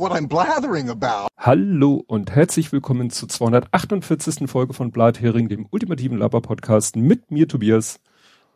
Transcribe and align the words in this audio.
what 0.00 0.12
I'm 0.12 0.26
blathering 0.28 0.88
about. 0.88 1.28
Hallo 1.36 2.02
und 2.06 2.34
herzlich 2.34 2.72
willkommen 2.72 3.10
zur 3.10 3.28
248. 3.28 4.48
Folge 4.48 4.72
von 4.72 4.90
Blathering, 4.90 5.50
dem 5.50 5.66
ultimativen 5.70 6.16
Laber-Podcast 6.16 6.96
mit 6.96 7.30
mir 7.30 7.46
Tobias. 7.46 8.00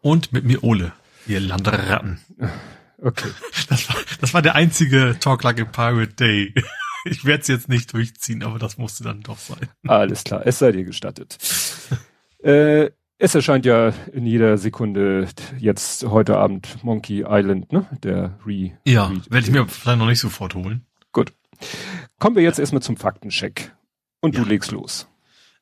Und 0.01 0.33
mit 0.33 0.45
mir 0.45 0.65
Ole, 0.65 0.93
ihr 1.27 1.41
Landratten. 1.41 2.19
Okay. 3.03 3.29
Das 3.69 3.89
war, 3.91 3.97
das 4.21 4.33
war 4.33 4.41
der 4.41 4.55
einzige 4.55 5.17
Talk 5.21 5.43
Like 5.43 5.61
a 5.61 5.65
Pirate 5.65 6.15
Day. 6.15 6.55
Ich 7.05 7.27
werde 7.27 7.43
es 7.43 7.49
jetzt 7.49 7.69
nicht 7.69 7.93
durchziehen, 7.93 8.43
aber 8.43 8.59
das 8.59 8.79
musste 8.79 9.05
dann 9.05 9.21
doch 9.21 9.37
sein. 9.37 9.69
Alles 9.87 10.25
klar, 10.25 10.47
es 10.47 10.59
sei 10.59 10.73
dir 10.73 10.85
gestattet. 10.85 11.37
äh, 12.43 12.89
es 13.19 13.35
erscheint 13.35 13.67
ja 13.67 13.93
in 14.15 14.25
jeder 14.25 14.57
Sekunde 14.57 15.29
jetzt 15.59 16.05
heute 16.07 16.39
Abend 16.39 16.83
Monkey 16.83 17.27
Island, 17.29 17.73
ne? 17.73 17.85
Der 18.03 18.39
Re. 18.47 18.73
Ja, 18.87 19.13
werde 19.29 19.47
ich 19.47 19.53
mir 19.53 19.67
vielleicht 19.69 19.99
noch 19.99 20.07
nicht 20.07 20.21
sofort 20.21 20.55
holen. 20.55 20.87
Kommen 22.19 22.37
wir 22.37 22.43
jetzt 22.43 22.59
erstmal 22.59 22.83
zum 22.83 22.97
Faktencheck. 22.97 23.73
Und 24.21 24.35
Ja. 24.35 24.43
du 24.43 24.49
legst 24.49 24.71
los. 24.73 25.07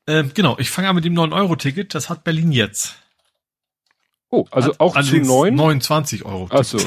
Ähm, 0.06 0.30
genau, 0.34 0.56
ich 0.58 0.70
fange 0.70 0.88
an 0.88 0.94
mit 0.96 1.04
dem 1.04 1.14
9-Euro-Ticket. 1.14 1.94
Das 1.94 2.08
hat 2.10 2.24
Berlin 2.24 2.52
jetzt. 2.52 2.96
Oh, 4.30 4.46
also 4.50 4.70
Hat 4.70 4.80
auch 4.80 4.92
zu 4.92 4.98
allerdings 4.98 5.28
neun? 5.28 5.54
29 5.54 6.24
Euro. 6.24 6.48
Ach 6.50 6.64
so. 6.64 6.78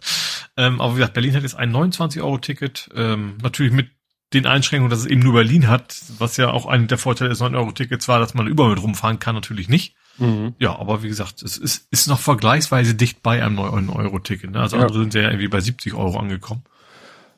ähm, 0.56 0.80
aber 0.80 0.94
wie 0.94 0.98
gesagt, 0.98 1.14
Berlin 1.14 1.34
hat 1.34 1.42
jetzt 1.42 1.56
ein 1.56 1.70
29-Euro-Ticket. 1.74 2.90
Ähm, 2.94 3.36
natürlich 3.42 3.72
mit 3.72 3.90
den 4.32 4.46
Einschränkungen, 4.46 4.90
dass 4.90 5.00
es 5.00 5.06
eben 5.06 5.20
nur 5.20 5.34
Berlin 5.34 5.68
hat, 5.68 5.96
was 6.18 6.36
ja 6.36 6.50
auch 6.50 6.66
ein 6.66 6.88
der 6.88 6.98
Vorteile 6.98 7.30
des 7.30 7.40
9-Euro-Tickets 7.40 8.08
war, 8.08 8.18
dass 8.18 8.34
man 8.34 8.46
überall 8.48 8.70
mit 8.70 8.82
rumfahren 8.82 9.18
kann, 9.18 9.34
natürlich 9.34 9.68
nicht. 9.68 9.94
Mhm. 10.18 10.54
Ja, 10.58 10.76
aber 10.76 11.02
wie 11.02 11.08
gesagt, 11.08 11.42
es 11.42 11.58
ist, 11.58 11.86
ist 11.90 12.08
noch 12.08 12.18
vergleichsweise 12.18 12.94
dicht 12.94 13.22
bei 13.22 13.44
einem 13.44 13.58
9-Euro-Ticket. 13.60 14.50
Ne? 14.50 14.60
Also 14.60 14.76
Ja. 14.76 14.82
andere 14.82 14.98
sind 15.00 15.14
ja 15.14 15.22
irgendwie 15.22 15.48
bei 15.48 15.60
70 15.60 15.94
Euro 15.94 16.18
angekommen. 16.18 16.64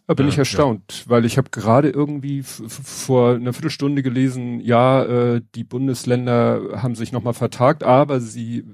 Da 0.09 0.15
bin 0.15 0.27
Äh, 0.27 0.31
ich 0.31 0.39
erstaunt, 0.39 1.05
weil 1.07 1.27
ich 1.27 1.37
habe 1.37 1.51
gerade 1.51 1.91
irgendwie 1.91 2.43
vor 2.43 3.35
einer 3.35 3.53
Viertelstunde 3.53 4.03
gelesen, 4.03 4.59
ja, 4.61 5.05
äh, 5.05 5.43
die 5.55 5.65
Bundesländer 5.65 6.81
haben 6.83 6.95
sich 6.95 7.13
nochmal 7.13 7.35
vertagt, 7.35 7.85
aber 7.85 8.19
sie 8.19 8.65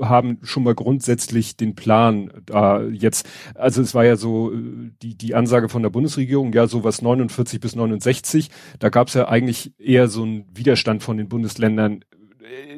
haben 0.00 0.38
schon 0.42 0.62
mal 0.62 0.74
grundsätzlich 0.74 1.58
den 1.58 1.74
Plan 1.74 2.30
da 2.46 2.82
jetzt, 2.82 3.28
also 3.54 3.82
es 3.82 3.94
war 3.94 4.06
ja 4.06 4.16
so 4.16 4.50
äh, 4.50 4.90
die, 5.02 5.14
die 5.14 5.34
Ansage 5.34 5.68
von 5.68 5.82
der 5.82 5.90
Bundesregierung, 5.90 6.54
ja 6.54 6.66
sowas 6.66 7.02
49 7.02 7.60
bis 7.60 7.76
69, 7.76 8.50
da 8.78 8.88
gab 8.88 9.08
es 9.08 9.14
ja 9.14 9.28
eigentlich 9.28 9.74
eher 9.78 10.08
so 10.08 10.22
einen 10.22 10.46
Widerstand 10.54 11.02
von 11.02 11.18
den 11.18 11.28
Bundesländern, 11.28 12.02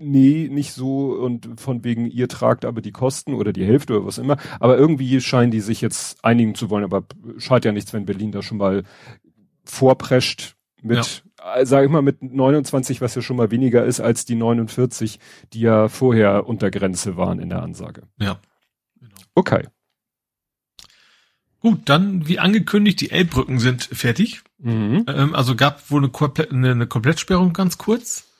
nee, 0.00 0.48
nicht 0.50 0.72
so 0.72 1.12
und 1.12 1.60
von 1.60 1.84
wegen 1.84 2.06
ihr 2.06 2.28
tragt 2.28 2.64
aber 2.64 2.80
die 2.80 2.92
Kosten 2.92 3.34
oder 3.34 3.52
die 3.52 3.64
Hälfte 3.64 3.96
oder 3.96 4.06
was 4.06 4.18
immer. 4.18 4.36
Aber 4.60 4.76
irgendwie 4.76 5.20
scheinen 5.20 5.50
die 5.50 5.60
sich 5.60 5.80
jetzt 5.80 6.24
einigen 6.24 6.54
zu 6.54 6.70
wollen. 6.70 6.84
Aber 6.84 7.04
schadet 7.38 7.66
ja 7.66 7.72
nichts, 7.72 7.92
wenn 7.92 8.06
Berlin 8.06 8.32
da 8.32 8.42
schon 8.42 8.58
mal 8.58 8.84
vorprescht 9.64 10.56
mit, 10.82 11.24
äh, 11.54 11.64
sag 11.64 11.84
ich 11.84 11.90
mal, 11.90 12.02
mit 12.02 12.22
29, 12.22 13.00
was 13.00 13.14
ja 13.14 13.22
schon 13.22 13.36
mal 13.36 13.50
weniger 13.50 13.84
ist 13.84 14.00
als 14.00 14.24
die 14.24 14.34
49, 14.34 15.18
die 15.52 15.60
ja 15.60 15.88
vorher 15.88 16.46
unter 16.46 16.70
Grenze 16.70 17.16
waren 17.16 17.38
in 17.38 17.48
der 17.48 17.62
Ansage. 17.62 18.02
Ja. 18.18 18.40
Genau. 18.98 19.14
Okay. 19.34 19.68
Gut, 21.60 21.82
dann 21.84 22.26
wie 22.26 22.40
angekündigt, 22.40 23.00
die 23.00 23.12
Elbbrücken 23.12 23.60
sind 23.60 23.84
fertig. 23.84 24.42
Mhm. 24.58 25.04
Ähm, 25.06 25.34
also 25.34 25.54
gab 25.54 25.90
wohl 25.92 26.00
eine, 26.00 26.10
Komplett, 26.10 26.50
eine, 26.50 26.72
eine 26.72 26.86
Komplettsperrung 26.88 27.52
ganz 27.52 27.78
kurz. 27.78 28.31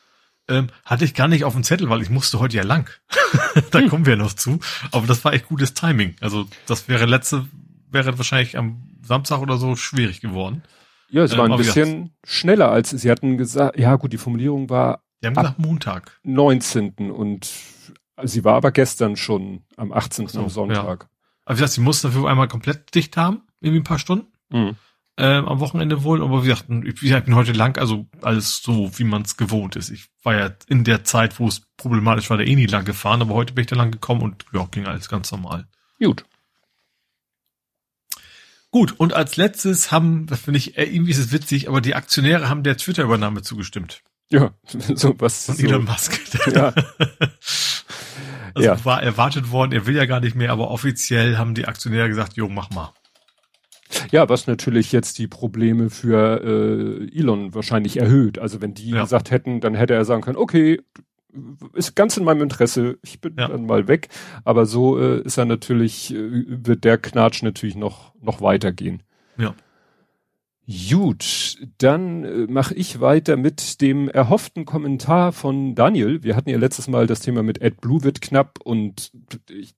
Ähm, 0.52 0.66
hatte 0.84 1.04
ich 1.04 1.14
gar 1.14 1.28
nicht 1.28 1.44
auf 1.44 1.54
dem 1.54 1.62
Zettel, 1.64 1.88
weil 1.90 2.02
ich 2.02 2.10
musste 2.10 2.38
heute 2.40 2.56
ja 2.56 2.62
lang. 2.62 2.90
da 3.70 3.78
Hm. 3.80 3.88
kommen 3.88 4.06
wir 4.06 4.16
noch 4.16 4.32
zu. 4.32 4.58
Aber 4.90 5.06
das 5.06 5.24
war 5.24 5.32
echt 5.32 5.46
gutes 5.46 5.74
Timing. 5.74 6.14
Also 6.20 6.46
das 6.66 6.88
wäre 6.88 7.06
letzte, 7.06 7.46
wäre 7.90 8.16
wahrscheinlich 8.18 8.56
am 8.58 8.82
Samstag 9.02 9.40
oder 9.40 9.56
so 9.56 9.76
schwierig 9.76 10.20
geworden. 10.20 10.62
Ja, 11.10 11.22
es 11.24 11.32
Ähm, 11.32 11.38
war 11.38 11.50
ein 11.50 11.56
bisschen 11.56 12.14
schneller 12.24 12.70
als 12.70 12.90
sie 12.90 13.10
hatten 13.10 13.36
gesagt. 13.38 13.78
Ja, 13.78 13.96
gut, 13.96 14.12
die 14.12 14.18
Formulierung 14.18 14.70
war 14.70 15.02
Die 15.22 15.26
haben 15.26 15.36
Ab- 15.36 15.42
gesagt 15.44 15.58
Montag. 15.58 16.18
19. 16.24 17.10
und 17.10 17.50
sie 18.22 18.44
war 18.44 18.54
aber 18.56 18.70
gestern 18.72 19.16
schon 19.16 19.62
am 19.76 19.92
18. 19.92 20.28
So, 20.28 20.40
am 20.40 20.48
Sonntag. 20.48 21.08
Aber 21.44 21.56
wie 21.56 21.60
gesagt, 21.60 21.72
sie 21.74 21.80
mussten 21.80 22.08
dafür 22.08 22.28
einmal 22.28 22.48
komplett 22.48 22.94
dicht 22.94 23.16
haben, 23.16 23.42
irgendwie 23.60 23.80
ein 23.80 23.84
paar 23.84 23.98
Stunden. 23.98 24.26
Mhm. 24.50 24.76
Ähm, 25.18 25.46
am 25.46 25.60
Wochenende 25.60 26.04
wohl, 26.04 26.22
aber 26.22 26.42
wie 26.42 26.48
gesagt, 26.48 26.68
gesagt, 26.68 26.96
ich 26.96 27.24
bin 27.24 27.34
heute 27.34 27.52
lang, 27.52 27.76
also 27.78 28.06
alles 28.22 28.62
so, 28.62 28.90
wie 28.98 29.04
man 29.04 29.22
es 29.22 29.36
gewohnt 29.36 29.76
ist. 29.76 29.90
Ich 29.90 30.06
war 30.22 30.34
ja 30.34 30.50
in 30.68 30.84
der 30.84 31.04
Zeit, 31.04 31.38
wo 31.38 31.48
es 31.48 31.62
problematisch 31.76 32.30
war, 32.30 32.38
da 32.38 32.44
eh 32.44 32.56
nie 32.56 32.66
lang 32.66 32.84
gefahren, 32.84 33.20
aber 33.20 33.34
heute 33.34 33.52
bin 33.52 33.62
ich 33.62 33.68
da 33.68 33.76
lang 33.76 33.90
gekommen 33.90 34.22
und 34.22 34.44
ja, 34.52 34.66
ging 34.70 34.86
alles 34.86 35.08
ganz 35.08 35.30
normal. 35.30 35.66
Gut. 35.98 36.24
Gut, 38.70 38.98
und 38.98 39.12
als 39.12 39.36
letztes 39.36 39.92
haben, 39.92 40.26
das 40.26 40.40
finde 40.40 40.56
ich, 40.56 40.78
äh, 40.78 40.84
irgendwie 40.84 41.10
ist 41.10 41.18
es 41.18 41.30
witzig, 41.30 41.68
aber 41.68 41.82
die 41.82 41.94
Aktionäre 41.94 42.48
haben 42.48 42.62
der 42.62 42.78
Twitter-Übernahme 42.78 43.42
zugestimmt. 43.42 44.02
Ja, 44.30 44.54
so 44.66 45.14
was. 45.18 45.44
Von 45.44 45.56
so, 45.56 45.66
Elon 45.66 45.84
Musk. 45.84 46.18
Ja. 46.54 46.72
Also 48.54 48.68
Ja. 48.68 48.84
war 48.84 49.02
erwartet 49.02 49.50
worden, 49.50 49.72
er 49.72 49.86
will 49.86 49.96
ja 49.96 50.04
gar 50.04 50.20
nicht 50.20 50.36
mehr, 50.36 50.52
aber 50.52 50.70
offiziell 50.70 51.38
haben 51.38 51.54
die 51.54 51.66
Aktionäre 51.66 52.08
gesagt, 52.10 52.34
jo, 52.36 52.50
mach 52.50 52.68
mal. 52.68 52.92
Ja, 54.10 54.28
was 54.28 54.46
natürlich 54.46 54.92
jetzt 54.92 55.18
die 55.18 55.26
Probleme 55.28 55.90
für 55.90 56.40
äh, 56.42 57.18
Elon 57.18 57.54
wahrscheinlich 57.54 57.96
erhöht. 57.98 58.38
Also 58.38 58.60
wenn 58.60 58.74
die 58.74 58.90
Ja. 58.90 59.02
gesagt 59.02 59.30
hätten, 59.30 59.60
dann 59.60 59.74
hätte 59.74 59.94
er 59.94 60.04
sagen 60.04 60.22
können, 60.22 60.36
okay, 60.38 60.80
ist 61.72 61.96
ganz 61.96 62.16
in 62.18 62.24
meinem 62.24 62.42
Interesse, 62.42 62.98
ich 63.02 63.20
bin 63.20 63.34
Ja. 63.38 63.48
dann 63.48 63.64
mal 63.66 63.88
weg. 63.88 64.08
Aber 64.44 64.66
so 64.66 64.98
äh, 64.98 65.22
ist 65.22 65.38
er 65.38 65.46
natürlich, 65.46 66.12
äh, 66.14 66.44
wird 66.46 66.84
der 66.84 66.98
Knatsch 66.98 67.42
natürlich 67.42 67.76
noch, 67.76 68.14
noch 68.20 68.40
weitergehen. 68.42 69.02
Ja. 69.38 69.54
Gut, 70.90 71.56
dann 71.78 72.24
äh, 72.24 72.46
mache 72.48 72.74
ich 72.74 73.00
weiter 73.00 73.36
mit 73.36 73.80
dem 73.80 74.08
erhofften 74.08 74.64
Kommentar 74.64 75.32
von 75.32 75.74
Daniel. 75.74 76.22
Wir 76.22 76.36
hatten 76.36 76.50
ja 76.50 76.56
letztes 76.58 76.86
Mal 76.86 77.08
das 77.08 77.18
Thema 77.20 77.42
mit 77.42 77.60
AdBlue 77.62 78.04
wird 78.04 78.20
knapp 78.20 78.60
und 78.62 79.10
ich 79.50 79.74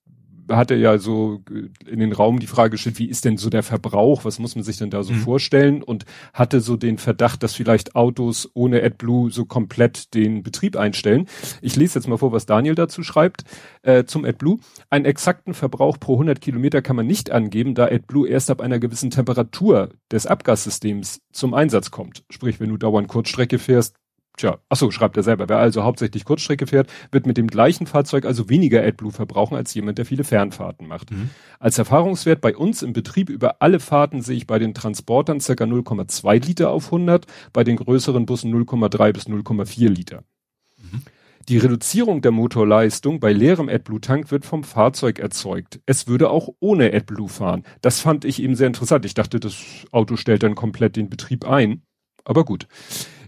hatte 0.49 0.75
ja 0.75 0.97
so 0.97 1.41
äh, 1.51 1.89
in 1.89 1.99
den 1.99 2.11
Raum 2.13 2.39
die 2.39 2.47
Frage 2.47 2.71
gestellt, 2.71 2.99
wie 2.99 3.09
ist 3.09 3.25
denn 3.25 3.37
so 3.37 3.49
der 3.49 3.63
Verbrauch? 3.63 4.25
Was 4.25 4.39
muss 4.39 4.55
man 4.55 4.63
sich 4.63 4.77
denn 4.77 4.89
da 4.89 5.03
so 5.03 5.13
Mhm. 5.13 5.17
vorstellen? 5.19 5.83
Und 5.83 6.05
hatte 6.33 6.61
so 6.61 6.75
den 6.77 6.97
Verdacht, 6.97 7.43
dass 7.43 7.53
vielleicht 7.55 7.95
Autos 7.95 8.49
ohne 8.53 8.83
AdBlue 8.83 9.31
so 9.31 9.45
komplett 9.45 10.13
den 10.13 10.43
Betrieb 10.43 10.75
einstellen. 10.77 11.27
Ich 11.61 11.75
lese 11.75 11.99
jetzt 11.99 12.07
mal 12.07 12.17
vor, 12.17 12.31
was 12.31 12.45
Daniel 12.45 12.75
dazu 12.75 13.03
schreibt 13.03 13.43
äh, 13.81 14.03
zum 14.05 14.25
AdBlue. 14.25 14.57
Einen 14.89 15.05
exakten 15.05 15.53
Verbrauch 15.53 15.99
pro 15.99 16.13
100 16.13 16.41
Kilometer 16.41 16.81
kann 16.81 16.95
man 16.95 17.07
nicht 17.07 17.31
angeben, 17.31 17.75
da 17.75 17.85
AdBlue 17.85 18.27
erst 18.27 18.49
ab 18.51 18.61
einer 18.61 18.79
gewissen 18.79 19.09
Temperatur 19.11 19.89
des 20.11 20.25
Abgassystems 20.27 21.21
zum 21.31 21.53
Einsatz 21.53 21.91
kommt. 21.91 22.23
Sprich, 22.29 22.59
wenn 22.59 22.69
du 22.69 22.77
dauernd 22.77 23.07
Kurzstrecke 23.07 23.59
fährst, 23.59 23.95
tja, 24.37 24.59
achso, 24.69 24.91
schreibt 24.91 25.17
er 25.17 25.23
selber, 25.23 25.49
wer 25.49 25.57
also 25.57 25.83
hauptsächlich 25.83 26.25
Kurzstrecke 26.25 26.67
fährt, 26.67 26.91
wird 27.11 27.25
mit 27.25 27.37
dem 27.37 27.47
gleichen 27.47 27.87
Fahrzeug 27.87 28.25
also 28.25 28.49
weniger 28.49 28.83
AdBlue 28.83 29.11
verbrauchen 29.11 29.55
als 29.55 29.73
jemand, 29.73 29.97
der 29.97 30.05
viele 30.05 30.23
Fernfahrten 30.23 30.87
macht. 30.87 31.11
Mhm. 31.11 31.29
Als 31.59 31.77
Erfahrungswert 31.77 32.41
bei 32.41 32.55
uns 32.55 32.81
im 32.81 32.93
Betrieb 32.93 33.29
über 33.29 33.61
alle 33.61 33.79
Fahrten 33.79 34.21
sehe 34.21 34.37
ich 34.37 34.47
bei 34.47 34.59
den 34.59 34.73
Transportern 34.73 35.39
circa 35.39 35.63
0,2 35.65 36.45
Liter 36.45 36.69
auf 36.69 36.85
100, 36.85 37.25
bei 37.53 37.63
den 37.63 37.77
größeren 37.77 38.25
Bussen 38.25 38.53
0,3 38.53 39.13
bis 39.13 39.27
0,4 39.27 39.89
Liter. 39.89 40.23
Mhm. 40.77 41.01
Die 41.47 41.59
Reduzierung 41.59 42.23
der 42.23 42.31
Motorleistung 42.31 43.19
bei 43.19 43.31
leerem 43.31 43.69
AdBlue-Tank 43.69 44.31
wird 44.31 44.45
vom 44.45 44.63
Fahrzeug 44.63 45.19
erzeugt. 45.19 45.79
Es 45.85 46.07
würde 46.07 46.31
auch 46.31 46.49
ohne 46.59 46.91
AdBlue 46.91 47.29
fahren. 47.29 47.63
Das 47.81 47.99
fand 47.99 48.25
ich 48.25 48.41
eben 48.41 48.55
sehr 48.55 48.65
interessant. 48.65 49.05
Ich 49.05 49.13
dachte, 49.13 49.39
das 49.39 49.55
Auto 49.91 50.15
stellt 50.15 50.41
dann 50.41 50.55
komplett 50.55 50.95
den 50.95 51.07
Betrieb 51.07 51.47
ein. 51.47 51.83
Aber 52.23 52.45
gut. 52.45 52.67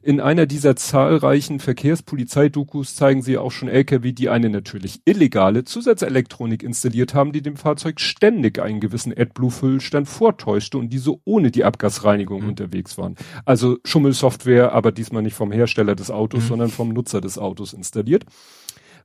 In 0.08 0.22
einer 0.22 0.46
dieser 0.46 0.78
zahlreichen 0.78 1.60
Verkehrspolizeidokus 1.60 2.96
zeigen 2.96 3.22
sie 3.22 3.38
auch 3.38 3.52
schon 3.52 3.68
LKW, 3.68 4.14
die 4.14 4.30
eine 4.30 4.50
natürlich 4.50 5.02
illegale 5.04 5.66
Zusatzelektronik 5.66 6.64
installiert 6.64 7.14
haben, 7.14 7.34
die 7.34 7.42
dem 7.42 7.58
Fahrzeug 7.58 8.00
ständig 8.00 8.58
einen 8.60 8.80
gewissen 8.80 9.12
AdBlue-Füllstand 9.12 10.08
vortäuschte 10.08 10.78
und 10.78 10.94
die 10.94 10.98
so 11.00 11.20
ohne 11.26 11.52
die 11.52 11.66
Abgasreinigung 11.66 12.44
Mhm. 12.44 12.48
unterwegs 12.48 12.98
waren. 12.98 13.16
Also 13.44 13.80
Schummelsoftware, 13.84 14.72
aber 14.72 14.94
diesmal 14.94 15.24
nicht 15.24 15.36
vom 15.36 15.52
Hersteller 15.52 15.94
des 15.94 16.10
Autos, 16.10 16.44
Mhm. 16.44 16.48
sondern 16.48 16.70
vom 16.70 16.88
Nutzer 16.94 17.20
des 17.20 17.38
Autos 17.38 17.74
installiert. 17.74 18.24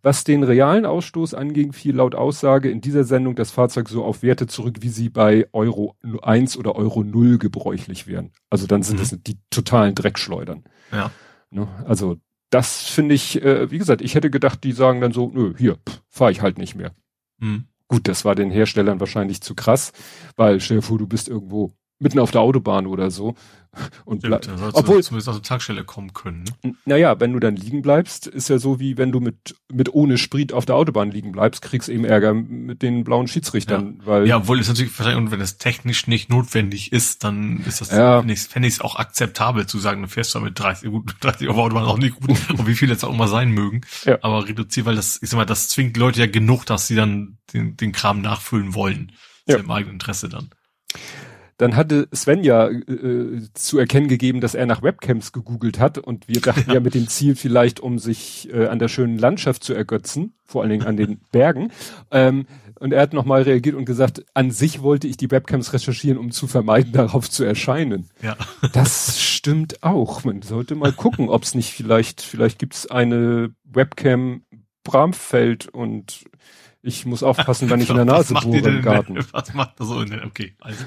Was 0.02 0.24
den 0.24 0.42
realen 0.42 0.84
Ausstoß 0.84 1.34
anging, 1.34 1.72
fiel 1.72 1.94
laut 1.96 2.14
Aussage 2.16 2.68
in 2.70 2.80
dieser 2.80 3.04
Sendung 3.04 3.36
das 3.36 3.52
Fahrzeug 3.52 3.88
so 3.88 4.04
auf 4.04 4.22
Werte 4.22 4.48
zurück, 4.48 4.78
wie 4.80 4.88
sie 4.88 5.08
bei 5.08 5.46
Euro 5.52 5.96
1 6.22 6.56
oder 6.56 6.74
Euro 6.74 7.04
0 7.04 7.38
gebräuchlich 7.38 8.06
wären. 8.08 8.32
Also 8.50 8.66
dann 8.66 8.82
sind 8.82 8.96
Mhm. 8.96 9.02
es 9.02 9.18
die 9.22 9.38
totalen 9.50 9.94
Dreckschleudern. 9.94 10.64
Ja. 10.90 11.10
Ne? 11.50 11.68
Also 11.86 12.16
das 12.50 12.82
finde 12.82 13.14
ich, 13.14 13.40
äh, 13.42 13.70
wie 13.70 13.78
gesagt, 13.78 14.02
ich 14.02 14.14
hätte 14.16 14.28
gedacht, 14.30 14.64
die 14.64 14.72
sagen 14.72 15.00
dann 15.00 15.12
so, 15.12 15.30
nö, 15.32 15.54
hier, 15.56 15.78
fahre 16.08 16.32
ich 16.32 16.42
halt 16.42 16.58
nicht 16.58 16.74
mehr. 16.74 16.92
Mhm. 17.38 17.64
Gut, 17.88 18.08
das 18.08 18.24
war 18.24 18.34
den 18.34 18.50
Herstellern 18.50 19.00
wahrscheinlich 19.00 19.40
zu 19.40 19.54
krass, 19.54 19.92
weil 20.36 20.60
stell 20.60 20.78
dir 20.78 20.82
vor, 20.82 20.98
du 20.98 21.06
bist 21.06 21.28
irgendwo 21.28 21.72
mitten 22.02 22.18
auf 22.18 22.30
der 22.30 22.40
Autobahn 22.40 22.86
oder 22.86 23.10
so. 23.10 23.34
Und 24.04 24.18
Stimmt, 24.18 24.46
dann 24.46 24.70
obwohl, 24.74 24.96
du 24.96 25.02
zumindest 25.02 25.30
aus 25.30 25.36
der 25.36 25.42
Tankstelle 25.42 25.82
kommen 25.82 26.12
können. 26.12 26.44
Ne? 26.62 26.74
Naja, 26.84 27.18
wenn 27.20 27.32
du 27.32 27.40
dann 27.40 27.56
liegen 27.56 27.80
bleibst, 27.80 28.26
ist 28.26 28.50
ja 28.50 28.58
so 28.58 28.78
wie 28.80 28.98
wenn 28.98 29.12
du 29.12 29.20
mit, 29.20 29.56
mit 29.72 29.94
ohne 29.94 30.18
Sprit 30.18 30.52
auf 30.52 30.66
der 30.66 30.74
Autobahn 30.74 31.10
liegen 31.10 31.32
bleibst, 31.32 31.62
kriegst 31.62 31.88
eben 31.88 32.04
Ärger 32.04 32.34
mit 32.34 32.82
den 32.82 33.02
blauen 33.02 33.28
Schiedsrichtern. 33.28 34.00
Ja, 34.00 34.06
weil 34.06 34.28
ja 34.28 34.36
obwohl 34.36 34.60
es 34.60 34.68
natürlich 34.68 34.92
und 35.16 35.30
wenn 35.30 35.40
es 35.40 35.56
technisch 35.56 36.06
nicht 36.06 36.28
notwendig 36.28 36.92
ist, 36.92 37.24
dann 37.24 37.64
ist 37.64 37.80
das, 37.80 37.90
ja. 37.90 38.20
fände 38.20 38.68
ich 38.68 38.74
es 38.74 38.80
auch 38.82 38.96
akzeptabel 38.96 39.66
zu 39.66 39.78
sagen, 39.78 40.02
du 40.02 40.08
fährst 40.08 40.32
zwar 40.32 40.42
mit 40.42 40.58
30, 40.58 40.90
gut, 40.90 41.14
30 41.20 41.48
auf 41.48 41.56
der 41.56 41.64
Autobahn 41.64 41.84
auch 41.84 41.98
nicht 41.98 42.20
gut, 42.20 42.38
und 42.50 42.66
wie 42.66 42.74
viel 42.74 42.90
jetzt 42.90 43.04
auch 43.04 43.14
immer 43.14 43.28
sein 43.28 43.52
mögen. 43.52 43.80
Ja. 44.04 44.18
Aber 44.20 44.46
reduziert, 44.46 44.84
weil 44.84 44.96
das, 44.96 45.18
ich 45.22 45.30
sag 45.30 45.38
mal, 45.38 45.46
das 45.46 45.70
zwingt 45.70 45.96
Leute 45.96 46.20
ja 46.20 46.26
genug, 46.26 46.66
dass 46.66 46.88
sie 46.88 46.94
dann 46.94 47.38
den, 47.54 47.78
den 47.78 47.92
Kram 47.92 48.20
nachfüllen 48.20 48.74
wollen. 48.74 49.12
Ja 49.46 49.56
im 49.56 49.70
eigenen 49.70 49.94
Interesse 49.94 50.28
dann. 50.28 50.50
Dann 51.62 51.76
hatte 51.76 52.08
Sven 52.12 52.42
ja 52.42 52.68
äh, 52.68 53.40
zu 53.54 53.78
erkennen 53.78 54.08
gegeben, 54.08 54.40
dass 54.40 54.56
er 54.56 54.66
nach 54.66 54.82
Webcams 54.82 55.30
gegoogelt 55.30 55.78
hat 55.78 55.96
und 55.96 56.26
wir 56.26 56.40
dachten 56.40 56.64
ja, 56.66 56.74
ja 56.74 56.80
mit 56.80 56.94
dem 56.94 57.06
Ziel 57.06 57.36
vielleicht, 57.36 57.78
um 57.78 58.00
sich 58.00 58.52
äh, 58.52 58.66
an 58.66 58.80
der 58.80 58.88
schönen 58.88 59.16
Landschaft 59.16 59.62
zu 59.62 59.72
ergötzen, 59.72 60.34
vor 60.44 60.62
allen 60.62 60.72
Dingen 60.72 60.86
an 60.86 60.96
den 60.96 61.20
Bergen. 61.30 61.70
Ähm, 62.10 62.46
und 62.80 62.92
er 62.92 63.00
hat 63.00 63.12
nochmal 63.12 63.42
reagiert 63.42 63.76
und 63.76 63.84
gesagt, 63.84 64.24
an 64.34 64.50
sich 64.50 64.82
wollte 64.82 65.06
ich 65.06 65.16
die 65.16 65.30
Webcams 65.30 65.72
recherchieren, 65.72 66.18
um 66.18 66.32
zu 66.32 66.48
vermeiden, 66.48 66.90
darauf 66.94 67.30
zu 67.30 67.44
erscheinen. 67.44 68.10
Ja. 68.22 68.36
Das 68.72 69.20
stimmt 69.20 69.84
auch. 69.84 70.24
Man 70.24 70.42
sollte 70.42 70.74
mal 70.74 70.90
gucken, 70.90 71.28
ob 71.28 71.44
es 71.44 71.54
nicht 71.54 71.70
vielleicht, 71.74 72.22
vielleicht 72.22 72.58
gibt 72.58 72.74
es 72.74 72.90
eine 72.90 73.54
Webcam 73.62 74.42
Bramfeld 74.82 75.68
und 75.68 76.24
ich 76.82 77.06
muss 77.06 77.22
aufpassen, 77.22 77.70
wenn 77.70 77.80
ich 77.80 77.88
in 77.88 77.94
der 77.94 78.04
Nase 78.16 78.34
bohre 78.34 78.68
im 78.68 78.82
Garten. 78.82 79.24
Was 79.32 79.54
macht 79.54 79.78
er 79.78 79.86
so 79.86 80.00
in 80.00 80.10
der, 80.10 80.26
okay, 80.26 80.56
also. 80.58 80.84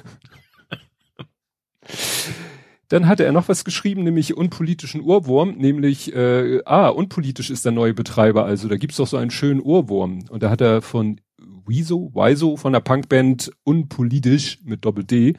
Dann 2.90 3.08
hatte 3.08 3.26
er 3.26 3.32
noch 3.32 3.48
was 3.48 3.66
geschrieben, 3.66 4.04
nämlich 4.04 4.38
unpolitischen 4.38 5.02
Ohrwurm, 5.02 5.56
nämlich, 5.58 6.14
äh, 6.16 6.62
ah, 6.66 6.90
unpolitisch 6.90 7.50
ist 7.50 7.66
der 7.66 7.72
neue 7.72 7.96
Betreiber, 7.96 8.46
also 8.46 8.68
da 8.68 8.78
gibt's 8.78 8.98
doch 8.98 9.08
so 9.08 9.18
einen 9.18 9.32
schönen 9.32 9.60
Ohrwurm. 9.60 10.26
Und 10.30 10.44
da 10.44 10.50
hat 10.50 10.62
er 10.62 10.82
von 10.82 11.20
Wieso, 11.68 12.12
Wieso 12.14 12.58
von 12.58 12.74
der 12.74 12.80
Punkband 12.80 13.52
Unpolitisch 13.64 14.60
mit 14.64 14.86
Doppel-D 14.86 15.36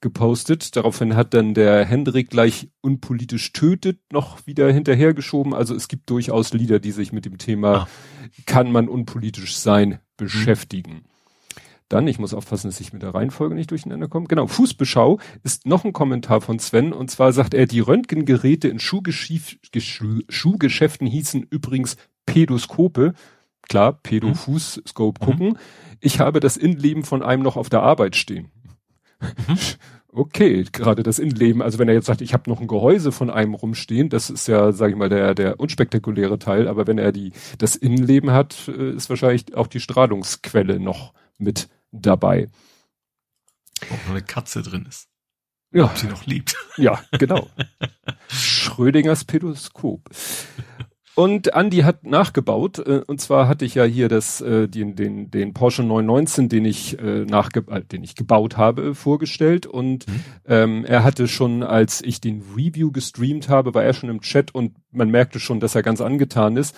gepostet. 0.00 0.74
Daraufhin 0.74 1.16
hat 1.16 1.34
dann 1.34 1.52
der 1.52 1.84
Hendrik 1.84 2.30
gleich 2.30 2.68
unpolitisch 2.80 3.52
tötet 3.52 4.00
noch 4.10 4.46
wieder 4.46 4.72
hinterhergeschoben. 4.72 5.52
Also 5.52 5.74
es 5.74 5.88
gibt 5.88 6.08
durchaus 6.08 6.52
Lieder, 6.54 6.78
die 6.78 6.92
sich 6.92 7.12
mit 7.12 7.26
dem 7.26 7.36
Thema 7.36 7.74
ah. 7.74 7.88
kann 8.46 8.72
man 8.72 8.88
unpolitisch 8.88 9.56
sein 9.56 9.98
beschäftigen. 10.16 11.04
Mhm. 11.86 11.88
Dann, 11.88 12.08
ich 12.08 12.18
muss 12.18 12.34
aufpassen, 12.34 12.68
dass 12.68 12.80
ich 12.80 12.92
mit 12.92 13.02
der 13.02 13.14
Reihenfolge 13.14 13.54
nicht 13.54 13.70
durcheinander 13.70 14.08
komme. 14.08 14.26
Genau, 14.26 14.46
Fußbeschau 14.46 15.18
ist 15.42 15.66
noch 15.66 15.84
ein 15.84 15.92
Kommentar 15.92 16.40
von 16.40 16.58
Sven 16.58 16.92
und 16.92 17.10
zwar 17.10 17.32
sagt 17.32 17.54
er, 17.54 17.66
die 17.66 17.80
Röntgengeräte 17.80 18.68
in 18.68 18.78
Schuhgeschäften 18.78 21.06
hießen 21.06 21.46
übrigens 21.50 21.96
Pädoskope. 22.26 23.14
Klar, 23.68 23.94
Pädo-Fuß-Scope 23.94 25.20
mhm. 25.20 25.24
gucken. 25.24 25.58
Ich 26.00 26.20
habe 26.20 26.40
das 26.40 26.56
Innenleben 26.56 27.02
von 27.02 27.22
einem 27.22 27.42
noch 27.42 27.56
auf 27.56 27.68
der 27.68 27.82
Arbeit 27.82 28.16
stehen. 28.16 28.50
Mhm. 29.20 29.58
Okay, 30.18 30.64
gerade 30.72 31.02
das 31.02 31.18
Innenleben. 31.18 31.60
Also 31.60 31.78
wenn 31.78 31.88
er 31.88 31.94
jetzt 31.94 32.06
sagt, 32.06 32.22
ich 32.22 32.32
habe 32.32 32.48
noch 32.48 32.62
ein 32.62 32.68
Gehäuse 32.68 33.12
von 33.12 33.28
einem 33.28 33.52
rumstehen, 33.52 34.08
das 34.08 34.30
ist 34.30 34.48
ja, 34.48 34.72
sage 34.72 34.92
ich 34.92 34.98
mal, 34.98 35.10
der 35.10 35.34
der 35.34 35.60
unspektakuläre 35.60 36.38
Teil. 36.38 36.68
Aber 36.68 36.86
wenn 36.86 36.96
er 36.96 37.12
die 37.12 37.32
das 37.58 37.76
Innenleben 37.76 38.30
hat, 38.30 38.66
äh, 38.68 38.92
ist 38.92 39.10
wahrscheinlich 39.10 39.54
auch 39.54 39.66
die 39.66 39.78
Strahlungsquelle 39.78 40.80
noch 40.80 41.12
mit 41.36 41.68
dabei. 42.00 42.48
Ob 43.82 44.04
noch 44.04 44.10
eine 44.10 44.22
Katze 44.22 44.62
drin 44.62 44.86
ist. 44.88 45.08
Ja. 45.72 45.84
Ob 45.84 45.98
sie 45.98 46.06
noch 46.06 46.26
liebt. 46.26 46.56
Ja, 46.76 47.00
genau. 47.12 47.48
Schrödingers 48.28 49.24
Pädoskop. 49.24 50.08
Und 51.16 51.54
Andy 51.54 51.78
hat 51.78 52.04
nachgebaut, 52.04 52.78
äh, 52.78 53.00
und 53.06 53.22
zwar 53.22 53.48
hatte 53.48 53.64
ich 53.64 53.74
ja 53.74 53.84
hier 53.84 54.10
das, 54.10 54.42
äh, 54.42 54.68
den, 54.68 54.96
den, 54.96 55.30
den 55.30 55.54
Porsche 55.54 55.82
919, 55.82 56.50
den 56.50 56.66
ich, 56.66 56.98
äh, 56.98 57.24
nachge 57.24 57.64
äh, 57.68 57.80
den 57.80 58.04
ich 58.04 58.16
gebaut 58.16 58.58
habe, 58.58 58.94
vorgestellt. 58.94 59.64
Und 59.64 60.06
mhm. 60.06 60.20
ähm, 60.44 60.84
er 60.84 61.04
hatte 61.04 61.26
schon, 61.26 61.62
als 61.62 62.02
ich 62.02 62.20
den 62.20 62.42
Review 62.54 62.92
gestreamt 62.92 63.48
habe, 63.48 63.72
war 63.72 63.82
er 63.82 63.94
schon 63.94 64.10
im 64.10 64.20
Chat 64.20 64.54
und 64.54 64.76
man 64.90 65.10
merkte 65.10 65.40
schon, 65.40 65.58
dass 65.58 65.74
er 65.74 65.82
ganz 65.82 66.02
angetan 66.02 66.58
ist. 66.58 66.76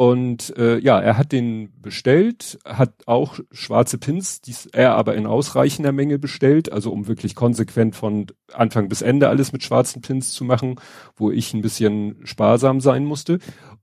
Und 0.00 0.56
äh, 0.56 0.78
ja, 0.78 0.98
er 0.98 1.18
hat 1.18 1.30
den 1.30 1.74
bestellt, 1.82 2.58
hat 2.64 2.94
auch 3.04 3.38
schwarze 3.52 3.98
Pins, 3.98 4.40
die 4.40 4.54
er 4.72 4.94
aber 4.94 5.14
in 5.14 5.26
ausreichender 5.26 5.92
Menge 5.92 6.18
bestellt, 6.18 6.72
also 6.72 6.90
um 6.90 7.06
wirklich 7.06 7.34
konsequent 7.34 7.94
von 7.94 8.28
Anfang 8.50 8.88
bis 8.88 9.02
Ende 9.02 9.28
alles 9.28 9.52
mit 9.52 9.62
schwarzen 9.62 10.00
Pins 10.00 10.32
zu 10.32 10.46
machen, 10.46 10.76
wo 11.16 11.30
ich 11.30 11.52
ein 11.52 11.60
bisschen 11.60 12.16
sparsam 12.24 12.80
sein 12.80 13.04
musste. 13.04 13.40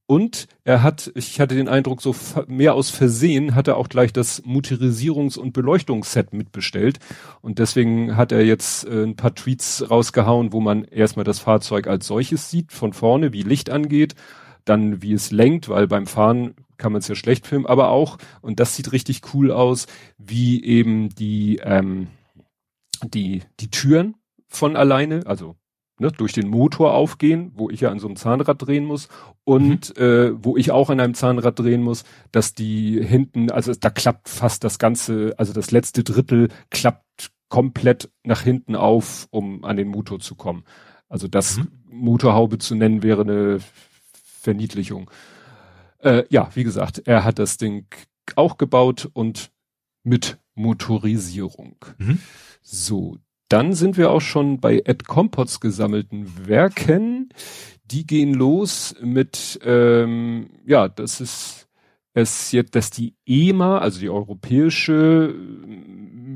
Und 0.08 0.48
er 0.64 0.82
hat, 0.82 1.12
ich 1.14 1.40
hatte 1.40 1.54
den 1.54 1.70
Eindruck, 1.70 2.02
so 2.02 2.16
mehr 2.48 2.74
aus 2.74 2.90
Versehen 2.90 3.54
hat 3.54 3.68
er 3.68 3.78
auch 3.78 3.88
gleich 3.88 4.12
das 4.12 4.44
Motorisierungs- 4.44 5.38
und 5.38 5.54
Beleuchtungsset 5.54 6.34
mitbestellt. 6.34 6.98
Und 7.42 7.60
deswegen 7.60 8.18
hat 8.18 8.32
er 8.32 8.44
jetzt 8.44 8.88
äh, 8.88 9.04
ein 9.04 9.18
paar 9.18 9.36
Tweets 9.36 9.88
rausgehauen, 9.88 10.52
wo 10.52 10.62
man 10.62 10.84
erstmal 10.84 11.26
das 11.26 11.38
Fahrzeug 11.38 11.86
als 11.86 12.08
solches 12.08 12.50
sieht, 12.50 12.72
von 12.72 12.94
vorne, 12.94 13.34
wie 13.34 13.44
Licht 13.44 13.70
angeht 13.70 14.16
dann 14.70 15.02
wie 15.02 15.14
es 15.14 15.32
lenkt, 15.32 15.70
weil 15.70 15.88
beim 15.88 16.08
Fahren 16.08 16.56
kann 16.78 16.92
man 16.92 17.00
es 17.00 17.08
ja 17.08 17.16
schlecht 17.16 17.48
filmen, 17.48 17.66
aber 17.66 17.90
auch, 17.90 18.18
und 18.42 18.60
das 18.60 18.76
sieht 18.76 18.92
richtig 18.92 19.22
cool 19.34 19.52
aus, 19.52 19.88
wie 20.18 20.64
eben 20.64 21.10
die, 21.10 21.60
ähm, 21.64 22.08
die, 23.04 23.44
die 23.60 23.72
Türen 23.72 24.16
von 24.48 24.76
alleine, 24.76 25.26
also 25.26 25.56
ne, 26.00 26.12
durch 26.12 26.34
den 26.34 26.48
Motor 26.48 26.94
aufgehen, 26.94 27.52
wo 27.56 27.70
ich 27.70 27.82
ja 27.82 27.92
an 27.92 28.00
so 28.00 28.08
einem 28.08 28.16
Zahnrad 28.16 28.62
drehen 28.62 28.86
muss 28.86 29.10
und 29.44 29.98
mhm. 29.98 30.04
äh, 30.04 30.44
wo 30.44 30.58
ich 30.58 30.72
auch 30.72 30.90
an 30.90 31.00
einem 31.00 31.14
Zahnrad 31.14 31.58
drehen 31.60 31.82
muss, 31.82 32.04
dass 32.32 32.54
die 32.54 33.04
hinten, 33.04 33.52
also 33.52 33.74
da 33.74 33.90
klappt 33.90 34.30
fast 34.30 34.64
das 34.64 34.80
ganze, 34.80 35.34
also 35.38 35.54
das 35.54 35.72
letzte 35.72 36.04
Drittel 36.04 36.50
klappt 36.70 37.32
komplett 37.50 38.12
nach 38.24 38.42
hinten 38.42 38.76
auf, 38.76 39.28
um 39.32 39.64
an 39.64 39.78
den 39.78 39.88
Motor 39.88 40.20
zu 40.20 40.36
kommen. 40.36 40.64
Also 41.10 41.28
das 41.28 41.58
mhm. 41.58 41.72
Motorhaube 41.90 42.58
zu 42.58 42.76
nennen 42.76 43.04
wäre 43.04 43.22
eine 43.22 43.60
Verniedlichung. 44.40 45.10
Äh, 46.00 46.24
ja, 46.30 46.50
wie 46.54 46.64
gesagt, 46.64 47.02
er 47.06 47.24
hat 47.24 47.40
das 47.40 47.58
Ding 47.58 47.86
auch 48.36 48.58
gebaut 48.58 49.10
und 49.14 49.52
mit 50.04 50.38
Motorisierung. 50.56 51.78
Mhm. 51.98 52.20
So, 52.62 53.18
dann 53.50 53.74
sind 53.74 53.98
wir 53.98 54.12
auch 54.12 54.22
schon 54.22 54.60
bei 54.60 54.82
Ed 54.86 55.08
Compots 55.08 55.60
gesammelten 55.60 56.48
Werken. 56.48 57.30
Die 57.86 58.06
gehen 58.06 58.34
los 58.34 58.96
mit, 59.02 59.60
ähm, 59.64 60.50
ja, 60.66 60.90
das 60.90 61.22
ist 61.22 61.67
es 62.18 62.52
jetzt, 62.52 62.76
dass 62.76 62.90
die 62.90 63.14
EMA, 63.28 63.78
also 63.78 64.00
die 64.00 64.10
europäische 64.10 65.36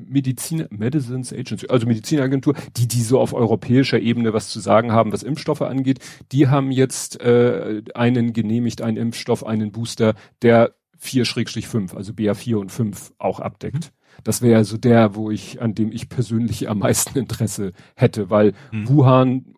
Medizin, 0.07 0.67
Medicines 0.69 1.33
Agency, 1.33 1.67
also 1.69 1.87
Medizinagentur, 1.87 2.53
die, 2.77 2.87
die 2.87 3.01
so 3.01 3.19
auf 3.19 3.33
europäischer 3.33 3.99
Ebene 3.99 4.33
was 4.33 4.49
zu 4.49 4.59
sagen 4.59 4.91
haben, 4.91 5.11
was 5.11 5.23
Impfstoffe 5.23 5.63
angeht, 5.63 5.99
die 6.31 6.47
haben 6.47 6.71
jetzt 6.71 7.19
äh, 7.21 7.81
einen 7.95 8.33
genehmigt, 8.33 8.81
einen 8.81 8.97
Impfstoff, 8.97 9.43
einen 9.45 9.71
Booster, 9.71 10.13
der 10.43 10.75
4-5, 11.01 11.95
also 11.95 12.13
BA4 12.13 12.55
und 12.57 12.71
5 12.71 13.13
auch 13.17 13.39
abdeckt. 13.39 13.85
Mhm. 13.85 14.23
Das 14.23 14.43
wäre 14.43 14.57
also 14.57 14.77
der, 14.77 15.15
wo 15.15 15.31
ich, 15.31 15.61
an 15.61 15.73
dem 15.73 15.91
ich 15.91 16.09
persönlich 16.09 16.69
am 16.69 16.79
meisten 16.79 17.17
Interesse 17.17 17.71
hätte, 17.95 18.29
weil 18.29 18.53
mhm. 18.71 18.87
Wuhan 18.87 19.55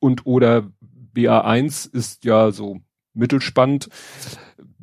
und 0.00 0.26
oder 0.26 0.70
BA1 1.14 1.94
ist 1.94 2.24
ja 2.24 2.50
so 2.50 2.80
mittelspannend. 3.14 3.88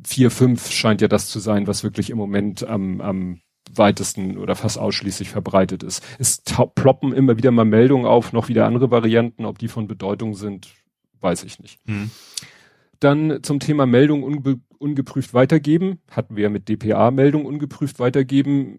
4, 0.06 0.30
5 0.30 0.70
scheint 0.70 1.00
ja 1.00 1.08
das 1.08 1.28
zu 1.28 1.38
sein, 1.38 1.66
was 1.66 1.84
wirklich 1.84 2.10
im 2.10 2.18
Moment 2.18 2.66
am, 2.66 3.00
am 3.00 3.40
weitesten 3.72 4.38
oder 4.38 4.56
fast 4.56 4.78
ausschließlich 4.78 5.30
verbreitet 5.30 5.82
ist. 5.82 6.04
Es 6.18 6.42
ploppen 6.74 7.12
immer 7.12 7.36
wieder 7.36 7.50
mal 7.50 7.64
Meldungen 7.64 8.06
auf, 8.06 8.32
noch 8.32 8.48
wieder 8.48 8.66
andere 8.66 8.90
Varianten, 8.90 9.44
ob 9.44 9.58
die 9.58 9.68
von 9.68 9.86
Bedeutung 9.86 10.34
sind, 10.34 10.74
weiß 11.20 11.44
ich 11.44 11.60
nicht. 11.60 11.78
Hm. 11.86 12.10
Dann 12.98 13.42
zum 13.42 13.60
Thema 13.60 13.86
Meldung 13.86 14.22
unge 14.22 14.60
ungeprüft 14.78 15.34
weitergeben, 15.34 16.00
hatten 16.10 16.36
wir 16.36 16.44
ja 16.44 16.48
mit 16.48 16.68
DPA-Meldung 16.70 17.44
ungeprüft 17.44 17.98
weitergeben, 17.98 18.78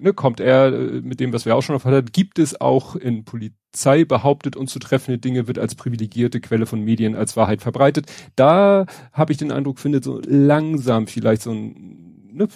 ne, 0.00 0.12
kommt 0.12 0.38
er 0.38 0.66
äh, 0.66 1.00
mit 1.00 1.18
dem, 1.18 1.32
was 1.32 1.46
wir 1.46 1.56
auch 1.56 1.62
schon 1.62 1.76
erfahren 1.76 1.94
haben, 1.94 2.12
gibt 2.12 2.38
es 2.38 2.60
auch 2.60 2.94
in 2.94 3.24
Polizei 3.70 4.04
behauptet 4.04 4.56
unzutreffende 4.56 5.18
Dinge, 5.18 5.46
wird 5.46 5.58
als 5.58 5.76
privilegierte 5.76 6.40
Quelle 6.40 6.66
von 6.66 6.82
Medien 6.82 7.14
als 7.14 7.36
Wahrheit 7.36 7.62
verbreitet. 7.62 8.10
Da 8.34 8.86
habe 9.12 9.32
ich 9.32 9.38
den 9.38 9.52
Eindruck, 9.52 9.78
findet 9.78 10.02
so 10.02 10.20
langsam 10.26 11.06
vielleicht 11.06 11.42
so 11.42 11.52
ein 11.52 12.26
ne, 12.32 12.48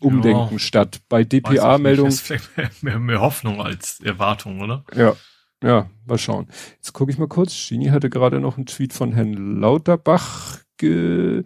Umdenken 0.00 0.54
ja, 0.54 0.58
statt. 0.58 1.00
Bei 1.08 1.22
DPA-Meldungen. 1.22 2.10
Ist 2.10 2.22
vielleicht 2.22 2.82
mehr, 2.82 2.98
mehr, 2.98 3.20
Hoffnung 3.20 3.62
als 3.62 4.00
Erwartung, 4.00 4.60
oder? 4.60 4.84
Ja. 4.94 5.14
Ja, 5.62 5.88
mal 6.04 6.18
schauen. 6.18 6.48
Jetzt 6.76 6.92
gucke 6.92 7.10
ich 7.10 7.18
mal 7.18 7.28
kurz. 7.28 7.68
Gini 7.68 7.86
hatte 7.86 8.10
gerade 8.10 8.40
noch 8.40 8.56
einen 8.56 8.66
Tweet 8.66 8.92
von 8.92 9.12
Herrn 9.12 9.58
Lauterbach 9.58 10.58
ge 10.76 11.44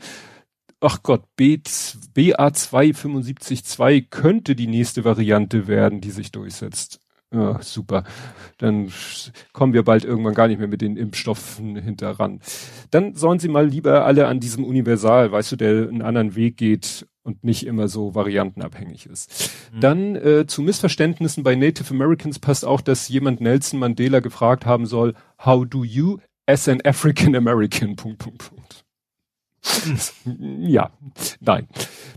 Ach 0.83 1.03
Gott, 1.03 1.25
B, 1.37 1.57
BA2 1.57 4.07
könnte 4.09 4.57
die 4.57 4.67
nächste 4.67 5.05
Variante 5.05 5.69
werden, 5.69 6.01
die 6.01 6.11
sich 6.11 6.33
durchsetzt. 6.33 7.00
Ja, 7.33 7.63
super. 7.63 8.03
Dann 8.59 8.93
kommen 9.53 9.73
wir 9.73 9.85
bald 9.85 10.05
irgendwann 10.05 10.35
gar 10.35 10.49
nicht 10.49 10.59
mehr 10.59 10.67
mit 10.67 10.81
den 10.81 10.97
Impfstoffen 10.97 11.77
hinterran. 11.77 12.41
Dann 12.91 13.15
sollen 13.15 13.39
sie 13.39 13.49
mal 13.49 13.69
lieber 13.69 14.05
alle 14.05 14.27
an 14.27 14.41
diesem 14.41 14.65
Universal, 14.65 15.31
weißt 15.31 15.53
du, 15.53 15.57
der 15.57 15.89
einen 15.89 16.03
anderen 16.03 16.35
Weg 16.35 16.57
geht 16.57 17.07
und 17.23 17.45
nicht 17.45 17.67
immer 17.67 17.87
so 17.87 18.17
variantenabhängig 18.17 19.07
ist. 19.07 19.53
Mhm. 19.73 19.81
Dann 19.81 20.17
äh, 20.17 20.47
zu 20.47 20.63
Missverständnissen 20.63 21.45
bei 21.45 21.55
Native 21.55 21.95
Americans 21.95 22.41
passt 22.41 22.65
auch, 22.65 22.81
dass 22.81 23.09
jemand 23.09 23.41
Nelson 23.41 23.79
Mandela 23.79 24.19
gefragt 24.19 24.67
haben 24.67 24.87
soll, 24.87 25.15
how 25.45 25.65
do 25.65 25.85
you 25.85 26.19
as 26.47 26.69
an 26.69 26.81
African 26.85 27.37
American, 27.37 27.95
Punkt, 27.95 28.19
Punkt, 28.19 28.51
Punkt. 28.51 28.85
Hm. 30.25 30.63
ja, 30.63 30.91
nein. 31.41 31.69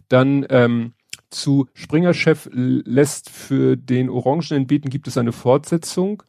Dann 0.08 0.46
ähm, 0.50 0.94
zu 1.34 1.68
Springer-Chef 1.74 2.50
lässt 2.52 3.30
für 3.30 3.76
den 3.76 4.10
orangenen 4.10 4.68
Beten 4.68 4.90
gibt 4.90 5.08
es 5.08 5.18
eine 5.18 5.32
Fortsetzung. 5.32 6.24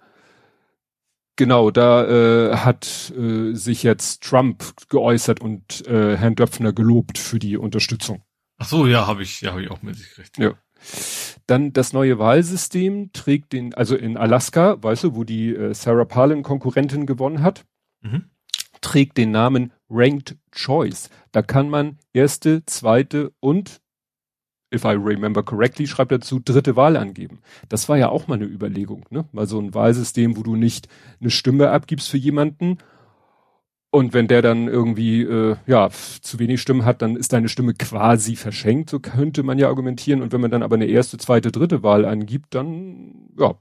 Genau, 1.36 1.70
da 1.70 2.06
äh, 2.06 2.56
hat 2.56 3.12
äh, 3.16 3.54
sich 3.54 3.82
jetzt 3.82 4.22
Trump 4.22 4.64
geäußert 4.88 5.40
und 5.40 5.86
äh, 5.86 6.16
Herrn 6.16 6.36
Döpfner 6.36 6.72
gelobt 6.72 7.18
für 7.18 7.38
die 7.38 7.56
Unterstützung. 7.56 8.22
Ach 8.58 8.68
so, 8.68 8.86
ja, 8.86 9.06
habe 9.06 9.24
ich, 9.24 9.40
ja, 9.40 9.50
habe 9.50 9.62
ich 9.62 9.70
auch 9.70 9.82
mit 9.82 9.96
sich 9.96 10.08
gekriegt. 10.10 10.38
Ja. 10.38 10.52
Dann 11.46 11.72
das 11.72 11.92
neue 11.92 12.18
Wahlsystem 12.18 13.10
trägt 13.12 13.52
den, 13.52 13.74
also 13.74 13.96
in 13.96 14.16
Alaska, 14.16 14.82
weißt 14.82 15.04
du, 15.04 15.16
wo 15.16 15.24
die 15.24 15.54
äh, 15.54 15.74
Sarah 15.74 16.04
Palin 16.04 16.42
Konkurrentin 16.42 17.04
gewonnen 17.04 17.42
hat, 17.42 17.64
mhm. 18.00 18.30
trägt 18.80 19.18
den 19.18 19.32
Namen 19.32 19.72
Ranked 19.90 20.36
Choice. 20.52 21.10
Da 21.32 21.42
kann 21.42 21.68
man 21.68 21.98
erste, 22.12 22.64
zweite 22.64 23.32
und 23.40 23.80
if 24.72 24.84
I 24.84 24.92
remember 24.92 25.42
correctly, 25.42 25.86
schreibt 25.86 26.12
dazu, 26.12 26.40
dritte 26.40 26.76
Wahl 26.76 26.96
angeben. 26.96 27.40
Das 27.68 27.88
war 27.88 27.96
ja 27.96 28.08
auch 28.08 28.28
mal 28.28 28.34
eine 28.34 28.44
Überlegung, 28.44 29.04
ne? 29.10 29.24
Mal 29.32 29.46
so 29.46 29.60
ein 29.60 29.74
Wahlsystem, 29.74 30.36
wo 30.36 30.42
du 30.42 30.56
nicht 30.56 30.88
eine 31.20 31.30
Stimme 31.30 31.70
abgibst 31.70 32.08
für 32.08 32.18
jemanden 32.18 32.78
und 33.94 34.12
wenn 34.12 34.26
der 34.26 34.42
dann 34.42 34.66
irgendwie 34.66 35.22
äh, 35.22 35.54
ja 35.68 35.88
zu 36.20 36.40
wenig 36.40 36.60
Stimmen 36.60 36.84
hat, 36.84 37.00
dann 37.00 37.14
ist 37.14 37.32
deine 37.32 37.48
Stimme 37.48 37.74
quasi 37.74 38.34
verschenkt, 38.34 38.90
so 38.90 38.98
könnte 38.98 39.44
man 39.44 39.56
ja 39.56 39.68
argumentieren. 39.68 40.20
Und 40.20 40.32
wenn 40.32 40.40
man 40.40 40.50
dann 40.50 40.64
aber 40.64 40.74
eine 40.74 40.86
erste, 40.86 41.16
zweite, 41.16 41.52
dritte 41.52 41.84
Wahl 41.84 42.04
angibt, 42.04 42.56
dann 42.56 43.28
ja 43.38 43.54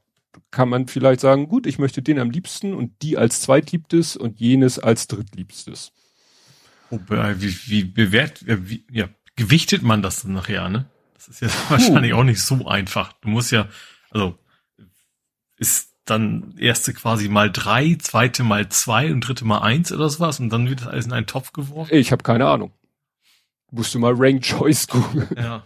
kann 0.50 0.70
man 0.70 0.88
vielleicht 0.88 1.20
sagen, 1.20 1.48
gut, 1.50 1.68
ich 1.68 1.78
möchte 1.78 2.02
den 2.02 2.18
am 2.18 2.32
liebsten 2.32 2.74
und 2.74 3.04
die 3.04 3.16
als 3.16 3.42
zweitliebstes 3.42 4.18
und 4.18 4.40
jenes 4.40 4.80
als 4.80 5.06
drittliebstes. 5.06 5.92
Wie, 6.90 7.56
wie 7.68 7.84
bewährt, 7.84 8.44
wie, 8.48 8.86
ja, 8.92 9.10
gewichtet 9.36 9.84
man 9.84 10.02
das 10.02 10.24
dann 10.24 10.34
nachher, 10.34 10.68
ne? 10.68 10.90
Das 11.27 11.42
ist 11.42 11.42
ja 11.42 11.48
Puh. 11.68 11.72
wahrscheinlich 11.72 12.13
auch 12.13 12.24
nicht 12.24 12.42
so 12.42 12.68
einfach. 12.68 13.13
Du 13.22 13.30
musst 13.30 13.51
ja, 13.51 13.68
also 14.12 14.38
ist 15.58 15.89
dann 16.06 16.56
erste 16.58 16.94
quasi 16.94 17.30
mal 17.30 17.50
drei, 17.51 17.96
zweite 18.00 18.44
mal 18.44 18.68
zwei 18.70 19.12
und 19.12 19.22
dritte 19.22 19.46
mal 19.46 19.60
eins 19.60 19.92
oder 19.92 20.10
sowas 20.10 20.39
und 20.39 20.50
dann 20.50 20.68
wird 20.70 20.82
das 20.82 20.88
alles 20.88 21.06
in 21.06 21.13
einen 21.13 21.27
Topf 21.27 21.53
geworfen? 21.53 21.94
Ich 21.96 22.12
habe 22.12 22.24
keine 22.24 22.46
Ahnung. 22.48 22.74
Musst 23.72 23.96
du 23.96 24.00
mal 24.00 24.13
Rank 24.15 24.44
Choice 24.44 24.88
gucken. 24.89 25.27
Ja. 25.38 25.63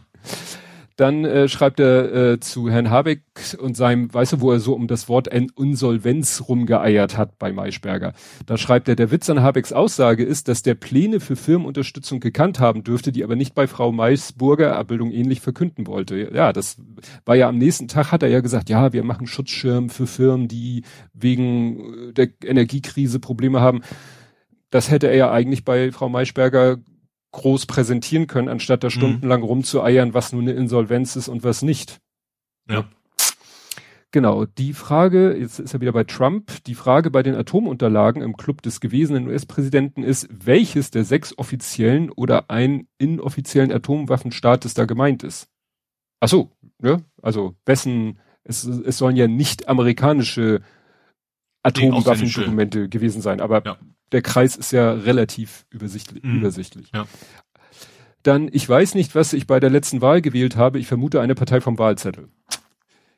Dann 0.98 1.26
äh, 1.26 1.48
schreibt 1.48 1.80
er 1.80 2.14
äh, 2.14 2.40
zu 2.40 2.72
Herrn 2.72 2.90
Habeck 2.90 3.22
und 3.60 3.78
seinem, 3.78 4.12
weißt 4.12 4.34
du, 4.34 4.42
wo 4.42 4.52
er 4.52 4.60
so 4.60 4.74
um 4.74 4.88
das 4.88 5.08
Wort 5.08 5.28
Insolvenz 5.28 6.46
rumgeeiert 6.50 7.18
hat 7.18 7.38
bei 7.38 7.54
Maischberger. 7.54 8.14
Da 8.48 8.58
schreibt 8.58 8.90
er, 8.90 8.96
der 8.96 9.12
Witz 9.12 9.30
an 9.30 9.44
Habecks 9.44 9.72
Aussage 9.72 10.24
ist, 10.24 10.48
dass 10.48 10.64
der 10.64 10.74
Pläne 10.74 11.20
für 11.20 11.36
Firmenunterstützung 11.36 12.20
gekannt 12.20 12.60
haben 12.60 12.84
dürfte, 12.84 13.12
die 13.12 13.24
aber 13.24 13.36
nicht 13.36 13.54
bei 13.54 13.68
Frau 13.68 13.92
Maisburger 13.92 14.76
Abbildung 14.76 15.12
ähnlich 15.12 15.40
verkünden 15.40 15.86
wollte. 15.86 16.32
Ja, 16.34 16.52
das 16.52 16.82
war 17.26 17.36
ja 17.36 17.48
am 17.48 17.60
nächsten 17.60 17.88
Tag 17.88 18.12
hat 18.12 18.24
er 18.24 18.30
ja 18.30 18.40
gesagt, 18.40 18.68
ja, 18.68 18.92
wir 18.92 19.04
machen 19.04 19.28
Schutzschirm 19.28 19.90
für 19.90 20.08
Firmen, 20.08 20.48
die 20.48 20.82
wegen 21.14 22.14
der 22.16 22.30
Energiekrise 22.44 23.20
Probleme 23.20 23.62
haben. 23.62 23.82
Das 24.72 24.90
hätte 24.90 25.10
er 25.10 25.16
ja 25.16 25.32
eigentlich 25.32 25.64
bei 25.64 25.92
Frau 25.92 26.10
Maischberger 26.10 26.78
groß 27.38 27.68
präsentieren 27.68 28.28
können, 28.28 28.50
anstatt 28.50 28.84
da 28.84 28.88
mhm. 28.88 28.92
stundenlang 28.92 29.44
rumzueiern, 29.44 30.14
was 30.14 30.34
nun 30.34 30.42
eine 30.42 30.54
Insolvenz 30.54 31.16
ist 31.16 31.30
und 31.30 31.44
was 31.44 31.62
nicht. 31.62 32.00
Ja. 32.70 32.86
Genau, 34.12 34.46
die 34.46 34.74
Frage, 34.74 35.38
jetzt 35.38 35.60
ist 35.60 35.74
er 35.74 35.82
wieder 35.82 35.92
bei 35.92 36.04
Trump, 36.04 36.64
die 36.66 36.76
Frage 36.76 37.12
bei 37.12 37.22
den 37.24 37.36
Atomunterlagen 37.36 38.22
im 38.22 38.38
Club 38.38 38.62
des 38.62 38.80
gewesenen 38.80 39.28
US-Präsidenten 39.28 40.02
ist, 40.02 40.28
welches 40.32 40.92
der 40.92 41.04
sechs 41.04 41.38
offiziellen 41.38 42.10
oder 42.10 42.50
ein 42.50 42.88
inoffiziellen 42.98 43.72
Atomwaffenstaates 43.72 44.74
da 44.74 44.86
gemeint 44.86 45.24
ist. 45.24 45.48
Ach 46.20 46.30
so, 46.30 46.52
ne? 46.80 47.04
Also 47.22 47.56
wessen, 47.66 48.20
es, 48.44 48.64
es 48.64 48.98
sollen 48.98 49.18
ja 49.18 49.28
nicht 49.28 49.68
amerikanische 49.68 50.62
Atomwaffendokumente 51.62 52.90
gewesen 52.90 53.22
sein, 53.22 53.42
aber 53.42 53.64
ja 53.64 53.78
der 54.12 54.22
Kreis 54.22 54.56
ist 54.56 54.72
ja 54.72 54.92
relativ 54.92 55.66
übersichtlich. 55.70 56.24
Mhm. 56.24 56.38
übersichtlich. 56.38 56.92
Ja. 56.94 57.06
Dann, 58.24 58.50
ich 58.52 58.68
weiß 58.68 58.96
nicht, 58.96 59.16
was 59.16 59.34
ich 59.34 59.48
bei 59.48 59.60
der 59.60 59.70
letzten 59.70 60.02
Wahl 60.02 60.22
gewählt 60.22 60.58
habe. 60.58 60.80
Ich 60.80 60.88
vermute 60.88 61.22
eine 61.22 61.36
Partei 61.36 61.62
vom 61.62 61.78
Wahlzettel. 61.78 62.30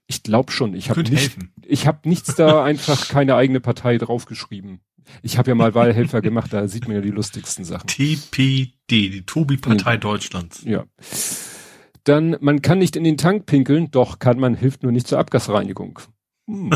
Ich 0.07 0.23
glaube 0.23 0.51
schon. 0.51 0.73
Ich 0.73 0.89
habe 0.89 1.01
nicht, 1.03 1.37
ich 1.65 1.87
habe 1.87 2.07
nichts 2.07 2.35
da 2.35 2.63
einfach 2.65 3.09
keine 3.09 3.35
eigene 3.35 3.59
Partei 3.59 3.97
draufgeschrieben. 3.97 4.81
Ich 5.23 5.37
habe 5.37 5.49
ja 5.49 5.55
mal 5.55 5.73
Wahlhelfer 5.73 6.21
gemacht, 6.21 6.53
da 6.53 6.67
sieht 6.67 6.87
man 6.87 6.95
ja 6.95 7.01
die 7.01 7.09
lustigsten 7.09 7.65
Sachen. 7.65 7.87
TPD, 7.87 8.73
die 8.87 9.25
Tobi-Partei 9.25 9.95
mhm. 9.95 9.99
Deutschlands. 10.01 10.63
Ja. 10.63 10.85
Dann, 12.03 12.37
man 12.39 12.61
kann 12.61 12.79
nicht 12.79 12.95
in 12.95 13.03
den 13.03 13.17
Tank 13.17 13.45
pinkeln, 13.45 13.91
doch 13.91 14.19
kann 14.19 14.39
man, 14.39 14.55
hilft 14.55 14.83
nur 14.83 14.91
nicht 14.91 15.07
zur 15.07 15.19
Abgasreinigung. 15.19 15.99
Hm. 16.49 16.71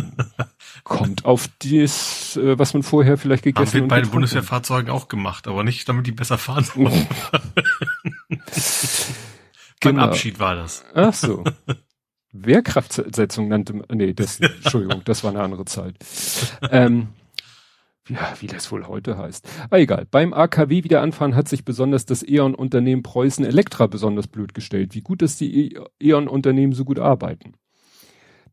Kommt 0.83 1.25
auf 1.25 1.49
das, 1.59 2.37
äh, 2.37 2.59
was 2.59 2.75
man 2.75 2.83
vorher 2.83 3.17
vielleicht 3.17 3.43
gegessen 3.43 3.65
hat. 3.65 3.73
Wird 3.73 3.87
bei 3.87 4.01
den 4.01 4.11
Bundeswehrfahrzeugen 4.11 4.91
auch 4.91 5.07
gemacht, 5.07 5.47
aber 5.47 5.63
nicht, 5.63 5.89
damit 5.89 6.05
die 6.05 6.11
besser 6.11 6.37
fahren 6.37 6.63
sollen. 6.75 7.07
Beim 9.81 9.95
genau. 9.95 10.03
Abschied 10.03 10.39
war 10.39 10.55
das. 10.55 10.85
Ach 10.93 11.13
so. 11.13 11.43
Wehrkraftsetzung 12.33 13.47
nannte 13.47 13.73
man, 13.73 13.85
nee, 13.93 14.13
das, 14.13 14.39
Entschuldigung, 14.39 15.01
das 15.05 15.23
war 15.23 15.31
eine 15.31 15.41
andere 15.41 15.65
Zeit. 15.65 15.95
Ähm, 16.69 17.07
ja, 18.07 18.35
wie 18.39 18.47
das 18.47 18.71
wohl 18.71 18.87
heute 18.87 19.17
heißt. 19.17 19.47
Aber 19.65 19.79
egal. 19.79 20.05
Beim 20.11 20.33
AKW 20.33 20.83
wieder 20.83 21.01
anfahren 21.01 21.35
hat 21.35 21.47
sich 21.47 21.65
besonders 21.65 22.05
das 22.05 22.21
E.ON-Unternehmen 22.21 23.01
Preußen 23.01 23.43
Elektra 23.43 23.87
besonders 23.87 24.27
blöd 24.27 24.53
gestellt. 24.53 24.93
Wie 24.93 25.01
gut, 25.01 25.23
dass 25.23 25.37
die 25.37 25.79
E.ON-Unternehmen 25.99 26.73
so 26.73 26.85
gut 26.85 26.99
arbeiten. 26.99 27.53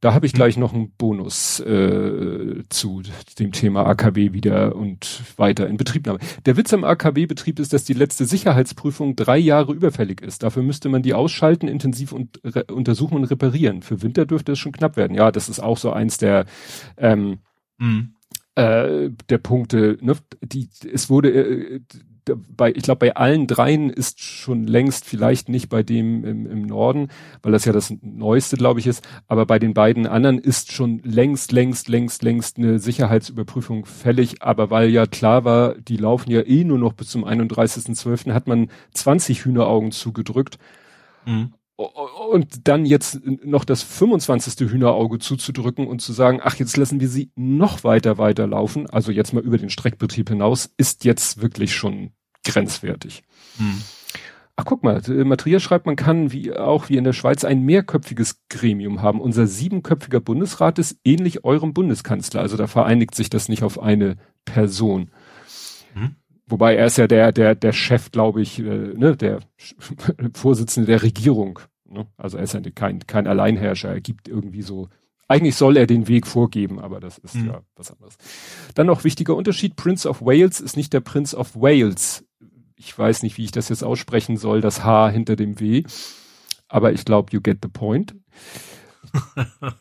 Da 0.00 0.14
habe 0.14 0.24
ich 0.24 0.32
hm. 0.32 0.36
gleich 0.38 0.56
noch 0.56 0.72
einen 0.72 0.90
Bonus 0.92 1.60
äh, 1.60 2.62
zu 2.70 3.02
dem 3.38 3.52
Thema 3.52 3.86
AKW 3.86 4.32
wieder 4.32 4.74
und 4.74 5.22
weiter 5.36 5.68
in 5.68 5.76
Betriebnahme. 5.76 6.18
Der 6.46 6.56
Witz 6.56 6.72
am 6.72 6.84
AKW-Betrieb 6.84 7.58
ist, 7.60 7.72
dass 7.72 7.84
die 7.84 7.92
letzte 7.92 8.24
Sicherheitsprüfung 8.24 9.14
drei 9.14 9.36
Jahre 9.36 9.74
überfällig 9.74 10.22
ist. 10.22 10.42
Dafür 10.42 10.62
müsste 10.62 10.88
man 10.88 11.02
die 11.02 11.12
ausschalten, 11.12 11.68
intensiv 11.68 12.12
und 12.12 12.42
untersuchen 12.70 13.16
und 13.16 13.24
reparieren. 13.24 13.82
Für 13.82 14.02
Winter 14.02 14.24
dürfte 14.24 14.52
es 14.52 14.58
schon 14.58 14.72
knapp 14.72 14.96
werden. 14.96 15.14
Ja, 15.14 15.30
das 15.30 15.48
ist 15.48 15.60
auch 15.60 15.76
so 15.76 15.92
eins 15.92 16.16
der 16.16 16.46
ähm, 16.96 17.40
mhm. 17.78 18.14
äh, 18.54 19.10
der 19.28 19.38
Punkte. 19.38 19.98
Ne? 20.00 20.16
Die, 20.42 20.70
es 20.90 21.10
wurde 21.10 21.30
äh, 21.30 21.80
bei, 22.56 22.72
ich 22.72 22.82
glaube, 22.82 22.98
bei 22.98 23.16
allen 23.16 23.46
dreien 23.46 23.90
ist 23.90 24.20
schon 24.20 24.66
längst, 24.66 25.04
vielleicht 25.04 25.48
nicht 25.48 25.68
bei 25.68 25.82
dem 25.82 26.24
im, 26.24 26.46
im 26.46 26.62
Norden, 26.62 27.08
weil 27.42 27.52
das 27.52 27.64
ja 27.64 27.72
das 27.72 27.92
Neueste, 28.02 28.56
glaube 28.56 28.80
ich, 28.80 28.86
ist, 28.86 29.06
aber 29.28 29.46
bei 29.46 29.58
den 29.58 29.74
beiden 29.74 30.06
anderen 30.06 30.38
ist 30.38 30.72
schon 30.72 31.00
längst, 31.04 31.52
längst, 31.52 31.88
längst, 31.88 32.22
längst 32.22 32.58
eine 32.58 32.78
Sicherheitsüberprüfung 32.78 33.86
fällig, 33.86 34.42
aber 34.42 34.70
weil 34.70 34.90
ja 34.90 35.06
klar 35.06 35.44
war, 35.44 35.74
die 35.74 35.96
laufen 35.96 36.30
ja 36.30 36.42
eh 36.42 36.64
nur 36.64 36.78
noch 36.78 36.92
bis 36.92 37.08
zum 37.08 37.24
31.12., 37.24 38.32
hat 38.32 38.46
man 38.46 38.70
20 38.94 39.44
Hühneraugen 39.44 39.92
zugedrückt. 39.92 40.58
Mhm. 41.26 41.52
Und 41.80 42.68
dann 42.68 42.84
jetzt 42.84 43.20
noch 43.24 43.64
das 43.64 43.82
25. 43.82 44.70
Hühnerauge 44.70 45.18
zuzudrücken 45.18 45.86
und 45.86 46.00
zu 46.00 46.12
sagen, 46.12 46.40
ach, 46.42 46.56
jetzt 46.56 46.76
lassen 46.76 47.00
wir 47.00 47.08
sie 47.08 47.30
noch 47.36 47.84
weiter 47.84 48.18
weiterlaufen, 48.18 48.88
also 48.88 49.10
jetzt 49.12 49.32
mal 49.32 49.42
über 49.42 49.56
den 49.56 49.70
Streckbetrieb 49.70 50.28
hinaus, 50.28 50.70
ist 50.76 51.04
jetzt 51.04 51.40
wirklich 51.40 51.74
schon 51.74 52.10
grenzwertig. 52.44 53.22
Hm. 53.56 53.80
Ach, 54.56 54.66
guck 54.66 54.84
mal, 54.84 55.00
äh, 55.08 55.24
Matthias 55.24 55.62
schreibt, 55.62 55.86
man 55.86 55.96
kann 55.96 56.32
wie 56.32 56.54
auch 56.54 56.90
wie 56.90 56.98
in 56.98 57.04
der 57.04 57.14
Schweiz 57.14 57.44
ein 57.44 57.62
mehrköpfiges 57.62 58.42
Gremium 58.50 59.00
haben. 59.00 59.20
Unser 59.22 59.46
siebenköpfiger 59.46 60.20
Bundesrat 60.20 60.78
ist 60.78 60.98
ähnlich 61.02 61.44
eurem 61.44 61.72
Bundeskanzler. 61.72 62.42
Also 62.42 62.58
da 62.58 62.66
vereinigt 62.66 63.14
sich 63.14 63.30
das 63.30 63.48
nicht 63.48 63.62
auf 63.62 63.80
eine 63.80 64.16
Person. 64.44 65.12
Hm. 65.94 66.16
Wobei 66.46 66.74
er 66.74 66.86
ist 66.86 66.98
ja 66.98 67.06
der, 67.06 67.32
der, 67.32 67.54
der 67.54 67.72
Chef, 67.72 68.10
glaube 68.10 68.42
ich, 68.42 68.58
äh, 68.58 68.62
ne, 68.62 69.16
der 69.16 69.40
Vorsitzende 70.34 70.88
der 70.88 71.02
Regierung. 71.02 71.60
Ne? 71.90 72.06
Also 72.16 72.38
er 72.38 72.44
ist 72.44 72.54
ja 72.54 72.60
kein, 72.74 73.06
kein 73.06 73.26
Alleinherrscher. 73.26 73.90
Er 73.90 74.00
gibt 74.00 74.28
irgendwie 74.28 74.62
so 74.62 74.88
eigentlich 75.28 75.54
soll 75.54 75.76
er 75.76 75.86
den 75.86 76.08
Weg 76.08 76.26
vorgeben, 76.26 76.80
aber 76.80 76.98
das 76.98 77.18
ist 77.18 77.36
mhm. 77.36 77.46
ja 77.46 77.60
was 77.76 77.92
anderes. 77.92 78.16
Dann 78.74 78.88
noch 78.88 79.04
wichtiger 79.04 79.36
Unterschied. 79.36 79.76
Prince 79.76 80.08
of 80.08 80.22
Wales 80.22 80.60
ist 80.60 80.76
nicht 80.76 80.92
der 80.92 80.98
Prince 81.00 81.36
of 81.36 81.54
Wales 81.54 82.24
ich 82.80 82.98
weiß 82.98 83.22
nicht, 83.22 83.36
wie 83.36 83.44
ich 83.44 83.52
das 83.52 83.68
jetzt 83.68 83.84
aussprechen 83.84 84.38
soll, 84.38 84.62
das 84.62 84.84
H 84.84 85.10
hinter 85.10 85.36
dem 85.36 85.60
W. 85.60 85.84
Aber 86.68 86.92
ich 86.92 87.04
glaube, 87.04 87.30
you 87.32 87.40
get 87.40 87.58
the 87.62 87.68
point. 87.68 88.14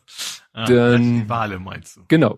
Ah, 0.52 0.64
Dann, 0.64 1.20
die 1.20 1.28
Wale 1.28 1.60
meinst 1.60 1.96
du? 1.96 2.00
Genau. 2.08 2.36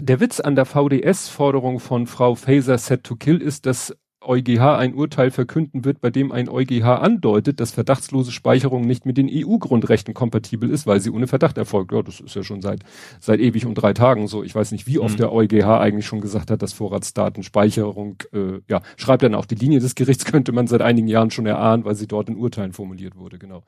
Der 0.00 0.18
Witz 0.18 0.40
an 0.40 0.56
der 0.56 0.64
VDS-Forderung 0.64 1.78
von 1.78 2.06
Frau 2.06 2.34
Faser 2.34 2.78
Set 2.78 3.04
to 3.04 3.16
Kill 3.16 3.42
ist, 3.42 3.66
dass 3.66 3.94
EuGH 4.26 4.76
ein 4.78 4.94
Urteil 4.94 5.30
verkünden 5.30 5.84
wird, 5.84 6.00
bei 6.00 6.10
dem 6.10 6.32
ein 6.32 6.48
EuGH 6.48 6.84
andeutet, 6.84 7.60
dass 7.60 7.70
verdachtslose 7.70 8.32
Speicherung 8.32 8.82
nicht 8.82 9.06
mit 9.06 9.16
den 9.16 9.28
EU-Grundrechten 9.30 10.14
kompatibel 10.14 10.70
ist, 10.70 10.86
weil 10.86 11.00
sie 11.00 11.10
ohne 11.10 11.26
Verdacht 11.26 11.58
erfolgt. 11.58 11.92
Ja, 11.92 12.02
das 12.02 12.20
ist 12.20 12.34
ja 12.34 12.42
schon 12.42 12.62
seit, 12.62 12.80
seit 13.20 13.40
ewig 13.40 13.66
und 13.66 13.74
drei 13.74 13.92
Tagen 13.92 14.28
so. 14.28 14.42
Ich 14.42 14.54
weiß 14.54 14.72
nicht, 14.72 14.86
wie 14.86 14.98
oft 14.98 15.14
mhm. 15.14 15.18
der 15.18 15.32
EuGH 15.32 15.80
eigentlich 15.80 16.06
schon 16.06 16.20
gesagt 16.20 16.50
hat, 16.50 16.62
dass 16.62 16.72
Vorratsdatenspeicherung, 16.72 18.16
äh, 18.32 18.60
ja, 18.68 18.82
schreibt 18.96 19.22
dann 19.22 19.34
auch 19.34 19.46
die 19.46 19.54
Linie 19.54 19.80
des 19.80 19.94
Gerichts, 19.94 20.24
könnte 20.26 20.52
man 20.52 20.66
seit 20.66 20.82
einigen 20.82 21.08
Jahren 21.08 21.30
schon 21.30 21.46
erahnen, 21.46 21.84
weil 21.84 21.94
sie 21.94 22.06
dort 22.06 22.28
in 22.28 22.36
Urteilen 22.36 22.72
formuliert 22.72 23.16
wurde, 23.16 23.38
genau. 23.38 23.62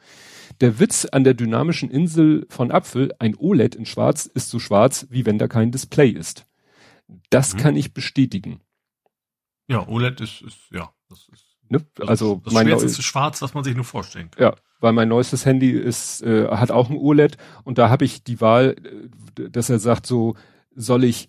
Der 0.61 0.81
Witz 0.81 1.05
an 1.05 1.25
der 1.25 1.35
dynamischen 1.35 1.91
Insel 1.91 2.47
von 2.49 2.71
Apfel, 2.71 3.13
ein 3.19 3.35
OLED 3.37 3.75
in 3.75 3.87
schwarz, 3.87 4.27
ist 4.27 4.51
so 4.51 4.59
schwarz, 4.59 5.07
wie 5.11 5.27
wenn 5.27 5.39
da 5.39 5.49
kein 5.49 5.71
Display 5.71 6.11
ist. 6.11 6.47
Das 7.31 7.55
mhm. 7.55 7.59
kann 7.59 7.77
ich 7.77 7.95
bestätigen. 7.95 8.61
Ja, 9.69 9.87
OLED 9.87 10.21
ist, 10.21 10.43
ist 10.43 10.59
ja, 10.71 10.91
das 11.09 11.29
ist. 11.33 11.45
Ne? 11.69 11.85
Also 12.07 12.41
das 12.45 12.55
mein 12.55 12.67
schwärzeste 12.67 13.03
Schwarz, 13.03 13.43
was 13.43 13.53
man 13.53 13.63
sich 13.63 13.75
nur 13.77 13.85
vorstellen 13.85 14.31
kann. 14.31 14.43
Ja, 14.43 14.55
weil 14.81 14.95
mein 14.95 15.09
neuestes 15.09 15.45
Handy 15.45 15.71
ist, 15.71 16.23
äh, 16.23 16.49
hat 16.49 16.71
auch 16.71 16.89
ein 16.89 16.97
OLED 16.97 17.37
und 17.65 17.77
da 17.77 17.91
habe 17.91 18.07
ich 18.07 18.25
die 18.25 18.41
Wahl, 18.41 18.77
äh, 19.39 19.51
dass 19.51 19.69
er 19.69 19.79
sagt, 19.79 20.07
so 20.07 20.35
soll 20.75 21.05
ich 21.05 21.29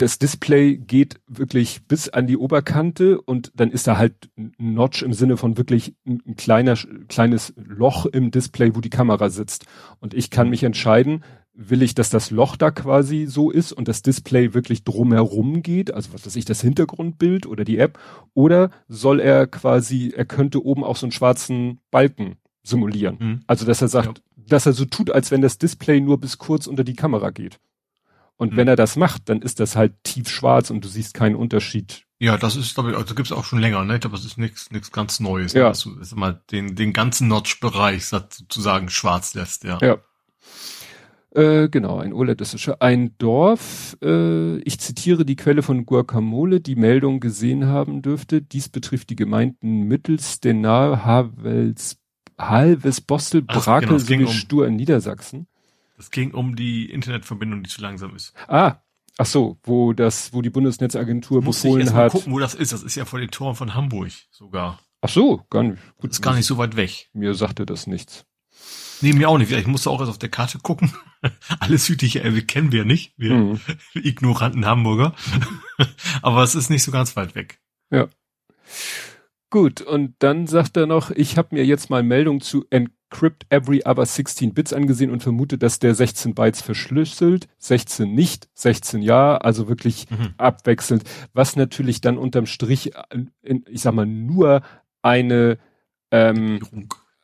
das 0.00 0.18
Display 0.18 0.78
geht 0.78 1.20
wirklich 1.26 1.86
bis 1.86 2.08
an 2.08 2.26
die 2.26 2.38
Oberkante 2.38 3.20
und 3.20 3.52
dann 3.54 3.70
ist 3.70 3.86
da 3.86 3.98
halt 3.98 4.30
ein 4.38 4.54
Notch 4.56 5.02
im 5.02 5.12
Sinne 5.12 5.36
von 5.36 5.58
wirklich 5.58 5.94
ein, 6.06 6.22
ein 6.26 6.36
kleiner, 6.36 6.74
kleines 7.08 7.52
Loch 7.56 8.06
im 8.06 8.30
Display, 8.30 8.74
wo 8.74 8.80
die 8.80 8.88
Kamera 8.88 9.28
sitzt. 9.28 9.66
Und 9.98 10.14
ich 10.14 10.30
kann 10.30 10.48
mich 10.48 10.62
entscheiden, 10.62 11.22
will 11.52 11.82
ich, 11.82 11.94
dass 11.94 12.10
das 12.10 12.30
Loch 12.30 12.56
da 12.56 12.70
quasi 12.70 13.26
so 13.26 13.50
ist 13.50 13.72
und 13.72 13.88
das 13.88 14.02
Display 14.02 14.54
wirklich 14.54 14.84
drumherum 14.84 15.62
geht, 15.62 15.92
also 15.92 16.12
was 16.12 16.24
weiß 16.24 16.36
ich, 16.36 16.44
das 16.44 16.60
Hintergrundbild 16.60 17.46
oder 17.46 17.64
die 17.64 17.78
App, 17.78 17.98
oder 18.34 18.70
soll 18.88 19.20
er 19.20 19.46
quasi, 19.46 20.12
er 20.16 20.24
könnte 20.24 20.64
oben 20.64 20.84
auch 20.84 20.96
so 20.96 21.06
einen 21.06 21.12
schwarzen 21.12 21.80
Balken 21.90 22.36
simulieren. 22.62 23.16
Mhm. 23.18 23.40
Also 23.46 23.66
dass 23.66 23.82
er 23.82 23.88
sagt, 23.88 24.18
ja. 24.18 24.44
dass 24.48 24.66
er 24.66 24.72
so 24.72 24.84
tut, 24.84 25.10
als 25.10 25.30
wenn 25.30 25.42
das 25.42 25.58
Display 25.58 26.00
nur 26.00 26.18
bis 26.18 26.38
kurz 26.38 26.66
unter 26.66 26.84
die 26.84 26.94
Kamera 26.94 27.30
geht. 27.30 27.58
Und 28.36 28.52
mhm. 28.52 28.56
wenn 28.56 28.68
er 28.68 28.76
das 28.76 28.96
macht, 28.96 29.28
dann 29.28 29.42
ist 29.42 29.60
das 29.60 29.76
halt 29.76 29.92
tiefschwarz 30.02 30.70
und 30.70 30.84
du 30.84 30.88
siehst 30.88 31.14
keinen 31.14 31.36
Unterschied. 31.36 32.06
Ja, 32.20 32.36
das 32.36 32.56
ist, 32.56 32.74
glaube 32.74 32.90
ich, 32.90 32.96
also 32.96 33.14
gibt's 33.14 33.32
auch 33.32 33.44
schon 33.44 33.60
länger, 33.60 33.84
ne? 33.84 33.94
Ich 33.94 34.00
glaube, 34.00 34.16
das 34.16 34.26
ist 34.26 34.38
nichts 34.38 34.70
nichts 34.70 34.92
ganz 34.92 35.20
Neues. 35.20 35.54
Ne? 35.54 35.60
Ja. 35.60 35.64
Ne? 35.64 35.68
Also, 35.70 35.98
ist 35.98 36.16
mal 36.16 36.40
den, 36.50 36.76
den 36.76 36.92
ganzen 36.92 37.28
Notch-Bereich 37.28 38.06
sozusagen 38.06 38.90
schwarz 38.90 39.34
lässt, 39.34 39.64
ja. 39.64 39.78
Ja. 39.80 39.98
Äh, 41.32 41.68
genau, 41.68 41.98
ein 41.98 42.12
OLED 42.12 42.40
ist 42.40 42.60
schon 42.60 42.74
ein 42.80 43.16
Dorf. 43.18 43.96
Äh, 44.02 44.58
ich 44.58 44.80
zitiere 44.80 45.24
die 45.24 45.36
Quelle 45.36 45.62
von 45.62 45.86
Guacamole, 45.86 46.60
die 46.60 46.74
Meldung 46.74 47.20
gesehen 47.20 47.66
haben 47.66 48.02
dürfte. 48.02 48.42
Dies 48.42 48.68
betrifft 48.68 49.10
die 49.10 49.16
Gemeinden 49.16 49.82
Mittelstenar, 49.82 51.04
Havels, 51.04 51.98
Halves, 52.36 53.00
Bostel, 53.00 53.42
Brakel 53.42 53.86
genau, 53.86 53.98
sowie 53.98 54.24
um, 54.24 54.32
Stur 54.32 54.66
in 54.66 54.74
Niedersachsen. 54.74 55.46
Es 55.98 56.10
ging 56.10 56.32
um 56.32 56.56
die 56.56 56.90
Internetverbindung, 56.90 57.62
die 57.62 57.70
zu 57.70 57.80
langsam 57.80 58.16
ist. 58.16 58.32
Ah, 58.48 58.76
ach 59.16 59.26
so, 59.26 59.58
wo 59.62 59.92
das, 59.92 60.32
wo 60.32 60.42
die 60.42 60.50
Bundesnetzagentur 60.50 61.42
Muss 61.42 61.62
befohlen 61.62 61.86
ich 61.86 61.92
hat. 61.92 62.12
Mal 62.12 62.18
gucken, 62.18 62.32
wo 62.32 62.40
das 62.40 62.54
ist. 62.54 62.72
Das 62.72 62.82
ist 62.82 62.96
ja 62.96 63.04
vor 63.04 63.20
den 63.20 63.30
Toren 63.30 63.54
von 63.54 63.74
Hamburg 63.74 64.10
sogar. 64.30 64.80
Ach 65.00 65.08
so, 65.08 65.44
gar 65.48 65.62
nicht. 65.62 65.80
Gut, 65.98 66.10
das 66.10 66.18
ist 66.18 66.22
gar 66.22 66.34
nicht 66.34 66.46
so 66.46 66.58
weit 66.58 66.74
weg. 66.74 67.08
Mir 67.12 67.34
sagte 67.34 67.66
das 67.66 67.86
nichts. 67.86 68.26
Nee, 69.00 69.12
mir 69.12 69.28
auch 69.28 69.38
nicht. 69.38 69.52
Ich 69.52 69.66
musste 69.66 69.90
auch 69.90 70.00
erst 70.00 70.10
auf 70.10 70.18
der 70.18 70.28
Karte 70.28 70.58
gucken. 70.58 70.92
Alles 71.60 71.86
südliche 71.86 72.22
Elbe 72.22 72.42
kennen 72.42 72.72
wir 72.72 72.84
nicht. 72.84 73.14
Wir 73.16 73.34
mhm. 73.34 73.60
ignoranten 73.94 74.66
Hamburger. 74.66 75.14
Aber 76.22 76.42
es 76.42 76.54
ist 76.54 76.70
nicht 76.70 76.82
so 76.82 76.90
ganz 76.90 77.16
weit 77.16 77.34
weg. 77.34 77.60
Ja. 77.90 78.08
Gut, 79.50 79.80
und 79.80 80.14
dann 80.20 80.46
sagt 80.46 80.76
er 80.76 80.86
noch, 80.86 81.10
ich 81.10 81.36
habe 81.36 81.56
mir 81.56 81.64
jetzt 81.64 81.90
mal 81.90 82.04
Meldung 82.04 82.40
zu 82.40 82.64
Encrypt 82.70 83.46
Every 83.48 83.82
Other 83.84 84.06
16 84.06 84.54
Bits 84.54 84.72
angesehen 84.72 85.10
und 85.10 85.24
vermute, 85.24 85.58
dass 85.58 85.80
der 85.80 85.96
16 85.96 86.34
Bytes 86.34 86.62
verschlüsselt, 86.62 87.48
16 87.58 88.14
nicht, 88.14 88.48
16 88.54 89.02
ja, 89.02 89.36
also 89.36 89.68
wirklich 89.68 90.08
mhm. 90.08 90.34
abwechselnd, 90.38 91.02
was 91.32 91.56
natürlich 91.56 92.00
dann 92.00 92.16
unterm 92.16 92.46
Strich, 92.46 92.92
in, 93.42 93.64
ich 93.68 93.80
sag 93.82 93.92
mal, 93.92 94.06
nur 94.06 94.62
eine 95.02 95.58
ähm, 96.12 96.60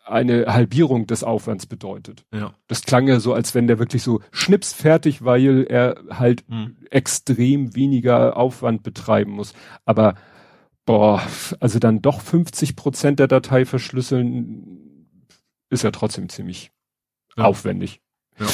eine 0.07 0.47
Halbierung 0.47 1.07
des 1.07 1.25
Aufwands 1.25 1.66
bedeutet. 1.66 2.25
Ja. 2.33 2.55
Das 2.69 2.83
klang 2.83 3.09
ja 3.09 3.21
so, 3.21 3.35
als 3.35 3.55
wenn 3.55 3.66
der 3.66 3.79
wirklich 3.79 4.03
so 4.03 4.21
schnips 4.31 4.73
fertig, 4.73 5.25
weil 5.25 5.66
er 5.69 5.97
halt 6.11 6.49
mhm. 6.49 6.77
extrem 6.90 7.75
weniger 7.75 8.37
Aufwand 8.37 8.83
betreiben 8.83 9.33
muss. 9.33 9.53
Aber 9.85 10.14
boah, 10.85 11.23
also 11.61 11.79
dann 11.79 12.03
doch 12.03 12.21
50 12.21 12.77
Prozent 12.77 13.19
der 13.19 13.27
Datei 13.27 13.64
verschlüsseln, 13.64 15.07
ist 15.69 15.83
ja 15.83 15.90
trotzdem 15.90 16.29
ziemlich 16.29 16.71
ja. 17.37 17.45
aufwendig. 17.45 18.01
Ja. 18.38 18.47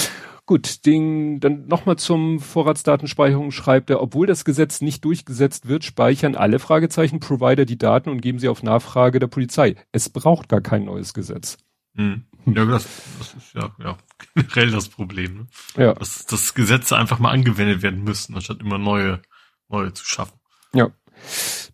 Gut, 0.53 0.85
den, 0.85 1.41
dann 1.41 1.67
nochmal 1.67 1.97
zum 1.97 2.39
Vorratsdatenspeicherung 2.39 3.53
schreibt 3.53 3.89
er, 3.89 4.03
obwohl 4.03 4.27
das 4.27 4.45
Gesetz 4.45 4.83
nicht 4.83 5.03
durchgesetzt 5.03 5.67
wird, 5.67 5.83
speichern 5.83 6.35
alle 6.35 6.59
Fragezeichen 6.59 7.21
Provider 7.21 7.65
die 7.65 7.79
Daten 7.79 8.11
und 8.11 8.21
geben 8.21 8.39
sie 8.39 8.51
auf 8.51 8.63
Nachfrage 8.63 9.19
der 9.19 9.29
Polizei. 9.29 9.77
Es 9.93 10.11
braucht 10.11 10.51
gar 10.51 10.61
kein 10.61 10.85
neues 10.85 11.15
Gesetz. 11.15 11.57
Hm. 11.95 12.27
Ja, 12.45 12.67
das, 12.67 12.87
das 13.19 13.33
ist 13.33 13.55
ja, 13.55 13.75
ja 13.83 13.97
generell 14.35 14.73
das 14.73 14.91
Problem. 14.91 15.35
Ne? 15.37 15.47
Ja. 15.79 15.95
Dass, 15.95 16.27
dass 16.27 16.53
Gesetze 16.53 16.99
einfach 16.99 17.19
mal 17.19 17.31
angewendet 17.31 17.81
werden 17.81 18.05
müssen, 18.05 18.35
anstatt 18.35 18.61
immer 18.61 18.77
neue, 18.77 19.23
neue 19.71 19.95
zu 19.95 20.05
schaffen. 20.05 20.39
Ja. 20.75 20.91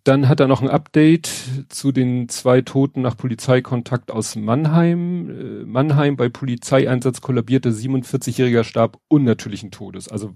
Dann 0.04 0.28
hat 0.28 0.40
er 0.40 0.46
noch 0.46 0.62
ein 0.62 0.70
Update 0.70 1.30
zu 1.68 1.92
den 1.92 2.28
zwei 2.28 2.62
Toten 2.62 3.02
nach 3.02 3.16
Polizeikontakt 3.16 4.10
aus 4.10 4.36
Mannheim. 4.36 5.30
Äh, 5.30 5.64
Mannheim 5.64 6.16
bei 6.16 6.28
Polizeieinsatz 6.28 7.20
kollabierte 7.20 7.70
47-jähriger 7.70 8.64
starb 8.64 8.98
unnatürlichen 9.08 9.70
Todes. 9.70 10.08
Also 10.08 10.34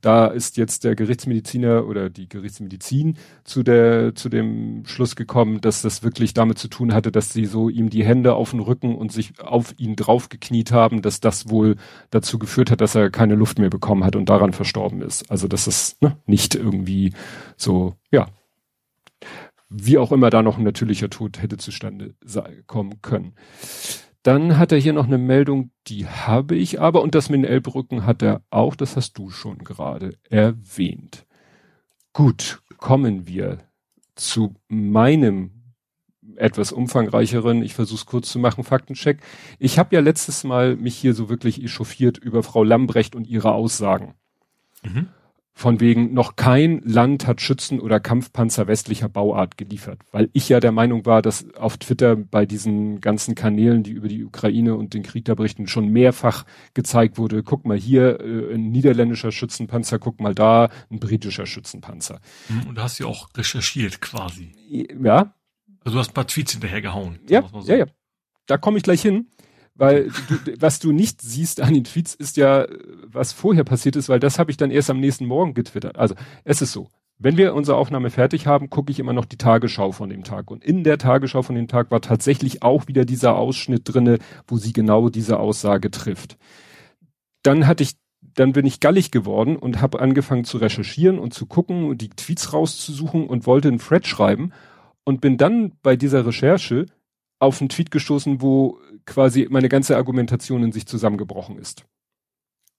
da 0.00 0.26
ist 0.26 0.56
jetzt 0.56 0.84
der 0.84 0.94
Gerichtsmediziner 0.94 1.86
oder 1.86 2.10
die 2.10 2.28
Gerichtsmedizin 2.28 3.16
zu 3.42 3.62
der 3.62 4.14
zu 4.14 4.28
dem 4.28 4.84
Schluss 4.86 5.16
gekommen, 5.16 5.60
dass 5.60 5.82
das 5.82 6.02
wirklich 6.02 6.34
damit 6.34 6.58
zu 6.58 6.68
tun 6.68 6.94
hatte, 6.94 7.10
dass 7.10 7.32
sie 7.32 7.46
so 7.46 7.68
ihm 7.68 7.90
die 7.90 8.04
Hände 8.04 8.34
auf 8.34 8.52
den 8.52 8.60
Rücken 8.60 8.94
und 8.94 9.12
sich 9.12 9.40
auf 9.40 9.74
ihn 9.78 9.96
draufgekniet 9.96 10.72
haben, 10.72 11.02
dass 11.02 11.20
das 11.20 11.48
wohl 11.48 11.76
dazu 12.10 12.38
geführt 12.38 12.70
hat, 12.70 12.80
dass 12.80 12.94
er 12.94 13.10
keine 13.10 13.34
Luft 13.34 13.58
mehr 13.58 13.70
bekommen 13.70 14.04
hat 14.04 14.16
und 14.16 14.28
daran 14.28 14.52
verstorben 14.52 15.02
ist. 15.02 15.30
Also 15.30 15.48
dass 15.48 15.66
es 15.66 15.96
ne, 16.00 16.16
nicht 16.26 16.54
irgendwie 16.54 17.12
so 17.56 17.94
ja 18.10 18.26
wie 19.76 19.98
auch 19.98 20.12
immer 20.12 20.30
da 20.30 20.42
noch 20.42 20.58
ein 20.58 20.64
natürlicher 20.64 21.10
Tod 21.10 21.42
hätte 21.42 21.56
zustande 21.56 22.14
kommen 22.66 23.02
können. 23.02 23.34
Dann 24.24 24.56
hat 24.56 24.72
er 24.72 24.78
hier 24.78 24.94
noch 24.94 25.06
eine 25.06 25.18
Meldung, 25.18 25.70
die 25.86 26.06
habe 26.06 26.56
ich 26.56 26.80
aber, 26.80 27.02
und 27.02 27.14
das 27.14 27.28
mit 27.28 27.42
den 27.42 27.44
Elbbrücken 27.44 28.06
hat 28.06 28.22
er 28.22 28.40
auch, 28.48 28.74
das 28.74 28.96
hast 28.96 29.18
du 29.18 29.28
schon 29.28 29.58
gerade 29.58 30.16
erwähnt. 30.30 31.26
Gut, 32.14 32.62
kommen 32.78 33.26
wir 33.26 33.58
zu 34.14 34.54
meinem 34.66 35.50
etwas 36.36 36.72
umfangreicheren, 36.72 37.62
ich 37.62 37.74
versuche 37.74 37.98
es 37.98 38.06
kurz 38.06 38.30
zu 38.30 38.38
machen, 38.38 38.64
Faktencheck. 38.64 39.20
Ich 39.58 39.78
habe 39.78 39.94
ja 39.94 40.00
letztes 40.00 40.42
Mal 40.42 40.74
mich 40.74 40.96
hier 40.96 41.12
so 41.12 41.28
wirklich 41.28 41.62
echauffiert 41.62 42.16
über 42.16 42.42
Frau 42.42 42.64
Lambrecht 42.64 43.14
und 43.14 43.26
ihre 43.26 43.52
Aussagen. 43.52 44.14
Mhm. 44.82 45.08
Von 45.56 45.78
wegen, 45.78 46.12
noch 46.12 46.34
kein 46.34 46.80
Land 46.80 47.28
hat 47.28 47.40
Schützen 47.40 47.78
oder 47.78 48.00
Kampfpanzer 48.00 48.66
westlicher 48.66 49.08
Bauart 49.08 49.56
geliefert. 49.56 50.00
Weil 50.10 50.28
ich 50.32 50.48
ja 50.48 50.58
der 50.58 50.72
Meinung 50.72 51.06
war, 51.06 51.22
dass 51.22 51.48
auf 51.54 51.76
Twitter 51.76 52.16
bei 52.16 52.44
diesen 52.44 53.00
ganzen 53.00 53.36
Kanälen, 53.36 53.84
die 53.84 53.92
über 53.92 54.08
die 54.08 54.24
Ukraine 54.24 54.74
und 54.74 54.94
den 54.94 55.04
Krieg 55.04 55.24
da 55.26 55.36
berichten, 55.36 55.68
schon 55.68 55.88
mehrfach 55.88 56.44
gezeigt 56.74 57.18
wurde, 57.18 57.44
guck 57.44 57.66
mal 57.66 57.78
hier, 57.78 58.20
äh, 58.20 58.54
ein 58.54 58.72
niederländischer 58.72 59.30
Schützenpanzer, 59.30 60.00
guck 60.00 60.20
mal 60.20 60.34
da, 60.34 60.70
ein 60.90 60.98
britischer 60.98 61.46
Schützenpanzer. 61.46 62.20
Mhm, 62.48 62.70
und 62.70 62.74
du 62.74 62.82
hast 62.82 62.98
ja 62.98 63.06
auch 63.06 63.28
recherchiert 63.36 64.00
quasi. 64.00 64.50
Ja. 64.68 65.34
Also 65.84 65.96
du 65.96 65.98
hast 66.00 66.10
ein 66.10 66.14
paar 66.14 66.26
Tweets 66.26 66.52
hinterher 66.52 66.82
gehauen. 66.82 67.20
Ja, 67.28 67.48
so. 67.48 67.60
ja, 67.70 67.76
ja. 67.76 67.86
Da 68.46 68.58
komme 68.58 68.78
ich 68.78 68.82
gleich 68.82 69.02
hin. 69.02 69.28
Weil 69.76 70.10
du, 70.28 70.52
was 70.60 70.78
du 70.78 70.92
nicht 70.92 71.20
siehst 71.20 71.60
an 71.60 71.74
den 71.74 71.84
Tweets 71.84 72.14
ist 72.14 72.36
ja, 72.36 72.66
was 73.06 73.32
vorher 73.32 73.64
passiert 73.64 73.96
ist, 73.96 74.08
weil 74.08 74.20
das 74.20 74.38
habe 74.38 74.50
ich 74.50 74.56
dann 74.56 74.70
erst 74.70 74.90
am 74.90 75.00
nächsten 75.00 75.26
Morgen 75.26 75.54
getwittert. 75.54 75.96
Also 75.96 76.14
es 76.44 76.62
ist 76.62 76.72
so, 76.72 76.88
wenn 77.18 77.36
wir 77.36 77.54
unsere 77.54 77.76
Aufnahme 77.76 78.10
fertig 78.10 78.46
haben, 78.46 78.70
gucke 78.70 78.90
ich 78.90 78.98
immer 78.98 79.12
noch 79.12 79.24
die 79.24 79.36
Tagesschau 79.36 79.92
von 79.92 80.08
dem 80.08 80.24
Tag. 80.24 80.50
Und 80.50 80.64
in 80.64 80.84
der 80.84 80.98
Tagesschau 80.98 81.42
von 81.42 81.54
dem 81.54 81.68
Tag 81.68 81.90
war 81.90 82.00
tatsächlich 82.00 82.62
auch 82.62 82.88
wieder 82.88 83.04
dieser 83.04 83.36
Ausschnitt 83.36 83.82
drinne, 83.84 84.18
wo 84.48 84.56
sie 84.56 84.72
genau 84.72 85.08
diese 85.08 85.38
Aussage 85.38 85.90
trifft. 85.90 86.36
Dann 87.42 87.66
hatte 87.66 87.84
ich, 87.84 87.94
dann 88.34 88.52
bin 88.52 88.66
ich 88.66 88.80
gallig 88.80 89.10
geworden 89.10 89.56
und 89.56 89.80
habe 89.80 90.00
angefangen 90.00 90.44
zu 90.44 90.58
recherchieren 90.58 91.18
und 91.18 91.34
zu 91.34 91.46
gucken 91.46 91.84
und 91.84 92.00
die 92.00 92.10
Tweets 92.10 92.52
rauszusuchen 92.52 93.26
und 93.26 93.46
wollte 93.46 93.68
einen 93.68 93.78
Thread 93.78 94.06
schreiben 94.06 94.52
und 95.04 95.20
bin 95.20 95.36
dann 95.36 95.72
bei 95.82 95.96
dieser 95.96 96.26
Recherche 96.26 96.86
auf 97.38 97.60
einen 97.60 97.68
Tweet 97.68 97.90
gestoßen, 97.90 98.40
wo 98.40 98.80
quasi 99.06 99.46
meine 99.50 99.68
ganze 99.68 99.96
Argumentation 99.96 100.62
in 100.62 100.72
sich 100.72 100.86
zusammengebrochen 100.86 101.58
ist. 101.58 101.84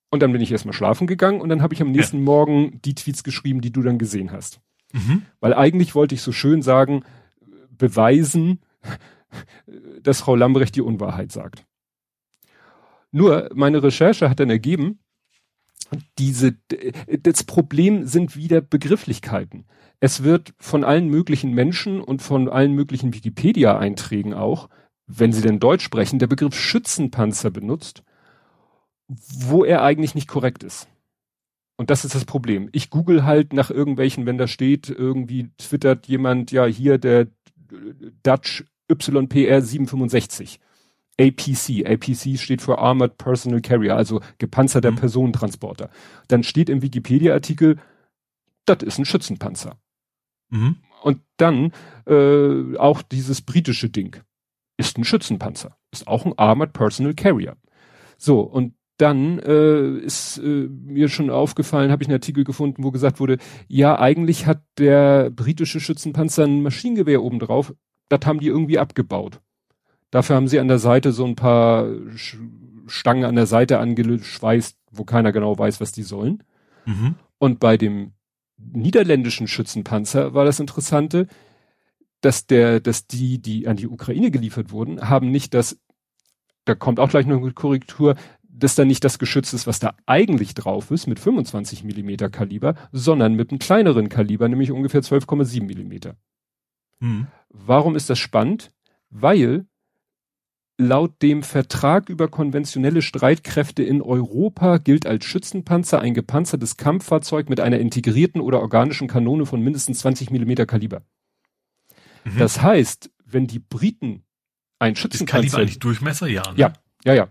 Und 0.09 0.21
dann 0.21 0.31
bin 0.31 0.41
ich 0.41 0.51
erstmal 0.51 0.73
schlafen 0.73 1.07
gegangen 1.07 1.41
und 1.41 1.49
dann 1.49 1.61
habe 1.61 1.73
ich 1.73 1.81
am 1.81 1.91
nächsten 1.91 2.19
ja. 2.19 2.23
Morgen 2.23 2.79
die 2.83 2.95
Tweets 2.95 3.23
geschrieben, 3.23 3.61
die 3.61 3.71
du 3.71 3.81
dann 3.81 3.97
gesehen 3.97 4.31
hast. 4.31 4.61
Mhm. 4.93 5.23
Weil 5.39 5.53
eigentlich 5.53 5.95
wollte 5.95 6.15
ich 6.15 6.21
so 6.21 6.31
schön 6.31 6.61
sagen, 6.61 7.03
beweisen, 7.69 8.59
dass 10.01 10.21
Frau 10.21 10.35
Lambrecht 10.35 10.75
die 10.75 10.81
Unwahrheit 10.81 11.31
sagt. 11.31 11.65
Nur 13.11 13.49
meine 13.53 13.81
Recherche 13.81 14.29
hat 14.29 14.39
dann 14.39 14.49
ergeben, 14.49 14.99
diese, 16.17 16.55
das 17.21 17.43
Problem 17.43 18.05
sind 18.05 18.35
wieder 18.35 18.61
Begrifflichkeiten. 18.61 19.65
Es 19.99 20.23
wird 20.23 20.53
von 20.59 20.83
allen 20.83 21.07
möglichen 21.09 21.53
Menschen 21.53 22.01
und 22.01 22.21
von 22.21 22.49
allen 22.49 22.73
möglichen 22.73 23.13
Wikipedia-Einträgen 23.13 24.33
auch, 24.33 24.69
wenn 25.07 25.31
sie 25.31 25.41
denn 25.41 25.59
Deutsch 25.59 25.83
sprechen, 25.83 26.19
der 26.19 26.27
Begriff 26.27 26.55
Schützenpanzer 26.55 27.51
benutzt, 27.51 28.03
wo 29.07 29.63
er 29.63 29.83
eigentlich 29.83 30.15
nicht 30.15 30.27
korrekt 30.27 30.63
ist. 30.63 30.87
Und 31.77 31.89
das 31.89 32.05
ist 32.05 32.15
das 32.15 32.25
Problem. 32.25 32.69
Ich 32.71 32.89
google 32.89 33.25
halt 33.25 33.53
nach 33.53 33.69
irgendwelchen, 33.69 34.25
wenn 34.25 34.37
da 34.37 34.47
steht, 34.47 34.89
irgendwie 34.89 35.49
twittert 35.57 36.07
jemand, 36.07 36.51
ja, 36.51 36.65
hier 36.65 36.97
der 36.97 37.27
Dutch 38.23 38.65
YPR 38.89 39.61
765. 39.61 40.59
APC. 41.19 41.85
APC 41.85 42.37
steht 42.37 42.61
für 42.61 42.77
Armored 42.77 43.17
Personal 43.17 43.61
Carrier, 43.61 43.95
also 43.95 44.21
gepanzerter 44.37 44.91
mhm. 44.91 44.97
Personentransporter. 44.97 45.89
Dann 46.27 46.43
steht 46.43 46.69
im 46.69 46.81
Wikipedia-Artikel, 46.81 47.77
das 48.65 48.83
ist 48.83 48.99
ein 48.99 49.05
Schützenpanzer. 49.05 49.77
Mhm. 50.49 50.77
Und 51.03 51.21
dann 51.37 51.71
äh, 52.05 52.77
auch 52.77 53.01
dieses 53.01 53.41
britische 53.41 53.89
Ding 53.89 54.17
ist 54.77 54.97
ein 54.97 55.03
Schützenpanzer, 55.03 55.77
ist 55.91 56.07
auch 56.07 56.25
ein 56.25 56.37
Armored 56.37 56.73
Personal 56.73 57.13
Carrier. 57.13 57.55
So, 58.17 58.41
und 58.41 58.73
dann 58.97 59.39
äh, 59.39 59.97
ist 59.97 60.37
äh, 60.37 60.69
mir 60.69 61.09
schon 61.09 61.29
aufgefallen, 61.29 61.91
habe 61.91 62.03
ich 62.03 62.07
einen 62.07 62.15
Artikel 62.15 62.43
gefunden, 62.43 62.83
wo 62.83 62.91
gesagt 62.91 63.19
wurde, 63.19 63.37
ja, 63.67 63.99
eigentlich 63.99 64.45
hat 64.45 64.63
der 64.77 65.29
britische 65.31 65.79
Schützenpanzer 65.79 66.45
ein 66.45 66.63
Maschinengewehr 66.63 67.21
obendrauf, 67.21 67.73
das 68.07 68.21
haben 68.25 68.39
die 68.39 68.47
irgendwie 68.47 68.79
abgebaut. 68.79 69.41
Dafür 70.11 70.37
haben 70.37 70.47
sie 70.47 70.59
an 70.59 70.69
der 70.69 70.79
Seite 70.79 71.11
so 71.11 71.25
ein 71.25 71.35
paar 71.35 71.89
Stangen 72.87 73.25
an 73.25 73.35
der 73.35 73.47
Seite 73.47 73.79
angeschweißt, 73.79 74.77
wo 74.91 75.03
keiner 75.03 75.31
genau 75.31 75.57
weiß, 75.57 75.81
was 75.81 75.91
die 75.91 76.03
sollen. 76.03 76.43
Mhm. 76.85 77.15
Und 77.37 77.59
bei 77.59 77.75
dem 77.75 78.13
niederländischen 78.57 79.47
Schützenpanzer 79.47 80.33
war 80.33 80.45
das 80.45 80.59
Interessante, 80.59 81.27
dass 82.25 82.47
der, 82.47 82.79
dass 82.79 83.07
die, 83.07 83.39
die 83.39 83.67
an 83.67 83.77
die 83.77 83.87
Ukraine 83.87 84.31
geliefert 84.31 84.71
wurden, 84.71 85.09
haben 85.09 85.29
nicht 85.29 85.53
das, 85.53 85.79
da 86.65 86.73
kommt 86.73 86.99
auch 86.99 87.09
gleich 87.09 87.27
noch 87.27 87.37
eine 87.37 87.51
Korrektur, 87.51 88.15
dass 88.41 88.75
da 88.75 88.83
nicht 88.83 89.03
das 89.03 89.19
Geschütz 89.19 89.53
ist, 89.53 89.67
was 89.67 89.79
da 89.79 89.95
eigentlich 90.05 90.55
drauf 90.55 90.89
ist, 90.89 91.07
mit 91.07 91.19
25 91.19 91.83
Millimeter 91.83 92.29
Kaliber, 92.29 92.75
sondern 92.91 93.35
mit 93.35 93.51
einem 93.51 93.59
kleineren 93.59 94.09
Kaliber, 94.09 94.49
nämlich 94.49 94.71
ungefähr 94.71 95.01
12,7 95.01 95.63
Millimeter. 95.63 96.15
Mhm. 96.99 97.27
Warum 97.49 97.95
ist 97.95 98.09
das 98.09 98.17
spannend? 98.17 98.71
Weil 99.09 99.67
Laut 100.77 101.21
dem 101.21 101.41
Vertrag 101.41 102.09
über 102.09 102.27
konventionelle 102.27 103.01
Streitkräfte 103.01 103.81
in 103.81 104.01
Europa 104.01 104.77
gilt 104.77 105.07
als 105.07 105.23
Schützenpanzer 105.23 106.01
ein 106.01 106.13
gepanzertes 106.13 106.75
Kampffahrzeug 106.75 107.47
mit 107.49 107.61
einer 107.61 107.79
integrierten 107.79 108.41
oder 108.41 108.59
organischen 108.59 109.07
Kanone 109.07 109.45
von 109.45 109.61
mindestens 109.61 109.99
20 109.99 110.31
Millimeter 110.31 110.65
Kaliber. 110.65 111.03
Mhm. 112.25 112.39
Das 112.39 112.61
heißt, 112.61 113.11
wenn 113.25 113.47
die 113.47 113.59
Briten 113.59 114.23
ein 114.79 114.95
Schützenpanzer... 114.95 115.45
Ist 115.45 115.51
Kaliber 115.51 115.57
eigentlich 115.61 115.79
Durchmesser? 115.79 116.27
Ja. 116.27 116.41
Ne? 116.51 116.57
Ja, 116.57 116.73
ja, 117.05 117.13
ja. 117.13 117.27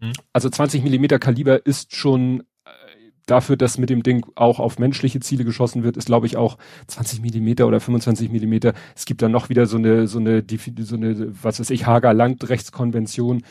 Mhm. 0.00 0.12
Also 0.32 0.48
20 0.48 0.82
Millimeter 0.82 1.18
Kaliber 1.18 1.66
ist 1.66 1.94
schon 1.94 2.44
dafür, 3.30 3.56
dass 3.56 3.78
mit 3.78 3.90
dem 3.90 4.02
Ding 4.02 4.26
auch 4.34 4.58
auf 4.58 4.78
menschliche 4.78 5.20
Ziele 5.20 5.44
geschossen 5.44 5.82
wird, 5.82 5.96
ist 5.96 6.06
glaube 6.06 6.26
ich 6.26 6.36
auch 6.36 6.58
20 6.86 7.20
Millimeter 7.20 7.66
oder 7.66 7.80
25 7.80 8.30
Millimeter. 8.30 8.74
Es 8.96 9.04
gibt 9.04 9.22
dann 9.22 9.32
noch 9.32 9.48
wieder 9.48 9.66
so 9.66 9.76
eine, 9.76 10.06
so 10.06 10.18
eine, 10.18 10.44
so 10.80 10.96
eine, 10.96 11.42
was 11.42 11.60
weiß 11.60 11.70
ich, 11.70 11.86
Hager 11.86 12.14
Landrechtskonvention, 12.14 13.42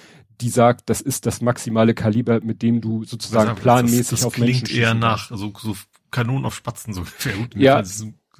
die 0.41 0.49
sagt, 0.49 0.89
das 0.89 1.01
ist 1.01 1.25
das 1.25 1.41
maximale 1.41 1.93
Kaliber, 1.93 2.41
mit 2.41 2.61
dem 2.61 2.81
du 2.81 3.03
sozusagen 3.03 3.55
planmäßig 3.55 3.99
das, 3.99 4.09
das 4.09 4.25
auf 4.25 4.37
Menschen 4.37 4.65
klingt 4.65 4.79
eher 4.79 4.93
nach 4.93 5.29
so, 5.29 5.53
so 5.57 5.75
Kanonen 6.11 6.45
auf 6.45 6.55
Spatzen 6.55 6.93
so 6.93 7.01
ungefähr. 7.25 7.33
Gut, 7.33 7.55
ja. 7.55 7.83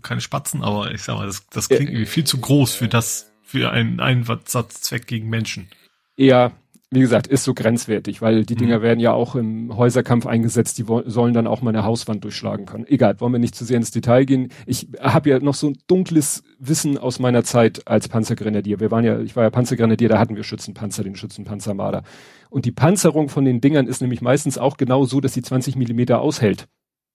Keine 0.07 0.21
Spatzen, 0.21 0.63
aber 0.63 0.91
ich 0.91 1.03
sag 1.03 1.15
mal, 1.15 1.25
das, 1.25 1.47
das 1.47 1.69
klingt 1.69 1.91
ja. 1.91 2.05
viel 2.05 2.23
zu 2.23 2.39
groß 2.39 2.73
für 2.73 2.87
das, 2.87 3.31
für 3.43 3.71
einen 3.71 3.99
Einsatzzweck 3.99 5.07
gegen 5.07 5.29
Menschen. 5.29 5.69
Ja, 6.15 6.51
wie 6.89 7.01
gesagt, 7.01 7.27
ist 7.27 7.43
so 7.43 7.53
grenzwertig, 7.53 8.21
weil 8.21 8.45
die 8.45 8.55
Dinger 8.55 8.79
mhm. 8.79 8.83
werden 8.83 8.99
ja 9.01 9.11
auch 9.11 9.35
im 9.35 9.75
Häuserkampf 9.75 10.25
eingesetzt, 10.25 10.77
die 10.77 10.85
sollen 11.05 11.33
dann 11.33 11.45
auch 11.45 11.61
mal 11.61 11.71
eine 11.71 11.83
Hauswand 11.83 12.23
durchschlagen 12.23 12.65
können. 12.65 12.87
Egal, 12.87 13.19
wollen 13.19 13.33
wir 13.33 13.39
nicht 13.39 13.55
zu 13.55 13.65
sehr 13.65 13.75
ins 13.75 13.91
Detail 13.91 14.23
gehen. 14.23 14.49
Ich 14.65 14.87
habe 15.01 15.29
ja 15.29 15.39
noch 15.39 15.55
so 15.55 15.67
ein 15.67 15.77
dunkles 15.87 16.43
Wissen 16.59 16.97
aus 16.97 17.19
meiner 17.19 17.43
Zeit 17.43 17.85
als 17.89 18.07
Panzergrenadier. 18.07 18.79
Wir 18.79 18.89
waren 18.89 19.03
ja, 19.03 19.19
ich 19.19 19.35
war 19.35 19.43
ja 19.43 19.49
Panzergrenadier, 19.49 20.07
da 20.07 20.17
hatten 20.17 20.37
wir 20.37 20.45
Schützenpanzer, 20.45 21.03
den 21.03 21.17
Schützenpanzer 21.17 21.73
Marder. 21.73 22.03
Und 22.49 22.63
die 22.63 22.71
Panzerung 22.71 23.27
von 23.27 23.43
den 23.43 23.59
Dingern 23.59 23.87
ist 23.87 24.01
nämlich 24.01 24.21
meistens 24.21 24.57
auch 24.57 24.77
genau 24.77 25.03
so, 25.03 25.19
dass 25.19 25.33
sie 25.33 25.41
20 25.41 25.75
Millimeter 25.75 26.21
aushält. 26.21 26.69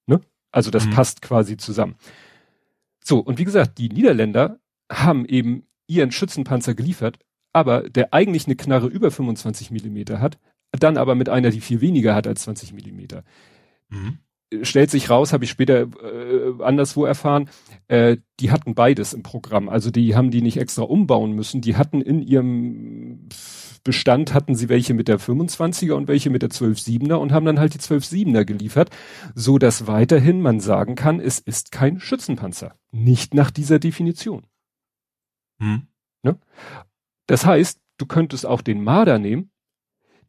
Ne? 0.06 0.20
Also 0.50 0.70
das 0.70 0.84
mhm. 0.84 0.90
passt 0.90 1.22
quasi 1.22 1.56
zusammen. 1.56 1.96
So, 3.02 3.18
und 3.18 3.38
wie 3.38 3.44
gesagt, 3.44 3.78
die 3.78 3.88
Niederländer 3.88 4.58
haben 4.90 5.24
eben 5.26 5.66
ihren 5.86 6.12
Schützenpanzer 6.12 6.74
geliefert, 6.74 7.18
aber 7.52 7.88
der 7.88 8.14
eigentlich 8.14 8.46
eine 8.46 8.56
Knarre 8.56 8.86
über 8.86 9.10
25 9.10 9.70
Millimeter 9.70 10.20
hat, 10.20 10.38
dann 10.72 10.96
aber 10.96 11.14
mit 11.14 11.28
einer, 11.28 11.50
die 11.50 11.60
viel 11.60 11.80
weniger 11.80 12.14
hat 12.14 12.26
als 12.26 12.42
20 12.42 12.72
Millimeter. 12.72 13.24
Mhm. 13.88 14.18
Stellt 14.62 14.90
sich 14.90 15.08
raus, 15.08 15.32
habe 15.32 15.44
ich 15.44 15.50
später 15.50 15.82
äh, 15.82 16.62
anderswo 16.62 17.04
erfahren, 17.04 17.48
äh, 17.88 18.18
die 18.38 18.50
hatten 18.50 18.74
beides 18.74 19.14
im 19.14 19.22
Programm. 19.22 19.68
Also 19.68 19.90
die 19.90 20.14
haben 20.14 20.30
die 20.30 20.42
nicht 20.42 20.58
extra 20.58 20.82
umbauen 20.82 21.32
müssen. 21.32 21.62
Die 21.62 21.76
hatten 21.76 22.02
in 22.02 22.20
ihrem 22.20 23.28
Bestand 23.84 24.32
hatten 24.32 24.54
sie 24.54 24.68
welche 24.68 24.94
mit 24.94 25.08
der 25.08 25.18
25er 25.18 25.92
und 25.94 26.08
welche 26.08 26.30
mit 26.30 26.42
der 26.42 26.50
12-7er 26.50 27.14
und 27.14 27.32
haben 27.32 27.46
dann 27.46 27.58
halt 27.58 27.74
die 27.74 27.78
12-7er 27.78 28.44
geliefert, 28.44 28.90
so 29.34 29.58
dass 29.58 29.86
weiterhin 29.86 30.40
man 30.40 30.60
sagen 30.60 30.94
kann, 30.94 31.20
es 31.20 31.38
ist 31.38 31.72
kein 31.72 31.98
Schützenpanzer. 32.00 32.76
Nicht 32.92 33.34
nach 33.34 33.50
dieser 33.50 33.78
Definition. 33.78 34.46
Hm. 35.60 35.86
Ne? 36.22 36.38
Das 37.26 37.44
heißt, 37.44 37.80
du 37.98 38.06
könntest 38.06 38.46
auch 38.46 38.62
den 38.62 38.82
Marder 38.84 39.18
nehmen, 39.18 39.50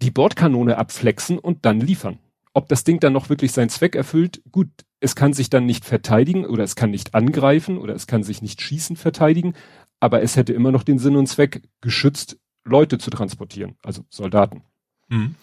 die 0.02 0.12
Bordkanone 0.12 0.78
abflexen 0.78 1.38
und 1.40 1.66
dann 1.66 1.80
liefern. 1.80 2.20
Ob 2.54 2.68
das 2.70 2.84
Ding 2.84 3.00
dann 3.00 3.14
noch 3.14 3.30
wirklich 3.30 3.52
seinen 3.52 3.70
Zweck 3.70 3.96
erfüllt, 3.96 4.42
gut, 4.52 4.70
es 5.00 5.16
kann 5.16 5.34
sich 5.34 5.50
dann 5.50 5.66
nicht 5.66 5.86
verteidigen 5.86 6.46
oder 6.46 6.64
es 6.64 6.76
kann 6.76 6.92
nicht 6.92 7.16
angreifen 7.16 7.78
oder 7.78 7.96
es 7.96 8.06
kann 8.06 8.24
sich 8.24 8.42
nicht 8.42 8.62
schießen 8.62 8.96
verteidigen, 8.96 9.54
aber 10.00 10.22
es 10.22 10.36
hätte 10.36 10.54
immer 10.54 10.72
noch 10.72 10.84
den 10.84 11.00
Sinn 11.00 11.16
und 11.16 11.28
Zweck, 11.28 11.64
geschützt 11.82 12.38
Leute 12.64 12.98
zu 12.98 13.10
transportieren, 13.10 13.76
also 13.84 14.04
Soldaten. 14.10 14.64
Mhm. 15.10 15.36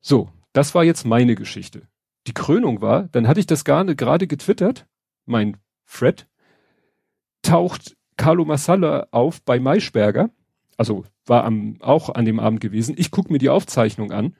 So, 0.00 0.30
das 0.52 0.74
war 0.74 0.84
jetzt 0.84 1.04
meine 1.04 1.34
Geschichte. 1.34 1.88
Die 2.26 2.34
Krönung 2.34 2.80
war, 2.80 3.08
dann 3.08 3.26
hatte 3.26 3.40
ich 3.40 3.46
das 3.46 3.64
gerade 3.64 4.26
getwittert, 4.26 4.86
mein 5.26 5.56
Fred, 5.84 6.28
taucht 7.42 7.96
Carlo 8.16 8.44
Massala 8.44 9.08
auf 9.10 9.42
bei 9.42 9.58
Maischberger 9.58 10.30
also 10.76 11.04
war 11.26 11.44
am, 11.44 11.76
auch 11.80 12.10
an 12.10 12.24
dem 12.24 12.40
Abend 12.40 12.60
gewesen. 12.60 12.94
Ich 12.98 13.10
gucke 13.10 13.32
mir 13.32 13.38
die 13.38 13.50
Aufzeichnung 13.50 14.12
an, 14.12 14.34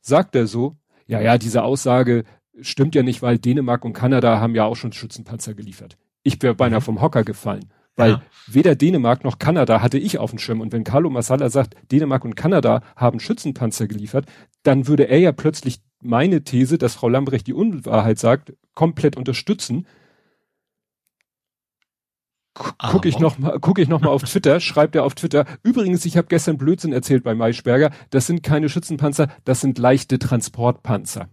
sagt 0.00 0.34
er 0.34 0.46
so, 0.46 0.76
ja, 1.06 1.20
ja, 1.20 1.38
diese 1.38 1.62
Aussage 1.62 2.24
stimmt 2.60 2.94
ja 2.94 3.02
nicht, 3.02 3.22
weil 3.22 3.38
Dänemark 3.38 3.84
und 3.84 3.92
Kanada 3.92 4.40
haben 4.40 4.54
ja 4.54 4.64
auch 4.64 4.76
schon 4.76 4.92
Schützenpanzer 4.92 5.54
geliefert. 5.54 5.98
Ich 6.22 6.40
wäre 6.42 6.54
beinahe 6.54 6.80
mhm. 6.80 6.84
vom 6.84 7.00
Hocker 7.00 7.24
gefallen, 7.24 7.70
weil 7.98 8.12
ja. 8.12 8.22
weder 8.46 8.76
Dänemark 8.76 9.24
noch 9.24 9.38
Kanada 9.38 9.82
hatte 9.82 9.98
ich 9.98 10.18
auf 10.18 10.30
dem 10.30 10.38
Schirm. 10.38 10.60
Und 10.60 10.72
wenn 10.72 10.84
Carlo 10.84 11.10
Massala 11.10 11.50
sagt, 11.50 11.74
Dänemark 11.90 12.24
und 12.24 12.36
Kanada 12.36 12.80
haben 12.96 13.20
Schützenpanzer 13.20 13.88
geliefert, 13.88 14.26
dann 14.62 14.86
würde 14.86 15.08
er 15.08 15.18
ja 15.18 15.32
plötzlich 15.32 15.80
meine 16.00 16.44
These, 16.44 16.78
dass 16.78 16.94
Frau 16.94 17.08
Lambrecht 17.08 17.48
die 17.48 17.52
Unwahrheit 17.52 18.18
sagt, 18.18 18.54
komplett 18.74 19.16
unterstützen, 19.16 19.86
gucke 22.78 23.08
ich 23.08 23.18
noch 23.18 23.38
mal, 23.38 23.58
gucke 23.58 23.82
ich 23.82 23.88
noch 23.88 24.00
mal 24.00 24.10
auf 24.10 24.22
Twitter, 24.22 24.60
schreibt 24.60 24.94
er 24.94 25.04
auf 25.04 25.16
Twitter. 25.16 25.44
Übrigens, 25.64 26.04
ich 26.04 26.16
habe 26.16 26.28
gestern 26.28 26.56
Blödsinn 26.56 26.92
erzählt 26.92 27.24
bei 27.24 27.34
Maischberger. 27.34 27.90
Das 28.10 28.26
sind 28.26 28.42
keine 28.42 28.68
Schützenpanzer, 28.68 29.28
das 29.44 29.60
sind 29.60 29.78
leichte 29.78 30.18
Transportpanzer. 30.18 31.28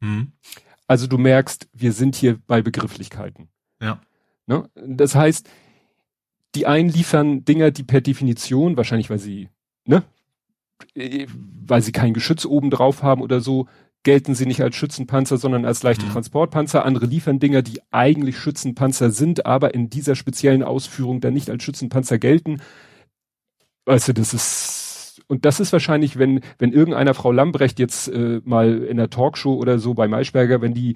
Hm. 0.00 0.32
Also 0.86 1.08
du 1.08 1.18
merkst, 1.18 1.68
wir 1.72 1.92
sind 1.92 2.14
hier 2.14 2.38
bei 2.46 2.62
Begrifflichkeiten. 2.62 3.48
Ja. 3.82 4.00
Ne? 4.46 4.70
Das 4.74 5.16
heißt, 5.16 5.48
die 6.56 6.66
einen 6.66 6.88
liefern 6.88 7.44
Dinger, 7.44 7.70
die 7.70 7.84
per 7.84 8.00
Definition, 8.00 8.76
wahrscheinlich 8.76 9.10
weil 9.10 9.18
sie, 9.18 9.50
ne, 9.84 10.02
äh, 10.94 11.26
weil 11.66 11.82
sie 11.82 11.92
kein 11.92 12.14
Geschütz 12.14 12.44
oben 12.46 12.70
drauf 12.70 13.02
haben 13.02 13.22
oder 13.22 13.40
so, 13.40 13.66
gelten 14.02 14.34
sie 14.34 14.46
nicht 14.46 14.62
als 14.62 14.76
Schützenpanzer, 14.76 15.36
sondern 15.36 15.64
als 15.64 15.82
leichte 15.82 16.06
mhm. 16.06 16.12
Transportpanzer. 16.12 16.84
Andere 16.84 17.06
liefern 17.06 17.40
Dinger, 17.40 17.62
die 17.62 17.80
eigentlich 17.90 18.38
Schützenpanzer 18.38 19.10
sind, 19.10 19.46
aber 19.46 19.74
in 19.74 19.90
dieser 19.90 20.14
speziellen 20.14 20.62
Ausführung 20.62 21.20
dann 21.20 21.34
nicht 21.34 21.50
als 21.50 21.62
Schützenpanzer 21.62 22.18
gelten. 22.18 22.62
Weißt 23.84 24.08
du, 24.08 24.12
das 24.14 24.32
ist 24.32 25.22
und 25.28 25.44
das 25.44 25.58
ist 25.58 25.72
wahrscheinlich, 25.72 26.18
wenn, 26.18 26.40
wenn 26.58 26.72
irgendeiner 26.72 27.12
Frau 27.12 27.32
Lambrecht 27.32 27.80
jetzt 27.80 28.08
äh, 28.08 28.40
mal 28.44 28.84
in 28.84 28.96
der 28.96 29.10
Talkshow 29.10 29.54
oder 29.54 29.80
so 29.80 29.92
bei 29.92 30.06
Maischberger, 30.06 30.60
wenn 30.60 30.72
die 30.72 30.94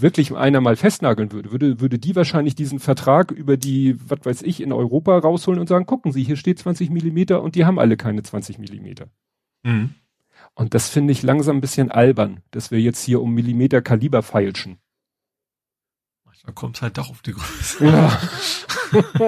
wirklich 0.00 0.34
einer 0.34 0.60
mal 0.60 0.76
festnageln 0.76 1.32
würde, 1.32 1.52
würde, 1.52 1.80
würde 1.80 1.98
die 1.98 2.16
wahrscheinlich 2.16 2.54
diesen 2.54 2.78
Vertrag 2.78 3.30
über 3.30 3.56
die, 3.56 3.96
was 4.08 4.24
weiß 4.24 4.42
ich, 4.42 4.60
in 4.60 4.72
Europa 4.72 5.16
rausholen 5.18 5.60
und 5.60 5.68
sagen, 5.68 5.86
gucken 5.86 6.12
Sie, 6.12 6.22
hier 6.22 6.36
steht 6.36 6.58
20 6.58 6.90
Millimeter 6.90 7.42
und 7.42 7.54
die 7.54 7.64
haben 7.64 7.78
alle 7.78 7.96
keine 7.96 8.22
20 8.22 8.58
Millimeter. 8.58 9.08
Mhm. 9.62 9.94
Und 10.54 10.74
das 10.74 10.88
finde 10.88 11.12
ich 11.12 11.22
langsam 11.22 11.58
ein 11.58 11.60
bisschen 11.60 11.90
albern, 11.90 12.42
dass 12.50 12.70
wir 12.70 12.80
jetzt 12.80 13.02
hier 13.02 13.20
um 13.20 13.32
Millimeter 13.32 13.82
Kaliber 13.82 14.22
feilschen. 14.22 14.78
Da 16.46 16.52
kommt 16.52 16.80
halt 16.80 16.96
doch 16.96 17.10
auf 17.10 17.22
die 17.22 17.32
Größe. 17.32 17.84
Ja. 17.84 18.20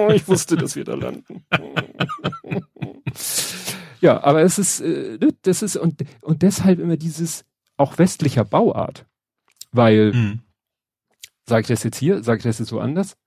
ich 0.13 0.27
wusste, 0.27 0.55
dass 0.55 0.77
wir 0.77 0.85
da 0.85 0.95
landen. 0.95 1.45
ja, 3.99 4.23
aber 4.23 4.41
es 4.41 4.57
ist, 4.57 4.79
äh, 4.79 5.19
das 5.41 5.61
ist, 5.61 5.75
und, 5.75 6.05
und 6.21 6.41
deshalb 6.43 6.79
immer 6.79 6.95
dieses 6.95 7.43
auch 7.75 7.97
westlicher 7.97 8.45
Bauart. 8.45 9.05
Weil, 9.71 10.13
mhm. 10.13 10.39
Sage 11.49 11.61
ich 11.61 11.67
das 11.67 11.83
jetzt 11.83 11.97
hier, 11.97 12.23
sage 12.23 12.37
ich 12.37 12.43
das 12.43 12.59
jetzt 12.59 12.69
so 12.69 12.79
anders? 12.79 13.17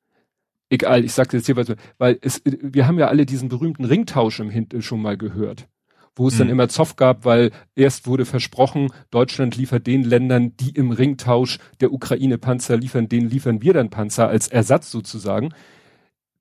Egal, 0.71 1.05
ich 1.05 1.13
sage 1.13 1.37
jetzt 1.37 1.47
hier, 1.47 1.57
weil 1.99 2.19
es, 2.23 2.41
wir 2.45 2.87
haben 2.87 2.99
ja 2.99 3.09
alle 3.09 3.27
diesen 3.27 3.51
berühmten 3.51 3.85
Ringtausch 3.85 4.41
im 4.41 4.49
Hint 4.49 4.75
schon 4.81 5.03
mal 5.03 5.19
gehört 5.19 5.69
wo 6.15 6.29
es 6.29 6.35
mhm. 6.35 6.39
dann 6.39 6.49
immer 6.51 6.69
Zoff 6.69 6.97
gab, 6.97 7.25
weil 7.25 7.51
erst 7.75 8.07
wurde 8.07 8.25
versprochen, 8.25 8.93
Deutschland 9.11 9.57
liefert 9.57 9.87
den 9.87 10.05
Ländern, 10.05 10.57
die 10.57 10.71
im 10.71 10.91
Ringtausch 10.91 11.59
der 11.81 11.93
Ukraine 11.93 12.39
Panzer 12.39 12.77
liefern, 12.77 13.09
denen 13.09 13.29
liefern 13.29 13.63
wir 13.63 13.73
dann 13.73 13.91
Panzer 13.91 14.29
als 14.29 14.49
Ersatz 14.49 14.91
sozusagen. 14.91 15.51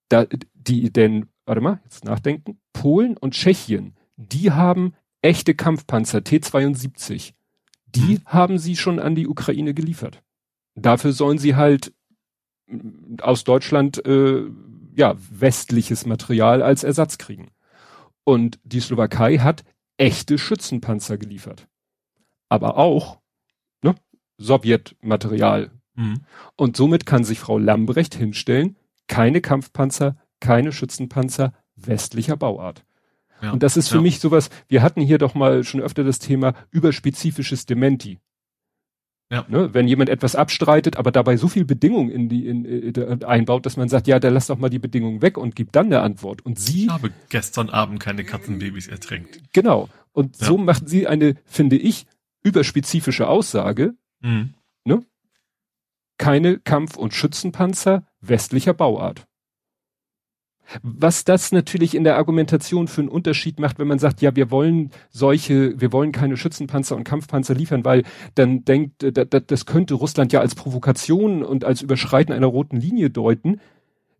Da, 0.09 0.25
die, 0.53 0.91
denn, 0.91 1.27
warte 1.45 1.61
mal, 1.61 1.79
jetzt 1.85 2.03
nachdenken, 2.03 2.59
Polen 2.73 3.15
und 3.15 3.33
Tschechien, 3.33 3.95
die 4.17 4.51
haben 4.51 4.93
echte 5.21 5.55
Kampfpanzer 5.55 6.23
T-72. 6.23 7.33
Die 7.87 8.15
mhm. 8.15 8.21
haben 8.25 8.57
sie 8.57 8.75
schon 8.75 8.99
an 8.99 9.15
die 9.15 9.27
Ukraine 9.27 9.73
geliefert. 9.73 10.21
Dafür 10.75 11.13
sollen 11.13 11.37
sie 11.37 11.55
halt 11.55 11.93
mm, 12.67 13.19
aus 13.21 13.43
Deutschland 13.43 14.05
äh, 14.05 14.43
ja 14.95 15.15
westliches 15.17 16.05
Material 16.05 16.61
als 16.61 16.83
Ersatz 16.83 17.17
kriegen. 17.17 17.51
Und 18.23 18.59
die 18.63 18.79
Slowakei 18.79 19.39
hat 19.39 19.63
echte 19.97 20.37
Schützenpanzer 20.37 21.17
geliefert. 21.17 21.67
Aber 22.49 22.77
auch 22.77 23.19
ne, 23.81 23.95
Sowjetmaterial. 24.37 25.71
Mhm. 25.95 26.21
Und 26.55 26.77
somit 26.77 27.05
kann 27.05 27.23
sich 27.23 27.39
Frau 27.39 27.57
Lambrecht 27.57 28.15
hinstellen, 28.15 28.77
keine 29.07 29.41
Kampfpanzer, 29.41 30.17
keine 30.39 30.71
Schützenpanzer 30.71 31.53
westlicher 31.75 32.37
Bauart. 32.37 32.85
Ja, 33.41 33.51
und 33.51 33.63
das 33.63 33.75
ist 33.75 33.89
für 33.89 33.95
ja. 33.95 34.01
mich 34.01 34.19
sowas, 34.19 34.49
wir 34.67 34.81
hatten 34.81 35.01
hier 35.01 35.17
doch 35.17 35.33
mal 35.33 35.63
schon 35.63 35.81
öfter 35.81 36.03
das 36.03 36.19
Thema 36.19 36.53
überspezifisches 36.69 37.65
Dementi. 37.65 38.19
Ja. 39.31 39.45
Ne, 39.47 39.73
wenn 39.73 39.87
jemand 39.87 40.09
etwas 40.09 40.35
abstreitet, 40.35 40.97
aber 40.97 41.13
dabei 41.13 41.37
so 41.37 41.47
viel 41.47 41.63
Bedingungen 41.63 42.09
in 42.09 42.27
die 42.27 42.47
in, 42.47 42.65
in, 42.65 42.93
in, 42.93 43.23
einbaut, 43.23 43.65
dass 43.65 43.77
man 43.77 43.87
sagt, 43.87 44.07
ja, 44.07 44.19
der 44.19 44.29
lass 44.29 44.47
doch 44.47 44.57
mal 44.57 44.69
die 44.69 44.77
Bedingungen 44.77 45.21
weg 45.21 45.37
und 45.37 45.55
gibt 45.55 45.73
dann 45.77 45.85
eine 45.85 46.01
Antwort. 46.01 46.45
Und 46.45 46.59
sie. 46.59 46.83
Ich 46.83 46.89
habe 46.89 47.11
gestern 47.29 47.69
Abend 47.69 48.01
keine 48.01 48.25
Katzenbabys 48.25 48.87
ertränkt. 48.87 49.39
Genau. 49.53 49.87
Und 50.11 50.37
ja. 50.37 50.47
so 50.47 50.57
macht 50.57 50.89
sie 50.89 51.07
eine, 51.07 51.35
finde 51.45 51.77
ich, 51.77 52.07
überspezifische 52.43 53.29
Aussage. 53.29 53.93
Mhm. 54.19 54.53
Ne? 54.83 55.05
Keine 56.17 56.59
Kampf- 56.59 56.97
und 56.97 57.13
Schützenpanzer 57.13 58.05
westlicher 58.19 58.73
Bauart. 58.73 59.25
Was 60.83 61.25
das 61.25 61.51
natürlich 61.51 61.95
in 61.95 62.03
der 62.03 62.15
Argumentation 62.17 62.87
für 62.87 63.01
einen 63.01 63.09
Unterschied 63.09 63.59
macht, 63.59 63.79
wenn 63.79 63.87
man 63.87 63.99
sagt, 63.99 64.21
ja, 64.21 64.35
wir 64.35 64.51
wollen 64.51 64.91
solche, 65.09 65.79
wir 65.79 65.91
wollen 65.91 66.11
keine 66.11 66.37
Schützenpanzer 66.37 66.95
und 66.95 67.03
Kampfpanzer 67.03 67.53
liefern, 67.53 67.83
weil 67.83 68.03
dann 68.35 68.63
denkt, 68.63 69.03
äh, 69.03 69.11
das 69.11 69.65
könnte 69.65 69.95
Russland 69.95 70.31
ja 70.33 70.39
als 70.39 70.55
Provokation 70.55 71.43
und 71.43 71.65
als 71.65 71.81
Überschreiten 71.81 72.33
einer 72.33 72.47
roten 72.47 72.77
Linie 72.77 73.09
deuten, 73.09 73.59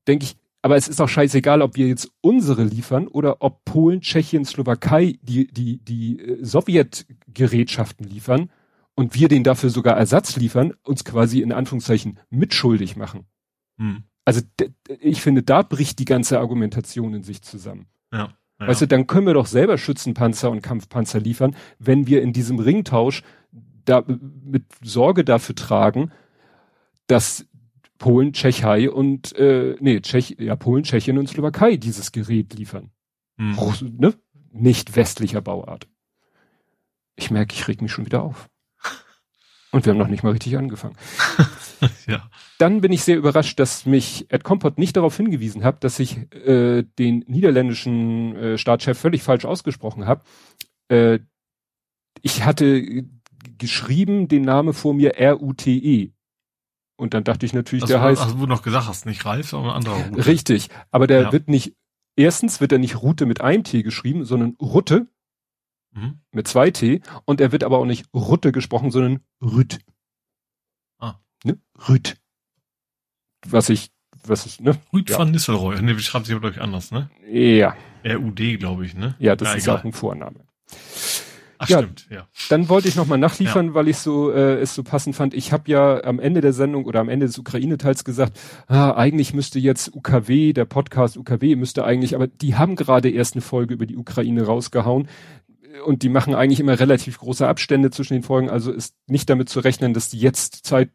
denke 0.07 0.25
ich, 0.25 0.35
aber 0.61 0.75
es 0.75 0.87
ist 0.87 1.01
auch 1.01 1.09
scheißegal, 1.09 1.61
ob 1.61 1.75
wir 1.75 1.87
jetzt 1.87 2.11
unsere 2.21 2.63
liefern 2.63 3.07
oder 3.07 3.37
ob 3.39 3.65
Polen, 3.65 4.01
Tschechien, 4.01 4.45
Slowakei 4.45 5.17
die, 5.21 5.47
die, 5.47 5.77
die 5.77 6.19
äh, 6.19 6.43
Sowjetgerätschaften 6.43 8.05
liefern 8.05 8.51
und 8.93 9.15
wir 9.15 9.27
denen 9.27 9.43
dafür 9.43 9.69
sogar 9.69 9.97
Ersatz 9.97 10.35
liefern, 10.35 10.73
uns 10.83 11.03
quasi 11.03 11.41
in 11.41 11.51
Anführungszeichen 11.51 12.19
mitschuldig 12.29 12.95
machen. 12.95 13.25
Hm. 13.77 14.03
Also 14.25 14.41
ich 14.99 15.21
finde, 15.21 15.43
da 15.43 15.61
bricht 15.61 15.99
die 15.99 16.05
ganze 16.05 16.39
Argumentation 16.39 17.13
in 17.13 17.23
sich 17.23 17.41
zusammen. 17.41 17.87
Ja, 18.13 18.33
ja. 18.59 18.67
Weißt 18.67 18.81
du, 18.81 18.87
dann 18.87 19.07
können 19.07 19.25
wir 19.25 19.33
doch 19.33 19.47
selber 19.47 19.77
Schützenpanzer 19.77 20.51
und 20.51 20.61
Kampfpanzer 20.61 21.19
liefern, 21.19 21.55
wenn 21.79 22.05
wir 22.05 22.21
in 22.21 22.31
diesem 22.31 22.59
Ringtausch 22.59 23.23
da 23.85 24.03
mit 24.07 24.65
Sorge 24.83 25.23
dafür 25.23 25.55
tragen, 25.55 26.11
dass 27.07 27.47
Polen, 27.97 28.33
Tschechei 28.33 28.89
und 28.89 29.35
äh, 29.35 29.75
nee, 29.79 29.99
Tschech, 29.99 30.35
ja, 30.39 30.55
Polen, 30.55 30.83
Tschechien 30.83 31.17
und 31.17 31.27
Slowakei 31.27 31.77
dieses 31.77 32.11
Gerät 32.11 32.53
liefern. 32.53 32.91
Mhm. 33.37 33.57
Ne? 33.97 34.13
Nicht 34.51 34.95
westlicher 34.95 35.41
Bauart. 35.41 35.87
Ich 37.15 37.31
merke, 37.31 37.53
ich 37.53 37.67
reg 37.67 37.81
mich 37.81 37.91
schon 37.91 38.05
wieder 38.05 38.21
auf. 38.21 38.49
Und 39.71 39.85
wir 39.85 39.91
haben 39.91 39.99
noch 39.99 40.07
nicht 40.07 40.23
mal 40.23 40.31
richtig 40.31 40.57
angefangen. 40.57 40.97
ja. 42.07 42.29
Dann 42.57 42.81
bin 42.81 42.91
ich 42.91 43.03
sehr 43.03 43.17
überrascht, 43.17 43.57
dass 43.59 43.85
mich 43.85 44.25
Ed 44.29 44.43
Kompott 44.43 44.77
nicht 44.77 44.97
darauf 44.97 45.15
hingewiesen 45.15 45.63
hat, 45.63 45.83
dass 45.83 45.97
ich 45.99 46.17
äh, 46.33 46.83
den 46.99 47.23
niederländischen 47.27 48.35
äh, 48.35 48.57
Staatschef 48.57 48.99
völlig 48.99 49.23
falsch 49.23 49.45
ausgesprochen 49.45 50.05
habe. 50.05 50.23
Äh, 50.89 51.19
ich 52.21 52.43
hatte 52.43 53.05
geschrieben 53.57 54.27
den 54.27 54.43
Namen 54.43 54.73
vor 54.73 54.93
mir 54.93 55.15
R-U-T-E. 55.15 56.11
Und 56.97 57.13
dann 57.13 57.23
dachte 57.23 57.45
ich 57.45 57.53
natürlich, 57.53 57.83
also, 57.83 57.93
der 57.93 58.01
heißt. 58.01 58.21
Also, 58.21 58.37
wo 58.37 58.41
du 58.41 58.49
noch 58.49 58.61
gesagt 58.61 58.87
hast, 58.87 59.05
nicht 59.05 59.25
Ralf, 59.25 59.49
sondern 59.49 59.71
ein 59.71 59.77
anderer 59.77 60.05
Rute. 60.09 60.25
Richtig. 60.27 60.69
Aber 60.91 61.07
der 61.07 61.21
ja. 61.21 61.31
wird 61.31 61.47
nicht, 61.47 61.75
erstens 62.15 62.61
wird 62.61 62.73
er 62.73 62.77
nicht 62.77 63.01
Rute 63.01 63.25
mit 63.25 63.41
einem 63.41 63.63
T 63.63 63.81
geschrieben, 63.81 64.25
sondern 64.25 64.55
Rutte 64.61 65.07
Mhm. 65.93 66.19
Mit 66.31 66.47
zwei 66.47 66.71
T. 66.71 67.01
Und 67.25 67.41
er 67.41 67.51
wird 67.51 67.63
aber 67.63 67.77
auch 67.77 67.85
nicht 67.85 68.05
Rutte 68.13 68.51
gesprochen, 68.51 68.91
sondern 68.91 69.19
Rüt. 69.41 69.79
Ah. 70.99 71.15
Ne? 71.43 71.57
Rüt. 71.89 72.17
Was 73.47 73.69
ich, 73.69 73.91
was 74.23 74.45
ist, 74.45 74.61
ne? 74.61 74.77
Rüt 74.93 75.09
ja. 75.09 75.19
van 75.19 75.31
Nistelrooy. 75.31 75.81
Ne, 75.81 75.99
schreibt 75.99 76.27
sich 76.27 76.35
aber, 76.35 76.41
glaube 76.41 76.55
ich, 76.55 76.61
anders, 76.61 76.91
ne? 76.91 77.09
Ja. 77.29 77.75
R-U-D, 78.03 78.57
glaube 78.57 78.85
ich, 78.85 78.95
ne? 78.95 79.15
Ja, 79.19 79.35
das 79.35 79.49
ja, 79.49 79.53
ist 79.55 79.63
egal. 79.63 79.77
auch 79.77 79.83
ein 79.83 79.93
Vorname. 79.93 80.45
Ach, 81.63 81.69
ja, 81.69 81.77
stimmt, 81.77 82.07
ja. 82.09 82.27
Dann 82.49 82.69
wollte 82.69 82.87
ich 82.87 82.95
nochmal 82.95 83.19
nachliefern, 83.19 83.67
ja. 83.67 83.73
weil 83.75 83.87
ich 83.87 83.97
so 83.97 84.31
äh, 84.31 84.59
es 84.59 84.73
so 84.73 84.81
passend 84.81 85.15
fand. 85.15 85.35
Ich 85.35 85.51
habe 85.51 85.69
ja 85.69 86.03
am 86.03 86.19
Ende 86.19 86.41
der 86.41 86.53
Sendung 86.53 86.85
oder 86.85 86.99
am 86.99 87.09
Ende 87.09 87.27
des 87.27 87.37
Ukraine-Teils 87.37 88.03
gesagt, 88.03 88.39
ah, 88.65 88.93
eigentlich 88.93 89.35
müsste 89.35 89.59
jetzt 89.59 89.93
UKW, 89.93 90.53
der 90.53 90.65
Podcast 90.65 91.17
UKW 91.17 91.55
müsste 91.55 91.83
eigentlich, 91.83 92.15
aber 92.15 92.25
die 92.25 92.55
haben 92.55 92.75
gerade 92.75 93.11
erst 93.11 93.35
eine 93.35 93.43
Folge 93.43 93.75
über 93.75 93.85
die 93.85 93.95
Ukraine 93.95 94.43
rausgehauen 94.43 95.07
und 95.85 96.03
die 96.03 96.09
machen 96.09 96.35
eigentlich 96.35 96.59
immer 96.59 96.79
relativ 96.79 97.19
große 97.19 97.47
Abstände 97.47 97.91
zwischen 97.91 98.13
den 98.13 98.23
Folgen, 98.23 98.49
also 98.49 98.71
ist 98.71 98.95
nicht 99.07 99.29
damit 99.29 99.49
zu 99.49 99.59
rechnen, 99.59 99.93
dass 99.93 100.09
die 100.09 100.19
jetzt 100.19 100.65
Zeit, 100.65 100.89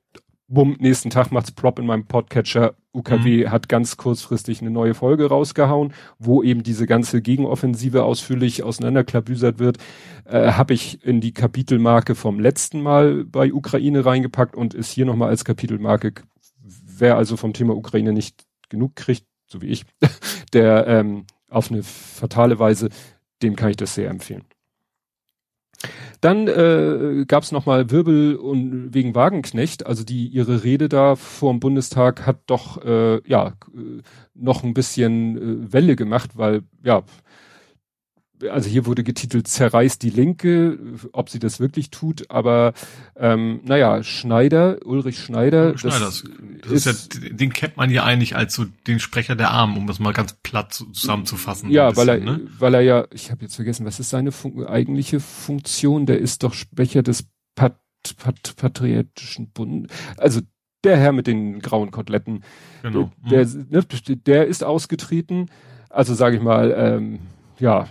bumm, 0.49 0.77
nächsten 0.79 1.11
Tag 1.11 1.33
macht's 1.33 1.51
plop 1.51 1.79
in 1.79 1.87
meinem 1.87 2.07
Podcatcher. 2.07 2.75
UKW 2.93 3.45
mhm. 3.45 3.51
hat 3.51 3.69
ganz 3.69 3.97
kurzfristig 3.97 4.61
eine 4.61 4.71
neue 4.71 4.95
Folge 4.95 5.27
rausgehauen, 5.27 5.93
wo 6.19 6.43
eben 6.43 6.63
diese 6.63 6.87
ganze 6.87 7.21
Gegenoffensive 7.21 8.05
ausführlich 8.05 8.63
auseinanderklabüsert 8.63 9.59
wird, 9.59 9.79
äh, 10.25 10.53
habe 10.53 10.75
ich 10.75 11.05
in 11.05 11.21
die 11.21 11.33
Kapitelmarke 11.33 12.15
vom 12.15 12.41
letzten 12.41 12.81
Mal 12.81 13.25
bei 13.25 13.53
Ukraine 13.53 14.05
reingepackt 14.05 14.55
und 14.55 14.75
ist 14.75 14.93
hier 14.93 15.05
nochmal 15.05 15.29
als 15.29 15.45
Kapitelmarke, 15.45 16.15
wer 16.63 17.17
also 17.17 17.37
vom 17.37 17.53
Thema 17.53 17.77
Ukraine 17.77 18.13
nicht 18.13 18.45
genug 18.69 18.97
kriegt, 18.97 19.27
so 19.47 19.61
wie 19.63 19.67
ich, 19.67 19.85
der 20.53 20.87
ähm, 20.87 21.25
auf 21.49 21.71
eine 21.71 21.83
fatale 21.83 22.59
Weise, 22.59 22.89
dem 23.43 23.57
kann 23.57 23.71
ich 23.71 23.77
das 23.77 23.95
sehr 23.95 24.11
empfehlen. 24.11 24.45
Dann 26.21 26.49
äh, 26.49 27.25
gab 27.27 27.43
es 27.43 27.53
nochmal 27.53 27.91
Wirbel 27.91 28.37
und 28.37 28.95
wegen 28.95 29.15
Wagenknecht, 29.15 29.87
also 29.87 30.05
die 30.05 30.27
ihre 30.29 30.65
Rede 30.65 30.89
da 30.89 31.17
vor 31.17 31.53
dem 31.53 31.61
Bundestag 31.61 32.27
hat 32.27 32.39
doch 32.47 32.83
äh, 32.85 33.21
ja 33.29 33.53
noch 34.35 34.65
ein 34.65 34.75
bisschen 34.75 35.37
äh, 35.37 35.73
Welle 35.73 35.97
gemacht, 35.97 36.31
weil 36.35 36.63
ja 36.83 37.03
also 38.51 38.69
hier 38.69 38.87
wurde 38.87 39.03
getitelt 39.03 39.49
Zerreißt 39.49 40.03
die 40.03 40.11
Linke, 40.11 40.79
ob 41.13 41.31
sie 41.31 41.39
das 41.39 41.61
wirklich 41.61 41.91
tut, 41.91 42.31
aber 42.31 42.73
ähm, 43.17 43.61
naja, 43.65 44.03
Schneider, 44.03 44.79
Ulrich 44.85 45.19
Schneider, 45.19 45.77
Schneider 45.79 46.01
das, 46.01 46.25
das 46.63 46.73
ist, 46.73 46.87
ist, 46.87 47.15
ja, 47.23 47.31
den 47.31 47.53
kennt 47.53 47.77
man 47.77 47.91
ja 47.91 48.05
eigentlich 48.05 48.37
als 48.37 48.55
so 48.55 48.65
den 48.87 49.01
Sprecher 49.01 49.37
der 49.37 49.51
Armen, 49.51 49.77
um 49.77 49.87
das 49.87 49.99
mal 49.99 50.13
ganz 50.13 50.35
platt 50.35 50.73
zusammenzufassen. 50.75 51.71
Ja, 51.71 51.91
bisschen, 51.91 52.07
weil 52.07 52.09
er, 52.09 52.25
ne? 52.25 52.41
weil 52.59 52.75
er 52.75 52.81
ja, 52.83 53.07
ich 53.13 53.31
habe 53.31 53.43
jetzt 53.43 53.57
vergessen, 53.57 53.87
was 53.87 54.01
ist 54.01 54.11
seine 54.11 54.33
Fun 54.33 54.67
eigentliche 54.67 55.21
Funktion? 55.21 56.07
Der 56.07 56.19
ist 56.19 56.43
doch 56.43 56.55
Sprecher 56.55 57.03
des 57.03 57.27
Pat 57.55 57.81
Pat 58.19 58.57
Patriotischen 58.57 59.51
Bund, 59.51 59.91
also 60.17 60.41
der 60.85 60.97
Herr 60.97 61.13
mit 61.13 61.27
den 61.27 61.59
grauen 61.61 61.91
Koteletten, 61.91 62.45
genau. 62.83 63.11
der, 63.29 63.45
der, 63.45 63.83
ne, 63.83 64.17
der 64.17 64.47
ist 64.47 64.63
ausgetreten, 64.63 65.51
also 65.91 66.15
sage 66.15 66.37
ich 66.37 66.43
mal, 66.43 66.73
ähm, 66.77 67.19
ja, 67.59 67.89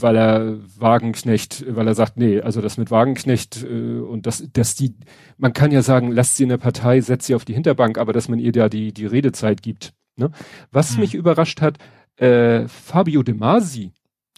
weil 0.00 0.16
er 0.16 0.58
Wagenknecht, 0.78 1.64
weil 1.68 1.86
er 1.86 1.94
sagt, 1.94 2.16
nee, 2.16 2.40
also 2.40 2.60
das 2.60 2.76
mit 2.76 2.90
Wagenknecht 2.90 3.64
äh, 3.64 4.00
und 4.00 4.26
das, 4.26 4.44
dass 4.52 4.74
die, 4.74 4.94
man 5.36 5.52
kann 5.52 5.72
ja 5.72 5.82
sagen, 5.82 6.12
lasst 6.12 6.36
sie 6.36 6.44
in 6.44 6.48
der 6.48 6.58
Partei, 6.58 7.00
setzt 7.00 7.26
sie 7.26 7.34
auf 7.34 7.44
die 7.44 7.54
Hinterbank, 7.54 7.98
aber 7.98 8.12
dass 8.12 8.28
man 8.28 8.38
ihr 8.38 8.52
da 8.52 8.68
die, 8.68 8.92
die 8.92 9.06
Redezeit 9.06 9.62
gibt. 9.62 9.92
Ne? 10.16 10.30
Was 10.70 10.94
mhm. 10.94 11.00
mich 11.00 11.14
überrascht 11.14 11.60
hat, 11.60 11.78
äh, 12.16 12.66
Fabio 12.68 13.22
De 13.22 13.34
Masi 13.34 13.92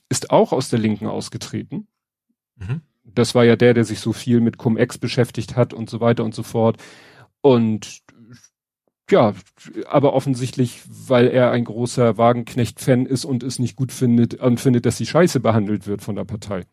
ist 0.09 0.31
auch 0.31 0.53
aus 0.53 0.69
der 0.69 0.79
Linken 0.79 1.07
ausgetreten. 1.07 1.87
Mhm. 2.57 2.83
Das 3.05 3.35
war 3.35 3.45
ja 3.45 3.57
der, 3.57 3.75
der 3.75 3.85
sich 3.85 4.01
so 4.01 4.13
viel 4.13 4.41
mit 4.41 4.59
Cum-Ex 4.59 4.99
beschäftigt 4.99 5.57
hat 5.57 5.73
und 5.73 5.91
so 5.91 6.01
weiter 6.01 6.25
und 6.25 6.35
so 6.35 6.43
fort. 6.43 6.77
Und 7.41 8.03
ja, 9.13 9.35
aber 9.89 10.15
offensichtlich, 10.15 10.83
weil 10.89 11.29
er 11.29 11.51
ein 11.51 11.65
großer 11.65 12.19
Wagenknecht-Fan 12.19 13.07
ist 13.07 13.25
und 13.25 13.43
es 13.43 13.59
nicht 13.59 13.77
gut 13.77 13.93
findet 13.93 14.35
und 14.35 14.61
findet, 14.61 14.87
dass 14.87 14.97
sie 14.97 15.07
scheiße 15.07 15.41
behandelt 15.41 15.87
wird 15.87 16.03
von 16.03 16.17
der 16.17 16.25
Partei. 16.25 16.65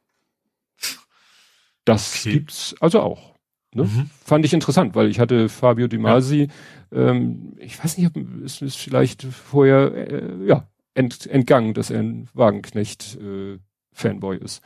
Das 1.85 2.19
okay. 2.19 2.33
gibt's 2.33 2.75
also 2.79 3.01
auch. 3.01 3.35
Ne? 3.73 3.83
Mhm. 3.83 4.09
Fand 4.23 4.45
ich 4.45 4.53
interessant, 4.53 4.95
weil 4.95 5.09
ich 5.09 5.19
hatte 5.19 5.49
Fabio 5.49 5.87
Di 5.87 5.97
Masi, 5.97 6.47
ja. 6.91 7.09
ähm, 7.09 7.53
ich 7.57 7.81
weiß 7.81 7.97
nicht, 7.97 8.07
ob 8.07 8.15
es 8.43 8.61
ist 8.61 8.77
vielleicht 8.77 9.23
vorher 9.23 9.93
äh, 9.93 10.45
ja 10.45 10.67
ent, 10.93 11.27
entgangen, 11.27 11.73
dass 11.73 11.89
er 11.89 11.99
ein 11.99 12.29
Wagenknecht-Fanboy 12.33 14.37
äh, 14.37 14.43
ist. 14.43 14.61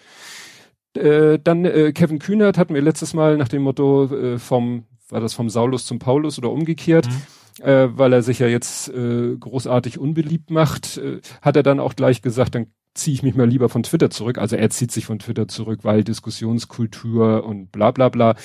Äh, 0.95 1.39
dann 1.43 1.65
äh, 1.65 1.93
Kevin 1.93 2.19
Kühnert 2.19 2.57
hatten 2.57 2.73
wir 2.73 2.81
letztes 2.81 3.13
Mal 3.13 3.37
nach 3.37 3.47
dem 3.47 3.63
Motto 3.63 4.05
äh, 4.05 4.39
vom, 4.39 4.85
war 5.09 5.19
das 5.19 5.33
vom 5.33 5.49
Saulus 5.49 5.85
zum 5.85 5.99
Paulus 5.99 6.37
oder 6.37 6.51
umgekehrt, 6.51 7.07
mhm. 7.07 7.21
Äh, 7.61 7.89
weil 7.97 8.13
er 8.13 8.23
sich 8.23 8.39
ja 8.39 8.47
jetzt 8.47 8.89
äh, 8.89 9.35
großartig 9.37 9.99
unbeliebt 9.99 10.49
macht, 10.49 10.97
äh, 10.97 11.21
hat 11.41 11.55
er 11.55 11.63
dann 11.63 11.79
auch 11.79 11.95
gleich 11.95 12.21
gesagt, 12.21 12.55
dann 12.55 12.67
ziehe 12.93 13.13
ich 13.13 13.23
mich 13.23 13.35
mal 13.35 13.47
lieber 13.47 13.69
von 13.69 13.83
Twitter 13.83 14.09
zurück. 14.09 14.37
Also 14.37 14.55
er 14.55 14.69
zieht 14.69 14.91
sich 14.91 15.05
von 15.05 15.19
Twitter 15.19 15.47
zurück, 15.47 15.79
weil 15.83 16.03
Diskussionskultur 16.03 17.43
und 17.45 17.71
bla 17.71 17.91
bla 17.91 18.09
bla. 18.09 18.35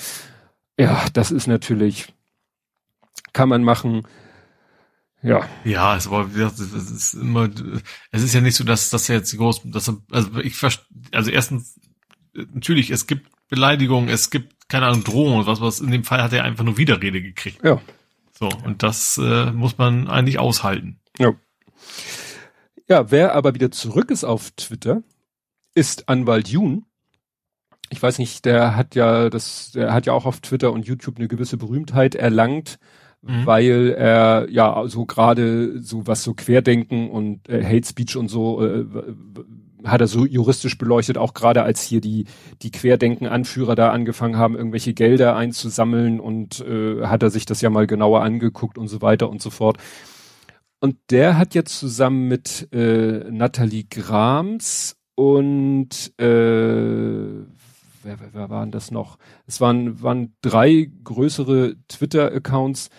Ja, 0.79 1.05
das 1.13 1.31
ist 1.31 1.47
natürlich, 1.47 2.13
kann 3.33 3.49
man 3.49 3.63
machen. 3.63 4.03
Ja. 5.23 5.45
Ja, 5.65 5.97
es 5.97 6.09
war, 6.09 6.29
es 6.33 6.59
ist 6.59 7.13
immer, 7.15 7.49
es 8.11 8.23
ist 8.23 8.33
ja 8.33 8.41
nicht 8.41 8.55
so, 8.55 8.63
dass 8.63 8.89
das 8.89 9.07
jetzt 9.07 9.35
groß, 9.35 9.61
dass 9.65 9.91
also 10.11 10.39
ich 10.39 10.55
also 11.11 11.31
erstens 11.31 11.79
natürlich, 12.33 12.91
es 12.91 13.07
gibt 13.07 13.27
Beleidigungen, 13.49 14.09
es 14.09 14.29
gibt, 14.29 14.69
keine 14.69 14.85
Ahnung, 14.85 15.03
Drohungen 15.03 15.39
und 15.39 15.47
was, 15.47 15.59
was 15.61 15.79
in 15.79 15.91
dem 15.91 16.03
Fall 16.03 16.21
hat 16.21 16.33
er 16.33 16.43
einfach 16.43 16.63
nur 16.63 16.77
Widerrede 16.77 17.21
gekriegt. 17.21 17.63
Ja. 17.63 17.81
So, 18.39 18.49
und 18.65 18.83
das 18.83 19.17
äh, 19.17 19.51
muss 19.51 19.77
man 19.77 20.07
eigentlich 20.07 20.39
aushalten. 20.39 20.99
Ja. 21.17 21.33
Ja, 22.87 23.11
wer 23.11 23.35
aber 23.35 23.53
wieder 23.53 23.71
zurück 23.71 24.11
ist 24.11 24.23
auf 24.23 24.51
Twitter, 24.51 25.01
ist 25.73 26.07
Anwalt 26.07 26.47
Jun. 26.47 26.85
Ich 27.89 28.01
weiß 28.01 28.19
nicht, 28.19 28.45
der 28.45 28.75
hat 28.75 28.95
ja 28.95 29.29
das, 29.29 29.71
der 29.71 29.93
hat 29.93 30.05
ja 30.05 30.13
auch 30.13 30.25
auf 30.25 30.39
Twitter 30.39 30.71
und 30.71 30.85
YouTube 30.85 31.17
eine 31.17 31.27
gewisse 31.27 31.57
Berühmtheit 31.57 32.15
erlangt, 32.15 32.79
mhm. 33.21 33.45
weil 33.45 33.95
er 33.97 34.47
ja 34.49 34.87
so 34.87 35.05
gerade 35.05 35.81
so 35.81 36.05
was 36.05 36.23
so 36.23 36.33
Querdenken 36.33 37.09
und 37.09 37.49
äh, 37.49 37.63
Hate 37.63 37.87
Speech 37.87 38.15
und 38.17 38.29
so 38.29 38.63
äh, 38.63 38.85
hat 39.83 40.01
er 40.01 40.07
so 40.07 40.25
juristisch 40.25 40.77
beleuchtet, 40.77 41.17
auch 41.17 41.33
gerade 41.33 41.63
als 41.63 41.81
hier 41.81 42.01
die, 42.01 42.25
die 42.61 42.71
Querdenken-Anführer 42.71 43.75
da 43.75 43.91
angefangen 43.91 44.37
haben, 44.37 44.55
irgendwelche 44.55 44.93
Gelder 44.93 45.35
einzusammeln 45.35 46.19
und 46.19 46.61
äh, 46.61 47.05
hat 47.05 47.23
er 47.23 47.29
sich 47.29 47.45
das 47.45 47.61
ja 47.61 47.69
mal 47.69 47.87
genauer 47.87 48.21
angeguckt 48.21 48.77
und 48.77 48.87
so 48.87 49.01
weiter 49.01 49.29
und 49.29 49.41
so 49.41 49.49
fort. 49.49 49.77
Und 50.79 50.97
der 51.09 51.37
hat 51.37 51.55
jetzt 51.55 51.79
zusammen 51.79 52.27
mit 52.27 52.67
äh, 52.71 53.29
Nathalie 53.31 53.85
Grams 53.85 54.95
und 55.15 56.13
äh, 56.19 56.25
wer, 56.25 58.19
wer, 58.19 58.33
wer 58.33 58.49
waren 58.49 58.71
das 58.71 58.91
noch? 58.91 59.17
Es 59.47 59.59
waren, 59.59 60.01
waren 60.01 60.35
drei 60.41 60.91
größere 61.03 61.75
Twitter-Accounts, 61.87 62.89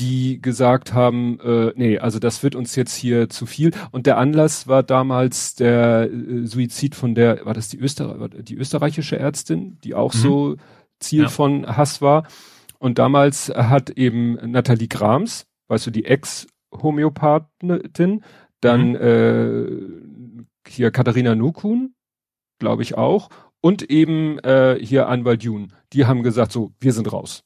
die 0.00 0.40
gesagt 0.40 0.94
haben, 0.94 1.38
äh, 1.40 1.72
nee, 1.76 1.98
also 1.98 2.18
das 2.18 2.42
wird 2.42 2.54
uns 2.54 2.74
jetzt 2.74 2.94
hier 2.94 3.28
zu 3.28 3.44
viel. 3.46 3.72
Und 3.92 4.06
der 4.06 4.16
Anlass 4.16 4.66
war 4.66 4.82
damals 4.82 5.54
der 5.54 6.10
äh, 6.10 6.46
Suizid 6.46 6.94
von 6.94 7.14
der, 7.14 7.44
war 7.44 7.54
das 7.54 7.68
die, 7.68 7.78
Öster 7.78 8.28
die 8.28 8.56
österreichische 8.56 9.18
Ärztin, 9.18 9.78
die 9.84 9.94
auch 9.94 10.14
mhm. 10.14 10.18
so 10.18 10.56
Ziel 10.98 11.24
ja. 11.24 11.28
von 11.28 11.76
Hass 11.76 12.00
war. 12.00 12.26
Und 12.78 12.98
damals 12.98 13.50
hat 13.50 13.90
eben 13.90 14.34
Nathalie 14.50 14.88
Grams, 14.88 15.46
weißt 15.68 15.86
du, 15.86 15.90
die 15.90 16.06
Ex-Homöopathin, 16.06 18.24
dann 18.60 18.88
mhm. 18.88 18.96
äh, 18.96 19.66
hier 20.66 20.90
Katharina 20.90 21.34
Nukun, 21.34 21.94
glaube 22.58 22.82
ich 22.82 22.96
auch, 22.96 23.28
und 23.60 23.90
eben 23.90 24.38
äh, 24.38 24.78
hier 24.80 25.08
Anwalt 25.08 25.42
Jun, 25.42 25.74
die 25.92 26.06
haben 26.06 26.22
gesagt, 26.22 26.52
so, 26.52 26.72
wir 26.80 26.94
sind 26.94 27.12
raus. 27.12 27.44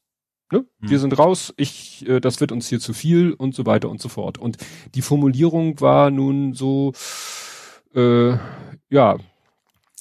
Ne? 0.55 0.65
Hm. 0.81 0.91
Wir 0.91 0.99
sind 1.01 1.19
raus, 1.19 1.53
ich, 1.57 2.09
äh, 2.09 2.21
das 2.21 2.41
wird 2.41 2.53
uns 2.53 2.69
hier 2.69 2.79
zu 2.79 2.93
viel 2.93 3.33
und 3.33 3.57
so 3.57 3.67
weiter 3.67 3.91
und 3.91 4.01
so 4.01 4.09
fort. 4.09 4.39
Und 4.39 4.57
die 4.95 5.03
Formulierung 5.03 5.81
war 5.81 6.13
nun 6.13 6.55
so, 6.55 6.93
äh, 7.95 8.37
ja, 8.89 9.17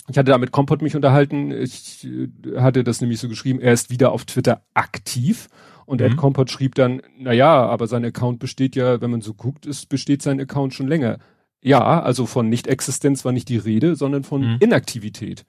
ich 0.09 0.17
hatte 0.17 0.31
da 0.31 0.37
mit 0.37 0.51
Kompott 0.51 0.83
mich 0.83 0.95
unterhalten, 0.95 1.51
ich 1.51 2.05
äh, 2.05 2.59
hatte 2.59 2.83
das 2.83 3.01
nämlich 3.01 3.19
so 3.19 3.29
geschrieben, 3.29 3.59
er 3.59 3.73
ist 3.73 3.89
wieder 3.89 4.11
auf 4.11 4.25
Twitter 4.25 4.61
aktiv 4.75 5.47
und 5.87 6.01
mhm. 6.01 6.07
Ed 6.07 6.17
Kompott 6.17 6.51
schrieb 6.51 6.75
dann, 6.75 7.01
na 7.17 7.33
ja, 7.33 7.65
aber 7.65 7.87
sein 7.87 8.05
Account 8.05 8.37
besteht 8.37 8.75
ja, 8.75 9.01
wenn 9.01 9.09
man 9.09 9.21
so 9.21 9.33
guckt, 9.33 9.65
ist, 9.65 9.89
besteht 9.89 10.21
sein 10.21 10.39
Account 10.39 10.75
schon 10.75 10.87
länger. 10.87 11.17
Ja, 11.63 12.01
also 12.01 12.27
von 12.27 12.47
Nicht-Existenz 12.49 13.25
war 13.25 13.31
nicht 13.31 13.49
die 13.49 13.57
Rede, 13.57 13.95
sondern 13.95 14.23
von 14.23 14.41
mhm. 14.41 14.57
Inaktivität. 14.59 15.45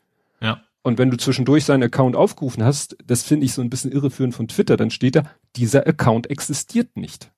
Und 0.87 0.99
wenn 0.99 1.11
du 1.11 1.17
zwischendurch 1.17 1.65
seinen 1.65 1.83
Account 1.83 2.15
aufgerufen 2.15 2.63
hast, 2.63 2.97
das 3.07 3.23
finde 3.23 3.47
ich 3.47 3.55
so 3.55 3.63
ein 3.63 3.71
bisschen 3.71 3.91
irreführend 3.91 4.35
von 4.35 4.49
Twitter, 4.49 4.77
dann 4.77 4.91
steht 4.91 5.17
da, 5.17 5.23
dieser 5.57 5.87
Account 5.87 6.29
existiert 6.29 6.95
nicht. 6.97 7.33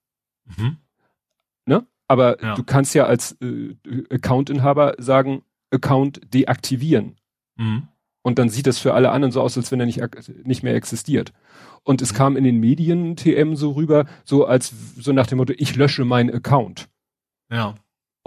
Mhm. 0.45 0.79
Ne? 1.65 1.87
Aber 2.09 2.43
ja. 2.43 2.57
du 2.57 2.65
kannst 2.65 2.95
ja 2.97 3.07
als 3.07 3.37
äh, 3.41 3.77
Accountinhaber 4.11 4.97
sagen, 4.99 5.43
Account 5.71 6.21
deaktivieren. 6.35 7.17
Mhm. 7.57 7.87
Und 8.23 8.41
dann 8.41 8.49
sieht 8.49 8.67
das 8.67 8.81
für 8.81 8.95
alle 8.95 9.13
anderen 9.13 9.31
so 9.31 9.41
aus, 9.41 9.57
als 9.57 9.71
wenn 9.71 9.79
er 9.79 9.87
nicht, 9.87 10.03
nicht 10.45 10.65
mehr 10.65 10.75
existiert. 10.75 11.33
Und 11.85 12.03
es 12.03 12.13
mhm. 12.13 12.17
kam 12.17 12.37
in 12.37 12.43
den 12.43 12.59
Medien 12.59 13.15
TM 13.15 13.55
so 13.55 13.73
rüber, 13.73 14.07
so 14.25 14.45
als 14.45 14.75
so 14.97 15.13
nach 15.13 15.29
dem 15.29 15.39
Motto, 15.39 15.53
ich 15.57 15.77
lösche 15.77 16.05
meinen 16.05 16.35
Account. 16.35 16.89
Ja. 17.49 17.77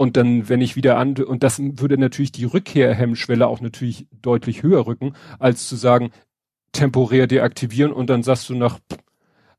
Und 0.00 0.16
dann, 0.16 0.48
wenn 0.48 0.62
ich 0.62 0.76
wieder 0.76 0.96
an, 0.96 1.14
und 1.16 1.42
das 1.42 1.58
würde 1.60 1.98
natürlich 1.98 2.32
die 2.32 2.46
Rückkehrhemmschwelle 2.46 3.46
auch 3.46 3.60
natürlich 3.60 4.06
deutlich 4.22 4.62
höher 4.62 4.86
rücken, 4.86 5.12
als 5.38 5.68
zu 5.68 5.76
sagen, 5.76 6.10
temporär 6.72 7.26
deaktivieren 7.26 7.92
und 7.92 8.08
dann 8.08 8.22
sagst 8.22 8.48
du 8.48 8.54
nach 8.54 8.78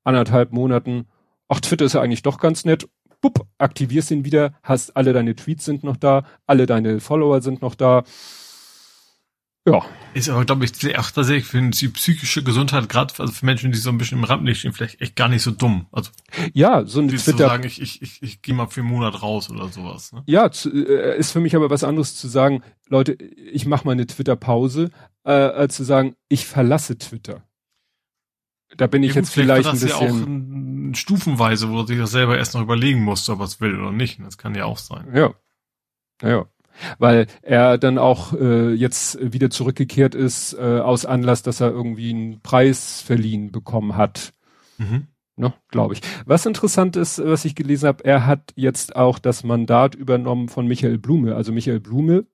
anderthalb 0.03 0.51
Monaten, 0.51 1.05
ach, 1.47 1.59
Twitter 1.59 1.85
ist 1.85 1.93
ja 1.93 2.01
eigentlich 2.01 2.23
doch 2.23 2.39
ganz 2.39 2.65
nett, 2.65 2.89
bupp, 3.21 3.45
aktivierst 3.59 4.09
ihn 4.09 4.25
wieder, 4.25 4.55
hast 4.63 4.97
alle 4.97 5.13
deine 5.13 5.35
Tweets 5.35 5.63
sind 5.63 5.83
noch 5.83 5.95
da, 5.95 6.23
alle 6.47 6.65
deine 6.65 7.01
Follower 7.01 7.39
sind 7.43 7.61
noch 7.61 7.75
da, 7.75 8.01
ja. 9.67 9.85
Ist 10.13 10.27
aber, 10.27 10.43
glaube 10.43 10.65
ich, 10.65 10.97
auch 10.97 11.11
tatsächlich 11.11 11.45
für 11.45 11.61
die 11.61 11.87
psychische 11.87 12.43
Gesundheit, 12.43 12.89
gerade 12.89 13.13
also 13.19 13.31
für 13.31 13.45
Menschen, 13.45 13.71
die 13.71 13.77
so 13.77 13.89
ein 13.89 13.97
bisschen 13.97 14.17
im 14.17 14.23
Rampenlicht 14.23 14.59
stehen, 14.59 14.73
vielleicht 14.73 14.99
echt 14.99 15.15
gar 15.15 15.29
nicht 15.29 15.43
so 15.43 15.51
dumm. 15.51 15.85
Also 15.91 16.09
ja, 16.53 16.85
so 16.85 16.99
ein 16.99 17.07
Twitter. 17.07 17.31
Zu 17.31 17.37
sagen, 17.37 17.63
ich, 17.65 17.81
ich, 17.81 18.01
ich, 18.01 18.21
ich 18.21 18.41
gehe 18.41 18.55
mal 18.55 18.67
für 18.67 18.81
einen 18.81 18.89
Monat 18.89 19.21
raus 19.21 19.49
oder 19.49 19.69
sowas. 19.69 20.11
Ne? 20.11 20.23
Ja, 20.25 20.51
zu, 20.51 20.69
äh, 20.69 21.17
ist 21.17 21.31
für 21.31 21.39
mich 21.39 21.55
aber 21.55 21.69
was 21.69 21.83
anderes 21.83 22.15
zu 22.15 22.27
sagen, 22.27 22.63
Leute, 22.89 23.13
ich 23.13 23.65
mache 23.65 23.85
mal 23.85 23.93
eine 23.93 24.07
Twitter-Pause, 24.07 24.89
äh, 25.23 25.31
als 25.31 25.75
zu 25.75 25.83
sagen, 25.83 26.15
ich 26.27 26.45
verlasse 26.45 26.97
Twitter. 26.97 27.43
Da 28.75 28.87
bin 28.87 29.03
ich 29.03 29.13
ja, 29.13 29.21
jetzt 29.21 29.31
vielleicht, 29.31 29.67
vielleicht 29.67 29.83
ein 29.83 29.87
bisschen. 29.87 30.07
Ja 30.07 30.23
auch 30.23 30.27
ein, 30.27 30.95
stufenweise, 30.95 31.69
wo 31.69 31.81
du 31.81 31.87
sich 31.87 31.97
das 31.97 32.11
selber 32.11 32.37
erst 32.37 32.53
noch 32.53 32.61
überlegen 32.61 33.01
musst, 33.01 33.29
ob 33.29 33.39
er 33.39 33.45
es 33.45 33.61
will 33.61 33.79
oder 33.79 33.91
nicht. 33.91 34.19
Das 34.19 34.37
kann 34.37 34.55
ja 34.55 34.65
auch 34.65 34.77
sein. 34.77 35.07
Ja. 35.13 35.33
Ja 36.21 36.47
weil 36.99 37.27
er 37.41 37.77
dann 37.77 37.97
auch 37.97 38.33
äh, 38.33 38.73
jetzt 38.73 39.19
wieder 39.33 39.49
zurückgekehrt 39.49 40.15
ist 40.15 40.53
äh, 40.53 40.79
aus 40.79 41.05
Anlass, 41.05 41.43
dass 41.43 41.61
er 41.61 41.71
irgendwie 41.71 42.11
einen 42.11 42.41
Preis 42.41 43.01
verliehen 43.01 43.51
bekommen 43.51 43.95
hat. 43.95 44.33
Mhm. 44.77 45.07
Ne, 45.37 45.53
glaube 45.69 45.93
ich. 45.93 46.01
Was 46.25 46.45
interessant 46.45 46.95
ist, 46.95 47.23
was 47.23 47.45
ich 47.45 47.55
gelesen 47.55 47.87
habe, 47.87 48.03
er 48.03 48.27
hat 48.27 48.51
jetzt 48.55 48.95
auch 48.95 49.17
das 49.17 49.43
Mandat 49.43 49.95
übernommen 49.95 50.49
von 50.49 50.67
Michael 50.67 50.97
Blume. 50.97 51.35
Also 51.35 51.51
Michael 51.51 51.79
Blume, 51.79 52.25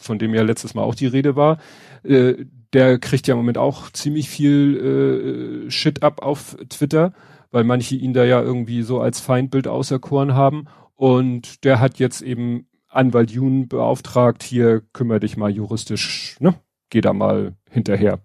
von 0.00 0.18
dem 0.18 0.34
ja 0.34 0.42
letztes 0.42 0.74
Mal 0.74 0.82
auch 0.82 0.94
die 0.94 1.06
Rede 1.06 1.36
war, 1.36 1.58
äh, 2.02 2.46
der 2.72 2.98
kriegt 2.98 3.26
ja 3.26 3.34
im 3.34 3.38
Moment 3.38 3.58
auch 3.58 3.90
ziemlich 3.90 4.28
viel 4.28 5.66
äh, 5.66 5.70
Shit 5.70 6.02
ab 6.02 6.22
auf 6.22 6.56
Twitter, 6.68 7.12
weil 7.50 7.64
manche 7.64 7.94
ihn 7.94 8.12
da 8.12 8.24
ja 8.24 8.42
irgendwie 8.42 8.82
so 8.82 9.00
als 9.00 9.20
Feindbild 9.20 9.68
auserkoren 9.68 10.34
haben. 10.34 10.64
Und 10.94 11.64
der 11.64 11.78
hat 11.78 11.98
jetzt 11.98 12.22
eben 12.22 12.66
Anwalt 12.96 13.30
Jun 13.30 13.68
beauftragt, 13.68 14.42
hier 14.42 14.82
kümmere 14.92 15.20
dich 15.20 15.36
mal 15.36 15.50
juristisch, 15.50 16.36
ne? 16.40 16.60
Geh 16.90 17.00
da 17.00 17.12
mal 17.12 17.54
hinterher. 17.70 18.20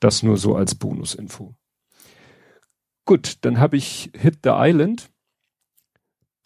Das 0.00 0.22
nur 0.22 0.36
so 0.36 0.54
als 0.54 0.74
Bonusinfo. 0.74 1.54
Gut, 3.04 3.38
dann 3.42 3.58
habe 3.60 3.76
ich 3.76 4.10
Hit 4.14 4.40
the 4.42 4.50
Island. 4.52 5.10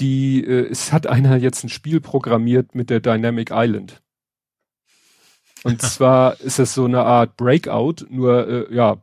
die, 0.00 0.42
äh, 0.42 0.68
es 0.70 0.92
hat 0.92 1.06
einer 1.06 1.36
jetzt 1.36 1.62
ein 1.62 1.68
Spiel 1.68 2.00
programmiert 2.00 2.74
mit 2.74 2.88
der 2.88 3.00
Dynamic 3.00 3.50
Island. 3.52 4.02
Und 5.62 5.82
zwar 5.82 6.40
ist 6.40 6.58
es 6.58 6.74
so 6.74 6.86
eine 6.86 7.02
Art 7.02 7.36
Breakout, 7.36 8.06
nur 8.08 8.48
äh, 8.48 8.74
ja, 8.74 9.02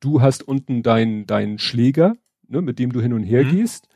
du 0.00 0.20
hast 0.20 0.42
unten 0.46 0.82
deinen 0.82 1.26
deinen 1.26 1.58
Schläger, 1.58 2.16
ne, 2.46 2.60
mit 2.60 2.78
dem 2.78 2.92
du 2.92 3.00
hin 3.00 3.14
und 3.14 3.22
her 3.22 3.44
mhm. 3.44 3.50
gehst. 3.56 3.88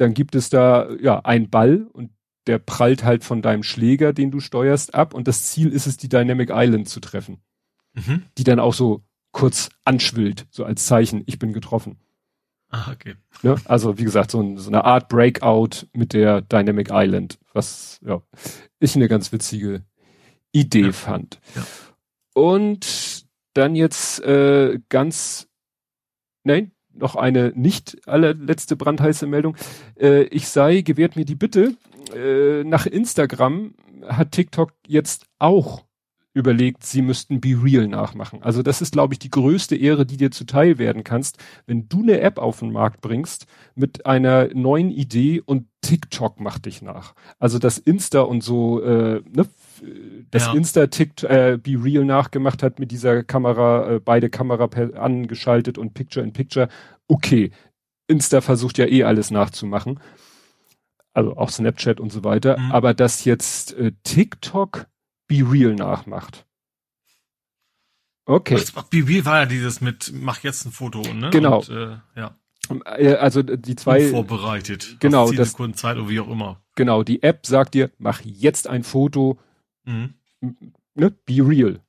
Dann 0.00 0.14
gibt 0.14 0.34
es 0.34 0.48
da 0.48 0.90
ja 0.98 1.20
einen 1.20 1.50
Ball 1.50 1.86
und 1.92 2.10
der 2.46 2.58
prallt 2.58 3.04
halt 3.04 3.22
von 3.22 3.42
deinem 3.42 3.62
Schläger, 3.62 4.14
den 4.14 4.30
du 4.30 4.40
steuerst, 4.40 4.94
ab. 4.94 5.12
Und 5.12 5.28
das 5.28 5.44
Ziel 5.50 5.68
ist 5.68 5.86
es, 5.86 5.98
die 5.98 6.08
Dynamic 6.08 6.48
Island 6.50 6.88
zu 6.88 7.00
treffen. 7.00 7.42
Mhm. 7.92 8.22
Die 8.38 8.44
dann 8.44 8.60
auch 8.60 8.72
so 8.72 9.04
kurz 9.30 9.68
anschwillt, 9.84 10.46
so 10.50 10.64
als 10.64 10.86
Zeichen, 10.86 11.22
ich 11.26 11.38
bin 11.38 11.52
getroffen. 11.52 11.98
Ah, 12.70 12.90
okay. 12.92 13.16
Ne? 13.42 13.56
Also 13.66 13.98
wie 13.98 14.04
gesagt, 14.04 14.30
so, 14.30 14.40
ein, 14.40 14.56
so, 14.56 14.70
eine 14.70 14.84
Art 14.86 15.10
Breakout 15.10 15.86
mit 15.92 16.14
der 16.14 16.40
Dynamic 16.40 16.88
Island, 16.90 17.38
was 17.52 18.00
ja 18.02 18.22
ich 18.78 18.96
eine 18.96 19.06
ganz 19.08 19.32
witzige 19.32 19.84
Idee 20.50 20.86
ja. 20.86 20.92
fand. 20.92 21.40
Ja. 21.54 21.66
Und 22.32 23.26
dann 23.52 23.76
jetzt 23.76 24.24
äh, 24.24 24.80
ganz, 24.88 25.46
nein, 26.44 26.72
noch 27.00 27.16
eine 27.16 27.52
nicht 27.54 27.98
allerletzte 28.06 28.76
brandheiße 28.76 29.26
Meldung. 29.26 29.56
Äh, 29.98 30.22
ich 30.24 30.48
sei, 30.48 30.82
gewährt 30.82 31.16
mir 31.16 31.24
die 31.24 31.34
Bitte, 31.34 31.76
äh, 32.14 32.64
nach 32.64 32.86
Instagram 32.86 33.74
hat 34.06 34.32
TikTok 34.32 34.72
jetzt 34.86 35.26
auch 35.38 35.84
überlegt, 36.32 36.84
sie 36.84 37.02
müssten 37.02 37.40
Be 37.40 37.60
Real 37.60 37.88
nachmachen. 37.88 38.42
Also 38.42 38.62
das 38.62 38.80
ist, 38.80 38.92
glaube 38.92 39.14
ich, 39.14 39.18
die 39.18 39.30
größte 39.30 39.74
Ehre, 39.74 40.06
die 40.06 40.16
dir 40.16 40.30
zuteil 40.30 40.78
werden 40.78 41.02
kannst, 41.02 41.38
wenn 41.66 41.88
du 41.88 42.02
eine 42.02 42.20
App 42.20 42.38
auf 42.38 42.60
den 42.60 42.70
Markt 42.70 43.00
bringst 43.00 43.46
mit 43.74 44.06
einer 44.06 44.48
neuen 44.54 44.90
Idee 44.90 45.42
und 45.44 45.66
TikTok 45.80 46.38
macht 46.38 46.66
dich 46.66 46.82
nach. 46.82 47.14
Also 47.38 47.58
das 47.58 47.78
Insta 47.78 48.20
und 48.20 48.44
so, 48.44 48.80
äh, 48.80 49.22
ne, 49.28 49.46
das 50.30 50.46
ja. 50.46 50.52
Insta 50.52 50.86
TikTok 50.86 51.30
äh, 51.30 51.58
Be 51.62 51.82
Real 51.82 52.04
nachgemacht 52.04 52.62
hat 52.62 52.78
mit 52.78 52.90
dieser 52.90 53.22
Kamera, 53.24 53.94
äh, 53.94 54.00
beide 54.00 54.30
Kamera 54.30 54.68
angeschaltet 54.94 55.78
und 55.78 55.94
Picture 55.94 56.24
in 56.24 56.32
Picture. 56.32 56.68
Okay, 57.08 57.50
Insta 58.06 58.40
versucht 58.40 58.78
ja 58.78 58.86
eh 58.86 59.04
alles 59.04 59.30
nachzumachen. 59.30 60.00
Also 61.12 61.36
auch 61.36 61.50
Snapchat 61.50 62.00
und 62.00 62.12
so 62.12 62.24
weiter. 62.24 62.58
Mhm. 62.58 62.72
Aber 62.72 62.94
dass 62.94 63.24
jetzt 63.24 63.72
äh, 63.74 63.92
TikTok 64.04 64.86
Be 65.26 65.44
Real 65.48 65.74
nachmacht. 65.74 66.46
Okay. 68.26 68.62
Be 68.90 69.06
Real 69.06 69.24
war 69.24 69.40
ja 69.40 69.46
dieses 69.46 69.80
mit 69.80 70.12
mach 70.14 70.42
jetzt 70.42 70.66
ein 70.66 70.72
Foto, 70.72 71.02
ne? 71.12 71.30
Genau. 71.30 71.58
Und, 71.58 71.68
äh, 71.68 71.96
ja. 72.16 72.36
Äh, 72.84 73.14
also 73.14 73.42
die 73.42 73.76
zwei 73.76 74.08
vorbereitet. 74.08 74.96
Genau, 75.00 75.30
das 75.32 75.54
Zeit 75.74 75.96
oder 75.96 76.08
wie 76.08 76.20
auch 76.20 76.28
immer. 76.28 76.62
Genau, 76.76 77.02
die 77.02 77.22
App 77.22 77.46
sagt 77.46 77.74
dir, 77.74 77.90
mach 77.98 78.20
jetzt 78.22 78.68
ein 78.68 78.84
Foto. 78.84 79.38
Mhm. 79.90 80.14
Ne? 80.94 81.10
Be 81.10 81.46
real. 81.46 81.80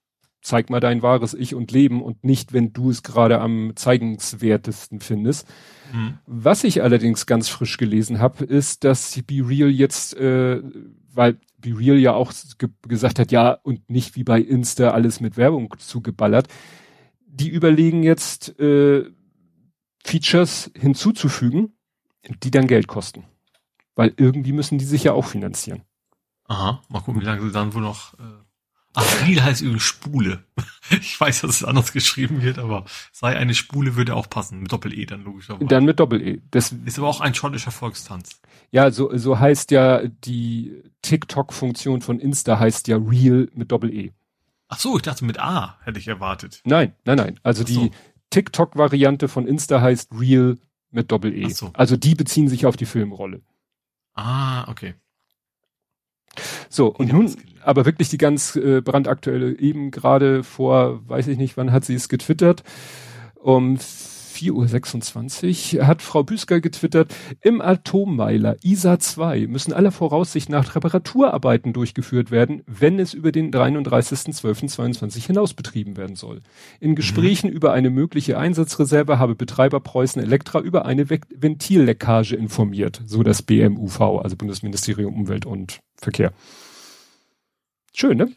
Zeig 0.41 0.69
mal 0.69 0.79
dein 0.79 1.03
wahres 1.03 1.35
Ich 1.35 1.53
und 1.53 1.71
Leben 1.71 2.01
und 2.01 2.23
nicht, 2.23 2.51
wenn 2.51 2.73
du 2.73 2.89
es 2.89 3.03
gerade 3.03 3.39
am 3.39 3.73
zeigenswertesten 3.75 4.99
findest. 4.99 5.47
Mhm. 5.93 6.17
Was 6.25 6.63
ich 6.63 6.81
allerdings 6.81 7.27
ganz 7.27 7.47
frisch 7.47 7.77
gelesen 7.77 8.19
habe, 8.19 8.45
ist, 8.45 8.83
dass 8.83 9.21
Be 9.27 9.47
Real 9.47 9.69
jetzt, 9.69 10.15
äh, 10.15 10.61
weil 11.13 11.37
Be 11.57 11.77
Real 11.77 11.97
ja 11.97 12.13
auch 12.13 12.33
ge 12.57 12.69
gesagt 12.87 13.19
hat, 13.19 13.31
ja, 13.31 13.51
und 13.51 13.87
nicht 13.89 14.15
wie 14.15 14.23
bei 14.23 14.41
Insta 14.41 14.91
alles 14.91 15.19
mit 15.19 15.37
Werbung 15.37 15.73
zugeballert. 15.77 16.47
Die 17.27 17.49
überlegen 17.49 18.01
jetzt, 18.01 18.59
äh, 18.59 19.05
Features 20.03 20.71
hinzuzufügen, 20.75 21.73
die 22.43 22.51
dann 22.51 22.67
Geld 22.67 22.87
kosten. 22.87 23.25
Weil 23.95 24.13
irgendwie 24.17 24.53
müssen 24.53 24.77
die 24.77 24.85
sich 24.85 25.03
ja 25.03 25.13
auch 25.13 25.25
finanzieren. 25.25 25.83
Aha, 26.51 26.81
mal 26.89 26.99
gucken, 26.99 27.21
wie 27.21 27.25
lange 27.25 27.41
sie 27.41 27.51
dann 27.51 27.73
wohl 27.73 27.81
noch. 27.81 28.13
Äh 28.15 28.41
Ach, 28.93 29.05
Reel 29.25 29.41
heißt 29.41 29.61
übrigens 29.61 29.83
Spule. 29.83 30.43
Ich 30.89 31.17
weiß, 31.17 31.41
dass 31.41 31.51
es 31.51 31.63
anders 31.63 31.93
geschrieben 31.93 32.41
wird, 32.41 32.59
aber 32.59 32.83
sei 33.13 33.37
eine 33.37 33.53
Spule 33.53 33.95
würde 33.95 34.13
auch 34.13 34.29
passen. 34.29 34.59
Mit 34.59 34.73
Doppel-E 34.73 35.05
dann 35.05 35.23
logischerweise. 35.23 35.65
Dann 35.65 35.85
mit 35.85 36.01
Doppel-E. 36.01 36.41
Das 36.51 36.73
ist 36.83 36.97
aber 36.97 37.07
auch 37.07 37.21
ein 37.21 37.33
schottischer 37.33 37.71
Volkstanz. 37.71 38.41
Ja, 38.71 38.91
so, 38.91 39.15
so 39.17 39.39
heißt 39.39 39.71
ja 39.71 40.05
die 40.05 40.83
TikTok-Funktion 41.01 42.01
von 42.01 42.19
Insta 42.19 42.59
heißt 42.59 42.89
ja 42.89 42.97
Real 42.97 43.47
mit 43.53 43.71
Doppel-E. 43.71 44.11
Ach 44.67 44.79
so, 44.79 44.97
ich 44.97 45.03
dachte 45.03 45.23
mit 45.23 45.39
A 45.39 45.77
hätte 45.83 45.99
ich 45.99 46.09
erwartet. 46.09 46.59
Nein, 46.65 46.93
nein, 47.05 47.15
nein. 47.15 47.39
Also 47.41 47.65
so. 47.65 47.67
die 47.67 47.91
TikTok-Variante 48.31 49.29
von 49.29 49.47
Insta 49.47 49.79
heißt 49.79 50.11
Real 50.11 50.57
mit 50.89 51.09
Doppel-E. 51.09 51.47
So. 51.51 51.71
Also 51.71 51.95
die 51.95 52.15
beziehen 52.15 52.49
sich 52.49 52.65
auf 52.65 52.75
die 52.75 52.85
Filmrolle. 52.85 53.41
Ah, 54.13 54.69
okay. 54.69 54.95
So, 56.69 56.87
und 56.87 57.11
nun 57.11 57.35
aber 57.63 57.85
wirklich 57.85 58.09
die 58.09 58.17
ganz 58.17 58.55
äh, 58.55 58.81
brandaktuelle, 58.81 59.57
eben 59.59 59.91
gerade 59.91 60.43
vor, 60.43 61.01
weiß 61.07 61.27
ich 61.27 61.37
nicht, 61.37 61.57
wann 61.57 61.71
hat 61.71 61.85
sie 61.85 61.95
es 61.95 62.09
getwittert, 62.09 62.63
um 63.35 63.77
4.26 64.41 65.77
Uhr 65.77 65.87
hat 65.87 66.01
Frau 66.01 66.23
Büsker 66.23 66.61
getwittert, 66.61 67.13
im 67.41 67.61
Atommeiler 67.61 68.55
ISA 68.63 68.99
2 68.99 69.47
müssen 69.47 69.71
aller 69.71 69.91
Voraussicht 69.91 70.49
nach 70.49 70.75
Reparaturarbeiten 70.75 71.73
durchgeführt 71.73 72.31
werden, 72.31 72.63
wenn 72.65 72.99
es 72.99 73.13
über 73.13 73.31
den 73.31 73.51
33.12.22 73.51 75.27
hinaus 75.27 75.53
betrieben 75.53 75.95
werden 75.95 76.15
soll. 76.15 76.39
In 76.79 76.95
Gesprächen 76.95 77.49
mhm. 77.49 77.55
über 77.55 77.73
eine 77.73 77.91
mögliche 77.91 78.37
Einsatzreserve 78.37 79.19
habe 79.19 79.35
Betreiber 79.35 79.79
Preußen 79.79 80.21
Elektra 80.21 80.59
über 80.59 80.85
eine 80.85 81.09
Ventilleckage 81.09 82.33
informiert, 82.33 83.01
so 83.05 83.21
das 83.21 83.43
BMUV, 83.43 84.01
also 84.23 84.35
Bundesministerium 84.35 85.13
Umwelt 85.13 85.45
und 85.45 85.81
Verkehr. 85.95 86.33
Schön, 87.93 88.17
ne? 88.17 88.31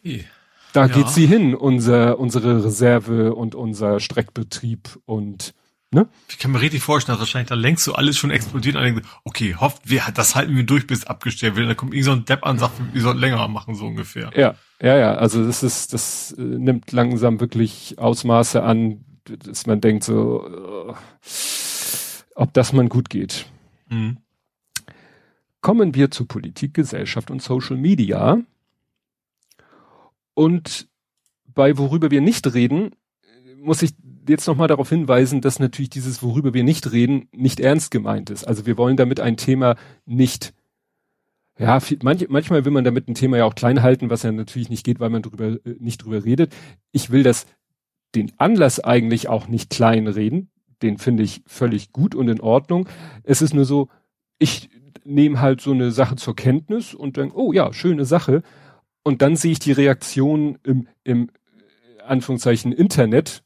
Da 0.75 0.87
ja. 0.87 0.93
geht 0.93 1.09
sie 1.09 1.27
hin, 1.27 1.55
unser, 1.55 2.19
unsere 2.19 2.65
Reserve 2.65 3.35
und 3.35 3.55
unser 3.55 4.01
Streckbetrieb 4.01 4.99
und 5.07 5.55
Ne? 5.95 6.09
Ich 6.29 6.39
kann 6.39 6.51
mir 6.51 6.61
richtig 6.61 6.83
vorstellen, 6.83 7.15
dass 7.15 7.21
wahrscheinlich 7.21 7.51
da 7.51 7.55
längst 7.55 7.85
so 7.85 7.95
alles 7.95 8.19
schon 8.19 8.33
explodiert 8.33 8.75
und 8.75 8.83
denkt, 8.83 9.07
okay, 9.23 9.55
hofft, 9.55 9.89
wir, 9.89 10.03
das 10.13 10.35
halten 10.35 10.57
wir 10.57 10.65
durch, 10.65 10.89
bis 10.89 11.05
abgestellt 11.05 11.55
wird. 11.55 11.71
Da 11.71 11.75
kommt 11.75 11.95
irgend 11.95 12.07
so 12.07 12.11
ein 12.11 12.25
Depp 12.25 12.45
an 12.45 12.53
und 12.53 12.59
sagt, 12.59 12.73
wir 12.93 13.01
sollten 13.01 13.21
länger 13.21 13.47
machen, 13.47 13.77
so 13.77 13.87
ungefähr. 13.87 14.33
Ja, 14.35 14.57
ja, 14.83 14.97
ja. 14.97 15.15
Also 15.15 15.47
das 15.47 15.63
ist, 15.63 15.93
das 15.93 16.33
äh, 16.37 16.43
nimmt 16.43 16.91
langsam 16.91 17.39
wirklich 17.39 17.95
Ausmaße 17.97 18.65
an, 18.65 19.05
dass 19.25 19.67
man 19.67 19.81
denkt 19.81 20.03
so, 20.03 20.45
äh, 20.49 20.95
ob 22.35 22.53
das 22.55 22.73
mal 22.73 22.89
gut 22.89 23.09
geht. 23.09 23.47
Mhm. 23.89 24.19
Kommen 25.61 25.95
wir 25.95 26.11
zu 26.11 26.27
Politik, 26.27 26.75
Gesellschaft 26.75 27.31
und 27.31 27.41
Social 27.41 27.77
Media. 27.77 28.39
Und 30.35 30.89
bei 31.47 31.79
worüber 31.79 32.11
wir 32.11 32.21
nicht 32.21 32.53
reden, 32.53 32.97
muss 33.63 33.83
ich 33.83 33.95
jetzt 34.29 34.47
nochmal 34.47 34.69
darauf 34.69 34.89
hinweisen, 34.89 35.41
dass 35.41 35.59
natürlich 35.59 35.91
dieses, 35.91 36.23
worüber 36.23 36.55
wir 36.55 36.65
nicht 36.65 36.93
reden, 36.93 37.29
nicht 37.33 37.61
ernst 37.61 37.91
gemeint 37.91 38.31
ist. 38.31 38.45
Also 38.45 38.67
wir 38.67 38.77
wollen 38.77 38.97
damit 38.97 39.21
ein 39.21 39.37
Thema 39.37 39.77
nicht, 40.07 40.55
ja, 41.59 41.79
manch, 42.03 42.29
manchmal 42.29 42.65
will 42.65 42.73
man 42.73 42.85
damit 42.85 43.09
ein 43.09 43.15
Thema 43.15 43.37
ja 43.37 43.45
auch 43.45 43.55
klein 43.55 43.83
halten, 43.83 44.11
was 44.11 44.23
ja 44.23 44.33
natürlich 44.33 44.71
nicht 44.71 44.85
geht, 44.85 45.01
weil 45.01 45.11
man 45.11 45.23
drüber, 45.23 45.59
äh, 45.65 45.77
nicht 45.79 45.99
drüber 45.99 46.25
redet. 46.25 46.55
Ich 46.93 47.11
will 47.11 47.23
das, 47.23 47.47
den 48.15 48.33
Anlass 48.39 48.81
eigentlich 48.81 49.29
auch 49.29 49.49
nicht 49.49 49.71
klein 49.71 50.07
reden. 50.07 50.51
Den 50.83 50.99
finde 50.99 51.23
ich 51.23 51.43
völlig 51.47 51.93
gut 51.93 52.15
und 52.15 52.29
in 52.29 52.41
Ordnung. 52.41 52.89
Es 53.23 53.43
ist 53.43 53.55
nur 53.55 53.65
so, 53.65 53.89
ich 54.39 54.69
nehme 55.05 55.41
halt 55.41 55.61
so 55.61 55.73
eine 55.73 55.93
Sache 55.93 56.17
zur 56.17 56.35
Kenntnis 56.35 56.95
und 56.95 57.17
denke, 57.17 57.37
oh 57.37 57.53
ja, 57.53 57.73
schöne 57.73 58.05
Sache. 58.05 58.43
Und 59.03 59.23
dann 59.23 59.37
sehe 59.37 59.53
ich 59.53 59.59
die 59.59 59.73
Reaktion 59.73 60.59
im, 60.65 60.89
im 61.05 61.31
Anführungszeichen 62.05 62.73
Internet 62.73 63.44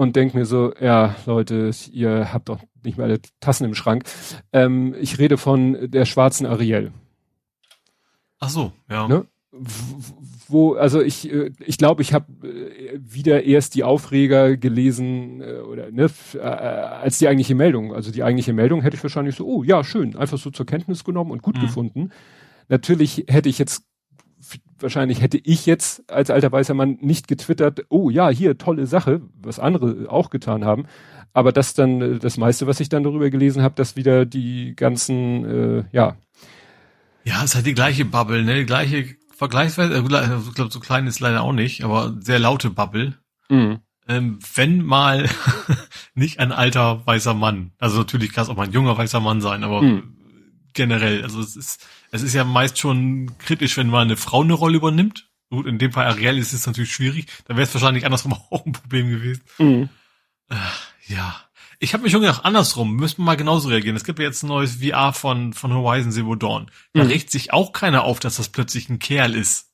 und 0.00 0.16
denke 0.16 0.38
mir 0.38 0.46
so, 0.46 0.72
ja, 0.80 1.14
Leute, 1.26 1.70
ihr 1.92 2.32
habt 2.32 2.48
doch 2.48 2.58
nicht 2.82 2.96
mal 2.96 3.04
alle 3.04 3.20
Tassen 3.40 3.66
im 3.66 3.74
Schrank. 3.74 4.04
Ähm, 4.50 4.94
ich 4.98 5.18
rede 5.18 5.36
von 5.36 5.90
der 5.90 6.06
schwarzen 6.06 6.46
Ariel. 6.46 6.90
Ach 8.38 8.48
so, 8.48 8.72
ja. 8.88 9.06
Ne? 9.08 9.26
Wo, 10.48 10.72
also 10.72 11.02
ich, 11.02 11.30
äh, 11.30 11.50
ich 11.58 11.76
glaube, 11.76 12.00
ich 12.00 12.14
habe 12.14 12.48
äh, 12.48 12.98
wieder 12.98 13.44
erst 13.44 13.74
die 13.74 13.84
Aufreger 13.84 14.56
gelesen 14.56 15.42
äh, 15.42 15.58
oder 15.58 15.90
ne, 15.90 16.08
als 16.40 17.18
die 17.18 17.28
eigentliche 17.28 17.54
Meldung. 17.54 17.92
Also 17.92 18.10
die 18.10 18.22
eigentliche 18.22 18.54
Meldung 18.54 18.80
hätte 18.80 18.96
ich 18.96 19.02
wahrscheinlich 19.02 19.34
so, 19.34 19.46
oh 19.46 19.64
ja, 19.64 19.84
schön, 19.84 20.16
einfach 20.16 20.38
so 20.38 20.50
zur 20.50 20.64
Kenntnis 20.64 21.04
genommen 21.04 21.30
und 21.30 21.42
gut 21.42 21.58
mhm. 21.58 21.60
gefunden. 21.60 22.10
Natürlich 22.70 23.26
hätte 23.28 23.50
ich 23.50 23.58
jetzt 23.58 23.84
wahrscheinlich 24.78 25.20
hätte 25.20 25.38
ich 25.38 25.66
jetzt 25.66 26.10
als 26.10 26.30
alter 26.30 26.50
weißer 26.50 26.74
Mann 26.74 26.98
nicht 27.00 27.28
getwittert, 27.28 27.84
oh 27.88 28.10
ja, 28.10 28.28
hier 28.30 28.58
tolle 28.58 28.86
Sache, 28.86 29.20
was 29.42 29.58
andere 29.58 30.10
auch 30.10 30.30
getan 30.30 30.64
haben. 30.64 30.86
Aber 31.32 31.52
das 31.52 31.74
dann, 31.74 32.00
äh, 32.00 32.18
das 32.18 32.36
meiste, 32.36 32.66
was 32.66 32.80
ich 32.80 32.88
dann 32.88 33.04
darüber 33.04 33.30
gelesen 33.30 33.62
habe, 33.62 33.74
dass 33.76 33.96
wieder 33.96 34.26
die 34.26 34.74
ganzen, 34.74 35.44
äh, 35.44 35.84
ja. 35.92 36.16
Ja, 37.24 37.38
es 37.38 37.50
ist 37.50 37.54
halt 37.54 37.66
die 37.66 37.74
gleiche 37.74 38.04
Bubble, 38.04 38.42
ne? 38.42 38.56
Die 38.56 38.66
gleiche 38.66 39.16
vergleichsweise, 39.36 39.94
äh, 39.94 40.00
ich 40.00 40.54
glaube, 40.54 40.72
so 40.72 40.80
klein 40.80 41.06
ist 41.06 41.20
leider 41.20 41.42
auch 41.42 41.52
nicht, 41.52 41.84
aber 41.84 42.16
sehr 42.20 42.38
laute 42.38 42.70
Bubble. 42.70 43.14
Mhm. 43.48 43.78
Ähm, 44.08 44.38
wenn 44.54 44.82
mal 44.82 45.28
nicht 46.14 46.40
ein 46.40 46.50
alter 46.50 47.06
weißer 47.06 47.34
Mann, 47.34 47.72
also 47.78 47.98
natürlich 47.98 48.32
kann 48.32 48.42
es 48.42 48.50
auch 48.50 48.56
mal 48.56 48.66
ein 48.66 48.72
junger 48.72 48.98
weißer 48.98 49.20
Mann 49.20 49.40
sein, 49.40 49.62
aber 49.62 49.82
mhm 49.82 50.16
generell. 50.72 51.22
Also 51.22 51.40
es 51.40 51.56
ist, 51.56 51.86
es 52.10 52.22
ist 52.22 52.34
ja 52.34 52.44
meist 52.44 52.78
schon 52.78 53.36
kritisch, 53.38 53.76
wenn 53.76 53.88
mal 53.88 54.02
eine 54.02 54.16
Frau 54.16 54.42
eine 54.42 54.54
Rolle 54.54 54.76
übernimmt. 54.76 55.28
Gut, 55.50 55.66
in 55.66 55.78
dem 55.78 55.92
Fall 55.92 56.06
Ariel 56.06 56.38
ist 56.38 56.52
es 56.52 56.66
natürlich 56.66 56.92
schwierig. 56.92 57.26
Da 57.46 57.56
wäre 57.56 57.66
es 57.66 57.74
wahrscheinlich 57.74 58.04
andersrum 58.04 58.32
auch 58.50 58.64
ein 58.66 58.72
Problem 58.72 59.10
gewesen. 59.10 59.42
Mhm. 59.58 59.88
Äh, 60.48 60.56
ja. 61.08 61.36
Ich 61.82 61.94
habe 61.94 62.02
mich 62.02 62.12
schon 62.12 62.20
gedacht, 62.20 62.44
andersrum, 62.44 62.94
müssen 62.94 63.18
wir 63.18 63.24
mal 63.24 63.36
genauso 63.36 63.70
reagieren. 63.70 63.96
Es 63.96 64.04
gibt 64.04 64.18
ja 64.18 64.26
jetzt 64.26 64.42
ein 64.42 64.48
neues 64.48 64.76
VR 64.76 65.14
von, 65.14 65.54
von 65.54 65.72
Horizon 65.72 66.12
Zero 66.12 66.34
Dawn. 66.34 66.70
Da 66.92 67.04
mhm. 67.04 67.08
regt 67.08 67.30
sich 67.30 67.52
auch 67.54 67.72
keiner 67.72 68.04
auf, 68.04 68.20
dass 68.20 68.36
das 68.36 68.50
plötzlich 68.50 68.90
ein 68.90 68.98
Kerl 68.98 69.34
ist. 69.34 69.70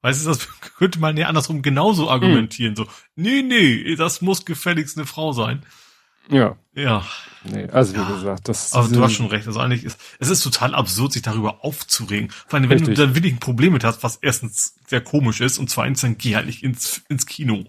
Weißt 0.00 0.24
du, 0.24 0.28
das 0.28 0.48
könnte 0.78 1.00
man 1.00 1.16
ja 1.16 1.28
andersrum 1.28 1.62
genauso 1.62 2.10
argumentieren. 2.10 2.72
Mhm. 2.72 2.76
So, 2.76 2.86
nee, 3.14 3.42
nee, 3.42 3.94
das 3.96 4.22
muss 4.22 4.44
gefälligst 4.44 4.96
eine 4.96 5.06
Frau 5.06 5.32
sein. 5.32 5.64
Ja. 6.30 6.56
Ja. 6.74 7.04
Nee, 7.44 7.68
also 7.70 7.94
wie 7.94 7.98
ja. 7.98 8.08
gesagt, 8.08 8.48
das 8.48 8.72
Aber 8.72 8.88
du 8.88 9.02
hast 9.02 9.12
schon 9.12 9.26
recht. 9.26 9.46
Also 9.46 9.60
eigentlich 9.60 9.84
ist, 9.84 10.00
es 10.18 10.30
ist 10.30 10.42
total 10.42 10.74
absurd, 10.74 11.12
sich 11.12 11.22
darüber 11.22 11.64
aufzuregen. 11.64 12.30
Vor 12.30 12.58
allem, 12.58 12.68
wenn 12.68 12.78
richtig. 12.78 12.96
du 12.96 13.06
dann 13.06 13.14
wirklich 13.14 13.34
ein 13.34 13.38
Problem 13.38 13.72
mit 13.72 13.84
hast, 13.84 14.02
was 14.02 14.16
erstens 14.16 14.74
sehr 14.86 15.02
komisch 15.02 15.40
ist 15.40 15.58
und 15.58 15.70
zweitens 15.70 16.00
dann 16.00 16.18
geh 16.18 16.34
halt 16.36 16.46
nicht 16.46 16.62
ins, 16.62 17.02
ins 17.08 17.26
Kino. 17.26 17.64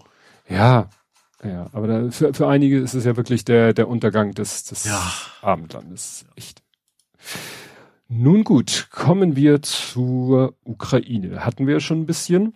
Ja. 0.48 0.88
Ja, 1.44 1.68
aber 1.72 1.86
da, 1.86 2.10
für, 2.10 2.32
für 2.32 2.48
einige 2.48 2.78
ist 2.78 2.94
es 2.94 3.04
ja 3.04 3.16
wirklich 3.16 3.44
der, 3.44 3.74
der 3.74 3.88
Untergang 3.88 4.32
des, 4.32 4.64
des 4.64 4.84
ja. 4.84 5.12
Abendlandes. 5.42 6.24
Echt. 6.34 6.62
Nun 8.08 8.44
gut, 8.44 8.88
kommen 8.90 9.36
wir 9.36 9.62
zur 9.62 10.54
Ukraine. 10.64 11.44
Hatten 11.44 11.66
wir 11.66 11.80
schon 11.80 12.00
ein 12.00 12.06
bisschen. 12.06 12.54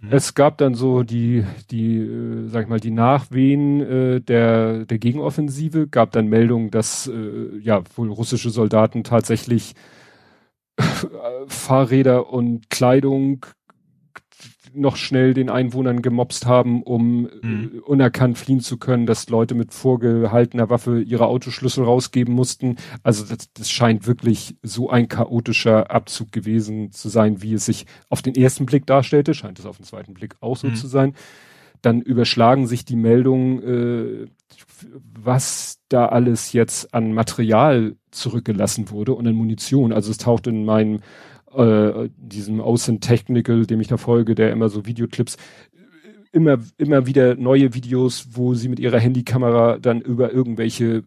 Mhm. 0.00 0.12
Es 0.12 0.34
gab 0.34 0.58
dann 0.58 0.74
so 0.74 1.02
die, 1.02 1.44
die, 1.70 1.98
äh, 1.98 2.48
sag 2.48 2.64
ich 2.64 2.68
mal, 2.68 2.80
die 2.80 2.90
Nachwehen 2.90 3.80
äh, 3.80 4.20
der, 4.20 4.84
der 4.84 4.98
Gegenoffensive, 4.98 5.88
gab 5.88 6.12
dann 6.12 6.28
Meldungen, 6.28 6.70
dass 6.70 7.08
äh, 7.08 7.58
ja 7.58 7.82
wohl 7.96 8.10
russische 8.10 8.50
Soldaten 8.50 9.04
tatsächlich 9.04 9.74
Fahrräder 11.48 12.30
und 12.32 12.70
Kleidung 12.70 13.46
noch 14.74 14.96
schnell 14.96 15.34
den 15.34 15.50
Einwohnern 15.50 16.02
gemobst 16.02 16.46
haben, 16.46 16.82
um 16.82 17.22
mhm. 17.42 17.72
äh, 17.74 17.78
unerkannt 17.80 18.38
fliehen 18.38 18.60
zu 18.60 18.76
können, 18.78 19.06
dass 19.06 19.28
Leute 19.28 19.54
mit 19.54 19.72
vorgehaltener 19.72 20.70
Waffe 20.70 21.00
ihre 21.00 21.26
Autoschlüssel 21.26 21.84
rausgeben 21.84 22.34
mussten. 22.34 22.76
Also 23.02 23.24
das, 23.24 23.52
das 23.52 23.70
scheint 23.70 24.06
wirklich 24.06 24.56
so 24.62 24.90
ein 24.90 25.08
chaotischer 25.08 25.90
Abzug 25.90 26.32
gewesen 26.32 26.92
zu 26.92 27.08
sein, 27.08 27.42
wie 27.42 27.54
es 27.54 27.66
sich 27.66 27.86
auf 28.08 28.22
den 28.22 28.34
ersten 28.34 28.66
Blick 28.66 28.86
darstellte, 28.86 29.34
scheint 29.34 29.58
es 29.58 29.66
auf 29.66 29.76
den 29.76 29.84
zweiten 29.86 30.14
Blick 30.14 30.36
auch 30.40 30.56
so 30.56 30.68
mhm. 30.68 30.74
zu 30.74 30.86
sein. 30.86 31.14
Dann 31.82 32.00
überschlagen 32.00 32.66
sich 32.66 32.84
die 32.84 32.96
Meldungen, 32.96 33.62
äh, 33.62 34.26
was 34.90 35.78
da 35.88 36.06
alles 36.06 36.52
jetzt 36.52 36.92
an 36.92 37.12
Material 37.12 37.96
zurückgelassen 38.10 38.90
wurde 38.90 39.14
und 39.14 39.26
an 39.26 39.34
Munition. 39.34 39.92
Also 39.92 40.10
es 40.10 40.18
taucht 40.18 40.46
in 40.46 40.64
meinem 40.64 41.00
äh, 41.54 42.10
diesem 42.16 42.60
Außen 42.60 43.00
Technical, 43.00 43.66
dem 43.66 43.80
ich 43.80 43.88
da 43.88 43.96
folge, 43.96 44.34
der 44.34 44.52
immer 44.52 44.68
so 44.68 44.86
Videoclips, 44.86 45.36
immer, 46.32 46.58
immer 46.76 47.06
wieder 47.06 47.34
neue 47.36 47.74
Videos, 47.74 48.28
wo 48.32 48.54
sie 48.54 48.68
mit 48.68 48.78
ihrer 48.80 48.98
Handykamera 48.98 49.78
dann 49.78 50.00
über 50.00 50.32
irgendwelche 50.32 51.04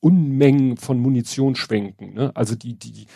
Unmengen 0.00 0.76
von 0.76 0.98
Munition 0.98 1.54
schwenken. 1.54 2.14
Ne? 2.14 2.32
Also 2.34 2.54
die, 2.54 2.74
die 2.78 3.06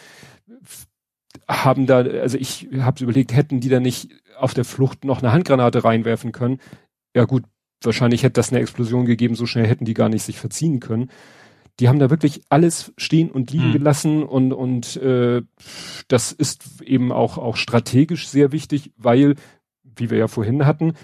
haben 1.48 1.86
da, 1.86 1.98
also 1.98 2.38
ich 2.38 2.68
habe 2.78 3.02
überlegt, 3.02 3.34
hätten 3.34 3.60
die 3.60 3.68
da 3.68 3.80
nicht 3.80 4.10
auf 4.38 4.54
der 4.54 4.64
Flucht 4.64 5.04
noch 5.04 5.22
eine 5.22 5.32
Handgranate 5.32 5.84
reinwerfen 5.84 6.32
können? 6.32 6.58
Ja 7.14 7.24
gut, 7.24 7.44
wahrscheinlich 7.82 8.22
hätte 8.22 8.34
das 8.34 8.50
eine 8.50 8.60
Explosion 8.60 9.04
gegeben, 9.04 9.34
so 9.34 9.46
schnell 9.46 9.66
hätten 9.66 9.84
die 9.84 9.94
gar 9.94 10.08
nicht 10.08 10.22
sich 10.22 10.38
verziehen 10.38 10.80
können 10.80 11.10
die 11.78 11.88
haben 11.88 11.98
da 11.98 12.10
wirklich 12.10 12.42
alles 12.48 12.92
stehen 12.96 13.30
und 13.30 13.50
liegen 13.50 13.68
mhm. 13.68 13.72
gelassen 13.72 14.22
und 14.22 14.52
und 14.52 14.96
äh, 14.96 15.42
das 16.08 16.32
ist 16.32 16.82
eben 16.82 17.12
auch 17.12 17.38
auch 17.38 17.56
strategisch 17.56 18.28
sehr 18.28 18.52
wichtig, 18.52 18.92
weil 18.96 19.36
wie 19.82 20.10
wir 20.10 20.18
ja 20.18 20.28
vorhin 20.28 20.66
hatten, 20.66 20.94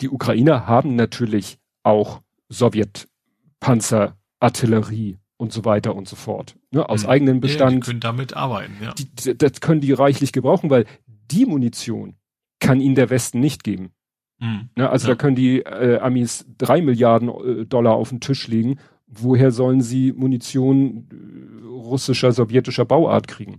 die 0.00 0.08
Ukrainer 0.08 0.66
haben 0.66 0.96
natürlich 0.96 1.58
auch 1.82 2.20
Sowjetpanzer, 2.48 4.16
Artillerie 4.40 5.18
und 5.36 5.52
so 5.52 5.64
weiter 5.64 5.94
und 5.94 6.08
so 6.08 6.16
fort. 6.16 6.56
Ne, 6.70 6.88
aus 6.88 7.04
mhm. 7.04 7.10
eigenem 7.10 7.40
Bestand. 7.40 7.72
Ja, 7.72 7.76
die 7.76 7.86
können 7.86 8.00
damit 8.00 8.34
arbeiten, 8.34 8.76
ja. 8.82 8.94
Die, 8.94 9.36
das 9.36 9.60
können 9.60 9.80
die 9.80 9.92
reichlich 9.92 10.32
gebrauchen, 10.32 10.70
weil 10.70 10.86
die 11.06 11.46
Munition 11.46 12.16
kann 12.60 12.80
ihnen 12.80 12.94
der 12.94 13.10
Westen 13.10 13.40
nicht 13.40 13.64
geben. 13.64 13.92
Mhm. 14.38 14.70
Ne, 14.76 14.88
also 14.88 15.08
ja. 15.08 15.14
da 15.14 15.18
können 15.18 15.36
die 15.36 15.60
äh, 15.60 15.98
Amis 15.98 16.46
drei 16.58 16.82
Milliarden 16.82 17.28
äh, 17.28 17.66
Dollar 17.66 17.94
auf 17.94 18.10
den 18.10 18.20
Tisch 18.20 18.48
legen 18.48 18.78
woher 19.20 19.50
sollen 19.50 19.80
sie 19.80 20.12
Munition 20.12 21.08
äh, 21.10 21.66
russischer, 21.66 22.32
sowjetischer 22.32 22.84
Bauart 22.84 23.28
kriegen? 23.28 23.58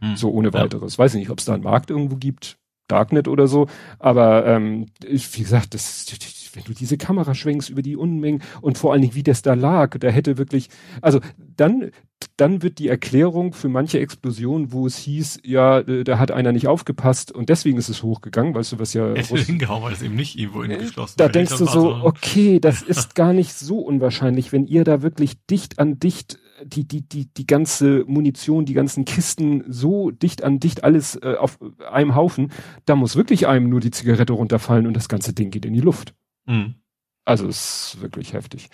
Hm. 0.00 0.16
So 0.16 0.30
ohne 0.30 0.52
weiteres. 0.52 0.96
Ja. 0.96 1.04
Weiß 1.04 1.14
ich 1.14 1.20
nicht, 1.20 1.30
ob 1.30 1.38
es 1.38 1.44
da 1.44 1.54
einen 1.54 1.62
Markt 1.62 1.90
irgendwo 1.90 2.16
gibt, 2.16 2.58
Darknet 2.88 3.28
oder 3.28 3.46
so, 3.46 3.66
aber 3.98 4.46
ähm, 4.46 4.86
wie 5.00 5.42
gesagt, 5.42 5.74
das, 5.74 6.06
wenn 6.54 6.64
du 6.64 6.72
diese 6.72 6.96
Kamera 6.96 7.34
schwenkst 7.34 7.68
über 7.68 7.82
die 7.82 7.96
Unmengen 7.96 8.42
und 8.60 8.78
vor 8.78 8.92
allen 8.92 9.02
Dingen, 9.02 9.14
wie 9.14 9.22
das 9.22 9.42
da 9.42 9.54
lag, 9.54 9.98
da 9.98 10.08
hätte 10.08 10.38
wirklich, 10.38 10.68
also 11.02 11.20
dann, 11.56 11.90
dann 12.36 12.62
wird 12.62 12.78
die 12.78 12.88
Erklärung 12.88 13.52
für 13.52 13.68
manche 13.68 14.00
Explosionen, 14.00 14.72
wo 14.72 14.86
es 14.86 14.96
hieß, 14.96 15.40
ja, 15.44 15.80
äh, 15.80 16.02
da 16.02 16.18
hat 16.18 16.30
einer 16.30 16.52
nicht 16.52 16.66
aufgepasst 16.66 17.30
und 17.30 17.48
deswegen 17.48 17.78
ist 17.78 17.88
es 17.88 18.02
hochgegangen, 18.02 18.54
weißt 18.54 18.72
du, 18.72 18.78
was 18.78 18.94
ja. 18.94 19.06
Er 19.08 19.16
ist 19.16 19.30
hingehauen, 19.30 19.82
weil 19.82 19.92
es 19.92 20.02
eben 20.02 20.16
nicht 20.16 20.38
irgendwo 20.38 20.62
in 20.62 20.78
geschlossen 20.78 21.14
Da 21.18 21.28
denkst 21.28 21.56
du 21.58 21.66
so, 21.66 21.94
okay, 22.02 22.58
das 22.58 22.82
ist 22.82 23.14
gar 23.14 23.32
nicht 23.32 23.52
so 23.52 23.78
unwahrscheinlich, 23.78 24.52
wenn 24.52 24.66
ihr 24.66 24.84
da 24.84 25.02
wirklich 25.02 25.44
dicht 25.46 25.78
an 25.78 25.98
dicht 25.98 26.38
die, 26.64 26.86
die, 26.86 27.02
die, 27.02 27.32
die 27.32 27.46
ganze 27.46 28.04
Munition, 28.06 28.64
die 28.64 28.74
ganzen 28.74 29.04
Kisten 29.04 29.64
so 29.68 30.10
dicht 30.10 30.42
an 30.42 30.60
dicht 30.60 30.84
alles 30.84 31.16
äh, 31.16 31.36
auf 31.38 31.58
einem 31.90 32.14
Haufen, 32.14 32.52
da 32.84 32.96
muss 32.96 33.16
wirklich 33.16 33.46
einem 33.46 33.68
nur 33.68 33.80
die 33.80 33.90
Zigarette 33.90 34.32
runterfallen 34.32 34.86
und 34.86 34.94
das 34.94 35.08
ganze 35.08 35.32
Ding 35.32 35.50
geht 35.50 35.66
in 35.66 35.74
die 35.74 35.80
Luft. 35.80 36.14
Mhm. 36.46 36.76
Also 37.24 37.48
es 37.48 37.94
ist 37.94 38.02
wirklich 38.02 38.32
heftig. 38.32 38.68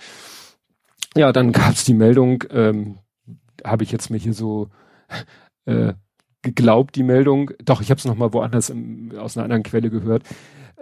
Ja, 1.17 1.33
dann 1.33 1.53
gab 1.53 1.73
es 1.73 1.85
die 1.85 1.95
Meldung, 1.95 2.45
ähm, 2.51 2.99
habe 3.65 3.85
ich 3.85 3.93
jetzt 3.93 4.11
mir 4.11 4.19
hier 4.19 4.35
so 4.35 4.69
äh, 5.65 5.95
geglaubt, 6.43 6.97
die 6.97 7.03
Meldung, 7.03 7.53
doch, 7.65 7.81
ich 7.81 7.91
habe 7.91 7.99
es 7.99 8.05
nochmal 8.05 8.33
woanders 8.33 8.71
im, 8.71 9.13
aus 9.17 9.37
einer 9.37 9.45
anderen 9.45 9.63
Quelle 9.63 9.91
gehört, 9.91 10.25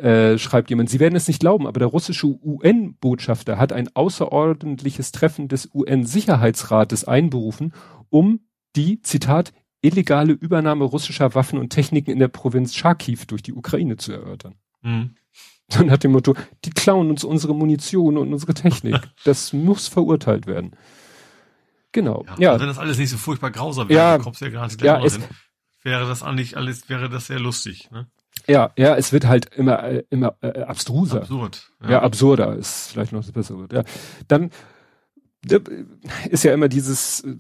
äh, 0.01 0.39
schreibt 0.39 0.71
jemand, 0.71 0.91
Sie 0.91 1.01
werden 1.01 1.17
es 1.17 1.29
nicht 1.29 1.41
glauben, 1.41 1.67
aber 1.67 1.79
der 1.79 1.89
russische 1.89 2.27
UN-Botschafter 2.27 3.59
hat 3.59 3.73
ein 3.73 3.95
außerordentliches 3.95 5.13
Treffen 5.13 5.49
des 5.49 5.71
UN-Sicherheitsrates 5.75 7.05
einberufen, 7.05 7.75
um 8.09 8.41
die, 8.77 9.03
Zitat, 9.03 9.53
illegale 9.83 10.33
Übernahme 10.33 10.85
russischer 10.85 11.35
Waffen 11.35 11.59
und 11.59 11.71
Techniken 11.71 12.11
in 12.11 12.19
der 12.19 12.29
Provinz 12.29 12.75
Charkiw 12.75 13.19
durch 13.27 13.43
die 13.43 13.53
Ukraine 13.53 13.97
zu 13.97 14.13
erörtern. 14.13 14.55
Mhm. 14.83 15.15
So 15.73 15.85
nach 15.85 15.99
dem 15.99 16.11
Motto, 16.11 16.35
die 16.65 16.71
klauen 16.71 17.11
uns 17.11 17.23
unsere 17.23 17.55
Munition 17.55 18.17
und 18.17 18.33
unsere 18.33 18.55
Technik. 18.55 18.99
Das 19.25 19.53
muss 19.53 19.87
verurteilt 19.87 20.49
werden. 20.49 20.73
Genau. 21.93 22.25
Ja. 22.27 22.35
ja. 22.39 22.51
Also 22.51 22.63
wenn 22.63 22.69
das 22.69 22.79
alles 22.79 22.99
nicht 22.99 23.11
so 23.11 23.17
furchtbar 23.17 23.53
grausam 23.53 23.89
wäre, 23.89 23.99
ja, 23.99 24.19
kommst 24.19 24.41
ja 24.41 24.49
gar 24.49 24.67
nicht 24.67 24.83
ja, 24.83 24.99
hin, 24.99 25.23
wäre 25.83 26.09
das 26.09 26.25
eigentlich 26.25 26.57
alles, 26.57 26.89
wäre 26.89 27.09
das 27.09 27.29
sehr 27.29 27.39
lustig, 27.39 27.89
ne? 27.93 28.09
Ja, 28.47 28.73
ja, 28.77 28.97
es 28.97 29.13
wird 29.13 29.27
halt 29.27 29.55
immer, 29.55 29.83
äh, 29.85 30.05
immer 30.11 30.37
äh, 30.41 30.63
abstruser. 30.63 31.23
Absurd. 31.23 31.71
Ja. 31.83 31.91
ja, 31.91 32.03
absurder 32.03 32.57
ist 32.57 32.93
vielleicht 32.93 33.13
noch 33.13 33.21
das 33.21 33.33
bessere 33.33 33.59
Wort. 33.59 33.73
Ja. 33.73 33.85
Dann 34.29 34.51
ist 36.29 36.45
ja 36.45 36.53
immer 36.53 36.69
dieses, 36.69 37.21
äh, 37.21 37.37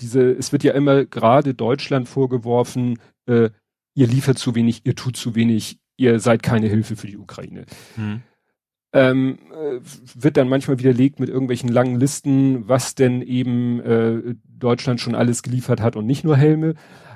diese, 0.00 0.30
es 0.32 0.52
wird 0.52 0.64
ja 0.64 0.72
immer 0.72 1.04
gerade 1.04 1.54
Deutschland 1.54 2.08
vorgeworfen, 2.08 2.98
äh, 3.26 3.50
ihr 3.94 4.06
liefert 4.06 4.38
zu 4.38 4.54
wenig, 4.54 4.82
ihr 4.84 4.94
tut 4.94 5.16
zu 5.16 5.34
wenig, 5.34 5.80
ihr 5.96 6.20
seid 6.20 6.42
keine 6.42 6.68
Hilfe 6.68 6.96
für 6.96 7.08
die 7.08 7.18
Ukraine. 7.18 7.66
Hm. 7.96 8.22
Ähm, 8.92 9.38
äh, 9.52 9.80
wird 10.14 10.36
dann 10.36 10.48
manchmal 10.48 10.78
widerlegt 10.78 11.20
mit 11.20 11.28
irgendwelchen 11.28 11.68
langen 11.68 12.00
Listen, 12.00 12.68
was 12.68 12.94
denn 12.94 13.20
eben 13.20 13.80
äh, 13.80 14.34
Deutschland 14.44 15.00
schon 15.00 15.14
alles 15.14 15.42
geliefert 15.42 15.80
hat 15.80 15.96
und 15.96 16.06
nicht 16.06 16.24
nur 16.24 16.36
Helme. 16.36 16.74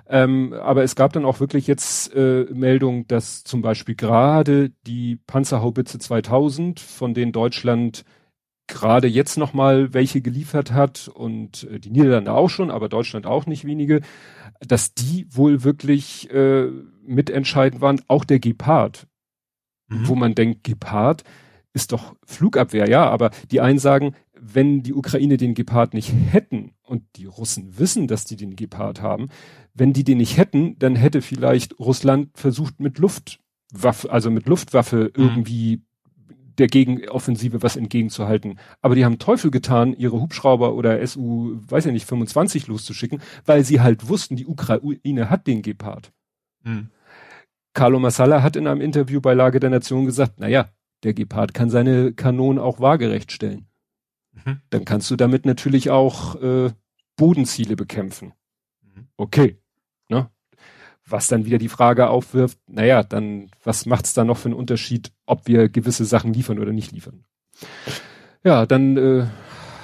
Ähm, 0.09 0.53
aber 0.53 0.83
es 0.83 0.97
gab 0.97 1.13
dann 1.13 1.25
auch 1.25 1.41
wirklich 1.41 1.67
jetzt 1.67 2.15
äh, 2.15 2.45
Meldung, 2.53 3.07
dass 3.07 3.45
zum 3.45 3.63
Beispiel 3.63 3.95
gerade 3.95 4.71
die 4.87 5.17
Panzerhaubitze 5.27 5.99
2000, 5.99 6.81
von 6.81 7.15
denen 7.15 7.33
Deutschland 7.33 8.05
gerade 8.67 9.07
jetzt 9.07 9.37
noch 9.37 9.53
mal 9.53 9.93
welche 9.93 10.21
geliefert 10.21 10.73
hat 10.73 11.09
und 11.09 11.65
äh, 11.65 11.79
die 11.79 11.91
Niederlande 11.91 12.33
auch 12.33 12.49
schon, 12.49 12.71
aber 12.71 12.89
Deutschland 12.89 13.27
auch 13.27 13.47
nicht 13.47 13.65
wenige, 13.65 14.01
dass 14.61 14.95
die 14.95 15.27
wohl 15.31 15.65
wirklich 15.65 16.31
äh, 16.31 16.69
mitentscheidend 17.05 17.81
waren. 17.81 18.01
Auch 18.09 18.25
der 18.25 18.39
Gepard, 18.39 19.07
mhm. 19.89 20.09
wo 20.09 20.15
man 20.15 20.35
denkt, 20.35 20.65
Gepard 20.65 21.25
ist 21.75 21.93
doch 21.93 22.15
Flugabwehr, 22.25 22.89
ja, 22.89 23.09
aber 23.09 23.31
die 23.51 23.61
einen 23.61 23.79
sagen, 23.79 24.15
wenn 24.45 24.83
die 24.83 24.93
Ukraine 24.93 25.37
den 25.37 25.55
Gepard 25.55 25.95
nicht 25.95 26.13
hätten 26.13 26.73
und 26.83 27.05
die 27.17 27.27
Russen 27.27 27.79
wissen, 27.79 28.09
dass 28.09 28.25
die 28.25 28.37
den 28.37 28.57
Gepard 28.57 29.01
haben, 29.01 29.29
wenn 29.73 29.93
die 29.93 30.03
den 30.03 30.19
nicht 30.19 30.37
hätten, 30.37 30.77
dann 30.79 30.97
hätte 30.97 31.23
vielleicht 31.23 31.79
Russland 31.79 32.31
versucht 32.35 32.81
mit 32.81 32.99
Luftwaffe, 32.99 34.11
also 34.11 34.31
mit 34.31 34.49
Luftwaffe 34.49 35.13
mhm. 35.17 35.23
irgendwie 35.23 35.83
der 36.59 36.67
Gegenoffensive 36.67 37.63
was 37.63 37.77
entgegenzuhalten. 37.77 38.59
Aber 38.81 38.95
die 38.95 39.05
haben 39.05 39.19
Teufel 39.19 39.51
getan, 39.51 39.95
ihre 39.95 40.21
Hubschrauber 40.21 40.75
oder 40.75 41.07
SU, 41.07 41.61
weiß 41.69 41.87
ich 41.87 41.93
nicht, 41.93 42.07
25 42.07 42.67
loszuschicken, 42.67 43.23
weil 43.47 43.65
sie 43.65 43.81
halt 43.81 44.09
wussten, 44.09 44.37
die 44.37 44.47
Ukraine 44.47 45.31
hat 45.31 45.47
den 45.47 45.63
Gepard. 45.63 46.13
Hm. 46.65 46.89
Carlo 47.75 47.99
Massala 47.99 48.43
hat 48.43 48.57
in 48.57 48.67
einem 48.67 48.83
Interview 48.83 49.21
bei 49.21 49.35
Lage 49.35 49.61
der 49.61 49.71
Nation 49.71 50.05
gesagt, 50.05 50.41
naja, 50.41 50.69
der 51.05 51.15
Gepard 51.15 51.55
kann 51.55 51.71
seine 51.71 52.13
Kanonen 52.13 52.59
auch 52.59 52.81
waagerecht 52.81 53.33
stellen. 53.33 53.67
Mhm. 54.45 54.61
Dann 54.71 54.85
kannst 54.85 55.11
du 55.11 55.17
damit 55.17 55.47
natürlich 55.47 55.91
auch 55.91 56.41
äh, 56.43 56.71
Bodenziele 57.17 57.77
bekämpfen. 57.77 58.33
Mhm. 58.83 59.09
Okay. 59.17 59.59
Ne? 60.09 60.31
Was 61.07 61.29
dann 61.29 61.45
wieder 61.45 61.59
die 61.59 61.69
Frage 61.69 62.09
aufwirft, 62.09 62.59
naja, 62.69 63.03
dann, 63.03 63.51
was 63.65 63.87
macht 63.87 64.07
es 64.07 64.15
da 64.15 64.25
noch 64.25 64.39
für 64.39 64.47
einen 64.47 64.59
Unterschied, 64.59 65.13
ob 65.27 65.47
wir 65.47 65.69
gewisse 65.69 66.05
Sachen 66.05 66.33
liefern 66.33 66.59
oder 66.59 66.73
nicht 66.73 66.93
liefern? 66.93 67.25
Ja, 68.45 68.67
dann 68.67 68.97
äh, 68.97 69.27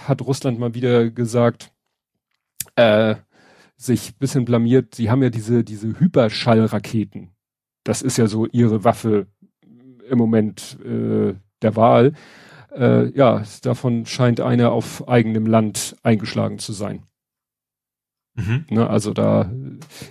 hat 0.07 0.23
Russland 0.23 0.59
mal 0.59 0.75
wieder 0.75 1.11
gesagt, 1.11 1.73
äh, 2.77 3.17
sich 3.77 4.17
bisschen 4.17 4.45
blamiert, 4.45 4.95
sie 4.95 5.11
haben 5.11 5.23
ja 5.23 5.31
diese, 5.31 5.63
diese 5.65 5.99
Hyperschallraketen. 6.01 7.31
Das 7.85 8.03
ist 8.03 8.17
ja 8.17 8.27
so 8.27 8.47
ihre 8.47 8.85
Waffe 8.85 9.29
im 10.09 10.19
Moment 10.19 10.79
äh, 10.85 11.35
der 11.63 11.77
Wahl. 11.77 12.13
Äh, 12.75 13.11
ja, 13.17 13.43
davon 13.63 14.07
scheint 14.07 14.41
eine 14.41 14.71
auf 14.71 15.09
eigenem 15.09 15.47
Land 15.47 15.97
eingeschlagen 16.03 16.59
zu 16.59 16.73
sein. 16.73 17.05
Mhm. 18.39 18.67
Ne, 18.71 18.89
also 18.89 19.13
da, 19.13 19.51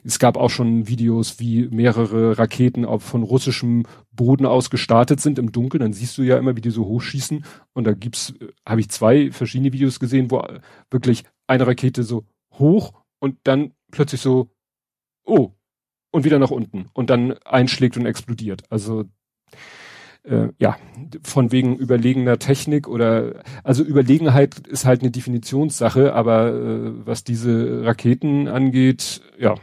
es 0.03 0.19
gab 0.19 0.35
auch 0.35 0.49
schon 0.49 0.87
Videos, 0.87 1.39
wie 1.39 1.67
mehrere 1.69 2.37
Raketen 2.37 2.83
auf, 2.83 3.03
von 3.03 3.23
russischem 3.23 3.85
Boden 4.11 4.45
aus 4.45 4.69
gestartet 4.69 5.21
sind 5.21 5.39
im 5.39 5.53
Dunkeln. 5.53 5.81
Dann 5.81 5.93
siehst 5.93 6.17
du 6.17 6.23
ja 6.23 6.37
immer, 6.37 6.55
wie 6.57 6.61
die 6.61 6.69
so 6.69 6.85
hochschießen. 6.85 7.45
Und 7.73 7.83
da 7.85 7.93
gibt's, 7.93 8.33
habe 8.67 8.81
ich 8.81 8.89
zwei 8.89 9.31
verschiedene 9.31 9.71
Videos 9.71 9.99
gesehen, 9.99 10.29
wo 10.29 10.43
wirklich 10.91 11.23
eine 11.47 11.65
Rakete 11.65 12.03
so 12.03 12.25
hoch 12.53 12.93
und 13.19 13.37
dann 13.43 13.71
plötzlich 13.91 14.19
so, 14.19 14.49
oh, 15.23 15.51
und 16.11 16.25
wieder 16.25 16.39
nach 16.39 16.51
unten 16.51 16.87
und 16.93 17.09
dann 17.09 17.33
einschlägt 17.45 17.95
und 17.95 18.05
explodiert. 18.05 18.63
Also 18.69 19.05
äh, 20.27 20.49
ja, 20.59 20.77
von 21.23 21.51
wegen 21.51 21.75
überlegener 21.77 22.37
Technik 22.37 22.87
oder 22.87 23.43
also 23.63 23.83
Überlegenheit 23.83 24.67
ist 24.67 24.85
halt 24.85 25.01
eine 25.01 25.11
Definitionssache, 25.11 26.13
aber 26.13 26.49
äh, 26.49 27.05
was 27.05 27.23
diese 27.23 27.85
Raketen 27.85 28.47
angeht, 28.47 29.21
ja, 29.39 29.55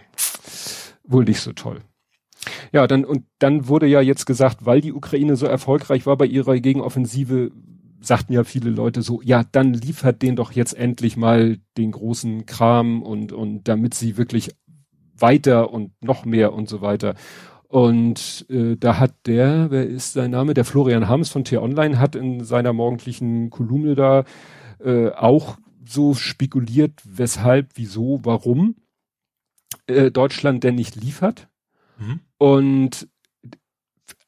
wohl 1.05 1.25
nicht 1.25 1.41
so 1.41 1.53
toll. 1.53 1.81
Ja, 2.73 2.87
dann 2.87 3.05
und 3.05 3.25
dann 3.39 3.69
wurde 3.69 3.87
ja 3.87 4.01
jetzt 4.01 4.27
gesagt, 4.27 4.67
weil 4.67 4.81
die 4.81 4.93
Ukraine 4.93 5.37
so 5.37 5.47
erfolgreich 5.47 6.07
war 6.07 6.17
bei 6.17 6.27
ihrer 6.27 6.59
Gegenoffensive, 6.59 7.53
sagten 8.01 8.33
ja 8.33 8.45
viele 8.45 8.71
Leute 8.71 9.03
so, 9.03 9.23
ja, 9.23 9.45
dann 9.51 9.73
liefert 9.73 10.23
den 10.23 10.37
doch 10.37 10.53
jetzt 10.53 10.75
endlich 10.75 11.17
mal 11.17 11.59
den 11.79 11.93
großen 11.93 12.47
Kram 12.47 13.03
und 13.03 13.33
und 13.33 13.69
damit 13.69 13.95
sie 13.95 14.17
wirklich 14.17 14.51
weiter 15.17 15.73
und 15.73 15.93
noch 16.03 16.25
mehr 16.25 16.53
und 16.53 16.69
so 16.69 16.81
weiter. 16.81 17.15
Und 17.75 18.47
äh, 18.51 18.77
da 18.77 19.01
hat 19.01 19.27
der, 19.27 19.69
wer 19.73 19.85
ist 19.85 20.13
sein 20.13 20.31
Name? 20.31 20.55
Der 20.55 20.65
Florian 20.65 21.09
Harms 21.09 21.29
von 21.31 21.43
T-Online 21.43 21.99
hat 21.99 22.15
in 22.15 22.45
seiner 22.45 22.73
morgendlichen 22.73 23.51
Kolumne 23.51 23.97
da 23.97 24.23
äh, 24.79 25.09
auch 25.09 25.59
so 25.85 26.15
spekuliert, 26.15 27.03
weshalb, 27.03 27.71
wieso, 27.75 28.21
warum 28.23 28.77
äh, 29.89 30.13
Deutschland 30.13 30.63
denn 30.63 30.77
nicht 30.77 30.95
liefert. 30.95 31.49
Mhm. 31.99 32.21
Und 32.39 33.09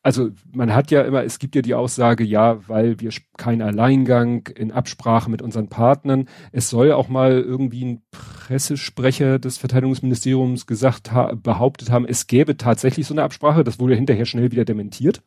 also 0.06 0.30
man 0.52 0.72
hat 0.72 0.92
ja 0.92 1.02
immer, 1.02 1.24
es 1.24 1.40
gibt 1.40 1.56
ja 1.56 1.62
die 1.62 1.74
Aussage, 1.74 2.22
ja, 2.22 2.60
weil 2.68 3.00
wir 3.00 3.10
kein 3.36 3.60
Alleingang 3.60 4.46
in 4.46 4.70
Absprache 4.70 5.28
mit 5.28 5.42
unseren 5.42 5.66
Partnern. 5.66 6.28
Es 6.52 6.70
soll 6.70 6.92
auch 6.92 7.08
mal 7.08 7.40
irgendwie 7.40 7.84
ein 7.84 8.02
Pressesprecher 8.12 9.40
des 9.40 9.58
Verteidigungsministeriums 9.58 10.66
gesagt 10.66 11.10
ha 11.10 11.34
behauptet 11.34 11.90
haben, 11.90 12.06
es 12.06 12.28
gäbe 12.28 12.56
tatsächlich 12.56 13.04
so 13.08 13.14
eine 13.14 13.24
Absprache. 13.24 13.64
Das 13.64 13.80
wurde 13.80 13.96
hinterher 13.96 14.26
schnell 14.26 14.52
wieder 14.52 14.64
dementiert. 14.64 15.22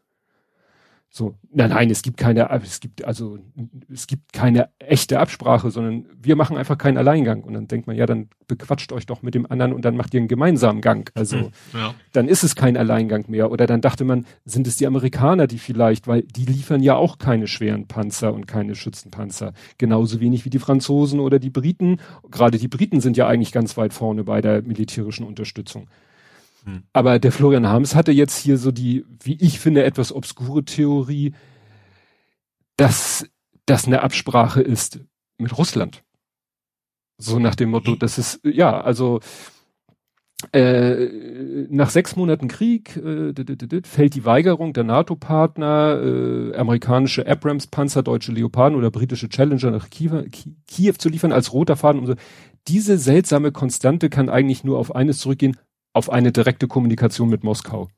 So, 1.12 1.36
nein, 1.52 1.72
nein, 1.72 1.90
es 1.90 2.04
gibt 2.04 2.18
keine, 2.18 2.50
es 2.64 2.80
gibt 2.80 3.04
also, 3.04 3.40
es 3.92 4.06
gibt 4.06 4.32
keine 4.32 4.70
echte 4.78 5.20
Absprache, 5.20 5.72
sondern 5.72 6.06
wir 6.22 6.36
machen 6.36 6.56
einfach 6.56 6.78
keinen 6.78 6.98
Alleingang. 6.98 7.42
Und 7.42 7.56
dann 7.56 7.68
denkt 7.68 7.88
man, 7.88 7.96
ja, 7.96 8.06
dann 8.06 8.30
bequatscht 8.48 8.92
euch 8.92 9.08
doch 9.08 9.24
mit 9.24 9.34
dem 9.34 9.50
anderen 9.50 9.74
und 9.74 9.84
dann 9.86 9.98
macht 9.98 10.14
ihr 10.14 10.20
einen 10.20 10.28
gemeinsamen 10.28 10.82
Gang. 10.82 11.12
Also, 11.16 11.38
hm, 11.38 11.52
ja. 11.74 11.96
dann 12.14 12.28
ist 12.28 12.44
es 12.44 12.56
kein 12.56 12.78
Alleingang 12.78 13.26
mehr. 13.28 13.50
Oder 13.50 13.66
dann 13.66 13.82
dachte 13.82 14.06
man, 14.06 14.28
sind 14.46 14.68
es 14.68 14.78
die 14.78 14.86
Amerikaner, 14.86 15.48
die 15.48 15.58
vielleicht, 15.58 16.08
weil 16.08 16.22
die 16.22 16.46
liefern 16.46 16.84
ja 16.84 16.96
auch 16.96 17.18
keine 17.18 17.48
schweren 17.48 17.88
Panzer 17.88 18.32
und 18.32 18.46
keine 18.46 18.76
Schützenpanzer. 18.76 19.54
Genauso 19.80 20.20
wenig 20.20 20.46
wie 20.46 20.52
die 20.52 20.60
Franzosen 20.60 21.20
oder 21.20 21.40
die 21.40 21.50
Briten. 21.50 21.98
Gerade 22.30 22.60
die 22.60 22.68
Briten 22.68 23.02
sind 23.02 23.18
ja 23.18 23.28
eigentlich 23.28 23.52
ganz 23.52 23.78
weit 23.78 23.94
vorne 23.94 24.24
bei 24.24 24.42
der 24.42 24.62
militärischen 24.62 25.26
Unterstützung. 25.26 25.88
Hm. 26.64 26.84
Aber 26.94 27.20
der 27.20 27.32
Florian 27.32 27.68
Harms 27.68 27.96
hatte 27.96 28.12
jetzt 28.12 28.38
hier 28.38 28.58
so 28.58 28.72
die, 28.72 29.06
wie 29.24 29.38
ich 29.40 29.60
finde, 29.60 29.84
etwas 29.84 30.12
obskure 30.14 30.64
Theorie, 30.66 31.34
dass 32.78 33.28
das 33.66 33.86
eine 33.86 34.02
Absprache 34.02 34.62
ist 34.62 35.00
mit 35.38 35.58
Russland. 35.58 36.04
So 37.18 37.40
nach 37.40 37.56
dem 37.56 37.70
Motto, 37.70 37.96
das 37.96 38.18
ist, 38.18 38.40
ja, 38.44 38.80
also 38.80 39.20
äh, 40.54 41.68
nach 41.70 41.90
sechs 41.90 42.16
Monaten 42.16 42.48
Krieg 42.48 42.96
äh, 42.96 43.34
fällt 43.84 44.16
die 44.16 44.24
Weigerung 44.24 44.72
der 44.72 44.86
NATO-Partner, 44.86 46.02
äh, 46.02 46.56
amerikanische 46.56 47.28
Abrams-Panzer, 47.28 48.04
deutsche 48.04 48.32
Leoparden 48.32 48.78
oder 48.78 48.90
britische 48.90 49.28
Challenger 49.28 49.72
nach 49.72 49.90
Kiew, 49.90 50.24
Kiew 50.66 50.94
zu 50.98 51.10
liefern 51.10 51.34
als 51.34 51.52
roter 51.52 51.76
Faden. 51.76 52.00
Und 52.00 52.08
so. 52.08 52.16
Diese 52.70 52.98
seltsame 52.98 53.52
Konstante 53.52 54.10
kann 54.10 54.30
eigentlich 54.30 54.64
nur 54.64 54.80
auf 54.80 54.96
eines 54.96 55.20
zurückgehen, 55.20 55.58
auf 55.94 56.10
eine 56.10 56.32
direkte 56.32 56.68
Kommunikation 56.68 57.30
mit 57.30 57.44
Moskau. 57.44 57.90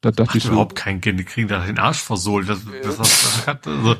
Da 0.00 0.10
dachte 0.10 0.22
Macht 0.22 0.36
ich 0.36 0.46
überhaupt 0.46 0.78
so, 0.78 0.84
keinen 0.84 1.00
Kind, 1.00 1.18
die 1.18 1.24
kriegen 1.24 1.48
da 1.48 1.66
den 1.66 1.78
Arsch 1.78 1.98
versohlt. 2.00 2.48
Das, 2.48 2.64
das, 2.82 2.96
das 2.96 3.46
hat, 3.46 3.66
also. 3.66 3.96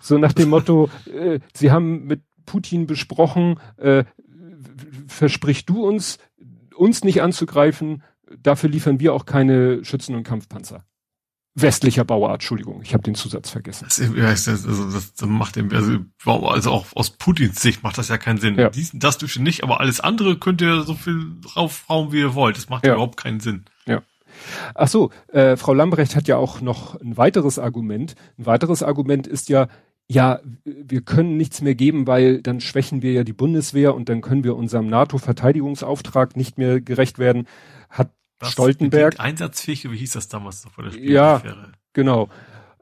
So 0.00 0.18
nach 0.18 0.32
dem 0.32 0.48
Motto, 0.48 0.88
äh, 1.06 1.40
sie 1.54 1.70
haben 1.70 2.06
mit 2.06 2.22
Putin 2.46 2.86
besprochen, 2.86 3.60
äh, 3.76 4.04
versprich 5.06 5.66
du 5.66 5.86
uns, 5.86 6.18
uns 6.74 7.04
nicht 7.04 7.20
anzugreifen, 7.20 8.02
dafür 8.38 8.70
liefern 8.70 8.98
wir 8.98 9.12
auch 9.12 9.26
keine 9.26 9.84
Schützen 9.84 10.14
und 10.14 10.24
Kampfpanzer 10.24 10.84
westlicher 11.54 12.04
Bauart, 12.04 12.34
Entschuldigung, 12.34 12.80
ich 12.82 12.94
habe 12.94 13.02
den 13.02 13.14
Zusatz 13.14 13.50
vergessen. 13.50 13.86
Das, 13.88 14.48
also, 14.48 14.90
das 14.90 15.12
macht 15.26 15.56
dem, 15.56 15.70
also, 15.72 15.98
also 16.46 16.70
auch 16.70 16.86
aus 16.94 17.10
Putins 17.10 17.60
Sicht 17.60 17.82
macht 17.82 17.98
das 17.98 18.08
ja 18.08 18.18
keinen 18.18 18.38
Sinn. 18.38 18.58
Ja. 18.58 18.70
Dies, 18.70 18.90
das 18.94 19.18
dürfte 19.18 19.42
nicht, 19.42 19.62
aber 19.62 19.80
alles 19.80 20.00
andere 20.00 20.38
könnt 20.38 20.62
ihr 20.62 20.82
so 20.82 20.94
viel 20.94 21.36
raufhauen, 21.56 22.12
wie 22.12 22.20
ihr 22.20 22.34
wollt. 22.34 22.56
Das 22.56 22.68
macht 22.68 22.86
ja. 22.86 22.94
überhaupt 22.94 23.18
keinen 23.18 23.40
Sinn. 23.40 23.64
Ja. 23.86 24.02
Ach 24.74 24.88
so, 24.88 25.10
äh, 25.28 25.56
Frau 25.56 25.74
Lambrecht 25.74 26.16
hat 26.16 26.26
ja 26.26 26.36
auch 26.36 26.60
noch 26.60 26.98
ein 27.00 27.16
weiteres 27.16 27.58
Argument. 27.58 28.14
Ein 28.38 28.46
weiteres 28.46 28.82
Argument 28.82 29.26
ist 29.26 29.50
ja, 29.50 29.68
ja, 30.08 30.40
wir 30.64 31.02
können 31.02 31.36
nichts 31.36 31.60
mehr 31.60 31.74
geben, 31.74 32.06
weil 32.06 32.42
dann 32.42 32.60
schwächen 32.60 33.02
wir 33.02 33.12
ja 33.12 33.24
die 33.24 33.32
Bundeswehr 33.32 33.94
und 33.94 34.08
dann 34.08 34.20
können 34.20 34.44
wir 34.44 34.56
unserem 34.56 34.86
NATO-Verteidigungsauftrag 34.88 36.36
nicht 36.36 36.58
mehr 36.58 36.80
gerecht 36.80 37.18
werden. 37.18 37.46
Hat 37.88 38.10
was 38.42 38.52
Stoltenberg. 38.52 39.18
Einsatzfähig, 39.18 39.90
wie 39.90 39.96
hieß 39.96 40.12
das 40.12 40.28
damals 40.28 40.64
noch 40.64 40.72
vor 40.72 40.84
der 40.84 40.92
Spiel 40.92 41.10
Ja, 41.10 41.42
genau. 41.92 42.28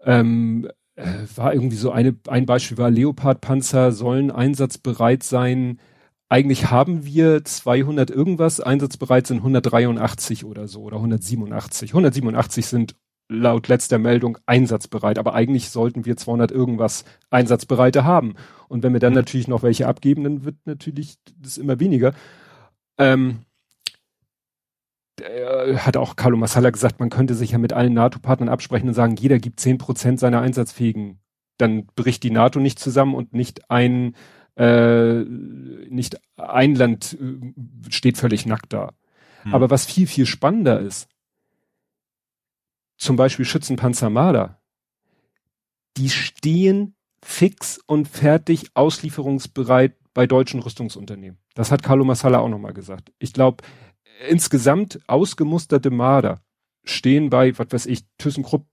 Ähm, 0.04 0.68
äh, 0.96 1.06
war 1.36 1.54
irgendwie 1.54 1.76
so 1.76 1.92
eine, 1.92 2.16
ein 2.28 2.46
Beispiel 2.46 2.78
war 2.78 2.90
Leopard-Panzer 2.90 3.92
sollen 3.92 4.30
einsatzbereit 4.30 5.22
sein. 5.22 5.80
Eigentlich 6.28 6.70
haben 6.70 7.04
wir 7.04 7.44
200 7.44 8.10
irgendwas, 8.10 8.60
einsatzbereit 8.60 9.26
sind 9.26 9.38
183 9.38 10.44
oder 10.44 10.68
so 10.68 10.82
oder 10.82 10.96
187. 10.96 11.90
187 11.90 12.66
sind 12.66 12.94
laut 13.28 13.68
letzter 13.68 13.98
Meldung 13.98 14.38
einsatzbereit, 14.46 15.18
aber 15.18 15.34
eigentlich 15.34 15.70
sollten 15.70 16.04
wir 16.04 16.16
200 16.16 16.50
irgendwas 16.50 17.04
Einsatzbereite 17.30 18.04
haben. 18.04 18.34
Und 18.68 18.82
wenn 18.82 18.92
wir 18.92 19.00
dann 19.00 19.12
mhm. 19.12 19.18
natürlich 19.18 19.48
noch 19.48 19.62
welche 19.62 19.86
abgeben, 19.86 20.24
dann 20.24 20.44
wird 20.44 20.56
natürlich 20.64 21.16
das 21.38 21.56
immer 21.56 21.80
weniger. 21.80 22.12
Ähm, 22.98 23.40
äh, 25.20 25.76
hat 25.78 25.96
auch 25.96 26.16
Carlo 26.16 26.36
Massala 26.36 26.70
gesagt, 26.70 27.00
man 27.00 27.10
könnte 27.10 27.34
sich 27.34 27.52
ja 27.52 27.58
mit 27.58 27.72
allen 27.72 27.94
NATO-Partnern 27.94 28.48
absprechen 28.48 28.88
und 28.88 28.94
sagen, 28.94 29.16
jeder 29.16 29.38
gibt 29.38 29.60
zehn 29.60 29.78
Prozent 29.78 30.20
seiner 30.20 30.40
Einsatzfähigen. 30.40 31.20
Dann 31.58 31.86
bricht 31.86 32.22
die 32.22 32.30
NATO 32.30 32.60
nicht 32.60 32.78
zusammen 32.78 33.14
und 33.14 33.32
nicht 33.34 33.70
ein, 33.70 34.14
äh, 34.56 35.20
nicht 35.20 36.20
ein 36.36 36.74
Land 36.74 37.16
äh, 37.20 37.90
steht 37.90 38.18
völlig 38.18 38.46
nackt 38.46 38.72
da. 38.72 38.92
Hm. 39.42 39.54
Aber 39.54 39.70
was 39.70 39.86
viel, 39.86 40.06
viel 40.06 40.26
spannender 40.26 40.80
ist, 40.80 41.08
zum 42.96 43.16
Beispiel 43.16 43.44
Schützenpanzer 43.44 44.10
Marder, 44.10 44.60
die 45.96 46.10
stehen 46.10 46.94
fix 47.22 47.78
und 47.86 48.08
fertig 48.08 48.70
auslieferungsbereit 48.74 49.96
bei 50.14 50.26
deutschen 50.26 50.60
Rüstungsunternehmen. 50.60 51.38
Das 51.54 51.70
hat 51.70 51.82
Carlo 51.82 52.04
Massala 52.04 52.38
auch 52.38 52.48
nochmal 52.48 52.72
gesagt. 52.72 53.12
Ich 53.18 53.32
glaube, 53.32 53.64
insgesamt 54.28 55.00
ausgemusterte 55.06 55.90
Marder 55.90 56.40
stehen 56.84 57.30
bei, 57.30 57.56
was 57.58 57.68
weiß 57.70 57.86
ich, 57.86 58.04
ThyssenKrupp 58.18 58.66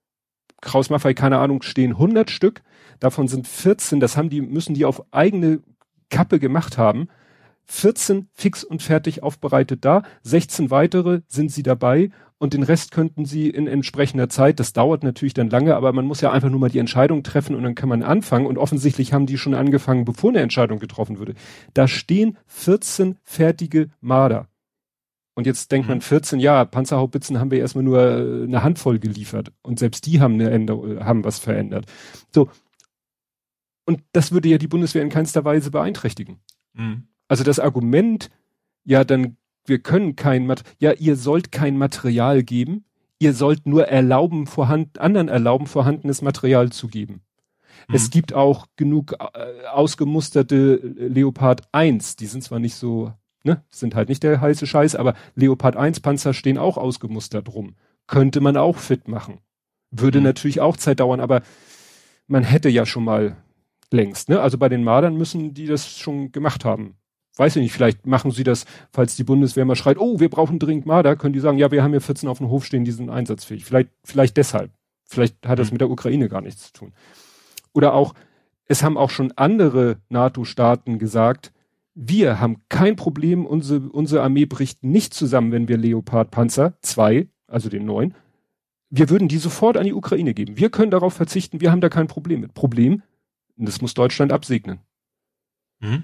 Kraus 0.61 0.89
Maffei, 0.89 1.13
keine 1.13 1.37
Ahnung, 1.37 1.61
stehen 1.61 1.91
100 1.91 2.31
Stück. 2.31 2.63
Davon 2.99 3.27
sind 3.27 3.47
14, 3.47 3.99
das 3.99 4.17
haben 4.17 4.29
die, 4.29 4.41
müssen 4.41 4.73
die 4.73 4.85
auf 4.85 5.03
eigene 5.13 5.61
Kappe 6.09 6.39
gemacht 6.39 6.77
haben. 6.77 7.09
14 7.65 8.29
fix 8.33 8.63
und 8.63 8.81
fertig 8.81 9.23
aufbereitet 9.23 9.83
da, 9.83 10.03
16 10.23 10.71
weitere 10.71 11.21
sind 11.27 11.51
sie 11.51 11.63
dabei 11.63 12.11
und 12.37 12.53
den 12.53 12.63
Rest 12.63 12.91
könnten 12.91 13.25
sie 13.25 13.49
in 13.49 13.67
entsprechender 13.67 14.29
Zeit, 14.29 14.59
das 14.59 14.71
dauert 14.71 15.03
natürlich 15.03 15.33
dann 15.33 15.49
lange, 15.49 15.75
aber 15.75 15.91
man 15.91 16.05
muss 16.05 16.21
ja 16.21 16.31
einfach 16.31 16.49
nur 16.49 16.61
mal 16.61 16.69
die 16.69 16.79
Entscheidung 16.79 17.23
treffen 17.23 17.55
und 17.55 17.63
dann 17.63 17.75
kann 17.75 17.89
man 17.89 18.03
anfangen 18.03 18.45
und 18.45 18.57
offensichtlich 18.57 19.11
haben 19.11 19.25
die 19.25 19.37
schon 19.37 19.53
angefangen, 19.53 20.05
bevor 20.05 20.29
eine 20.29 20.39
Entscheidung 20.39 20.79
getroffen 20.79 21.19
wurde. 21.19 21.33
Da 21.73 21.89
stehen 21.89 22.37
14 22.45 23.17
fertige 23.23 23.89
Marder. 23.99 24.47
Und 25.37 25.45
jetzt 25.45 25.71
denkt 25.71 25.87
man 25.87 26.01
14, 26.01 26.39
mhm. 26.39 26.43
ja, 26.43 26.65
Panzerhaubitzen 26.65 27.39
haben 27.39 27.51
wir 27.51 27.59
erstmal 27.59 27.83
nur 27.83 27.99
äh, 27.99 28.43
eine 28.45 28.63
Handvoll 28.63 28.97
geliefert 28.97 29.51
und 29.61 29.77
selbst 29.77 30.07
die 30.07 30.19
haben 30.19 30.33
eine 30.33 30.49
Änderung, 30.49 31.05
haben 31.05 31.23
was 31.23 31.37
verändert. 31.37 31.85
So. 32.33 32.49
Und 33.85 34.01
das 34.13 34.31
würde 34.31 34.49
ja 34.49 34.57
die 34.57 34.67
Bundeswehr 34.67 35.03
in 35.03 35.09
keinster 35.09 35.45
Weise 35.45 35.69
beeinträchtigen. 35.69 36.39
Mhm. 36.73 37.03
Also 37.27 37.43
das 37.43 37.59
Argument, 37.59 38.31
ja, 38.83 39.03
dann 39.03 39.37
wir 39.63 39.77
können 39.77 40.15
kein 40.15 40.47
Mat 40.47 40.63
ja, 40.79 40.93
ihr 40.93 41.15
sollt 41.15 41.51
kein 41.51 41.77
Material 41.77 42.41
geben, 42.41 42.85
ihr 43.19 43.35
sollt 43.35 43.67
nur 43.67 43.87
erlauben, 43.87 44.47
vorhanden, 44.47 44.97
anderen 44.97 45.27
erlauben, 45.27 45.67
vorhandenes 45.67 46.23
Material 46.23 46.71
zu 46.71 46.87
geben. 46.87 47.21
Mhm. 47.87 47.93
Es 47.93 48.09
gibt 48.09 48.33
auch 48.33 48.65
genug 48.75 49.13
äh, 49.19 49.67
ausgemusterte 49.71 50.77
Leopard 50.77 51.61
1, 51.73 52.15
die 52.15 52.25
sind 52.25 52.43
zwar 52.43 52.57
nicht 52.57 52.73
so, 52.73 53.13
ne, 53.47 53.63
sind 53.69 53.95
halt 53.95 54.09
nicht 54.09 54.23
der 54.23 54.39
heiße 54.39 54.67
Scheiß, 54.67 54.95
aber 54.95 55.15
Leopard 55.35 55.75
1 55.75 55.99
Panzer 56.01 56.33
stehen 56.33 56.57
auch 56.57 56.77
ausgemustert 56.77 57.53
rum. 57.53 57.75
Könnte 58.05 58.41
man 58.41 58.57
auch 58.57 58.77
fit 58.77 59.07
machen. 59.07 59.39
Würde 59.91 60.19
mhm. 60.19 60.25
natürlich 60.25 60.61
auch 60.61 60.77
Zeit 60.77 60.99
dauern, 60.99 61.19
aber 61.19 61.41
man 62.27 62.43
hätte 62.43 62.69
ja 62.69 62.85
schon 62.85 63.03
mal 63.03 63.37
längst, 63.91 64.29
ne? 64.29 64.41
Also 64.41 64.57
bei 64.57 64.69
den 64.69 64.83
Mardern 64.83 65.17
müssen 65.17 65.53
die 65.53 65.65
das 65.65 65.97
schon 65.97 66.31
gemacht 66.31 66.65
haben 66.65 66.97
weiß 67.37 67.55
ich 67.55 67.61
nicht, 67.61 67.73
vielleicht 67.73 68.05
machen 68.05 68.31
sie 68.31 68.43
das, 68.43 68.65
falls 68.91 69.15
die 69.15 69.23
Bundeswehr 69.23 69.65
mal 69.65 69.75
schreit, 69.75 69.97
oh, 69.97 70.19
wir 70.19 70.29
brauchen 70.29 70.59
dringend 70.59 70.85
Marder, 70.85 71.15
können 71.15 71.33
die 71.33 71.39
sagen, 71.39 71.57
ja, 71.57 71.71
wir 71.71 71.83
haben 71.83 71.93
ja 71.93 71.99
14 71.99 72.27
auf 72.27 72.39
dem 72.39 72.49
Hof 72.49 72.65
stehen, 72.65 72.85
die 72.85 72.91
sind 72.91 73.09
einsatzfähig. 73.09 73.65
Vielleicht, 73.65 73.89
vielleicht 74.03 74.37
deshalb. 74.37 74.71
Vielleicht 75.05 75.47
hat 75.47 75.59
das 75.59 75.69
mhm. 75.69 75.75
mit 75.75 75.81
der 75.81 75.89
Ukraine 75.89 76.29
gar 76.29 76.41
nichts 76.41 76.67
zu 76.67 76.73
tun. 76.73 76.93
Oder 77.73 77.93
auch, 77.93 78.13
es 78.65 78.83
haben 78.83 78.97
auch 78.97 79.09
schon 79.09 79.31
andere 79.35 79.97
NATO-Staaten 80.09 80.99
gesagt, 80.99 81.53
wir 81.99 82.39
haben 82.39 82.61
kein 82.69 82.95
Problem, 82.95 83.45
unsere, 83.45 83.89
unsere 83.89 84.21
Armee 84.21 84.45
bricht 84.45 84.83
nicht 84.83 85.13
zusammen, 85.13 85.51
wenn 85.51 85.67
wir 85.67 85.77
Leopard-Panzer 85.77 86.77
2, 86.81 87.27
also 87.47 87.69
den 87.69 87.85
neuen, 87.85 88.13
wir 88.89 89.09
würden 89.09 89.27
die 89.27 89.37
sofort 89.37 89.77
an 89.77 89.85
die 89.85 89.93
Ukraine 89.93 90.33
geben. 90.33 90.57
Wir 90.57 90.69
können 90.69 90.91
darauf 90.91 91.13
verzichten, 91.13 91.59
wir 91.59 91.71
haben 91.71 91.81
da 91.81 91.89
kein 91.89 92.07
Problem 92.07 92.41
mit. 92.41 92.53
Problem, 92.53 93.01
das 93.55 93.81
muss 93.81 93.93
Deutschland 93.93 94.31
absegnen. 94.31 94.79
Mhm 95.79 96.03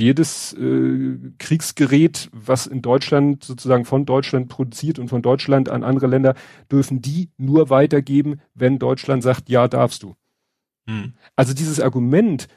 jedes 0.00 0.52
äh, 0.54 1.18
Kriegsgerät, 1.38 2.30
was 2.32 2.66
in 2.66 2.82
Deutschland 2.82 3.44
sozusagen 3.44 3.84
von 3.84 4.06
Deutschland 4.06 4.48
produziert 4.48 4.98
und 4.98 5.08
von 5.08 5.22
Deutschland 5.22 5.68
an 5.68 5.84
andere 5.84 6.06
Länder, 6.06 6.34
dürfen 6.70 7.00
die 7.02 7.30
nur 7.36 7.70
weitergeben, 7.70 8.40
wenn 8.54 8.78
Deutschland 8.78 9.22
sagt, 9.22 9.48
ja, 9.48 9.68
darfst 9.68 10.02
du. 10.02 10.16
Hm. 10.86 11.12
Also 11.36 11.54
dieses 11.54 11.80
Argument, 11.80 12.48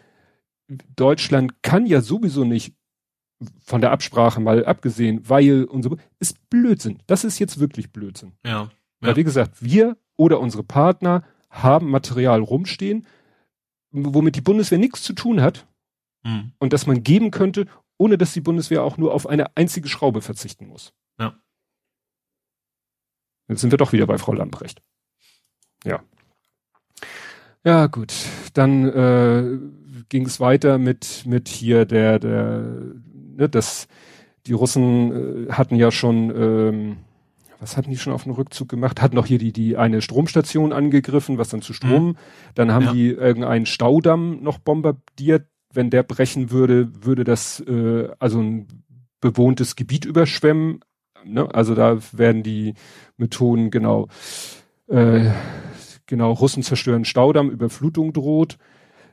Deutschland 0.68 1.61
kann 1.61 1.86
ja 1.86 2.01
sowieso 2.01 2.45
nicht 2.45 2.76
von 3.59 3.82
der 3.82 3.91
Absprache 3.91 4.39
mal 4.39 4.66
abgesehen, 4.66 5.28
weil 5.28 5.66
und 5.66 5.84
so, 5.84 5.97
ist 6.20 6.49
Blödsinn. 6.49 7.01
Das 7.07 7.24
ist 7.24 7.39
jetzt 7.39 7.59
wirklich 7.59 7.91
Blödsinn. 7.91 8.34
Ja. 8.45 8.51
ja. 8.51 8.72
Weil 9.01 9.16
wie 9.16 9.24
gesagt, 9.24 9.61
wir 9.61 9.97
oder 10.16 10.39
unsere 10.39 10.64
Partner 10.64 11.24
haben 11.49 11.89
Material 11.89 12.41
rumstehen, 12.41 13.05
womit 13.91 14.36
die 14.36 14.41
Bundeswehr 14.41 14.78
nichts 14.78 15.03
zu 15.03 15.14
tun 15.14 15.41
hat 15.41 15.68
mhm. 16.24 16.53
und 16.59 16.74
dass 16.74 16.88
man 16.88 17.03
geben 17.03 17.32
könnte, 17.32 17.68
ohne 17.97 18.18
dass 18.18 18.34
die 18.34 18.41
Bundeswehr 18.41 18.84
auch 18.84 18.97
nur 18.97 19.14
auf 19.14 19.28
eine 19.28 19.55
einzige 19.55 19.88
Schraube 19.88 20.22
verzichten 20.22 20.68
muss. 20.68 20.93
Ja. 21.20 21.38
Jetzt 23.47 23.61
sind 23.61 23.72
wir 23.72 23.78
doch 23.78 23.93
wieder 23.93 24.07
bei 24.07 24.18
Frau 24.18 24.34
Lambrecht. 24.34 24.82
Ja. 25.84 26.03
Ja, 27.66 27.88
gut. 27.88 28.14
Dann 28.53 28.86
äh, 28.89 29.59
ging 30.09 30.26
es 30.26 30.39
weiter 30.39 30.78
mit, 30.78 31.24
mit 31.26 31.47
hier 31.47 31.86
der, 31.86 32.20
der, 32.20 32.64
ne, 33.36 33.49
das, 33.49 33.88
die 34.45 34.53
Russen 34.53 35.47
äh, 35.47 35.51
hatten 35.51 35.76
ja 35.76 35.91
schon, 35.91 36.30
ähm, 36.36 36.97
was 37.59 37.78
hatten 37.78 37.89
die 37.89 37.97
schon 37.97 38.11
auf 38.11 38.24
dem 38.24 38.34
Rückzug 38.34 38.68
gemacht? 38.68 39.01
Hatten 39.01 39.16
noch 39.16 39.26
hier 39.26 39.38
die, 39.38 39.53
die 39.53 39.78
eine 39.78 40.01
Stromstation 40.01 40.74
angegriffen, 40.74 41.38
was 41.38 41.49
dann 41.49 41.61
zu 41.61 41.74
Strom. 41.74 42.07
Mhm. 42.07 42.16
Dann 42.55 42.72
haben 42.74 42.86
ja. 42.86 42.93
die 42.93 43.09
irgendeinen 43.09 43.66
Staudamm 43.66 44.43
noch 44.43 44.59
bombardiert, 44.59 45.47
wenn 45.74 45.89
der 45.89 46.03
brechen 46.03 46.51
würde, 46.51 46.91
würde 47.03 47.24
das 47.24 47.61
äh, 47.61 48.09
also 48.20 48.41
ein 48.41 48.68
bewohntes 49.22 49.78
Gebiet 49.78 50.03
überschwemmen. 50.03 50.82
Ne? 51.24 51.47
Also 51.53 51.76
da 51.76 51.97
werden 52.11 52.43
die 52.43 52.74
Methoden 53.16 53.72
genau 53.72 54.09
äh, 54.88 55.32
genau 56.06 56.32
Russen 56.32 56.64
zerstören 56.64 57.06
Staudamm, 57.06 57.49
Überflutung 57.49 58.14
droht. 58.14 58.58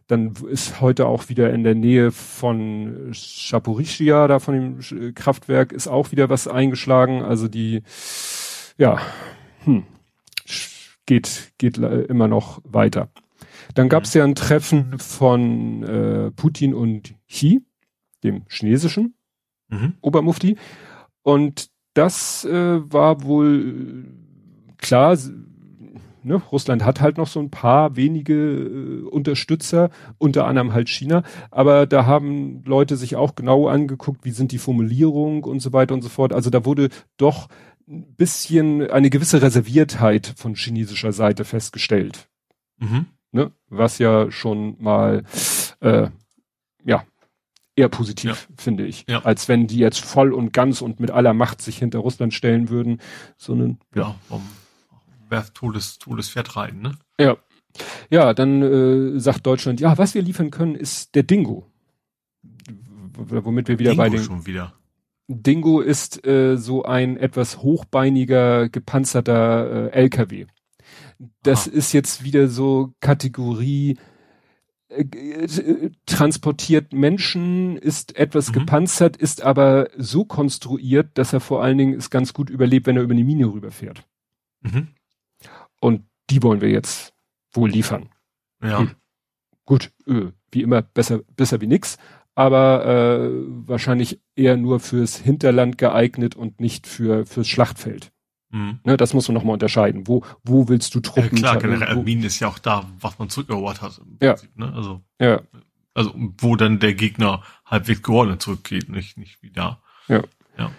Dann 0.07 0.33
ist 0.51 0.81
heute 0.81 1.07
auch 1.07 1.29
wieder 1.29 1.53
in 1.53 1.63
der 1.63 1.77
Nähe 1.77 2.11
von 2.11 3.11
Schaporischia, 3.13 4.27
da 4.27 4.41
von 4.41 4.55
dem 4.55 5.15
Kraftwerk, 5.15 5.73
ist 5.73 5.87
auch 5.87 6.11
wieder 6.11 6.29
was 6.29 6.49
eingeschlagen. 6.49 7.23
Also 7.23 7.47
die, 7.47 7.83
ja, 8.77 8.99
hm, 9.65 9.85
geht, 11.07 11.53
geht 11.59 11.79
immer 11.79 12.27
noch 12.27 12.61
weiter. 12.65 13.09
Dann 13.75 13.89
gab 13.89 14.05
es 14.05 14.15
mhm. 14.15 14.19
ja 14.19 14.25
ein 14.25 14.35
Treffen 14.35 14.99
von 14.99 15.83
äh, 15.83 16.31
Putin 16.33 16.75
und 16.75 17.15
Xi, 17.29 17.63
dem 18.25 18.43
chinesischen 18.49 19.15
mhm. 19.69 19.95
Obermufti. 20.01 20.57
Und 21.23 21.71
das 21.95 22.45
äh, 22.45 22.93
war 22.93 23.23
wohl 23.23 24.07
klar, 24.79 25.17
ne, 26.23 26.37
Russland 26.37 26.85
hat 26.85 27.01
halt 27.01 27.19
noch 27.19 27.27
so 27.27 27.41
ein 27.41 27.51
paar 27.51 27.97
wenige 27.97 28.35
äh, 28.35 29.03
Unterstützer, 29.03 29.91
unter 30.19 30.47
anderem 30.47 30.73
halt 30.73 30.89
China, 30.89 31.23
aber 31.51 31.87
da 31.87 32.07
haben 32.07 32.63
Leute 32.65 32.97
sich 32.97 33.17
auch 33.17 33.35
genau 33.35 33.69
angeguckt, 33.69 34.25
wie 34.25 34.33
sind 34.33 34.53
die 34.53 34.59
Formulierungen 34.59 35.45
und 35.45 35.61
so 35.61 35.73
weiter 35.73 35.95
und 35.95 36.03
so 36.03 36.09
fort. 36.09 36.33
Also 36.33 36.51
da 36.51 36.65
wurde 36.65 36.89
doch 37.17 37.49
ein 37.89 38.15
bisschen 38.17 38.91
eine 38.91 39.11
gewisse 39.11 39.43
Reserviertheit 39.43 40.35
von 40.37 40.55
chinesischer 40.55 41.13
Seite 41.13 41.45
festgestellt. 41.45 42.29
Mhm 42.79 43.07
ne? 43.33 43.53
was 43.69 43.99
ja 43.99 44.31
schon 44.31 44.77
mal 44.81 45.25
äh, 45.81 46.09
ja 46.85 47.05
eher 47.77 47.89
positiv 47.89 48.49
ja. 48.49 48.55
finde 48.57 48.85
ich, 48.85 49.07
ja. 49.09 49.25
als 49.25 49.49
wenn 49.49 49.67
die 49.67 49.79
jetzt 49.79 50.01
voll 50.01 50.33
und 50.33 50.53
ganz 50.53 50.83
und 50.83 51.01
mit 51.01 51.11
aller 51.11 51.33
Macht 51.33 51.63
sich 51.63 51.79
hinter 51.79 52.01
Russland 52.01 52.35
stellen 52.35 52.69
würden, 52.69 53.01
sondern 53.37 53.79
ja, 53.95 54.17
um, 55.31 55.37
wer 55.37 55.53
Todes 55.53 55.99
Todespferd 55.99 56.57
reiten, 56.57 56.81
ne? 56.81 56.93
Ja. 57.19 57.37
Ja, 58.11 58.35
dann 58.35 58.63
äh, 58.63 59.21
sagt 59.21 59.47
Deutschland, 59.47 59.81
ja, 59.81 59.97
was 59.97 60.15
wir 60.15 60.23
liefern 60.23 60.51
können, 60.51 60.75
ist 60.75 61.15
der 61.15 61.23
Dingo. 61.23 61.67
Womit 63.15 63.69
wir 63.69 63.79
wieder 63.79 63.91
Dingo 63.93 64.03
bei 64.03 64.09
den 64.09 64.23
schon 64.23 64.47
wieder. 64.47 64.75
Dingo 65.29 65.81
ist 65.81 66.27
äh, 66.27 66.57
so 66.57 66.83
ein 66.83 67.17
etwas 67.17 67.59
hochbeiniger 67.59 68.69
gepanzerter 68.69 69.93
äh, 69.93 70.03
LKW. 70.03 70.47
Das 71.43 71.69
Aha. 71.69 71.77
ist 71.77 71.93
jetzt 71.93 72.25
wieder 72.25 72.49
so 72.49 72.93
Kategorie 73.01 73.99
äh, 74.89 75.03
äh, 75.03 75.91
transportiert 76.07 76.93
Menschen, 76.93 77.77
ist 77.77 78.17
etwas 78.17 78.49
mhm. 78.49 78.55
gepanzert, 78.55 79.17
ist 79.17 79.43
aber 79.43 79.89
so 79.97 80.25
konstruiert, 80.25 81.17
dass 81.17 81.33
er 81.33 81.41
vor 81.41 81.63
allen 81.63 81.79
Dingen 81.79 81.95
es 81.95 82.11
ganz 82.11 82.33
gut 82.33 82.51
überlebt, 82.51 82.89
wenn 82.89 82.97
er 82.97 83.05
über 83.05 83.15
eine 83.15 83.25
Mine 83.25 83.47
rüberfährt. 83.47 84.03
Mhm. 84.63 84.89
Und 85.81 86.05
die 86.31 86.43
wollen 86.43 86.61
wir 86.61 86.71
jetzt 86.71 87.13
wohl 87.53 87.71
liefern. 87.71 88.11
Ja. 88.63 88.81
Hm. 88.81 88.91
Gut, 89.65 89.93
äh, 90.07 90.33
wie 90.53 90.63
immer 90.63 90.83
besser, 90.83 91.21
besser 91.37 91.61
wie 91.61 91.67
nix, 91.67 91.99
aber 92.35 92.85
äh, 92.87 93.31
wahrscheinlich 93.67 94.21
eher 94.35 94.57
nur 94.57 94.81
fürs 94.81 95.17
Hinterland 95.17 95.79
geeignet 95.79 96.35
und 96.35 96.61
nicht 96.61 96.87
für 96.87 97.27
fürs 97.27 97.49
Schlachtfeld. 97.49 98.13
Mhm. 98.51 98.81
Ne, 98.85 98.97
das 98.97 99.15
muss 99.15 99.29
man 99.29 99.35
nochmal 99.35 99.55
unterscheiden. 99.55 100.09
Wo, 100.09 100.25
wo 100.43 100.69
willst 100.69 100.95
du 100.95 101.01
Truppen? 101.01 101.37
Ja, 101.37 101.57
klar, 101.57 101.59
generell 101.59 101.97
wo, 101.97 102.03
Minen 102.03 102.25
ist 102.25 102.41
ja 102.41 102.49
auch 102.49 102.59
da, 102.59 102.89
was 102.99 103.19
man 103.19 103.29
zurückerobert 103.29 103.81
hat. 103.81 104.01
ja. 104.21 104.33
Prinzip, 104.33 104.57
ne? 104.57 104.73
Also, 104.75 105.01
ja. 105.21 105.41
also, 105.95 106.13
wo 106.39 106.57
dann 106.57 106.81
der 106.81 106.95
Gegner 106.95 107.43
halbwegs 107.65 108.03
geordnet 108.03 108.43
zurückgeht, 108.43 108.89
nicht, 108.89 109.17
nicht 109.17 109.43
wie 109.43 109.51
da. 109.51 109.81
Ja. 110.09 110.23
Ja. 110.59 110.73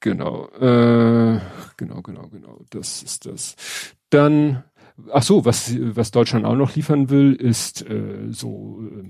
Genau, 0.00 0.48
äh, 0.48 1.40
genau, 1.76 2.02
genau, 2.02 2.28
genau. 2.28 2.64
Das 2.70 3.04
ist 3.04 3.26
das. 3.26 3.54
Dann, 4.12 4.62
ach 5.10 5.22
so, 5.22 5.46
was, 5.46 5.74
was 5.78 6.10
Deutschland 6.10 6.44
auch 6.44 6.54
noch 6.54 6.76
liefern 6.76 7.08
will, 7.08 7.32
ist 7.32 7.88
äh, 7.88 8.28
so, 8.30 8.82
äh, 8.82 9.04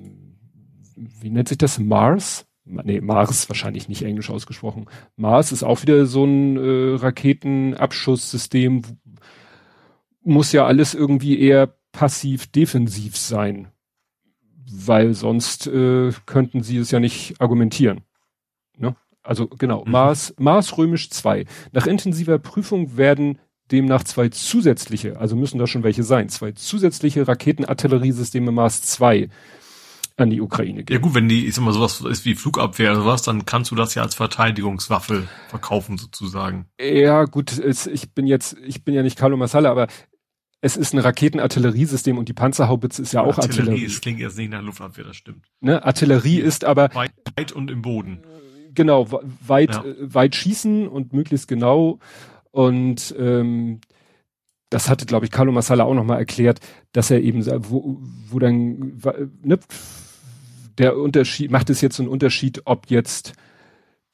wie 0.94 1.30
nennt 1.30 1.48
sich 1.48 1.58
das? 1.58 1.78
Mars? 1.80 2.46
nee, 2.64 3.00
Mars 3.00 3.48
wahrscheinlich 3.48 3.88
nicht 3.88 4.02
englisch 4.02 4.30
ausgesprochen. 4.30 4.86
Mars 5.16 5.50
ist 5.50 5.64
auch 5.64 5.82
wieder 5.82 6.06
so 6.06 6.24
ein 6.24 6.56
äh, 6.56 6.94
Raketenabschusssystem, 6.94 8.82
muss 10.22 10.52
ja 10.52 10.66
alles 10.66 10.94
irgendwie 10.94 11.40
eher 11.40 11.74
passiv-defensiv 11.90 13.16
sein, 13.16 13.72
weil 14.70 15.14
sonst 15.14 15.66
äh, 15.66 16.12
könnten 16.26 16.62
sie 16.62 16.76
es 16.76 16.92
ja 16.92 17.00
nicht 17.00 17.40
argumentieren. 17.40 18.02
Ne? 18.76 18.94
Also 19.24 19.48
genau, 19.48 19.84
mhm. 19.84 19.90
Mars, 19.90 20.32
Mars 20.38 20.78
römisch 20.78 21.10
2. 21.10 21.46
Nach 21.72 21.88
intensiver 21.88 22.38
Prüfung 22.38 22.96
werden 22.96 23.38
demnach 23.72 24.04
zwei 24.04 24.28
zusätzliche, 24.28 25.18
also 25.18 25.34
müssen 25.34 25.58
da 25.58 25.66
schon 25.66 25.82
welche 25.82 26.02
sein, 26.02 26.28
zwei 26.28 26.52
zusätzliche 26.52 27.26
Raketenartilleriesysteme 27.26 28.52
Mars 28.52 28.82
2 28.82 29.28
an 30.16 30.30
die 30.30 30.40
Ukraine 30.40 30.84
geben. 30.84 30.92
Ja 30.92 30.98
gut, 31.00 31.14
wenn 31.14 31.28
die, 31.28 31.46
ich 31.46 31.54
sag 31.54 31.64
mal, 31.64 31.72
sowas 31.72 32.00
ist 32.02 32.24
wie 32.24 32.34
Flugabwehr 32.34 32.92
oder 32.92 33.00
sowas, 33.00 33.22
dann 33.22 33.46
kannst 33.46 33.70
du 33.70 33.74
das 33.74 33.94
ja 33.94 34.02
als 34.02 34.14
Verteidigungswaffe 34.14 35.26
verkaufen 35.48 35.98
sozusagen. 35.98 36.66
Ja 36.80 37.24
gut, 37.24 37.58
es, 37.58 37.86
ich 37.86 38.12
bin 38.12 38.26
jetzt, 38.26 38.56
ich 38.64 38.84
bin 38.84 38.94
ja 38.94 39.02
nicht 39.02 39.18
Carlo 39.18 39.36
Massala, 39.36 39.70
aber 39.70 39.88
es 40.60 40.76
ist 40.76 40.92
ein 40.92 40.98
Raketenartilleriesystem 40.98 42.18
und 42.18 42.28
die 42.28 42.34
Panzerhaubitze 42.34 43.02
ist 43.02 43.12
ja 43.12 43.22
auch 43.22 43.38
Artillerie. 43.38 43.70
Artillerie. 43.70 43.86
Das 43.86 44.00
klingt 44.00 44.20
jetzt 44.20 44.38
nicht 44.38 44.50
nach 44.50 44.62
Luftabwehr, 44.62 45.04
das 45.04 45.16
stimmt. 45.16 45.46
Ne? 45.60 45.84
Artillerie 45.84 46.38
ist 46.38 46.64
aber 46.64 46.94
weit, 46.94 47.12
weit 47.36 47.52
und 47.52 47.70
im 47.70 47.82
Boden. 47.82 48.22
Genau, 48.74 49.08
weit, 49.46 49.74
ja. 49.74 49.84
weit 49.98 50.34
schießen 50.34 50.88
und 50.88 51.12
möglichst 51.12 51.48
genau 51.48 51.98
und 52.52 53.14
ähm, 53.18 53.80
das 54.70 54.88
hatte, 54.88 55.04
glaube 55.04 55.26
ich, 55.26 55.32
Carlo 55.32 55.52
Massala 55.52 55.84
auch 55.84 55.94
nochmal 55.94 56.18
erklärt, 56.18 56.60
dass 56.92 57.10
er 57.10 57.20
eben, 57.20 57.44
wo, 57.68 57.98
wo 58.28 58.38
dann, 58.38 59.00
ne, 59.42 59.58
der 60.78 60.96
Unterschied, 60.96 61.50
macht 61.50 61.68
es 61.68 61.80
jetzt 61.80 62.00
einen 62.00 62.08
Unterschied, 62.08 62.62
ob 62.64 62.88
jetzt 62.88 63.34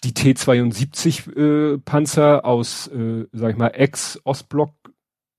die 0.05 0.15
T-72 0.15 1.37
äh, 1.37 1.79
Panzer 1.79 2.45
aus, 2.45 2.89
äh, 2.89 3.27
sag 3.33 3.53
ich 3.53 3.57
mal, 3.57 3.69
Ex-Ostblock 3.69 4.73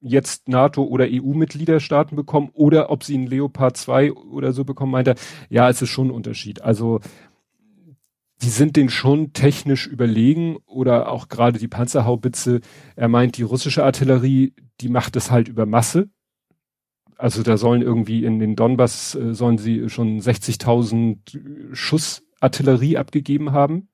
jetzt 0.01 0.47
NATO 0.47 0.83
oder 0.83 1.05
EU-Mitgliederstaaten 1.09 2.15
bekommen 2.15 2.49
oder 2.53 2.89
ob 2.89 3.03
sie 3.03 3.15
einen 3.15 3.27
Leopard 3.27 3.75
2 3.75 4.13
oder 4.13 4.53
so 4.53 4.63
bekommen, 4.63 4.93
meint 4.93 5.09
er, 5.09 5.15
ja, 5.49 5.69
es 5.69 5.81
ist 5.81 5.89
schon 5.89 6.07
ein 6.07 6.11
Unterschied. 6.11 6.61
Also 6.61 7.01
die 8.41 8.49
sind 8.49 8.75
den 8.75 8.89
schon 8.89 9.33
technisch 9.33 9.87
überlegen 9.87 10.57
oder 10.65 11.11
auch 11.11 11.27
gerade 11.27 11.59
die 11.59 11.67
Panzerhaubitze. 11.67 12.61
Er 12.95 13.09
meint, 13.09 13.37
die 13.37 13.43
russische 13.43 13.83
Artillerie, 13.83 14.53
die 14.79 14.89
macht 14.89 15.15
es 15.15 15.29
halt 15.29 15.47
über 15.49 15.65
Masse. 15.65 16.09
Also 17.17 17.43
da 17.43 17.57
sollen 17.57 17.81
irgendwie 17.81 18.23
in 18.23 18.39
den 18.39 18.55
Donbass 18.55 19.13
äh, 19.15 19.33
sollen 19.33 19.57
sie 19.57 19.89
schon 19.89 20.21
60.000 20.21 21.73
Schuss 21.73 22.23
Artillerie 22.39 22.97
abgegeben 22.97 23.51
haben. 23.51 23.89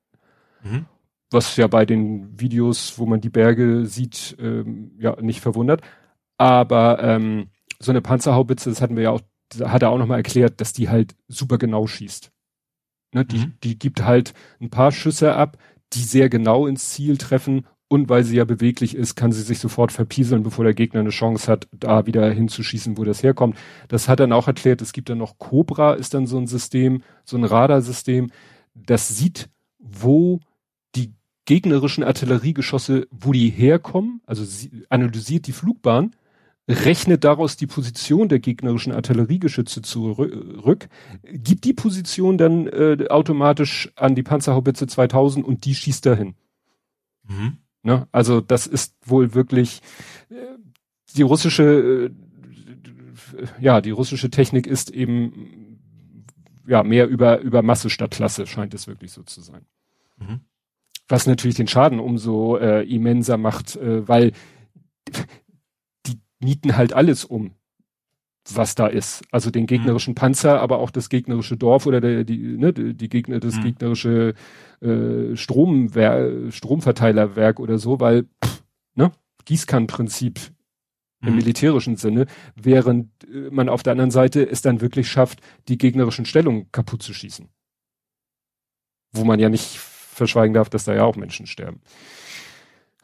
Mhm. 0.62 0.86
Was 1.32 1.56
ja 1.56 1.66
bei 1.66 1.84
den 1.84 2.40
Videos, 2.40 2.98
wo 2.98 3.06
man 3.06 3.20
die 3.20 3.30
Berge 3.30 3.84
sieht, 3.86 4.36
ähm, 4.38 4.92
ja 4.96 5.20
nicht 5.20 5.40
verwundert. 5.40 5.82
Aber 6.38 7.02
ähm, 7.02 7.48
so 7.80 7.90
eine 7.90 8.00
Panzerhaubitze, 8.00 8.70
das 8.70 8.80
hatten 8.80 8.94
wir 8.94 9.02
ja 9.02 9.10
auch, 9.10 9.22
hat 9.60 9.82
er 9.82 9.90
auch 9.90 9.98
nochmal 9.98 10.18
erklärt, 10.18 10.60
dass 10.60 10.72
die 10.72 10.88
halt 10.88 11.16
super 11.26 11.58
genau 11.58 11.88
schießt. 11.88 12.30
Ne, 13.16 13.24
die, 13.24 13.38
mhm. 13.38 13.54
die 13.64 13.78
gibt 13.78 14.04
halt 14.04 14.34
ein 14.60 14.68
paar 14.68 14.92
Schüsse 14.92 15.36
ab, 15.36 15.56
die 15.94 16.02
sehr 16.02 16.28
genau 16.28 16.66
ins 16.66 16.90
Ziel 16.90 17.16
treffen 17.16 17.66
und 17.88 18.10
weil 18.10 18.24
sie 18.24 18.36
ja 18.36 18.44
beweglich 18.44 18.94
ist, 18.94 19.14
kann 19.14 19.32
sie 19.32 19.40
sich 19.40 19.58
sofort 19.58 19.90
verpieseln, 19.90 20.42
bevor 20.42 20.66
der 20.66 20.74
Gegner 20.74 21.00
eine 21.00 21.08
Chance 21.08 21.50
hat, 21.50 21.66
da 21.72 22.04
wieder 22.04 22.30
hinzuschießen, 22.30 22.98
wo 22.98 23.04
das 23.04 23.22
herkommt. 23.22 23.56
Das 23.88 24.06
hat 24.06 24.20
dann 24.20 24.32
auch 24.32 24.48
erklärt, 24.48 24.82
es 24.82 24.92
gibt 24.92 25.08
dann 25.08 25.16
noch 25.16 25.38
Cobra, 25.38 25.94
ist 25.94 26.12
dann 26.12 26.26
so 26.26 26.36
ein 26.36 26.46
System, 26.46 27.02
so 27.24 27.38
ein 27.38 27.44
Radarsystem, 27.44 28.30
das 28.74 29.08
sieht, 29.08 29.48
wo 29.78 30.40
die 30.94 31.14
gegnerischen 31.46 32.04
Artilleriegeschosse, 32.04 33.06
wo 33.10 33.32
die 33.32 33.48
herkommen, 33.48 34.20
also 34.26 34.44
analysiert 34.90 35.46
die 35.46 35.52
Flugbahn 35.52 36.10
rechnet 36.68 37.24
daraus 37.24 37.56
die 37.56 37.66
Position 37.66 38.28
der 38.28 38.40
gegnerischen 38.40 38.92
Artilleriegeschütze 38.92 39.82
zurück, 39.82 40.88
gibt 41.22 41.64
die 41.64 41.72
Position 41.72 42.38
dann 42.38 42.66
äh, 42.66 43.06
automatisch 43.08 43.92
an 43.94 44.14
die 44.14 44.24
Panzerhaubitze 44.24 44.86
2000 44.86 45.46
und 45.46 45.64
die 45.64 45.74
schießt 45.74 46.04
dahin. 46.06 46.34
Mhm. 47.28 47.58
Ne? 47.82 48.08
Also 48.10 48.40
das 48.40 48.66
ist 48.66 48.96
wohl 49.04 49.34
wirklich 49.34 49.80
äh, 50.28 50.34
die 51.14 51.22
russische, 51.22 52.10
äh, 53.36 53.46
ja, 53.60 53.80
die 53.80 53.90
russische 53.90 54.30
Technik 54.30 54.66
ist 54.66 54.90
eben 54.90 55.78
ja 56.66 56.82
mehr 56.82 57.06
über 57.06 57.38
über 57.38 57.62
Masse 57.62 57.90
statt 57.90 58.10
Klasse 58.10 58.44
scheint 58.46 58.74
es 58.74 58.88
wirklich 58.88 59.12
so 59.12 59.22
zu 59.22 59.40
sein. 59.40 59.64
Mhm. 60.18 60.40
Was 61.06 61.28
natürlich 61.28 61.56
den 61.56 61.68
Schaden 61.68 62.00
umso 62.00 62.56
äh, 62.56 62.82
immenser 62.82 63.36
macht, 63.36 63.76
äh, 63.76 64.08
weil 64.08 64.32
mieten 66.40 66.76
halt 66.76 66.92
alles 66.92 67.24
um, 67.24 67.52
was 68.52 68.74
da 68.74 68.86
ist. 68.86 69.22
Also 69.30 69.50
den 69.50 69.66
gegnerischen 69.66 70.12
mhm. 70.12 70.16
Panzer, 70.16 70.60
aber 70.60 70.78
auch 70.78 70.90
das 70.90 71.08
gegnerische 71.08 71.56
Dorf 71.56 71.86
oder 71.86 72.00
der, 72.00 72.24
die, 72.24 72.38
ne, 72.38 72.72
die 72.72 73.08
Gegner, 73.08 73.40
das 73.40 73.56
mhm. 73.56 73.62
gegnerische 73.62 74.34
äh, 74.80 75.36
Stromwer 75.36 76.50
Stromverteilerwerk 76.50 77.60
oder 77.60 77.78
so, 77.78 78.00
weil, 78.00 78.24
pff, 78.44 78.62
ne, 78.94 79.12
Gießkannenprinzip 79.44 80.40
im 81.22 81.30
mhm. 81.30 81.36
militärischen 81.36 81.96
Sinne, 81.96 82.26
während 82.54 83.10
äh, 83.24 83.50
man 83.50 83.68
auf 83.68 83.82
der 83.82 83.92
anderen 83.92 84.10
Seite 84.10 84.48
es 84.48 84.62
dann 84.62 84.80
wirklich 84.80 85.08
schafft, 85.08 85.40
die 85.68 85.78
gegnerischen 85.78 86.26
Stellungen 86.26 86.70
kaputt 86.72 87.02
zu 87.02 87.14
schießen. 87.14 87.48
Wo 89.12 89.24
man 89.24 89.40
ja 89.40 89.48
nicht 89.48 89.78
verschweigen 89.78 90.54
darf, 90.54 90.68
dass 90.68 90.84
da 90.84 90.94
ja 90.94 91.04
auch 91.04 91.16
Menschen 91.16 91.46
sterben. 91.46 91.80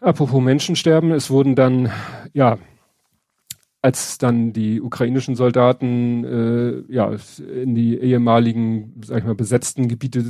Apropos 0.00 0.42
Menschen 0.42 0.76
sterben, 0.76 1.12
es 1.12 1.30
wurden 1.30 1.54
dann, 1.54 1.90
ja, 2.32 2.58
als 3.82 4.16
dann 4.16 4.52
die 4.52 4.80
ukrainischen 4.80 5.34
Soldaten 5.34 6.24
äh, 6.24 6.92
ja 6.92 7.10
in 7.62 7.74
die 7.74 7.98
ehemaligen, 7.98 8.94
sag 9.04 9.18
ich 9.18 9.24
mal, 9.24 9.34
besetzten 9.34 9.88
Gebiete, 9.88 10.20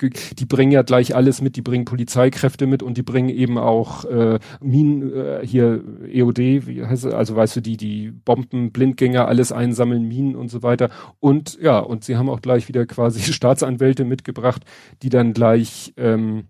äh, 0.00 0.10
die 0.38 0.44
bringen 0.46 0.70
ja 0.70 0.82
gleich 0.82 1.16
alles 1.16 1.42
mit, 1.42 1.56
die 1.56 1.62
bringen 1.62 1.84
Polizeikräfte 1.84 2.68
mit 2.68 2.84
und 2.84 2.96
die 2.96 3.02
bringen 3.02 3.28
eben 3.28 3.58
auch 3.58 4.04
äh, 4.04 4.38
Minen, 4.60 5.12
äh, 5.12 5.40
hier 5.44 5.82
EOD, 6.06 6.38
wie 6.38 6.84
heißt 6.84 7.06
es, 7.06 7.12
also 7.12 7.34
weißt 7.34 7.56
du, 7.56 7.60
die, 7.60 7.76
die 7.76 8.12
Bomben, 8.12 8.70
Blindgänger, 8.70 9.26
alles 9.26 9.50
einsammeln, 9.50 10.06
Minen 10.06 10.36
und 10.36 10.48
so 10.48 10.62
weiter. 10.62 10.90
Und 11.18 11.58
ja, 11.60 11.80
und 11.80 12.04
sie 12.04 12.16
haben 12.16 12.30
auch 12.30 12.40
gleich 12.40 12.68
wieder 12.68 12.86
quasi 12.86 13.20
Staatsanwälte 13.32 14.04
mitgebracht, 14.04 14.62
die 15.02 15.08
dann 15.08 15.32
gleich 15.32 15.92
ähm, 15.96 16.44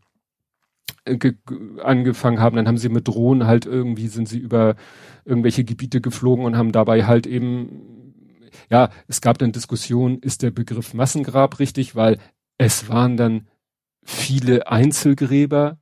angefangen 1.82 2.41
haben, 2.41 2.57
dann 2.57 2.66
haben 2.66 2.78
sie 2.78 2.89
mit 2.89 3.09
Drohnen 3.09 3.47
halt 3.47 3.66
irgendwie 3.66 4.09
sind 4.09 4.28
sie 4.28 4.39
über 4.39 4.76
irgendwelche 5.24 5.64
Gebiete 5.64 6.01
geflogen 6.01 6.45
und 6.45 6.57
haben 6.57 6.72
dabei 6.72 7.05
halt 7.05 7.26
eben, 7.26 8.12
ja, 8.70 8.91
es 9.07 9.20
gab 9.20 9.39
dann 9.39 9.53
Diskussionen, 9.53 10.18
ist 10.18 10.43
der 10.43 10.51
Begriff 10.51 10.95
Massengrab 10.95 11.59
richtig, 11.59 11.95
weil 11.95 12.18
es 12.59 12.89
waren 12.89 13.16
dann 13.16 13.49
viele 14.03 14.68
Einzelgräber, 14.68 15.78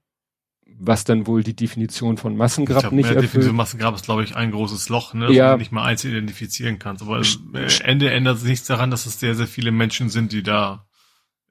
was 0.79 1.05
dann 1.05 1.27
wohl 1.27 1.45
die 1.45 1.55
Definition 1.55 2.17
von 2.17 2.37
Massengrab 2.37 2.81
glaub, 2.81 2.93
nicht 2.93 3.07
erfüllt. 3.07 3.25
Definition 3.25 3.57
Massengrab 3.57 3.95
ist, 3.95 4.05
glaube 4.05 4.25
ich, 4.25 4.35
ein 4.35 4.51
großes 4.51 4.89
Loch, 4.89 5.15
ne, 5.15 5.27
das 5.27 5.37
ja. 5.37 5.53
du 5.53 5.59
nicht 5.59 5.71
mal 5.71 5.85
einzeln 5.85 6.13
identifizieren 6.13 6.79
kannst. 6.79 7.03
Aber 7.03 7.17
am 7.19 7.67
Ende 7.85 8.11
ändert 8.11 8.39
sich 8.39 8.49
nichts 8.49 8.67
daran, 8.67 8.91
dass 8.91 9.07
es 9.07 9.21
sehr, 9.21 9.35
sehr 9.35 9.47
viele 9.47 9.71
Menschen 9.71 10.09
sind, 10.09 10.33
die 10.33 10.43
da, 10.43 10.87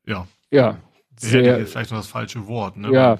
ja. 0.06 0.28
Ja. 0.50 0.80
Sehr, 1.22 1.66
vielleicht 1.68 1.92
noch 1.92 2.00
das 2.00 2.08
falsche 2.08 2.48
Wort, 2.48 2.78
ne? 2.78 2.92
Ja. 2.92 3.18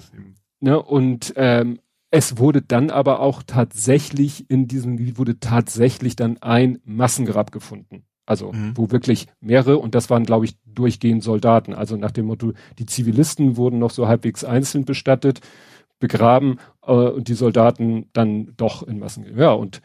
Ne, 0.60 0.82
und 0.82 1.34
ähm, 1.38 1.80
es 2.12 2.38
wurde 2.38 2.62
dann 2.62 2.90
aber 2.90 3.20
auch 3.20 3.42
tatsächlich 3.42 4.50
in 4.50 4.68
diesem 4.68 4.98
Gebiet 4.98 5.18
wurde 5.18 5.40
tatsächlich 5.40 6.16
dann 6.16 6.38
ein 6.42 6.80
Massengrab 6.84 7.52
gefunden. 7.52 8.04
Also 8.26 8.52
mhm. 8.52 8.74
wo 8.76 8.92
wirklich 8.92 9.28
mehrere, 9.40 9.78
und 9.78 9.96
das 9.96 10.10
waren, 10.10 10.26
glaube 10.26 10.46
ich, 10.46 10.56
durchgehend 10.66 11.24
Soldaten. 11.24 11.74
Also 11.74 11.98
nach 11.98 12.12
dem 12.12 12.28
Motto, 12.28 12.54
die 12.80 12.86
Zivilisten 12.86 13.58
wurden 13.58 13.80
noch 13.80 13.92
so 13.92 14.08
halbwegs 14.08 14.44
einzeln 14.44 14.86
bestattet, 14.86 15.42
begraben 16.00 16.60
äh, 16.86 16.92
und 16.92 17.28
die 17.28 17.34
Soldaten 17.34 18.08
dann 18.14 18.54
doch 18.58 18.84
in 18.84 19.00
Massen. 19.00 19.26
Ja, 19.38 19.52
und 19.52 19.82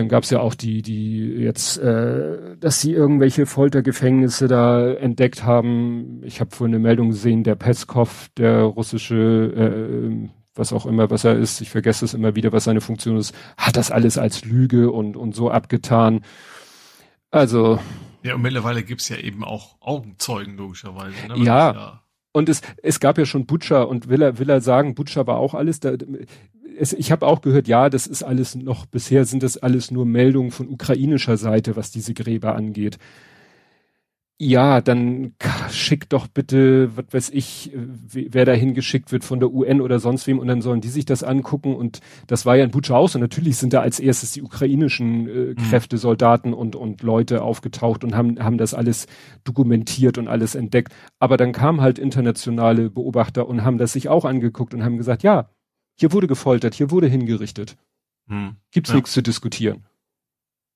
dann 0.00 0.08
gab's 0.08 0.30
ja 0.30 0.40
auch 0.40 0.54
die, 0.54 0.82
die 0.82 1.26
jetzt, 1.26 1.78
äh, 1.78 2.56
dass 2.58 2.80
sie 2.80 2.92
irgendwelche 2.92 3.46
Foltergefängnisse 3.46 4.48
da 4.48 4.90
entdeckt 4.92 5.44
haben. 5.44 6.22
Ich 6.24 6.40
habe 6.40 6.50
vorhin 6.54 6.74
eine 6.74 6.82
Meldung 6.82 7.10
gesehen, 7.10 7.44
der 7.44 7.54
Peskov, 7.54 8.28
der 8.36 8.62
russische 8.62 9.14
äh, 9.54 10.28
was 10.54 10.72
auch 10.72 10.84
immer, 10.84 11.10
was 11.10 11.24
er 11.24 11.36
ist, 11.36 11.60
ich 11.60 11.70
vergesse 11.70 12.04
es 12.04 12.12
immer 12.12 12.34
wieder, 12.34 12.52
was 12.52 12.64
seine 12.64 12.80
Funktion 12.80 13.16
ist, 13.16 13.34
hat 13.56 13.76
das 13.76 13.90
alles 13.90 14.18
als 14.18 14.44
Lüge 14.44 14.90
und, 14.90 15.16
und 15.16 15.34
so 15.34 15.50
abgetan. 15.50 16.22
Also. 17.30 17.78
Ja, 18.22 18.34
und 18.34 18.42
mittlerweile 18.42 18.82
gibt's 18.82 19.08
ja 19.08 19.16
eben 19.16 19.44
auch 19.44 19.76
Augenzeugen, 19.80 20.56
logischerweise. 20.56 21.14
Ne? 21.28 21.38
Ja. 21.38 21.72
ja. 21.72 22.02
Und 22.32 22.48
es, 22.48 22.62
es 22.82 23.00
gab 23.00 23.18
ja 23.18 23.26
schon 23.26 23.46
Butcher 23.46 23.88
und 23.88 24.08
will 24.08 24.22
er, 24.22 24.38
will 24.38 24.50
er 24.50 24.60
sagen, 24.60 24.94
Butcher 24.94 25.26
war 25.26 25.38
auch 25.38 25.54
alles 25.54 25.80
da. 25.80 25.92
Es, 26.80 26.92
ich 26.94 27.12
habe 27.12 27.26
auch 27.26 27.42
gehört, 27.42 27.68
ja, 27.68 27.90
das 27.90 28.06
ist 28.06 28.22
alles 28.22 28.54
noch, 28.54 28.86
bisher 28.86 29.24
sind 29.26 29.42
das 29.42 29.58
alles 29.58 29.90
nur 29.90 30.06
Meldungen 30.06 30.50
von 30.50 30.68
ukrainischer 30.68 31.36
Seite, 31.36 31.76
was 31.76 31.90
diese 31.90 32.14
Gräber 32.14 32.54
angeht. 32.56 32.98
ja, 34.42 34.80
dann 34.80 35.34
schick 35.70 36.08
doch 36.08 36.26
bitte, 36.26 36.96
was 36.96 37.04
weiß 37.12 37.30
ich, 37.34 37.72
wer 37.74 38.46
da 38.46 38.52
hingeschickt 38.52 39.12
wird 39.12 39.22
von 39.22 39.38
der 39.38 39.52
UN 39.52 39.82
oder 39.82 40.00
sonst 40.00 40.26
wem 40.26 40.38
und 40.38 40.48
dann 40.48 40.62
sollen 40.62 40.80
die 40.80 40.88
sich 40.88 41.04
das 41.04 41.22
angucken 41.22 41.76
und 41.76 42.00
das 42.26 42.46
war 42.46 42.56
ja 42.56 42.64
in 42.64 42.70
Butscha 42.70 42.96
auch 42.96 43.10
so. 43.10 43.18
Natürlich 43.18 43.58
sind 43.58 43.74
da 43.74 43.82
als 43.82 44.00
erstes 44.00 44.32
die 44.32 44.40
ukrainischen 44.42 45.28
äh, 45.28 45.30
mhm. 45.30 45.56
Kräfte, 45.56 45.98
Soldaten 45.98 46.54
und, 46.54 46.74
und 46.74 47.02
Leute 47.02 47.42
aufgetaucht 47.42 48.02
und 48.02 48.16
haben, 48.16 48.42
haben 48.42 48.56
das 48.56 48.72
alles 48.72 49.06
dokumentiert 49.44 50.16
und 50.16 50.26
alles 50.26 50.54
entdeckt. 50.54 50.94
Aber 51.18 51.36
dann 51.36 51.52
kamen 51.52 51.82
halt 51.82 51.98
internationale 51.98 52.88
Beobachter 52.88 53.46
und 53.46 53.62
haben 53.62 53.76
das 53.76 53.92
sich 53.92 54.08
auch 54.08 54.24
angeguckt 54.24 54.72
und 54.72 54.82
haben 54.84 54.96
gesagt, 54.96 55.22
ja, 55.22 55.50
hier 56.00 56.12
wurde 56.12 56.26
gefoltert, 56.26 56.74
hier 56.74 56.90
wurde 56.90 57.08
hingerichtet. 57.08 57.76
Mhm. 58.26 58.56
Gibt's 58.70 58.88
ja. 58.88 58.96
nichts 58.96 59.12
zu 59.12 59.22
diskutieren. 59.22 59.84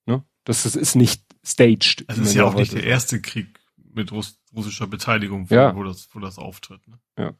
Ne? 0.04 0.22
Das, 0.44 0.64
das 0.64 0.76
ist 0.76 0.96
nicht 0.96 1.24
staged. 1.42 2.04
Es 2.08 2.18
ist 2.18 2.34
ja 2.34 2.44
auch 2.44 2.54
nicht 2.54 2.74
der 2.74 2.84
erste 2.84 3.22
Krieg 3.22 3.58
mit 3.76 4.12
Russ 4.12 4.38
russischer 4.54 4.86
Beteiligung, 4.86 5.50
wo, 5.50 5.54
ja. 5.54 5.74
wo, 5.74 5.82
das, 5.82 6.08
wo 6.12 6.20
das 6.20 6.38
auftritt. 6.38 6.86
Ne? 6.86 6.98
Ja. 7.18 7.32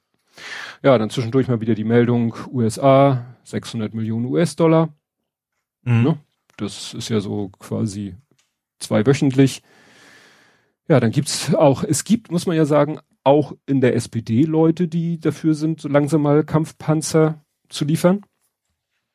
Ja, 0.83 0.99
dann 0.99 1.11
zwischendurch 1.11 1.47
mal 1.47 1.61
wieder 1.61 1.75
die 1.75 1.85
Meldung 1.85 2.35
USA, 2.51 3.37
600 3.45 3.95
Millionen 3.95 4.25
US-Dollar. 4.25 4.93
Mhm. 5.83 6.03
Ne? 6.03 6.19
Das 6.57 6.95
ist 6.95 7.11
ja 7.11 7.21
so 7.21 7.51
quasi 7.51 8.17
zweiwöchentlich. 8.81 9.63
Ja, 10.89 11.01
dann 11.01 11.13
gibt's 11.13 11.55
auch, 11.55 11.85
es 11.85 12.05
gibt, 12.05 12.33
muss 12.33 12.47
man 12.47 12.57
ja 12.57 12.65
sagen, 12.65 12.99
auch 13.23 13.55
in 13.67 13.81
der 13.81 13.95
SPD 13.95 14.43
Leute, 14.43 14.89
die 14.89 15.21
dafür 15.21 15.55
sind, 15.55 15.83
so 15.83 15.89
langsam 15.89 16.23
mal 16.23 16.45
Kampfpanzer 16.45 17.44
zu 17.69 17.85
liefern. 17.85 18.23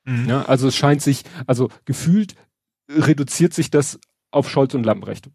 Mhm. 0.05 0.27
Ja, 0.27 0.41
also 0.43 0.67
es 0.67 0.75
scheint 0.75 1.01
sich, 1.01 1.23
also 1.47 1.69
gefühlt 1.85 2.35
reduziert 2.89 3.53
sich 3.53 3.69
das 3.69 3.99
auf 4.31 4.49
Scholz 4.49 4.73
und 4.73 4.85
Lambrecht. 4.85 5.29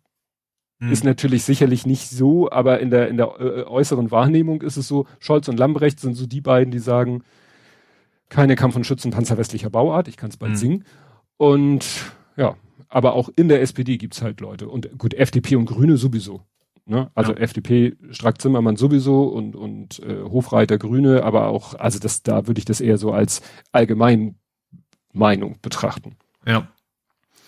Hm. 0.80 0.92
Ist 0.92 1.04
natürlich 1.04 1.44
sicherlich 1.44 1.86
nicht 1.86 2.10
so, 2.10 2.50
aber 2.50 2.80
in 2.80 2.90
der, 2.90 3.08
in 3.08 3.16
der 3.16 3.26
äh, 3.38 3.62
äußeren 3.64 4.10
Wahrnehmung 4.10 4.62
ist 4.62 4.76
es 4.76 4.88
so, 4.88 5.06
Scholz 5.20 5.48
und 5.48 5.58
Lambrecht 5.58 6.00
sind 6.00 6.14
so 6.14 6.26
die 6.26 6.40
beiden, 6.40 6.70
die 6.70 6.78
sagen, 6.78 7.22
keine 8.28 8.56
Kampf- 8.56 8.76
und 8.76 8.86
Schützenpanzer 8.86 9.38
westlicher 9.38 9.70
Bauart, 9.70 10.08
ich 10.08 10.16
kann 10.16 10.30
es 10.30 10.36
bald 10.36 10.52
hm. 10.52 10.56
singen. 10.56 10.84
Und 11.36 11.86
ja, 12.36 12.56
aber 12.88 13.14
auch 13.14 13.28
in 13.36 13.48
der 13.48 13.60
SPD 13.62 13.96
gibt's 13.96 14.22
halt 14.22 14.40
Leute. 14.40 14.68
Und 14.68 14.98
gut, 14.98 15.14
FDP 15.14 15.56
und 15.56 15.66
Grüne 15.66 15.96
sowieso. 15.96 16.42
Ne? 16.86 17.10
Also 17.14 17.32
ja. 17.32 17.38
FDP, 17.38 17.96
Strack 18.10 18.40
Zimmermann 18.40 18.76
sowieso 18.76 19.24
und, 19.24 19.56
und 19.56 20.00
äh, 20.00 20.22
Hofreiter 20.22 20.76
Grüne, 20.76 21.22
aber 21.22 21.48
auch, 21.48 21.74
also 21.74 21.98
das, 21.98 22.22
da 22.22 22.46
würde 22.46 22.58
ich 22.58 22.66
das 22.66 22.80
eher 22.80 22.98
so 22.98 23.12
als 23.12 23.40
allgemein 23.72 24.36
Meinung 25.12 25.58
betrachten. 25.62 26.16
Ja. 26.46 26.68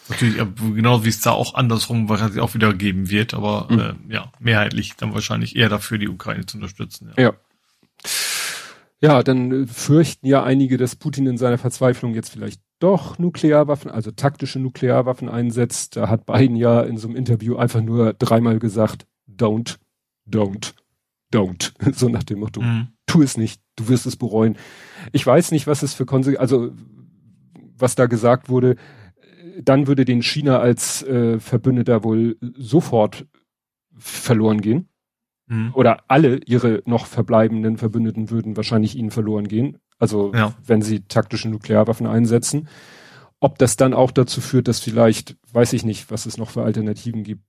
Natürlich, 0.09 0.37
genau 0.75 1.05
wie 1.05 1.09
es 1.09 1.21
da 1.21 1.33
auch 1.33 1.55
andersrum 1.55 2.09
wahrscheinlich 2.09 2.41
auch 2.41 2.55
wieder 2.55 2.73
geben 2.73 3.11
wird, 3.11 3.35
aber 3.35 3.67
mhm. 3.69 4.09
äh, 4.11 4.15
ja, 4.15 4.33
mehrheitlich 4.39 4.95
dann 4.97 5.13
wahrscheinlich 5.13 5.57
eher 5.57 5.69
dafür, 5.69 5.99
die 5.99 6.09
Ukraine 6.09 6.47
zu 6.47 6.57
unterstützen. 6.57 7.13
Ja. 7.17 7.23
ja. 7.25 7.33
Ja, 9.03 9.23
dann 9.23 9.67
fürchten 9.67 10.27
ja 10.27 10.43
einige, 10.43 10.79
dass 10.79 10.97
Putin 10.97 11.27
in 11.27 11.37
seiner 11.37 11.59
Verzweiflung 11.59 12.15
jetzt 12.15 12.31
vielleicht 12.31 12.63
doch 12.79 13.19
Nuklearwaffen, 13.19 13.91
also 13.91 14.11
taktische 14.11 14.59
Nuklearwaffen 14.59 15.29
einsetzt. 15.29 15.97
Da 15.97 16.09
hat 16.09 16.25
Biden 16.25 16.57
ja 16.57 16.81
in 16.83 16.97
so 16.97 17.09
einem 17.09 17.17
Interview 17.17 17.57
einfach 17.57 17.83
nur 17.83 18.15
dreimal 18.15 18.59
gesagt, 18.59 19.07
don't, 19.27 19.79
don't, 20.29 20.75
don't. 21.33 21.73
So 21.93 22.09
nach 22.09 22.25
dem 22.25 22.41
Motto, 22.41 22.63
mhm. 22.63 22.89
tu 23.07 23.23
es 23.23 23.37
nicht, 23.37 23.61
du 23.77 23.89
wirst 23.89 24.07
es 24.07 24.17
bereuen. 24.17 24.57
Ich 25.13 25.27
weiß 25.27 25.51
nicht, 25.53 25.67
was 25.67 25.83
es 25.83 25.95
für 25.95 26.07
Konsequenzen, 26.07 26.41
also 26.41 26.73
was 27.79 27.95
da 27.95 28.07
gesagt 28.07 28.49
wurde, 28.49 28.77
dann 29.63 29.87
würde 29.87 30.05
den 30.05 30.23
China 30.23 30.59
als 30.59 31.03
äh, 31.03 31.39
Verbündeter 31.39 32.05
wohl 32.05 32.37
sofort 32.57 33.27
verloren 33.97 34.61
gehen. 34.61 34.89
Mhm. 35.47 35.73
Oder 35.75 36.05
alle 36.09 36.41
ihre 36.47 36.83
noch 36.87 37.07
verbleibenden 37.07 37.79
Verbündeten 37.79 38.31
würden 38.31 38.57
wahrscheinlich 38.57 38.97
ihnen 38.97 39.11
verloren 39.11 39.49
gehen. 39.49 39.79
Also 39.99 40.33
ja. 40.35 40.55
wenn 40.65 40.83
sie 40.83 41.01
taktische 41.01 41.49
Nuklearwaffen 41.49 42.07
einsetzen. 42.07 42.69
Ob 43.39 43.59
das 43.59 43.77
dann 43.77 43.95
auch 43.95 44.11
dazu 44.11 44.41
führt, 44.41 44.67
dass 44.67 44.81
vielleicht, 44.81 45.37
weiß 45.53 45.73
ich 45.75 45.85
nicht, 45.85 46.11
was 46.11 46.27
es 46.27 46.39
noch 46.39 46.51
für 46.51 46.63
Alternativen 46.63 47.23
gibt, 47.23 47.45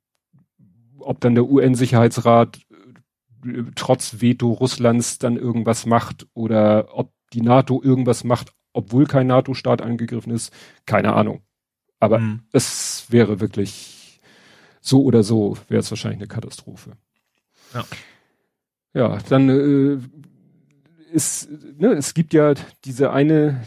ob 1.08 1.20
dann 1.22 1.36
der 1.36 1.46
UN-Sicherheitsrat 1.46 2.60
äh, 3.46 3.64
trotz 3.76 4.22
Veto 4.22 4.52
Russlands 4.52 5.18
dann 5.18 5.38
irgendwas 5.38 5.86
macht 5.86 6.28
oder 6.34 6.90
ob 6.98 7.12
die 7.34 7.42
NATO 7.42 7.82
irgendwas 7.84 8.24
macht, 8.24 8.54
obwohl 8.74 9.06
kein 9.06 9.28
NATO-Staat 9.28 9.82
angegriffen 9.82 10.32
ist, 10.32 10.54
keine 10.86 11.14
Ahnung. 11.14 11.42
Aber 12.00 12.20
mhm. 12.20 12.42
es 12.52 13.06
wäre 13.10 13.40
wirklich 13.40 14.22
so 14.82 15.04
oder 15.04 15.24
so, 15.24 15.58
wäre 15.68 15.80
es 15.80 15.92
wahrscheinlich 15.92 16.20
eine 16.20 16.28
Katastrophe. 16.28 16.92
Ja. 17.74 17.86
Ja, 18.94 19.18
dann 19.30 19.50
äh, 19.50 20.00
ist, 21.14 21.50
ne, 21.78 21.90
es 21.90 22.14
gibt 22.14 22.34
ja 22.34 22.54
diese 22.86 23.12
eine, 23.12 23.62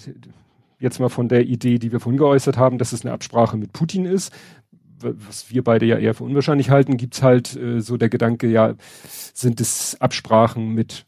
jetzt 0.79 0.99
mal 0.99 1.09
von 1.09 1.29
der 1.29 1.47
Idee, 1.47 1.79
die 1.79 1.93
wir 1.93 2.01
vorhin 2.01 2.19
geäußert 2.19 2.57
haben, 2.57 2.79
dass 2.79 2.93
es 2.93 3.05
eine 3.05 3.13
Absprache 3.13 3.57
mit 3.57 3.73
Putin 3.73 4.07
ist, 4.07 4.33
was 5.03 5.51
wir 5.51 5.65
beide 5.65 5.87
ja 5.87 5.99
eher 5.99 6.15
für 6.15 6.25
unwahrscheinlich 6.25 6.71
halten, 6.71 6.97
gibt's 6.97 7.23
halt 7.23 7.57
äh, 7.57 7.81
so 7.81 7.97
der 7.97 8.09
Gedanke, 8.09 8.49
ja, 8.49 8.75
sind 9.35 9.61
es 9.61 10.01
Absprachen 10.01 10.75
mit 10.75 11.07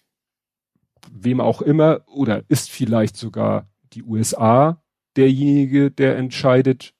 wem 1.11 1.41
auch 1.41 1.63
immer 1.63 2.03
oder 2.07 2.45
ist 2.49 2.71
vielleicht 2.71 3.17
sogar 3.17 3.69
die 3.93 4.03
USA 4.03 4.83
derjenige, 5.17 5.91
der 5.91 6.17
entscheidet, 6.17 6.95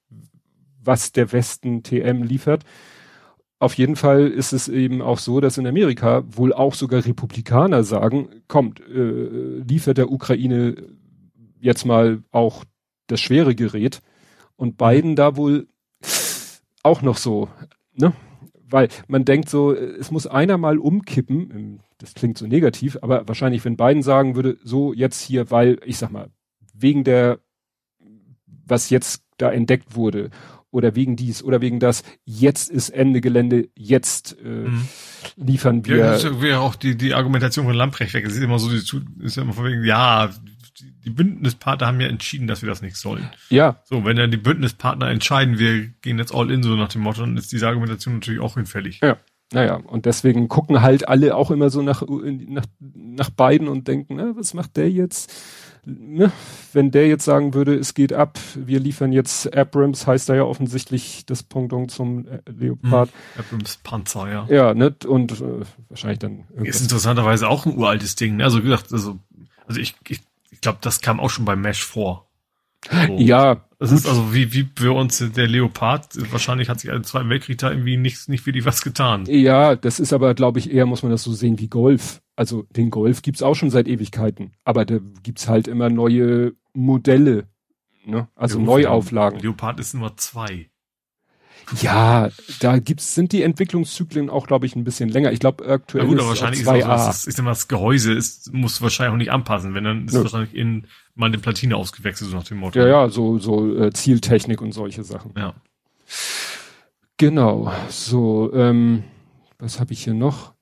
was 0.81 1.11
der 1.11 1.31
Westen 1.31 1.83
TM 1.83 2.23
liefert. 2.23 2.63
Auf 3.59 3.75
jeden 3.75 3.95
Fall 3.95 4.27
ist 4.27 4.51
es 4.51 4.67
eben 4.67 5.01
auch 5.01 5.19
so, 5.19 5.39
dass 5.39 5.57
in 5.57 5.65
Amerika 5.65 6.23
wohl 6.27 6.51
auch 6.51 6.73
sogar 6.73 7.05
Republikaner 7.05 7.83
sagen, 7.83 8.27
kommt, 8.47 8.81
äh, 8.81 9.59
liefert 9.65 9.97
der 9.97 10.11
Ukraine 10.11 10.75
jetzt 11.59 11.85
mal 11.85 12.21
auch 12.31 12.65
das 13.07 13.21
schwere 13.21 13.55
Gerät. 13.55 14.01
Und 14.57 14.77
Biden 14.77 15.15
da 15.15 15.37
wohl 15.37 15.67
auch 16.83 17.01
noch 17.01 17.17
so, 17.17 17.49
ne? 17.93 18.13
Weil 18.65 18.89
man 19.07 19.23
denkt 19.23 19.49
so, 19.49 19.73
es 19.73 20.09
muss 20.09 20.25
einer 20.25 20.57
mal 20.57 20.79
umkippen, 20.79 21.79
das 21.99 22.15
klingt 22.15 22.37
so 22.37 22.47
negativ, 22.47 22.97
aber 23.01 23.27
wahrscheinlich, 23.27 23.63
wenn 23.65 23.77
Biden 23.77 24.01
sagen 24.01 24.35
würde, 24.35 24.57
so 24.63 24.93
jetzt 24.93 25.21
hier, 25.21 25.51
weil, 25.51 25.79
ich 25.85 25.97
sag 25.97 26.11
mal, 26.11 26.29
wegen 26.73 27.03
der, 27.03 27.39
was 28.65 28.89
jetzt 28.89 29.23
da 29.37 29.51
entdeckt 29.51 29.95
wurde 29.95 30.29
oder 30.73 30.95
wegen 30.95 31.15
dies 31.15 31.43
oder 31.43 31.61
wegen 31.61 31.79
das. 31.79 32.03
Jetzt 32.25 32.69
ist 32.71 32.89
Ende 32.89 33.21
Gelände, 33.21 33.69
jetzt 33.75 34.35
äh, 34.43 34.47
mhm. 34.47 34.87
liefern 35.35 35.85
wir. 35.85 35.97
Ja, 35.97 36.11
das 36.13 36.41
wäre 36.41 36.59
auch 36.59 36.75
die, 36.75 36.97
die 36.97 37.13
Argumentation 37.13 37.65
von 37.65 37.75
Lamprecht 37.75 38.13
weg. 38.15 38.25
Es 38.25 38.35
ist 38.35 38.41
immer 38.41 38.57
so, 38.57 38.69
die, 38.69 39.23
ist 39.23 39.37
immer 39.37 39.53
von 39.53 39.65
wegen, 39.65 39.83
ja, 39.85 40.31
die, 40.79 41.09
Bündnispartner 41.09 41.87
haben 41.87 42.01
ja 42.01 42.07
entschieden, 42.07 42.47
dass 42.47 42.61
wir 42.61 42.69
das 42.69 42.81
nicht 42.81 42.97
sollen. 42.97 43.29
Ja. 43.49 43.81
So, 43.85 44.05
wenn 44.05 44.17
dann 44.17 44.31
die 44.31 44.37
Bündnispartner 44.37 45.09
entscheiden, 45.09 45.59
wir 45.59 45.87
gehen 46.01 46.17
jetzt 46.17 46.33
all 46.33 46.51
in, 46.51 46.63
so 46.63 46.75
nach 46.75 46.89
dem 46.89 47.01
Motto, 47.01 47.21
dann 47.21 47.37
ist 47.37 47.51
diese 47.51 47.67
Argumentation 47.67 48.15
natürlich 48.15 48.39
auch 48.39 48.55
hinfällig. 48.55 48.99
Ja. 49.01 49.17
Naja, 49.51 49.75
und 49.75 50.07
deswegen 50.07 50.47
gucken 50.47 50.81
halt 50.81 51.07
alle 51.07 51.35
auch 51.35 51.51
immer 51.51 51.69
so 51.69 51.83
nach, 51.83 52.01
nach, 52.07 52.65
nach 52.79 53.29
beiden 53.29 53.67
und 53.67 53.87
denken, 53.87 54.15
na, 54.15 54.35
was 54.35 54.55
macht 54.55 54.77
der 54.77 54.89
jetzt? 54.89 55.31
ne, 55.85 56.31
wenn 56.71 56.91
der 56.91 57.07
jetzt 57.07 57.25
sagen 57.25 57.53
würde, 57.53 57.75
es 57.75 57.93
geht 57.93 58.13
ab, 58.13 58.39
wir 58.55 58.79
liefern 58.79 59.11
jetzt 59.11 59.55
Abrams, 59.55 60.07
heißt 60.07 60.29
da 60.29 60.35
ja 60.35 60.43
offensichtlich 60.43 61.25
das 61.25 61.43
Pendant 61.43 61.91
zum 61.91 62.27
äh, 62.27 62.39
Leopard. 62.49 63.09
Hm, 63.09 63.43
Abrams 63.43 63.77
Panzer, 63.83 64.31
ja. 64.31 64.47
Ja, 64.49 64.73
ne, 64.73 64.95
und 65.05 65.33
äh, 65.41 65.61
wahrscheinlich 65.89 66.19
dann. 66.19 66.45
Ist 66.63 66.81
interessanterweise 66.81 67.47
auch 67.47 67.65
ein 67.65 67.77
uraltes 67.77 68.15
Ding. 68.15 68.37
Ne? 68.37 68.43
Also 68.43 68.59
wie 68.59 68.67
gesagt, 68.67 68.91
also, 68.91 69.19
also 69.67 69.79
ich, 69.79 69.95
ich 70.07 70.21
glaube, 70.63 70.79
das 70.81 71.01
kam 71.01 71.19
auch 71.19 71.29
schon 71.29 71.45
bei 71.45 71.55
Mesh 71.55 71.83
vor. 71.83 72.29
So. 72.91 73.17
Ja. 73.17 73.65
Das 73.79 73.89
gut. 73.89 73.99
ist 73.99 74.07
also 74.07 74.33
wie, 74.33 74.53
wie 74.53 74.69
für 74.75 74.93
uns 74.93 75.17
der 75.19 75.47
Leopard. 75.47 76.07
Wahrscheinlich 76.31 76.69
hat 76.69 76.79
sich 76.79 76.89
im 76.89 77.03
Zweiten 77.03 77.29
Weltkrieg 77.29 77.57
da 77.57 77.69
irgendwie 77.69 77.97
nicht, 77.97 78.29
nicht 78.29 78.45
wirklich 78.45 78.65
was 78.65 78.81
getan. 78.81 79.25
Ja, 79.27 79.75
das 79.75 79.99
ist 79.99 80.13
aber, 80.13 80.33
glaube 80.33 80.59
ich, 80.59 80.71
eher 80.71 80.85
muss 80.85 81.03
man 81.03 81.11
das 81.11 81.23
so 81.23 81.33
sehen 81.33 81.59
wie 81.59 81.67
Golf. 81.67 82.21
Also 82.35 82.65
den 82.69 82.89
Golf 82.89 83.21
gibt's 83.21 83.43
auch 83.43 83.55
schon 83.55 83.69
seit 83.69 83.87
Ewigkeiten. 83.87 84.53
Aber 84.63 84.85
da 84.85 84.99
gibt's 85.21 85.47
halt 85.47 85.67
immer 85.67 85.89
neue 85.89 86.53
Modelle. 86.73 87.47
Ne? 88.05 88.27
Also 88.35 88.59
ja, 88.59 88.65
Neuauflagen. 88.65 89.39
Leopard 89.39 89.79
ist 89.79 89.93
Nummer 89.93 90.15
zwei. 90.17 90.69
Ja, 91.81 92.29
da 92.59 92.79
gibt's, 92.79 93.15
sind 93.15 93.31
die 93.31 93.43
Entwicklungszyklen 93.43 94.29
auch, 94.29 94.47
glaube 94.47 94.65
ich, 94.65 94.75
ein 94.75 94.83
bisschen 94.83 95.09
länger. 95.09 95.31
Ich 95.31 95.39
glaube, 95.39 95.67
aktuell 95.67 96.03
ja, 96.03 96.09
gut, 96.09 96.19
ist 96.19 96.27
wahrscheinlich 96.27 96.61
ist 96.61 96.67
auch 96.67 96.75
so, 96.75 96.87
das, 96.87 97.27
ich 97.27 97.35
sag 97.35 97.43
mal, 97.45 97.51
das 97.51 97.67
Gehäuse 97.67 98.13
ist, 98.13 98.53
muss 98.53 98.81
wahrscheinlich 98.81 99.13
auch 99.13 99.17
nicht 99.17 99.31
anpassen. 99.31 99.73
Wenn 99.73 99.83
dann 99.83 100.05
ist 100.05 100.13
ja. 100.13 100.21
wahrscheinlich 100.21 100.55
in 100.55 100.87
mal 101.15 101.27
eine 101.27 101.37
Platine 101.37 101.75
ausgewechselt, 101.75 102.31
so 102.31 102.37
nach 102.37 102.43
dem 102.43 102.57
Motto. 102.57 102.79
Ja, 102.79 102.87
ja, 102.87 103.09
so, 103.09 103.37
so 103.39 103.75
äh, 103.77 103.91
Zieltechnik 103.91 104.61
und 104.61 104.71
solche 104.71 105.03
Sachen. 105.03 105.33
Ja. 105.37 105.53
Genau. 107.17 107.71
So, 107.89 108.51
ähm, 108.53 109.03
was 109.59 109.79
habe 109.79 109.93
ich 109.93 110.03
hier 110.03 110.13
noch? 110.13 110.53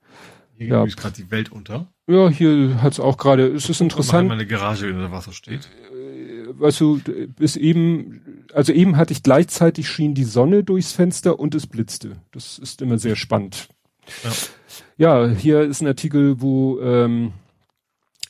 Hier 0.57 0.67
ja. 0.67 0.85
geht 0.85 0.97
gerade 0.97 1.15
die 1.15 1.31
Welt 1.31 1.51
unter. 1.51 1.87
Ja, 2.07 2.29
hier 2.29 2.81
hat's 2.81 2.99
auch 2.99 3.17
gerade, 3.17 3.47
es 3.47 3.69
ist 3.69 3.81
interessant. 3.81 4.27
Meine 4.27 4.45
Garage 4.45 4.87
unter 4.93 5.11
Wasser 5.11 5.31
steht. 5.31 5.69
Weißt 6.62 6.80
du, 6.80 6.99
bis 7.36 7.55
eben, 7.55 8.45
also 8.53 8.72
eben 8.72 8.95
hatte 8.95 9.14
ich 9.14 9.24
gleichzeitig 9.24 9.89
schien 9.89 10.14
die 10.14 10.24
Sonne 10.24 10.64
durchs 10.64 10.91
Fenster 10.91 11.39
und 11.39 11.55
es 11.55 11.66
blitzte. 11.66 12.18
Das 12.32 12.59
ist 12.59 12.84
immer 12.84 12.99
sehr 12.99 13.16
spannend. 13.16 13.70
Ja. 14.97 15.26
ja, 15.26 15.34
hier 15.34 15.62
ist 15.62 15.82
ein 15.82 15.88
Artikel, 15.88 16.39
wo 16.39 16.80
ähm, 16.80 17.34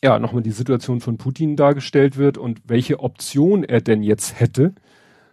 ja 0.02 0.18
nochmal 0.18 0.44
die 0.44 0.52
Situation 0.52 1.02
von 1.02 1.18
Putin 1.18 1.58
dargestellt 1.58 2.18
wird 2.18 2.38
und 2.38 2.62
welche 2.66 3.02
Option 3.02 3.66
er 3.66 3.82
denn 3.82 4.02
jetzt 4.02 4.40
hätte. 4.40 4.74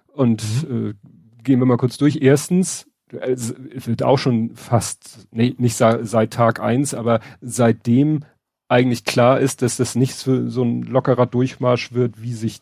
Und 0.08 0.42
mhm. 0.68 0.88
äh, 0.88 1.42
gehen 1.44 1.60
wir 1.60 1.66
mal 1.66 1.76
kurz 1.76 1.98
durch. 1.98 2.18
Erstens, 2.20 2.88
es 3.12 3.54
wird 3.86 4.02
auch 4.02 4.18
schon 4.18 4.56
fast, 4.56 5.28
nee, 5.30 5.54
nicht 5.58 5.76
seit 5.76 6.32
Tag 6.32 6.60
eins, 6.60 6.94
aber 6.94 7.20
seitdem 7.40 8.24
eigentlich 8.66 9.04
klar 9.04 9.38
ist, 9.38 9.62
dass 9.62 9.76
das 9.76 9.94
nicht 9.94 10.14
so, 10.14 10.48
so 10.50 10.62
ein 10.62 10.82
lockerer 10.82 11.26
Durchmarsch 11.26 11.92
wird, 11.92 12.20
wie 12.20 12.34
sich 12.34 12.60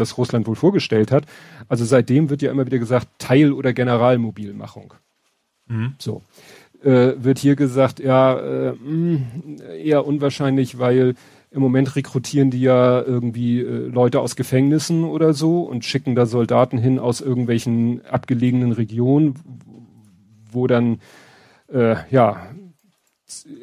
das 0.00 0.18
Russland 0.18 0.46
wohl 0.46 0.56
vorgestellt 0.56 1.10
hat. 1.12 1.24
Also 1.68 1.84
seitdem 1.84 2.30
wird 2.30 2.42
ja 2.42 2.50
immer 2.50 2.66
wieder 2.66 2.78
gesagt, 2.78 3.08
Teil- 3.18 3.52
oder 3.52 3.72
Generalmobilmachung. 3.72 4.94
Mhm. 5.66 5.94
So. 5.98 6.22
Äh, 6.82 7.14
wird 7.16 7.38
hier 7.38 7.56
gesagt, 7.56 7.98
ja, 7.98 8.38
äh, 8.38 8.72
mh, 8.72 8.78
hm, 8.82 9.56
eher 9.82 10.06
unwahrscheinlich, 10.06 10.78
weil 10.78 11.14
im 11.50 11.60
Moment 11.60 11.96
rekrutieren 11.96 12.50
die 12.50 12.60
ja 12.60 13.02
irgendwie 13.02 13.60
äh, 13.60 13.88
Leute 13.88 14.20
aus 14.20 14.36
Gefängnissen 14.36 15.04
oder 15.04 15.34
so 15.34 15.62
und 15.62 15.84
schicken 15.84 16.14
da 16.14 16.26
Soldaten 16.26 16.78
hin 16.78 16.98
aus 16.98 17.20
irgendwelchen 17.20 18.04
abgelegenen 18.06 18.72
Regionen, 18.72 19.34
wo 20.52 20.66
dann 20.66 21.00
äh, 21.72 21.96
ja 22.10 22.48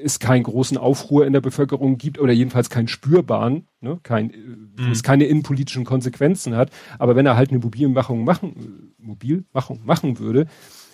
es 0.03 0.20
keinen 0.20 0.43
großen 0.43 0.78
Aufruhr 0.78 1.26
in 1.26 1.34
der 1.34 1.41
Bevölkerung 1.41 1.97
gibt 1.97 2.20
oder 2.20 2.34
jedenfalls 2.34 2.70
keinen 2.70 2.88
spürbaren, 2.88 3.68
ne, 3.82 3.99
kein, 4.03 4.32
äh, 4.32 4.38
mhm. 4.38 4.91
es 4.91 5.03
keine 5.03 5.26
innenpolitischen 5.26 5.86
Konsequenzen 5.86 6.55
hat. 6.55 6.72
Aber 6.99 7.16
wenn 7.16 7.26
er 7.26 7.36
halt 7.36 7.49
eine 7.49 7.59
Mobilmachung 7.59 8.24
machen, 8.24 8.93
Mobilmachung 8.97 9.82
machen 9.86 10.20
würde, 10.20 10.47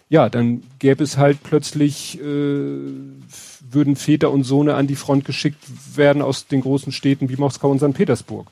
ja, 0.09 0.29
dann 0.29 0.63
gäbe 0.79 1.03
es 1.03 1.17
halt 1.17 1.41
plötzlich, 1.43 2.19
äh, 2.19 2.23
würden 2.23 3.95
Väter 3.95 4.31
und 4.31 4.43
Sohne 4.43 4.75
an 4.75 4.87
die 4.87 4.95
Front 4.95 5.25
geschickt 5.25 5.63
werden 5.95 6.21
aus 6.21 6.47
den 6.47 6.61
großen 6.61 6.91
Städten 6.91 7.29
wie 7.29 7.37
Moskau 7.37 7.71
und 7.71 7.79
St. 7.79 7.93
Petersburg. 7.93 8.47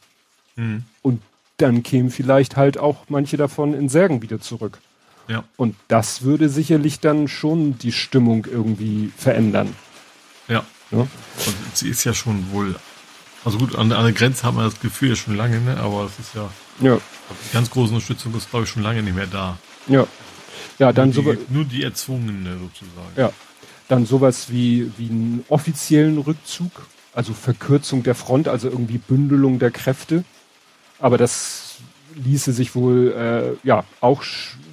Mhm. 0.55 0.84
Und 1.01 1.22
dann 1.57 1.84
kämen 1.84 2.11
vielleicht 2.11 2.55
halt 2.55 2.78
auch 2.78 3.05
manche 3.09 3.36
davon 3.36 3.74
in 3.74 3.89
Särgen 3.89 4.22
wieder 4.22 4.39
zurück. 4.39 4.80
Ja. 5.28 5.43
Und 5.57 5.76
das 5.89 6.24
würde 6.24 6.49
sicherlich 6.49 7.01
dann 7.01 7.28
schon 7.28 7.78
die 7.78 7.91
Stimmung 7.91 8.47
irgendwie 8.49 9.11
verändern. 9.15 9.76
Ja. 10.91 10.99
Und 10.99 11.09
sie 11.73 11.89
ist 11.89 12.03
ja 12.03 12.13
schon 12.13 12.51
wohl, 12.51 12.75
also 13.45 13.57
gut, 13.57 13.75
an, 13.75 13.91
an 13.91 14.03
der 14.03 14.13
Grenze 14.13 14.43
haben 14.43 14.57
wir 14.57 14.63
das 14.63 14.79
Gefühl 14.79 15.09
ja 15.09 15.15
schon 15.15 15.35
lange, 15.35 15.59
ne? 15.61 15.77
aber 15.77 16.03
das 16.03 16.19
ist 16.19 16.35
ja, 16.35 16.49
ja. 16.81 16.95
die 16.95 17.53
ganz 17.53 17.69
große 17.69 17.93
Unterstützung 17.93 18.33
ist, 18.35 18.49
glaube 18.49 18.65
ich, 18.65 18.71
schon 18.71 18.83
lange 18.83 19.03
nicht 19.03 19.15
mehr 19.15 19.27
da. 19.27 19.57
Ja. 19.87 20.07
Ja, 20.77 20.93
dann 20.93 21.09
nur 21.09 21.35
die, 21.35 21.53
nur 21.53 21.65
die 21.65 21.83
erzwungene 21.83 22.57
sozusagen. 22.57 23.13
Ja. 23.17 23.31
Dann 23.87 24.05
sowas 24.05 24.49
wie, 24.49 24.91
wie 24.97 25.09
einen 25.09 25.45
offiziellen 25.49 26.17
Rückzug, 26.17 26.71
also 27.13 27.33
Verkürzung 27.33 28.03
der 28.03 28.15
Front, 28.15 28.47
also 28.47 28.69
irgendwie 28.69 28.97
Bündelung 28.97 29.59
der 29.59 29.71
Kräfte. 29.71 30.23
Aber 30.99 31.17
das 31.17 31.68
ließe 32.16 32.53
sich 32.53 32.76
wohl, 32.76 33.12
äh, 33.64 33.68
ja, 33.68 33.84
auch 34.01 34.24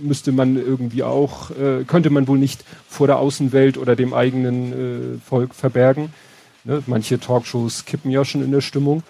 müsste 0.00 0.32
man 0.32 0.56
irgendwie 0.56 1.02
auch, 1.02 1.50
äh, 1.50 1.84
könnte 1.86 2.10
man 2.10 2.28
wohl 2.28 2.38
nicht 2.38 2.64
vor 2.88 3.06
der 3.06 3.18
Außenwelt 3.18 3.78
oder 3.78 3.96
dem 3.96 4.14
eigenen 4.14 4.72
äh, 4.72 5.18
Volk 5.18 5.54
verbergen. 5.54 6.12
Ne? 6.64 6.82
Manche 6.86 7.18
Talkshows 7.18 7.84
kippen 7.84 8.10
ja 8.10 8.24
schon 8.24 8.42
in 8.42 8.52
der 8.52 8.60
Stimmung. 8.60 9.02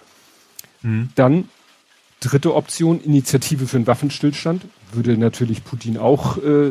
Mhm. 0.82 1.08
Dann 1.14 1.48
dritte 2.20 2.54
Option, 2.54 3.00
Initiative 3.00 3.66
für 3.66 3.76
einen 3.76 3.86
Waffenstillstand. 3.86 4.62
Würde 4.92 5.16
natürlich 5.16 5.64
Putin 5.64 5.98
auch, 5.98 6.38
äh, 6.38 6.70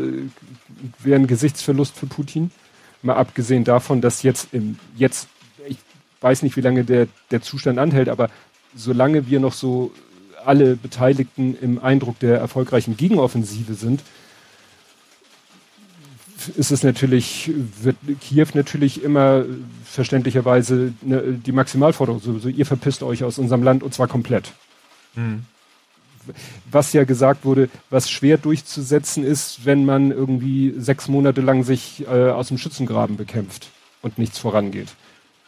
wäre 0.99 1.19
ein 1.19 1.27
Gesichtsverlust 1.27 1.95
für 1.95 2.07
Putin. 2.07 2.51
Mal 3.01 3.15
abgesehen 3.15 3.63
davon, 3.63 4.01
dass 4.01 4.23
jetzt 4.23 4.49
im, 4.51 4.79
jetzt, 4.95 5.27
ich 5.67 5.77
weiß 6.21 6.41
nicht, 6.43 6.57
wie 6.57 6.61
lange 6.61 6.83
der, 6.83 7.07
der 7.31 7.41
Zustand 7.41 7.77
anhält, 7.79 8.09
aber 8.09 8.29
solange 8.75 9.27
wir 9.27 9.39
noch 9.39 9.53
so 9.53 9.91
alle 10.45 10.75
Beteiligten 10.75 11.57
im 11.59 11.83
Eindruck 11.83 12.19
der 12.19 12.37
erfolgreichen 12.37 12.97
Gegenoffensive 12.97 13.73
sind, 13.73 14.01
ist 16.57 16.71
es 16.71 16.83
natürlich, 16.83 17.51
wird 17.81 17.97
Kiew 18.21 18.47
natürlich 18.53 19.03
immer 19.03 19.45
verständlicherweise 19.83 20.93
ne, 21.01 21.39
die 21.45 21.51
Maximalforderung, 21.51 22.21
so, 22.21 22.37
so, 22.39 22.49
ihr 22.49 22.65
verpisst 22.65 23.03
euch 23.03 23.23
aus 23.23 23.37
unserem 23.37 23.63
Land 23.63 23.83
und 23.83 23.93
zwar 23.93 24.07
komplett. 24.07 24.53
Mhm. 25.15 25.45
Was 26.71 26.93
ja 26.93 27.03
gesagt 27.03 27.45
wurde, 27.45 27.69
was 27.89 28.09
schwer 28.09 28.37
durchzusetzen 28.37 29.23
ist, 29.23 29.65
wenn 29.65 29.85
man 29.85 30.11
irgendwie 30.11 30.73
sechs 30.77 31.07
Monate 31.07 31.41
lang 31.41 31.63
sich 31.63 32.05
äh, 32.07 32.29
aus 32.29 32.47
dem 32.47 32.57
Schützengraben 32.57 33.15
bekämpft 33.15 33.69
und 34.01 34.17
nichts 34.17 34.39
vorangeht. 34.39 34.89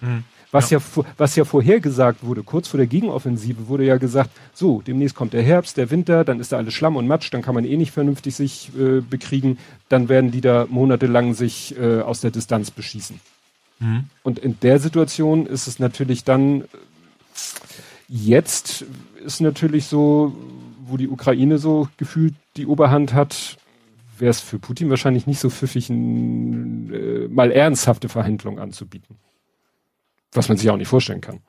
Mhm. 0.02 0.24
Was 0.52 0.70
ja. 0.70 0.80
ja, 0.80 1.04
was 1.18 1.36
ja 1.36 1.44
vorhergesagt 1.44 2.24
wurde, 2.24 2.42
kurz 2.42 2.70
vor 2.70 2.78
der 2.78 2.88
Gegenoffensive 2.88 3.68
wurde 3.68 3.86
ja 3.86 3.98
gesagt, 3.98 4.30
so, 4.54 4.82
demnächst 4.82 5.16
kommt 5.16 5.34
der 5.34 5.44
Herbst, 5.44 5.76
der 5.76 5.92
Winter, 5.92 6.24
dann 6.24 6.40
ist 6.40 6.54
da 6.54 6.58
alles 6.58 6.74
Schlamm 6.74 6.96
und 6.96 7.06
Matsch, 7.06 7.34
dann 7.34 7.42
kann 7.42 7.54
man 7.54 7.66
eh 7.66 7.76
nicht 7.76 7.92
vernünftig 7.92 8.36
sich 8.36 8.72
äh, 8.78 9.02
bekriegen, 9.02 9.58
dann 9.90 10.08
werden 10.08 10.32
die 10.32 10.40
da 10.40 10.66
monatelang 10.70 11.34
sich 11.34 11.78
äh, 11.78 12.00
aus 12.00 12.22
der 12.22 12.32
Distanz 12.32 12.72
beschießen. 12.72 13.20
Mhm. 13.80 14.06
Und 14.24 14.40
in 14.40 14.58
der 14.62 14.80
Situation 14.80 15.48
ist 15.48 15.68
es 15.68 15.80
natürlich 15.80 16.24
dann, 16.24 16.64
jetzt 18.08 18.86
ist 19.26 19.42
natürlich 19.42 19.88
so, 19.88 20.34
wo 20.86 20.96
die 20.96 21.10
Ukraine 21.10 21.58
so 21.58 21.90
gefühlt 21.98 22.36
die 22.56 22.68
Oberhand 22.68 23.14
hat, 23.14 23.58
wäre 24.18 24.32
es 24.32 24.40
für 24.40 24.60
Putin 24.60 24.90
wahrscheinlich 24.90 25.28
nicht 25.28 25.40
so 25.40 25.50
pfiffig, 25.50 25.90
ein, 25.90 26.94
äh, 26.94 27.28
mal 27.28 27.52
ernsthafte 27.52 28.08
Verhandlungen 28.08 28.60
anzubieten 28.60 29.18
was 30.32 30.50
man 30.50 30.58
sich 30.58 30.70
auch 30.70 30.78
nicht 30.78 30.88
vorstellen 30.88 31.22
kann. 31.22 31.40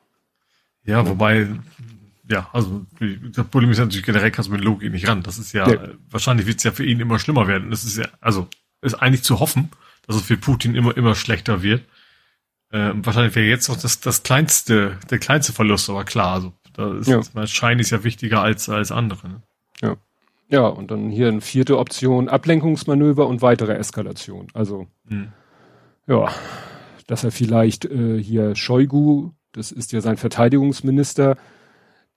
Ja, 0.84 1.06
wobei, 1.06 1.48
ja, 2.28 2.48
also 2.52 2.86
das 3.32 3.46
Problem 3.48 3.70
ist 3.70 3.78
natürlich 3.78 4.04
generell 4.04 4.30
kannst 4.30 4.48
du 4.48 4.54
mit 4.54 4.64
Logik 4.64 4.90
nicht 4.90 5.08
ran. 5.08 5.22
Das 5.22 5.38
ist 5.38 5.52
ja, 5.52 5.68
ja. 5.68 5.88
wahrscheinlich 6.10 6.46
wird 6.46 6.58
es 6.58 6.64
ja 6.64 6.72
für 6.72 6.84
ihn 6.84 7.00
immer 7.00 7.18
schlimmer 7.18 7.46
werden. 7.46 7.70
Das 7.70 7.84
ist 7.84 7.98
ja, 7.98 8.06
also 8.20 8.48
ist 8.80 8.94
eigentlich 8.94 9.22
zu 9.22 9.40
hoffen, 9.40 9.70
dass 10.06 10.16
es 10.16 10.22
für 10.22 10.36
Putin 10.36 10.74
immer, 10.74 10.96
immer 10.96 11.14
schlechter 11.14 11.62
wird. 11.62 11.82
Äh, 12.70 12.92
wahrscheinlich 12.94 13.34
wäre 13.34 13.46
jetzt 13.46 13.68
noch 13.68 13.76
das, 13.76 14.00
das 14.00 14.22
kleinste, 14.22 14.98
der 15.10 15.18
kleinste 15.18 15.52
Verlust, 15.52 15.88
aber 15.88 16.04
klar, 16.04 16.34
also 16.34 16.52
da 16.74 16.94
ist 16.96 17.08
ja. 17.08 17.46
Schein 17.46 17.78
ist 17.78 17.90
ja 17.90 18.04
wichtiger 18.04 18.42
als, 18.42 18.68
als 18.68 18.92
andere. 18.92 19.28
Ne? 19.28 19.42
Ja. 19.82 19.96
Ja, 20.50 20.66
und 20.66 20.90
dann 20.90 21.10
hier 21.10 21.28
eine 21.28 21.42
vierte 21.42 21.76
Option, 21.78 22.28
Ablenkungsmanöver 22.28 23.26
und 23.26 23.42
weitere 23.42 23.74
Eskalation. 23.74 24.48
Also, 24.54 24.86
hm. 25.06 25.28
ja, 26.06 26.30
dass 27.08 27.24
er 27.24 27.32
vielleicht 27.32 27.86
äh, 27.86 28.22
hier 28.22 28.54
Shoigu, 28.54 29.32
das 29.50 29.72
ist 29.72 29.90
ja 29.90 30.00
sein 30.00 30.18
Verteidigungsminister, 30.18 31.36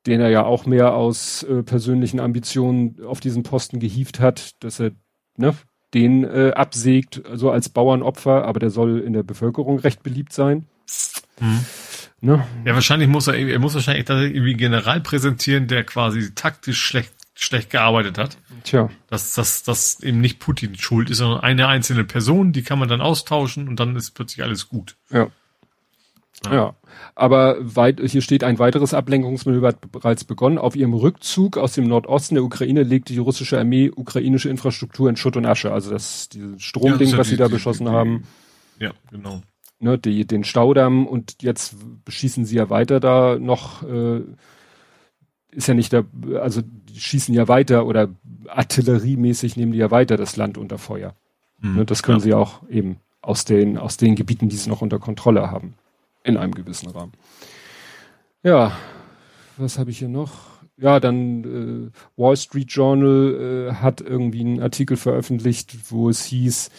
den 0.05 0.19
er 0.19 0.29
ja 0.29 0.43
auch 0.43 0.67
mehr 0.67 0.93
aus 0.93 1.43
äh, 1.43 1.63
persönlichen 1.63 2.19
Ambitionen 2.19 2.97
auf 3.03 3.19
diesen 3.19 3.41
Posten 3.41 3.79
gehievt 3.79 4.19
hat, 4.19 4.63
dass 4.63 4.79
er 4.79 4.91
ne, 5.37 5.55
den 5.93 6.23
äh, 6.23 6.51
absägt, 6.51 7.23
so 7.33 7.49
als 7.51 7.69
Bauernopfer, 7.69 8.45
aber 8.45 8.59
der 8.59 8.69
soll 8.69 8.99
in 8.99 9.13
der 9.13 9.23
Bevölkerung 9.23 9.79
recht 9.79 10.03
beliebt 10.03 10.33
sein. 10.33 10.67
Mhm. 11.39 11.65
Ne? 12.19 12.45
Ja, 12.65 12.73
wahrscheinlich 12.73 13.07
muss 13.07 13.27
er, 13.27 13.35
er 13.35 13.59
muss 13.59 13.73
wahrscheinlich 13.73 14.07
irgendwie 14.07 14.53
General 14.53 14.99
präsentieren, 15.01 15.67
der 15.67 15.83
quasi 15.83 16.35
taktisch 16.35 16.79
schlecht 16.79 17.13
schlecht 17.43 17.69
gearbeitet 17.69 18.17
hat. 18.17 18.37
Tja. 18.63 18.89
Dass 19.07 19.33
das, 19.33 19.63
das 19.63 20.01
eben 20.01 20.21
nicht 20.21 20.39
Putin 20.39 20.75
schuld 20.75 21.09
ist, 21.09 21.17
sondern 21.17 21.41
eine 21.41 21.67
einzelne 21.67 22.03
Person, 22.03 22.53
die 22.53 22.63
kann 22.63 22.79
man 22.79 22.89
dann 22.89 23.01
austauschen 23.01 23.67
und 23.67 23.79
dann 23.79 23.95
ist 23.95 24.11
plötzlich 24.11 24.43
alles 24.43 24.69
gut. 24.69 24.95
Ja. 25.09 25.29
Ja. 26.45 26.53
ja. 26.53 26.75
Aber 27.15 27.57
weit, 27.59 27.99
hier 28.03 28.21
steht 28.21 28.43
ein 28.43 28.59
weiteres 28.59 28.93
Ablenkungsmanöver 28.93 29.69
hat 29.69 29.91
bereits 29.91 30.23
begonnen. 30.23 30.57
Auf 30.57 30.75
ihrem 30.75 30.93
Rückzug 30.93 31.57
aus 31.57 31.73
dem 31.73 31.85
Nordosten 31.85 32.35
der 32.35 32.43
Ukraine 32.43 32.83
legte 32.83 33.13
die 33.13 33.19
russische 33.19 33.59
Armee 33.59 33.89
ukrainische 33.89 34.49
Infrastruktur 34.49 35.09
in 35.09 35.17
Schutt 35.17 35.35
und 35.35 35.45
Asche. 35.45 35.71
Also 35.71 35.91
das 35.91 36.29
dieses 36.29 36.61
Stromding, 36.61 37.07
ja, 37.07 37.11
das 37.11 37.19
was 37.19 37.27
die, 37.27 37.31
sie 37.31 37.37
da 37.37 37.47
die, 37.47 37.53
beschossen 37.53 37.85
die, 37.85 37.91
haben. 37.91 38.27
Ja, 38.79 38.91
genau. 39.11 39.41
Ne, 39.79 39.97
die, 39.97 40.25
den 40.27 40.43
Staudamm 40.43 41.07
und 41.07 41.41
jetzt 41.41 41.75
beschießen 42.05 42.45
sie 42.45 42.55
ja 42.55 42.69
weiter 42.69 42.99
da 42.99 43.37
noch 43.39 43.81
äh, 43.83 44.21
ist 45.51 45.67
ja 45.67 45.73
nicht 45.73 45.93
da, 45.93 46.03
also 46.39 46.61
die 46.61 46.99
schießen 46.99 47.33
ja 47.33 47.47
weiter 47.47 47.85
oder 47.85 48.09
artilleriemäßig 48.47 49.57
nehmen 49.57 49.71
die 49.71 49.77
ja 49.77 49.91
weiter 49.91 50.17
das 50.17 50.37
Land 50.37 50.57
unter 50.57 50.77
Feuer. 50.77 51.15
Mhm. 51.59 51.85
Das 51.85 52.03
können 52.03 52.19
ja. 52.19 52.23
sie 52.23 52.33
auch 52.33 52.67
eben 52.69 52.97
aus 53.21 53.45
den, 53.45 53.77
aus 53.77 53.97
den 53.97 54.15
Gebieten, 54.15 54.49
die 54.49 54.55
sie 54.55 54.69
noch 54.69 54.81
unter 54.81 54.99
Kontrolle 54.99 55.51
haben. 55.51 55.75
In 56.23 56.37
einem 56.37 56.53
gewissen 56.53 56.89
Rahmen. 56.89 57.13
Ja, 58.43 58.77
was 59.57 59.77
habe 59.77 59.91
ich 59.91 59.99
hier 59.99 60.07
noch? 60.07 60.31
Ja, 60.77 60.99
dann 60.99 61.91
äh, 61.93 62.19
Wall 62.19 62.37
Street 62.37 62.71
Journal 62.71 63.69
äh, 63.69 63.73
hat 63.75 64.01
irgendwie 64.01 64.41
einen 64.41 64.61
Artikel 64.61 64.97
veröffentlicht, 64.97 65.91
wo 65.91 66.09
es 66.09 66.23
hieß, 66.25 66.71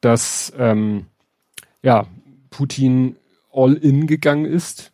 dass 0.00 0.52
ähm, 0.58 1.06
ja 1.82 2.06
Putin 2.50 3.16
all 3.52 3.74
in 3.74 4.06
gegangen 4.06 4.44
ist 4.44 4.92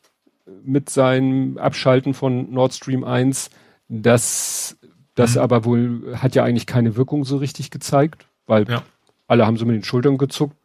mit 0.63 0.91
seinem 0.91 1.59
Abschalten 1.59 2.15
von 2.15 2.53
Nord 2.53 2.75
Stream 2.75 3.05
1, 3.05 3.51
das, 3.89 4.77
das 5.15 5.37
mhm. 5.37 5.41
aber 5.41 5.65
wohl 5.65 6.17
hat 6.17 6.35
ja 6.35 6.45
eigentlich 6.45 6.67
keine 6.67 6.97
Wirkung 6.97 7.25
so 7.25 7.37
richtig 7.37 7.71
gezeigt, 7.71 8.27
weil 8.47 8.69
ja. 8.69 8.83
alle 9.27 9.47
haben 9.47 9.57
so 9.57 9.67
mit 9.67 9.75
den 9.75 9.85
Schultern 9.85 10.19
gezuckt. 10.19 10.57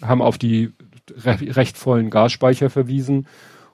haben 0.00 0.22
auf 0.22 0.38
die 0.38 0.72
re 1.16 1.38
recht 1.56 1.76
vollen 1.76 2.10
Gasspeicher 2.10 2.70
verwiesen 2.70 3.26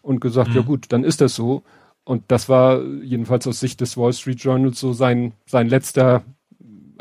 und 0.03 0.21
gesagt, 0.21 0.51
mhm. 0.51 0.57
ja 0.57 0.63
gut, 0.63 0.87
dann 0.91 1.05
ist 1.05 1.21
das 1.21 1.35
so. 1.35 1.63
Und 2.05 2.25
das 2.29 2.49
war 2.49 2.83
jedenfalls 2.83 3.47
aus 3.47 3.61
Sicht 3.61 3.81
des 3.83 3.97
Wall 3.99 4.15
Street 4.15 4.41
Journals 4.41 4.81
so 4.81 4.95
sein, 4.95 5.33
sein 5.45 5.69
letzter, 5.69 6.25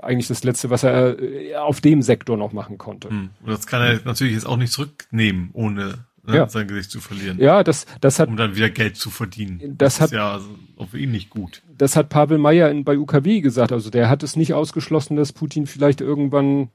eigentlich 0.02 0.28
das 0.28 0.44
letzte, 0.44 0.70
was 0.70 0.84
er 0.84 1.18
äh, 1.18 1.56
auf 1.56 1.80
dem 1.80 2.02
Sektor 2.02 2.36
noch 2.36 2.52
machen 2.52 2.78
konnte. 2.78 3.10
Mhm. 3.12 3.30
Und 3.42 3.50
das 3.50 3.68
kann 3.68 3.82
er 3.82 4.02
natürlich 4.04 4.34
jetzt 4.34 4.46
auch 4.46 4.58
nicht 4.58 4.74
zurücknehmen, 4.74 5.50
ohne 5.54 6.07
ne, 6.28 6.38
ja. 6.38 6.50
sein 6.50 6.68
Gesicht 6.68 6.92
zu 6.92 7.00
verlieren. 7.00 7.40
Ja, 7.40 7.64
das, 7.64 7.86
das 8.02 8.20
hat. 8.20 8.30
Um 8.30 8.38
dann 8.38 8.56
wieder 8.56 8.70
Geld 8.70 8.96
zu 8.98 9.10
verdienen. 9.10 9.60
Das, 9.78 9.96
das 9.96 10.02
hat, 10.02 10.12
ja 10.12 10.34
also 10.34 10.50
auch 10.78 10.90
für 10.90 11.00
ihn 11.00 11.12
nicht 11.12 11.30
gut. 11.30 11.64
Das 11.78 11.96
hat 11.96 12.10
Pavel 12.10 12.38
Meyer 12.38 12.70
in, 12.70 12.84
bei 12.84 12.98
UKW 12.98 13.42
gesagt. 13.42 13.72
Also 13.72 13.90
der 13.90 14.10
hat 14.10 14.24
es 14.24 14.36
nicht 14.36 14.54
ausgeschlossen, 14.54 15.16
dass 15.16 15.34
Putin 15.34 15.68
vielleicht 15.68 16.02
irgendwann 16.02 16.70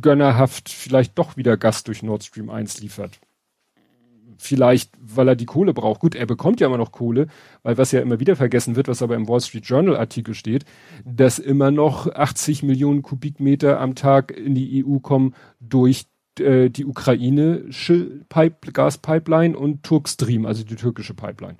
gönnerhaft 0.00 0.70
vielleicht 0.70 1.18
doch 1.18 1.36
wieder 1.36 1.56
Gas 1.56 1.84
durch 1.84 2.02
Nord 2.02 2.24
Stream 2.24 2.50
1 2.50 2.80
liefert 2.80 3.20
vielleicht, 4.44 4.92
weil 5.00 5.28
er 5.28 5.36
die 5.36 5.46
Kohle 5.46 5.74
braucht. 5.74 6.00
Gut, 6.00 6.14
er 6.14 6.26
bekommt 6.26 6.60
ja 6.60 6.66
immer 6.66 6.78
noch 6.78 6.92
Kohle, 6.92 7.28
weil 7.62 7.78
was 7.78 7.92
ja 7.92 8.00
immer 8.00 8.20
wieder 8.20 8.36
vergessen 8.36 8.76
wird, 8.76 8.88
was 8.88 9.02
aber 9.02 9.16
im 9.16 9.28
Wall 9.28 9.40
Street 9.40 9.66
Journal 9.66 9.96
Artikel 9.96 10.34
steht, 10.34 10.64
dass 11.04 11.38
immer 11.38 11.70
noch 11.70 12.12
80 12.12 12.62
Millionen 12.62 13.02
Kubikmeter 13.02 13.80
am 13.80 13.94
Tag 13.94 14.30
in 14.32 14.54
die 14.54 14.84
EU 14.84 14.98
kommen 14.98 15.34
durch 15.60 16.06
äh, 16.40 16.70
die 16.70 16.84
ukrainische 16.84 18.20
Pipe, 18.28 18.72
Gaspipeline 18.72 19.56
und 19.56 19.82
Turkstream, 19.82 20.46
also 20.46 20.64
die 20.64 20.76
türkische 20.76 21.14
Pipeline. 21.14 21.58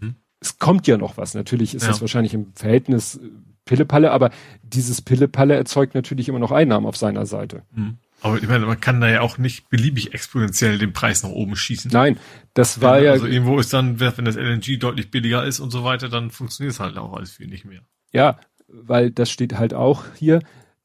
Mhm. 0.00 0.16
Es 0.40 0.58
kommt 0.58 0.86
ja 0.86 0.96
noch 0.96 1.16
was. 1.16 1.34
Natürlich 1.34 1.74
ist 1.74 1.82
ja. 1.82 1.88
das 1.88 2.00
wahrscheinlich 2.00 2.34
im 2.34 2.52
Verhältnis 2.54 3.16
äh, 3.16 3.28
Pillepalle, 3.64 4.10
aber 4.10 4.30
dieses 4.62 5.02
Pillepalle 5.02 5.54
erzeugt 5.54 5.94
natürlich 5.94 6.28
immer 6.28 6.38
noch 6.38 6.52
Einnahmen 6.52 6.86
auf 6.86 6.96
seiner 6.96 7.26
Seite. 7.26 7.62
Mhm. 7.72 7.98
Aber 8.20 8.36
ich 8.38 8.48
meine, 8.48 8.66
man 8.66 8.80
kann 8.80 9.00
da 9.00 9.08
ja 9.08 9.20
auch 9.20 9.38
nicht 9.38 9.68
beliebig 9.68 10.12
exponentiell 10.12 10.78
den 10.78 10.92
Preis 10.92 11.22
nach 11.22 11.30
oben 11.30 11.54
schießen. 11.54 11.90
Nein, 11.92 12.18
das 12.54 12.80
war 12.80 13.00
ja. 13.00 13.12
Also 13.12 13.26
irgendwo 13.26 13.58
ist 13.60 13.72
dann, 13.72 14.00
wenn 14.00 14.24
das 14.24 14.34
LNG 14.34 14.78
deutlich 14.80 15.10
billiger 15.10 15.44
ist 15.44 15.60
und 15.60 15.70
so 15.70 15.84
weiter, 15.84 16.08
dann 16.08 16.30
funktioniert 16.30 16.74
es 16.74 16.80
halt 16.80 16.98
auch 16.98 17.12
alles 17.12 17.32
viel 17.32 17.46
nicht 17.46 17.64
mehr. 17.64 17.82
Ja, 18.12 18.40
weil 18.66 19.10
das 19.10 19.30
steht 19.30 19.58
halt 19.58 19.72
auch 19.72 20.04
hier, 20.16 20.40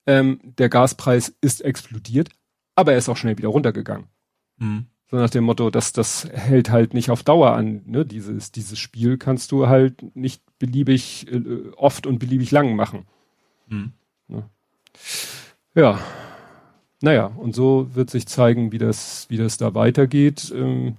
ähm, 0.06 0.40
der 0.58 0.70
Gaspreis 0.70 1.34
ist 1.42 1.62
explodiert, 1.62 2.30
aber 2.76 2.94
er 2.94 2.98
ist 2.98 3.10
auch 3.10 3.18
schnell 3.18 3.38
wieder 3.38 3.50
runtergegangen. 3.50 4.08
Mhm. 4.58 4.86
So 5.10 5.18
nach 5.18 5.30
dem 5.30 5.44
Motto, 5.44 5.70
dass 5.70 5.94
das 5.94 6.28
hält 6.32 6.72
halt 6.72 6.94
nicht 6.94 7.12
auf 7.12 7.24
Dauer 7.24 7.52
an. 7.52 7.84
Ne? 7.86 8.06
Dieses, 8.06 8.52
dieses 8.52 8.80
Spiel 8.80 9.18
kannst 9.18 9.52
du 9.52 9.68
halt 9.68 10.16
nicht 10.16 10.42
beliebig 10.58 11.32
äh, 11.32 11.70
oft 11.76 12.08
und 12.08 12.20
beliebig 12.20 12.52
lang 12.52 12.76
machen. 12.76 13.06
Mhm. 13.68 13.94
Ne? 14.28 14.50
Ja. 15.76 16.00
Naja, 17.02 17.26
und 17.26 17.54
so 17.54 17.94
wird 17.94 18.10
sich 18.10 18.28
zeigen, 18.28 18.72
wie 18.72 18.78
das, 18.78 19.26
wie 19.30 19.38
das 19.38 19.58
da 19.58 19.76
weitergeht. 19.76 20.52
Ähm 20.56 20.98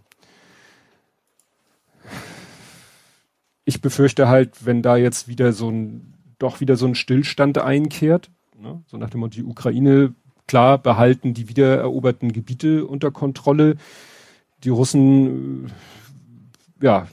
ich 3.65 3.81
befürchte 3.81 4.29
halt, 4.29 4.67
wenn 4.67 4.83
da 4.83 4.97
jetzt 4.97 5.29
wieder 5.29 5.53
so 5.53 5.71
ein, 5.71 6.15
doch 6.39 6.61
wieder 6.61 6.77
so 6.77 6.87
ein 6.87 6.95
Stillstand 6.95 7.59
einkehrt, 7.59 8.31
ne? 8.59 8.83
so 8.87 8.97
nach 8.97 9.11
dem 9.11 9.21
Motto, 9.21 9.37
die 9.37 9.45
Ukraine, 9.45 10.15
klar, 10.47 10.79
behalten 10.79 11.35
die 11.35 11.49
wiedereroberten 11.49 12.33
Gebiete 12.33 12.87
unter 12.87 13.11
Kontrolle. 13.11 13.77
Die 14.65 14.71
Russen, 14.71 15.66
äh, 15.66 16.85
ja, 16.85 17.09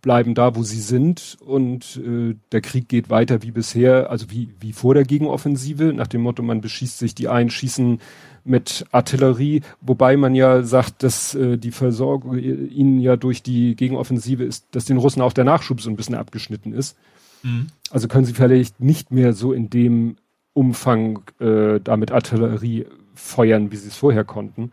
bleiben 0.00 0.34
da, 0.34 0.54
wo 0.54 0.62
sie 0.62 0.80
sind 0.80 1.36
und 1.40 2.00
äh, 2.04 2.36
der 2.52 2.60
Krieg 2.60 2.88
geht 2.88 3.10
weiter 3.10 3.42
wie 3.42 3.50
bisher, 3.50 4.10
also 4.10 4.30
wie, 4.30 4.54
wie 4.60 4.72
vor 4.72 4.94
der 4.94 5.04
Gegenoffensive, 5.04 5.92
nach 5.92 6.06
dem 6.06 6.22
Motto, 6.22 6.42
man 6.42 6.60
beschießt 6.60 6.98
sich 6.98 7.14
die 7.14 7.28
einen, 7.28 7.50
schießen 7.50 8.00
mit 8.44 8.86
Artillerie, 8.92 9.62
wobei 9.80 10.16
man 10.16 10.34
ja 10.34 10.62
sagt, 10.62 11.02
dass 11.02 11.34
äh, 11.34 11.58
die 11.58 11.72
Versorgung 11.72 12.38
äh, 12.38 12.40
ihnen 12.40 13.00
ja 13.00 13.16
durch 13.16 13.42
die 13.42 13.76
Gegenoffensive 13.76 14.44
ist, 14.44 14.66
dass 14.70 14.86
den 14.86 14.96
Russen 14.96 15.20
auch 15.20 15.32
der 15.32 15.44
Nachschub 15.44 15.80
so 15.80 15.90
ein 15.90 15.96
bisschen 15.96 16.14
abgeschnitten 16.14 16.72
ist. 16.72 16.96
Mhm. 17.42 17.66
Also 17.90 18.08
können 18.08 18.24
sie 18.24 18.34
vielleicht 18.34 18.80
nicht 18.80 19.10
mehr 19.10 19.32
so 19.32 19.52
in 19.52 19.68
dem 19.68 20.16
Umfang 20.58 21.22
äh, 21.38 21.78
da 21.78 21.96
mit 21.96 22.10
Artillerie 22.10 22.86
feuern, 23.14 23.70
wie 23.70 23.76
sie 23.76 23.88
es 23.88 23.96
vorher 23.96 24.24
konnten. 24.24 24.72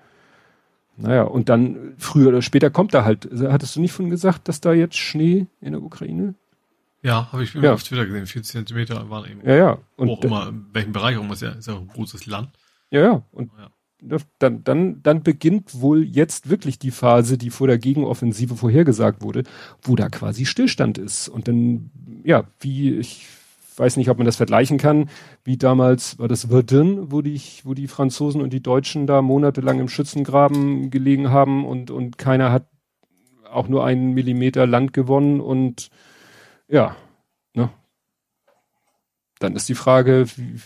Naja, 0.98 1.24
und 1.24 1.50
dann 1.50 1.94
früher 1.98 2.30
oder 2.30 2.42
später 2.42 2.72
kommt 2.72 2.96
da 2.96 3.06
halt, 3.06 3.30
hattest 3.32 3.76
du 3.76 3.82
nicht 3.82 3.92
von 3.92 4.10
gesagt, 4.10 4.48
dass 4.48 4.62
da 4.62 4.74
jetzt 4.74 4.98
Schnee 4.98 5.46
in 5.62 5.74
der 5.74 5.84
Ukraine? 5.84 6.34
Ja, 7.04 7.32
habe 7.32 7.44
ich 7.44 7.54
ja. 7.54 7.72
auf 7.74 7.84
Twitter 7.84 8.08
gesehen, 8.08 8.26
40 8.26 8.52
Zentimeter 8.52 9.12
waren 9.12 9.30
eben. 9.30 9.42
Ja, 9.48 9.56
ja. 9.56 9.78
Und 9.96 10.10
auch 10.10 10.24
immer, 10.24 10.50
in 10.50 10.66
welchem 10.74 10.92
Bereich 10.92 11.18
auch 11.18 11.22
immer, 11.22 11.34
ist 11.34 11.44
ja, 11.44 11.52
ist 11.52 11.68
ja 11.68 11.76
ein 11.76 11.88
großes 11.88 12.26
Land. 12.26 12.50
Ja, 12.90 13.02
ja. 13.02 13.24
Und 13.32 13.52
ja. 13.60 13.70
Dann, 14.40 14.64
dann, 14.64 15.02
dann 15.04 15.24
beginnt 15.24 15.82
wohl 15.82 16.04
jetzt 16.04 16.50
wirklich 16.50 16.78
die 16.78 16.92
Phase, 16.92 17.38
die 17.38 17.50
vor 17.50 17.68
der 17.68 17.80
Gegenoffensive 17.80 18.56
vorhergesagt 18.56 19.22
wurde, 19.22 19.44
wo 19.82 19.96
da 19.96 20.10
quasi 20.10 20.46
Stillstand 20.46 20.98
ist. 20.98 21.28
Und 21.28 21.48
dann, 21.48 21.90
ja, 22.24 22.44
wie 22.60 22.98
ich 22.98 23.28
weiß 23.78 23.98
nicht, 23.98 24.10
ob 24.10 24.18
man 24.18 24.26
das 24.26 24.36
vergleichen 24.36 24.78
kann, 24.78 25.10
wie 25.44 25.58
damals 25.58 26.18
war 26.20 26.28
das 26.28 26.46
Verdun, 26.46 27.12
wo 27.12 27.22
die, 27.22 27.42
wo 27.64 27.74
die 27.74 27.88
Franzosen 27.88 28.42
und 28.42 28.52
die 28.54 28.62
Deutschen 28.62 29.08
da 29.08 29.22
monatelang 29.22 29.80
im 29.80 29.90
Schützengraben 29.90 30.90
gelegen 30.92 31.30
haben 31.30 31.66
und, 31.66 31.92
und 31.92 32.18
keiner 32.18 32.52
hat 32.52 32.68
auch 33.50 33.68
nur 33.68 33.86
einen 33.86 34.14
Millimeter 34.14 34.68
Land 34.68 34.94
gewonnen 34.94 35.40
und 35.40 35.90
ja, 36.68 36.96
ne? 37.54 37.70
Dann 39.40 39.56
ist 39.56 39.68
die 39.70 39.76
Frage, 39.76 40.26
wie, 40.36 40.60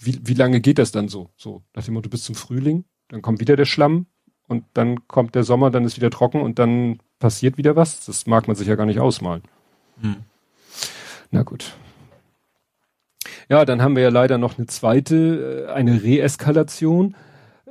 wie, 0.00 0.20
wie 0.22 0.34
lange 0.34 0.60
geht 0.60 0.78
das 0.78 0.92
dann 0.92 1.08
so? 1.08 1.30
So, 1.36 1.62
nach 1.74 1.84
dem 1.84 1.94
Motto 1.94 2.08
bis 2.08 2.24
zum 2.24 2.34
Frühling, 2.34 2.84
dann 3.08 3.22
kommt 3.22 3.40
wieder 3.40 3.56
der 3.56 3.64
Schlamm 3.66 4.06
und 4.48 4.64
dann 4.74 5.06
kommt 5.08 5.34
der 5.34 5.44
Sommer, 5.44 5.70
dann 5.70 5.84
ist 5.84 5.96
wieder 5.96 6.10
trocken 6.10 6.40
und 6.40 6.58
dann 6.58 7.00
passiert 7.18 7.58
wieder 7.58 7.76
was. 7.76 8.06
Das 8.06 8.26
mag 8.26 8.46
man 8.46 8.56
sich 8.56 8.68
ja 8.68 8.74
gar 8.74 8.86
nicht 8.86 9.00
ausmalen. 9.00 9.42
Hm. 10.00 10.16
Na 11.30 11.42
gut. 11.42 11.74
Ja, 13.48 13.64
dann 13.64 13.82
haben 13.82 13.96
wir 13.96 14.02
ja 14.02 14.08
leider 14.08 14.38
noch 14.38 14.58
eine 14.58 14.66
zweite, 14.66 15.66
äh, 15.68 15.72
eine 15.72 16.02
Reeskalation, 16.02 17.14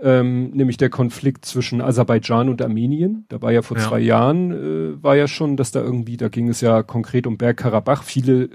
ähm, 0.01 0.51
nämlich 0.51 0.77
der 0.77 0.89
Konflikt 0.89 1.45
zwischen 1.45 1.81
Aserbaidschan 1.81 2.49
und 2.49 2.61
Armenien. 2.61 3.25
Da 3.29 3.41
war 3.41 3.51
ja 3.51 3.61
vor 3.61 3.77
ja. 3.77 3.83
zwei 3.83 3.99
Jahren, 3.99 4.51
äh, 4.51 5.03
war 5.03 5.15
ja 5.15 5.27
schon, 5.27 5.57
dass 5.57 5.71
da 5.71 5.81
irgendwie, 5.81 6.17
da 6.17 6.27
ging 6.29 6.49
es 6.49 6.61
ja 6.61 6.83
konkret 6.83 7.27
um 7.27 7.37
Bergkarabach. 7.37 8.03
Viele 8.03 8.43
äh, 8.43 8.49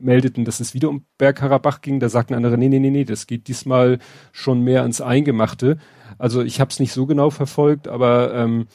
meldeten, 0.00 0.44
dass 0.44 0.60
es 0.60 0.74
wieder 0.74 0.88
um 0.88 1.04
Bergkarabach 1.18 1.80
ging. 1.82 2.00
Da 2.00 2.08
sagten 2.08 2.34
andere, 2.34 2.56
nee, 2.56 2.68
nee, 2.68 2.78
nee, 2.78 2.90
nee, 2.90 3.04
das 3.04 3.26
geht 3.26 3.48
diesmal 3.48 3.98
schon 4.32 4.62
mehr 4.62 4.82
ans 4.82 5.00
Eingemachte. 5.00 5.78
Also 6.18 6.42
ich 6.42 6.60
habe 6.60 6.70
es 6.70 6.80
nicht 6.80 6.92
so 6.92 7.06
genau 7.06 7.30
verfolgt, 7.30 7.88
aber 7.88 8.34
ähm, 8.34 8.66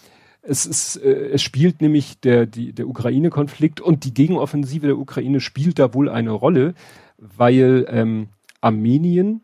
es 0.47 0.65
ist, 0.65 0.97
äh, 0.97 1.29
es 1.29 1.41
spielt 1.41 1.81
nämlich 1.81 2.19
der, 2.19 2.45
die, 2.45 2.73
der 2.73 2.87
Ukraine-Konflikt 2.87 3.81
und 3.81 4.05
die 4.05 4.13
Gegenoffensive 4.13 4.87
der 4.87 4.97
Ukraine 4.97 5.39
spielt 5.39 5.79
da 5.79 5.93
wohl 5.93 6.09
eine 6.09 6.31
Rolle, 6.31 6.73
weil 7.17 7.85
ähm, 7.89 8.29
Armenien 8.61 9.41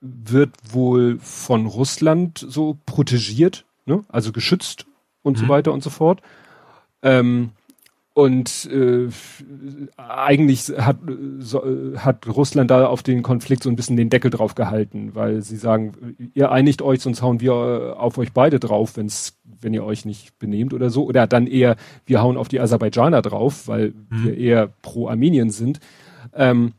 wird 0.00 0.50
wohl 0.70 1.18
von 1.18 1.66
Russland 1.66 2.38
so 2.38 2.78
protegiert, 2.86 3.64
ne? 3.86 4.04
also 4.08 4.32
geschützt 4.32 4.86
und 5.22 5.38
mhm. 5.38 5.42
so 5.42 5.48
weiter 5.48 5.72
und 5.72 5.82
so 5.82 5.90
fort. 5.90 6.22
Ähm, 7.02 7.50
und 8.16 8.70
äh, 8.72 9.08
eigentlich 9.98 10.72
hat, 10.78 10.96
so, 11.38 11.62
hat 11.98 12.26
Russland 12.26 12.70
da 12.70 12.86
auf 12.86 13.02
den 13.02 13.22
Konflikt 13.22 13.62
so 13.62 13.68
ein 13.68 13.76
bisschen 13.76 13.98
den 13.98 14.08
Deckel 14.08 14.30
drauf 14.30 14.54
gehalten, 14.54 15.10
weil 15.12 15.42
sie 15.42 15.56
sagen, 15.56 16.16
ihr 16.32 16.50
einigt 16.50 16.80
euch, 16.80 17.02
sonst 17.02 17.20
hauen 17.20 17.42
wir 17.42 17.52
auf 17.98 18.16
euch 18.16 18.32
beide 18.32 18.58
drauf, 18.58 18.96
wenn's, 18.96 19.38
wenn 19.60 19.74
ihr 19.74 19.84
euch 19.84 20.06
nicht 20.06 20.38
benehmt 20.38 20.72
oder 20.72 20.88
so. 20.88 21.04
Oder 21.04 21.26
dann 21.26 21.46
eher, 21.46 21.76
wir 22.06 22.22
hauen 22.22 22.38
auf 22.38 22.48
die 22.48 22.58
Aserbaidschaner 22.58 23.20
drauf, 23.20 23.68
weil 23.68 23.92
mhm. 24.08 24.24
wir 24.24 24.38
eher 24.38 24.68
pro 24.80 25.08
Armenien 25.08 25.50
sind. 25.50 25.80
Ähm, 26.32 26.72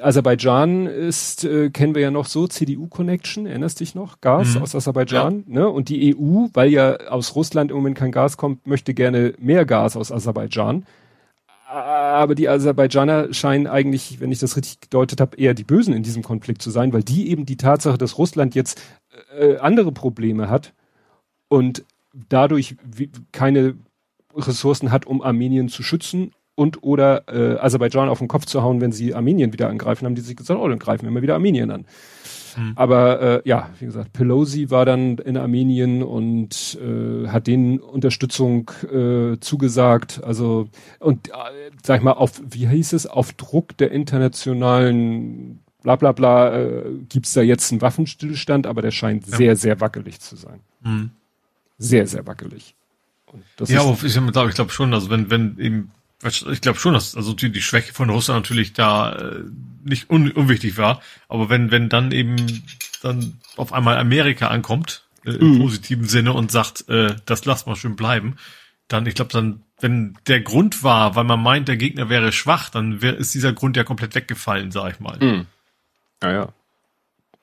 Aserbaidschan 0.00 0.86
ist, 0.86 1.44
äh, 1.44 1.70
kennen 1.70 1.94
wir 1.94 2.02
ja 2.02 2.10
noch 2.10 2.26
so, 2.26 2.46
CDU-Connection, 2.46 3.46
erinnerst 3.46 3.80
dich 3.80 3.94
noch? 3.94 4.20
Gas 4.20 4.54
mhm. 4.54 4.62
aus 4.62 4.74
Aserbaidschan, 4.74 5.44
ja. 5.46 5.54
ne? 5.60 5.68
Und 5.68 5.88
die 5.88 6.16
EU, 6.16 6.48
weil 6.52 6.70
ja 6.70 6.96
aus 7.08 7.34
Russland 7.34 7.70
im 7.70 7.76
Moment 7.76 7.96
kein 7.96 8.12
Gas 8.12 8.36
kommt, 8.36 8.66
möchte 8.66 8.94
gerne 8.94 9.34
mehr 9.38 9.64
Gas 9.64 9.96
aus 9.96 10.12
Aserbaidschan. 10.12 10.84
Aber 11.72 12.34
die 12.34 12.50
Aserbaidschaner 12.50 13.32
scheinen 13.32 13.66
eigentlich, 13.66 14.20
wenn 14.20 14.30
ich 14.30 14.40
das 14.40 14.58
richtig 14.58 14.80
gedeutet 14.80 15.22
habe, 15.22 15.38
eher 15.38 15.54
die 15.54 15.64
Bösen 15.64 15.94
in 15.94 16.02
diesem 16.02 16.22
Konflikt 16.22 16.60
zu 16.60 16.70
sein, 16.70 16.92
weil 16.92 17.02
die 17.02 17.30
eben 17.30 17.46
die 17.46 17.56
Tatsache, 17.56 17.96
dass 17.96 18.18
Russland 18.18 18.54
jetzt 18.54 18.82
äh, 19.38 19.56
andere 19.56 19.90
Probleme 19.90 20.50
hat 20.50 20.74
und 21.48 21.84
dadurch 22.28 22.76
keine 23.32 23.74
Ressourcen 24.36 24.90
hat, 24.90 25.06
um 25.06 25.22
Armenien 25.22 25.70
zu 25.70 25.82
schützen 25.82 26.32
und 26.54 26.82
oder 26.82 27.24
äh, 27.28 27.58
Aserbaidschan 27.58 28.08
auf 28.08 28.18
den 28.18 28.28
Kopf 28.28 28.46
zu 28.46 28.62
hauen, 28.62 28.80
wenn 28.80 28.92
sie 28.92 29.14
Armenien 29.14 29.52
wieder 29.52 29.68
angreifen, 29.68 30.06
haben 30.06 30.14
die 30.14 30.20
sich 30.20 30.36
gesagt, 30.36 30.60
oh, 30.60 30.68
dann 30.68 30.78
greifen 30.78 31.04
wir 31.04 31.10
mal 31.10 31.22
wieder 31.22 31.34
Armenien 31.34 31.70
an. 31.70 31.86
Hm. 32.54 32.72
Aber 32.76 33.20
äh, 33.20 33.42
ja, 33.44 33.70
wie 33.78 33.86
gesagt, 33.86 34.12
Pelosi 34.12 34.70
war 34.70 34.84
dann 34.84 35.16
in 35.18 35.36
Armenien 35.36 36.02
und 36.02 36.78
äh, 36.80 37.28
hat 37.28 37.46
denen 37.46 37.80
Unterstützung 37.80 38.70
äh, 38.92 39.38
zugesagt. 39.40 40.22
Also 40.22 40.68
und 40.98 41.28
äh, 41.28 41.32
sag 41.82 41.98
ich 41.98 42.02
mal 42.02 42.12
auf, 42.12 42.42
wie 42.46 42.68
hieß 42.68 42.92
es, 42.92 43.06
auf 43.06 43.32
Druck 43.32 43.76
der 43.78 43.90
internationalen 43.90 45.60
bla 45.82 45.96
bla 45.96 46.12
bla, 46.12 46.56
äh, 46.56 46.84
gibt's 47.08 47.32
da 47.32 47.42
jetzt 47.42 47.72
einen 47.72 47.80
Waffenstillstand, 47.80 48.66
aber 48.66 48.82
der 48.82 48.90
scheint 48.90 49.26
ja. 49.28 49.36
sehr, 49.36 49.56
sehr 49.56 49.80
wackelig 49.80 50.20
zu 50.20 50.36
sein. 50.36 50.60
Mhm. 50.82 51.10
Sehr, 51.78 52.06
sehr 52.06 52.26
wackelig. 52.26 52.74
ja, 53.66 53.80
aber 53.80 53.98
ich 54.02 54.14
glaube 54.32 54.50
ich 54.50 54.54
glaub 54.54 54.70
schon, 54.70 54.94
also 54.94 55.10
wenn, 55.10 55.30
wenn 55.30 55.58
eben, 55.58 55.90
ich 56.24 56.60
glaube 56.60 56.78
schon, 56.78 56.94
dass 56.94 57.16
also 57.16 57.32
die, 57.32 57.50
die 57.50 57.62
Schwäche 57.62 57.92
von 57.92 58.10
Russland 58.10 58.44
natürlich 58.44 58.72
da 58.72 59.12
äh, 59.12 59.42
nicht 59.84 60.10
un, 60.10 60.30
unwichtig 60.30 60.78
war, 60.78 61.00
aber 61.28 61.48
wenn, 61.48 61.70
wenn 61.70 61.88
dann 61.88 62.12
eben 62.12 62.36
dann 63.02 63.38
auf 63.56 63.72
einmal 63.72 63.98
Amerika 63.98 64.48
ankommt, 64.48 65.06
äh, 65.24 65.32
im 65.32 65.54
mhm. 65.54 65.60
positiven 65.60 66.06
Sinne 66.06 66.32
und 66.32 66.52
sagt, 66.52 66.88
äh, 66.88 67.16
das 67.26 67.44
lass 67.44 67.66
mal 67.66 67.76
schön 67.76 67.94
bleiben, 67.96 68.36
dann, 68.88 69.04
ich 69.06 69.14
glaube, 69.14 69.30
dann, 69.32 69.62
wenn 69.80 70.16
der 70.26 70.40
Grund 70.40 70.82
war, 70.82 71.14
weil 71.16 71.24
man 71.24 71.42
meint, 71.42 71.68
der 71.68 71.76
Gegner 71.76 72.08
wäre 72.08 72.32
schwach, 72.32 72.70
dann 72.70 73.02
wär, 73.02 73.16
ist 73.16 73.34
dieser 73.34 73.52
Grund 73.52 73.76
ja 73.76 73.84
komplett 73.84 74.14
weggefallen, 74.14 74.70
sag 74.70 74.92
ich 74.92 75.00
mal. 75.00 75.18
Mhm. 75.20 75.44
Naja. 76.20 76.48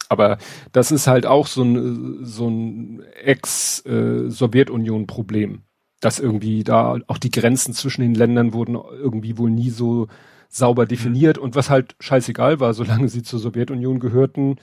Aber 0.09 0.37
das 0.71 0.91
ist 0.91 1.07
halt 1.07 1.25
auch 1.25 1.47
so 1.47 1.63
ein, 1.63 2.23
so 2.25 2.47
ein 2.49 3.01
Ex-Sowjetunion-Problem. 3.23 5.63
Dass 5.99 6.19
irgendwie 6.19 6.63
da 6.63 6.97
auch 7.07 7.17
die 7.17 7.31
Grenzen 7.31 7.73
zwischen 7.73 8.01
den 8.01 8.15
Ländern 8.15 8.53
wurden 8.53 8.75
irgendwie 8.75 9.37
wohl 9.37 9.49
nie 9.49 9.69
so 9.69 10.07
sauber 10.49 10.85
definiert 10.85 11.37
mhm. 11.37 11.43
und 11.43 11.55
was 11.55 11.69
halt 11.69 11.95
scheißegal 11.99 12.59
war, 12.59 12.73
solange 12.73 13.09
sie 13.09 13.23
zur 13.23 13.39
Sowjetunion 13.39 13.99
gehörten, 13.99 14.55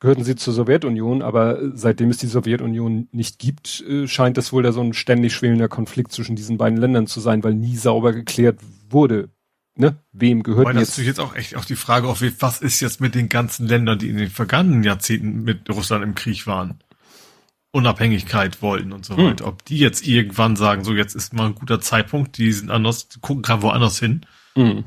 gehörten 0.00 0.24
sie 0.24 0.36
zur 0.36 0.52
Sowjetunion, 0.52 1.22
aber 1.22 1.58
seitdem 1.74 2.10
es 2.10 2.18
die 2.18 2.26
Sowjetunion 2.26 3.08
nicht 3.12 3.38
gibt, 3.38 3.82
äh, 3.88 4.06
scheint 4.08 4.36
es 4.36 4.52
wohl 4.52 4.62
da 4.62 4.72
so 4.72 4.80
ein 4.80 4.92
ständig 4.92 5.32
schwelender 5.32 5.68
Konflikt 5.68 6.12
zwischen 6.12 6.36
diesen 6.36 6.58
beiden 6.58 6.78
Ländern 6.78 7.06
zu 7.06 7.20
sein, 7.20 7.44
weil 7.44 7.54
nie 7.54 7.76
sauber 7.76 8.12
geklärt 8.12 8.58
wurde, 8.90 9.30
ne, 9.76 9.96
wem 10.12 10.42
gehört 10.42 10.66
Weil 10.66 10.78
jetzt? 10.78 10.90
Das 10.90 10.98
ist 10.98 11.06
jetzt 11.06 11.20
auch 11.20 11.34
echt 11.34 11.56
auch 11.56 11.64
die 11.64 11.76
Frage, 11.76 12.08
auf 12.08 12.22
was 12.40 12.60
ist 12.60 12.80
jetzt 12.80 13.00
mit 13.00 13.14
den 13.14 13.28
ganzen 13.28 13.66
Ländern, 13.66 13.98
die 13.98 14.10
in 14.10 14.16
den 14.16 14.30
vergangenen 14.30 14.82
Jahrzehnten 14.82 15.42
mit 15.44 15.70
Russland 15.70 16.04
im 16.04 16.14
Krieg 16.14 16.46
waren, 16.46 16.80
Unabhängigkeit 17.74 18.62
wollten 18.62 18.92
und 18.92 19.04
so 19.04 19.16
hm. 19.16 19.26
weiter. 19.26 19.46
Ob 19.48 19.64
die 19.64 19.78
jetzt 19.78 20.06
irgendwann 20.06 20.54
sagen, 20.54 20.84
so 20.84 20.94
jetzt 20.94 21.16
ist 21.16 21.34
mal 21.34 21.46
ein 21.46 21.56
guter 21.56 21.80
Zeitpunkt, 21.80 22.38
die 22.38 22.52
sind 22.52 22.70
anders, 22.70 23.08
gucken 23.20 23.42
gerade 23.42 23.62
woanders 23.62 23.98
hin, 23.98 24.24
hm. 24.54 24.84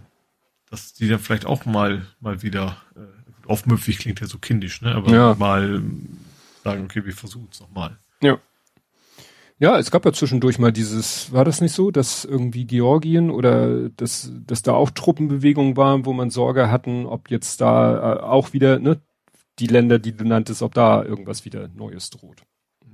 dass 0.69 0.93
die 0.93 1.09
dann 1.09 1.19
vielleicht 1.19 1.45
auch 1.45 1.65
mal 1.65 2.07
mal 2.22 2.41
wieder 2.43 2.77
äh, 2.95 3.49
aufmüpfig 3.49 3.99
klingt 3.99 4.22
ja 4.22 4.27
so 4.27 4.38
kindisch, 4.38 4.81
ne? 4.81 4.95
Aber 4.95 5.11
ja. 5.11 5.35
mal 5.38 5.84
sagen, 6.64 6.85
okay, 6.85 7.05
wir 7.05 7.14
versuchen 7.14 7.49
es 7.51 7.59
nochmal. 7.59 7.97
Ja. 8.22 8.39
Ja, 9.59 9.77
es 9.80 9.91
gab 9.91 10.05
ja 10.05 10.14
zwischendurch 10.14 10.57
mal 10.57 10.72
dieses, 10.72 11.34
war 11.34 11.43
das 11.43 11.59
nicht 11.59 11.73
so, 11.73 11.91
dass 11.91 12.23
irgendwie 12.23 12.65
Georgien 12.65 13.31
oder 13.31 13.89
dass, 13.89 14.31
dass 14.45 14.61
da 14.61 14.73
auch 14.73 14.91
Truppenbewegungen 14.91 15.76
waren, 15.76 16.05
wo 16.05 16.14
man 16.14 16.30
Sorge 16.30 16.72
hatten, 16.72 17.05
ob 17.05 17.31
jetzt 17.31 17.59
da 17.59 18.18
äh, 18.18 18.19
auch 18.22 18.53
wieder, 18.53 18.80
ne, 18.80 19.01
die 19.59 19.68
Länder, 19.68 19.99
die 19.99 20.15
du 20.15 20.23
nanntest, 20.23 20.61
ob 20.61 20.73
da 20.73 21.03
irgendwas 21.03 21.43
wieder 21.43 21.68
Neues 21.69 22.11
droht. 22.11 22.43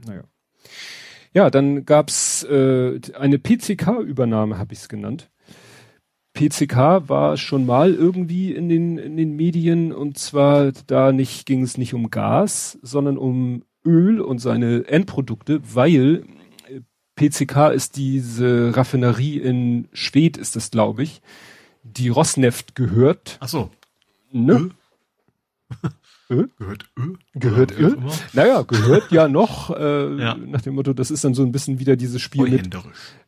Naja. 0.06 0.24
Ja, 1.34 1.50
dann 1.50 1.86
gab's 1.86 2.44
äh, 2.44 3.00
eine 3.18 3.40
PCK-Übernahme, 3.40 4.58
habe 4.58 4.74
ich 4.74 4.80
es 4.80 4.90
genannt. 4.90 5.30
PCK 6.34 7.10
war 7.10 7.38
schon 7.38 7.66
mal 7.66 7.94
irgendwie 7.94 8.54
in 8.54 8.70
den, 8.70 8.98
in 8.98 9.18
den 9.18 9.36
Medien 9.36 9.94
und 9.94 10.18
zwar 10.18 10.72
da 10.88 11.12
nicht, 11.12 11.46
ging 11.46 11.62
es 11.62 11.78
nicht 11.78 11.94
um 11.94 12.10
Gas, 12.10 12.80
sondern 12.82 13.18
um 13.18 13.64
Öl 13.86 14.20
und 14.20 14.40
seine 14.40 14.88
Endprodukte, 14.88 15.62
weil 15.74 16.24
PCK 17.16 17.72
ist 17.74 17.96
diese 17.96 18.76
Raffinerie 18.76 19.38
in 19.38 19.88
Schwedt, 19.94 20.38
ist 20.38 20.56
das, 20.56 20.72
glaube 20.72 21.04
ich, 21.04 21.22
die 21.84 22.10
Rosneft 22.10 22.76
gehört. 22.76 23.38
Ach 23.40 23.50
so. 23.50 23.70
Ne? 24.32 24.72
Ö? 26.34 26.48
Gehört 26.58 26.86
Ö? 26.98 27.14
Gehört 27.36 27.80
Ö? 27.80 27.96
Naja, 28.34 28.64
gehört 28.64 29.12
ja 29.12 29.28
noch, 29.28 29.70
äh, 29.70 30.16
ja. 30.18 30.36
nach 30.36 30.62
dem 30.62 30.76
Motto, 30.76 30.94
das 30.94 31.12
ist 31.12 31.24
dann 31.24 31.34
so 31.34 31.44
ein 31.44 31.52
bisschen 31.52 31.80
wieder 31.80 31.96
dieses 31.96 32.22
Spiel 32.22 32.50
mit, 32.50 32.70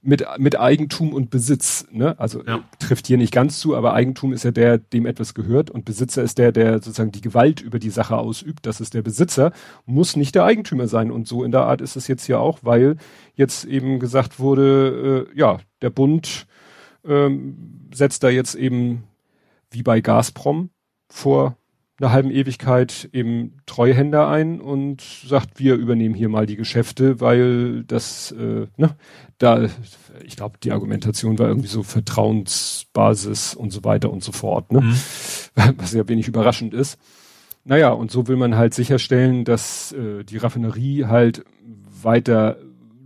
mit, 0.01 0.25
mit 0.37 0.59
Eigentum 0.59 1.13
und 1.13 1.29
Besitz. 1.29 1.85
Ne? 1.91 2.19
Also 2.19 2.43
ja. 2.43 2.63
trifft 2.79 3.07
hier 3.07 3.17
nicht 3.17 3.31
ganz 3.31 3.59
zu, 3.59 3.75
aber 3.75 3.93
Eigentum 3.93 4.33
ist 4.33 4.43
ja 4.43 4.51
der, 4.51 4.77
dem 4.79 5.05
etwas 5.05 5.33
gehört 5.33 5.69
und 5.69 5.85
Besitzer 5.85 6.23
ist 6.23 6.37
der, 6.37 6.51
der 6.51 6.73
sozusagen 6.75 7.11
die 7.11 7.21
Gewalt 7.21 7.61
über 7.61 7.79
die 7.79 7.89
Sache 7.91 8.17
ausübt. 8.17 8.65
Das 8.65 8.81
ist 8.81 8.93
der 8.93 9.03
Besitzer, 9.03 9.51
muss 9.85 10.15
nicht 10.15 10.35
der 10.35 10.43
Eigentümer 10.43 10.87
sein. 10.87 11.11
Und 11.11 11.27
so 11.27 11.43
in 11.43 11.51
der 11.51 11.61
Art 11.61 11.81
ist 11.81 11.95
es 11.95 12.07
jetzt 12.07 12.25
hier 12.25 12.39
auch, 12.39 12.59
weil 12.63 12.97
jetzt 13.35 13.65
eben 13.65 13.99
gesagt 13.99 14.39
wurde, 14.39 15.27
äh, 15.33 15.37
ja, 15.39 15.59
der 15.81 15.91
Bund 15.91 16.47
ähm, 17.05 17.87
setzt 17.93 18.23
da 18.23 18.29
jetzt 18.29 18.55
eben 18.55 19.03
wie 19.71 19.83
bei 19.83 20.01
Gazprom 20.01 20.69
vor 21.09 21.57
einer 21.99 22.11
halben 22.11 22.29
Ewigkeit 22.29 23.09
eben 23.13 23.53
Treuhänder 23.65 24.27
ein 24.27 24.59
und 24.59 25.01
sagt, 25.01 25.59
wir 25.59 25.75
übernehmen 25.75 26.13
hier 26.13 26.27
mal 26.27 26.45
die 26.45 26.57
Geschäfte, 26.57 27.21
weil 27.21 27.83
das, 27.83 28.31
äh, 28.31 28.67
ne, 28.75 28.95
da, 29.37 29.67
ich 30.23 30.35
glaube, 30.35 30.57
die 30.61 30.71
Argumentation 30.71 31.39
war 31.39 31.47
irgendwie 31.47 31.69
so 31.69 31.83
Vertrauensbasis 31.83 33.53
und 33.53 33.71
so 33.71 33.83
weiter 33.83 34.11
und 34.11 34.23
so 34.23 34.33
fort, 34.33 34.71
ne? 34.71 34.81
Mhm. 34.81 34.95
Was 35.77 35.93
ja 35.93 36.07
wenig 36.07 36.27
überraschend 36.27 36.73
ist. 36.73 36.99
Naja, 37.63 37.89
und 37.89 38.11
so 38.11 38.27
will 38.27 38.35
man 38.35 38.55
halt 38.55 38.73
sicherstellen, 38.73 39.45
dass 39.45 39.93
äh, 39.93 40.23
die 40.23 40.37
Raffinerie 40.37 41.05
halt 41.05 41.45
weiter 42.03 42.57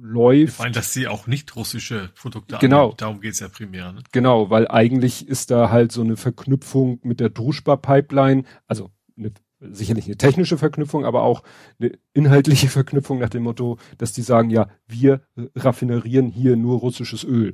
läuft. 0.10 0.56
Vor 0.56 0.66
allem, 0.66 0.74
dass 0.74 0.94
sie 0.94 1.08
auch 1.08 1.28
nicht 1.28 1.56
russische 1.56 2.10
Produkte 2.16 2.58
genau. 2.60 2.82
Annehmen. 2.82 2.98
Darum 2.98 3.22
geht's 3.22 3.40
ja 3.40 3.48
primär. 3.48 3.92
Ne? 3.92 4.04
Genau, 4.12 4.50
weil 4.50 4.68
eigentlich 4.68 5.28
ist 5.28 5.52
da 5.52 5.70
halt 5.70 5.92
so 5.92 6.02
eine 6.02 6.18
Verknüpfung 6.18 7.00
mit 7.04 7.20
der 7.20 7.30
Druschba-Pipeline, 7.30 8.44
also 8.68 8.92
eine, 9.18 9.32
sicherlich 9.60 10.06
eine 10.06 10.18
technische 10.18 10.58
Verknüpfung, 10.58 11.06
aber 11.06 11.24
auch 11.24 11.44
eine 11.80 11.92
inhaltliche 12.14 12.68
Verknüpfung 12.70 13.20
nach 13.20 13.30
dem 13.30 13.44
Motto, 13.44 13.78
dass 13.98 14.12
die 14.12 14.24
sagen, 14.24 14.50
ja, 14.50 14.68
wir 14.88 15.22
raffinerieren 15.56 16.28
hier 16.28 16.56
nur 16.56 16.80
russisches 16.80 17.24
Öl. 17.24 17.54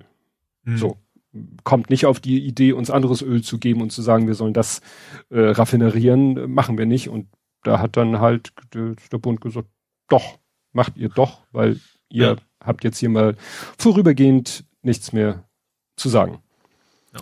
Hm. 0.63 0.77
So. 0.77 0.97
Kommt 1.65 1.89
nicht 1.89 2.05
auf 2.05 2.21
die 2.21 2.45
Idee, 2.45 2.71
uns 2.71 2.89
anderes 2.89 3.21
Öl 3.21 3.43
zu 3.43 3.59
geben 3.59 3.81
und 3.81 3.91
zu 3.91 4.01
sagen, 4.01 4.25
wir 4.25 4.35
sollen 4.35 4.53
das 4.53 4.79
äh, 5.29 5.41
raffinerieren, 5.41 6.49
machen 6.49 6.77
wir 6.77 6.85
nicht. 6.85 7.09
Und 7.09 7.27
da 7.63 7.79
hat 7.79 7.97
dann 7.97 8.21
halt 8.21 8.53
der, 8.73 8.95
der 9.11 9.17
Bund 9.17 9.41
gesagt, 9.41 9.67
doch, 10.07 10.39
macht 10.71 10.95
ihr 10.95 11.09
doch, 11.09 11.41
weil 11.51 11.81
ihr 12.09 12.27
ja. 12.27 12.35
habt 12.63 12.83
jetzt 12.83 12.99
hier 12.99 13.09
mal 13.09 13.35
vorübergehend 13.77 14.65
nichts 14.81 15.13
mehr 15.13 15.43
zu 15.95 16.09
sagen. 16.09 16.39
Ja. 17.13 17.19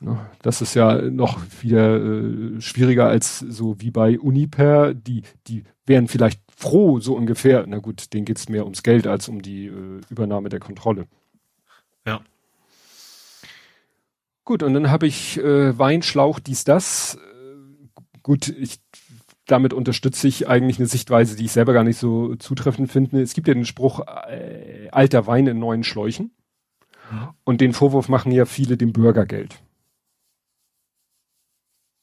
Ne, 0.00 0.30
das 0.42 0.62
ist 0.62 0.74
ja 0.74 1.00
noch 1.02 1.40
wieder 1.60 1.96
äh, 1.96 2.60
schwieriger 2.60 3.06
als 3.06 3.38
so 3.38 3.80
wie 3.80 3.90
bei 3.90 4.18
Uniper. 4.18 4.94
Die, 4.94 5.22
die 5.46 5.64
wären 5.86 6.08
vielleicht 6.08 6.40
froh, 6.56 7.00
so 7.00 7.14
ungefähr. 7.14 7.64
Na 7.66 7.78
gut, 7.78 8.12
denen 8.12 8.24
geht's 8.24 8.48
mehr 8.48 8.64
ums 8.64 8.82
Geld 8.82 9.06
als 9.06 9.28
um 9.28 9.42
die 9.42 9.66
äh, 9.66 10.00
Übernahme 10.08 10.48
der 10.48 10.60
Kontrolle. 10.60 11.06
Ja. 12.06 12.20
Gut, 14.44 14.62
und 14.62 14.74
dann 14.74 14.90
habe 14.90 15.06
ich 15.06 15.38
äh, 15.38 15.78
Weinschlauch, 15.78 16.40
dies, 16.40 16.64
das. 16.64 17.16
Äh, 17.16 18.18
gut, 18.22 18.48
ich 18.48 18.80
damit 19.50 19.72
unterstütze 19.72 20.28
ich 20.28 20.48
eigentlich 20.48 20.78
eine 20.78 20.86
Sichtweise, 20.86 21.36
die 21.36 21.46
ich 21.46 21.52
selber 21.52 21.72
gar 21.72 21.84
nicht 21.84 21.98
so 21.98 22.36
zutreffend 22.36 22.90
finde. 22.90 23.20
Es 23.20 23.34
gibt 23.34 23.48
ja 23.48 23.54
den 23.54 23.66
Spruch, 23.66 24.00
äh, 24.28 24.88
alter 24.92 25.26
Wein 25.26 25.46
in 25.46 25.58
neuen 25.58 25.84
Schläuchen. 25.84 26.32
Und 27.44 27.60
den 27.60 27.72
Vorwurf 27.72 28.08
machen 28.08 28.32
ja 28.32 28.44
viele 28.44 28.76
dem 28.76 28.92
Bürgergeld. 28.92 29.60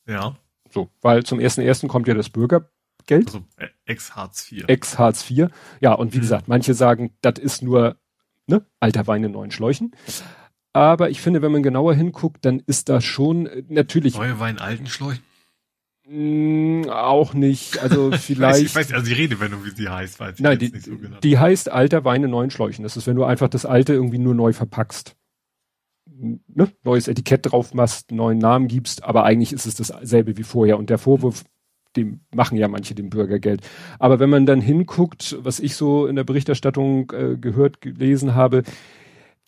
Ja. 0.08 0.36
So, 0.70 0.90
weil 1.02 1.24
zum 1.24 1.40
ersten 1.40 1.62
ersten 1.62 1.88
kommt 1.88 2.08
ja 2.08 2.14
das 2.14 2.30
Bürgergeld. 2.30 2.68
Also 3.10 3.44
äh, 3.58 3.68
ex-Hartz 3.86 4.52
IV. 4.52 4.66
Ex-Hartz 4.68 5.30
IV. 5.30 5.48
Ja, 5.80 5.94
und 5.94 6.14
wie 6.14 6.18
mhm. 6.18 6.22
gesagt, 6.22 6.48
manche 6.48 6.74
sagen, 6.74 7.14
das 7.22 7.40
ist 7.40 7.62
nur 7.62 7.98
ne, 8.48 8.66
alter 8.80 9.08
Wein 9.08 9.24
in 9.24 9.32
neuen 9.32 9.52
Schläuchen. 9.52 9.96
Aber 10.74 11.10
ich 11.10 11.22
finde, 11.22 11.42
wenn 11.42 11.52
man 11.52 11.64
genauer 11.64 11.94
hinguckt, 11.94 12.44
dann 12.46 12.60
ist 12.60 12.90
da 12.90 13.02
schon 13.02 13.48
äh, 13.48 13.64
natürlich. 13.70 14.16
Neue 14.16 14.40
Wein 14.40 14.60
alten 14.60 14.88
Schläuchen? 14.88 15.24
Mm, 16.10 16.84
auch 16.90 17.34
nicht. 17.34 17.80
Also 17.80 18.12
vielleicht. 18.12 18.62
ich 18.66 18.76
weiß, 18.76 18.94
also 18.94 19.06
die 19.06 19.14
Redewendung, 19.14 19.66
wie 19.66 19.72
sie 19.72 19.90
heißt, 19.90 20.20
weiß 20.20 20.36
ich 20.36 20.42
Nein, 20.42 20.58
die, 20.58 20.70
nicht 20.70 20.86
so 20.86 20.98
genau. 20.98 21.20
Die 21.20 21.38
heißt 21.38 21.70
alter 21.70 22.06
Wein 22.06 22.24
in 22.24 22.32
neuen 22.32 22.50
Schläuchen. 22.50 22.84
Das 22.84 22.96
ist, 22.96 23.08
wenn 23.08 23.18
du 23.18 23.26
einfach 23.26 23.50
das 23.50 23.66
alte 23.66 23.94
irgendwie 23.94 24.18
nur 24.18 24.34
neu 24.34 24.54
verpackst. 24.54 25.16
Ne? 26.10 26.72
Neues 26.84 27.08
Etikett 27.08 27.52
drauf 27.52 27.74
machst, 27.74 28.12
neuen 28.12 28.38
Namen 28.38 28.68
gibst, 28.68 29.04
aber 29.04 29.24
eigentlich 29.26 29.54
ist 29.54 29.68
es 29.68 29.76
dasselbe 29.76 30.38
wie 30.38 30.44
vorher. 30.44 30.78
Und 30.78 30.90
der 30.90 30.98
Vorwurf, 30.98 31.44
dem 31.96 32.22
machen 32.34 32.58
ja 32.58 32.70
manche 32.70 32.96
dem 32.96 33.10
Bürgergeld. 33.10 33.62
Aber 34.00 34.20
wenn 34.20 34.30
man 34.30 34.46
dann 34.46 34.62
hinguckt, 34.62 35.38
was 35.42 35.60
ich 35.60 35.76
so 35.76 36.08
in 36.08 36.16
der 36.16 36.24
Berichterstattung 36.24 37.12
äh, 37.12 37.36
gehört, 37.38 37.82
gelesen 37.82 38.34
habe, 38.34 38.64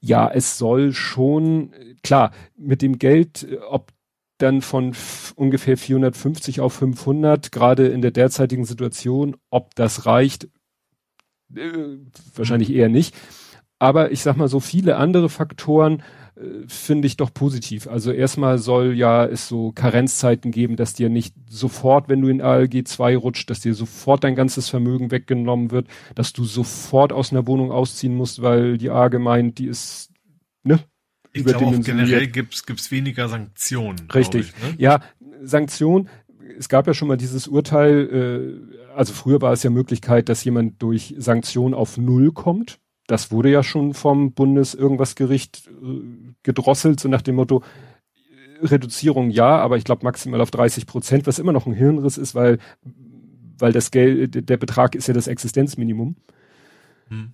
ja, 0.01 0.29
es 0.29 0.57
soll 0.57 0.93
schon, 0.93 1.71
klar, 2.03 2.31
mit 2.57 2.81
dem 2.81 2.99
Geld, 2.99 3.47
ob 3.69 3.91
dann 4.41 4.61
von 4.61 4.95
ungefähr 5.35 5.77
450 5.77 6.61
auf 6.61 6.73
500, 6.73 7.51
gerade 7.51 7.87
in 7.87 8.01
der 8.01 8.11
derzeitigen 8.11 8.65
Situation. 8.65 9.37
Ob 9.49 9.75
das 9.75 10.05
reicht, 10.05 10.49
äh, 11.55 11.97
wahrscheinlich 12.35 12.73
eher 12.73 12.89
nicht. 12.89 13.15
Aber 13.79 14.11
ich 14.11 14.21
sag 14.21 14.35
mal 14.35 14.49
so 14.49 14.59
viele 14.59 14.97
andere 14.97 15.29
Faktoren, 15.29 16.03
äh, 16.35 16.67
finde 16.67 17.07
ich 17.07 17.17
doch 17.17 17.33
positiv. 17.33 17.87
Also 17.87 18.11
erstmal 18.11 18.57
soll 18.57 18.93
ja 18.93 19.25
es 19.25 19.47
so 19.47 19.71
Karenzzeiten 19.71 20.51
geben, 20.51 20.75
dass 20.75 20.93
dir 20.93 21.09
nicht 21.09 21.33
sofort, 21.49 22.09
wenn 22.09 22.21
du 22.21 22.27
in 22.27 22.41
ALG 22.41 22.85
2 22.85 23.17
rutscht, 23.17 23.49
dass 23.49 23.61
dir 23.61 23.73
sofort 23.73 24.23
dein 24.23 24.35
ganzes 24.35 24.69
Vermögen 24.69 25.11
weggenommen 25.11 25.71
wird, 25.71 25.87
dass 26.15 26.33
du 26.33 26.43
sofort 26.43 27.13
aus 27.13 27.31
einer 27.31 27.47
Wohnung 27.47 27.71
ausziehen 27.71 28.15
musst, 28.15 28.41
weil 28.41 28.77
die 28.77 28.89
AG 28.89 29.17
meint, 29.19 29.59
die 29.59 29.67
ist, 29.67 30.11
ne? 30.63 30.79
Ich 31.31 31.45
glaube 31.45 31.65
auch 31.65 31.81
generell 31.81 32.27
gibt's 32.27 32.65
gibt's 32.65 32.91
weniger 32.91 33.29
Sanktionen. 33.29 34.09
Richtig. 34.13 34.53
Ich, 34.57 34.63
ne? 34.63 34.75
Ja, 34.77 35.01
Sanktionen. 35.41 36.09
Es 36.57 36.67
gab 36.67 36.87
ja 36.87 36.93
schon 36.93 37.07
mal 37.07 37.17
dieses 37.17 37.47
Urteil, 37.47 38.59
äh, 38.89 38.93
also 38.95 39.13
früher 39.13 39.41
war 39.41 39.53
es 39.53 39.63
ja 39.63 39.69
Möglichkeit, 39.69 40.27
dass 40.27 40.43
jemand 40.43 40.81
durch 40.81 41.15
Sanktionen 41.17 41.73
auf 41.73 41.97
Null 41.97 42.31
kommt 42.31 42.79
das 43.09 43.31
wurde 43.31 43.49
ja 43.49 43.63
schon 43.63 43.95
vom 43.95 44.33
Bundes 44.33 44.75
irgendwas 44.75 45.15
Gericht 45.15 45.67
äh, 45.67 46.33
gedrosselt, 46.43 46.99
so 46.99 47.09
nach 47.09 47.23
dem 47.23 47.35
Motto, 47.35 47.63
Reduzierung 48.61 49.31
ja, 49.31 49.57
aber 49.57 49.77
ich 49.77 49.83
glaube 49.83 50.03
maximal 50.03 50.41
auf 50.41 50.51
30 50.51 50.85
Prozent, 50.85 51.25
was 51.25 51.39
immer 51.39 51.51
noch 51.51 51.65
ein 51.65 51.73
Hirnriss 51.73 52.17
ist, 52.17 52.35
weil, 52.35 52.59
weil 53.57 53.71
das 53.71 53.89
Geld, 53.91 54.49
der 54.49 54.57
Betrag 54.57 54.95
ist 54.95 55.07
ja 55.07 55.13
das 55.13 55.27
Existenzminimum. 55.27 56.17
Hm. 57.07 57.33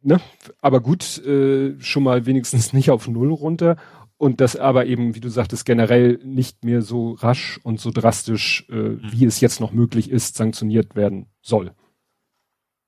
Ne? 0.00 0.20
Aber 0.60 0.80
gut, 0.80 1.18
äh, 1.24 1.78
schon 1.80 2.02
mal 2.02 2.26
wenigstens 2.26 2.72
nicht 2.72 2.90
auf 2.90 3.08
Null 3.08 3.32
runter. 3.32 3.76
Und 4.16 4.40
das 4.40 4.56
aber 4.56 4.86
eben, 4.86 5.14
wie 5.14 5.20
du 5.20 5.28
sagtest, 5.28 5.64
generell 5.64 6.18
nicht 6.24 6.64
mehr 6.64 6.82
so 6.82 7.12
rasch 7.12 7.60
und 7.62 7.78
so 7.78 7.92
drastisch, 7.92 8.66
äh, 8.68 8.72
hm. 8.72 9.00
wie 9.04 9.24
es 9.24 9.40
jetzt 9.40 9.60
noch 9.60 9.72
möglich 9.72 10.10
ist, 10.10 10.34
sanktioniert 10.34 10.96
werden 10.96 11.26
soll. 11.40 11.72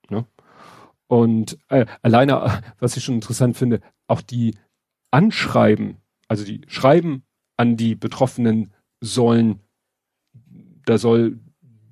Ne? 0.08 0.26
Und 1.06 1.58
äh, 1.68 1.86
alleine, 2.02 2.62
was 2.80 2.96
ich 2.96 3.04
schon 3.04 3.16
interessant 3.16 3.56
finde, 3.56 3.80
auch 4.08 4.20
die 4.20 4.56
Anschreiben, 5.12 5.98
also 6.28 6.44
die 6.44 6.62
Schreiben 6.66 7.22
an 7.56 7.76
die 7.76 7.94
Betroffenen 7.94 8.72
sollen, 9.00 9.60
da 10.84 10.98
soll 10.98 11.38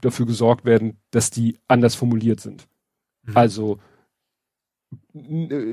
dafür 0.01 0.27
gesorgt 0.27 0.65
werden, 0.65 0.99
dass 1.11 1.31
die 1.31 1.59
anders 1.69 1.95
formuliert 1.95 2.41
sind. 2.41 2.69
Mhm. 3.23 3.37
Also, 3.37 3.79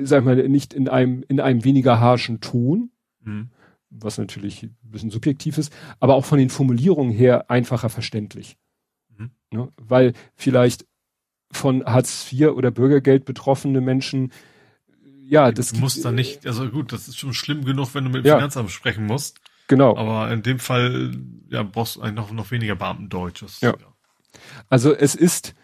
sag 0.04 0.26
mal, 0.26 0.36
nicht 0.48 0.74
in 0.74 0.90
einem, 0.90 1.24
in 1.28 1.40
einem 1.40 1.64
weniger 1.64 2.00
harschen 2.00 2.42
Ton, 2.42 2.92
mhm. 3.22 3.50
was 3.90 4.18
natürlich 4.18 4.64
ein 4.64 4.76
bisschen 4.84 5.12
subjektiv 5.12 5.58
ist, 5.58 5.74
aber 6.00 6.16
auch 6.16 6.26
von 6.26 6.38
den 6.38 6.50
Formulierungen 6.50 7.14
her 7.14 7.50
einfacher 7.50 7.90
verständlich. 7.90 8.58
Mhm. 9.18 9.32
Ne? 9.52 9.72
Weil 9.78 10.14
vielleicht 10.36 10.86
von 11.52 11.86
Hartz 11.86 12.32
IV 12.32 12.50
oder 12.50 12.72
Bürgergeld 12.72 13.26
betroffene 13.26 13.82
Menschen, 13.82 14.32
ja, 15.24 15.52
das 15.52 15.72
du 15.72 15.80
musst 15.80 16.04
da 16.06 16.12
nicht, 16.12 16.46
also 16.46 16.70
gut, 16.70 16.92
das 16.92 17.08
ist 17.08 17.18
schon 17.18 17.34
schlimm 17.34 17.66
genug, 17.66 17.96
wenn 17.96 18.04
du 18.04 18.10
mit 18.10 18.26
dem 18.26 18.30
ja, 18.30 18.36
Finanzamt 18.36 18.72
sprechen 18.72 19.06
musst. 19.06 19.40
Genau. 19.68 19.98
Aber 19.98 20.32
in 20.32 20.44
dem 20.44 20.60
Fall, 20.60 21.18
ja, 21.50 21.64
brauchst 21.64 21.96
du 21.96 22.02
eigentlich 22.02 22.16
noch, 22.16 22.32
noch 22.32 22.52
weniger 22.52 22.76
Beamtendeutsch. 22.76 23.44
Ja. 23.62 23.70
ja. 23.70 23.76
Also 24.70 24.94
es 24.94 25.16
ist 25.16 25.56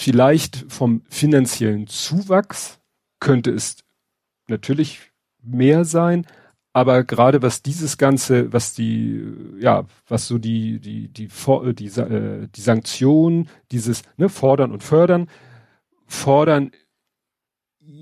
vielleicht 0.00 0.64
vom 0.68 1.02
finanziellen 1.10 1.86
Zuwachs 1.86 2.80
könnte 3.18 3.50
es 3.50 3.84
natürlich 4.48 5.12
mehr 5.42 5.84
sein, 5.84 6.26
aber 6.72 7.04
gerade 7.04 7.42
was 7.42 7.60
dieses 7.60 7.98
ganze, 7.98 8.50
was 8.50 8.72
die, 8.72 9.22
ja, 9.58 9.84
was 10.08 10.26
so 10.26 10.38
die, 10.38 10.80
die, 10.80 11.08
die, 11.08 11.28
die, 11.28 11.74
die, 11.74 12.00
äh, 12.00 12.48
die 12.48 12.60
Sanktion, 12.62 13.48
dieses 13.72 14.02
ne, 14.16 14.30
Fordern 14.30 14.72
und 14.72 14.82
Fördern, 14.82 15.28
fordern 16.06 16.70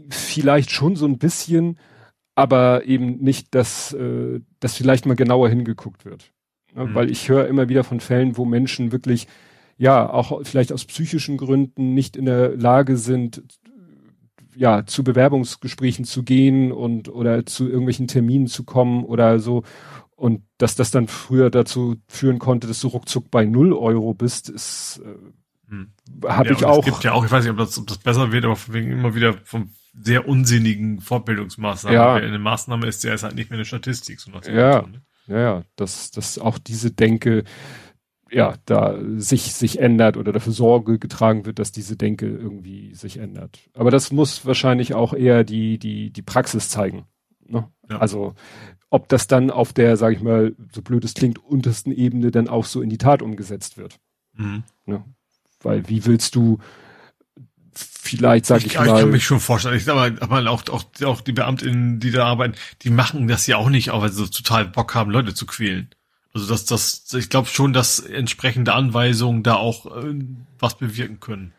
vielleicht 0.08 0.70
schon 0.70 0.94
so 0.94 1.04
ein 1.04 1.18
bisschen, 1.18 1.80
aber 2.36 2.84
eben 2.84 3.18
nicht, 3.18 3.56
dass, 3.56 3.92
äh, 3.94 4.40
dass 4.60 4.76
vielleicht 4.76 5.04
mal 5.04 5.16
genauer 5.16 5.48
hingeguckt 5.48 6.04
wird. 6.04 6.32
Ne? 6.76 6.84
Mhm. 6.84 6.94
Weil 6.94 7.10
ich 7.10 7.28
höre 7.28 7.48
immer 7.48 7.68
wieder 7.68 7.82
von 7.82 7.98
Fällen, 7.98 8.36
wo 8.36 8.44
Menschen 8.44 8.92
wirklich, 8.92 9.26
ja, 9.78 10.10
auch 10.10 10.40
vielleicht 10.44 10.72
aus 10.72 10.84
psychischen 10.84 11.36
Gründen 11.36 11.94
nicht 11.94 12.16
in 12.16 12.26
der 12.26 12.56
Lage 12.56 12.96
sind, 12.96 13.42
ja, 14.54 14.84
zu 14.84 15.04
Bewerbungsgesprächen 15.04 16.04
zu 16.04 16.24
gehen 16.24 16.72
und 16.72 17.08
oder 17.08 17.46
zu 17.46 17.68
irgendwelchen 17.68 18.08
Terminen 18.08 18.48
zu 18.48 18.64
kommen 18.64 19.04
oder 19.04 19.38
so. 19.38 19.62
Und 20.16 20.42
dass 20.58 20.74
das 20.74 20.90
dann 20.90 21.06
früher 21.06 21.48
dazu 21.48 21.94
führen 22.08 22.40
konnte, 22.40 22.66
dass 22.66 22.80
du 22.80 22.88
ruckzuck 22.88 23.30
bei 23.30 23.44
null 23.44 23.72
Euro 23.72 24.14
bist, 24.14 24.48
ist 24.48 25.00
äh, 25.04 25.70
hm. 25.70 25.92
habe 26.26 26.48
ja, 26.48 26.54
ich 26.56 26.64
auch. 26.64 26.80
Es 26.80 26.86
gibt 26.86 27.04
ja 27.04 27.12
auch, 27.12 27.24
ich 27.24 27.30
weiß 27.30 27.44
nicht, 27.44 27.52
ob 27.52 27.58
das, 27.58 27.78
ob 27.78 27.86
das 27.86 27.98
besser 27.98 28.32
wird, 28.32 28.44
aber 28.44 28.56
wegen 28.68 28.90
immer 28.90 29.14
wieder 29.14 29.34
vom 29.44 29.70
sehr 29.92 30.26
unsinnigen 30.26 31.00
Fortbildungsmaßnahmen. 31.00 31.94
Ja. 31.96 32.14
Eine 32.14 32.40
Maßnahme 32.40 32.88
ist 32.88 33.04
ja 33.04 33.14
ist 33.14 33.22
halt 33.22 33.36
nicht 33.36 33.50
mehr 33.50 33.58
eine 33.58 33.64
Statistik. 33.64 34.18
So 34.18 34.32
ja, 34.50 34.82
ne? 34.82 35.02
ja, 35.28 35.38
ja, 35.38 35.62
dass, 35.76 36.10
dass 36.10 36.38
auch 36.40 36.58
diese 36.58 36.90
Denke 36.90 37.44
ja, 38.30 38.54
da 38.66 38.98
sich, 39.16 39.54
sich 39.54 39.78
ändert 39.78 40.16
oder 40.16 40.32
dafür 40.32 40.52
Sorge 40.52 40.98
getragen 40.98 41.46
wird, 41.46 41.58
dass 41.58 41.72
diese 41.72 41.96
Denke 41.96 42.26
irgendwie 42.26 42.94
sich 42.94 43.18
ändert. 43.18 43.58
Aber 43.74 43.90
das 43.90 44.12
muss 44.12 44.44
wahrscheinlich 44.46 44.94
auch 44.94 45.14
eher 45.14 45.44
die, 45.44 45.78
die, 45.78 46.10
die 46.10 46.22
Praxis 46.22 46.68
zeigen. 46.68 47.06
Ne? 47.46 47.68
Ja. 47.88 47.98
Also, 47.98 48.34
ob 48.90 49.08
das 49.08 49.26
dann 49.26 49.50
auf 49.50 49.72
der, 49.72 49.96
sag 49.96 50.12
ich 50.14 50.22
mal, 50.22 50.54
so 50.72 50.82
blöd 50.82 51.04
es 51.04 51.14
klingt, 51.14 51.38
untersten 51.38 51.92
Ebene 51.92 52.30
dann 52.30 52.48
auch 52.48 52.64
so 52.64 52.82
in 52.82 52.90
die 52.90 52.98
Tat 52.98 53.22
umgesetzt 53.22 53.78
wird. 53.78 53.98
Mhm. 54.34 54.64
Ne? 54.86 55.04
Weil 55.60 55.88
wie 55.88 56.04
willst 56.06 56.34
du 56.34 56.58
vielleicht, 57.74 58.46
sag 58.46 58.58
ich, 58.58 58.66
ich 58.66 58.74
mal. 58.78 58.86
Ich 58.86 59.00
kann 59.00 59.10
mich 59.10 59.24
schon 59.24 59.40
vorstellen. 59.40 59.76
Ich 59.76 59.88
aber, 59.88 60.10
aber 60.20 60.50
auch, 60.50 60.68
auch, 60.68 60.84
auch 61.04 61.20
die 61.20 61.32
Beamtinnen, 61.32 62.00
die 62.00 62.10
da 62.10 62.26
arbeiten, 62.26 62.54
die 62.82 62.90
machen 62.90 63.28
das 63.28 63.46
ja 63.46 63.56
auch 63.56 63.70
nicht, 63.70 63.90
auch 63.90 64.02
weil 64.02 64.10
sie 64.10 64.16
so 64.16 64.26
total 64.26 64.66
Bock 64.66 64.94
haben, 64.94 65.10
Leute 65.10 65.34
zu 65.34 65.46
quälen. 65.46 65.90
Also 66.34 66.48
das, 66.48 66.66
das, 66.66 67.12
ich 67.14 67.30
glaube 67.30 67.48
schon, 67.48 67.72
dass 67.72 68.00
entsprechende 68.00 68.74
Anweisungen 68.74 69.42
da 69.42 69.54
auch 69.54 69.86
äh, 69.86 70.14
was 70.58 70.76
bewirken 70.76 71.20
können. 71.20 71.52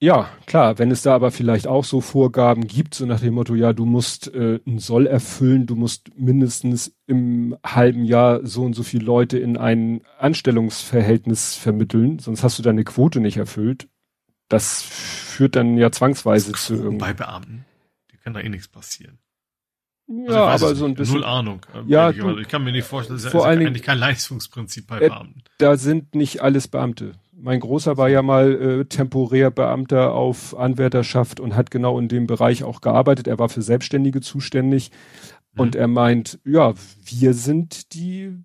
Ja, 0.00 0.28
klar, 0.46 0.78
wenn 0.78 0.90
es 0.90 1.02
da 1.02 1.14
aber 1.14 1.30
vielleicht 1.30 1.66
auch 1.66 1.84
so 1.84 2.00
Vorgaben 2.00 2.66
gibt, 2.66 2.94
so 2.94 3.06
nach 3.06 3.20
dem 3.20 3.34
Motto, 3.34 3.54
ja, 3.54 3.72
du 3.72 3.86
musst 3.86 4.34
äh, 4.34 4.60
ein 4.66 4.78
Soll 4.78 5.06
erfüllen, 5.06 5.66
du 5.66 5.76
musst 5.76 6.10
mindestens 6.18 6.94
im 7.06 7.56
halben 7.64 8.04
Jahr 8.04 8.44
so 8.44 8.64
und 8.64 8.74
so 8.74 8.82
viele 8.82 9.04
Leute 9.04 9.38
in 9.38 9.56
ein 9.56 10.02
Anstellungsverhältnis 10.18 11.54
vermitteln, 11.54 12.18
sonst 12.18 12.42
hast 12.42 12.58
du 12.58 12.62
deine 12.62 12.84
Quote 12.84 13.20
nicht 13.20 13.38
erfüllt. 13.38 13.88
Das 14.48 14.82
führt 14.82 15.56
dann 15.56 15.78
ja 15.78 15.90
zwangsweise 15.90 16.52
zu 16.52 16.74
irgendwie. 16.74 16.98
Bei 16.98 17.14
Beamten, 17.14 17.64
die 18.12 18.18
kann 18.18 18.34
da 18.34 18.40
eh 18.40 18.48
nichts 18.50 18.68
passieren. 18.68 19.18
Ja, 20.06 20.46
also 20.46 20.66
aber 20.66 20.74
so 20.74 20.84
ein 20.84 20.94
bisschen. 20.94 21.16
Null 21.16 21.24
Ahnung. 21.24 21.60
Ja, 21.86 22.12
du, 22.12 22.38
ich 22.38 22.48
kann 22.48 22.62
mir 22.62 22.72
nicht 22.72 22.86
vorstellen, 22.86 23.16
das 23.16 23.24
ist 23.24 23.32
vor 23.32 23.46
eigentlich 23.46 23.82
kein 23.82 23.98
Leistungsprinzip 23.98 24.86
bei 24.86 24.98
äh, 24.98 25.08
Beamten. 25.08 25.42
Da 25.58 25.76
sind 25.76 26.14
nicht 26.14 26.42
alles 26.42 26.68
Beamte. 26.68 27.12
Mein 27.32 27.60
Großer 27.60 27.96
war 27.96 28.08
ja 28.08 28.22
mal 28.22 28.52
äh, 28.52 28.84
temporär 28.84 29.50
Beamter 29.50 30.12
auf 30.12 30.56
Anwärterschaft 30.56 31.40
und 31.40 31.56
hat 31.56 31.70
genau 31.70 31.98
in 31.98 32.08
dem 32.08 32.26
Bereich 32.26 32.64
auch 32.64 32.80
gearbeitet. 32.80 33.26
Er 33.26 33.38
war 33.38 33.48
für 33.48 33.62
Selbstständige 33.62 34.20
zuständig. 34.20 34.90
Mhm. 35.54 35.60
Und 35.60 35.76
er 35.76 35.88
meint, 35.88 36.38
ja, 36.44 36.74
wir 37.06 37.34
sind 37.34 37.94
die 37.94 38.36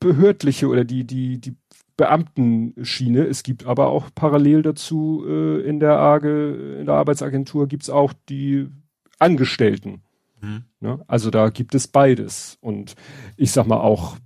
behördliche 0.00 0.68
oder 0.68 0.84
die, 0.84 1.04
die, 1.04 1.40
die 1.40 1.56
Beamtenschiene. 1.96 3.24
Es 3.24 3.42
gibt 3.42 3.66
aber 3.66 3.88
auch 3.88 4.10
parallel 4.14 4.62
dazu 4.62 5.24
äh, 5.26 5.60
in 5.62 5.80
der 5.80 5.98
AGE, 5.98 6.78
in 6.80 6.86
der 6.86 6.94
Arbeitsagentur 6.94 7.68
gibt's 7.68 7.90
auch 7.90 8.12
die 8.28 8.68
Angestellten. 9.18 10.02
Mhm. 10.40 10.64
Ne? 10.80 11.04
Also 11.06 11.30
da 11.30 11.50
gibt 11.50 11.74
es 11.74 11.88
beides. 11.88 12.58
Und 12.60 12.94
ich 13.36 13.52
sag 13.52 13.66
mal 13.66 13.80
auch, 13.80 14.16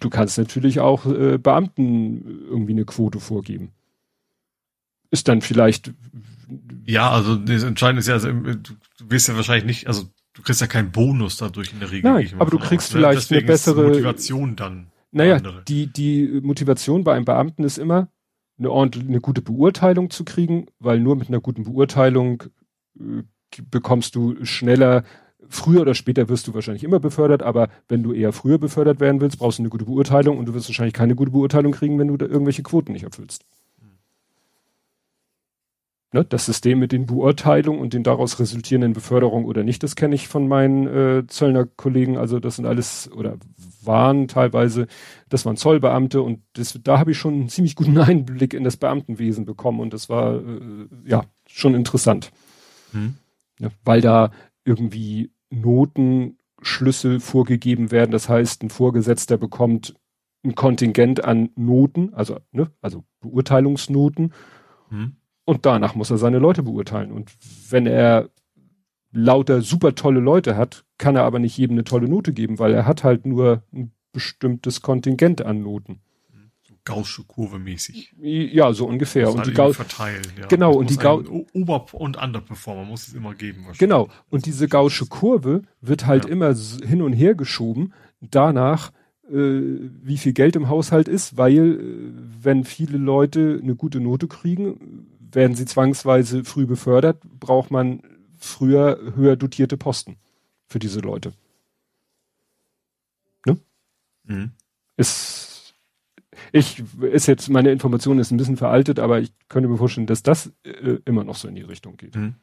du 0.00 0.10
kannst 0.10 0.38
natürlich 0.38 0.80
auch 0.80 1.06
äh, 1.06 1.38
Beamten 1.38 2.46
irgendwie 2.48 2.72
eine 2.72 2.84
Quote 2.84 3.20
vorgeben. 3.20 3.72
Ist 5.10 5.28
dann 5.28 5.42
vielleicht. 5.42 5.92
Ja, 6.86 7.10
also 7.10 7.36
das 7.36 7.62
Entscheidende 7.62 8.00
ist 8.00 8.08
ja, 8.08 8.14
also, 8.14 8.28
du 8.30 8.74
wirst 9.10 9.28
ja 9.28 9.36
wahrscheinlich 9.36 9.64
nicht, 9.64 9.86
also 9.86 10.04
du 10.34 10.42
kriegst 10.42 10.60
ja 10.60 10.66
keinen 10.66 10.90
Bonus 10.90 11.36
dadurch 11.36 11.72
in 11.72 11.80
der 11.80 11.90
Regel. 11.90 12.10
Nein, 12.10 12.32
aber 12.38 12.50
du 12.50 12.58
kriegst 12.58 12.88
aus, 12.88 12.94
ne? 12.94 13.00
vielleicht 13.00 13.30
ne? 13.30 13.36
eine 13.38 13.46
bessere 13.46 13.88
Motivation 13.88 14.56
dann. 14.56 14.86
Naja, 15.10 15.38
die, 15.68 15.86
die 15.88 16.40
Motivation 16.42 17.04
bei 17.04 17.14
einem 17.14 17.26
Beamten 17.26 17.64
ist 17.64 17.76
immer, 17.76 18.08
eine 18.58 18.70
ordentliche, 18.70 19.08
eine 19.08 19.20
gute 19.20 19.42
Beurteilung 19.42 20.10
zu 20.10 20.24
kriegen, 20.24 20.66
weil 20.78 21.00
nur 21.00 21.16
mit 21.16 21.28
einer 21.28 21.40
guten 21.40 21.64
Beurteilung 21.64 22.44
äh, 22.98 23.22
bekommst 23.70 24.14
du 24.14 24.44
schneller, 24.44 25.04
früher 25.48 25.82
oder 25.82 25.94
später 25.94 26.28
wirst 26.28 26.46
du 26.46 26.54
wahrscheinlich 26.54 26.84
immer 26.84 27.00
befördert, 27.00 27.42
aber 27.42 27.68
wenn 27.88 28.02
du 28.02 28.12
eher 28.12 28.32
früher 28.32 28.58
befördert 28.58 29.00
werden 29.00 29.20
willst, 29.20 29.38
brauchst 29.38 29.58
du 29.58 29.62
eine 29.62 29.70
gute 29.70 29.84
Beurteilung 29.84 30.38
und 30.38 30.46
du 30.46 30.54
wirst 30.54 30.68
wahrscheinlich 30.68 30.94
keine 30.94 31.14
gute 31.14 31.30
Beurteilung 31.30 31.72
kriegen, 31.72 31.98
wenn 31.98 32.08
du 32.08 32.16
da 32.16 32.26
irgendwelche 32.26 32.62
Quoten 32.62 32.92
nicht 32.92 33.04
erfüllst. 33.04 33.44
Ne, 36.14 36.26
das 36.26 36.44
System 36.44 36.78
mit 36.78 36.92
den 36.92 37.06
Beurteilungen 37.06 37.80
und 37.80 37.94
den 37.94 38.02
daraus 38.02 38.38
resultierenden 38.38 38.92
Beförderungen 38.92 39.46
oder 39.46 39.64
nicht, 39.64 39.82
das 39.82 39.96
kenne 39.96 40.14
ich 40.14 40.28
von 40.28 40.46
meinen 40.46 40.86
äh, 40.86 41.26
Zöllner-Kollegen. 41.26 42.18
Also 42.18 42.38
das 42.38 42.56
sind 42.56 42.66
alles 42.66 43.10
oder 43.12 43.38
waren 43.82 44.28
teilweise, 44.28 44.88
das 45.30 45.46
waren 45.46 45.56
Zollbeamte 45.56 46.20
und 46.20 46.40
das, 46.52 46.78
da 46.84 46.98
habe 46.98 47.12
ich 47.12 47.18
schon 47.18 47.32
einen 47.32 47.48
ziemlich 47.48 47.76
guten 47.76 47.96
Einblick 47.98 48.52
in 48.52 48.62
das 48.62 48.76
Beamtenwesen 48.76 49.46
bekommen 49.46 49.80
und 49.80 49.94
das 49.94 50.10
war 50.10 50.34
äh, 50.34 50.86
ja 51.06 51.24
schon 51.46 51.74
interessant. 51.74 52.30
Hm. 52.92 53.14
Ne, 53.62 53.70
weil 53.84 54.00
da 54.00 54.32
irgendwie 54.64 55.30
Noten 55.48 56.36
Schlüssel 56.62 57.20
vorgegeben 57.20 57.92
werden. 57.92 58.10
Das 58.10 58.28
heißt, 58.28 58.64
ein 58.64 58.70
Vorgesetzter 58.70 59.38
bekommt 59.38 59.94
ein 60.44 60.56
Kontingent 60.56 61.24
an 61.24 61.50
Noten, 61.54 62.12
also, 62.12 62.40
ne, 62.50 62.72
also 62.80 63.04
Beurteilungsnoten. 63.20 64.32
Hm. 64.88 65.12
Und 65.44 65.64
danach 65.64 65.94
muss 65.94 66.10
er 66.10 66.18
seine 66.18 66.40
Leute 66.40 66.64
beurteilen. 66.64 67.12
Und 67.12 67.30
wenn 67.70 67.86
er 67.86 68.30
lauter 69.12 69.62
super 69.62 69.94
tolle 69.94 70.18
Leute 70.18 70.56
hat, 70.56 70.84
kann 70.98 71.14
er 71.14 71.22
aber 71.22 71.38
nicht 71.38 71.56
jedem 71.56 71.74
eine 71.74 71.84
tolle 71.84 72.08
Note 72.08 72.32
geben, 72.32 72.58
weil 72.58 72.74
er 72.74 72.84
hat 72.84 73.04
halt 73.04 73.26
nur 73.26 73.62
ein 73.72 73.92
bestimmtes 74.10 74.82
Kontingent 74.82 75.44
an 75.44 75.62
Noten. 75.62 76.00
Gaußsche 76.84 77.22
Kurve 77.24 77.58
mäßig. 77.58 78.12
Ja, 78.18 78.72
so 78.72 78.86
ungefähr. 78.86 79.30
Und 79.30 79.38
halt 79.38 79.48
die 79.48 79.52
Gauss 79.52 79.76
verteilen, 79.76 80.22
ja. 80.38 80.46
Genau, 80.46 80.72
und 80.72 80.90
die 80.90 80.96
Gauss 80.96 81.26
Ober- 81.52 81.86
und 81.92 82.16
Underperformer 82.16 82.84
muss 82.84 83.06
es 83.06 83.14
immer 83.14 83.34
geben. 83.34 83.66
Genau, 83.78 84.08
und 84.30 84.46
diese 84.46 84.66
Gaußsche 84.66 85.06
Kurve 85.06 85.62
wird 85.80 86.06
halt 86.06 86.24
ja. 86.24 86.30
immer 86.30 86.54
hin 86.54 87.02
und 87.02 87.12
her 87.12 87.34
geschoben, 87.34 87.92
danach, 88.20 88.92
äh, 89.30 89.60
wie 90.02 90.18
viel 90.18 90.32
Geld 90.32 90.56
im 90.56 90.68
Haushalt 90.68 91.06
ist, 91.06 91.36
weil 91.36 91.52
äh, 91.52 92.12
wenn 92.42 92.64
viele 92.64 92.98
Leute 92.98 93.60
eine 93.62 93.76
gute 93.76 94.00
Note 94.00 94.26
kriegen, 94.26 95.06
werden 95.20 95.54
sie 95.54 95.66
zwangsweise 95.66 96.44
früh 96.44 96.66
befördert, 96.66 97.22
braucht 97.38 97.70
man 97.70 98.02
früher 98.38 98.98
höher 99.14 99.36
dotierte 99.36 99.76
Posten 99.76 100.16
für 100.66 100.78
diese 100.78 101.00
Leute. 101.00 101.32
Ne? 103.46 103.58
Mhm. 104.24 104.52
Ist, 104.96 105.51
ich, 106.50 106.82
ist 107.00 107.26
jetzt, 107.26 107.48
meine 107.50 107.70
Information 107.70 108.18
ist 108.18 108.30
ein 108.30 108.36
bisschen 108.36 108.56
veraltet, 108.56 108.98
aber 108.98 109.20
ich 109.20 109.32
könnte 109.48 109.68
mir 109.68 109.76
vorstellen, 109.76 110.06
dass 110.06 110.22
das 110.22 110.52
äh, 110.64 110.98
immer 111.04 111.24
noch 111.24 111.36
so 111.36 111.48
in 111.48 111.54
die 111.54 111.62
Richtung 111.62 111.96
geht. 111.96 112.16
Mhm. 112.16 112.34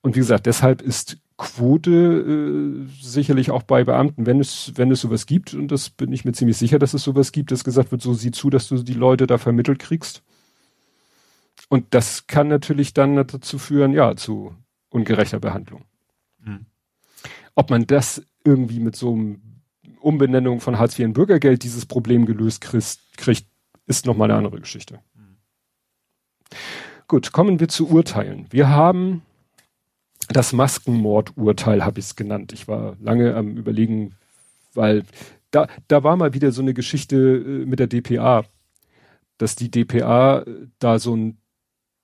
Und 0.00 0.14
wie 0.14 0.20
gesagt, 0.20 0.46
deshalb 0.46 0.82
ist 0.82 1.18
Quote 1.36 1.90
äh, 1.90 2.86
sicherlich 3.02 3.50
auch 3.50 3.62
bei 3.62 3.84
Beamten, 3.84 4.24
wenn 4.24 4.40
es, 4.40 4.72
wenn 4.76 4.90
es 4.90 5.02
sowas 5.02 5.26
gibt, 5.26 5.52
und 5.52 5.68
das 5.68 5.90
bin 5.90 6.12
ich 6.12 6.24
mir 6.24 6.32
ziemlich 6.32 6.56
sicher, 6.56 6.78
dass 6.78 6.94
es 6.94 7.02
sowas 7.02 7.32
gibt, 7.32 7.50
dass 7.50 7.64
gesagt 7.64 7.90
wird, 7.90 8.00
so 8.00 8.14
sieh 8.14 8.30
zu, 8.30 8.48
dass 8.48 8.68
du 8.68 8.82
die 8.82 8.94
Leute 8.94 9.26
da 9.26 9.36
vermittelt 9.36 9.78
kriegst. 9.78 10.22
Und 11.68 11.86
das 11.90 12.26
kann 12.26 12.48
natürlich 12.48 12.94
dann 12.94 13.16
dazu 13.16 13.58
führen, 13.58 13.92
ja, 13.92 14.16
zu 14.16 14.54
ungerechter 14.88 15.40
Behandlung. 15.40 15.84
Mhm. 16.38 16.66
Ob 17.54 17.70
man 17.70 17.86
das 17.86 18.22
irgendwie 18.44 18.80
mit 18.80 18.96
so 18.96 19.12
einem 19.12 19.40
Umbenennung 20.00 20.60
von 20.60 20.78
Hartz 20.78 20.98
IV 20.98 21.06
in 21.06 21.12
Bürgergeld 21.12 21.62
dieses 21.62 21.86
Problem 21.86 22.26
gelöst 22.26 22.60
kriegt, 22.60 23.46
ist 23.86 24.06
nochmal 24.06 24.30
eine 24.30 24.38
andere 24.38 24.60
Geschichte. 24.60 25.00
Gut, 27.08 27.32
kommen 27.32 27.60
wir 27.60 27.68
zu 27.68 27.88
Urteilen. 27.88 28.46
Wir 28.50 28.68
haben 28.68 29.22
das 30.28 30.52
Maskenmordurteil, 30.52 31.84
habe 31.84 32.00
ich 32.00 32.06
es 32.06 32.16
genannt. 32.16 32.52
Ich 32.52 32.66
war 32.66 32.96
lange 33.00 33.34
am 33.36 33.56
überlegen, 33.56 34.16
weil 34.74 35.04
da, 35.52 35.68
da 35.86 36.02
war 36.02 36.16
mal 36.16 36.34
wieder 36.34 36.50
so 36.50 36.62
eine 36.62 36.74
Geschichte 36.74 37.16
äh, 37.16 37.64
mit 37.64 37.78
der 37.78 37.86
DPA, 37.86 38.44
dass 39.38 39.54
die 39.54 39.70
DPA 39.70 40.40
äh, 40.40 40.66
da 40.80 40.98
so 40.98 41.14
ein 41.16 41.38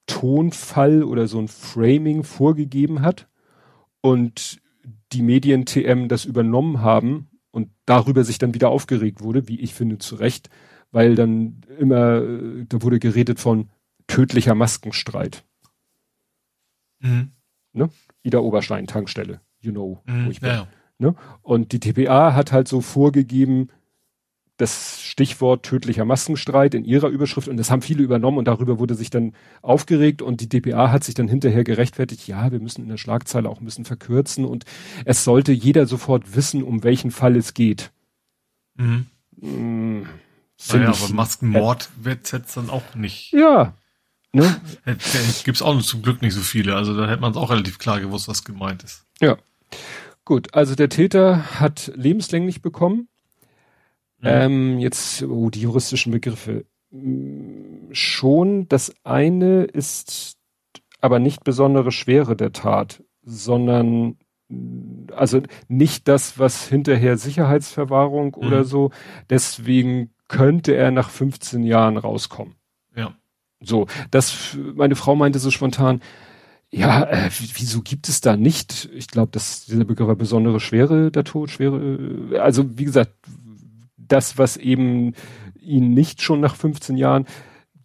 Tonfall 0.06 1.02
oder 1.02 1.26
so 1.26 1.38
ein 1.38 1.48
Framing 1.48 2.22
vorgegeben 2.22 3.02
hat 3.02 3.28
und 4.00 4.60
die 5.12 5.22
Medien 5.22 5.66
TM 5.66 6.09
das 6.09 6.24
übernommen 6.24 6.80
haben 6.80 7.28
und 7.52 7.70
darüber 7.86 8.24
sich 8.24 8.38
dann 8.38 8.54
wieder 8.54 8.70
aufgeregt 8.70 9.22
wurde, 9.22 9.46
wie 9.46 9.60
ich 9.60 9.74
finde, 9.74 9.98
zu 9.98 10.16
Recht, 10.16 10.50
weil 10.90 11.14
dann 11.14 11.60
immer, 11.78 12.20
da 12.20 12.82
wurde 12.82 12.98
geredet 12.98 13.38
von 13.38 13.70
tödlicher 14.08 14.54
Maskenstreit. 14.54 15.44
Mhm. 16.98 17.30
Ne? 17.72 17.90
Ida 18.22 18.38
Oberstein, 18.38 18.86
Tankstelle, 18.86 19.40
you 19.60 19.70
know, 19.70 20.02
mhm, 20.06 20.26
wo 20.26 20.30
ich 20.30 20.40
bin. 20.40 20.50
Ja. 20.50 20.68
Ne? 20.98 21.14
Und 21.42 21.72
die 21.72 21.80
TPA 21.80 22.34
hat 22.34 22.52
halt 22.52 22.68
so 22.68 22.80
vorgegeben, 22.80 23.68
das 24.62 25.02
Stichwort 25.02 25.64
tödlicher 25.64 26.05
Massenstreit 26.05 26.74
in 26.74 26.84
ihrer 26.84 27.09
Überschrift 27.09 27.48
und 27.48 27.56
das 27.56 27.72
haben 27.72 27.82
viele 27.82 28.05
übernommen 28.05 28.39
und 28.39 28.47
darüber 28.47 28.78
wurde 28.78 28.94
sich 28.94 29.10
dann 29.10 29.34
aufgeregt 29.60 30.22
und 30.22 30.40
die 30.40 30.48
DPA 30.48 30.93
hat 30.93 31.02
sich 31.02 31.16
dann 31.16 31.26
hinterher 31.26 31.64
gerechtfertigt, 31.64 32.28
ja, 32.28 32.52
wir 32.52 32.60
müssen 32.60 32.82
in 32.82 32.89
der 32.89 32.97
Schlagzeile 32.97 33.48
auch 33.48 33.60
ein 33.60 33.64
bisschen 33.64 33.84
verkürzen 33.84 34.44
und 34.44 34.64
es 35.05 35.24
sollte 35.24 35.51
jeder 35.51 35.86
sofort 35.86 36.36
wissen, 36.36 36.62
um 36.62 36.84
welchen 36.84 37.10
Fall 37.10 37.34
es 37.34 37.55
geht. 37.55 37.90
Mhm. 38.76 39.06
Hm, 39.40 40.06
naja, 40.70 40.90
aber 40.90 41.12
Maskenmord 41.12 41.90
äh, 42.01 42.05
wird 42.05 42.30
jetzt 42.30 42.56
dann 42.56 42.70
auch 42.70 42.94
nicht. 42.94 43.32
Ja. 43.32 43.74
Ne? 44.32 44.60
Gibt's 45.44 45.60
auch 45.60 45.82
zum 45.82 46.02
Glück 46.02 46.22
nicht 46.22 46.34
so 46.34 46.40
viele, 46.40 46.76
also 46.76 46.97
da 46.97 47.09
hätte 47.09 47.20
man 47.20 47.32
es 47.32 47.36
auch 47.36 47.51
relativ 47.51 47.80
klar 47.80 47.98
gewusst, 47.98 48.28
was 48.28 48.44
gemeint 48.44 48.84
ist. 48.84 49.06
Ja. 49.20 49.39
Gut, 50.24 50.55
also 50.55 50.76
der 50.76 50.89
Täter 50.89 51.59
hat 51.59 51.90
lebenslänglich 51.97 52.62
bekommen 52.62 53.09
Mhm. 54.22 54.28
Ähm, 54.28 54.78
jetzt, 54.78 55.22
oh, 55.24 55.50
die 55.50 55.60
juristischen 55.60 56.12
Begriffe. 56.12 56.64
Mm, 56.90 57.92
schon, 57.92 58.68
das 58.68 58.94
eine 59.04 59.64
ist 59.64 60.36
aber 61.00 61.18
nicht 61.18 61.42
besondere 61.42 61.90
Schwere 61.90 62.36
der 62.36 62.52
Tat, 62.52 63.02
sondern 63.24 64.16
mm, 64.48 65.06
also 65.14 65.42
nicht 65.68 66.06
das, 66.06 66.38
was 66.38 66.68
hinterher 66.68 67.18
Sicherheitsverwahrung 67.18 68.36
mhm. 68.38 68.46
oder 68.46 68.64
so. 68.64 68.90
Deswegen 69.28 70.10
könnte 70.28 70.74
er 70.74 70.92
nach 70.92 71.10
15 71.10 71.64
Jahren 71.64 71.96
rauskommen. 71.96 72.54
Ja. 72.94 73.14
So, 73.60 73.86
das, 74.10 74.56
meine 74.74 74.94
Frau 74.94 75.16
meinte 75.16 75.40
so 75.40 75.50
spontan, 75.50 76.00
ja, 76.74 77.04
äh, 77.04 77.28
wieso 77.30 77.82
gibt 77.82 78.08
es 78.08 78.22
da 78.22 78.36
nicht? 78.36 78.88
Ich 78.94 79.08
glaube, 79.08 79.30
dass 79.30 79.66
dieser 79.66 79.84
Begriff 79.84 80.08
war 80.08 80.16
besondere 80.16 80.58
Schwere 80.58 81.10
der 81.10 81.24
Tod, 81.24 81.50
schwere, 81.50 81.76
äh, 82.32 82.38
also 82.38 82.78
wie 82.78 82.84
gesagt, 82.84 83.12
das, 84.12 84.39
was 84.39 84.56
eben 84.56 85.14
ihn 85.60 85.94
nicht 85.94 86.22
schon 86.22 86.40
nach 86.40 86.55
15 86.55 86.97
Jahren, 86.97 87.26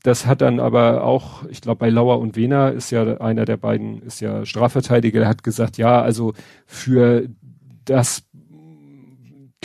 das 0.03 0.25
hat 0.25 0.41
dann 0.41 0.59
aber 0.59 1.03
auch, 1.03 1.45
ich 1.45 1.61
glaube, 1.61 1.79
bei 1.79 1.89
Lauer 1.89 2.19
und 2.19 2.35
Wehner 2.35 2.71
ist 2.71 2.91
ja 2.91 3.17
einer 3.17 3.45
der 3.45 3.57
beiden, 3.57 4.01
ist 4.01 4.21
ja 4.21 4.45
Strafverteidiger, 4.45 5.19
der 5.19 5.29
hat 5.29 5.43
gesagt, 5.43 5.77
ja, 5.77 6.01
also 6.01 6.33
für 6.65 7.27
das 7.85 8.23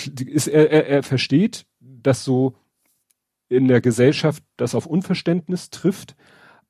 ist 0.06 0.48
er, 0.48 0.70
er, 0.70 0.88
er 0.88 1.02
versteht, 1.02 1.66
dass 1.80 2.24
so 2.24 2.54
in 3.48 3.68
der 3.68 3.80
Gesellschaft 3.80 4.42
das 4.56 4.74
auf 4.74 4.86
Unverständnis 4.86 5.70
trifft, 5.70 6.16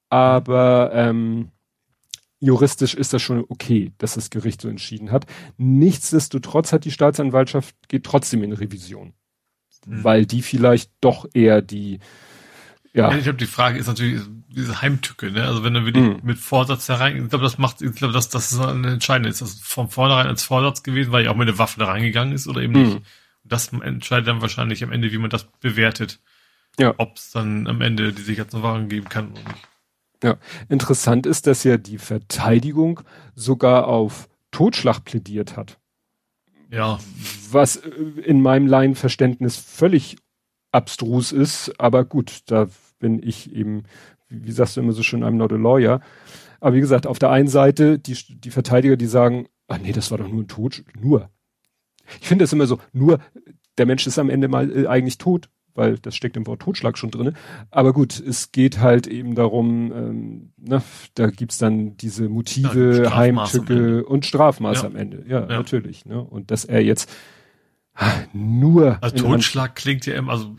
aber 0.08 0.90
ähm, 0.92 1.50
juristisch 2.40 2.94
ist 2.94 3.12
das 3.12 3.22
schon 3.22 3.44
okay, 3.48 3.92
dass 3.98 4.14
das 4.14 4.30
Gericht 4.30 4.60
so 4.60 4.68
entschieden 4.68 5.12
hat. 5.12 5.26
Nichtsdestotrotz 5.56 6.72
hat 6.72 6.84
die 6.84 6.90
Staatsanwaltschaft 6.90 7.76
geht 7.88 8.04
trotzdem 8.04 8.42
in 8.42 8.52
Revision 8.52 9.14
mhm. 9.86 10.04
weil 10.04 10.26
die 10.26 10.42
vielleicht 10.42 10.90
doch 11.00 11.26
eher 11.34 11.62
die 11.62 12.00
ja. 12.94 13.10
ja 13.10 13.16
ich 13.16 13.24
glaube, 13.24 13.38
die 13.38 13.46
Frage 13.46 13.78
ist 13.78 13.86
natürlich 13.86 14.20
diese 14.48 14.82
Heimtücke, 14.82 15.30
ne? 15.30 15.44
Also 15.44 15.64
wenn 15.64 15.74
du 15.74 15.84
wirklich 15.84 16.04
mhm. 16.04 16.20
mit 16.22 16.38
Vorsatz 16.38 16.86
da 16.86 16.96
rein, 16.96 17.16
ich 17.16 17.28
glaube, 17.30 17.44
das 17.44 17.58
macht, 17.58 17.80
ich 17.80 17.94
glaube, 17.94 18.12
das, 18.12 18.28
das 18.28 18.52
ist 18.52 18.60
eine 18.60 18.92
entscheidende. 18.92 19.30
Ist 19.30 19.40
das 19.40 19.54
von 19.60 19.88
vornherein 19.88 20.26
als 20.26 20.42
Vorsatz 20.42 20.82
gewesen, 20.82 21.12
weil 21.12 21.22
ich 21.22 21.28
auch 21.28 21.36
mit 21.36 21.48
der 21.48 21.58
Waffe 21.58 21.80
da 21.80 21.86
reingegangen 21.86 22.34
ist 22.34 22.46
oder 22.46 22.60
eben 22.60 22.74
mhm. 22.74 22.82
nicht? 22.82 23.00
Das 23.44 23.68
entscheidet 23.68 24.28
dann 24.28 24.42
wahrscheinlich 24.42 24.84
am 24.84 24.92
Ende, 24.92 25.10
wie 25.10 25.18
man 25.18 25.30
das 25.30 25.44
bewertet. 25.60 26.20
Ja. 26.78 26.94
Ob 26.98 27.16
es 27.16 27.30
dann 27.30 27.66
am 27.66 27.80
Ende 27.80 28.12
die 28.12 28.22
Sicherheitswagen 28.22 28.88
geben 28.88 29.08
kann 29.08 29.32
oder 29.32 29.40
nicht. 29.40 29.68
Ja. 30.22 30.36
Interessant 30.68 31.26
ist, 31.26 31.46
dass 31.46 31.64
ja 31.64 31.76
die 31.76 31.98
Verteidigung 31.98 33.00
sogar 33.34 33.88
auf 33.88 34.28
Totschlag 34.52 35.04
plädiert 35.04 35.56
hat. 35.56 35.78
Ja. 36.72 36.98
Was 37.50 37.76
äh, 37.76 37.90
in 38.24 38.40
meinem 38.40 38.66
Laienverständnis 38.66 39.56
völlig 39.56 40.16
abstrus 40.72 41.30
ist, 41.32 41.78
aber 41.78 42.04
gut, 42.04 42.40
da 42.46 42.68
bin 42.98 43.22
ich 43.22 43.54
eben, 43.54 43.84
wie, 44.28 44.52
sagst 44.52 44.76
du 44.76 44.80
immer 44.80 44.92
so 44.92 45.02
schön, 45.02 45.22
I'm 45.22 45.32
not 45.32 45.52
a 45.52 45.56
lawyer. 45.56 46.00
Aber 46.60 46.74
wie 46.74 46.80
gesagt, 46.80 47.06
auf 47.06 47.18
der 47.18 47.30
einen 47.30 47.48
Seite 47.48 47.98
die, 47.98 48.16
die 48.28 48.50
Verteidiger, 48.50 48.96
die 48.96 49.06
sagen, 49.06 49.48
ah 49.68 49.78
nee, 49.78 49.92
das 49.92 50.10
war 50.10 50.18
doch 50.18 50.28
nur 50.28 50.42
ein 50.42 50.48
Tod, 50.48 50.82
nur. 50.98 51.28
Ich 52.20 52.26
finde 52.26 52.44
es 52.44 52.52
immer 52.52 52.66
so, 52.66 52.78
nur, 52.92 53.18
der 53.76 53.86
Mensch 53.86 54.06
ist 54.06 54.18
am 54.18 54.30
Ende 54.30 54.48
mal 54.48 54.74
äh, 54.74 54.86
eigentlich 54.86 55.18
tot 55.18 55.50
weil 55.74 55.98
das 55.98 56.16
steckt 56.16 56.36
im 56.36 56.46
Wort 56.46 56.60
Totschlag 56.60 56.98
schon 56.98 57.10
drinne. 57.10 57.34
Aber 57.70 57.92
gut, 57.92 58.18
es 58.20 58.52
geht 58.52 58.78
halt 58.78 59.06
eben 59.06 59.34
darum, 59.34 59.92
ähm, 59.92 60.52
ne, 60.56 60.82
da 61.14 61.28
gibt's 61.28 61.58
dann 61.58 61.96
diese 61.96 62.28
Motive, 62.28 63.04
ja, 63.04 63.16
Heimtücke 63.16 64.04
und 64.04 64.26
Strafmaß 64.26 64.82
ja. 64.82 64.88
am 64.88 64.96
Ende. 64.96 65.24
Ja, 65.26 65.40
ja, 65.40 65.46
natürlich. 65.46 66.04
Ne? 66.04 66.20
Und 66.20 66.50
dass 66.50 66.64
er 66.64 66.82
jetzt 66.82 67.10
nur. 68.32 68.98
Also 69.02 69.16
Totschlag 69.16 69.74
klingt 69.74 70.06
ja 70.06 70.14
immer, 70.14 70.32
also 70.32 70.54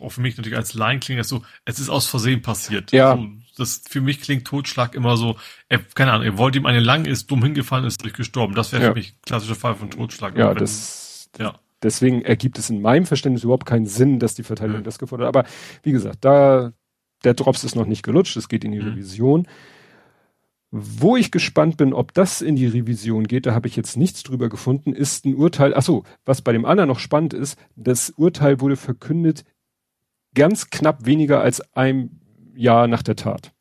auch 0.00 0.10
für 0.10 0.20
mich 0.20 0.36
natürlich 0.36 0.58
als 0.58 0.74
Laien 0.74 1.00
klingt 1.00 1.20
das 1.20 1.28
so, 1.28 1.42
es 1.64 1.78
ist 1.78 1.88
aus 1.88 2.06
Versehen 2.06 2.42
passiert. 2.42 2.90
Ja. 2.92 3.16
So, 3.16 3.28
das 3.56 3.82
für 3.88 4.00
mich 4.00 4.20
klingt 4.20 4.46
Totschlag 4.46 4.94
immer 4.94 5.16
so, 5.16 5.36
er, 5.68 5.78
keine 5.94 6.12
Ahnung, 6.12 6.26
er 6.26 6.38
wollte 6.38 6.58
ihm 6.58 6.66
eine 6.66 6.80
lang, 6.80 7.04
ist 7.04 7.30
dumm 7.30 7.42
hingefallen, 7.42 7.84
ist 7.84 8.02
durch 8.02 8.14
gestorben. 8.14 8.54
Das 8.54 8.72
wäre 8.72 8.88
für 8.88 8.94
mich 8.94 9.20
klassischer 9.22 9.54
Fall 9.54 9.76
von 9.76 9.90
Totschlag. 9.90 10.36
Ja, 10.36 10.50
wenn, 10.50 10.58
das, 10.58 11.30
ja. 11.38 11.58
Deswegen 11.82 12.22
ergibt 12.22 12.58
es 12.58 12.70
in 12.70 12.80
meinem 12.80 13.06
Verständnis 13.06 13.44
überhaupt 13.44 13.66
keinen 13.66 13.86
Sinn, 13.86 14.18
dass 14.18 14.34
die 14.34 14.42
Verteidigung 14.42 14.80
mhm. 14.80 14.84
das 14.84 14.98
gefordert 14.98 15.28
hat. 15.28 15.36
Aber 15.36 15.48
wie 15.82 15.92
gesagt, 15.92 16.24
da 16.24 16.72
der 17.24 17.34
Drops 17.34 17.64
ist 17.64 17.76
noch 17.76 17.86
nicht 17.86 18.02
gelutscht, 18.02 18.36
es 18.36 18.48
geht 18.48 18.64
in 18.64 18.72
die 18.72 18.80
mhm. 18.80 18.88
Revision. 18.88 19.48
Wo 20.70 21.16
ich 21.16 21.30
gespannt 21.30 21.76
bin, 21.76 21.92
ob 21.92 22.14
das 22.14 22.40
in 22.40 22.56
die 22.56 22.66
Revision 22.66 23.26
geht, 23.26 23.44
da 23.44 23.54
habe 23.54 23.68
ich 23.68 23.76
jetzt 23.76 23.96
nichts 23.96 24.22
drüber 24.22 24.48
gefunden, 24.48 24.94
ist 24.94 25.26
ein 25.26 25.34
Urteil. 25.34 25.74
Ach 25.74 25.82
so, 25.82 26.04
was 26.24 26.40
bei 26.40 26.52
dem 26.52 26.64
anderen 26.64 26.88
noch 26.88 26.98
spannend 26.98 27.34
ist, 27.34 27.58
das 27.76 28.10
Urteil 28.10 28.60
wurde 28.60 28.76
verkündet 28.76 29.44
ganz 30.34 30.70
knapp 30.70 31.04
weniger 31.04 31.42
als 31.42 31.60
ein 31.74 32.20
Jahr 32.54 32.86
nach 32.86 33.02
der 33.02 33.16
Tat. 33.16 33.52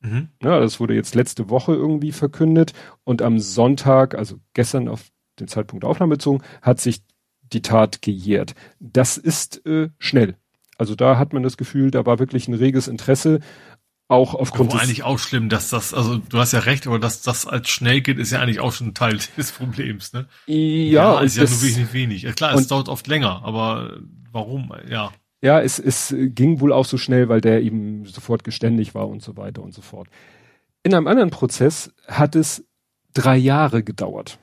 Mhm. 0.00 0.28
Ja, 0.42 0.60
das 0.60 0.80
wurde 0.80 0.94
jetzt 0.94 1.14
letzte 1.14 1.50
Woche 1.50 1.72
irgendwie 1.72 2.12
verkündet 2.12 2.72
und 3.04 3.22
am 3.22 3.38
Sonntag, 3.38 4.14
also 4.14 4.36
gestern 4.52 4.88
auf 4.88 5.10
den 5.40 5.48
Zeitpunkt 5.48 5.82
der 5.82 5.90
Aufnahme 5.90 6.14
bezogen, 6.14 6.42
hat 6.62 6.80
sich 6.80 7.02
die 7.54 7.62
Tat 7.62 8.02
gejährt. 8.02 8.54
Das 8.80 9.16
ist 9.16 9.64
äh, 9.66 9.88
schnell. 9.98 10.36
Also 10.76 10.94
da 10.94 11.18
hat 11.18 11.32
man 11.32 11.42
das 11.42 11.56
Gefühl, 11.56 11.90
da 11.90 12.04
war 12.04 12.18
wirklich 12.18 12.48
ein 12.48 12.54
reges 12.54 12.88
Interesse 12.88 13.40
auch 14.08 14.34
aufgrund 14.34 14.72
aber 14.72 14.82
eigentlich 14.82 15.02
auch 15.02 15.18
schlimm, 15.18 15.48
dass 15.48 15.70
das, 15.70 15.94
also 15.94 16.18
du 16.18 16.38
hast 16.38 16.52
ja 16.52 16.60
recht, 16.60 16.86
aber 16.86 16.98
dass 16.98 17.22
das 17.22 17.46
als 17.46 17.70
schnell 17.70 18.02
geht, 18.02 18.18
ist 18.18 18.32
ja 18.32 18.40
eigentlich 18.40 18.60
auch 18.60 18.72
schon 18.72 18.88
ein 18.88 18.94
Teil 18.94 19.18
des 19.36 19.52
Problems, 19.52 20.12
ne? 20.12 20.26
Ja, 20.46 21.14
ja 21.14 21.20
ist 21.20 21.36
ja 21.36 21.44
nur 21.44 21.62
wenig, 21.62 21.92
wenig. 21.92 22.22
Ja, 22.22 22.32
klar, 22.32 22.54
es 22.54 22.66
dauert 22.66 22.88
oft 22.88 23.06
länger, 23.06 23.42
aber 23.44 23.98
warum? 24.30 24.72
Ja. 24.88 25.12
Ja, 25.42 25.60
es, 25.60 25.78
es 25.78 26.14
ging 26.16 26.60
wohl 26.60 26.72
auch 26.72 26.86
so 26.86 26.96
schnell, 26.96 27.28
weil 27.28 27.40
der 27.40 27.62
eben 27.62 28.06
sofort 28.06 28.44
geständig 28.44 28.94
war 28.94 29.08
und 29.08 29.22
so 29.22 29.36
weiter 29.36 29.62
und 29.62 29.74
so 29.74 29.82
fort. 29.82 30.08
In 30.82 30.94
einem 30.94 31.06
anderen 31.06 31.30
Prozess 31.30 31.92
hat 32.06 32.34
es 32.34 32.64
drei 33.12 33.36
Jahre 33.36 33.82
gedauert, 33.82 34.38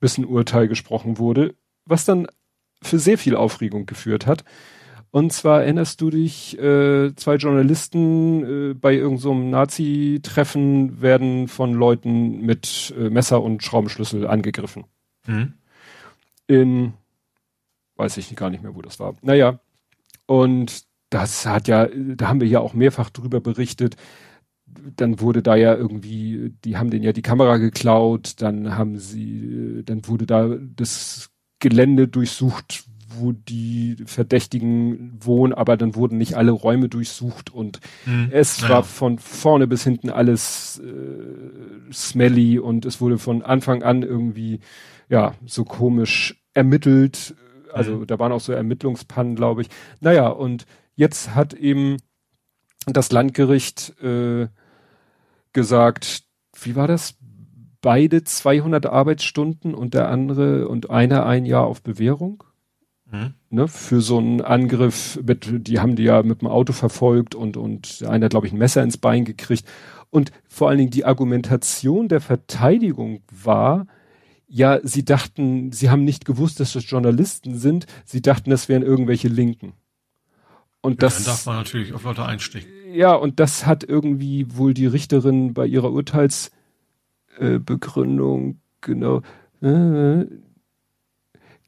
bis 0.00 0.18
ein 0.18 0.26
Urteil 0.26 0.68
gesprochen 0.68 1.18
wurde, 1.18 1.54
was 1.86 2.04
dann 2.04 2.26
für 2.82 2.98
sehr 2.98 3.18
viel 3.18 3.36
Aufregung 3.36 3.86
geführt 3.86 4.26
hat. 4.26 4.44
Und 5.10 5.32
zwar 5.32 5.62
erinnerst 5.62 6.00
du 6.00 6.10
dich, 6.10 6.58
äh, 6.58 7.14
zwei 7.14 7.36
Journalisten 7.36 8.70
äh, 8.70 8.74
bei 8.74 8.94
irgendeinem 8.94 9.18
so 9.18 9.34
Nazi-Treffen 9.34 11.00
werden 11.00 11.46
von 11.46 11.72
Leuten 11.72 12.40
mit 12.40 12.92
äh, 12.98 13.10
Messer 13.10 13.40
und 13.40 13.62
Schraubenschlüssel 13.62 14.26
angegriffen. 14.26 14.86
Mhm. 15.26 15.52
In, 16.48 16.94
weiß 17.94 18.16
ich 18.16 18.34
gar 18.34 18.50
nicht 18.50 18.64
mehr, 18.64 18.74
wo 18.74 18.82
das 18.82 18.98
war. 18.98 19.14
Naja, 19.22 19.60
und 20.26 20.84
das 21.10 21.46
hat 21.46 21.68
ja, 21.68 21.86
da 21.86 22.26
haben 22.26 22.40
wir 22.40 22.48
ja 22.48 22.58
auch 22.58 22.74
mehrfach 22.74 23.08
drüber 23.10 23.40
berichtet. 23.40 23.94
Dann 24.66 25.20
wurde 25.20 25.44
da 25.44 25.54
ja 25.54 25.76
irgendwie, 25.76 26.52
die 26.64 26.76
haben 26.76 26.90
denen 26.90 27.04
ja 27.04 27.12
die 27.12 27.22
Kamera 27.22 27.58
geklaut, 27.58 28.42
dann 28.42 28.76
haben 28.76 28.98
sie, 28.98 29.82
dann 29.84 30.08
wurde 30.08 30.26
da 30.26 30.56
das 30.58 31.30
Gelände 31.64 32.08
durchsucht, 32.08 32.84
wo 33.16 33.32
die 33.32 33.96
Verdächtigen 34.04 35.18
wohnen, 35.18 35.54
aber 35.54 35.78
dann 35.78 35.94
wurden 35.94 36.18
nicht 36.18 36.34
alle 36.34 36.50
Räume 36.50 36.90
durchsucht 36.90 37.48
und 37.48 37.80
hm, 38.04 38.28
es 38.30 38.68
war 38.68 38.82
von 38.82 39.18
vorne 39.18 39.66
bis 39.66 39.82
hinten 39.82 40.10
alles 40.10 40.82
äh, 40.84 41.90
smelly 41.90 42.58
und 42.58 42.84
es 42.84 43.00
wurde 43.00 43.16
von 43.16 43.40
Anfang 43.40 43.82
an 43.82 44.02
irgendwie 44.02 44.60
ja 45.08 45.32
so 45.46 45.64
komisch 45.64 46.44
ermittelt. 46.52 47.34
Also 47.72 48.00
hm. 48.00 48.06
da 48.08 48.18
waren 48.18 48.32
auch 48.32 48.40
so 48.40 48.52
Ermittlungspannen, 48.52 49.36
glaube 49.36 49.62
ich. 49.62 49.68
Naja, 50.00 50.28
und 50.28 50.66
jetzt 50.94 51.34
hat 51.34 51.54
eben 51.54 51.96
das 52.86 53.10
Landgericht 53.10 53.98
äh, 54.02 54.48
gesagt, 55.54 56.24
wie 56.60 56.76
war 56.76 56.88
das? 56.88 57.14
Beide 57.84 58.24
200 58.24 58.86
Arbeitsstunden 58.86 59.74
und 59.74 59.92
der 59.92 60.08
andere 60.08 60.68
und 60.68 60.88
einer 60.88 61.26
ein 61.26 61.44
Jahr 61.44 61.66
auf 61.66 61.82
Bewährung? 61.82 62.42
Mhm. 63.12 63.34
Ne, 63.50 63.68
für 63.68 64.00
so 64.00 64.16
einen 64.16 64.40
Angriff, 64.40 65.20
mit, 65.22 65.68
die 65.68 65.78
haben 65.80 65.94
die 65.94 66.04
ja 66.04 66.22
mit 66.22 66.40
dem 66.40 66.48
Auto 66.48 66.72
verfolgt 66.72 67.34
und, 67.34 67.58
und 67.58 68.02
einer, 68.08 68.30
glaube 68.30 68.46
ich, 68.46 68.54
ein 68.54 68.58
Messer 68.58 68.82
ins 68.82 68.96
Bein 68.96 69.26
gekriegt. 69.26 69.66
Und 70.08 70.32
vor 70.48 70.70
allen 70.70 70.78
Dingen 70.78 70.90
die 70.92 71.04
Argumentation 71.04 72.08
der 72.08 72.22
Verteidigung 72.22 73.20
war, 73.30 73.86
ja, 74.46 74.80
sie 74.82 75.04
dachten, 75.04 75.70
sie 75.70 75.90
haben 75.90 76.04
nicht 76.04 76.24
gewusst, 76.24 76.60
dass 76.60 76.72
das 76.72 76.88
Journalisten 76.88 77.58
sind, 77.58 77.84
sie 78.06 78.22
dachten, 78.22 78.48
das 78.48 78.70
wären 78.70 78.82
irgendwelche 78.82 79.28
Linken. 79.28 79.74
Und 80.80 81.02
das. 81.02 81.18
Ja, 81.18 81.18
dann 81.18 81.26
darf 81.26 81.46
man 81.46 81.56
natürlich 81.56 81.92
auf 81.92 82.04
Leute 82.04 82.24
einstecken. 82.24 82.68
Ja, 82.94 83.14
und 83.14 83.40
das 83.40 83.66
hat 83.66 83.84
irgendwie 83.84 84.46
wohl 84.56 84.72
die 84.72 84.86
Richterin 84.86 85.52
bei 85.52 85.66
ihrer 85.66 85.92
Urteilsbegründung, 85.92 86.63
äh, 87.38 87.60
genau, 88.80 89.22
äh, 89.60 90.26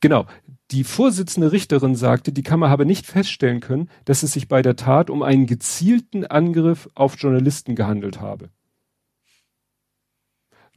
genau, 0.01 0.26
die 0.70 0.84
Vorsitzende 0.84 1.52
Richterin 1.52 1.94
sagte, 1.94 2.32
die 2.32 2.43
Kammer 2.43 2.70
habe 2.70 2.86
nicht 2.86 3.06
feststellen 3.06 3.60
können, 3.60 3.88
dass 4.05 4.22
es 4.22 4.32
sich 4.32 4.48
bei 4.48 4.62
der 4.62 4.76
Tat 4.76 5.10
um 5.10 5.22
einen 5.22 5.47
gezielten 5.47 6.26
Angriff 6.26 6.88
auf 6.94 7.16
Journalisten 7.18 7.76
gehandelt 7.76 8.20
habe. 8.20 8.51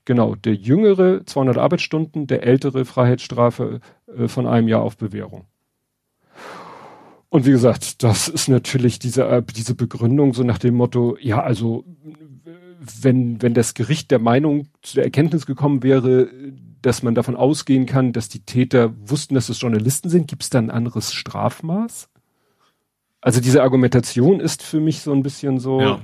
Genau, 0.06 0.36
der 0.36 0.56
jüngere 0.56 1.26
200 1.26 1.58
Arbeitsstunden, 1.58 2.28
der 2.28 2.44
ältere 2.44 2.86
Freiheitsstrafe 2.86 3.80
äh, 4.08 4.28
von 4.28 4.48
einem 4.48 4.68
Jahr 4.68 4.82
auf 4.82 4.98
Bewährung. 4.98 5.46
Und 7.30 7.46
wie 7.46 7.52
gesagt, 7.52 8.02
das 8.02 8.28
ist 8.28 8.48
natürlich 8.48 8.98
diese, 8.98 9.44
diese 9.56 9.76
Begründung 9.76 10.34
so 10.34 10.44
nach 10.44 10.58
dem 10.58 10.74
Motto, 10.74 11.16
ja, 11.22 11.44
also 11.44 11.86
wenn, 12.80 13.42
wenn 13.42 13.54
das 13.54 13.74
Gericht 13.74 14.12
der 14.12 14.20
Meinung 14.20 14.68
zu 14.82 14.96
der 14.96 15.04
Erkenntnis 15.04 15.46
gekommen 15.46 15.84
wäre, 15.84 16.30
dass 16.82 17.04
man 17.04 17.14
davon 17.16 17.36
ausgehen 17.36 17.86
kann, 17.86 18.14
dass 18.14 18.30
die 18.30 18.46
Täter 18.46 18.94
wussten, 19.02 19.36
dass 19.36 19.50
es 19.50 19.60
Journalisten 19.60 20.10
sind, 20.10 20.28
gibt 20.28 20.44
es 20.44 20.50
da 20.50 20.60
ein 20.60 20.72
anderes 20.72 21.14
Strafmaß? 21.14 22.10
Also 23.22 23.42
diese 23.42 23.64
Argumentation 23.64 24.40
ist 24.40 24.64
für 24.64 24.80
mich 24.80 25.02
so 25.02 25.12
ein 25.12 25.24
bisschen 25.24 25.60
so, 25.60 25.82
ja. 25.82 26.00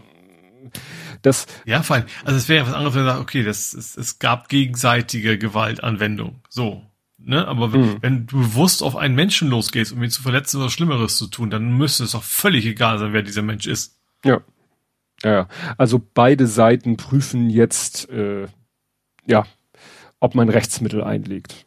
dass 1.22 1.46
ja, 1.66 1.82
fein. 1.82 2.04
Also 2.26 2.38
es 2.38 2.50
wäre 2.50 2.64
ja 2.64 2.68
was 2.68 2.76
anderes, 2.76 2.96
wenn 2.96 3.06
man 3.06 3.16
sagt, 3.16 3.22
okay, 3.22 3.44
das 3.44 3.74
es, 3.74 3.96
es 3.96 4.20
gab 4.20 4.50
gegenseitige 4.50 5.38
Gewaltanwendung, 5.38 6.42
so. 6.50 6.82
Ne? 7.18 7.48
Aber 7.48 7.70
mhm. 7.70 7.98
wenn 8.02 8.28
du 8.28 8.38
bewusst 8.38 8.84
auf 8.84 8.98
einen 8.98 9.16
Menschen 9.16 9.50
losgehst, 9.50 9.94
um 9.94 10.04
ihn 10.04 10.10
zu 10.10 10.22
verletzen 10.22 10.60
oder 10.60 10.70
Schlimmeres 10.70 11.18
zu 11.18 11.28
tun, 11.28 11.50
dann 11.50 11.78
müsste 11.78 12.04
es 12.04 12.12
doch 12.12 12.24
völlig 12.24 12.66
egal 12.66 13.00
sein, 13.00 13.14
wer 13.14 13.24
dieser 13.24 13.42
Mensch 13.42 13.66
ist. 13.66 13.98
Ja. 14.26 14.42
Ja, 15.26 15.48
also 15.80 16.00
beide 16.14 16.46
Seiten 16.46 16.98
prüfen 16.98 17.50
jetzt, 17.50 18.08
äh, 18.12 18.46
ja, 19.26 19.48
ob 20.20 20.36
man 20.36 20.50
Rechtsmittel 20.50 21.04
einlegt. 21.04 21.66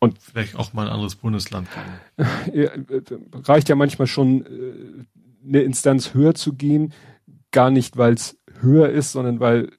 Und 0.00 0.18
vielleicht 0.18 0.56
auch 0.56 0.74
mal 0.74 0.86
ein 0.86 0.92
anderes 0.92 1.16
Bundesland. 1.16 1.66
Ja, 2.52 2.70
reicht 3.32 3.70
ja 3.70 3.74
manchmal 3.74 4.06
schon, 4.06 4.44
äh, 4.44 5.48
eine 5.48 5.62
Instanz 5.62 6.12
höher 6.12 6.34
zu 6.34 6.52
gehen, 6.52 6.92
gar 7.52 7.70
nicht, 7.70 7.96
weil 7.96 8.12
es 8.12 8.38
höher 8.60 8.90
ist, 8.90 9.12
sondern 9.12 9.40
weil 9.40 9.72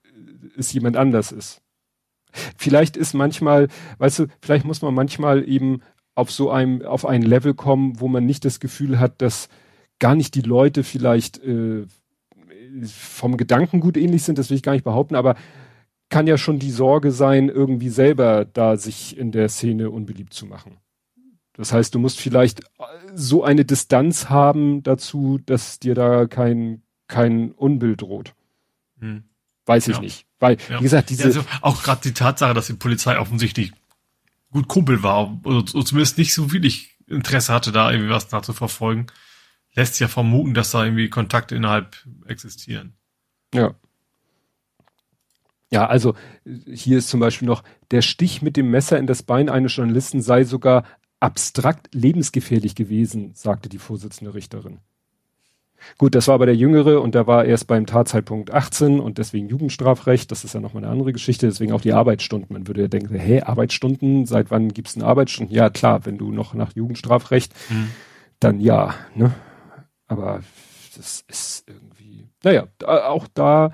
es 0.57 0.73
jemand 0.73 0.98
anders 0.98 1.32
ist. 1.32 1.61
Vielleicht 2.57 2.98
ist 2.98 3.14
manchmal, 3.14 3.68
weißt 3.99 4.19
du, 4.19 4.27
vielleicht 4.41 4.65
muss 4.65 4.82
man 4.82 4.95
manchmal 4.95 5.48
eben 5.48 5.82
auf 6.15 6.32
so 6.32 6.49
einem, 6.49 6.82
auf 6.82 7.06
ein 7.06 7.22
Level 7.22 7.53
kommen, 7.53 7.99
wo 7.99 8.07
man 8.07 8.26
nicht 8.26 8.45
das 8.45 8.60
Gefühl 8.60 8.99
hat, 8.99 9.22
dass 9.22 9.48
gar 9.99 10.15
nicht 10.15 10.34
die 10.34 10.41
Leute 10.41 10.84
vielleicht 10.84 11.38
äh, 11.44 11.86
vom 12.84 13.38
Gedankengut 13.38 13.97
ähnlich 13.97 14.23
sind, 14.23 14.38
das 14.38 14.49
will 14.49 14.57
ich 14.57 14.64
gar 14.64 14.73
nicht 14.73 14.84
behaupten, 14.84 15.15
aber 15.15 15.35
kann 16.10 16.27
ja 16.27 16.38
schon 16.38 16.60
die 16.60 16.72
Sorge 16.72 17.11
sein, 17.11 17.49
irgendwie 17.49 17.89
selber 17.89 18.45
da 18.45 18.77
sich 18.77 19.18
in 19.18 19.31
der 19.31 19.49
Szene 19.49 19.89
unbeliebt 19.89 20.34
zu 20.34 20.45
machen. 20.45 20.77
Das 21.53 21.72
heißt, 21.72 21.95
du 21.95 21.99
musst 21.99 22.19
vielleicht 22.19 22.61
so 23.14 23.43
eine 23.43 23.65
Distanz 23.65 24.30
haben 24.30 24.84
dazu, 24.84 25.39
dass 25.45 25.80
dir 25.80 25.95
da 25.95 26.27
kein, 26.27 26.81
kein 27.07 27.52
Unbild 27.52 28.02
droht. 28.02 28.34
Hm. 28.99 29.23
Weiß 29.65 29.88
ich 29.88 29.95
ja. 29.95 30.02
nicht. 30.02 30.26
Weil, 30.39 30.57
ja. 30.69 30.80
wie 30.80 30.84
gesagt, 30.84 31.10
diese. 31.10 31.23
Ja, 31.23 31.27
also 31.27 31.45
auch 31.61 31.81
gerade 31.81 32.02
die 32.02 32.14
Tatsache, 32.14 32.53
dass 32.53 32.68
die 32.68 32.73
Polizei 32.73 33.18
offensichtlich 33.18 33.72
gut 34.52 34.68
Kumpel 34.68 35.02
war, 35.02 35.39
oder 35.43 35.65
zumindest 35.65 36.18
nicht 36.18 36.34
so 36.34 36.52
wenig 36.52 36.97
Interesse 37.07 37.53
hatte, 37.53 37.72
da 37.72 37.91
irgendwie 37.91 38.10
was 38.10 38.31
nachzuverfolgen, 38.31 39.07
lässt 39.76 39.99
ja 39.99 40.07
vermuten, 40.07 40.53
dass 40.53 40.72
da 40.72 40.84
irgendwie 40.84 41.10
Kontakte 41.10 41.56
innerhalb 41.56 41.97
existieren. 42.26 42.93
Ja. 43.53 43.76
Ja, 45.72 45.88
also 45.88 46.15
hier 46.45 46.99
ist 46.99 47.10
zum 47.10 47.19
Beispiel 47.19 47.47
noch, 47.47 47.64
der 47.91 48.02
Stich 48.02 48.41
mit 48.41 48.56
dem 48.56 48.72
Messer 48.72 48.97
in 48.97 49.07
das 49.07 49.23
Bein 49.23 49.49
eines 49.49 49.76
Journalisten 49.76 50.22
sei 50.22 50.43
sogar 50.43 50.85
abstrakt 51.19 51.93
lebensgefährlich 51.93 52.76
gewesen, 52.76 53.31
sagte 53.34 53.68
die 53.68 53.80
Vorsitzende 53.80 54.34
Richterin. 54.34 54.80
Gut, 55.97 56.15
das 56.15 56.27
war 56.27 56.35
aber 56.35 56.45
der 56.45 56.56
Jüngere 56.56 57.02
und 57.02 57.15
der 57.15 57.27
war 57.27 57.45
erst 57.45 57.68
beim 57.68 57.85
Tatzeitpunkt 57.85 58.52
18 58.52 58.99
und 58.99 59.18
deswegen 59.18 59.49
Jugendstrafrecht. 59.49 60.31
Das 60.31 60.43
ist 60.43 60.53
ja 60.53 60.60
nochmal 60.60 60.84
eine 60.84 60.91
andere 60.91 61.14
Geschichte, 61.14 61.47
deswegen 61.47 61.73
auch 61.73 61.81
die 61.81 61.93
Arbeitsstunden. 61.93 62.53
Man 62.53 62.68
würde 62.68 62.84
ja 62.84 62.88
denken, 62.88 63.14
hä, 63.15 63.41
Arbeitsstunden, 63.41 64.26
seit 64.26 64.52
wann 64.52 64.69
gibt's 64.69 64.93
denn 64.93 65.03
Arbeitsstunden? 65.03 65.53
Ja, 65.53 65.69
klar, 65.69 66.06
wenn 66.06 66.18
du 66.18 66.31
noch 66.31 66.53
nach 66.53 66.76
Jugendstrafrecht, 66.76 67.53
hm. 67.68 67.89
dann 68.39 68.60
ja, 68.60 68.95
ne? 69.14 69.34
Aber 70.07 70.44
das 70.95 71.23
ist 71.27 71.64
irgendwie, 71.68 72.27
naja, 72.44 72.68
auch 72.86 73.27
da 73.34 73.72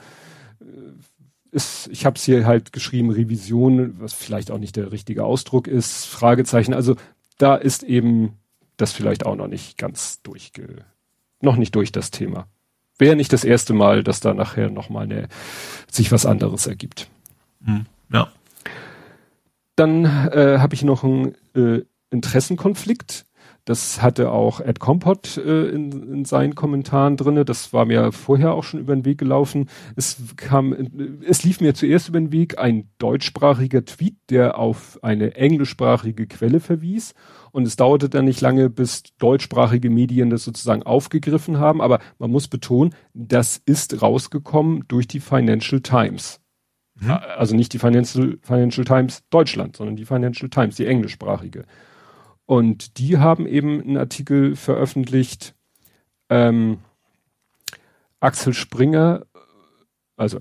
ist, 1.52 1.90
ich 1.92 2.06
habe 2.06 2.16
es 2.16 2.24
hier 2.24 2.46
halt 2.46 2.72
geschrieben, 2.72 3.12
Revision, 3.12 4.00
was 4.00 4.14
vielleicht 4.14 4.52
auch 4.52 4.58
nicht 4.58 4.76
der 4.78 4.92
richtige 4.92 5.26
Ausdruck 5.26 5.68
ist, 5.68 6.06
Fragezeichen. 6.06 6.74
Also 6.74 6.96
da 7.38 7.56
ist 7.56 7.84
eben 7.84 8.38
das 8.78 8.94
vielleicht 8.94 9.26
auch 9.26 9.36
noch 9.36 9.48
nicht 9.48 9.78
ganz 9.78 10.22
durchge, 10.22 10.86
noch 11.42 11.58
nicht 11.58 11.76
durch 11.76 11.92
das 11.92 12.12
Thema. 12.12 12.48
wäre 12.98 13.16
nicht 13.16 13.34
das 13.34 13.44
erste 13.44 13.74
Mal, 13.74 14.04
dass 14.04 14.20
da 14.20 14.34
nachher 14.34 14.70
nochmal 14.70 15.04
eine, 15.04 15.28
sich 15.90 16.12
was 16.12 16.26
anderes 16.26 16.68
ergibt. 16.68 17.10
Hm, 17.64 17.86
ja. 18.14 18.32
Dann 19.76 20.06
äh, 20.06 20.60
habe 20.60 20.76
ich 20.76 20.84
noch 20.84 21.04
einen 21.04 21.36
äh, 21.56 21.82
Interessenkonflikt. 22.12 23.26
Das 23.72 24.02
hatte 24.02 24.34
auch 24.34 24.60
Ed 24.60 24.82
Compot 24.82 25.38
äh, 25.38 25.70
in, 25.70 25.92
in 26.14 26.26
seinen 26.26 26.56
Kommentaren 26.56 27.16
drinne. 27.16 27.46
Das 27.46 27.72
war 27.72 27.86
mir 27.86 28.12
vorher 28.12 28.54
auch 28.54 28.66
schon 28.66 28.82
über 28.82 28.94
den 28.94 29.06
Weg 29.06 29.18
gelaufen. 29.18 29.70
Es 29.96 30.22
kam, 30.36 30.74
es 31.26 31.46
lief 31.46 31.62
mir 31.62 31.74
zuerst 31.74 32.10
über 32.10 32.20
den 32.20 32.34
Weg 32.34 32.60
ein 32.60 32.90
deutschsprachiger 32.98 33.86
Tweet, 33.86 34.18
der 34.30 34.60
auf 34.60 35.00
eine 35.04 35.36
englischsprachige 35.36 36.28
Quelle 36.28 36.60
verwies. 36.60 37.14
Und 37.54 37.66
es 37.66 37.78
dauerte 37.78 38.10
dann 38.10 38.26
nicht 38.26 38.42
lange, 38.42 38.70
bis 38.70 39.04
deutschsprachige 39.20 39.90
Medien 39.90 40.30
das 40.30 40.44
sozusagen 40.44 40.84
aufgegriffen 40.84 41.58
haben. 41.58 41.82
Aber 41.82 42.00
man 42.20 42.30
muss 42.30 42.50
betonen, 42.50 42.94
das 43.14 43.56
ist 43.66 44.02
rausgekommen 44.02 44.84
durch 44.90 45.08
die 45.08 45.22
Financial 45.22 45.80
Times. 45.80 46.42
Mhm. 47.00 47.12
Also 47.38 47.56
nicht 47.56 47.72
die 47.72 47.80
Financial, 47.80 48.38
Financial 48.42 48.84
Times 48.84 49.24
Deutschland, 49.30 49.78
sondern 49.78 49.96
die 49.96 50.04
Financial 50.04 50.50
Times, 50.50 50.76
die 50.76 50.88
englischsprachige. 50.88 51.64
Und 52.52 52.98
die 52.98 53.18
haben 53.18 53.48
eben 53.48 53.80
einen 53.80 53.96
Artikel 53.96 54.58
veröffentlicht, 54.58 55.56
ähm, 56.28 56.80
Axel 58.20 58.54
Springer, 58.54 59.26
also 60.18 60.40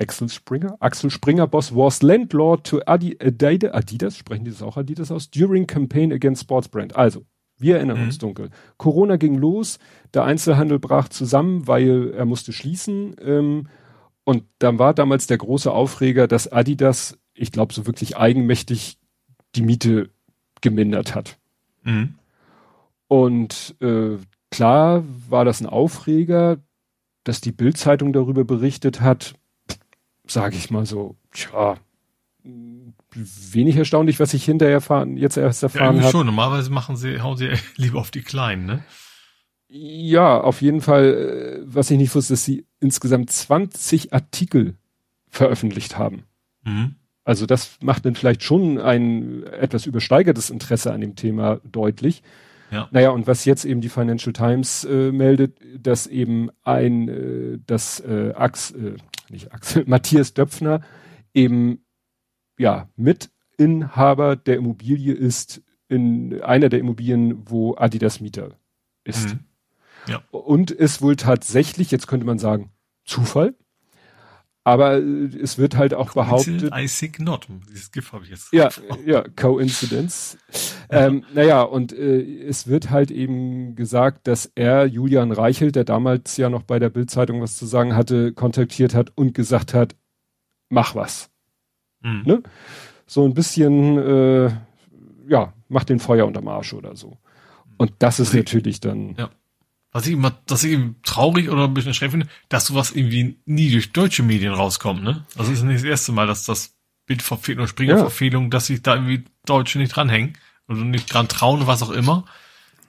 Axel 0.00 0.28
Springer, 0.28 0.76
Axel 0.78 1.10
Springer 1.10 1.48
Boss 1.48 1.74
was 1.74 2.02
landlord 2.02 2.68
to 2.68 2.82
Adi, 2.86 3.16
Adidas, 3.18 3.72
Adidas, 3.72 4.16
sprechen 4.16 4.44
die 4.44 4.52
das 4.52 4.62
auch 4.62 4.76
Adidas 4.76 5.10
aus, 5.10 5.28
during 5.28 5.66
campaign 5.66 6.12
against 6.12 6.42
Sports 6.42 6.68
Brand. 6.68 6.94
Also, 6.94 7.24
wir 7.56 7.78
erinnern 7.78 7.98
mhm. 7.98 8.04
uns 8.04 8.18
dunkel. 8.18 8.50
Corona 8.76 9.16
ging 9.16 9.34
los, 9.34 9.80
der 10.14 10.22
Einzelhandel 10.22 10.78
brach 10.78 11.08
zusammen, 11.08 11.66
weil 11.66 12.12
er 12.12 12.26
musste 12.26 12.52
schließen. 12.52 13.16
Ähm, 13.20 13.66
und 14.22 14.44
dann 14.60 14.78
war 14.78 14.94
damals 14.94 15.26
der 15.26 15.38
große 15.38 15.72
Aufreger, 15.72 16.28
dass 16.28 16.46
Adidas, 16.46 17.18
ich 17.34 17.50
glaube, 17.50 17.74
so 17.74 17.86
wirklich 17.86 18.16
eigenmächtig 18.16 18.98
die 19.56 19.62
Miete 19.62 20.10
gemindert 20.60 21.14
hat. 21.14 21.38
Mhm. 21.82 22.14
Und 23.06 23.76
äh, 23.80 24.18
klar 24.50 25.04
war 25.28 25.44
das 25.44 25.60
ein 25.60 25.66
Aufreger, 25.66 26.58
dass 27.24 27.40
die 27.40 27.52
Bildzeitung 27.52 28.12
darüber 28.12 28.44
berichtet 28.44 29.00
hat, 29.00 29.34
sage 30.26 30.56
ich 30.56 30.70
mal 30.70 30.86
so, 30.86 31.16
tja, 31.32 31.76
wenig 32.42 33.76
erstaunlich, 33.76 34.20
was 34.20 34.34
ich 34.34 34.44
hinterher 34.44 34.74
erfahren, 34.74 35.16
jetzt 35.16 35.36
erst 35.36 35.62
erfahren 35.62 35.96
ja, 35.96 36.02
habe. 36.02 36.12
schon, 36.12 36.26
normalerweise 36.26 36.70
machen 36.70 36.96
sie, 36.96 37.20
hauen 37.20 37.36
sie 37.36 37.50
lieber 37.76 37.98
auf 37.98 38.10
die 38.10 38.22
Kleinen, 38.22 38.66
ne? 38.66 38.84
Ja, 39.70 40.40
auf 40.40 40.62
jeden 40.62 40.80
Fall, 40.80 41.04
äh, 41.04 41.62
was 41.66 41.90
ich 41.90 41.98
nicht 41.98 42.14
wusste, 42.14 42.32
dass 42.32 42.44
sie 42.44 42.66
insgesamt 42.80 43.30
20 43.30 44.14
Artikel 44.14 44.76
veröffentlicht 45.28 45.98
haben. 45.98 46.24
Mhm. 46.64 46.96
Also 47.28 47.44
das 47.44 47.76
macht 47.82 48.06
dann 48.06 48.14
vielleicht 48.14 48.42
schon 48.42 48.78
ein 48.78 49.42
etwas 49.42 49.84
übersteigertes 49.84 50.48
Interesse 50.48 50.94
an 50.94 51.02
dem 51.02 51.14
Thema 51.14 51.60
deutlich. 51.62 52.22
Ja. 52.70 52.88
Naja, 52.90 53.10
und 53.10 53.26
was 53.26 53.44
jetzt 53.44 53.66
eben 53.66 53.82
die 53.82 53.90
Financial 53.90 54.32
Times 54.32 54.84
äh, 54.84 55.12
meldet, 55.12 55.58
dass 55.76 56.06
eben 56.06 56.48
ein, 56.64 57.08
äh, 57.10 57.58
das 57.66 58.00
äh, 58.00 58.32
Ax, 58.34 58.70
äh, 58.70 58.94
nicht 59.28 59.52
Axel, 59.52 59.84
Matthias 59.86 60.32
Döpfner 60.32 60.80
eben 61.34 61.84
ja 62.58 62.88
Mitinhaber 62.96 64.34
der 64.34 64.56
Immobilie 64.56 65.12
ist 65.12 65.60
in 65.86 66.40
einer 66.40 66.70
der 66.70 66.78
Immobilien, 66.78 67.42
wo 67.44 67.76
Adidas 67.76 68.22
Mieter 68.22 68.52
ist. 69.04 69.34
Mhm. 69.34 69.40
Ja. 70.06 70.22
Und 70.30 70.70
ist 70.70 71.02
wohl 71.02 71.16
tatsächlich, 71.16 71.90
jetzt 71.90 72.06
könnte 72.06 72.24
man 72.24 72.38
sagen, 72.38 72.70
Zufall, 73.04 73.54
aber 74.68 74.98
äh, 74.98 75.26
es 75.42 75.56
wird 75.56 75.76
halt 75.76 75.94
auch 75.94 76.12
behauptet. 76.12 76.70
I 76.74 76.86
think 76.86 77.20
not. 77.20 77.48
Dieses 77.70 77.90
GIF 77.90 78.12
habe 78.12 78.24
ich 78.24 78.30
jetzt. 78.30 78.52
Ja, 78.52 78.68
ja, 79.06 79.24
Coincidence. 79.34 80.36
ähm, 80.90 81.24
naja, 81.32 81.62
und 81.62 81.92
äh, 81.92 82.42
es 82.46 82.66
wird 82.66 82.90
halt 82.90 83.10
eben 83.10 83.76
gesagt, 83.76 84.26
dass 84.26 84.52
er 84.54 84.84
Julian 84.84 85.32
Reichelt, 85.32 85.74
der 85.74 85.84
damals 85.84 86.36
ja 86.36 86.50
noch 86.50 86.62
bei 86.62 86.78
der 86.78 86.90
Bildzeitung 86.90 87.40
was 87.40 87.56
zu 87.56 87.64
sagen 87.64 87.96
hatte, 87.96 88.32
kontaktiert 88.32 88.94
hat 88.94 89.10
und 89.14 89.32
gesagt 89.32 89.72
hat, 89.72 89.96
mach 90.68 90.94
was. 90.94 91.30
Mhm. 92.02 92.22
Ne? 92.26 92.42
So 93.06 93.24
ein 93.24 93.32
bisschen, 93.32 93.96
äh, 93.96 94.50
ja, 95.28 95.54
mach 95.68 95.84
den 95.84 95.98
Feuer 95.98 96.26
unterm 96.26 96.48
Arsch 96.48 96.74
oder 96.74 96.94
so. 96.94 97.16
Und 97.78 97.92
das 98.00 98.20
ist 98.20 98.34
natürlich 98.34 98.80
dann. 98.80 99.14
Ja 99.16 99.30
was 99.98 100.06
ich 100.06 100.12
immer, 100.12 100.30
dass 100.46 100.62
ich 100.62 100.70
eben 100.70 100.94
traurig 101.02 101.50
oder 101.50 101.64
ein 101.64 101.74
bisschen 101.74 101.92
schräg 101.92 102.12
finde, 102.12 102.28
dass 102.48 102.66
sowas 102.66 102.92
irgendwie 102.92 103.36
nie 103.46 103.68
durch 103.72 103.90
deutsche 103.90 104.22
Medien 104.22 104.52
rauskommt, 104.52 105.02
ne? 105.02 105.26
Also 105.36 105.50
es 105.50 105.58
ist 105.58 105.64
nicht 105.64 105.78
das 105.78 105.84
erste 105.84 106.12
Mal, 106.12 106.28
dass 106.28 106.44
das 106.44 106.76
Bildverfehlung 107.06 107.62
oder 107.62 107.68
Springerverfehlung, 107.68 108.44
ja. 108.44 108.50
dass 108.50 108.66
sich 108.66 108.80
da 108.80 108.94
irgendwie 108.94 109.24
Deutsche 109.44 109.78
nicht 109.78 109.96
dranhängen 109.96 110.34
oder 110.68 110.84
nicht 110.84 111.12
dran 111.12 111.26
trauen, 111.26 111.66
was 111.66 111.82
auch 111.82 111.90
immer, 111.90 112.26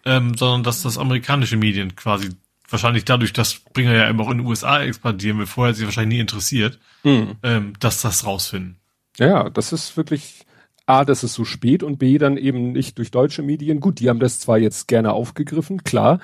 ähm, 0.06 0.38
sondern 0.38 0.62
dass 0.62 0.84
das 0.84 1.00
amerikanische 1.00 1.58
Medien 1.58 1.96
quasi 1.96 2.30
wahrscheinlich 2.70 3.06
dadurch, 3.06 3.34
dass 3.34 3.54
Springer 3.54 3.96
ja 3.96 4.08
immer 4.08 4.26
auch 4.26 4.30
in 4.30 4.38
den 4.38 4.46
USA 4.46 4.84
expandieren 4.84 5.40
will, 5.40 5.48
vorher 5.48 5.74
sie 5.74 5.86
wahrscheinlich 5.86 6.18
nie 6.18 6.22
interessiert, 6.22 6.78
mhm. 7.04 7.38
ähm, 7.42 7.74
dass 7.80 8.04
das 8.04 8.24
rausfinden. 8.24 8.76
Ja, 9.18 9.50
das 9.50 9.74
ist 9.74 9.98
wirklich, 9.98 10.46
A, 10.86 11.06
das 11.06 11.24
ist 11.24 11.34
so 11.34 11.44
spät 11.44 11.82
und 11.82 11.98
B, 11.98 12.20
dann 12.20 12.38
eben 12.38 12.72
nicht 12.72 13.00
durch 13.00 13.10
deutsche 13.10 13.42
Medien. 13.42 13.80
Gut, 13.80 14.00
die 14.00 14.10
haben 14.10 14.20
das 14.20 14.40
zwar 14.40 14.60
jetzt 14.60 14.88
gerne 14.88 15.14
aufgegriffen, 15.14 15.84
klar, 15.84 16.20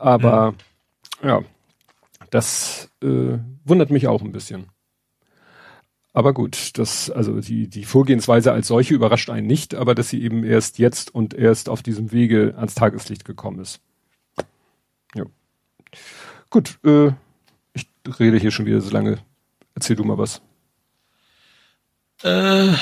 aber 0.00 0.52
mhm. 0.52 1.28
ja, 1.28 1.44
das 2.30 2.90
äh, 3.02 3.38
wundert 3.64 3.90
mich 3.90 4.08
auch 4.08 4.22
ein 4.22 4.32
bisschen. 4.32 4.68
Aber 6.12 6.34
gut, 6.34 6.76
das, 6.78 7.08
also 7.10 7.40
die, 7.40 7.68
die 7.68 7.84
Vorgehensweise 7.84 8.52
als 8.52 8.66
solche 8.66 8.94
überrascht 8.94 9.30
einen 9.30 9.46
nicht, 9.46 9.74
aber 9.74 9.94
dass 9.94 10.08
sie 10.08 10.22
eben 10.22 10.42
erst 10.42 10.78
jetzt 10.78 11.14
und 11.14 11.34
erst 11.34 11.68
auf 11.68 11.82
diesem 11.82 12.10
Wege 12.10 12.54
ans 12.56 12.74
Tageslicht 12.74 13.24
gekommen 13.24 13.60
ist. 13.60 13.80
Ja. 15.14 15.24
Gut, 16.48 16.78
äh, 16.84 17.12
ich 17.74 17.86
rede 18.18 18.38
hier 18.38 18.50
schon 18.50 18.66
wieder 18.66 18.80
so 18.80 18.90
lange. 18.90 19.18
Erzähl 19.74 19.94
du 19.94 20.02
mal 20.02 20.18
was. 20.18 20.42
Äh, 22.24 22.72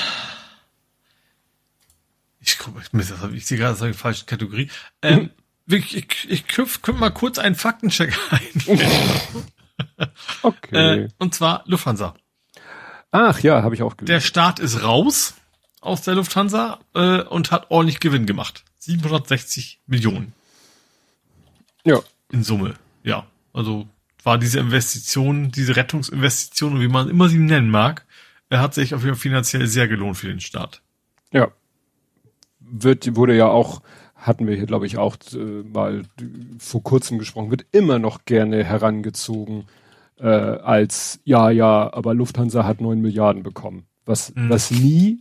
ich 2.39 2.57
gucke, 2.57 2.81
ich, 2.93 3.33
ich 3.33 3.45
sehe 3.45 3.59
gerade 3.59 3.75
so 3.75 3.85
eine 3.85 3.93
falsche 3.93 4.25
Kategorie. 4.25 4.71
Ähm, 5.03 5.19
mhm 5.19 5.29
ich, 5.69 5.97
ich, 5.97 6.29
ich 6.29 6.47
küpfe 6.47 6.93
mal 6.93 7.11
kurz 7.11 7.37
einen 7.37 7.55
Faktencheck 7.55 8.17
ein. 8.31 8.79
okay. 10.41 11.03
Äh, 11.03 11.07
und 11.17 11.33
zwar 11.33 11.63
Lufthansa. 11.65 12.15
Ach 13.11 13.39
ja, 13.39 13.63
habe 13.63 13.75
ich 13.75 13.81
auch 13.81 13.97
gelesen. 13.97 14.13
Der 14.13 14.21
Staat 14.21 14.59
ist 14.59 14.83
raus 14.83 15.35
aus 15.81 16.01
der 16.01 16.15
Lufthansa 16.15 16.79
äh, 16.93 17.21
und 17.21 17.51
hat 17.51 17.71
ordentlich 17.71 17.99
Gewinn 17.99 18.25
gemacht. 18.25 18.63
760 18.79 19.81
Millionen. 19.87 20.33
Ja. 21.85 21.99
In 22.31 22.43
Summe. 22.43 22.75
Ja. 23.03 23.25
Also 23.53 23.87
war 24.23 24.37
diese 24.37 24.59
Investition, 24.59 25.51
diese 25.51 25.75
Rettungsinvestition, 25.75 26.79
wie 26.81 26.87
man 26.87 27.09
immer 27.09 27.29
sie 27.29 27.39
nennen 27.39 27.69
mag, 27.69 28.05
er 28.49 28.59
hat 28.59 28.73
sich 28.73 28.93
auf 28.93 29.03
jeden 29.03 29.15
Fall 29.15 29.21
finanziell 29.21 29.67
sehr 29.67 29.87
gelohnt 29.87 30.17
für 30.17 30.27
den 30.27 30.39
Staat. 30.39 30.81
Ja. 31.31 31.49
Wird, 32.59 33.15
wurde 33.15 33.35
ja 33.35 33.47
auch 33.47 33.81
hatten 34.19 34.47
wir 34.47 34.55
hier, 34.55 34.65
glaube 34.65 34.85
ich, 34.85 34.97
auch 34.97 35.15
äh, 35.33 35.63
mal 35.63 36.03
vor 36.59 36.83
kurzem 36.83 37.17
gesprochen, 37.19 37.51
wird 37.51 37.65
immer 37.71 37.99
noch 37.99 38.25
gerne 38.25 38.63
herangezogen 38.63 39.65
äh, 40.19 40.27
als, 40.27 41.19
ja, 41.23 41.49
ja, 41.49 41.91
aber 41.93 42.13
Lufthansa 42.13 42.65
hat 42.65 42.81
neun 42.81 43.01
Milliarden 43.01 43.43
bekommen. 43.43 43.85
Was, 44.05 44.35
mhm. 44.35 44.49
was 44.49 44.71
nie, 44.71 45.19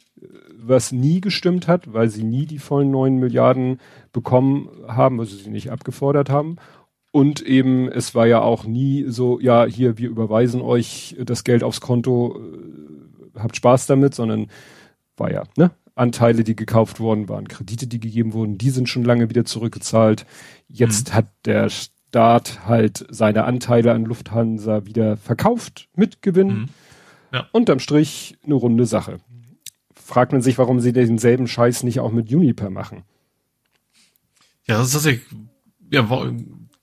was 0.61 0.93
nie 0.93 1.21
gestimmt 1.21 1.69
hat, 1.69 1.93
weil 1.93 2.09
sie 2.09 2.25
nie 2.25 2.47
die 2.47 2.59
vollen 2.59 2.91
neun 2.91 3.19
Milliarden 3.19 3.81
bekommen 4.13 4.69
haben, 4.89 5.21
also 5.21 5.37
sie 5.37 5.51
nicht 5.51 5.71
abgefordert 5.71 6.31
haben. 6.31 6.57
Und 7.11 7.41
eben, 7.41 7.89
es 7.89 8.15
war 8.15 8.27
ja 8.27 8.41
auch 8.41 8.65
nie 8.65 9.05
so, 9.09 9.41
ja, 9.41 9.65
hier, 9.65 9.99
wir 9.99 10.09
überweisen 10.09 10.61
euch 10.61 11.17
das 11.21 11.45
Geld 11.45 11.63
aufs 11.63 11.81
Konto, 11.81 12.39
äh, 12.39 13.39
habt 13.39 13.57
Spaß 13.57 13.87
damit, 13.87 14.15
sondern 14.15 14.49
war 15.17 15.31
ja, 15.33 15.45
ne? 15.57 15.71
Anteile, 15.99 16.45
die 16.45 16.57
gekauft 16.57 17.01
worden 17.01 17.29
waren, 17.29 17.49
Kredite, 17.49 17.87
die 17.87 18.01
gegeben 18.01 18.33
wurden, 18.33 18.59
die 18.59 18.71
sind 18.71 18.89
schon 18.89 19.05
lange 19.05 19.29
wieder 19.31 19.45
zurückgezahlt. 19.45 20.27
Jetzt 20.69 21.11
mhm. 21.11 21.15
hat 21.15 21.27
der 21.45 21.69
Staat 21.71 22.67
halt 22.67 23.07
seine 23.11 23.45
Anteile 23.45 23.93
an 23.93 24.05
Lufthansa 24.05 24.87
wieder 24.87 25.17
verkauft 25.17 25.89
mit 25.95 26.23
Gewinn. 26.23 26.49
Mhm. 26.49 26.69
Ja. 27.33 27.47
Unterm 27.53 27.79
Strich 27.79 28.39
eine 28.45 28.55
runde 28.55 28.87
Sache. 28.87 29.19
Fragt 29.95 30.33
man 30.33 30.41
sich, 30.41 30.57
warum 30.57 30.81
sie 30.81 30.93
denselben 30.93 31.47
Scheiß 31.47 31.83
nicht 31.83 32.01
auch 32.01 32.13
mit 32.13 32.31
Juniper 32.31 32.71
machen. 32.71 33.03
Ja, 34.67 34.79
das 34.79 34.89
ist 34.89 34.93
tatsächlich, 34.95 35.27
ja, 35.91 36.09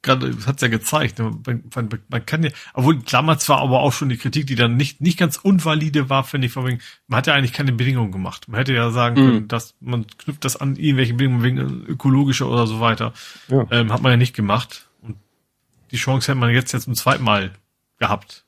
gerade, 0.06 0.34
hat's 0.46 0.62
ja 0.62 0.70
gezeigt. 0.70 1.20
Ne? 1.20 1.32
Man, 1.46 1.64
man, 1.76 1.90
man 2.08 2.26
kann 2.26 2.44
ja, 2.44 2.52
obwohl 2.74 3.02
Klammer 3.02 3.38
zwar 3.38 3.60
aber 3.60 3.82
auch 3.82 3.92
schon 3.92 4.08
die 4.08 4.18
Kritik, 4.18 4.48
die 4.48 4.56
dann 4.56 4.78
nicht, 4.78 5.02
nicht 5.02 5.20
ganz 5.20 5.38
unvalide 5.38 6.10
war, 6.10 6.24
finde 6.24 6.48
ich, 6.48 6.54
von 6.54 6.66
wegen, 6.66 6.80
man 7.08 7.18
hat 7.18 7.28
ja 7.28 7.34
eigentlich 7.34 7.52
keine 7.52 7.74
Bedingungen 7.74 8.12
gemacht. 8.12 8.48
Man 8.48 8.58
hätte 8.58 8.74
ja 8.74 8.92
sagen 8.92 9.16
können, 9.16 9.36
mhm. 9.36 9.48
dass 9.50 9.76
man 9.82 10.06
knüpft 10.18 10.46
das 10.46 10.56
an 10.56 10.78
irgendwelche 10.78 11.14
Bedingungen 11.14 11.44
wegen 11.44 11.58
ökologischer 11.86 12.48
oder 12.48 12.68
so 12.68 12.80
weiter. 12.80 13.14
Ja. 13.50 13.66
Ähm, 13.72 13.92
hat 13.92 14.02
man 14.02 14.12
ja 14.12 14.18
nicht 14.18 14.36
gemacht. 14.36 14.90
Und 15.02 15.18
die 15.92 15.98
Chance 15.98 16.32
hätte 16.32 16.40
man 16.40 16.52
jetzt 16.52 16.72
jetzt 16.72 16.84
zum 16.84 16.96
zweiten 16.96 17.24
Mal 17.24 17.52
gehabt. 17.98 18.46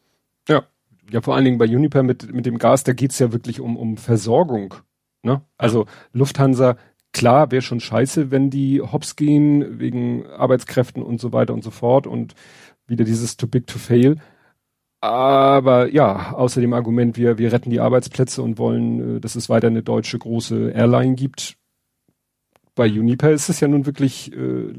Ja. 0.47 0.63
Ja, 1.11 1.21
vor 1.21 1.35
allen 1.35 1.45
Dingen 1.45 1.57
bei 1.57 1.65
Uniper 1.65 2.03
mit, 2.03 2.33
mit 2.33 2.45
dem 2.45 2.57
Gas, 2.57 2.83
da 2.83 2.93
geht's 2.93 3.19
ja 3.19 3.31
wirklich 3.31 3.59
um, 3.59 3.75
um 3.77 3.97
Versorgung. 3.97 4.75
Ne? 5.23 5.41
Also. 5.57 5.87
Lufthansa, 6.13 6.77
klar, 7.13 7.51
wäre 7.51 7.61
schon 7.61 7.79
scheiße, 7.79 8.31
wenn 8.31 8.49
die 8.49 8.81
hops 8.81 9.15
gehen, 9.15 9.79
wegen 9.79 10.25
Arbeitskräften 10.27 11.01
und 11.03 11.19
so 11.19 11.33
weiter 11.33 11.53
und 11.53 11.63
so 11.63 11.71
fort 11.71 12.07
und 12.07 12.35
wieder 12.87 13.05
dieses 13.05 13.37
too 13.37 13.47
big 13.47 13.67
to 13.67 13.77
fail. 13.77 14.17
Aber 14.99 15.91
ja, 15.91 16.33
außer 16.33 16.59
dem 16.59 16.73
Argument, 16.73 17.17
wir, 17.17 17.37
wir 17.37 17.51
retten 17.51 17.69
die 17.69 17.79
Arbeitsplätze 17.79 18.41
und 18.41 18.57
wollen, 18.57 19.17
äh, 19.17 19.19
dass 19.19 19.35
es 19.35 19.49
weiter 19.49 19.67
eine 19.67 19.83
deutsche 19.83 20.17
große 20.17 20.71
Airline 20.71 21.15
gibt. 21.15 21.57
Bei 22.73 22.87
Uniper 22.87 23.31
ist 23.31 23.49
es 23.49 23.59
ja 23.59 23.67
nun 23.67 23.85
wirklich, 23.85 24.31
äh, 24.33 24.73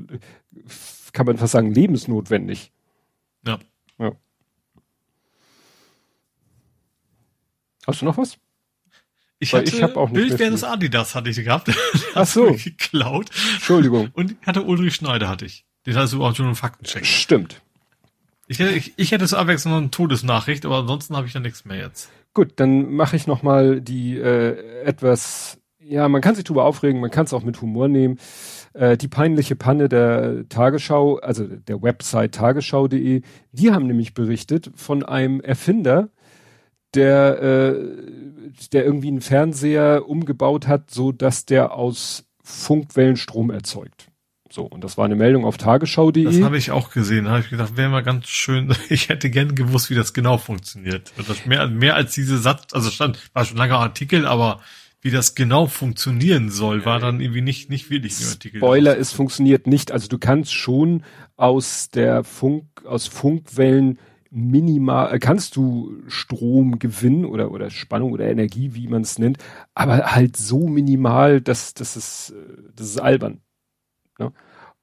kann 1.12 1.26
man 1.26 1.36
fast 1.36 1.52
sagen, 1.52 1.72
lebensnotwendig. 1.72 2.72
Ja. 3.46 3.58
ja. 3.98 4.12
Hast 7.86 8.02
du 8.02 8.06
noch 8.06 8.18
was? 8.18 8.38
Ich 9.40 9.52
Weil 9.52 9.60
hatte 9.60 9.76
ich 9.76 9.82
hab 9.82 9.96
auch 9.96 10.10
nicht 10.10 10.28
Bild 10.28 10.38
während 10.38 10.64
Adidas 10.64 11.14
hatte 11.14 11.30
ich 11.30 11.36
gehabt. 11.36 11.70
Ach 12.14 12.26
so. 12.26 12.52
geklaut. 12.52 13.26
Entschuldigung. 13.54 14.10
Und 14.14 14.36
hatte 14.44 14.62
Ulrich 14.62 14.96
Schneider 14.96 15.28
hatte 15.28 15.44
ich. 15.44 15.64
Den 15.86 15.96
hast 15.96 16.12
du 16.12 16.24
auch 16.24 16.34
schon 16.34 16.46
einen 16.46 16.54
Faktencheck. 16.54 17.06
Stimmt. 17.06 17.60
Ich, 18.48 18.60
ich, 18.60 18.94
ich 18.96 19.12
hätte 19.12 19.26
zur 19.26 19.38
Abwechslung 19.38 19.72
noch 19.72 19.80
eine 19.80 19.90
Todesnachricht, 19.90 20.64
aber 20.64 20.78
ansonsten 20.78 21.16
habe 21.16 21.26
ich 21.26 21.32
da 21.32 21.40
nichts 21.40 21.64
mehr 21.64 21.76
jetzt. 21.76 22.10
Gut, 22.34 22.52
dann 22.56 22.92
mache 22.92 23.16
ich 23.16 23.26
noch 23.26 23.42
mal 23.42 23.80
die 23.80 24.16
äh, 24.16 24.82
etwas, 24.84 25.58
ja, 25.78 26.08
man 26.08 26.22
kann 26.22 26.34
sich 26.34 26.44
drüber 26.44 26.64
aufregen, 26.64 27.00
man 27.00 27.10
kann 27.10 27.26
es 27.26 27.34
auch 27.34 27.42
mit 27.42 27.60
Humor 27.60 27.88
nehmen. 27.88 28.18
Äh, 28.72 28.96
die 28.96 29.08
peinliche 29.08 29.54
Panne 29.54 29.88
der 29.88 30.48
Tagesschau, 30.48 31.16
also 31.16 31.46
der 31.46 31.82
Website 31.82 32.34
tagesschau.de, 32.34 33.22
die 33.52 33.72
haben 33.72 33.86
nämlich 33.86 34.14
berichtet 34.14 34.70
von 34.74 35.04
einem 35.04 35.40
Erfinder, 35.40 36.08
der, 36.94 37.42
äh, 37.42 37.74
der 38.72 38.84
irgendwie 38.84 39.08
einen 39.08 39.20
Fernseher 39.20 40.08
umgebaut 40.08 40.66
hat, 40.66 40.90
so 40.90 41.12
dass 41.12 41.46
der 41.46 41.72
aus 41.72 42.24
Funkwellen 42.42 43.16
Strom 43.16 43.50
erzeugt. 43.50 44.08
So, 44.50 44.62
und 44.62 44.82
das 44.82 44.96
war 44.96 45.04
eine 45.04 45.14
Meldung 45.16 45.44
auf 45.44 45.58
tagesschau.de. 45.58 46.24
Das 46.24 46.40
habe 46.40 46.56
ich 46.56 46.70
auch 46.70 46.90
gesehen. 46.90 47.26
Da 47.26 47.32
habe 47.32 47.40
ich 47.40 47.50
gedacht, 47.50 47.76
wäre 47.76 47.90
mal 47.90 48.02
ganz 48.02 48.28
schön. 48.28 48.74
Ich 48.88 49.10
hätte 49.10 49.28
gern 49.28 49.54
gewusst, 49.54 49.90
wie 49.90 49.94
das 49.94 50.14
genau 50.14 50.38
funktioniert. 50.38 51.12
Das 51.16 51.44
mehr, 51.44 51.68
mehr 51.68 51.94
als 51.94 52.14
diese 52.14 52.38
Satz, 52.38 52.72
also 52.72 52.90
stand, 52.90 53.18
war 53.34 53.44
schon 53.44 53.56
ein 53.56 53.58
langer 53.58 53.78
Artikel, 53.78 54.26
aber 54.26 54.60
wie 55.00 55.10
das 55.10 55.34
genau 55.34 55.66
funktionieren 55.66 56.50
soll, 56.50 56.84
war 56.84 56.98
dann 56.98 57.20
irgendwie 57.20 57.42
nicht, 57.42 57.70
nicht 57.70 57.90
wirklich 57.90 58.18
ein 58.20 58.28
Artikel. 58.28 58.58
Spoiler, 58.58 58.98
es 58.98 59.12
funktioniert 59.12 59.66
nicht. 59.66 59.92
Also 59.92 60.08
du 60.08 60.18
kannst 60.18 60.54
schon 60.54 61.04
aus 61.36 61.90
der 61.90 62.24
Funk, 62.24 62.64
aus 62.84 63.06
Funkwellen 63.06 63.98
minimal, 64.30 65.14
äh, 65.14 65.18
kannst 65.18 65.56
du 65.56 66.02
Strom 66.06 66.78
gewinnen 66.78 67.24
oder, 67.24 67.50
oder 67.50 67.70
Spannung 67.70 68.12
oder 68.12 68.26
Energie, 68.26 68.74
wie 68.74 68.88
man 68.88 69.02
es 69.02 69.18
nennt, 69.18 69.38
aber 69.74 69.98
halt 70.14 70.36
so 70.36 70.68
minimal, 70.68 71.40
dass, 71.40 71.74
dass 71.74 71.96
es, 71.96 72.30
äh, 72.30 72.62
das 72.74 72.88
ist 72.88 73.00
albern. 73.00 73.40
Ne? 74.18 74.32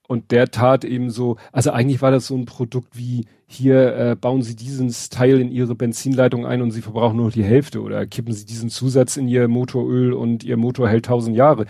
Und 0.07 0.31
der 0.31 0.51
tat 0.51 0.85
eben 0.85 1.09
so, 1.09 1.37
also 1.51 1.71
eigentlich 1.71 2.01
war 2.01 2.11
das 2.11 2.27
so 2.27 2.35
ein 2.35 2.45
Produkt 2.45 2.97
wie, 2.97 3.25
hier 3.47 3.95
äh, 3.95 4.15
bauen 4.15 4.43
Sie 4.43 4.55
diesen 4.55 4.93
Teil 5.09 5.39
in 5.39 5.51
Ihre 5.51 5.75
Benzinleitung 5.75 6.45
ein 6.45 6.61
und 6.61 6.71
Sie 6.71 6.81
verbrauchen 6.81 7.17
nur 7.17 7.27
noch 7.27 7.33
die 7.33 7.43
Hälfte 7.43 7.81
oder 7.81 8.05
kippen 8.05 8.33
Sie 8.33 8.45
diesen 8.45 8.69
Zusatz 8.69 9.17
in 9.17 9.27
Ihr 9.27 9.47
Motoröl 9.47 10.13
und 10.13 10.43
Ihr 10.43 10.57
Motor 10.57 10.89
hält 10.89 11.05
tausend 11.05 11.35
Jahre. 11.35 11.65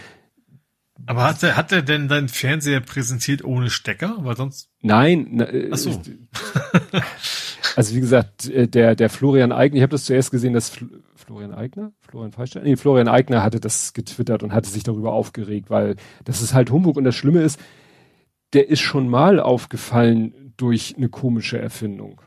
Aber 1.06 1.26
hat 1.26 1.44
er, 1.44 1.58
hat 1.58 1.72
er 1.72 1.82
denn 1.82 2.10
seinen 2.10 2.30
Fernseher 2.30 2.80
präsentiert 2.80 3.44
ohne 3.44 3.70
Stecker? 3.70 4.18
Weil 4.20 4.38
sonst. 4.38 4.70
Nein. 4.82 5.28
Na, 5.32 5.46
äh, 5.46 5.70
Ach 5.72 5.78
so. 5.78 5.92
also 7.76 7.96
wie 7.96 8.00
gesagt, 8.00 8.50
äh, 8.50 8.68
der, 8.68 8.96
der 8.96 9.10
Florian 9.10 9.52
Eigner, 9.52 9.78
ich 9.78 9.84
habe 9.84 9.92
das 9.92 10.06
zuerst 10.06 10.32
gesehen, 10.32 10.54
dass 10.54 10.70
Fl 10.70 10.88
Florian 11.16 11.54
Eigner? 11.54 11.92
Florian 12.02 12.32
Feistein? 12.32 12.64
Nee, 12.64 12.76
Florian 12.76 13.08
Eigner 13.08 13.42
hatte 13.42 13.60
das 13.60 13.94
getwittert 13.94 14.44
und 14.44 14.54
hatte 14.54 14.70
sich 14.70 14.84
darüber 14.84 15.14
aufgeregt, 15.14 15.70
weil 15.72 15.96
das 16.24 16.42
ist 16.42 16.54
halt 16.54 16.70
Humbug 16.70 16.98
und 16.98 17.04
das 17.04 17.16
Schlimme 17.16 17.42
ist, 17.42 17.60
der 18.54 18.70
ist 18.70 18.82
schon 18.82 19.10
mal 19.10 19.40
aufgefallen 19.40 20.54
durch 20.56 20.96
eine 20.98 21.10
komische 21.10 21.58
Erfindung. 21.58 22.22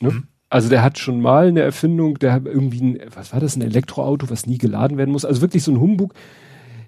Ne? 0.00 0.12
Mhm. 0.12 0.28
Also 0.48 0.68
der 0.68 0.82
hat 0.82 0.98
schon 0.98 1.20
mal 1.20 1.48
eine 1.48 1.60
Erfindung, 1.60 2.18
der 2.18 2.32
hat 2.32 2.46
irgendwie 2.46 2.80
ein, 2.80 3.00
was 3.14 3.32
war 3.32 3.40
das, 3.40 3.54
ein 3.54 3.62
Elektroauto, 3.62 4.30
was 4.30 4.46
nie 4.46 4.58
geladen 4.58 4.96
werden 4.96 5.12
muss. 5.12 5.24
Also 5.24 5.42
wirklich 5.42 5.62
so 5.62 5.72
ein 5.72 5.80
Humbug, 5.80 6.14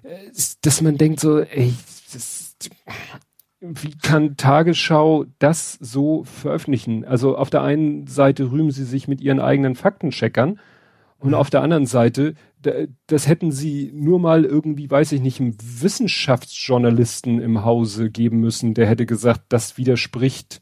äh, 0.03 0.31
dass 0.61 0.81
man 0.81 0.97
denkt 0.97 1.19
so, 1.19 1.39
ey, 1.39 1.73
das, 2.11 2.55
wie 3.63 3.97
kann 3.97 4.35
Tagesschau 4.35 5.25
das 5.39 5.77
so 5.79 6.25
veröffentlichen? 6.25 7.05
Also 7.05 7.37
auf 7.37 7.49
der 7.49 7.61
einen 7.61 8.07
Seite 8.07 8.51
rühmen 8.51 8.71
sie 8.71 8.83
sich 8.83 9.07
mit 9.07 9.21
ihren 9.21 9.39
eigenen 9.39 9.75
Faktencheckern 9.75 10.59
und 11.17 11.29
mhm. 11.29 11.35
auf 11.35 11.49
der 11.49 11.61
anderen 11.61 11.85
Seite, 11.85 12.35
das 13.07 13.27
hätten 13.27 13.51
sie 13.51 13.91
nur 13.93 14.19
mal 14.19 14.43
irgendwie, 14.43 14.91
weiß 14.91 15.13
ich 15.13 15.21
nicht, 15.21 15.39
einem 15.39 15.55
Wissenschaftsjournalisten 15.61 17.39
im 17.39 17.63
Hause 17.63 18.09
geben 18.09 18.41
müssen, 18.41 18.73
der 18.73 18.87
hätte 18.87 19.05
gesagt, 19.05 19.43
das 19.47 19.77
widerspricht, 19.77 20.59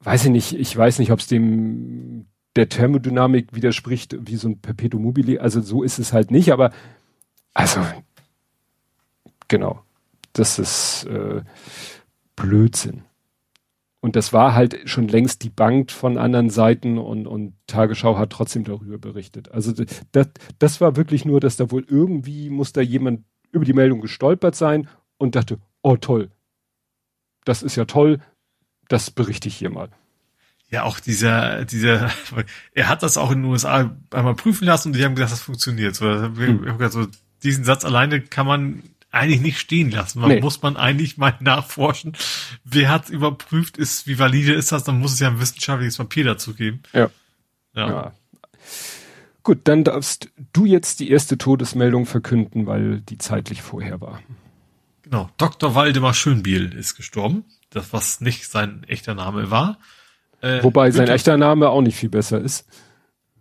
weiß 0.00 0.24
ich 0.24 0.30
nicht, 0.30 0.58
ich 0.58 0.76
weiß 0.76 0.98
nicht, 0.98 1.12
ob 1.12 1.20
es 1.20 1.28
dem 1.28 2.26
der 2.56 2.68
Thermodynamik 2.68 3.54
widerspricht, 3.54 4.16
wie 4.20 4.36
so 4.36 4.48
ein 4.48 4.60
Perpetuum 4.60 5.02
mobile, 5.02 5.40
also 5.40 5.60
so 5.60 5.82
ist 5.84 5.98
es 5.98 6.12
halt 6.12 6.32
nicht, 6.32 6.52
aber 6.52 6.72
also 7.52 7.80
genau, 9.46 9.82
das 10.34 10.58
ist 10.58 11.04
äh, 11.04 11.42
Blödsinn. 12.36 13.04
Und 14.00 14.16
das 14.16 14.34
war 14.34 14.54
halt 14.54 14.78
schon 14.84 15.08
längst 15.08 15.42
die 15.44 15.48
Bank 15.48 15.90
von 15.90 16.18
anderen 16.18 16.50
Seiten 16.50 16.98
und, 16.98 17.26
und 17.26 17.54
Tagesschau 17.66 18.18
hat 18.18 18.30
trotzdem 18.30 18.64
darüber 18.64 18.98
berichtet. 18.98 19.50
Also 19.50 19.72
das, 20.12 20.28
das 20.58 20.80
war 20.82 20.96
wirklich 20.96 21.24
nur, 21.24 21.40
dass 21.40 21.56
da 21.56 21.70
wohl 21.70 21.86
irgendwie 21.88 22.50
muss 22.50 22.74
da 22.74 22.82
jemand 22.82 23.24
über 23.50 23.64
die 23.64 23.72
Meldung 23.72 24.02
gestolpert 24.02 24.56
sein 24.56 24.88
und 25.16 25.36
dachte, 25.36 25.58
oh 25.80 25.96
toll, 25.96 26.30
das 27.46 27.62
ist 27.62 27.76
ja 27.76 27.86
toll, 27.86 28.20
das 28.88 29.10
berichte 29.10 29.48
ich 29.48 29.56
hier 29.56 29.70
mal. 29.70 29.88
Ja, 30.68 30.82
auch 30.82 31.00
dieser, 31.00 31.64
dieser, 31.64 32.10
er 32.72 32.88
hat 32.88 33.02
das 33.02 33.16
auch 33.16 33.30
in 33.30 33.42
den 33.42 33.50
USA 33.50 33.96
einmal 34.10 34.34
prüfen 34.34 34.66
lassen 34.66 34.88
und 34.88 34.96
die 34.98 35.04
haben 35.04 35.14
gesagt, 35.14 35.32
das 35.32 35.40
funktioniert. 35.40 35.94
So, 35.94 36.06
hm. 36.06 36.76
so 36.90 37.06
diesen 37.42 37.64
Satz 37.64 37.84
alleine 37.84 38.20
kann 38.20 38.46
man 38.46 38.82
eigentlich 39.14 39.40
nicht 39.40 39.58
stehen 39.58 39.90
lassen. 39.90 40.20
Man 40.20 40.30
nee. 40.30 40.40
muss 40.40 40.60
man 40.62 40.76
eigentlich 40.76 41.16
mal 41.16 41.34
nachforschen. 41.40 42.16
Wer 42.64 42.90
hat 42.90 43.08
überprüft, 43.08 43.76
ist, 43.76 44.06
wie 44.06 44.18
valide 44.18 44.52
ist 44.52 44.72
das? 44.72 44.84
Dann 44.84 44.98
muss 44.98 45.12
es 45.12 45.20
ja 45.20 45.28
ein 45.28 45.40
wissenschaftliches 45.40 45.96
Papier 45.96 46.24
dazu 46.24 46.54
geben. 46.54 46.82
Ja. 46.92 47.10
ja. 47.74 47.88
ja. 47.88 48.12
Gut, 49.42 49.60
dann 49.64 49.84
darfst 49.84 50.30
du 50.52 50.64
jetzt 50.64 51.00
die 51.00 51.10
erste 51.10 51.36
Todesmeldung 51.36 52.06
verkünden, 52.06 52.66
weil 52.66 53.00
die 53.00 53.18
zeitlich 53.18 53.60
vorher 53.60 54.00
war. 54.00 54.20
Genau. 55.02 55.28
Dr. 55.36 55.74
Waldemar 55.74 56.14
Schönbiel 56.14 56.72
ist 56.74 56.96
gestorben. 56.96 57.44
Das, 57.68 57.92
was 57.92 58.20
nicht 58.20 58.48
sein 58.48 58.84
echter 58.88 59.14
Name 59.14 59.50
war. 59.50 59.78
Äh, 60.40 60.62
Wobei 60.62 60.86
Günther, 60.86 61.06
sein 61.06 61.14
echter 61.14 61.36
Name 61.36 61.68
auch 61.68 61.82
nicht 61.82 61.96
viel 61.96 62.08
besser 62.08 62.40
ist. 62.40 62.66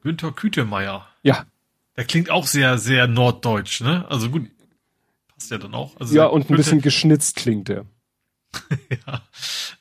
Günther 0.02 0.34
Kütemeyer. 0.34 1.08
Ja. 1.22 1.46
Der 1.96 2.04
klingt 2.04 2.30
auch 2.30 2.48
sehr, 2.48 2.78
sehr 2.78 3.08
norddeutsch, 3.08 3.82
ne? 3.82 4.06
Also 4.10 4.30
gut, 4.30 4.50
passt 5.36 5.52
ja 5.52 5.58
dann 5.58 5.74
auch. 5.74 6.00
Also 6.00 6.16
ja, 6.16 6.26
und 6.26 6.50
ein 6.50 6.56
bisschen 6.56 6.82
geschnitzt 6.82 7.36
klingt 7.36 7.70
er. 7.70 7.86
ja, 9.08 9.22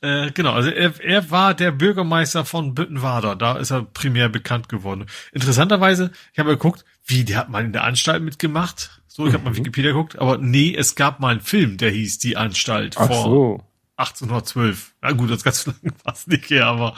äh, 0.01 0.31
genau. 0.33 0.53
Also 0.53 0.70
er, 0.70 0.99
er 1.01 1.31
war 1.31 1.55
der 1.55 1.73
Bürgermeister 1.73 2.45
von 2.45 2.74
Büttenwader. 2.74 3.37
Da 3.37 3.57
ist 3.57 3.70
er 3.70 3.83
primär 3.83 4.29
bekannt 4.29 4.69
geworden. 4.69 5.07
Interessanterweise, 5.33 6.11
ich 6.33 6.39
habe 6.39 6.51
geguckt, 6.51 6.85
wie 7.05 7.24
der 7.24 7.39
hat 7.39 7.51
mal 7.51 7.65
in 7.65 7.73
der 7.73 7.85
Anstalt 7.85 8.23
mitgemacht. 8.23 9.03
So, 9.07 9.27
ich 9.27 9.35
habe 9.35 9.45
mal 9.45 9.51
mhm. 9.51 9.57
Wikipedia 9.57 9.93
geguckt, 9.93 10.19
aber 10.19 10.39
nee, 10.39 10.74
es 10.74 10.95
gab 10.95 11.20
mal 11.20 11.29
einen 11.29 11.41
Film, 11.41 11.77
der 11.77 11.91
hieß 11.91 12.19
Die 12.19 12.37
Anstalt 12.37 12.97
Ach 12.97 13.09
vor 13.09 13.24
so. 13.24 13.65
1812. 13.97 14.95
Na 15.03 15.12
gut, 15.12 15.31
das 15.31 15.45
ganz 15.45 15.66
lange 15.83 15.95
fast 16.03 16.29
nicht 16.29 16.49
her, 16.51 16.66
aber 16.66 16.95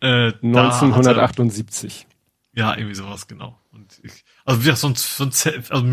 äh, 0.00 0.32
1978. 0.42 2.06
Er, 2.54 2.60
ja, 2.60 2.76
irgendwie 2.76 2.94
sowas 2.94 3.28
genau. 3.28 3.58
Und 3.70 4.00
ich, 4.02 4.24
also 4.44 4.60
wie 4.60 4.64
gesagt, 4.64 4.78
sonst, 4.78 5.16
sonst 5.16 5.46
also 5.70 5.84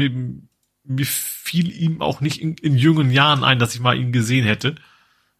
mir, 0.85 1.05
fiel 1.05 1.71
ihm 1.71 2.01
auch 2.01 2.21
nicht 2.21 2.41
in, 2.41 2.55
in 2.55 2.77
jungen 2.77 3.11
Jahren 3.11 3.43
ein, 3.43 3.59
dass 3.59 3.75
ich 3.75 3.81
mal 3.81 3.97
ihn 3.97 4.11
gesehen 4.11 4.45
hätte. 4.45 4.75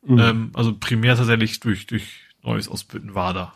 Mhm. 0.06 0.20
Ähm, 0.20 0.52
also 0.54 0.76
primär 0.78 1.16
tatsächlich 1.16 1.60
durch, 1.60 1.88
durch 1.88 2.22
Neues 2.44 2.70
aus 2.70 2.84
Büttenwader. 2.84 3.54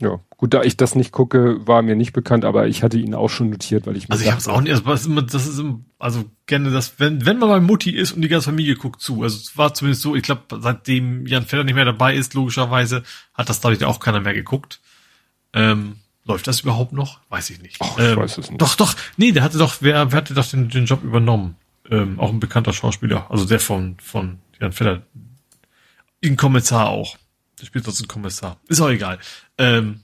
Ja, 0.00 0.18
gut, 0.36 0.52
da 0.52 0.62
ich 0.62 0.76
das 0.76 0.96
nicht 0.96 1.12
gucke, 1.12 1.64
war 1.68 1.80
mir 1.82 1.94
nicht 1.94 2.12
bekannt, 2.12 2.44
aber 2.44 2.66
ich 2.66 2.82
hatte 2.82 2.98
ihn 2.98 3.14
auch 3.14 3.28
schon 3.30 3.50
notiert, 3.50 3.86
weil 3.86 3.96
ich 3.96 4.08
mir 4.08 4.12
Also 4.12 4.24
ich 4.24 4.30
habe 4.30 4.40
es 4.40 4.48
auch 4.48 4.60
nicht, 4.60 4.72
also 4.72 4.84
das 4.84 5.02
ist, 5.02 5.06
immer, 5.06 5.22
das 5.22 5.46
ist 5.46 5.58
immer, 5.60 5.80
also 6.00 6.24
gerne 6.46 6.72
das, 6.72 6.98
wenn 6.98 7.24
wenn 7.24 7.38
man 7.38 7.48
bei 7.48 7.60
Mutti 7.60 7.90
ist 7.90 8.10
und 8.10 8.22
die 8.22 8.28
ganze 8.28 8.46
Familie 8.46 8.74
guckt 8.74 9.00
zu, 9.00 9.22
also 9.22 9.36
es 9.36 9.56
war 9.56 9.72
zumindest 9.72 10.02
so, 10.02 10.16
ich 10.16 10.24
glaube, 10.24 10.42
seitdem 10.60 11.26
Jan 11.26 11.44
Fedder 11.44 11.62
nicht 11.62 11.76
mehr 11.76 11.84
dabei 11.84 12.16
ist, 12.16 12.34
logischerweise, 12.34 13.04
hat 13.34 13.48
das 13.48 13.60
dadurch 13.60 13.84
auch 13.84 14.00
keiner 14.00 14.20
mehr 14.20 14.34
geguckt. 14.34 14.80
Ähm, 15.52 16.00
Läuft 16.26 16.46
das 16.46 16.60
überhaupt 16.60 16.92
noch? 16.92 17.20
Weiß 17.28 17.50
ich 17.50 17.60
nicht. 17.60 17.76
Ach, 17.80 17.98
ich 17.98 18.04
ähm, 18.04 18.16
weiß 18.16 18.38
es 18.38 18.50
nicht. 18.50 18.60
Doch, 18.60 18.74
doch. 18.76 18.94
Nee, 19.16 19.32
der 19.32 19.42
hatte 19.42 19.58
doch, 19.58 19.76
wer, 19.80 20.10
wer 20.10 20.16
hatte 20.16 20.32
doch 20.32 20.46
den, 20.46 20.70
den 20.70 20.86
Job 20.86 21.02
übernommen? 21.02 21.56
Ähm, 21.90 22.18
auch 22.18 22.30
ein 22.30 22.40
bekannter 22.40 22.72
Schauspieler. 22.72 23.30
Also 23.30 23.44
der 23.44 23.60
von, 23.60 23.96
von 24.00 24.38
Jan 24.58 24.72
Fedder. 24.72 25.02
In 26.20 26.36
Kommissar 26.36 26.88
auch. 26.88 27.18
Der 27.60 27.66
spielt 27.66 27.84
sonst 27.84 28.00
einen 28.00 28.08
Kommissar. 28.08 28.56
Ist 28.68 28.80
auch 28.80 28.88
egal. 28.88 29.18
Ähm, 29.58 30.00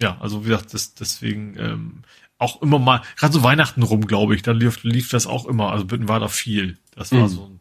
ja, 0.00 0.16
also 0.20 0.44
wie 0.44 0.50
gesagt, 0.50 0.74
das, 0.74 0.94
deswegen 0.94 1.56
ähm, 1.58 2.02
auch 2.38 2.62
immer 2.62 2.78
mal, 2.78 3.02
gerade 3.16 3.32
so 3.32 3.42
Weihnachten 3.42 3.82
rum, 3.82 4.06
glaube 4.06 4.36
ich, 4.36 4.42
da 4.42 4.52
lief, 4.52 4.84
lief 4.84 5.10
das 5.10 5.26
auch 5.26 5.46
immer. 5.46 5.72
Also 5.72 5.86
war 5.90 6.20
da 6.20 6.28
viel. 6.28 6.78
Das 6.94 7.10
war 7.10 7.22
mhm. 7.22 7.28
so 7.28 7.44
ein, 7.46 7.60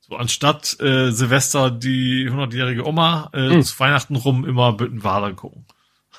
so 0.00 0.16
anstatt 0.16 0.78
äh, 0.80 1.10
Silvester 1.12 1.70
die 1.70 2.28
100-jährige 2.30 2.86
Oma, 2.86 3.30
äh, 3.32 3.56
mhm. 3.56 3.62
zu 3.62 3.78
Weihnachten 3.80 4.16
rum 4.16 4.44
immer 4.44 4.74
Büttenwader 4.74 5.32
gucken. 5.32 5.64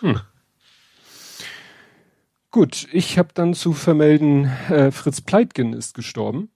Mhm. 0.01 0.21
Gut, 2.53 2.87
ich 2.93 3.17
habe 3.17 3.29
dann 3.33 3.55
zu 3.55 3.73
vermelden, 3.73 4.45
äh, 4.69 4.91
Fritz 4.91 5.21
Pleitgen 5.21 5.73
ist 5.73 5.95
gestorben. 5.95 6.51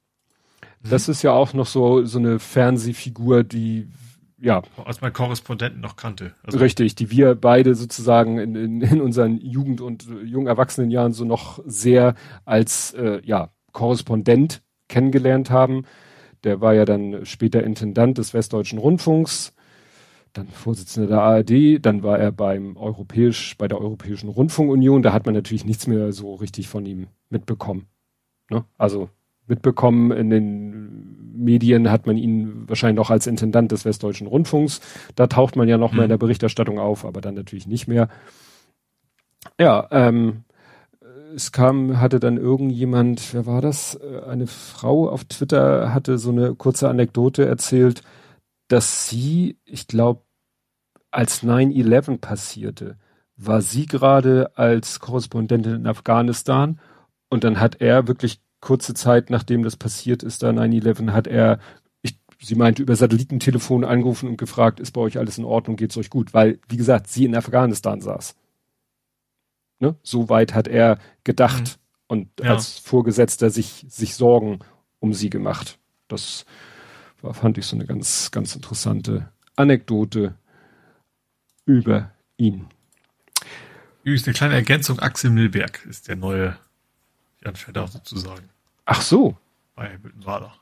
Mhm. 0.83 0.89
Das 0.91 1.09
ist 1.09 1.23
ja 1.23 1.31
auch 1.31 1.53
noch 1.53 1.65
so 1.65 2.05
so 2.05 2.19
eine 2.19 2.37
Fernsehfigur, 2.37 3.43
die 3.43 3.87
ja. 4.39 4.61
Als 4.85 5.01
mein 5.01 5.11
Korrespondenten 5.11 5.81
noch 5.81 5.95
kannte. 5.95 6.35
Also 6.43 6.59
richtig, 6.59 6.93
die 6.93 7.09
wir 7.09 7.33
beide 7.33 7.73
sozusagen 7.73 8.37
in, 8.37 8.55
in, 8.55 8.81
in 8.81 9.01
unseren 9.01 9.41
Jugend- 9.41 9.81
und 9.81 10.07
äh, 10.07 10.21
jungen 10.23 10.45
Erwachsenenjahren 10.45 11.13
so 11.13 11.25
noch 11.25 11.59
sehr 11.65 12.13
als 12.45 12.93
äh, 12.93 13.19
ja, 13.23 13.49
Korrespondent 13.71 14.61
kennengelernt 14.89 15.49
haben. 15.49 15.85
Der 16.43 16.61
war 16.61 16.75
ja 16.75 16.85
dann 16.85 17.25
später 17.25 17.63
Intendant 17.63 18.19
des 18.19 18.35
Westdeutschen 18.35 18.77
Rundfunks, 18.77 19.55
dann 20.37 20.47
Vorsitzender 20.47 21.07
der 21.07 21.21
ARD, 21.21 21.85
dann 21.85 22.03
war 22.03 22.19
er 22.19 22.31
beim 22.31 22.77
Europäisch, 22.77 23.57
bei 23.57 23.67
der 23.67 23.79
Europäischen 23.79 24.29
Rundfunkunion, 24.29 25.01
da 25.01 25.13
hat 25.13 25.25
man 25.25 25.35
natürlich 25.35 25.65
nichts 25.65 25.87
mehr 25.87 26.11
so 26.13 26.35
richtig 26.35 26.67
von 26.67 26.85
ihm 26.85 27.07
mitbekommen. 27.29 27.87
Ne? 28.49 28.63
Also 28.77 29.09
mitbekommen. 29.47 30.11
In 30.11 30.29
den 30.29 31.33
Medien 31.35 31.89
hat 31.89 32.05
man 32.05 32.17
ihn 32.17 32.67
wahrscheinlich 32.67 32.97
noch 32.97 33.09
als 33.09 33.27
Intendant 33.27 33.71
des 33.71 33.85
Westdeutschen 33.85 34.27
Rundfunks. 34.27 34.81
Da 35.15 35.27
taucht 35.27 35.55
man 35.55 35.67
ja 35.67 35.77
noch 35.77 35.91
mhm. 35.91 35.97
mal 35.97 36.03
in 36.03 36.09
der 36.09 36.17
Berichterstattung 36.17 36.79
auf, 36.79 37.05
aber 37.05 37.21
dann 37.21 37.35
natürlich 37.35 37.67
nicht 37.67 37.87
mehr. 37.87 38.09
Ja, 39.59 39.87
ähm, 39.91 40.43
es 41.35 41.51
kam, 41.51 41.99
hatte 41.99 42.19
dann 42.19 42.37
irgendjemand, 42.37 43.33
wer 43.33 43.45
war 43.45 43.61
das? 43.61 43.95
Äh, 43.95 44.21
eine 44.27 44.47
Frau 44.47 45.09
auf 45.09 45.25
Twitter 45.25 45.93
hatte 45.93 46.17
so 46.17 46.31
eine 46.31 46.55
kurze 46.55 46.89
Anekdote 46.89 47.45
erzählt, 47.45 48.01
dass 48.67 49.07
sie, 49.07 49.57
ich 49.65 49.87
glaube, 49.87 50.21
als 51.11 51.43
9-11 51.43 52.19
passierte, 52.19 52.97
war 53.35 53.61
sie 53.61 53.85
gerade 53.85 54.57
als 54.57 54.99
Korrespondentin 54.99 55.75
in 55.75 55.87
Afghanistan 55.87 56.79
und 57.29 57.43
dann 57.43 57.59
hat 57.59 57.81
er 57.81 58.07
wirklich 58.07 58.41
kurze 58.59 58.93
Zeit 58.93 59.29
nachdem 59.29 59.63
das 59.63 59.75
passiert 59.75 60.23
ist, 60.23 60.43
da 60.43 60.49
9-11, 60.49 61.11
hat 61.11 61.27
er, 61.27 61.59
ich, 62.01 62.19
sie 62.39 62.55
meinte, 62.55 62.81
über 62.81 62.95
Satellitentelefon 62.95 63.83
angerufen 63.83 64.29
und 64.29 64.37
gefragt, 64.37 64.79
ist 64.79 64.91
bei 64.91 65.01
euch 65.01 65.17
alles 65.17 65.37
in 65.37 65.45
Ordnung, 65.45 65.75
geht's 65.75 65.97
euch 65.97 66.09
gut? 66.09 66.33
Weil, 66.33 66.59
wie 66.67 66.77
gesagt, 66.77 67.07
sie 67.07 67.25
in 67.25 67.35
Afghanistan 67.35 68.01
saß. 68.01 68.35
Ne? 69.79 69.95
So 70.01 70.29
weit 70.29 70.55
hat 70.55 70.67
er 70.67 70.97
gedacht 71.23 71.77
mhm. 71.77 72.03
und 72.07 72.29
ja. 72.41 72.53
als 72.53 72.79
Vorgesetzter 72.79 73.51
sich, 73.51 73.85
sich 73.87 74.15
Sorgen 74.15 74.59
um 74.99 75.13
sie 75.13 75.29
gemacht. 75.29 75.77
Das 76.07 76.45
war, 77.21 77.33
fand 77.33 77.57
ich 77.59 77.65
so 77.65 77.75
eine 77.75 77.85
ganz, 77.85 78.31
ganz 78.31 78.55
interessante 78.55 79.29
Anekdote 79.55 80.35
über 81.67 82.11
ihn. 82.37 82.65
Übrigens 84.03 84.25
eine 84.25 84.33
kleine 84.33 84.53
Ergänzung, 84.55 84.99
Axel 84.99 85.29
Milberg 85.29 85.85
ist 85.85 86.07
der 86.07 86.15
neue 86.15 86.57
Jan 87.43 87.55
Fedder 87.55 87.87
sozusagen. 87.87 88.49
Ach 88.85 89.01
so. 89.01 89.37
Bei 89.75 89.97
Büttenwader. 89.97 90.53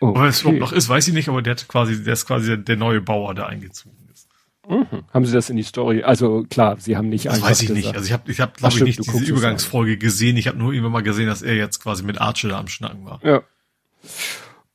Oh, 0.00 0.08
okay. 0.08 0.18
Ob 0.20 0.26
es 0.26 0.40
überhaupt 0.40 0.60
noch 0.60 0.72
ist, 0.72 0.88
weiß 0.88 1.06
ich 1.08 1.14
nicht, 1.14 1.28
aber 1.28 1.42
der 1.42 1.52
hat 1.52 1.68
quasi, 1.68 2.02
der 2.02 2.14
ist 2.14 2.26
quasi 2.26 2.62
der 2.62 2.76
neue 2.76 3.00
Bauer, 3.00 3.34
der 3.34 3.46
eingezogen 3.46 4.08
ist. 4.12 4.28
Mhm. 4.68 5.04
Haben 5.12 5.26
Sie 5.26 5.32
das 5.32 5.50
in 5.50 5.56
die 5.56 5.62
Story? 5.62 6.02
Also 6.02 6.44
klar, 6.48 6.80
Sie 6.80 6.96
haben 6.96 7.10
nicht 7.10 7.26
das 7.26 7.34
einfach 7.34 7.50
weiß 7.50 7.62
ich 7.62 7.68
gesagt. 7.68 7.86
nicht. 7.86 7.94
Also 7.94 8.06
ich 8.06 8.12
habe, 8.12 8.30
ich 8.32 8.40
habe, 8.40 8.52
glaube 8.56 8.74
ich, 8.76 8.82
nicht 8.82 9.06
diese 9.06 9.24
Übergangsfolge 9.24 9.98
gesehen. 9.98 10.36
Ich 10.36 10.48
habe 10.48 10.58
nur 10.58 10.72
irgendwann 10.72 10.92
mal 10.92 11.02
gesehen, 11.02 11.26
dass 11.26 11.42
er 11.42 11.54
jetzt 11.54 11.80
quasi 11.80 12.02
mit 12.02 12.20
Archer 12.20 12.48
da 12.48 12.58
am 12.58 12.68
Schnacken 12.68 13.04
war. 13.04 13.20
Ja. 13.22 13.42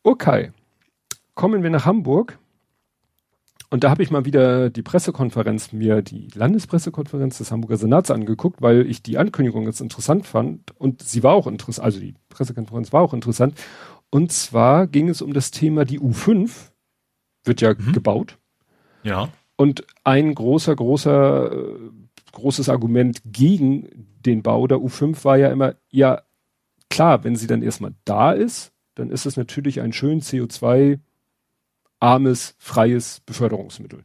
Okay. 0.04 0.52
Kommen 1.34 1.64
wir 1.64 1.70
nach 1.70 1.86
Hamburg. 1.86 2.38
Und 3.72 3.84
da 3.84 3.92
habe 3.92 4.02
ich 4.02 4.10
mal 4.10 4.26
wieder 4.26 4.72
die 4.72 4.82
Pressekonferenz, 4.82 5.74
mir 5.74 6.02
die 6.02 6.28
Landespressekonferenz 6.34 7.38
des 7.38 7.52
Hamburger 7.52 7.78
Senats 7.78 8.10
angeguckt, 8.10 8.62
weil 8.62 8.88
ich 8.88 9.04
die 9.04 9.20
Ankündigung 9.20 9.66
jetzt 9.66 9.80
interessant 9.80 10.26
fand. 10.26 10.72
Und 10.80 11.04
sie 11.04 11.22
war 11.22 11.34
auch 11.34 11.46
interessant, 11.46 11.86
also 11.86 12.00
die 12.00 12.16
Pressekonferenz 12.30 12.92
war 12.92 13.02
auch 13.02 13.14
interessant. 13.14 13.54
Und 14.10 14.32
zwar 14.32 14.88
ging 14.88 15.08
es 15.08 15.22
um 15.22 15.34
das 15.34 15.52
Thema, 15.52 15.86
die 15.86 16.00
U5 16.00 16.72
wird 17.44 17.62
ja 17.62 17.74
mhm. 17.74 17.94
gebaut. 17.94 18.40
Ja. 19.04 19.30
Und 19.56 19.86
ein 20.04 20.34
großer, 20.34 20.76
großer, 20.76 21.52
äh, 21.52 21.90
großes 22.32 22.70
Argument 22.70 23.22
gegen 23.26 23.88
den 24.26 24.42
Bau 24.42 24.66
der 24.66 24.80
U5 24.80 25.24
war 25.26 25.38
ja 25.38 25.50
immer, 25.50 25.76
ja, 25.92 26.24
klar, 26.90 27.24
wenn 27.24 27.36
sie 27.36 27.48
dann 27.48 27.62
erstmal 27.62 27.94
da 28.04 28.32
ist, 28.32 28.72
dann 28.96 29.12
ist 29.12 29.28
es 29.28 29.38
natürlich 29.38 29.80
ein 29.82 29.94
schön 29.94 30.22
CO2 30.22 31.00
armes, 32.00 32.56
freies 32.58 33.22
Beförderungsmittel. 33.22 34.04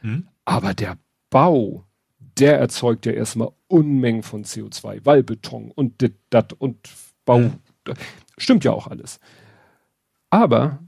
Hm? 0.00 0.28
Aber 0.44 0.74
der 0.74 0.98
Bau, 1.30 1.84
der 2.38 2.58
erzeugt 2.58 3.06
ja 3.06 3.12
erstmal 3.12 3.52
Unmengen 3.68 4.22
von 4.22 4.44
CO2, 4.44 5.00
weil 5.04 5.22
Beton 5.22 5.70
und 5.70 6.00
dit, 6.00 6.16
dat 6.30 6.52
und 6.52 6.88
Bau, 7.24 7.38
hm. 7.38 7.52
stimmt 8.36 8.64
ja 8.64 8.72
auch 8.72 8.86
alles. 8.86 9.20
Aber 10.30 10.78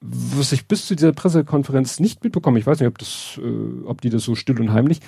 was 0.00 0.52
ich 0.52 0.68
bis 0.68 0.86
zu 0.86 0.94
dieser 0.94 1.12
Pressekonferenz 1.12 2.00
nicht 2.00 2.22
mitbekomme, 2.22 2.58
ich 2.58 2.66
weiß 2.66 2.80
nicht, 2.80 2.88
ob 2.88 2.98
das, 2.98 3.38
äh, 3.42 3.84
ob 3.84 4.00
die 4.00 4.10
das 4.10 4.22
so 4.22 4.34
still 4.34 4.60
und 4.60 4.72
heimlich, 4.72 5.00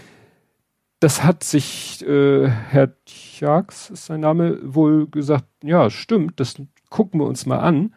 das 0.98 1.24
hat 1.24 1.44
sich 1.44 2.06
äh, 2.06 2.48
Herr 2.48 2.92
Tjax, 3.04 3.90
ist 3.90 4.06
sein 4.06 4.20
Name, 4.20 4.58
wohl 4.62 5.06
gesagt, 5.06 5.46
ja, 5.62 5.88
stimmt, 5.90 6.40
das 6.40 6.60
gucken 6.90 7.20
wir 7.20 7.26
uns 7.26 7.46
mal 7.46 7.60
an. 7.60 7.94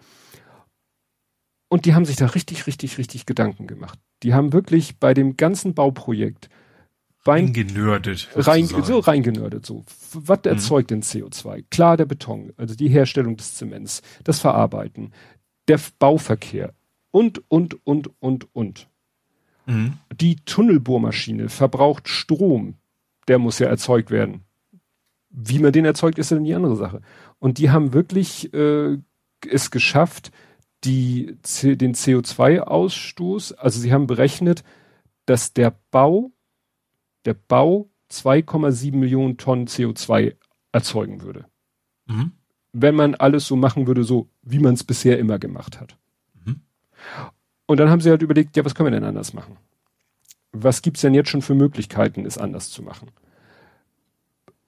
Und 1.73 1.85
die 1.85 1.95
haben 1.95 2.05
sich 2.05 2.17
da 2.17 2.27
richtig, 2.27 2.67
richtig, 2.67 2.99
richtig 2.99 3.25
Gedanken 3.25 3.65
gemacht. 3.65 3.97
Die 4.21 4.35
haben 4.35 4.53
wirklich 4.53 4.99
bei 4.99 5.15
dem 5.15 5.37
ganzen 5.37 5.73
Bauprojekt 5.73 6.51
reingenördet. 7.25 8.29
Rein, 8.35 8.67
so 8.67 8.99
reingenördet, 8.99 9.65
so. 9.65 9.83
Was 10.13 10.41
mhm. 10.43 10.51
erzeugt 10.51 10.91
denn 10.91 11.01
CO2? 11.01 11.65
Klar, 11.71 11.97
der 11.97 12.05
Beton, 12.05 12.53
also 12.57 12.75
die 12.75 12.89
Herstellung 12.89 13.37
des 13.37 13.55
Zements, 13.55 14.03
das 14.23 14.39
Verarbeiten, 14.39 15.13
der 15.67 15.79
Bauverkehr 15.97 16.75
und, 17.09 17.41
und, 17.47 17.83
und, 17.87 18.11
und, 18.19 18.53
und. 18.53 18.87
Mhm. 19.65 19.93
Die 20.15 20.35
Tunnelbohrmaschine 20.45 21.49
verbraucht 21.49 22.07
Strom. 22.07 22.75
Der 23.27 23.39
muss 23.39 23.57
ja 23.57 23.65
erzeugt 23.65 24.11
werden. 24.11 24.41
Wie 25.31 25.57
man 25.57 25.71
den 25.71 25.85
erzeugt, 25.85 26.19
ist 26.19 26.31
dann 26.31 26.43
die 26.43 26.53
andere 26.53 26.75
Sache. 26.75 27.01
Und 27.39 27.57
die 27.57 27.71
haben 27.71 27.93
wirklich 27.93 28.53
äh, 28.53 28.99
es 29.49 29.71
geschafft, 29.71 30.31
die, 30.83 31.37
den 31.61 31.95
CO2-Ausstoß, 31.95 33.55
also 33.55 33.79
sie 33.79 33.93
haben 33.93 34.07
berechnet, 34.07 34.63
dass 35.25 35.53
der 35.53 35.73
Bau, 35.91 36.31
der 37.25 37.35
Bau 37.35 37.89
2,7 38.11 38.95
Millionen 38.95 39.37
Tonnen 39.37 39.67
CO2 39.67 40.35
erzeugen 40.71 41.21
würde. 41.21 41.45
Mhm. 42.05 42.33
Wenn 42.73 42.95
man 42.95 43.15
alles 43.15 43.47
so 43.47 43.55
machen 43.55 43.87
würde, 43.87 44.03
so 44.03 44.29
wie 44.41 44.59
man 44.59 44.73
es 44.73 44.83
bisher 44.83 45.19
immer 45.19 45.39
gemacht 45.39 45.79
hat. 45.79 45.97
Mhm. 46.43 46.61
Und 47.65 47.79
dann 47.79 47.89
haben 47.89 48.01
sie 48.01 48.09
halt 48.09 48.21
überlegt, 48.21 48.57
ja, 48.57 48.65
was 48.65 48.75
können 48.75 48.87
wir 48.87 48.99
denn 48.99 49.07
anders 49.07 49.33
machen? 49.33 49.57
Was 50.51 50.81
gibt's 50.81 51.01
denn 51.01 51.13
jetzt 51.13 51.29
schon 51.29 51.41
für 51.41 51.55
Möglichkeiten, 51.55 52.25
es 52.25 52.37
anders 52.37 52.69
zu 52.69 52.83
machen? 52.83 53.09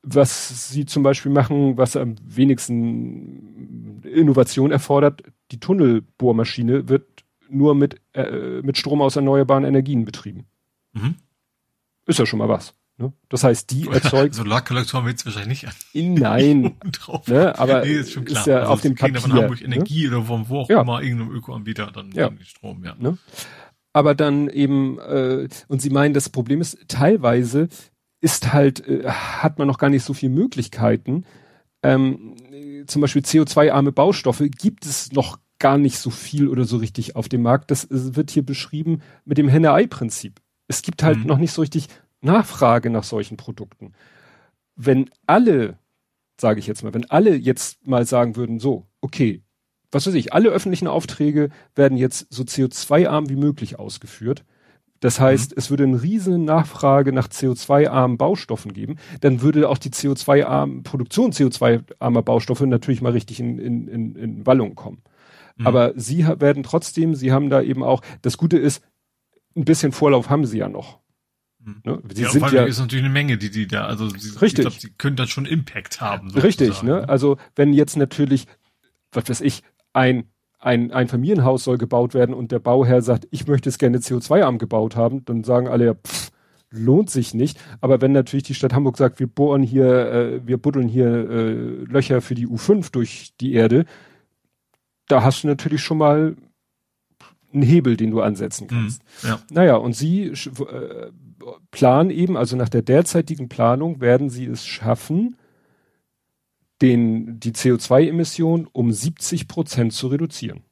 Was 0.02 0.70
sie 0.70 0.86
zum 0.86 1.04
Beispiel 1.04 1.32
machen, 1.32 1.78
was 1.78 1.96
am 1.96 2.16
wenigsten 2.24 4.02
Innovation 4.04 4.72
erfordert, 4.72 5.24
die 5.52 5.60
Tunnelbohrmaschine 5.60 6.90
wird 6.90 7.24
nur 7.50 7.76
mit, 7.76 8.02
äh, 8.14 8.62
mit 8.62 8.78
Strom 8.78 9.02
aus 9.02 9.16
erneuerbaren 9.16 9.64
Energien 9.64 10.06
betrieben. 10.06 10.46
Mhm. 10.94 11.16
Ist 12.06 12.20
ja 12.20 12.26
schon 12.26 12.40
mal 12.40 12.50
was. 12.50 12.74
Ne? 12.98 13.12
Das 13.30 13.44
heißt, 13.44 13.72
die 13.72 13.88
erzeugt. 13.92 14.36
Solarkollektoren 14.36 15.06
wird 15.06 15.18
es 15.18 15.26
wahrscheinlich 15.26 15.64
nicht 15.64 15.68
an. 15.68 16.14
Nein. 16.14 16.76
drauf. 16.92 17.28
Ne? 17.28 17.58
Aber 17.58 17.82
nee, 17.82 17.94
ist, 17.94 18.12
schon 18.12 18.26
klar. 18.26 18.42
ist 18.42 18.48
ja 18.48 18.60
also 18.60 18.72
auf 18.72 18.82
dem 18.82 18.96
Papier. 18.96 19.20
Von 19.20 19.34
Hamburg 19.34 19.60
ne? 19.60 19.66
Energie 19.66 20.08
ne? 20.08 20.18
oder 20.18 20.26
von 20.26 20.50
wo 20.50 20.60
auch 20.60 20.70
ja. 20.70 20.82
immer 20.82 21.02
irgendeinem 21.02 21.32
Ökoanbieter 21.32 21.92
dann 21.92 22.12
ja. 22.12 22.32
Strom, 22.44 22.84
ja. 22.84 22.96
Ne? 22.98 23.18
Aber 23.94 24.16
dann 24.16 24.50
eben, 24.50 25.00
äh, 25.00 25.48
und 25.68 25.82
sie 25.82 25.90
meinen, 25.90 26.14
das 26.14 26.30
Problem 26.30 26.62
ist, 26.62 26.78
teilweise 26.88 27.70
ist 28.22 28.54
halt, 28.54 28.86
äh, 28.88 29.08
hat 29.08 29.58
man 29.60 29.68
noch 29.68 29.78
gar 29.78 29.90
nicht 29.90 30.04
so 30.04 30.14
viele 30.14 30.34
Möglichkeiten. 30.34 31.26
Ähm, 31.84 32.36
zum 32.86 33.02
Beispiel 33.02 33.22
CO2-arme 33.22 33.92
Baustoffe 33.92 34.44
gibt 34.50 34.86
es 34.86 35.12
noch 35.12 35.40
gar 35.60 35.78
nicht 35.78 35.98
so 35.98 36.10
viel 36.10 36.48
oder 36.48 36.66
so 36.66 36.78
richtig 36.78 37.16
auf 37.16 37.30
dem 37.30 37.42
Markt. 37.42 37.72
Das 37.72 37.88
wird 37.90 38.32
hier 38.32 38.46
beschrieben 38.46 39.02
mit 39.24 39.38
dem 39.38 39.48
Henne-Ei-Prinzip. 39.48 40.42
Es 40.68 40.82
gibt 40.82 41.04
halt 41.04 41.20
mhm. 41.20 41.26
noch 41.26 41.38
nicht 41.38 41.54
so 41.54 41.62
richtig 41.62 41.88
Nachfrage 42.22 42.90
nach 42.90 43.04
solchen 43.04 43.38
Produkten. 43.38 43.94
Wenn 44.76 45.10
alle, 45.26 45.78
sage 46.40 46.60
ich 46.60 46.68
jetzt 46.68 46.84
mal, 46.84 46.94
wenn 46.94 47.10
alle 47.10 47.36
jetzt 47.36 47.88
mal 47.88 48.06
sagen 48.06 48.36
würden, 48.36 48.60
so, 48.60 48.88
okay, 49.02 49.44
was 49.92 50.08
weiß 50.08 50.16
ich, 50.16 50.34
alle 50.34 50.50
öffentlichen 50.50 50.88
Aufträge 50.88 51.50
werden 51.76 51.98
jetzt 51.98 52.28
so 52.30 52.44
CO2-arm 52.44 53.30
wie 53.30 53.38
möglich 53.38 53.80
ausgeführt, 53.80 54.44
Das 55.00 55.20
heißt, 55.20 55.52
mhm. 55.52 55.56
es 55.58 55.70
würde 55.70 55.84
eine 55.84 56.02
riesen 56.02 56.46
Nachfrage 56.46 57.12
nach 57.12 57.28
CO2-armen 57.28 58.18
Baustoffen 58.18 58.74
geben. 58.74 58.98
Dann 59.22 59.42
würde 59.42 59.70
auch 59.70 59.78
die 59.78 59.90
CO2-armen 59.90 60.84
Produktion 60.84 61.32
CO2-armer 61.32 62.22
Baustoffe 62.22 62.62
natürlich 62.62 63.02
mal 63.02 63.12
richtig 63.12 63.40
in, 63.40 63.60
in, 63.60 63.88
in, 63.88 64.16
in 64.16 64.46
Wallung 64.46 64.76
kommen. 64.76 65.02
Mhm. 65.58 65.68
Aber 65.68 65.94
sie 65.96 66.26
werden 66.26 66.64
trotzdem, 66.64 67.16
sie 67.16 67.32
haben 67.32 67.50
da 67.50 67.62
eben 67.62 67.84
auch, 67.84 68.02
das 68.22 68.38
Gute 68.38 68.58
ist, 68.58 68.84
ein 69.56 69.66
bisschen 69.66 69.92
Vorlauf 69.92 70.30
haben 70.30 70.46
sie 70.46 70.58
ja 70.58 70.70
noch. 70.70 71.00
Mhm. 71.60 71.82
Ne? 71.84 72.02
Sie 72.14 72.24
ja, 72.24 72.30
sind 72.30 72.52
ja 72.52 72.64
ist 72.64 72.80
natürlich 72.80 73.06
eine 73.06 73.14
Menge, 73.14 73.38
die 73.38 73.50
die 73.50 73.68
da, 73.68 73.86
also 73.86 74.10
sie, 74.10 74.30
richtig. 74.40 74.44
ich 74.44 74.56
glaube, 74.56 74.80
sie 74.80 74.92
können 74.98 75.16
dann 75.16 75.28
schon 75.28 75.46
Impact 75.46 76.02
haben. 76.02 76.30
Sozusagen. 76.30 76.46
Richtig, 76.46 76.84
ne? 76.84 77.08
Also 77.10 77.38
wenn 77.56 77.74
jetzt 77.74 77.98
natürlich, 77.98 78.48
was 79.12 79.30
weiß 79.30 79.42
ich, 79.42 79.64
ein 79.94 80.30
ein, 80.60 80.92
ein 80.92 81.08
Familienhaus 81.08 81.64
soll 81.64 81.78
gebaut 81.78 82.14
werden 82.14 82.34
und 82.34 82.52
der 82.52 82.60
Bauherr 82.60 83.02
sagt, 83.02 83.28
ich 83.32 83.48
möchte 83.48 83.70
es 83.70 83.78
gerne 83.78 84.00
CO2-arm 84.00 84.58
gebaut 84.58 84.96
haben, 84.96 85.24
dann 85.26 85.44
sagen 85.44 85.68
alle, 85.68 85.96
pff, 85.96 86.32
lohnt 86.72 87.10
sich 87.10 87.34
nicht. 87.34 87.60
Aber 87.82 88.02
wenn 88.02 88.12
natürlich 88.12 88.44
die 88.44 88.56
Stadt 88.56 88.74
Hamburg 88.74 88.98
sagt, 88.98 89.20
wir 89.20 89.28
bohren 89.28 89.64
hier, 89.64 90.12
äh, 90.12 90.48
wir 90.48 90.58
buddeln 90.58 90.88
hier 90.88 91.08
äh, 91.08 91.52
Löcher 91.86 92.22
für 92.22 92.36
die 92.36 92.48
U5 92.48 92.92
durch 92.92 93.34
die 93.40 93.54
Erde, 93.54 93.86
da 95.08 95.24
hast 95.24 95.44
du 95.44 95.48
natürlich 95.48 95.82
schon 95.82 95.98
mal 95.98 96.36
einen 97.54 97.64
Hebel, 97.64 97.96
den 97.96 98.12
du 98.12 98.22
ansetzen 98.22 98.68
kannst. 98.68 99.02
Mhm, 99.24 99.30
ja. 99.30 99.40
Naja, 99.52 99.76
und 99.76 99.94
sie 99.94 100.26
äh, 100.26 101.12
planen 101.72 102.10
eben, 102.10 102.38
also 102.38 102.56
nach 102.56 102.70
der 102.70 102.82
derzeitigen 102.82 103.50
Planung 103.50 104.02
werden 104.02 104.30
sie 104.30 104.46
es 104.46 104.66
schaffen, 104.66 105.38
den, 106.86 107.40
die 107.40 107.52
CO2-Emission 107.52 108.68
um 108.72 108.92
70 108.92 109.48
Prozent 109.48 109.94
zu 109.94 110.08
reduzieren. 110.08 110.64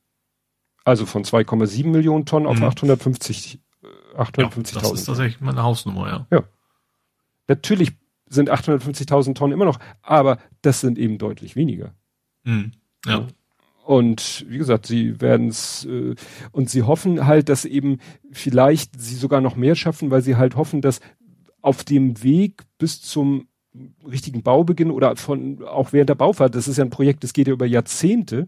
Also 0.86 1.06
von 1.06 1.24
2,7 1.24 1.88
Millionen 1.88 2.26
Tonnen 2.26 2.46
auf 2.46 2.58
mhm. 2.58 2.66
850, 2.66 3.60
850.000. 4.16 4.76
Ja, 4.76 4.82
das 4.82 4.92
ist 4.92 5.06
tatsächlich 5.06 5.42
meine 5.42 5.64
Hausnummer, 5.64 6.08
ja. 6.08 6.28
Ja. 6.30 6.44
Natürlich 7.48 7.94
sind 8.30 8.52
850.000 8.52 9.34
Tonnen 9.34 9.54
immer 9.54 9.66
noch, 9.66 9.80
aber 10.02 10.38
das 10.62 10.82
sind 10.82 11.00
eben 11.00 11.18
deutlich 11.18 11.56
weniger. 11.56 11.94
Mhm. 12.44 12.74
Ja. 13.06 13.28
Und 13.86 14.46
wie 14.48 14.60
gesagt, 14.60 14.86
sie 14.86 15.20
werden 15.20 15.48
es 15.48 15.86
äh, 15.86 16.16
und 16.52 16.70
sie 16.70 16.84
hoffen 16.84 17.26
halt, 17.26 17.50
dass 17.50 17.66
eben 17.66 17.98
vielleicht 18.32 19.00
sie 19.02 19.16
sogar 19.16 19.42
noch 19.42 19.56
mehr 19.56 19.76
schaffen, 19.76 20.12
weil 20.12 20.22
sie 20.22 20.36
halt 20.36 20.56
hoffen, 20.56 20.82
dass 20.82 21.02
auf 21.62 21.84
dem 21.84 22.22
Weg 22.24 22.64
bis 22.78 23.02
zum 23.02 23.48
richtigen 24.08 24.44
Baubeginn 24.44 24.92
oder 24.92 25.16
von 25.16 25.64
auch 25.64 25.94
während 25.94 26.10
der 26.10 26.16
Baufahrt, 26.16 26.56
das 26.56 26.68
ist 26.68 26.78
ja 26.78 26.84
ein 26.84 26.90
Projekt, 26.90 27.24
das 27.24 27.34
geht 27.34 27.48
ja 27.48 27.54
über 27.54 27.66
Jahrzehnte, 27.66 28.48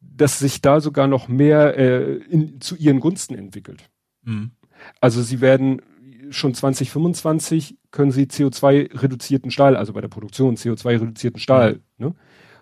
dass 0.00 0.38
sich 0.38 0.60
da 0.60 0.80
sogar 0.80 1.06
noch 1.06 1.28
mehr 1.28 1.76
äh, 1.76 2.16
in, 2.16 2.60
zu 2.60 2.76
ihren 2.76 3.00
Gunsten 3.00 3.34
entwickelt. 3.34 3.88
Mhm. 4.22 4.52
Also 5.00 5.22
sie 5.22 5.40
werden 5.40 5.82
schon 6.30 6.54
2025 6.54 7.78
können 7.90 8.12
sie 8.12 8.24
CO2 8.24 9.02
reduzierten 9.02 9.50
Stahl, 9.50 9.76
also 9.76 9.92
bei 9.92 10.00
der 10.00 10.08
Produktion 10.08 10.56
CO2 10.56 11.00
reduzierten 11.00 11.40
Stahl, 11.40 11.80
mhm. 11.98 12.06
ne? 12.06 12.14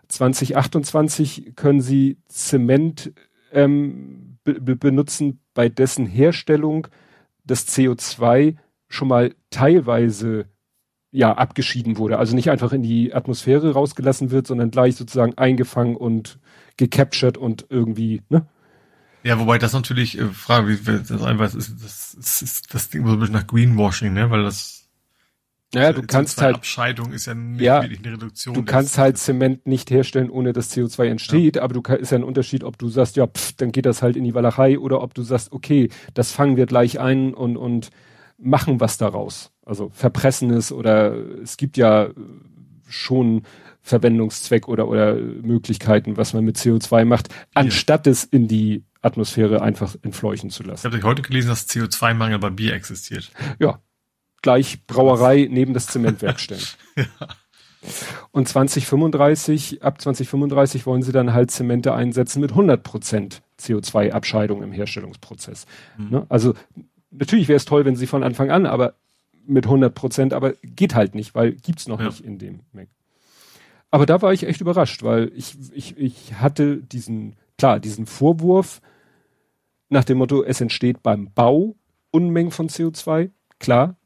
2028 0.08 1.52
können 1.54 1.82
sie 1.82 2.16
Zement 2.28 3.12
ähm, 3.52 4.38
be 4.42 4.54
benutzen, 4.76 5.40
bei 5.52 5.68
dessen 5.68 6.06
Herstellung 6.06 6.88
das 7.44 7.68
CO2 7.68 8.56
schon 8.88 9.08
mal 9.08 9.34
teilweise 9.50 10.46
ja 11.10 11.32
abgeschieden 11.32 11.96
wurde. 11.96 12.18
Also 12.18 12.34
nicht 12.34 12.50
einfach 12.50 12.72
in 12.72 12.82
die 12.82 13.14
Atmosphäre 13.14 13.72
rausgelassen 13.72 14.30
wird, 14.30 14.46
sondern 14.46 14.70
gleich 14.70 14.96
sozusagen 14.96 15.36
eingefangen 15.38 15.96
und 15.96 16.38
gecaptured 16.76 17.38
und 17.38 17.66
irgendwie, 17.70 18.22
ne? 18.28 18.46
Ja, 19.24 19.38
wobei 19.38 19.58
das 19.58 19.72
natürlich, 19.72 20.18
äh, 20.18 20.26
Frage, 20.26 20.68
wie 20.68 20.76
das 20.84 21.22
einfach 21.22 21.46
ist, 21.46 21.82
das, 21.82 22.16
das, 22.16 22.42
ist, 22.42 22.72
das 22.72 22.88
Ding 22.88 23.04
so 23.04 23.12
ein 23.12 23.18
bisschen 23.18 23.34
nach 23.34 23.46
Greenwashing, 23.46 24.12
ne? 24.12 24.30
Weil 24.30 24.44
das 24.44 24.78
ja, 25.74 25.92
du 25.92 26.02
kannst 26.02 26.40
halt 26.40 26.54
Abscheidung 26.54 27.12
ist 27.12 27.26
ja 27.26 27.34
nicht 27.34 27.60
ja, 27.60 27.82
wirklich 27.82 27.98
eine 27.98 28.14
Reduktion. 28.14 28.54
Du 28.54 28.62
kannst 28.62 28.96
halt 28.96 29.18
Zement 29.18 29.66
nicht 29.66 29.90
herstellen, 29.90 30.30
ohne 30.30 30.54
dass 30.54 30.74
CO2 30.74 31.04
entsteht, 31.04 31.56
ja. 31.56 31.62
aber 31.62 31.74
du 31.74 31.82
ist 31.92 32.10
ja 32.10 32.16
ein 32.16 32.24
Unterschied, 32.24 32.64
ob 32.64 32.78
du 32.78 32.88
sagst, 32.88 33.16
ja, 33.16 33.26
pff, 33.26 33.52
dann 33.52 33.70
geht 33.70 33.84
das 33.84 34.00
halt 34.00 34.16
in 34.16 34.24
die 34.24 34.34
Walachei 34.34 34.78
oder 34.78 35.02
ob 35.02 35.12
du 35.12 35.22
sagst, 35.22 35.52
okay, 35.52 35.90
das 36.14 36.32
fangen 36.32 36.56
wir 36.56 36.64
gleich 36.64 36.98
ein 37.00 37.34
und 37.34 37.58
und 37.58 37.90
machen 38.38 38.80
was 38.80 38.96
daraus. 38.96 39.50
Also 39.64 39.90
verpressen 39.92 40.50
es 40.50 40.72
oder 40.72 41.14
es 41.42 41.56
gibt 41.56 41.76
ja 41.76 42.08
schon 42.88 43.42
Verwendungszweck 43.82 44.68
oder 44.68 44.88
oder 44.88 45.14
Möglichkeiten, 45.14 46.16
was 46.16 46.32
man 46.32 46.44
mit 46.44 46.56
CO2 46.56 47.04
macht, 47.04 47.28
anstatt 47.54 48.06
ja. 48.06 48.12
es 48.12 48.24
in 48.24 48.48
die 48.48 48.84
Atmosphäre 49.00 49.62
einfach 49.62 49.94
entfleuchen 50.02 50.50
zu 50.50 50.62
lassen. 50.62 50.86
Ich 50.86 50.92
habe 50.92 51.06
heute 51.06 51.22
gelesen, 51.22 51.48
dass 51.48 51.68
CO2-Mangel 51.68 52.38
bei 52.38 52.50
Bier 52.50 52.74
existiert. 52.74 53.30
Ja, 53.58 53.80
gleich 54.42 54.86
Brauerei 54.86 55.48
neben 55.50 55.74
das 55.74 55.86
Zementwerk 55.86 56.40
stellen. 56.40 56.64
ja. 56.96 57.04
Und 58.32 58.48
2035, 58.48 59.82
ab 59.82 60.00
2035 60.00 60.84
wollen 60.84 61.02
sie 61.02 61.12
dann 61.12 61.32
halt 61.32 61.50
Zemente 61.50 61.94
einsetzen 61.94 62.40
mit 62.40 62.50
100 62.50 62.82
Prozent 62.82 63.42
CO2-Abscheidung 63.60 64.62
im 64.62 64.72
Herstellungsprozess. 64.72 65.66
Mhm. 65.96 66.10
Ne? 66.10 66.26
Also 66.28 66.54
natürlich 67.10 67.48
wäre 67.48 67.56
es 67.56 67.64
toll, 67.64 67.84
wenn 67.84 67.96
sie 67.96 68.06
von 68.06 68.22
Anfang 68.22 68.50
an, 68.50 68.66
aber 68.66 68.94
mit 69.46 69.64
100 69.64 69.94
Prozent, 69.94 70.34
aber 70.34 70.52
geht 70.62 70.94
halt 70.94 71.14
nicht, 71.14 71.34
weil 71.34 71.52
gibt's 71.52 71.88
noch 71.88 72.00
ja. 72.00 72.06
nicht 72.06 72.20
in 72.20 72.38
dem 72.38 72.60
Mac. 72.72 72.88
Aber 73.90 74.04
da 74.04 74.20
war 74.20 74.32
ich 74.32 74.46
echt 74.46 74.60
überrascht, 74.60 75.02
weil 75.02 75.32
ich, 75.34 75.56
ich, 75.72 75.96
ich 75.96 76.34
hatte 76.34 76.76
diesen, 76.76 77.36
klar, 77.56 77.80
diesen 77.80 78.04
Vorwurf 78.04 78.82
nach 79.88 80.04
dem 80.04 80.18
Motto, 80.18 80.42
es 80.42 80.60
entsteht 80.60 81.02
beim 81.02 81.32
Bau 81.32 81.74
Unmengen 82.10 82.50
von 82.50 82.68
CO2. 82.68 83.30
Klar, 83.58 83.96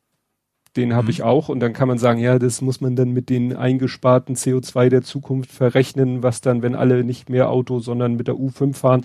den 0.77 0.95
habe 0.95 1.05
mhm. 1.05 1.11
ich 1.11 1.23
auch. 1.23 1.49
Und 1.49 1.61
dann 1.61 1.73
kann 1.73 1.89
man 1.89 1.99
sagen, 1.99 2.21
ja, 2.21 2.39
das 2.39 2.61
muss 2.61 2.81
man 2.81 2.97
dann 2.97 3.11
mit 3.11 3.29
den 3.29 3.57
eingesparten 3.57 4.37
CO2 4.37 4.89
der 4.89 5.03
Zukunft 5.03 5.51
verrechnen, 5.51 6.23
was 6.23 6.41
dann, 6.41 6.63
wenn 6.63 6.75
alle 6.75 7.05
nicht 7.05 7.29
mehr 7.29 7.51
Auto, 7.51 7.81
sondern 7.81 8.15
mit 8.15 8.29
der 8.29 8.37
U5 8.37 8.75
fahren. 8.75 9.05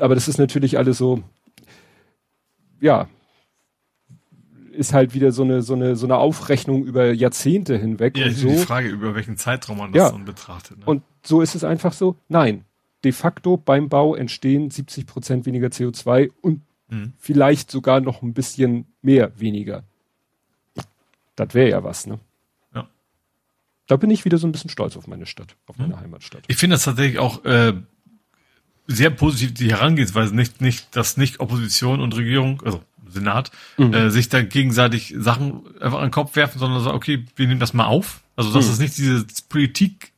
Aber 0.00 0.14
das 0.14 0.28
ist 0.28 0.38
natürlich 0.38 0.78
alles 0.78 0.98
so, 0.98 1.22
ja, 2.80 3.08
ist 4.76 4.92
halt 4.92 5.14
wieder 5.14 5.32
so 5.32 5.42
eine, 5.42 5.62
so 5.62 5.74
eine, 5.74 5.96
so 5.96 6.06
eine 6.06 6.16
Aufrechnung 6.16 6.84
über 6.84 7.12
Jahrzehnte 7.12 7.76
hinweg. 7.76 8.16
Ja, 8.16 8.26
und 8.26 8.32
so. 8.32 8.48
die 8.48 8.56
Frage, 8.56 8.88
über 8.88 9.14
welchen 9.14 9.36
Zeitraum 9.36 9.78
man 9.78 9.92
das 9.92 10.02
ja. 10.02 10.10
dann 10.10 10.24
betrachtet. 10.24 10.78
Ne? 10.78 10.84
Und 10.84 11.02
so 11.24 11.40
ist 11.40 11.54
es 11.54 11.64
einfach 11.64 11.92
so, 11.92 12.16
nein. 12.28 12.64
De 13.04 13.12
facto 13.12 13.56
beim 13.56 13.88
Bau 13.88 14.14
entstehen 14.14 14.70
70 14.70 15.06
Prozent 15.06 15.46
weniger 15.46 15.68
CO2 15.68 16.30
und 16.40 16.62
mhm. 16.88 17.12
vielleicht 17.18 17.70
sogar 17.70 18.00
noch 18.00 18.22
ein 18.22 18.34
bisschen 18.34 18.86
mehr 19.02 19.38
weniger. 19.38 19.84
Das 21.36 21.52
wäre 21.52 21.70
ja 21.70 21.84
was, 21.84 22.06
ne? 22.06 22.18
Ja. 22.74 22.88
Da 23.86 23.96
bin 23.96 24.10
ich 24.10 24.24
wieder 24.24 24.38
so 24.38 24.46
ein 24.46 24.52
bisschen 24.52 24.70
stolz 24.70 24.96
auf 24.96 25.06
meine 25.06 25.26
Stadt, 25.26 25.56
auf 25.66 25.76
meine 25.78 25.94
hm. 25.94 26.00
Heimatstadt. 26.00 26.42
Ich 26.48 26.56
finde 26.56 26.74
das 26.74 26.84
tatsächlich 26.84 27.18
auch 27.18 27.44
äh, 27.44 27.74
sehr 28.86 29.10
positiv, 29.10 29.54
die 29.54 29.70
Herangehensweise, 29.70 30.34
nicht, 30.34 30.60
nicht, 30.60 30.96
dass 30.96 31.16
nicht 31.16 31.40
Opposition 31.40 32.00
und 32.00 32.16
Regierung, 32.16 32.62
also 32.64 32.82
Senat, 33.16 33.50
mhm. 33.76 33.92
äh, 33.92 34.10
sich 34.10 34.28
da 34.28 34.42
gegenseitig 34.42 35.14
Sachen 35.18 35.62
einfach 35.80 35.98
an 35.98 36.06
den 36.06 36.12
Kopf 36.12 36.36
werfen, 36.36 36.58
sondern 36.58 36.82
sagen, 36.82 36.96
okay, 36.96 37.24
wir 37.34 37.46
nehmen 37.48 37.60
das 37.60 37.74
mal 37.74 37.86
auf. 37.86 38.20
Also 38.36 38.52
dass 38.52 38.66
mhm. 38.66 38.72
es 38.72 38.78
nicht 38.78 38.96
diese 38.98 39.26
Politik 39.48 40.12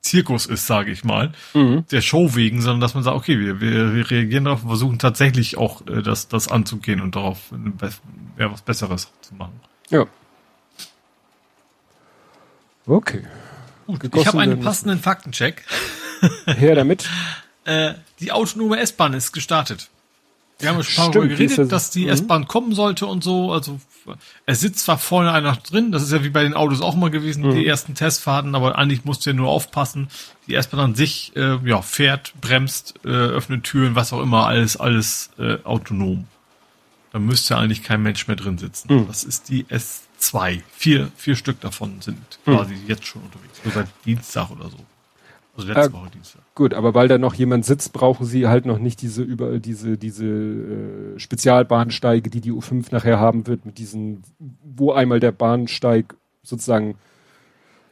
Zirkus 0.00 0.46
ist, 0.46 0.66
sage 0.66 0.90
ich 0.90 1.04
mal, 1.04 1.32
mhm. 1.54 1.84
der 1.90 2.00
Show 2.00 2.34
wegen, 2.34 2.62
sondern 2.62 2.80
dass 2.80 2.94
man 2.94 3.02
sagt, 3.02 3.16
okay, 3.16 3.38
wir, 3.38 3.60
wir, 3.60 3.94
wir 3.94 4.10
reagieren 4.10 4.44
darauf 4.44 4.62
und 4.62 4.68
versuchen 4.68 4.98
tatsächlich 4.98 5.58
auch 5.58 5.86
äh, 5.86 6.02
das, 6.02 6.28
das 6.28 6.48
anzugehen 6.48 7.00
und 7.00 7.16
darauf 7.16 7.52
ja, 8.38 8.50
was 8.50 8.62
Besseres 8.62 9.10
zu 9.20 9.34
machen. 9.34 9.60
Ja. 9.90 10.06
Okay. 12.86 13.24
Gut, 13.86 14.16
ich 14.16 14.26
habe 14.26 14.40
einen 14.40 14.60
passenden 14.60 14.98
Faktencheck. 14.98 15.64
Her 16.46 16.74
damit. 16.74 17.08
äh, 17.64 17.94
die 18.20 18.32
autonome 18.32 18.78
S-Bahn 18.78 19.14
ist 19.14 19.32
gestartet. 19.32 19.90
Wir 20.60 20.70
haben 20.70 20.82
schon 20.82 21.12
darüber 21.12 21.28
geredet, 21.28 21.58
das, 21.58 21.68
dass 21.68 21.90
die 21.90 22.04
mhm. 22.04 22.10
S-Bahn 22.10 22.48
kommen 22.48 22.74
sollte 22.74 23.06
und 23.06 23.22
so. 23.22 23.52
Also 23.52 23.78
es 24.46 24.60
sitzt 24.60 24.80
zwar 24.80 24.98
vorne 24.98 25.32
einer 25.32 25.56
drin, 25.56 25.92
das 25.92 26.02
ist 26.02 26.12
ja 26.12 26.24
wie 26.24 26.30
bei 26.30 26.42
den 26.42 26.54
Autos 26.54 26.80
auch 26.80 26.96
mal 26.96 27.10
gewesen, 27.10 27.44
mhm. 27.44 27.54
die 27.54 27.66
ersten 27.66 27.94
Testfahrten, 27.94 28.54
aber 28.54 28.76
eigentlich 28.76 29.04
musst 29.04 29.24
du 29.24 29.30
ja 29.30 29.36
nur 29.36 29.48
aufpassen. 29.48 30.08
Die 30.46 30.54
S-Bahn 30.54 30.80
an 30.80 30.94
sich 30.94 31.32
äh, 31.36 31.58
ja, 31.64 31.82
fährt, 31.82 32.32
bremst, 32.40 32.94
äh, 33.04 33.08
öffnet 33.08 33.64
Türen, 33.64 33.94
was 33.94 34.12
auch 34.12 34.20
immer, 34.20 34.46
alles, 34.46 34.76
alles 34.76 35.30
äh, 35.38 35.58
autonom. 35.62 36.26
Da 37.12 37.18
müsste 37.18 37.56
eigentlich 37.56 37.82
kein 37.82 38.02
Mensch 38.02 38.26
mehr 38.26 38.36
drin 38.36 38.58
sitzen. 38.58 38.92
Mhm. 38.92 39.06
Das 39.06 39.24
ist 39.24 39.48
die 39.48 39.64
S2. 39.64 40.62
Vier, 40.76 41.10
vier 41.16 41.36
Stück 41.36 41.60
davon 41.60 42.00
sind 42.00 42.18
mhm. 42.44 42.56
quasi 42.56 42.74
jetzt 42.86 43.06
schon 43.06 43.22
unterwegs. 43.22 43.60
Nur 43.64 43.74
seit 43.74 43.88
Dienstag 44.04 44.50
oder 44.50 44.68
so. 44.70 44.78
Also 45.58 45.72
letzte 45.72 45.90
äh, 45.90 45.92
Woche 45.92 46.10
Dienstag. 46.10 46.42
Gut, 46.54 46.72
aber 46.72 46.94
weil 46.94 47.08
da 47.08 47.18
noch 47.18 47.34
jemand 47.34 47.64
sitzt, 47.64 47.92
brauchen 47.92 48.24
sie 48.24 48.46
halt 48.46 48.64
noch 48.64 48.78
nicht 48.78 49.02
diese 49.02 49.22
über 49.22 49.58
diese 49.58 49.98
diese 49.98 50.24
äh, 50.24 51.18
Spezialbahnsteige, 51.18 52.30
die 52.30 52.40
die 52.40 52.52
U5 52.52 52.86
nachher 52.92 53.18
haben 53.18 53.46
wird, 53.48 53.66
mit 53.66 53.78
diesen, 53.78 54.22
wo 54.64 54.92
einmal 54.92 55.18
der 55.18 55.32
Bahnsteig 55.32 56.14
sozusagen 56.44 56.94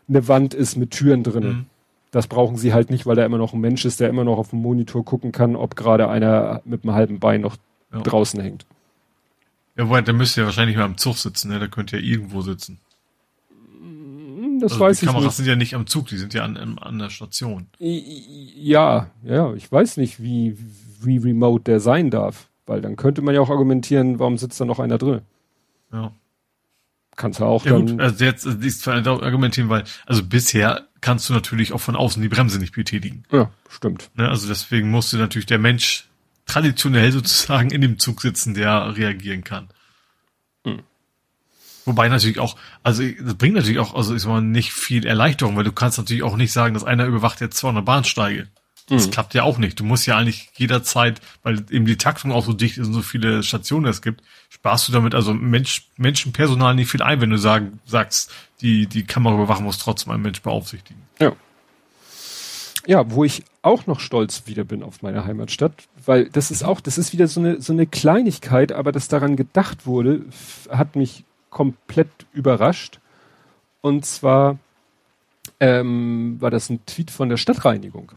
eine 0.08 0.28
Wand 0.28 0.54
ist 0.54 0.76
mit 0.76 0.92
Türen 0.92 1.24
drinnen. 1.24 1.52
Mhm. 1.52 1.66
Das 2.12 2.28
brauchen 2.28 2.56
sie 2.56 2.72
halt 2.72 2.90
nicht, 2.90 3.04
weil 3.04 3.16
da 3.16 3.24
immer 3.24 3.38
noch 3.38 3.52
ein 3.52 3.60
Mensch 3.60 3.84
ist, 3.84 3.98
der 3.98 4.08
immer 4.08 4.22
noch 4.22 4.38
auf 4.38 4.50
dem 4.50 4.62
Monitor 4.62 5.04
gucken 5.04 5.32
kann, 5.32 5.56
ob 5.56 5.74
gerade 5.74 6.08
einer 6.08 6.62
mit 6.64 6.84
einem 6.84 6.94
halben 6.94 7.18
Bein 7.18 7.40
noch 7.40 7.56
ja. 7.92 8.00
draußen 8.00 8.40
hängt. 8.40 8.64
Ja, 9.76 9.84
aber 9.84 10.00
der 10.00 10.14
müsste 10.14 10.40
ja 10.40 10.46
wahrscheinlich 10.46 10.76
mal 10.76 10.84
am 10.84 10.96
Zug 10.96 11.16
sitzen, 11.16 11.50
ne? 11.50 11.58
Der 11.58 11.68
könnte 11.68 11.96
ja 11.98 12.02
irgendwo 12.02 12.42
sitzen. 12.42 12.78
Das 14.60 14.72
also 14.72 14.84
weiß 14.84 14.98
die 14.98 15.04
ich 15.04 15.10
Kameras 15.10 15.26
nicht. 15.26 15.36
sind 15.36 15.46
ja 15.46 15.56
nicht 15.56 15.74
am 15.74 15.86
Zug, 15.86 16.06
die 16.08 16.16
sind 16.16 16.34
ja 16.34 16.44
an, 16.44 16.78
an 16.78 16.98
der 16.98 17.10
Station. 17.10 17.66
Ja, 17.78 19.10
ja, 19.24 19.54
ich 19.54 19.70
weiß 19.70 19.96
nicht, 19.96 20.22
wie, 20.22 20.56
wie 21.00 21.18
remote 21.18 21.64
der 21.64 21.80
sein 21.80 22.10
darf. 22.10 22.48
Weil 22.66 22.80
dann 22.80 22.96
könnte 22.96 23.22
man 23.22 23.34
ja 23.34 23.40
auch 23.40 23.50
argumentieren, 23.50 24.18
warum 24.18 24.38
sitzt 24.38 24.60
da 24.60 24.64
noch 24.64 24.80
einer 24.80 24.98
drin? 24.98 25.20
Ja. 25.92 26.12
Kannst 27.14 27.40
du 27.40 27.44
auch 27.44 27.64
Ja 27.64 27.72
dann. 27.72 27.86
gut, 27.86 28.00
also 28.00 28.24
jetzt 28.24 28.46
also 28.46 28.58
ist 28.58 28.86
argumentieren, 28.88 29.68
weil, 29.68 29.84
also 30.04 30.22
bisher 30.22 30.86
kannst 31.00 31.28
du 31.28 31.32
natürlich 31.32 31.72
auch 31.72 31.80
von 31.80 31.96
außen 31.96 32.20
die 32.20 32.28
Bremse 32.28 32.58
nicht 32.58 32.74
betätigen. 32.74 33.22
Ja, 33.30 33.50
stimmt. 33.68 34.10
Ne? 34.16 34.28
Also 34.28 34.48
deswegen 34.48 34.90
musste 34.90 35.16
natürlich 35.16 35.46
der 35.46 35.58
Mensch 35.58 36.08
traditionell 36.44 37.12
sozusagen 37.12 37.70
in 37.70 37.80
dem 37.80 37.98
Zug 37.98 38.20
sitzen, 38.20 38.54
der 38.54 38.96
reagieren 38.96 39.44
kann. 39.44 39.68
Wobei 41.86 42.08
natürlich 42.08 42.38
auch, 42.40 42.56
also 42.82 43.02
das 43.02 43.34
bringt 43.34 43.54
natürlich 43.54 43.78
auch, 43.78 43.94
also 43.94 44.12
ist 44.12 44.26
mal 44.26 44.42
nicht 44.42 44.72
viel 44.72 45.06
Erleichterung, 45.06 45.56
weil 45.56 45.64
du 45.64 45.72
kannst 45.72 45.98
natürlich 45.98 46.22
auch 46.22 46.36
nicht 46.36 46.52
sagen, 46.52 46.74
dass 46.74 46.84
einer 46.84 47.06
überwacht 47.06 47.40
jetzt 47.40 47.56
200 47.56 47.84
Bahnsteige. 47.84 48.48
Das 48.88 49.06
Mhm. 49.06 49.10
klappt 49.12 49.34
ja 49.34 49.42
auch 49.42 49.58
nicht. 49.58 49.80
Du 49.80 49.84
musst 49.84 50.06
ja 50.06 50.16
eigentlich 50.16 50.48
jederzeit, 50.56 51.20
weil 51.42 51.64
eben 51.70 51.86
die 51.86 51.96
Taktung 51.96 52.30
auch 52.32 52.44
so 52.44 52.52
dicht 52.52 52.78
ist 52.78 52.86
und 52.88 52.92
so 52.92 53.02
viele 53.02 53.42
Stationen 53.42 53.86
es 53.86 54.02
gibt, 54.02 54.22
sparst 54.48 54.86
du 54.88 54.92
damit 54.92 55.14
also 55.14 55.34
Mensch, 55.34 55.88
Menschenpersonal 55.96 56.74
nicht 56.74 56.90
viel 56.90 57.02
ein, 57.02 57.20
wenn 57.20 57.30
du 57.30 57.38
sagen, 57.38 57.80
sagst, 57.86 58.32
die, 58.60 58.86
die 58.86 59.04
Kameraüberwachung 59.04 59.64
muss 59.64 59.78
trotzdem 59.78 60.12
ein 60.12 60.22
Mensch 60.22 60.40
beaufsichtigen. 60.42 61.02
Ja. 61.20 61.32
Ja, 62.86 63.10
wo 63.10 63.24
ich 63.24 63.42
auch 63.62 63.86
noch 63.88 63.98
stolz 63.98 64.44
wieder 64.46 64.62
bin 64.62 64.84
auf 64.84 65.02
meine 65.02 65.24
Heimatstadt, 65.24 65.72
weil 66.04 66.28
das 66.30 66.52
ist 66.52 66.62
auch, 66.62 66.80
das 66.80 66.98
ist 66.98 67.12
wieder 67.12 67.26
so 67.26 67.40
eine, 67.40 67.60
so 67.60 67.72
eine 67.72 67.86
Kleinigkeit, 67.86 68.70
aber 68.70 68.92
dass 68.92 69.08
daran 69.08 69.34
gedacht 69.34 69.86
wurde, 69.86 70.24
hat 70.70 70.94
mich 70.94 71.24
komplett 71.56 72.26
überrascht. 72.34 73.00
Und 73.80 74.04
zwar 74.04 74.58
ähm, 75.58 76.36
war 76.38 76.50
das 76.50 76.68
ein 76.68 76.84
Tweet 76.84 77.10
von 77.10 77.30
der 77.30 77.38
Stadtreinigung. 77.38 78.12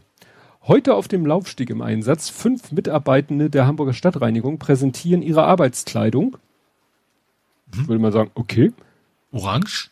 Heute 0.64 0.94
auf 0.94 1.08
dem 1.08 1.24
Laufsteg 1.24 1.70
im 1.70 1.80
Einsatz. 1.80 2.28
Fünf 2.28 2.70
Mitarbeitende 2.70 3.48
der 3.48 3.66
Hamburger 3.66 3.94
Stadtreinigung 3.94 4.58
präsentieren 4.58 5.22
ihre 5.22 5.44
Arbeitskleidung. 5.44 6.36
Mhm. 7.74 7.88
Würde 7.88 8.02
man 8.02 8.12
sagen, 8.12 8.30
okay, 8.34 8.74
Orange? 9.32 9.88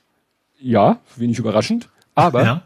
ja, 0.60 0.98
wenig 1.16 1.38
überraschend, 1.38 1.88
aber 2.14 2.44
ja. 2.44 2.62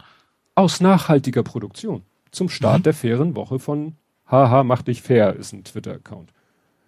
aus 0.57 0.81
nachhaltiger 0.81 1.45
Produktion. 1.45 2.03
Zum 2.33 2.49
Start 2.49 2.81
Mhm. 2.81 2.83
der 2.83 2.95
fairen 2.95 3.37
Woche 3.37 3.61
von 3.61 3.95
Haha, 4.27 4.65
mach 4.65 4.83
dich 4.83 5.01
fair, 5.01 5.37
ist 5.37 5.53
ein 5.53 5.63
Twitter-Account. 5.63 6.31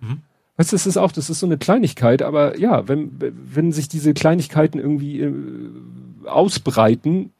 Mhm. 0.00 0.22
Weißt 0.56 0.72
du, 0.72 0.76
das 0.76 0.86
ist 0.86 0.96
auch, 0.96 1.10
das 1.10 1.30
ist 1.30 1.40
so 1.40 1.46
eine 1.46 1.58
Kleinigkeit, 1.58 2.22
aber 2.22 2.58
ja, 2.58 2.86
wenn, 2.86 3.10
wenn 3.18 3.72
sich 3.72 3.88
diese 3.88 4.14
Kleinigkeiten 4.14 4.78
irgendwie 4.78 5.20
äh, 5.20 5.32
ausbreiten, 6.26 7.32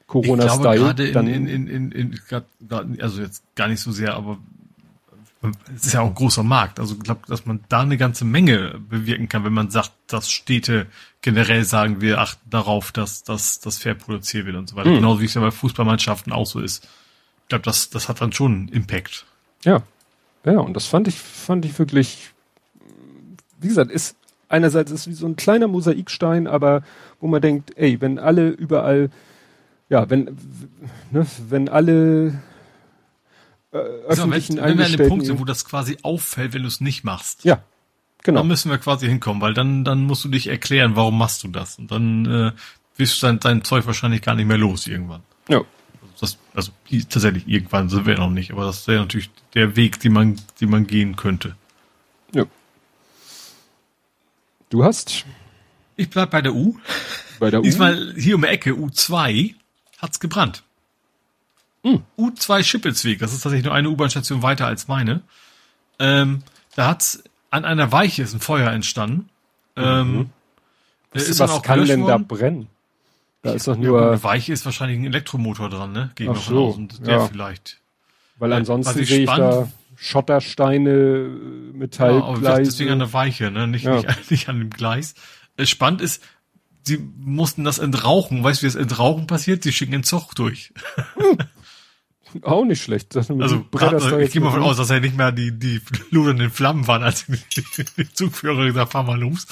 Ich 0.00 0.06
glaube 0.06 0.26
Corona-Style, 0.26 0.78
gerade 0.78 1.08
in, 1.08 1.14
dann 1.14 1.26
in, 1.26 1.46
in, 1.46 1.66
in, 1.68 1.92
in 1.92 2.20
grad, 2.28 2.44
also 3.00 3.22
jetzt 3.22 3.42
gar 3.54 3.68
nicht 3.68 3.80
so 3.80 3.92
sehr, 3.92 4.14
aber 4.14 4.38
es 5.74 5.86
ist 5.86 5.94
ja 5.94 6.02
auch 6.02 6.08
ein 6.08 6.14
großer 6.14 6.42
Markt. 6.42 6.78
Also 6.80 6.96
ich 6.96 7.02
glaube, 7.02 7.22
dass 7.26 7.46
man 7.46 7.60
da 7.70 7.80
eine 7.80 7.96
ganze 7.96 8.26
Menge 8.26 8.78
bewirken 8.90 9.28
kann, 9.28 9.44
wenn 9.44 9.54
man 9.54 9.70
sagt, 9.70 9.92
dass 10.06 10.30
Städte 10.30 10.86
generell 11.22 11.64
sagen, 11.64 12.02
wir 12.02 12.20
achten 12.20 12.50
darauf, 12.50 12.92
dass, 12.92 13.22
dass 13.22 13.60
das 13.60 13.78
fair 13.78 13.94
produziert 13.94 14.44
wird 14.44 14.56
und 14.56 14.68
so 14.68 14.76
weiter. 14.76 14.90
Mhm. 14.90 14.96
Genauso 14.96 15.20
wie 15.22 15.24
es 15.24 15.34
ja 15.34 15.40
bei 15.40 15.50
Fußballmannschaften 15.50 16.32
auch 16.32 16.46
so 16.46 16.60
ist. 16.60 16.84
Ich 17.44 17.48
glaube, 17.48 17.62
das, 17.62 17.88
das 17.88 18.08
hat 18.10 18.20
dann 18.20 18.32
schon 18.32 18.52
einen 18.52 18.68
Impact. 18.68 19.24
Ja. 19.64 19.82
Ja, 20.44 20.58
und 20.58 20.74
das 20.74 20.86
fand 20.86 21.08
ich, 21.08 21.16
fand 21.16 21.64
ich 21.64 21.78
wirklich, 21.78 22.32
wie 23.60 23.68
gesagt, 23.68 23.90
ist 23.90 24.16
einerseits 24.48 24.90
ist 24.90 25.06
wie 25.06 25.14
so 25.14 25.26
ein 25.26 25.36
kleiner 25.36 25.68
Mosaikstein, 25.68 26.46
aber 26.46 26.82
wo 27.20 27.28
man 27.28 27.40
denkt, 27.40 27.76
ey, 27.76 28.00
wenn 28.00 28.18
alle 28.18 28.48
überall, 28.48 29.10
ja, 29.88 30.10
wenn, 30.10 30.36
ne, 31.10 31.26
wenn 31.48 31.68
alle 31.68 32.40
äh, 33.72 33.78
Also, 34.08 34.24
wenn, 34.24 34.32
öffentlichen 34.32 34.56
wenn 34.56 34.78
wir 34.78 34.86
an 34.86 35.08
Punkt 35.08 35.26
sind, 35.26 35.38
wo 35.38 35.44
das 35.44 35.64
quasi 35.64 35.98
auffällt, 36.02 36.52
wenn 36.52 36.62
du 36.62 36.68
es 36.68 36.80
nicht 36.80 37.04
machst, 37.04 37.44
ja, 37.44 37.62
genau, 38.22 38.40
dann 38.40 38.48
müssen 38.48 38.70
wir 38.70 38.78
quasi 38.78 39.06
hinkommen, 39.06 39.40
weil 39.40 39.54
dann, 39.54 39.84
dann 39.84 40.04
musst 40.04 40.24
du 40.24 40.28
dich 40.28 40.48
erklären, 40.48 40.96
warum 40.96 41.16
machst 41.16 41.44
du 41.44 41.48
das? 41.48 41.78
Und 41.78 41.90
dann 41.90 42.26
äh, 42.26 42.52
wirst 42.96 43.22
du 43.22 43.26
dein, 43.26 43.40
dein 43.40 43.64
Zeug 43.64 43.86
wahrscheinlich 43.86 44.22
gar 44.22 44.34
nicht 44.34 44.46
mehr 44.46 44.58
los 44.58 44.86
irgendwann. 44.86 45.22
ja, 45.48 45.62
Das, 46.20 46.38
also 46.54 46.72
tatsächlich 47.08 47.46
irgendwann 47.46 47.88
sind 47.88 48.06
wir 48.06 48.16
noch 48.18 48.30
nicht, 48.30 48.50
aber 48.50 48.64
das 48.64 48.86
wäre 48.88 49.00
natürlich 49.00 49.30
der 49.54 49.76
Weg, 49.76 50.00
den 50.00 50.12
man, 50.12 50.40
den 50.60 50.70
man 50.70 50.86
gehen 50.86 51.16
könnte. 51.16 51.54
ja. 52.32 52.44
Du 54.70 54.84
hast 54.84 55.24
Ich 55.96 56.08
bleib 56.10 56.30
bei 56.30 56.40
der 56.42 56.54
U. 56.54 56.76
bei 57.38 57.50
der 57.50 57.60
U, 57.60 57.62
Diesmal 57.62 58.14
hier 58.16 58.36
um 58.36 58.42
die 58.42 58.48
Ecke, 58.48 58.70
U2, 58.72 59.54
hat's 59.98 60.20
gebrannt. 60.20 60.62
Hm. 61.82 62.02
U2 62.18 62.62
Schippelsweg, 62.62 63.18
das 63.18 63.32
ist 63.32 63.42
tatsächlich 63.42 63.64
nur 63.64 63.74
eine 63.74 63.88
U-Bahn-Station 63.90 64.42
weiter 64.42 64.66
als 64.66 64.86
meine. 64.88 65.22
Ähm, 65.98 66.42
da 66.76 66.88
hat's 66.88 67.22
an 67.50 67.64
einer 67.64 67.90
Weiche 67.90 68.22
ist 68.22 68.32
ein 68.32 68.40
Feuer 68.40 68.70
entstanden. 68.70 69.28
Ähm, 69.76 70.30
was, 71.12 71.28
ist 71.28 71.40
was 71.40 71.62
kann 71.62 71.84
denn 71.84 72.06
da 72.06 72.18
brennen? 72.18 72.68
Da 73.42 73.52
ist 73.54 73.66
doch 73.66 73.74
Ja, 73.76 73.80
nur, 73.82 74.06
eine 74.08 74.22
Weiche 74.22 74.52
ist 74.52 74.64
wahrscheinlich 74.66 74.98
ein 75.00 75.06
Elektromotor 75.06 75.68
dran, 75.70 75.92
ne? 75.92 76.10
Ich 76.18 76.28
Ach 76.28 76.36
so. 76.36 76.66
Und 76.68 77.04
der 77.06 77.16
ja. 77.16 77.26
vielleicht. 77.26 77.78
weil 78.38 78.52
äh, 78.52 78.56
ansonsten 78.56 78.94
was 78.94 79.00
ich 79.00 79.08
sehe 79.08 79.20
ich 79.20 79.26
da 79.26 79.34
spannend- 79.36 79.72
Schottersteine, 80.00 80.90
äh, 80.90 81.24
Ja, 81.72 81.78
Metallgleise. 81.78 82.62
deswegen 82.62 82.90
an 82.90 82.98
der 83.00 83.12
Weiche, 83.12 83.50
ne? 83.50 83.66
Nicht, 83.66 83.84
Ja. 83.84 83.96
nicht, 83.96 84.06
nicht 84.30 84.48
an 84.48 84.58
dem 84.58 84.70
Gleis. 84.70 85.14
Äh, 85.56 85.66
Spannend 85.66 86.00
ist, 86.00 86.22
sie 86.82 86.98
mussten 87.18 87.64
das 87.64 87.78
entrauchen. 87.78 88.42
Weißt 88.42 88.62
du, 88.62 88.64
wie 88.66 88.68
das 88.72 88.76
Entrauchen 88.80 89.26
passiert? 89.26 89.62
Sie 89.62 89.72
schicken 89.72 89.92
den 89.92 90.02
Zug 90.04 90.34
durch. 90.34 90.72
Auch 92.42 92.64
nicht 92.64 92.82
schlecht. 92.82 93.16
Also, 93.16 93.64
grad, 93.72 94.20
ich 94.20 94.32
gehe 94.32 94.40
mal 94.40 94.50
von 94.50 94.62
aus, 94.62 94.76
dass 94.76 94.88
ja 94.88 95.00
nicht 95.00 95.16
mehr 95.16 95.32
die, 95.32 95.52
die 95.52 95.80
lodernden 96.10 96.50
Flammen 96.50 96.86
waren, 96.86 97.02
als 97.02 97.26
die, 97.26 97.38
die 97.96 98.12
Zugführer 98.12 98.64
gesagt 98.66 98.92
fahr 98.92 99.02
mal 99.02 99.18
los. 99.18 99.46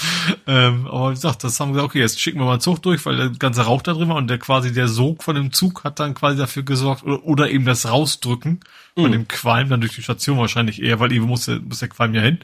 Ähm, 0.46 0.86
aber 0.86 1.10
wie 1.10 1.14
gesagt, 1.14 1.44
das 1.44 1.58
haben 1.58 1.70
wir 1.70 1.74
gesagt, 1.74 1.90
okay, 1.90 2.00
jetzt 2.00 2.20
schicken 2.20 2.38
wir 2.38 2.44
mal 2.44 2.52
einen 2.52 2.60
Zug 2.60 2.82
durch, 2.82 3.04
weil 3.06 3.16
der 3.16 3.30
ganze 3.30 3.62
Rauch 3.62 3.82
da 3.82 3.92
drin 3.94 4.08
war 4.08 4.16
und 4.16 4.28
der 4.28 4.38
quasi 4.38 4.72
der 4.72 4.88
Sog 4.88 5.22
von 5.22 5.34
dem 5.34 5.52
Zug 5.52 5.84
hat 5.84 5.98
dann 6.00 6.14
quasi 6.14 6.36
dafür 6.38 6.62
gesorgt, 6.62 7.02
oder, 7.04 7.24
oder 7.24 7.50
eben 7.50 7.64
das 7.64 7.88
Rausdrücken 7.88 8.60
von 8.94 9.08
Mhm. 9.08 9.12
dem 9.12 9.28
Qualm 9.28 9.68
dann 9.68 9.80
durch 9.80 9.94
die 9.94 10.02
Station 10.02 10.38
wahrscheinlich 10.38 10.82
eher, 10.82 10.98
weil 11.00 11.12
eben 11.12 11.26
muss 11.26 11.46
der, 11.46 11.60
muss 11.60 11.78
der 11.78 11.88
Qualm 11.88 12.14
ja 12.14 12.20
hin. 12.22 12.38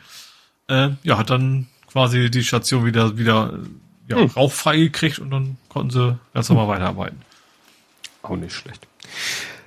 Äh, 0.69 0.91
ja, 1.03 1.19
hat 1.19 1.31
dann 1.31 1.67
quasi 1.91 2.31
die 2.31 2.45
Station 2.45 2.85
wieder, 2.87 3.19
wieder, 3.19 3.59
ja, 4.09 4.17
Mhm. 4.19 4.27
rauchfrei 4.37 4.77
gekriegt 4.79 5.19
und 5.19 5.31
dann 5.31 5.57
konnten 5.69 5.91
sie 5.91 6.19
ganz 6.33 6.49
normal 6.49 6.69
weiterarbeiten. 6.69 7.21
Auch 8.23 8.37
nicht 8.37 8.55
schlecht. 8.55 8.87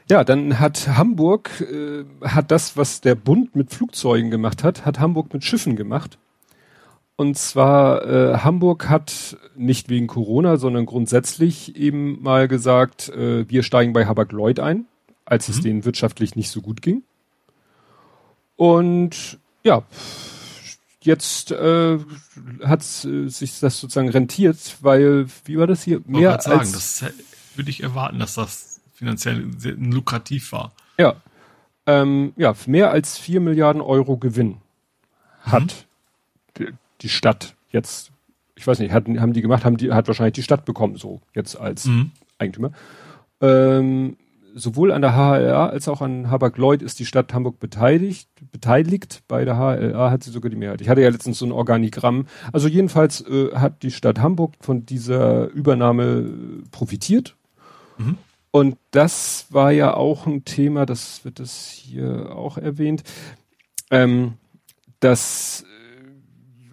Ja, 0.10 0.24
dann 0.24 0.60
hat 0.60 0.88
Hamburg, 0.88 1.62
äh, 1.62 2.06
hat 2.26 2.52
das, 2.52 2.78
was 2.78 3.02
der 3.02 3.16
Bund 3.16 3.56
mit 3.56 3.74
Flugzeugen 3.74 4.32
gemacht 4.32 4.64
hat, 4.64 4.86
hat 4.86 5.00
Hamburg 5.00 5.34
mit 5.34 5.44
Schiffen 5.44 5.76
gemacht. 5.76 6.18
Und 7.18 7.38
zwar, 7.38 8.06
äh, 8.06 8.38
Hamburg 8.38 8.90
hat 8.90 9.38
nicht 9.56 9.90
wegen 9.90 10.08
Corona, 10.08 10.58
sondern 10.58 10.86
grundsätzlich 10.86 11.76
eben 11.76 12.22
mal 12.22 12.48
gesagt, 12.48 13.10
äh, 13.10 13.50
wir 13.50 13.64
steigen 13.64 13.92
bei 13.92 14.06
Hapag-Lloyd 14.06 14.60
ein, 14.60 14.86
als 15.26 15.50
es 15.50 15.58
Mhm. 15.58 15.62
denen 15.64 15.86
wirtschaftlich 15.86 16.36
nicht 16.36 16.52
so 16.52 16.62
gut 16.62 16.82
ging. 16.82 17.02
Und 18.56 19.40
ja, 19.64 19.84
jetzt 21.02 21.52
äh, 21.52 21.98
hat 22.64 22.82
äh, 23.06 23.28
sich 23.28 23.60
das 23.60 23.80
sozusagen 23.80 24.10
rentiert, 24.10 24.78
weil, 24.82 25.26
wie 25.46 25.58
war 25.58 25.68
das 25.68 25.84
hier? 25.84 26.02
Mehr 26.06 26.40
sagen, 26.40 26.60
als 26.60 26.72
das 26.72 27.06
würde 27.56 27.70
ich 27.70 27.82
erwarten, 27.84 28.20
dass 28.20 28.36
das 28.36 28.77
finanziell 28.98 29.46
sehr 29.58 29.74
lukrativ 29.74 30.52
war. 30.52 30.72
Ja. 30.98 31.16
Ähm, 31.86 32.34
ja, 32.36 32.56
mehr 32.66 32.92
als 32.92 33.18
vier 33.18 33.40
Milliarden 33.40 33.82
Euro 33.82 34.18
Gewinn 34.18 34.58
hat 35.42 35.86
die, 36.58 36.68
die 37.02 37.10
Stadt 37.10 37.56
jetzt, 37.70 38.12
ich 38.56 38.66
weiß 38.66 38.80
nicht, 38.80 38.92
hatten, 38.92 39.22
haben 39.22 39.34
die 39.34 39.42
gemacht, 39.44 39.64
haben 39.64 39.78
die, 39.78 39.94
hat 39.94 40.08
wahrscheinlich 40.08 40.34
die 40.34 40.44
Stadt 40.44 40.66
bekommen, 40.66 40.96
so 40.98 41.22
jetzt 41.36 41.56
als 41.56 41.86
Mhm. 41.86 42.12
Eigentümer. 42.40 42.72
Ähm, 43.40 44.18
sowohl 44.56 44.92
an 44.92 45.04
der 45.04 45.14
HLA 45.16 45.68
als 45.68 45.88
auch 45.88 46.02
an 46.02 46.32
Habak-Lloyd 46.32 46.82
ist 46.82 47.00
die 47.00 47.06
Stadt 47.06 47.32
Hamburg 47.34 47.60
beteiligt. 47.60 48.28
Beteiligt 48.52 49.22
bei 49.28 49.46
der 49.46 49.58
HLA 49.58 50.10
hat 50.10 50.24
sie 50.24 50.32
sogar 50.32 50.50
die 50.50 50.56
Mehrheit. 50.58 50.82
Ich 50.82 50.90
hatte 50.90 51.02
ja 51.02 51.10
letztens 51.10 51.38
so 51.38 51.46
ein 51.46 51.52
Organigramm. 51.52 52.26
Also 52.52 52.68
jedenfalls 52.68 53.22
äh, 53.22 53.52
hat 53.54 53.84
die 53.84 53.92
Stadt 53.92 54.20
Hamburg 54.20 54.54
von 54.60 54.86
dieser 54.88 55.50
Übernahme 55.52 56.26
profitiert. 56.72 57.36
Mhm. 58.00 58.18
Und 58.58 58.80
das 58.90 59.46
war 59.52 59.72
ja 59.72 59.94
auch 59.94 60.26
ein 60.26 60.44
Thema, 60.44 60.88
das 60.88 61.24
wird 61.24 61.40
das 61.40 61.70
hier 61.70 62.36
auch 62.36 62.58
erwähnt. 62.58 63.04
Ähm, 63.92 64.34
das 65.00 65.64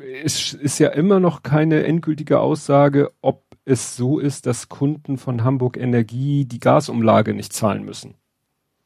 äh, 0.00 0.22
ist, 0.22 0.54
ist 0.54 0.78
ja 0.78 0.88
immer 0.88 1.20
noch 1.20 1.42
keine 1.42 1.84
endgültige 1.84 2.40
Aussage, 2.40 3.12
ob 3.20 3.44
es 3.66 3.96
so 3.96 4.18
ist, 4.18 4.46
dass 4.46 4.70
Kunden 4.70 5.18
von 5.18 5.44
Hamburg 5.44 5.76
Energie 5.76 6.46
die 6.46 6.58
Gasumlage 6.58 7.34
nicht 7.34 7.52
zahlen 7.52 7.84
müssen. 7.84 8.14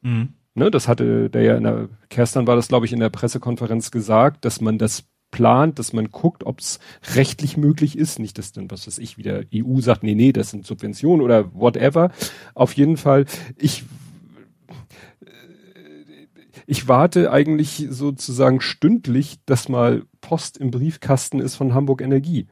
Mhm. 0.01 0.31
Ne, 0.57 0.73
das 0.73 0.89
hatte 0.89 1.31
der 1.31 1.43
ja 1.43 1.57
in 1.57 1.63
der, 1.63 1.89
Kerstan 2.09 2.49
war 2.49 2.57
das, 2.57 2.67
glaube 2.67 2.85
ich, 2.85 2.93
in 2.93 2.99
der 2.99 3.11
Pressekonferenz 3.11 3.93
gesagt, 3.93 4.45
dass 4.45 4.61
man 4.61 4.77
das 4.77 5.05
plant, 5.31 5.79
dass 5.79 5.93
man 5.93 6.11
guckt, 6.11 6.45
ob 6.45 6.61
es 6.61 6.79
rechtlich 7.15 7.57
möglich 7.57 7.99
ist. 7.99 8.19
Nicht, 8.19 8.39
dass 8.39 8.53
dann, 8.53 8.71
was 8.71 8.87
weiß 8.87 8.99
ich, 8.99 9.19
wieder 9.19 9.43
EU 9.55 9.81
sagt, 9.81 10.03
nee, 10.03 10.15
nee, 10.15 10.33
das 10.33 10.51
sind 10.51 10.67
Subventionen 10.67 11.23
oder 11.23 11.55
whatever. 11.55 12.11
Auf 12.55 12.73
jeden 12.75 12.97
Fall, 12.97 13.27
ich 13.57 13.85
ich 16.71 16.87
warte 16.87 17.33
eigentlich 17.33 17.87
sozusagen 17.89 18.61
stündlich, 18.61 19.39
dass 19.47 19.71
mal 19.71 20.05
Post 20.21 20.59
im 20.59 20.71
Briefkasten 20.71 21.41
ist 21.41 21.57
von 21.57 21.73
Hamburg 21.73 22.03
Energie. 22.03 22.47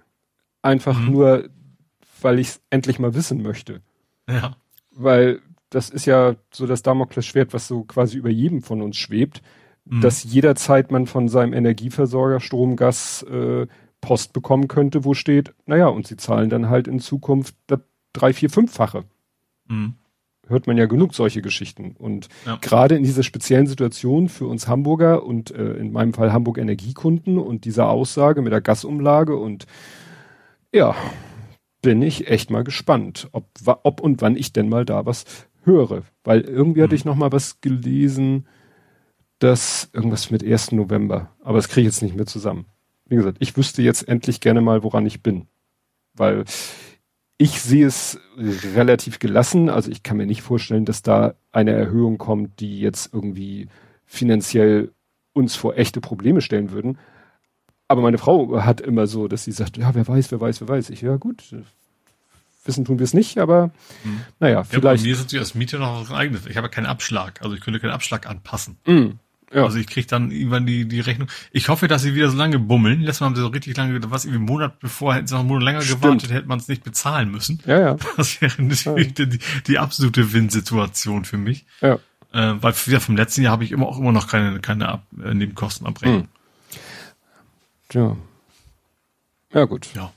Einfach 0.62 0.98
mhm. 0.98 1.10
nur, 1.12 1.50
weil 2.22 2.38
ich 2.38 2.48
es 2.48 2.62
endlich 2.70 2.98
mal 2.98 3.14
wissen 3.14 3.42
möchte. 3.42 3.82
Ja. 4.26 4.56
Weil 4.90 5.40
das 5.68 5.90
ist 5.90 6.06
ja 6.06 6.36
so 6.50 6.66
das 6.66 6.82
Damoklesschwert, 6.82 7.52
was 7.52 7.68
so 7.68 7.84
quasi 7.84 8.16
über 8.16 8.30
jedem 8.30 8.62
von 8.62 8.80
uns 8.80 8.96
schwebt, 8.96 9.42
mhm. 9.86 10.00
dass 10.00 10.24
jederzeit 10.24 10.90
man 10.90 11.06
von 11.06 11.28
seinem 11.28 11.52
Energieversorger 11.52 12.40
Strom, 12.40 12.76
Gas, 12.76 13.22
äh, 13.22 13.66
Post 14.00 14.32
bekommen 14.32 14.68
könnte, 14.68 15.04
wo 15.04 15.14
steht, 15.14 15.54
naja, 15.64 15.88
und 15.88 16.06
sie 16.06 16.16
zahlen 16.16 16.50
dann 16.50 16.68
halt 16.68 16.86
in 16.86 17.00
Zukunft 17.00 17.56
das 17.66 17.80
drei, 18.12 18.32
vier, 18.32 18.50
fünffache. 18.50 19.04
Mhm 19.68 19.94
hört 20.48 20.66
man 20.66 20.76
ja 20.76 20.86
genug 20.86 21.14
solche 21.14 21.42
Geschichten. 21.42 21.94
Und 21.98 22.28
ja. 22.46 22.56
gerade 22.60 22.96
in 22.96 23.02
dieser 23.02 23.22
speziellen 23.22 23.66
Situation 23.66 24.28
für 24.28 24.46
uns 24.46 24.68
Hamburger 24.68 25.24
und 25.24 25.50
äh, 25.50 25.74
in 25.74 25.92
meinem 25.92 26.14
Fall 26.14 26.32
Hamburg 26.32 26.58
Energiekunden 26.58 27.38
und 27.38 27.64
dieser 27.64 27.88
Aussage 27.88 28.42
mit 28.42 28.52
der 28.52 28.60
Gasumlage 28.60 29.36
und 29.36 29.66
ja, 30.72 30.94
bin 31.82 32.02
ich 32.02 32.28
echt 32.28 32.50
mal 32.50 32.64
gespannt, 32.64 33.28
ob, 33.32 33.48
ob 33.82 34.00
und 34.00 34.20
wann 34.20 34.36
ich 34.36 34.52
denn 34.52 34.68
mal 34.68 34.84
da 34.84 35.06
was 35.06 35.24
höre. 35.62 36.02
Weil 36.24 36.42
irgendwie 36.42 36.80
mhm. 36.80 36.84
hatte 36.84 36.94
ich 36.94 37.04
noch 37.04 37.16
mal 37.16 37.32
was 37.32 37.60
gelesen, 37.60 38.46
dass 39.38 39.90
irgendwas 39.92 40.30
mit 40.30 40.44
1. 40.44 40.72
November, 40.72 41.30
aber 41.42 41.58
das 41.58 41.68
kriege 41.68 41.82
ich 41.82 41.94
jetzt 41.94 42.02
nicht 42.02 42.16
mehr 42.16 42.26
zusammen. 42.26 42.66
Wie 43.06 43.16
gesagt, 43.16 43.36
ich 43.40 43.56
wüsste 43.56 43.82
jetzt 43.82 44.08
endlich 44.08 44.40
gerne 44.40 44.60
mal, 44.60 44.82
woran 44.82 45.06
ich 45.06 45.22
bin. 45.22 45.46
Weil 46.14 46.44
ich 47.38 47.60
sehe 47.60 47.86
es 47.86 48.18
relativ 48.74 49.18
gelassen. 49.18 49.68
Also 49.68 49.90
ich 49.90 50.02
kann 50.02 50.16
mir 50.16 50.26
nicht 50.26 50.42
vorstellen, 50.42 50.84
dass 50.84 51.02
da 51.02 51.34
eine 51.52 51.72
Erhöhung 51.72 52.18
kommt, 52.18 52.60
die 52.60 52.80
jetzt 52.80 53.12
irgendwie 53.12 53.68
finanziell 54.06 54.92
uns 55.32 55.54
vor 55.54 55.76
echte 55.76 56.00
Probleme 56.00 56.40
stellen 56.40 56.70
würden. 56.72 56.98
Aber 57.88 58.02
meine 58.02 58.18
Frau 58.18 58.62
hat 58.62 58.80
immer 58.80 59.06
so, 59.06 59.28
dass 59.28 59.44
sie 59.44 59.52
sagt, 59.52 59.76
ja, 59.76 59.94
wer 59.94 60.08
weiß, 60.08 60.32
wer 60.32 60.40
weiß, 60.40 60.60
wer 60.62 60.68
weiß. 60.68 60.90
Ich, 60.90 61.02
ja 61.02 61.16
gut, 61.16 61.54
wissen 62.64 62.84
tun 62.84 62.98
wir 62.98 63.04
es 63.04 63.14
nicht, 63.14 63.38
aber 63.38 63.70
mhm. 64.02 64.22
naja, 64.40 64.64
vielleicht. 64.64 64.84
Ja, 64.84 65.02
bei 65.02 65.02
mir 65.02 65.12
ist 65.12 65.20
natürlich 65.20 65.44
als 65.44 65.54
Mieter 65.54 65.78
noch 65.78 66.10
ein 66.10 66.16
eigenes. 66.16 66.46
Ich 66.46 66.56
habe 66.56 66.68
keinen 66.68 66.86
Abschlag, 66.86 67.42
also 67.42 67.54
ich 67.54 67.60
könnte 67.60 67.78
keinen 67.78 67.92
Abschlag 67.92 68.26
anpassen. 68.26 68.78
Mhm. 68.86 69.18
Ja. 69.52 69.62
Also 69.64 69.78
ich 69.78 69.86
krieg 69.86 70.08
dann 70.08 70.32
irgendwann 70.32 70.66
die, 70.66 70.86
die 70.86 71.00
Rechnung. 71.00 71.28
Ich 71.52 71.68
hoffe, 71.68 71.86
dass 71.86 72.02
sie 72.02 72.14
wieder 72.14 72.28
so 72.28 72.36
lange 72.36 72.58
bummeln. 72.58 73.00
Letztes 73.02 73.20
Mal 73.20 73.26
haben 73.28 73.36
sie 73.36 73.42
so 73.42 73.48
richtig 73.48 73.76
lange, 73.76 73.98
was 74.10 74.24
irgendwie 74.24 74.38
einen 74.38 74.46
Monat 74.46 74.80
bevor, 74.80 75.14
hätten 75.14 75.28
sie 75.28 75.34
noch 75.34 75.40
einen 75.40 75.48
Monat 75.48 75.64
länger 75.64 75.82
Stimmt. 75.82 76.02
gewartet, 76.02 76.32
hätte 76.32 76.48
man 76.48 76.58
es 76.58 76.68
nicht 76.68 76.82
bezahlen 76.82 77.30
müssen. 77.30 77.60
Ja, 77.64 77.80
ja. 77.80 77.96
Das 78.16 78.40
wäre 78.40 78.60
natürlich 78.60 79.18
ja. 79.18 79.24
die, 79.24 79.38
die 79.66 79.78
absolute 79.78 80.32
Win-Situation 80.32 81.24
für 81.24 81.38
mich. 81.38 81.64
Ja. 81.80 81.98
Äh, 82.32 82.54
weil 82.60 82.74
wieder 82.86 83.00
vom 83.00 83.16
letzten 83.16 83.42
Jahr 83.42 83.52
habe 83.52 83.64
ich 83.64 83.70
immer 83.70 83.86
auch 83.86 83.98
immer 83.98 84.12
noch 84.12 84.26
keine, 84.26 84.58
keine 84.60 84.88
Ab 84.88 85.06
äh, 85.24 85.32
Nebenkostenabrechnung. 85.32 86.22
Hm. 86.22 86.28
Tja. 87.88 88.16
Ja, 89.54 89.64
gut. 89.64 89.88
Ja. 89.94 90.12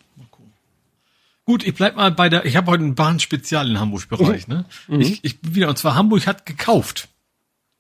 Gut, 1.46 1.66
ich 1.66 1.74
bleib 1.74 1.96
mal 1.96 2.12
bei 2.12 2.30
der, 2.30 2.46
ich 2.46 2.56
habe 2.56 2.70
heute 2.70 2.84
einen 2.84 2.96
Bahnspezial 2.96 3.70
in 3.70 3.80
Hamburg-Bereich, 3.80 4.48
mhm. 4.48 4.54
ne? 4.54 4.66
Mhm. 4.88 5.02
Ich, 5.02 5.24
ich 5.24 5.38
wieder, 5.42 5.70
und 5.70 5.78
zwar 5.78 5.96
Hamburg 5.96 6.28
hat 6.28 6.46
gekauft. 6.46 7.08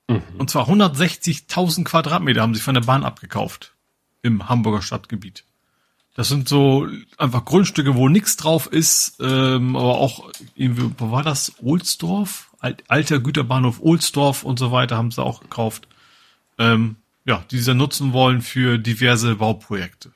Mhm. 0.09 0.23
Und 0.37 0.49
zwar 0.49 0.67
160.000 0.67 1.83
Quadratmeter 1.85 2.41
haben 2.41 2.55
sie 2.55 2.61
von 2.61 2.73
der 2.73 2.81
Bahn 2.81 3.03
abgekauft 3.03 3.73
im 4.23 4.49
Hamburger 4.49 4.81
Stadtgebiet. 4.81 5.45
Das 6.15 6.27
sind 6.27 6.49
so 6.49 6.87
einfach 7.17 7.45
Grundstücke, 7.45 7.95
wo 7.95 8.09
nichts 8.09 8.35
drauf 8.35 8.67
ist, 8.67 9.17
ähm, 9.21 9.75
aber 9.75 9.99
auch 9.99 10.29
irgendwie, 10.55 10.91
wo 10.97 11.11
war 11.11 11.23
das? 11.23 11.53
Ohlsdorf? 11.61 12.49
Alt, 12.59 12.83
alter 12.89 13.19
Güterbahnhof 13.19 13.79
Ohlsdorf 13.79 14.43
und 14.43 14.59
so 14.59 14.73
weiter 14.73 14.97
haben 14.97 15.11
sie 15.11 15.23
auch 15.23 15.39
gekauft. 15.39 15.87
Ähm, 16.57 16.97
ja, 17.23 17.45
die 17.51 17.59
sie 17.59 17.73
nutzen 17.73 18.11
wollen 18.11 18.41
für 18.41 18.79
diverse 18.79 19.35
Bauprojekte. 19.35 20.11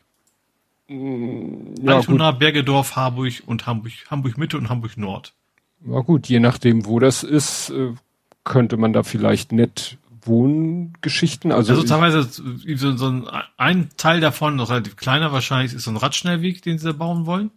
Mm, 0.90 1.76
ja, 1.84 1.96
Altona, 1.96 2.32
gut. 2.32 2.40
Bergedorf, 2.40 2.96
Harburg 2.96 3.44
und 3.46 3.66
Hamburg, 3.66 3.94
Hamburg 4.10 4.38
Mitte 4.38 4.58
und 4.58 4.68
Hamburg 4.68 4.98
Nord. 4.98 5.34
Na 5.80 6.00
gut, 6.00 6.28
je 6.28 6.40
nachdem, 6.40 6.86
wo 6.86 7.00
das 7.00 7.24
ist, 7.24 7.70
äh, 7.70 7.94
könnte 8.44 8.78
man 8.78 8.94
da 8.94 9.04
vielleicht 9.04 9.52
nett 9.52 9.98
Wohngeschichten. 10.26 11.52
Also, 11.52 11.74
also 11.74 11.84
teilweise 11.84 12.24
so, 12.24 12.98
so 12.98 13.08
ein, 13.08 13.28
ein 13.58 13.90
Teil 13.98 14.22
davon, 14.22 14.56
noch 14.56 14.70
relativ 14.70 14.96
kleiner 14.96 15.32
wahrscheinlich, 15.32 15.74
ist 15.74 15.84
so 15.84 15.92
ein 15.92 15.98
Radschnellweg, 15.98 16.62
den 16.62 16.78
sie 16.78 16.94
bauen 16.94 17.26
wollen. 17.26 17.52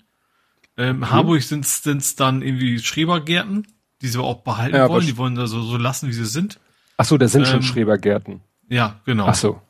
Ähm, 0.76 0.98
mhm. 0.98 1.10
Harburg 1.10 1.42
sind 1.42 1.64
es 1.64 2.16
dann 2.16 2.42
irgendwie 2.42 2.78
Schrebergärten, 2.78 3.66
die 4.02 4.08
sie 4.08 4.20
auch 4.20 4.42
behalten 4.42 4.76
ja, 4.76 4.88
wollen. 4.88 5.06
Die 5.06 5.16
wollen 5.16 5.34
da 5.34 5.46
so, 5.46 5.62
so 5.62 5.76
lassen, 5.76 6.08
wie 6.08 6.12
sie 6.12 6.26
sind. 6.26 6.58
Ach 6.98 7.04
so, 7.04 7.16
da 7.18 7.28
sind 7.28 7.42
ähm, 7.42 7.46
schon 7.46 7.62
Schrebergärten. 7.62 8.40
Ja, 8.68 9.00
genau. 9.04 9.26
Ach 9.26 9.34
so. 9.34 9.60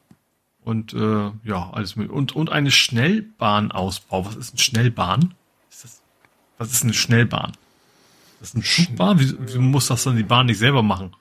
Und 0.63 0.95
äh, 0.95 1.31
ja, 1.45 1.71
alles 1.71 1.95
mit. 1.95 2.11
Und, 2.11 2.35
und 2.35 2.51
eine 2.51 2.73
Schnellbahnausbau. 2.73 4.27
Was 4.27 4.37
ist 4.37 4.55
eine 4.55 4.59
Schnellbahn? 4.61 5.35
Ist 5.71 5.85
das, 5.85 6.03
was 6.59 6.73
ist 6.73 6.83
eine 6.83 6.95
Schnellbahn? 6.95 7.53
Das 8.41 8.51
ist 8.51 8.55
eine 8.55 8.65
Schubbahn? 8.65 9.19
Wie, 9.19 9.55
wie 9.55 9.59
muss 9.59 9.89
das 9.89 10.05
dann 10.05 10.17
die 10.17 10.23
Bahn 10.23 10.47
nicht 10.47 10.59
selber 10.59 10.83
machen? 10.83 11.15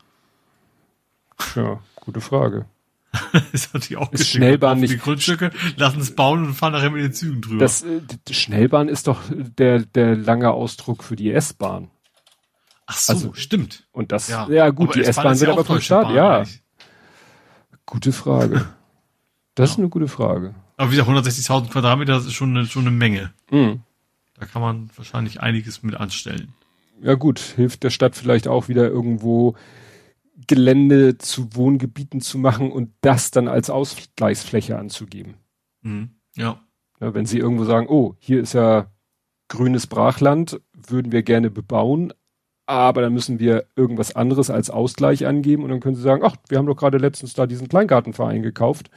Ja, 1.55 1.79
gute 1.95 2.21
Frage. 2.21 2.65
ist 3.53 3.73
natürlich 3.73 3.97
auch 3.97 4.11
ist 4.11 4.27
Schnellbahn 4.27 4.79
nicht. 4.79 4.93
Die 4.93 4.97
Grundstücke 4.97 5.51
lassen 5.77 6.01
es 6.01 6.15
bauen 6.15 6.45
und 6.45 6.53
fahren 6.53 6.73
nachher 6.73 6.89
mit 6.89 7.01
den 7.01 7.13
Zügen 7.13 7.41
drüber. 7.41 7.59
Das, 7.59 7.83
äh, 7.83 8.01
Schnellbahn 8.29 8.89
ist 8.89 9.07
doch 9.07 9.21
der, 9.29 9.79
der 9.79 10.15
lange 10.15 10.51
Ausdruck 10.51 11.03
für 11.03 11.15
die 11.15 11.31
S-Bahn. 11.31 11.89
Ach 12.87 12.97
so, 12.97 13.13
also, 13.13 13.33
stimmt. 13.33 13.87
Und 13.91 14.11
das, 14.11 14.27
ja, 14.27 14.47
ja 14.49 14.69
gut, 14.69 14.89
aber 14.89 14.99
die 14.99 15.05
S-Bahn 15.05 15.39
wird 15.39 15.49
aber 15.49 15.65
vom 15.65 15.81
Start, 15.81 16.11
ja. 16.11 16.39
Eigentlich. 16.39 16.61
Gute 17.85 18.11
Frage. 18.11 18.67
Das 19.55 19.69
ja. 19.69 19.73
ist 19.73 19.79
eine 19.79 19.89
gute 19.89 20.07
Frage. 20.07 20.55
Aber 20.77 20.91
wie 20.91 20.97
gesagt, 20.97 21.09
160.000 21.09 21.69
Quadratmeter, 21.69 22.13
das 22.13 22.25
ist 22.25 22.33
schon 22.33 22.55
eine, 22.55 22.67
schon 22.67 22.83
eine 22.83 22.91
Menge. 22.91 23.33
Mhm. 23.49 23.81
Da 24.37 24.45
kann 24.45 24.61
man 24.61 24.89
wahrscheinlich 24.95 25.39
einiges 25.41 25.81
mit 25.81 25.95
anstellen 25.95 26.53
ja 27.01 27.15
gut, 27.15 27.39
hilft 27.39 27.83
der 27.83 27.89
Stadt 27.89 28.15
vielleicht 28.15 28.47
auch 28.47 28.67
wieder 28.67 28.87
irgendwo 28.87 29.55
Gelände 30.47 31.17
zu 31.17 31.55
Wohngebieten 31.55 32.21
zu 32.21 32.37
machen 32.37 32.71
und 32.71 32.91
das 33.01 33.31
dann 33.31 33.47
als 33.47 33.69
Ausgleichsfläche 33.69 34.77
anzugeben. 34.77 35.35
Mhm. 35.81 36.09
Ja. 36.35 36.61
ja. 36.99 37.13
Wenn 37.13 37.25
sie 37.25 37.39
irgendwo 37.39 37.63
sagen, 37.63 37.87
oh, 37.87 38.15
hier 38.19 38.41
ist 38.41 38.53
ja 38.53 38.91
grünes 39.47 39.87
Brachland, 39.87 40.59
würden 40.73 41.11
wir 41.11 41.23
gerne 41.23 41.49
bebauen, 41.49 42.13
aber 42.65 43.01
dann 43.01 43.13
müssen 43.13 43.39
wir 43.39 43.67
irgendwas 43.75 44.15
anderes 44.15 44.49
als 44.49 44.69
Ausgleich 44.69 45.25
angeben 45.25 45.63
und 45.63 45.69
dann 45.69 45.79
können 45.79 45.95
sie 45.95 46.01
sagen, 46.01 46.23
ach, 46.25 46.35
wir 46.49 46.57
haben 46.57 46.65
doch 46.65 46.75
gerade 46.75 46.97
letztens 46.97 47.33
da 47.33 47.45
diesen 47.45 47.69
Kleingartenverein 47.69 48.41
gekauft 48.41 48.89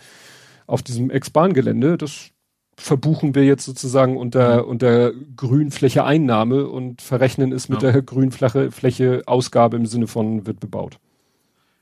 auf 0.67 0.83
diesem 0.83 1.11
Ex-Bahn-Gelände, 1.11 1.99
das 1.99 2.31
verbuchen 2.79 3.35
wir 3.35 3.45
jetzt 3.45 3.65
sozusagen 3.65 4.17
unter, 4.17 4.63
mhm. 4.63 4.69
unter 4.71 5.13
Grünfläche 5.37 6.05
Einnahme 6.05 6.69
und 6.69 7.03
verrechnen 7.03 7.53
es 7.53 7.69
mit 7.69 7.83
ja. 7.83 7.93
der 7.93 8.03
Grünfläche 8.03 8.71
Fläche 8.71 9.23
Ausgabe 9.27 9.77
im 9.77 9.87
Sinne 9.87 10.07
von 10.07 10.47
wird 10.47 10.61
bebaut. 10.61 10.99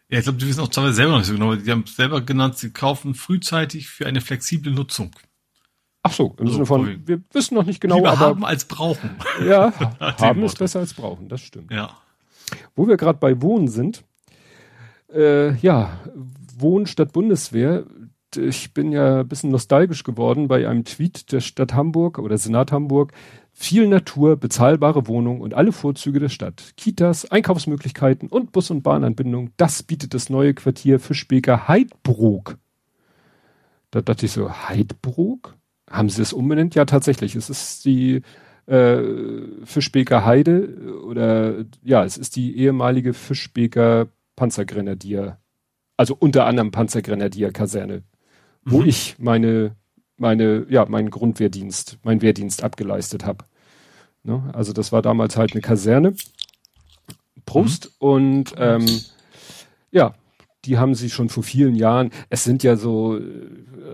Ja, 0.09 0.19
ich 0.19 0.25
glaube, 0.25 0.39
die 0.39 0.47
wissen 0.47 0.61
auch 0.61 0.69
teilweise 0.69 0.95
selber 0.95 1.13
noch 1.13 1.19
nicht 1.19 1.27
so 1.27 1.35
genau. 1.35 1.55
Die 1.55 1.71
haben 1.71 1.85
es 1.87 1.97
selber 1.97 2.21
genannt, 2.21 2.57
sie 2.57 2.71
kaufen 2.71 3.15
frühzeitig 3.15 3.89
für 3.89 4.07
eine 4.07 4.21
flexible 4.21 4.73
Nutzung. 4.73 5.11
Ach 6.03 6.13
so, 6.13 6.35
im 6.39 6.47
also, 6.47 6.53
Sinne 6.53 6.67
von, 6.67 7.07
wir 7.07 7.21
wissen 7.33 7.55
noch 7.55 7.65
nicht 7.65 7.81
genau, 7.81 7.97
lieber 7.97 8.13
aber 8.13 8.21
haben 8.21 8.45
als 8.45 8.65
brauchen. 8.65 9.11
Ja, 9.45 9.73
haben 10.01 10.43
ist 10.45 10.59
besser 10.59 10.81
als 10.81 10.95
brauchen, 10.95 11.29
das 11.29 11.43
stimmt. 11.43 11.73
Ja. 11.73 11.91
Wo 12.75 12.89
wir 12.89 12.97
gerade 12.97 13.19
bei 13.19 13.43
Wohnen 13.43 13.69
sind, 13.69 14.05
äh, 15.13 15.57
ja, 15.57 15.99
Wohnen 16.57 16.87
statt 16.87 17.13
Bundeswehr, 17.13 17.85
ich 18.37 18.73
bin 18.73 18.93
ja 18.93 19.21
ein 19.21 19.29
bisschen 19.29 19.51
nostalgisch 19.51 20.05
geworden 20.05 20.49
bei 20.49 20.69
einem 20.69 20.85
Tweet 20.85 21.33
der 21.33 21.41
Stadt 21.41 21.75
Hamburg 21.75 22.19
oder 22.19 22.39
Senat 22.39 22.73
Hamburg. 22.73 23.13
Viel 23.53 23.89
Natur, 23.89 24.37
bezahlbare 24.37 25.07
Wohnungen 25.07 25.41
und 25.41 25.55
alle 25.55 25.73
Vorzüge 25.73 26.21
der 26.21 26.29
Stadt. 26.29 26.75
Kitas, 26.77 27.31
Einkaufsmöglichkeiten 27.31 28.29
und 28.29 28.53
Bus- 28.53 28.71
und 28.71 28.83
Bahnanbindung. 28.83 29.51
Das 29.57 29.83
bietet 29.83 30.13
das 30.13 30.29
neue 30.29 30.53
Quartier 30.53 31.01
Fischbeker 31.01 31.67
Heidbrook. 31.67 32.59
Da 33.91 34.03
dachte 34.03 34.27
ich 34.27 34.33
so, 34.33 34.51
Heidbrook? 34.51 35.57
Haben 35.89 36.11
sie 36.11 36.21
es 36.21 36.33
umbenannt? 36.33 36.75
Ja, 36.75 36.85
tatsächlich. 36.85 37.35
Es 37.35 37.49
ist 37.49 37.85
die 37.87 38.23
äh, 38.67 39.01
Fischbeker 39.65 40.25
Heide 40.25 41.01
oder 41.05 41.65
ja, 41.83 42.05
es 42.05 42.19
ist 42.19 42.37
die 42.37 42.59
ehemalige 42.59 43.15
Fischbeker 43.15 44.09
Panzergrenadier, 44.35 45.39
also 45.97 46.17
unter 46.19 46.47
anderem 46.47 46.71
Panzergrenadier-Kaserne 46.71 48.03
wo 48.67 48.81
mhm. 48.81 48.89
ich 48.89 49.17
meine, 49.19 49.75
meine, 50.19 50.67
ja, 50.69 50.85
meinen 50.85 51.11
Grundwehrdienst, 51.11 51.99
meinen 52.03 52.21
Wehrdienst 52.21 52.63
abgeleistet 52.63 53.25
habe. 53.25 53.45
Ne? 54.23 54.51
Also 54.53 54.73
das 54.73 54.93
war 54.93 55.01
damals 55.01 55.37
halt 55.37 55.53
eine 55.53 55.63
Kaserne. 55.63 56.15
Prost 57.47 57.93
mhm. 58.01 58.09
und 58.09 58.55
ähm, 58.59 58.87
ja, 59.91 60.15
die 60.65 60.79
haben 60.79 60.95
sie 60.95 61.09
schon 61.09 61.29
vor 61.29 61.45
vielen 61.45 61.77
Jahren. 61.77 62.11
Es 62.29 62.45
sind 62.45 62.63
ja 62.65 62.77
so 62.77 63.17
äh, 63.17 63.23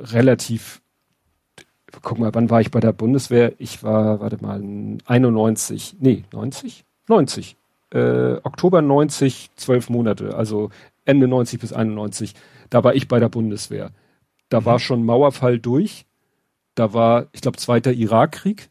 relativ 0.05 0.83
guck 2.01 2.19
mal, 2.19 2.35
wann 2.35 2.49
war 2.49 2.61
ich 2.61 2.71
bei 2.71 2.81
der 2.81 2.93
Bundeswehr? 2.93 3.53
Ich 3.59 3.83
war, 3.83 4.21
warte 4.21 4.39
mal, 4.41 4.63
91, 5.05 5.97
nee, 6.01 6.25
90? 6.33 6.85
90. 7.09 7.57
Äh, 7.91 8.37
Oktober 8.43 8.81
90, 8.81 9.51
zwölf 9.57 9.91
Monate, 9.91 10.35
also 10.35 10.71
Ende 11.05 11.29
90 11.29 11.61
bis 11.61 11.73
91. 11.73 12.35
Da 12.71 12.83
war 12.85 12.95
ich 12.95 13.09
bei 13.09 13.21
der 13.21 13.29
Bundeswehr. 13.29 13.91
Da 14.53 14.61
mhm. 14.61 14.65
war 14.67 14.79
schon 14.79 15.05
Mauerfall 15.05 15.59
durch. 15.59 16.05
Da 16.75 16.93
war, 16.93 17.27
ich 17.33 17.41
glaube, 17.41 17.57
zweiter 17.57 17.93
Irakkrieg. 17.93 18.71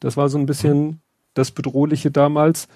Das 0.00 0.16
war 0.16 0.28
so 0.28 0.38
ein 0.38 0.46
bisschen 0.46 1.00
das 1.34 1.50
Bedrohliche 1.50 2.10
damals. 2.10 2.68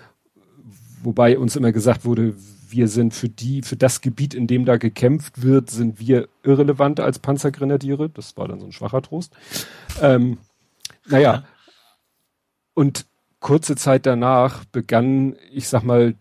Wobei 1.03 1.39
uns 1.39 1.57
immer 1.57 1.73
gesagt 1.73 2.05
wurde, 2.05 2.35
wir 2.69 2.89
sind 2.89 3.15
für 3.15 3.29
die, 3.29 3.63
für 3.63 3.77
das 3.77 4.01
Gebiet, 4.01 4.35
in 4.35 4.47
dem 4.47 4.65
da 4.65 4.77
gekämpft 4.77 5.43
wird, 5.43 5.71
sind 5.71 5.99
wir 5.99 6.29
irrelevant 6.43 7.01
als 7.01 7.19
Panzergrenadiere. 7.19 8.11
Das 8.11 8.37
war 8.37 8.49
dann 8.49 8.61
so 8.61 8.67
ein 8.67 8.73
schwacher 8.73 9.03
Trost. 9.03 9.33
Ähm, 10.01 10.39
naja. 11.07 11.45
Und 12.75 13.07
kurze 13.39 13.77
Zeit 13.77 14.07
danach 14.07 14.65
begann, 14.67 15.37
ich 15.53 15.69
sag 15.69 15.83
mal, 15.83 16.15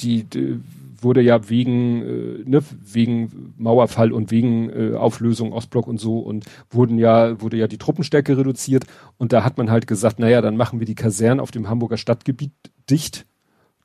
die, 0.00 0.24
die 0.24 0.60
wurde 1.00 1.20
ja 1.20 1.48
wegen, 1.48 2.02
äh, 2.02 2.44
ne, 2.44 2.62
wegen 2.80 3.54
Mauerfall 3.56 4.12
und 4.12 4.30
wegen 4.30 4.70
äh, 4.70 4.96
Auflösung 4.96 5.52
Ostblock 5.52 5.86
und 5.86 5.98
so 5.98 6.18
und 6.20 6.44
wurden 6.70 6.98
ja, 6.98 7.40
wurde 7.40 7.56
ja 7.56 7.66
die 7.66 7.78
Truppenstärke 7.78 8.36
reduziert 8.36 8.84
und 9.16 9.32
da 9.32 9.44
hat 9.44 9.58
man 9.58 9.70
halt 9.70 9.86
gesagt, 9.86 10.18
naja, 10.18 10.40
dann 10.40 10.56
machen 10.56 10.80
wir 10.80 10.86
die 10.86 10.94
Kasernen 10.94 11.40
auf 11.40 11.50
dem 11.50 11.68
Hamburger 11.68 11.96
Stadtgebiet 11.96 12.52
dicht, 12.90 13.26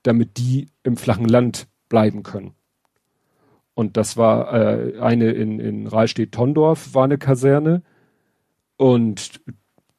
damit 0.03 0.37
die 0.37 0.69
im 0.83 0.97
flachen 0.97 1.27
Land 1.27 1.67
bleiben 1.89 2.23
können. 2.23 2.53
Und 3.75 3.97
das 3.97 4.17
war 4.17 4.53
äh, 4.53 4.99
eine 4.99 5.31
in, 5.31 5.59
in 5.59 5.87
Rahlstedt-Tondorf 5.87 6.93
war 6.93 7.05
eine 7.05 7.17
Kaserne. 7.17 7.81
Und 8.77 9.41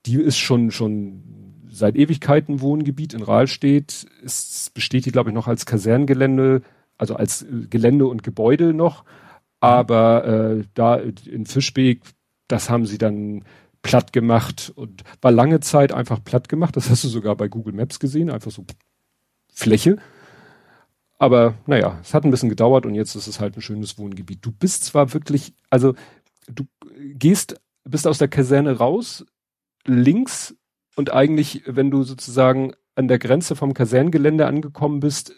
die 0.07 0.17
ist 0.17 0.39
schon, 0.39 0.71
schon 0.71 1.23
seit 1.71 1.97
Ewigkeiten 1.97 2.61
Wohngebiet 2.61 3.15
in 3.15 3.23
Rahlstedt. 3.23 4.07
Es 4.25 4.71
besteht 4.73 5.07
die, 5.07 5.11
glaube 5.11 5.31
ich, 5.31 5.35
noch 5.35 5.49
als 5.49 5.67
Kasernengelände, 5.67 6.63
also 6.97 7.17
als 7.17 7.43
äh, 7.43 7.67
Gelände 7.69 8.07
und 8.07 8.23
Gebäude 8.23 8.75
noch. 8.75 9.05
Aber 9.61 10.25
äh, 10.27 10.65
da 10.75 10.97
in 10.97 11.47
Fischbeek, 11.47 12.03
das 12.49 12.69
haben 12.69 12.87
sie 12.87 12.99
dann 12.99 13.45
platt 13.83 14.13
gemacht 14.13 14.73
und 14.75 15.05
war 15.23 15.31
lange 15.31 15.61
Zeit 15.61 15.93
einfach 15.93 16.23
platt 16.23 16.49
gemacht. 16.49 16.77
Das 16.77 16.91
hast 16.91 17.05
du 17.05 17.09
sogar 17.09 17.37
bei 17.37 17.49
Google 17.49 17.75
Maps 17.75 17.99
gesehen, 17.99 18.31
einfach 18.31 18.51
so 18.51 18.65
Fläche. 19.53 19.97
Aber 21.19 21.55
naja, 21.67 21.99
es 22.03 22.13
hat 22.13 22.25
ein 22.25 22.31
bisschen 22.31 22.49
gedauert 22.49 22.87
und 22.87 22.95
jetzt 22.95 23.15
ist 23.15 23.29
es 23.29 23.41
halt 23.41 23.57
ein 23.57 23.63
schönes 23.63 23.99
Wohngebiet. 23.99 24.45
Du 24.45 24.51
bist 24.51 24.85
zwar 24.85 25.15
wirklich, 25.15 25.55
also 25.71 25.95
du 26.49 26.65
gehst, 26.99 27.61
bist 27.85 28.07
aus 28.07 28.19
der 28.19 28.29
Kaserne 28.29 28.77
raus, 28.79 29.25
links 29.87 30.57
und 30.97 31.13
eigentlich, 31.13 31.63
wenn 31.67 31.91
du 31.91 32.03
sozusagen 32.03 32.73
an 32.97 33.09
der 33.09 33.19
Grenze 33.19 33.57
vom 33.57 33.75
Kasernengelände 33.75 34.47
angekommen 34.47 35.01
bist, 35.01 35.35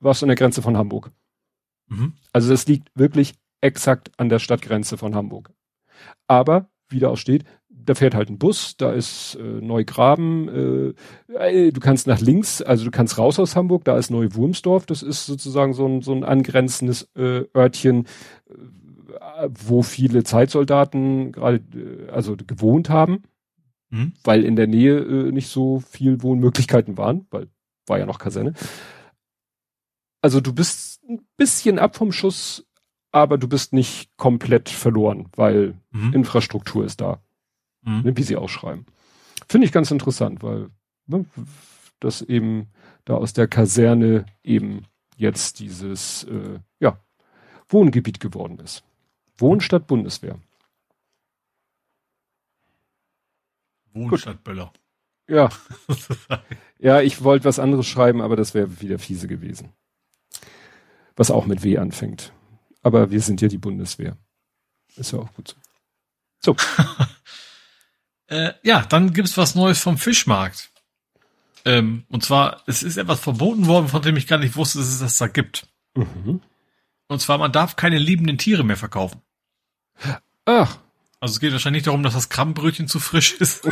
warst 0.00 0.22
du 0.22 0.26
an 0.26 0.28
der 0.28 0.36
Grenze 0.36 0.62
von 0.62 0.76
Hamburg. 0.76 1.10
Mhm. 1.88 2.14
Also 2.32 2.50
das 2.50 2.66
liegt 2.66 2.90
wirklich 2.94 3.34
exakt 3.60 4.10
an 4.18 4.28
der 4.28 4.38
Stadtgrenze 4.38 4.96
von 4.98 5.14
Hamburg. 5.14 5.52
Aber, 6.26 6.68
wie 6.88 6.98
da 6.98 7.08
auch 7.08 7.16
steht, 7.16 7.44
da 7.68 7.94
fährt 7.94 8.14
halt 8.14 8.28
ein 8.28 8.38
Bus, 8.38 8.76
da 8.76 8.92
ist 8.92 9.36
äh, 9.36 9.42
Neugraben, 9.42 10.94
äh, 11.28 11.70
du 11.70 11.80
kannst 11.80 12.06
nach 12.06 12.20
links, 12.20 12.60
also 12.60 12.84
du 12.84 12.90
kannst 12.90 13.16
raus 13.16 13.38
aus 13.38 13.54
Hamburg, 13.54 13.84
da 13.84 13.96
ist 13.96 14.10
Neuwurmsdorf, 14.10 14.86
das 14.86 15.02
ist 15.02 15.26
sozusagen 15.26 15.72
so 15.72 15.86
ein, 15.86 16.02
so 16.02 16.12
ein 16.12 16.24
angrenzendes 16.24 17.08
äh, 17.14 17.44
Örtchen, 17.56 18.06
äh, 18.48 19.48
wo 19.48 19.82
viele 19.82 20.24
Zeitsoldaten 20.24 21.30
gerade, 21.32 21.62
äh, 21.74 22.10
also 22.10 22.36
gewohnt 22.36 22.90
haben, 22.90 23.22
mhm. 23.90 24.14
weil 24.24 24.44
in 24.44 24.56
der 24.56 24.66
Nähe 24.66 24.98
äh, 24.98 25.30
nicht 25.30 25.48
so 25.48 25.80
viel 25.80 26.22
Wohnmöglichkeiten 26.22 26.98
waren, 26.98 27.26
weil 27.30 27.46
war 27.86 28.00
ja 28.00 28.06
noch 28.06 28.18
Kaserne. 28.18 28.52
Also 30.26 30.40
du 30.40 30.52
bist 30.52 31.04
ein 31.08 31.24
bisschen 31.36 31.78
ab 31.78 31.94
vom 31.94 32.10
Schuss, 32.10 32.66
aber 33.12 33.38
du 33.38 33.46
bist 33.46 33.72
nicht 33.72 34.10
komplett 34.16 34.68
verloren, 34.68 35.28
weil 35.36 35.74
mhm. 35.92 36.14
Infrastruktur 36.14 36.84
ist 36.84 37.00
da 37.00 37.22
mhm. 37.82 38.00
Ne, 38.02 38.16
wie 38.16 38.24
sie 38.24 38.34
ausschreiben. 38.34 38.86
Finde 39.48 39.68
ich 39.68 39.72
ganz 39.72 39.92
interessant, 39.92 40.42
weil 40.42 40.70
ne, 41.06 41.26
das 42.00 42.22
eben 42.22 42.66
da 43.04 43.14
aus 43.14 43.34
der 43.34 43.46
Kaserne 43.46 44.26
eben 44.42 44.82
jetzt 45.16 45.60
dieses 45.60 46.24
äh, 46.24 46.58
ja, 46.80 46.98
Wohngebiet 47.68 48.18
geworden 48.18 48.58
ist. 48.58 48.82
Wohnstadt 49.38 49.86
Bundeswehr. 49.86 50.40
Wohnstadt 53.92 54.42
Böller. 54.42 54.72
Ja. 55.28 55.50
ja, 56.80 57.00
ich 57.00 57.22
wollte 57.22 57.44
was 57.44 57.60
anderes 57.60 57.86
schreiben, 57.86 58.20
aber 58.20 58.34
das 58.34 58.54
wäre 58.54 58.80
wieder 58.80 58.98
fiese 58.98 59.28
gewesen. 59.28 59.72
Was 61.16 61.30
auch 61.30 61.46
mit 61.46 61.62
W 61.62 61.78
anfängt. 61.78 62.32
Aber 62.82 63.10
wir 63.10 63.20
sind 63.20 63.40
ja 63.40 63.48
die 63.48 63.58
Bundeswehr. 63.58 64.16
Ist 64.96 65.12
ja 65.12 65.18
auch 65.18 65.32
gut 65.34 65.48
so. 65.48 65.56
So. 66.40 66.56
Äh, 68.28 68.54
ja, 68.64 68.82
dann 68.82 69.12
gibt's 69.12 69.36
was 69.36 69.54
Neues 69.54 69.78
vom 69.78 69.98
Fischmarkt. 69.98 70.72
Ähm, 71.64 72.04
und 72.08 72.24
zwar, 72.24 72.62
es 72.66 72.82
ist 72.82 72.96
etwas 72.96 73.20
verboten 73.20 73.68
worden, 73.68 73.86
von 73.86 74.02
dem 74.02 74.16
ich 74.16 74.26
gar 74.26 74.38
nicht 74.38 74.56
wusste, 74.56 74.78
dass 74.78 74.88
es 74.88 74.98
das 74.98 75.18
da 75.18 75.28
gibt. 75.28 75.68
Mhm. 75.94 76.40
Und 77.06 77.20
zwar, 77.20 77.38
man 77.38 77.52
darf 77.52 77.76
keine 77.76 77.98
liebenden 77.98 78.36
Tiere 78.36 78.64
mehr 78.64 78.76
verkaufen. 78.76 79.22
Ach. 80.44 80.78
Also 81.26 81.34
es 81.34 81.40
geht 81.40 81.52
wahrscheinlich 81.52 81.80
nicht 81.80 81.86
darum, 81.88 82.04
dass 82.04 82.14
das 82.14 82.28
Krabbenbrötchen 82.28 82.86
zu 82.86 83.00
frisch 83.00 83.34
ist, 83.34 83.66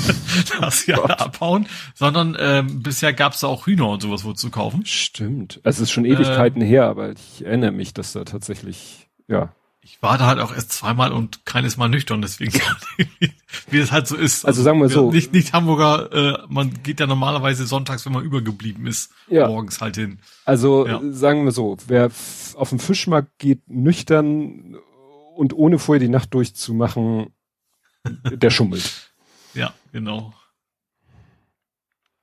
dass 0.60 0.82
sie 0.82 0.92
alle 0.92 1.18
abhauen, 1.18 1.66
sondern 1.94 2.36
ähm, 2.38 2.82
bisher 2.82 3.14
gab's 3.14 3.40
da 3.40 3.46
auch 3.46 3.66
Hühner 3.66 3.88
und 3.88 4.02
sowas 4.02 4.24
wohl 4.24 4.36
zu 4.36 4.50
kaufen. 4.50 4.84
Stimmt. 4.84 5.58
Es 5.64 5.80
ist 5.80 5.90
schon 5.90 6.04
Ewigkeiten 6.04 6.60
äh, 6.60 6.66
her, 6.66 6.84
aber 6.84 7.12
ich 7.12 7.46
erinnere 7.46 7.72
mich, 7.72 7.94
dass 7.94 8.12
da 8.12 8.24
tatsächlich, 8.24 9.08
ja 9.26 9.54
ich 9.90 10.02
war 10.02 10.18
da 10.18 10.26
halt 10.26 10.38
auch 10.38 10.54
erst 10.54 10.72
zweimal 10.72 11.12
und 11.12 11.46
keines 11.46 11.78
Mal 11.78 11.88
nüchtern, 11.88 12.20
deswegen 12.20 12.52
wie 13.70 13.78
es 13.78 13.90
halt 13.90 14.06
so 14.06 14.16
ist. 14.16 14.44
Also, 14.44 14.60
also 14.60 14.62
sagen 14.62 14.80
wir 14.80 14.90
so. 14.90 15.10
Nicht, 15.10 15.32
nicht 15.32 15.54
Hamburger, 15.54 16.12
äh, 16.12 16.38
man 16.48 16.82
geht 16.82 17.00
ja 17.00 17.06
normalerweise 17.06 17.66
sonntags, 17.66 18.04
wenn 18.04 18.12
man 18.12 18.22
übergeblieben 18.22 18.86
ist, 18.86 19.12
ja. 19.28 19.48
morgens 19.48 19.80
halt 19.80 19.96
hin. 19.96 20.18
Also 20.44 20.86
ja. 20.86 21.00
sagen 21.10 21.46
wir 21.46 21.52
so, 21.52 21.78
wer 21.86 22.10
auf 22.54 22.68
den 22.68 22.78
Fischmarkt 22.78 23.38
geht, 23.38 23.70
nüchtern 23.70 24.76
und 25.38 25.54
ohne 25.54 25.78
vorher 25.78 26.00
die 26.00 26.08
Nacht 26.08 26.34
durchzumachen, 26.34 27.32
der 28.24 28.50
schummelt. 28.50 29.12
Ja, 29.54 29.72
genau. 29.92 30.34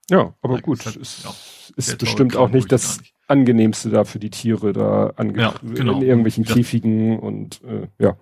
Ja, 0.10 0.36
aber 0.42 0.60
gut, 0.62 0.86
halt, 0.86 0.98
ist, 0.98 1.24
ja, 1.24 1.34
ist 1.78 1.98
bestimmt 1.98 2.36
auch 2.36 2.50
nicht 2.50 2.72
das 2.72 3.00
nicht 3.00 3.16
angenehmste 3.28 3.90
da 3.90 4.04
für 4.04 4.20
die 4.20 4.30
Tiere 4.30 4.72
da 4.72 5.14
ange 5.16 5.42
ja, 5.42 5.56
genau. 5.64 5.94
in 5.94 6.02
irgendwelchen 6.04 6.44
ja. 6.44 6.54
Käfigen 6.54 7.18
und 7.18 7.64
äh, 7.64 7.88
ja. 7.98 8.18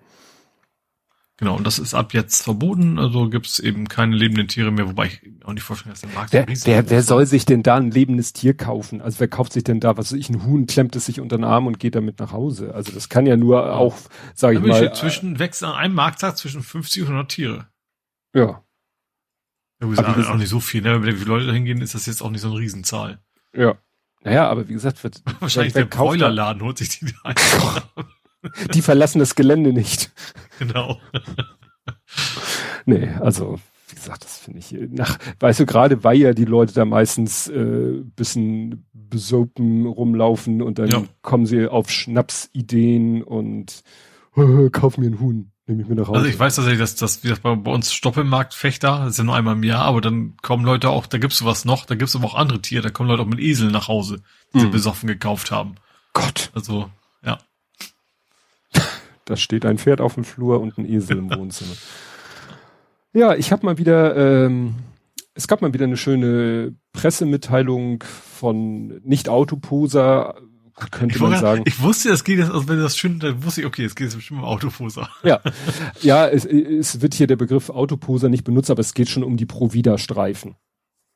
Genau, 1.36 1.56
und 1.56 1.66
das 1.66 1.80
ist 1.80 1.94
ab 1.94 2.14
jetzt 2.14 2.44
verboten, 2.44 2.96
also 3.00 3.28
gibt's 3.28 3.58
eben 3.58 3.88
keine 3.88 4.14
lebenden 4.14 4.46
Tiere 4.46 4.70
mehr, 4.70 4.86
wobei 4.86 5.06
ich 5.06 5.20
auch 5.44 5.52
nicht 5.52 5.64
vorstellen, 5.64 5.92
dass 5.92 6.02
der 6.02 6.10
Markt 6.10 6.32
wer, 6.32 6.46
wer, 6.46 6.90
wer 6.90 7.02
soll 7.02 7.26
sich 7.26 7.44
denn 7.44 7.64
da 7.64 7.74
ein 7.74 7.90
lebendes 7.90 8.32
Tier 8.32 8.56
kaufen? 8.56 9.00
Also 9.00 9.18
wer 9.18 9.26
kauft 9.26 9.52
sich 9.52 9.64
denn 9.64 9.80
da, 9.80 9.96
was 9.96 10.12
weiß 10.12 10.18
ich, 10.18 10.30
ein 10.30 10.44
Huhn 10.44 10.68
klemmt 10.68 10.94
es 10.94 11.06
sich 11.06 11.20
unter 11.20 11.36
den 11.36 11.42
Arm 11.42 11.66
und 11.66 11.80
geht 11.80 11.96
damit 11.96 12.20
nach 12.20 12.30
Hause? 12.30 12.72
Also 12.72 12.92
das 12.92 13.08
kann 13.08 13.26
ja 13.26 13.36
nur 13.36 13.66
ja. 13.66 13.72
auch, 13.72 13.96
sage 14.34 14.58
ich 14.58 14.64
mal. 14.64 14.94
Zwischen, 14.94 15.40
wächst 15.40 15.64
an 15.64 15.72
einem 15.72 15.94
Markttag 15.94 16.38
zwischen 16.38 16.62
50 16.62 17.02
und 17.02 17.08
100 17.08 17.28
Tiere. 17.30 17.68
Ja. 18.32 18.62
Ja, 19.80 19.86
gut, 19.88 19.98
ist 19.98 20.28
auch 20.28 20.36
nicht 20.36 20.48
so 20.48 20.60
viel, 20.60 20.82
ne? 20.82 21.02
Wenn 21.02 21.18
die 21.18 21.24
Leute 21.24 21.46
da 21.46 21.52
hingehen, 21.52 21.80
ist 21.80 21.96
das 21.96 22.06
jetzt 22.06 22.22
auch 22.22 22.30
nicht 22.30 22.42
so 22.42 22.48
eine 22.48 22.58
Riesenzahl. 22.58 23.18
Ja. 23.52 23.76
Naja, 24.22 24.48
aber 24.48 24.68
wie 24.68 24.72
gesagt, 24.72 25.02
wird, 25.02 25.20
wahrscheinlich 25.40 25.72
der 25.72 25.86
Broilerladen 25.86 26.62
holt 26.62 26.78
sich 26.78 26.90
die 26.90 27.12
ein. 27.24 27.34
die 28.72 28.82
verlassen 28.82 29.18
das 29.18 29.34
Gelände 29.34 29.72
nicht. 29.72 30.10
Genau. 30.58 30.98
nee, 32.86 33.08
also 33.20 33.58
wie 33.88 33.94
gesagt, 33.94 34.24
das 34.24 34.38
finde 34.38 34.60
ich 34.60 34.74
nach, 34.90 35.18
weißt 35.40 35.60
du, 35.60 35.66
gerade 35.66 36.04
weil 36.04 36.16
ja 36.16 36.32
die 36.32 36.44
Leute 36.44 36.74
da 36.74 36.84
meistens 36.84 37.48
äh, 37.48 38.02
bisschen 38.16 38.86
besopen 38.92 39.86
rumlaufen 39.86 40.62
und 40.62 40.78
dann 40.78 40.88
ja. 40.88 41.02
kommen 41.22 41.46
sie 41.46 41.68
auf 41.68 41.90
Schnapsideen 41.90 43.22
und 43.22 43.82
kauf 44.72 44.98
mir 44.98 45.06
ein 45.06 45.20
Huhn. 45.20 45.50
Nehme 45.66 45.80
ich 45.80 45.88
mir 45.88 45.94
nach 45.94 46.08
Hause. 46.08 46.18
Also 46.18 46.28
ich 46.28 46.38
weiß 46.38 46.56
tatsächlich, 46.56 46.80
dass 46.80 46.94
das, 46.94 47.24
wie 47.24 47.28
das 47.28 47.40
bei, 47.40 47.54
bei 47.54 47.72
uns 47.72 47.90
Stoppelmarkt 47.92 48.52
Fechter, 48.52 48.98
das 48.98 49.12
ist 49.12 49.18
ja 49.18 49.24
nur 49.24 49.34
einmal 49.34 49.54
im 49.54 49.62
Jahr, 49.62 49.84
aber 49.84 50.02
dann 50.02 50.36
kommen 50.42 50.64
Leute 50.64 50.90
auch, 50.90 51.06
da 51.06 51.16
gibt's 51.16 51.38
sowas 51.38 51.64
noch, 51.64 51.86
da 51.86 51.94
gibt's 51.94 52.14
aber 52.14 52.26
auch 52.26 52.34
andere 52.34 52.60
Tiere, 52.60 52.82
da 52.82 52.90
kommen 52.90 53.08
Leute 53.08 53.22
auch 53.22 53.26
mit 53.26 53.40
Eseln 53.40 53.72
nach 53.72 53.88
Hause, 53.88 54.20
die 54.52 54.58
mm. 54.58 54.60
sie 54.60 54.66
mhm. 54.66 54.72
besoffen 54.72 55.06
gekauft 55.06 55.50
haben. 55.50 55.76
Gott. 56.12 56.50
Also, 56.54 56.90
ja. 57.24 57.38
Da 59.24 59.36
steht 59.36 59.64
ein 59.64 59.78
Pferd 59.78 60.00
auf 60.00 60.14
dem 60.14 60.24
Flur 60.24 60.60
und 60.60 60.78
ein 60.78 60.86
Esel 60.86 61.18
im 61.18 61.30
Wohnzimmer. 61.30 61.74
Ja, 63.16 63.36
ich 63.36 63.52
habe 63.52 63.64
mal 63.64 63.78
wieder, 63.78 64.16
ähm, 64.16 64.74
es 65.34 65.46
gab 65.46 65.62
mal 65.62 65.72
wieder 65.72 65.84
eine 65.84 65.96
schöne 65.96 66.74
Pressemitteilung 66.92 68.02
von 68.02 69.00
nicht 69.04 69.28
Autoposer, 69.28 70.34
könnte 70.90 71.20
man 71.20 71.38
sagen. 71.38 71.62
Ich 71.64 71.80
wusste, 71.80 72.10
es 72.10 72.24
geht 72.24 72.38
jetzt, 72.38 72.50
also 72.50 72.68
wenn 72.68 72.80
das 72.80 72.96
schön, 72.96 73.20
dann 73.20 73.44
wusste 73.44 73.60
ich, 73.60 73.66
okay, 73.68 73.84
es 73.84 73.94
geht 73.94 74.06
jetzt 74.06 74.16
bestimmt 74.16 74.40
um 74.40 74.46
Autoposer. 74.46 75.08
Ja, 75.22 75.40
ja, 76.02 76.26
es, 76.26 76.44
es 76.44 77.00
wird 77.00 77.14
hier 77.14 77.28
der 77.28 77.36
Begriff 77.36 77.70
Autoposer 77.70 78.28
nicht 78.28 78.42
benutzt, 78.42 78.70
aber 78.70 78.80
es 78.80 78.94
geht 78.94 79.08
schon 79.08 79.22
um 79.22 79.36
die 79.36 79.46
Provida-Streifen. 79.46 80.56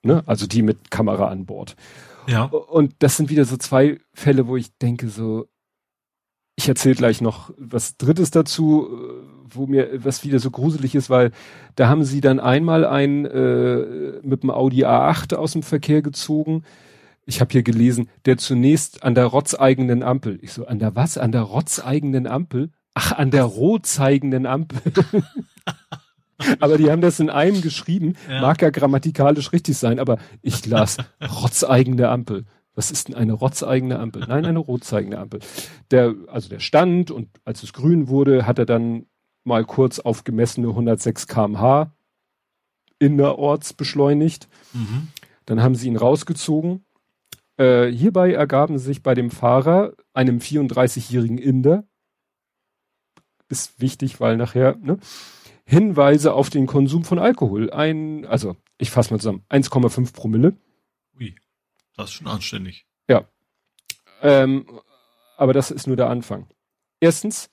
Ne? 0.04 0.22
Also 0.26 0.46
die 0.46 0.62
mit 0.62 0.92
Kamera 0.92 1.26
an 1.26 1.46
Bord. 1.46 1.74
Ja. 2.28 2.44
Und 2.44 2.94
das 3.00 3.16
sind 3.16 3.30
wieder 3.30 3.44
so 3.44 3.56
zwei 3.56 3.98
Fälle, 4.12 4.46
wo 4.46 4.56
ich 4.56 4.76
denke 4.78 5.08
so, 5.08 5.48
ich 6.58 6.68
erzähle 6.68 6.96
gleich 6.96 7.20
noch 7.20 7.52
was 7.56 7.98
Drittes 7.98 8.32
dazu, 8.32 8.90
wo 9.48 9.68
mir 9.68 10.04
was 10.04 10.24
wieder 10.24 10.40
so 10.40 10.50
gruselig 10.50 10.96
ist, 10.96 11.08
weil 11.08 11.30
da 11.76 11.88
haben 11.88 12.02
sie 12.02 12.20
dann 12.20 12.40
einmal 12.40 12.84
ein 12.84 13.26
äh, 13.26 14.18
mit 14.24 14.42
dem 14.42 14.50
Audi 14.50 14.84
A8 14.84 15.36
aus 15.36 15.52
dem 15.52 15.62
Verkehr 15.62 16.02
gezogen. 16.02 16.64
Ich 17.26 17.40
habe 17.40 17.52
hier 17.52 17.62
gelesen, 17.62 18.08
der 18.24 18.38
zunächst 18.38 19.04
an 19.04 19.14
der 19.14 19.26
rotzeigenen 19.26 20.02
Ampel. 20.02 20.40
Ich 20.42 20.52
so, 20.52 20.66
an 20.66 20.80
der 20.80 20.96
was? 20.96 21.16
An 21.16 21.30
der 21.30 21.42
rotzeigenen 21.42 22.26
Ampel? 22.26 22.70
Ach, 22.92 23.12
an 23.12 23.30
der 23.30 23.44
rot 23.44 23.86
zeigenden 23.86 24.44
Ampel. 24.44 24.80
aber 26.58 26.76
die 26.76 26.90
haben 26.90 27.02
das 27.02 27.20
in 27.20 27.30
einem 27.30 27.62
geschrieben. 27.62 28.14
Ja. 28.28 28.40
Mag 28.40 28.62
ja 28.62 28.70
grammatikalisch 28.70 29.52
richtig 29.52 29.76
sein, 29.76 30.00
aber 30.00 30.18
ich 30.42 30.66
las 30.66 30.96
rotzeigende 31.22 32.08
Ampel. 32.08 32.46
Was 32.78 32.92
ist 32.92 33.08
denn 33.08 33.16
eine 33.16 33.32
rotzeigene 33.32 33.98
Ampel? 33.98 34.24
Nein, 34.28 34.46
eine 34.46 34.60
rotzeigende 34.60 35.18
Ampel. 35.18 35.40
Der, 35.90 36.14
also 36.28 36.48
der 36.48 36.60
stand 36.60 37.10
und 37.10 37.28
als 37.44 37.64
es 37.64 37.72
grün 37.72 38.06
wurde, 38.06 38.46
hat 38.46 38.60
er 38.60 38.66
dann 38.66 39.06
mal 39.42 39.64
kurz 39.64 39.98
auf 39.98 40.22
gemessene 40.22 40.68
106 40.68 41.26
kmh 41.26 41.92
innerorts 43.00 43.72
beschleunigt. 43.72 44.48
Mhm. 44.74 45.08
Dann 45.44 45.60
haben 45.60 45.74
sie 45.74 45.88
ihn 45.88 45.96
rausgezogen. 45.96 46.84
Äh, 47.56 47.88
hierbei 47.88 48.32
ergaben 48.32 48.78
sich 48.78 49.02
bei 49.02 49.16
dem 49.16 49.32
Fahrer, 49.32 49.94
einem 50.12 50.38
34-jährigen 50.38 51.38
Inder, 51.38 51.82
ist 53.48 53.80
wichtig, 53.80 54.20
weil 54.20 54.36
nachher, 54.36 54.76
ne, 54.76 54.98
Hinweise 55.64 56.32
auf 56.32 56.48
den 56.48 56.68
Konsum 56.68 57.02
von 57.02 57.18
Alkohol. 57.18 57.72
Ein, 57.72 58.24
also, 58.24 58.54
ich 58.78 58.92
fasse 58.92 59.12
mal 59.12 59.18
zusammen, 59.18 59.42
1,5 59.50 60.12
Promille. 60.12 60.56
Das 61.98 62.10
ist 62.10 62.14
schon 62.14 62.28
anständig. 62.28 62.86
Ja. 63.08 63.28
Ähm, 64.22 64.66
aber 65.36 65.52
das 65.52 65.72
ist 65.72 65.88
nur 65.88 65.96
der 65.96 66.08
Anfang. 66.08 66.46
Erstens, 67.00 67.50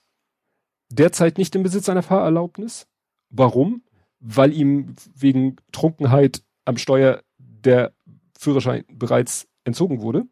derzeit 0.89 1.39
nicht 1.39 1.55
im 1.55 1.63
Besitz 1.63 1.89
einer 1.89 2.03
Fahrerlaubnis. 2.03 2.87
Warum? 3.29 3.83
Weil 4.19 4.53
ihm 4.53 4.95
wegen 5.15 5.55
Trunkenheit 5.71 6.43
am 6.63 6.77
Steuer 6.77 7.23
der 7.39 7.93
Führerschein 8.37 8.85
bereits 8.87 9.47
entzogen 9.63 10.01
wurde. 10.01 10.27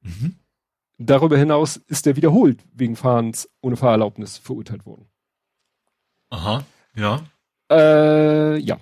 Mhm. 0.00 0.36
Darüber 0.96 1.36
hinaus 1.36 1.76
ist 1.76 2.06
er 2.06 2.16
wiederholt 2.16 2.64
wegen 2.72 2.96
Fahrens 2.96 3.50
ohne 3.60 3.76
Fahrerlaubnis 3.76 4.38
verurteilt 4.38 4.86
worden. 4.86 5.06
Aha, 6.30 6.64
ja. 6.94 7.24
Äh, 7.70 8.56
ja. 8.56 8.80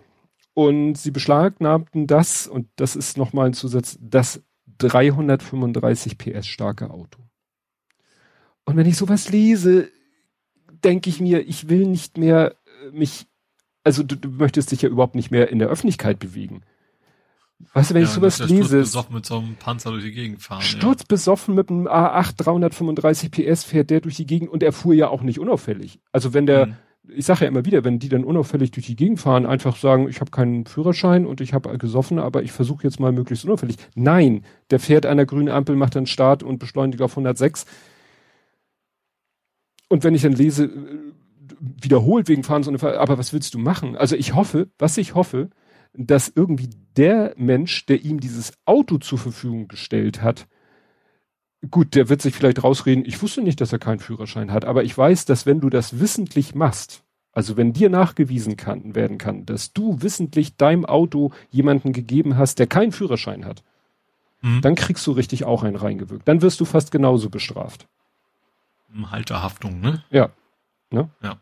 Und 0.55 0.95
sie 0.95 1.11
beschlagnahmten 1.11 2.07
das, 2.07 2.47
und 2.47 2.69
das 2.77 2.95
ist 2.95 3.17
nochmal 3.17 3.47
ein 3.47 3.55
Zusatz, 3.55 3.99
das 4.01 4.43
335 4.79 6.19
PS 6.19 6.47
starke 6.47 6.91
Auto. 6.91 7.21
Und 8.65 8.77
wenn 8.77 8.87
ich 8.87 8.97
sowas 8.97 9.31
lese, 9.31 9.89
denke 10.85 11.11
ich 11.11 11.21
mir, 11.21 11.47
ich 11.47 11.69
will 11.69 11.87
nicht 11.87 12.19
mehr 12.19 12.55
äh, 12.85 12.91
mich, 12.91 13.27
also 13.85 14.03
du, 14.03 14.17
du, 14.17 14.29
möchtest 14.29 14.71
dich 14.73 14.83
ja 14.83 14.89
überhaupt 14.89 15.15
nicht 15.15 15.31
mehr 15.31 15.49
in 15.49 15.59
der 15.59 15.69
Öffentlichkeit 15.69 16.19
bewegen. 16.19 16.63
Weißt 17.73 17.91
du, 17.91 17.95
wenn 17.95 18.03
ja, 18.03 18.09
ich 18.09 18.15
sowas 18.15 18.39
lese. 18.39 18.85
Sturzbesoffen 18.85 19.15
mit 19.15 19.27
so 19.27 19.39
einem 19.39 19.57
Panzer 19.57 19.91
durch 19.91 20.05
die 20.05 20.13
Gegend 20.13 20.43
fahren. 20.43 20.63
Sturzbesoffen 20.63 21.55
ja. 21.55 21.63
mit 21.63 21.71
einem 21.71 21.89
A8 21.89 22.37
335 22.37 23.31
PS 23.31 23.65
fährt 23.65 23.91
der 23.91 24.01
durch 24.01 24.17
die 24.17 24.27
Gegend 24.27 24.51
und 24.51 24.63
er 24.63 24.73
fuhr 24.73 24.95
ja 24.95 25.09
auch 25.09 25.23
nicht 25.23 25.41
unauffällig. 25.41 25.99
Also 26.13 26.35
wenn 26.35 26.47
der, 26.47 26.67
mhm. 26.67 26.77
Ich 27.15 27.27
sage 27.27 27.43
ja 27.43 27.49
immer 27.49 27.65
wieder, 27.65 27.85
wenn 27.85 27.99
die 27.99 28.09
dann 28.09 28.25
unauffällig 28.25 28.71
durch 28.71 28.87
die 28.87 28.97
Gegend 28.97 29.21
fahren, 29.21 29.47
einfach 29.47 29.77
sagen, 29.77 30.09
ich 30.09 30.21
habe 30.21 30.31
keinen 30.31 30.67
Führerschein 30.67 31.27
und 31.27 31.41
ich 31.41 31.55
habe 31.55 31.77
gesoffen, 31.79 32.19
aber 32.19 32.43
ich 32.43 32.53
versuche 32.53 32.85
jetzt 32.85 33.01
mal 33.01 33.13
möglichst 33.13 33.45
unauffällig. 33.45 33.77
Nein, 33.95 34.45
der 34.71 34.79
fährt 34.79 35.05
der 35.05 35.27
grünen 35.27 35.49
Ampel, 35.49 35.77
macht 35.77 35.97
dann 35.97 36.07
Start 36.07 36.43
und 36.43 36.59
beschleunigt 36.59 37.03
auf 37.03 37.13
106 37.13 37.67
und 39.89 40.05
wenn 40.05 40.15
ich 40.15 40.23
dann 40.23 40.33
lese, 40.33 40.65
äh, 40.65 40.69
wiederholt 41.61 42.29
wegen 42.29 42.45
Fahrens 42.45 42.69
ohne 42.69 42.79
Fahr 42.79 42.99
aber 42.99 43.19
was 43.19 43.33
willst 43.33 43.55
du 43.55 43.59
machen? 43.59 43.97
Also 43.97 44.17
ich 44.17 44.35
hoffe, 44.35 44.69
was 44.79 44.99
ich 44.99 45.15
hoffe, 45.15 45.51
dass 45.95 46.31
irgendwie 46.35 46.71
der 46.97 47.35
Mensch, 47.37 47.87
der 47.87 48.05
ihm 48.05 48.21
dieses 48.21 48.53
Auto 48.67 48.99
zur 48.99 49.19
Verfügung 49.19 49.69
gestellt 49.69 50.23
hat, 50.23 50.47
gut, 51.71 51.95
der 51.95 52.09
wird 52.09 52.23
sich 52.23 52.35
vielleicht 52.35 52.63
rausreden, 52.63 53.05
ich 53.05 53.21
wusste 53.23 53.43
nicht, 53.43 53.61
dass 53.61 53.73
er 53.73 53.79
keinen 53.79 53.99
Führerschein 53.99 54.53
hat, 54.53 54.65
aber 54.65 54.85
ich 54.85 54.97
weiß, 54.97 55.25
dass 55.25 55.47
wenn 55.47 55.61
du 55.61 55.71
das 55.71 56.01
wissentlich 56.01 56.55
machst, 56.55 57.03
also 57.33 57.57
wenn 57.57 57.73
dir 57.73 57.91
nachgewiesen 57.91 58.57
kann, 58.57 58.95
werden 58.95 59.19
kann, 59.19 59.47
dass 59.47 59.73
du 59.73 60.03
wissentlich 60.03 60.57
deinem 60.57 60.85
Auto 60.85 61.33
jemanden 61.51 61.93
gegeben 61.93 62.37
hast, 62.37 62.59
der 62.59 62.67
keinen 62.67 62.93
Führerschein 62.93 63.45
hat, 63.45 63.63
mhm. 64.41 64.61
dann 64.61 64.75
kriegst 64.75 65.07
du 65.07 65.13
richtig 65.13 65.45
auch 65.45 65.63
einen 65.63 65.77
reingewirkt. 65.77 66.27
Dann 66.27 66.43
wirst 66.43 66.61
du 66.61 66.65
fast 66.65 66.91
genauso 66.91 67.31
bestraft. 67.31 67.87
Halterhaftung, 69.11 69.81
ne? 69.81 70.03
Ja. 70.11 70.31
Ne? 70.91 71.11
Ja. 71.23 71.39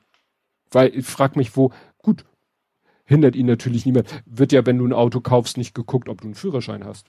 Weil 0.70 0.94
ich 0.94 1.06
frag 1.06 1.36
mich, 1.36 1.56
wo, 1.56 1.72
gut, 1.98 2.24
hindert 3.04 3.36
ihn 3.36 3.46
natürlich 3.46 3.86
niemand. 3.86 4.22
Wird 4.26 4.52
ja, 4.52 4.66
wenn 4.66 4.78
du 4.78 4.86
ein 4.86 4.92
Auto 4.92 5.20
kaufst, 5.20 5.56
nicht 5.56 5.74
geguckt, 5.74 6.08
ob 6.08 6.20
du 6.20 6.26
einen 6.26 6.34
Führerschein 6.34 6.84
hast. 6.84 7.06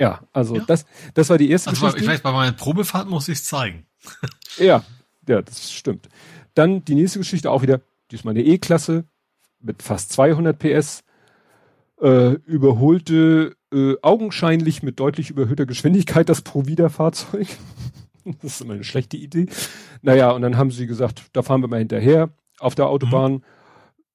Ja, 0.00 0.20
also 0.32 0.56
ja. 0.56 0.64
das, 0.66 0.84
das 1.14 1.30
war 1.30 1.38
die 1.38 1.50
erste 1.50 1.70
also 1.70 1.86
Geschichte. 1.86 2.04
Ich 2.04 2.10
weiß, 2.10 2.20
bei 2.20 2.32
meiner 2.32 2.52
Probefahrt 2.52 3.08
muss 3.08 3.28
ich 3.28 3.38
es 3.38 3.44
zeigen. 3.44 3.86
ja, 4.58 4.84
ja, 5.26 5.42
das 5.42 5.72
stimmt. 5.72 6.08
Dann 6.54 6.84
die 6.84 6.94
nächste 6.94 7.18
Geschichte 7.18 7.50
auch 7.50 7.62
wieder, 7.62 7.80
diesmal 8.10 8.32
eine 8.32 8.44
E-Klasse 8.44 9.04
mit 9.60 9.82
fast 9.82 10.12
200 10.12 10.58
PS, 10.58 11.02
äh, 12.00 12.32
überholte 12.44 13.56
äh, 13.72 13.94
augenscheinlich 14.02 14.82
mit 14.82 15.00
deutlich 15.00 15.30
überhöhter 15.30 15.66
Geschwindigkeit 15.66 16.28
das 16.28 16.42
Provida-Fahrzeug. 16.42 17.48
Das 18.42 18.54
ist 18.54 18.60
immer 18.62 18.74
eine 18.74 18.82
schlechte 18.82 19.16
Idee. 19.16 19.46
Naja, 20.02 20.32
und 20.32 20.42
dann 20.42 20.56
haben 20.56 20.72
sie 20.72 20.88
gesagt, 20.88 21.22
da 21.32 21.42
fahren 21.42 21.60
wir 21.60 21.68
mal 21.68 21.78
hinterher 21.78 22.30
auf 22.58 22.74
der 22.74 22.88
Autobahn. 22.88 23.34
Mhm. 23.34 23.42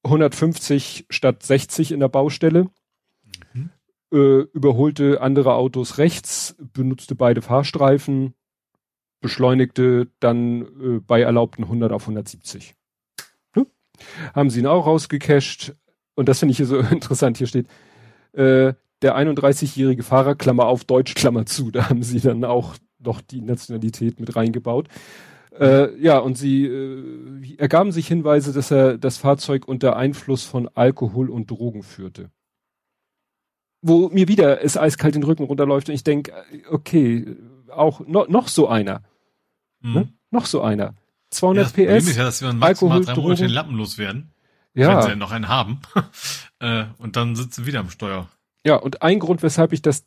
150 0.03 1.05
statt 1.09 1.43
60 1.43 1.91
in 1.91 2.01
der 2.01 2.09
Baustelle. 2.09 2.69
Äh, 4.11 4.41
überholte 4.53 5.21
andere 5.21 5.53
Autos 5.53 5.97
rechts, 5.97 6.55
benutzte 6.73 7.15
beide 7.15 7.41
Fahrstreifen, 7.41 8.33
beschleunigte 9.21 10.09
dann 10.19 10.61
äh, 10.63 10.99
bei 10.99 11.21
erlaubten 11.21 11.63
100 11.63 11.93
auf 11.93 12.03
170. 12.03 12.75
Hm? 13.53 13.67
Haben 14.33 14.49
sie 14.49 14.59
ihn 14.59 14.67
auch 14.67 14.85
rausgecasht. 14.85 15.75
Und 16.15 16.27
das 16.27 16.39
finde 16.39 16.51
ich 16.51 16.57
hier 16.57 16.65
so 16.65 16.77
interessant. 16.91 17.37
Hier 17.37 17.47
steht, 17.47 17.67
äh, 18.33 18.73
der 19.01 19.17
31-jährige 19.17 20.03
Fahrer, 20.03 20.35
Klammer 20.35 20.65
auf, 20.65 20.83
Deutsch, 20.83 21.15
Klammer 21.15 21.45
zu. 21.45 21.71
Da 21.71 21.89
haben 21.89 22.03
sie 22.03 22.19
dann 22.19 22.43
auch 22.43 22.75
noch 22.99 23.21
die 23.21 23.41
Nationalität 23.41 24.19
mit 24.19 24.35
reingebaut. 24.35 24.87
Äh, 25.57 25.97
ja, 26.01 26.17
und 26.19 26.37
sie 26.37 26.65
äh, 26.65 27.55
ergaben 27.57 27.91
sich 27.91 28.07
Hinweise, 28.07 28.53
dass 28.53 28.71
er 28.71 28.97
das 28.97 29.17
Fahrzeug 29.17 29.67
unter 29.67 29.95
Einfluss 29.95 30.43
von 30.43 30.69
Alkohol 30.75 31.29
und 31.29 31.49
Drogen 31.49 31.83
führte. 31.83 32.29
Wo 33.81 34.09
mir 34.09 34.27
wieder 34.27 34.63
es 34.63 34.77
eiskalt 34.77 35.15
den 35.15 35.23
Rücken 35.23 35.43
runterläuft 35.43 35.89
und 35.89 35.95
ich 35.95 36.03
denke, 36.03 36.33
okay, 36.69 37.35
auch 37.69 38.01
no, 38.01 38.25
noch 38.27 38.47
so 38.47 38.67
einer. 38.67 39.01
Mhm. 39.81 39.93
Ne? 39.93 40.13
Noch 40.29 40.45
so 40.45 40.61
einer. 40.61 40.95
200 41.31 41.77
ja, 41.77 41.85
das 41.85 42.03
PS. 42.03 42.09
Ist 42.09 42.17
ja, 42.17 42.23
dass 42.23 42.41
wir 42.41 42.55
Alkohol, 42.59 43.03
drei 43.03 43.15
Monate 43.15 43.43
den 43.43 43.51
Lappen 43.51 43.75
loswerden. 43.75 44.31
Ja. 44.73 44.95
Wenn 44.95 45.01
sie 45.03 45.09
ja 45.09 45.15
noch 45.15 45.31
einen 45.31 45.47
haben. 45.47 45.79
äh, 46.59 46.85
und 46.97 47.15
dann 47.15 47.35
sitzen 47.35 47.61
sie 47.61 47.67
wieder 47.67 47.79
am 47.79 47.89
Steuer. 47.89 48.27
Ja, 48.63 48.75
und 48.75 49.01
ein 49.01 49.19
Grund, 49.19 49.41
weshalb 49.41 49.73
ich 49.73 49.81
das 49.81 50.05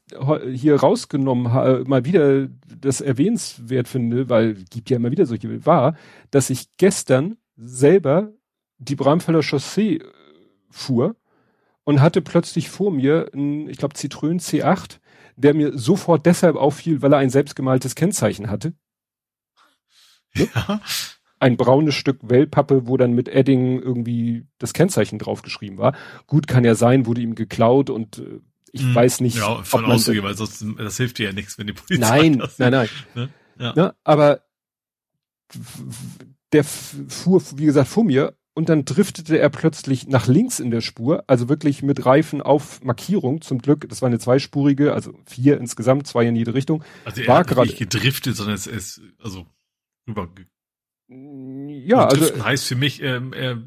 hier 0.52 0.76
rausgenommen 0.76 1.52
habe, 1.52 1.84
mal 1.86 2.04
wieder 2.04 2.46
das 2.66 3.00
erwähnenswert 3.00 3.88
finde, 3.88 4.28
weil 4.28 4.54
gibt 4.70 4.90
ja 4.90 4.96
immer 4.96 5.10
wieder 5.10 5.26
solche, 5.26 5.66
war, 5.66 5.96
dass 6.30 6.50
ich 6.50 6.68
gestern 6.76 7.36
selber 7.56 8.30
die 8.78 8.94
Bramfelder 8.94 9.42
Chaussee 9.42 9.96
äh, 9.96 10.04
fuhr 10.70 11.16
und 11.84 12.00
hatte 12.00 12.22
plötzlich 12.22 12.68
vor 12.68 12.90
mir 12.90 13.30
ein, 13.34 13.68
ich 13.68 13.78
glaube, 13.78 13.94
Citroën 13.94 14.40
C8, 14.40 14.98
der 15.36 15.54
mir 15.54 15.76
sofort 15.78 16.26
deshalb 16.26 16.56
auffiel, 16.56 17.02
weil 17.02 17.12
er 17.12 17.18
ein 17.18 17.30
selbstgemaltes 17.30 17.94
Kennzeichen 17.94 18.50
hatte. 18.50 18.74
Ja. 20.34 20.80
Ein 21.38 21.56
braunes 21.56 21.94
Stück 21.94 22.20
Wellpappe, 22.22 22.86
wo 22.86 22.96
dann 22.96 23.12
mit 23.12 23.28
Edding 23.28 23.80
irgendwie 23.80 24.46
das 24.58 24.72
Kennzeichen 24.72 25.18
draufgeschrieben 25.18 25.78
war. 25.78 25.94
Gut, 26.26 26.46
kann 26.46 26.64
ja 26.64 26.74
sein, 26.74 27.06
wurde 27.06 27.20
ihm 27.20 27.34
geklaut 27.34 27.90
und 27.90 28.18
äh, 28.18 28.40
ich 28.72 28.82
hm, 28.82 28.94
weiß 28.94 29.20
nicht. 29.20 29.36
Ja, 29.36 29.62
von 29.62 29.84
auszugehen, 29.84 30.24
weil 30.24 30.36
sonst, 30.36 30.64
das 30.78 30.96
hilft 30.96 31.18
dir 31.18 31.26
ja 31.26 31.32
nichts, 31.32 31.58
wenn 31.58 31.66
die 31.66 31.74
Polizei. 31.74 32.08
Nein, 32.08 32.38
das 32.38 32.58
nein, 32.58 32.72
nein. 32.72 32.88
Ne? 33.14 33.28
Ja. 33.58 33.72
Ne? 33.74 33.94
Aber 34.02 34.40
der 36.52 36.64
fuhr, 36.64 37.42
wie 37.56 37.66
gesagt, 37.66 37.88
vor 37.88 38.04
mir 38.04 38.36
und 38.54 38.68
dann 38.68 38.84
driftete 38.84 39.38
er 39.38 39.50
plötzlich 39.50 40.06
nach 40.06 40.28
links 40.28 40.60
in 40.60 40.70
der 40.70 40.80
Spur, 40.80 41.24
also 41.26 41.48
wirklich 41.48 41.82
mit 41.82 42.06
Reifen 42.06 42.40
auf 42.40 42.82
Markierung. 42.82 43.40
Zum 43.40 43.58
Glück, 43.58 43.88
das 43.88 44.00
war 44.00 44.06
eine 44.06 44.20
zweispurige, 44.20 44.94
also 44.94 45.12
vier 45.26 45.58
insgesamt, 45.58 46.06
zwei 46.06 46.26
in 46.26 46.36
jede 46.36 46.54
Richtung. 46.54 46.84
Also 47.04 47.22
er 47.22 47.28
war 47.28 47.38
hat 47.38 47.56
nicht 47.58 47.78
gedriftet, 47.78 48.36
sondern 48.36 48.54
es 48.54 48.66
ist 48.66 49.00
also 49.20 49.46
rüber. 50.06 50.28
Ja, 51.08 52.06
also 52.06 52.44
heißt 52.44 52.66
für 52.66 52.76
mich, 52.76 53.02
ähm, 53.02 53.32
er 53.32 53.62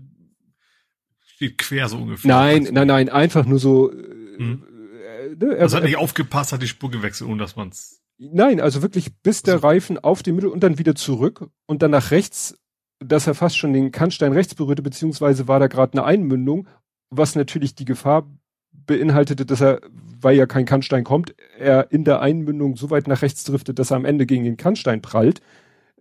steht 1.26 1.58
quer 1.58 1.90
so 1.90 1.98
ungefähr. 1.98 2.30
Nein, 2.30 2.70
nein, 2.72 2.88
nein, 2.88 3.10
einfach 3.10 3.46
nur 3.46 3.60
so. 3.60 3.92
Hm. 3.92 4.64
Äh, 5.04 5.36
ne, 5.36 5.56
er, 5.56 5.64
also 5.64 5.78
hat 5.78 5.84
nicht 5.84 5.98
aufgepasst, 5.98 6.54
hat 6.54 6.62
die 6.62 6.68
Spur 6.68 6.90
gewechselt, 6.90 7.30
ohne 7.30 7.40
dass 7.40 7.58
man's. 7.58 8.02
Nein, 8.18 8.60
also 8.60 8.82
wirklich 8.82 9.16
bis 9.22 9.44
der 9.44 9.56
also, 9.56 9.68
Reifen 9.68 10.00
auf 10.00 10.24
die 10.24 10.32
Mitte 10.32 10.50
und 10.50 10.62
dann 10.62 10.80
wieder 10.80 10.96
zurück 10.96 11.48
und 11.68 11.84
dann 11.84 11.92
nach 11.92 12.10
rechts 12.10 12.58
dass 13.00 13.28
er 13.28 13.36
fast 13.36 13.58
schon 13.58 13.74
den 13.74 13.92
Kannstein 13.92 14.34
rechts 14.34 14.56
berührte, 14.56 14.82
beziehungsweise 14.82 15.48
war 15.48 15.60
da 15.60 15.68
gerade 15.68 15.94
eine 15.94 16.04
Einmündung, 16.04 16.68
was 17.10 17.36
natürlich 17.36 17.76
die 17.76 17.86
Gefahr 17.86 18.28
beinhaltete, 18.72 19.46
dass 19.46 19.62
er, 19.62 19.82
weil 20.20 20.36
ja 20.36 20.46
kein 20.46 20.66
Kannstein 20.66 21.04
kommt, 21.04 21.36
er 21.60 21.92
in 21.92 22.04
der 22.04 22.22
Einmündung 22.22 22.76
so 22.76 22.90
weit 22.90 23.08
nach 23.08 23.22
rechts 23.22 23.44
driftet, 23.44 23.80
dass 23.80 23.92
er 23.92 23.98
am 23.98 24.06
Ende 24.06 24.26
gegen 24.26 24.44
den 24.44 24.58
Kannstein 24.58 25.02
prallt. 25.02 25.42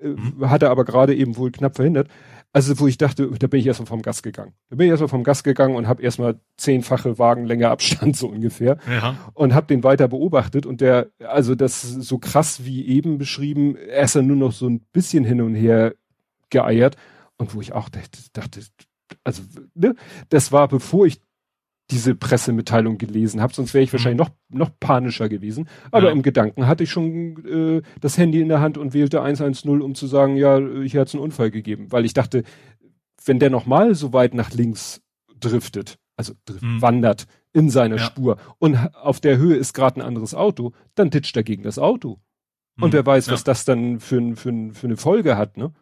Äh, 0.00 0.08
mhm. 0.08 0.48
Hat 0.48 0.62
er 0.62 0.70
aber 0.70 0.84
gerade 0.84 1.14
eben 1.14 1.36
wohl 1.36 1.50
knapp 1.50 1.76
verhindert. 1.76 2.08
Also 2.52 2.78
wo 2.78 2.86
ich 2.86 2.96
dachte, 2.96 3.30
da 3.38 3.46
bin 3.48 3.60
ich 3.60 3.66
erstmal 3.66 3.86
vom 3.86 4.00
Gas 4.00 4.22
gegangen. 4.22 4.54
Da 4.70 4.76
bin 4.76 4.86
ich 4.86 4.90
erstmal 4.90 5.08
vom 5.08 5.24
Gas 5.24 5.44
gegangen 5.44 5.76
und 5.76 5.86
habe 5.88 6.02
erstmal 6.02 6.40
zehnfache 6.56 7.18
Wagenlänge 7.18 7.68
Abstand 7.68 8.16
so 8.16 8.28
ungefähr 8.28 8.78
ja. 8.88 9.16
und 9.34 9.52
habe 9.52 9.66
den 9.66 9.84
weiter 9.84 10.08
beobachtet 10.08 10.64
und 10.64 10.80
der, 10.80 11.08
also 11.18 11.54
das 11.54 11.82
so 11.82 12.18
krass 12.18 12.64
wie 12.64 12.86
eben 12.86 13.18
beschrieben, 13.18 13.76
er 13.76 14.04
ist 14.04 14.16
dann 14.16 14.26
nur 14.26 14.36
noch 14.36 14.52
so 14.52 14.68
ein 14.68 14.80
bisschen 14.92 15.24
hin 15.24 15.42
und 15.42 15.54
her 15.54 15.94
geeiert 16.50 16.96
und 17.36 17.54
wo 17.54 17.60
ich 17.60 17.72
auch 17.72 17.88
dachte, 17.88 18.60
also 19.24 19.42
ne, 19.74 19.94
das 20.28 20.52
war 20.52 20.68
bevor 20.68 21.06
ich 21.06 21.20
diese 21.90 22.16
Pressemitteilung 22.16 22.98
gelesen 22.98 23.40
habe, 23.40 23.54
sonst 23.54 23.72
wäre 23.72 23.84
ich 23.84 23.92
wahrscheinlich 23.92 24.26
mhm. 24.26 24.58
noch 24.58 24.68
noch 24.68 24.70
panischer 24.80 25.28
gewesen. 25.28 25.68
Aber 25.92 26.06
ja. 26.06 26.12
im 26.12 26.22
Gedanken 26.22 26.66
hatte 26.66 26.82
ich 26.82 26.90
schon 26.90 27.44
äh, 27.46 27.82
das 28.00 28.18
Handy 28.18 28.40
in 28.40 28.48
der 28.48 28.60
Hand 28.60 28.76
und 28.76 28.92
wählte 28.92 29.22
110, 29.22 29.80
um 29.80 29.94
zu 29.94 30.06
sagen, 30.06 30.36
ja, 30.36 30.58
hier 30.58 31.00
hat 31.00 31.08
es 31.08 31.14
einen 31.14 31.22
Unfall 31.22 31.50
gegeben, 31.50 31.92
weil 31.92 32.04
ich 32.04 32.14
dachte, 32.14 32.42
wenn 33.24 33.38
der 33.38 33.50
noch 33.50 33.66
mal 33.66 33.94
so 33.94 34.12
weit 34.12 34.34
nach 34.34 34.50
links 34.52 35.00
driftet, 35.38 35.98
also 36.16 36.32
drift, 36.44 36.62
mhm. 36.62 36.82
wandert 36.82 37.26
in 37.52 37.70
seiner 37.70 37.96
ja. 37.96 38.02
Spur 38.02 38.36
und 38.58 38.76
auf 38.94 39.20
der 39.20 39.38
Höhe 39.38 39.56
ist 39.56 39.72
gerade 39.72 40.00
ein 40.00 40.06
anderes 40.06 40.34
Auto, 40.34 40.72
dann 40.94 41.10
titscht 41.10 41.36
er 41.36 41.42
gegen 41.42 41.62
das 41.62 41.78
Auto. 41.78 42.18
Und 42.78 42.90
mhm. 42.90 42.92
wer 42.92 43.06
weiß, 43.06 43.26
ja. 43.26 43.32
was 43.32 43.44
das 43.44 43.64
dann 43.64 44.00
für, 44.00 44.36
für, 44.36 44.52
für 44.72 44.86
eine 44.86 44.96
Folge 44.96 45.36
hat, 45.36 45.56
ne? 45.56 45.72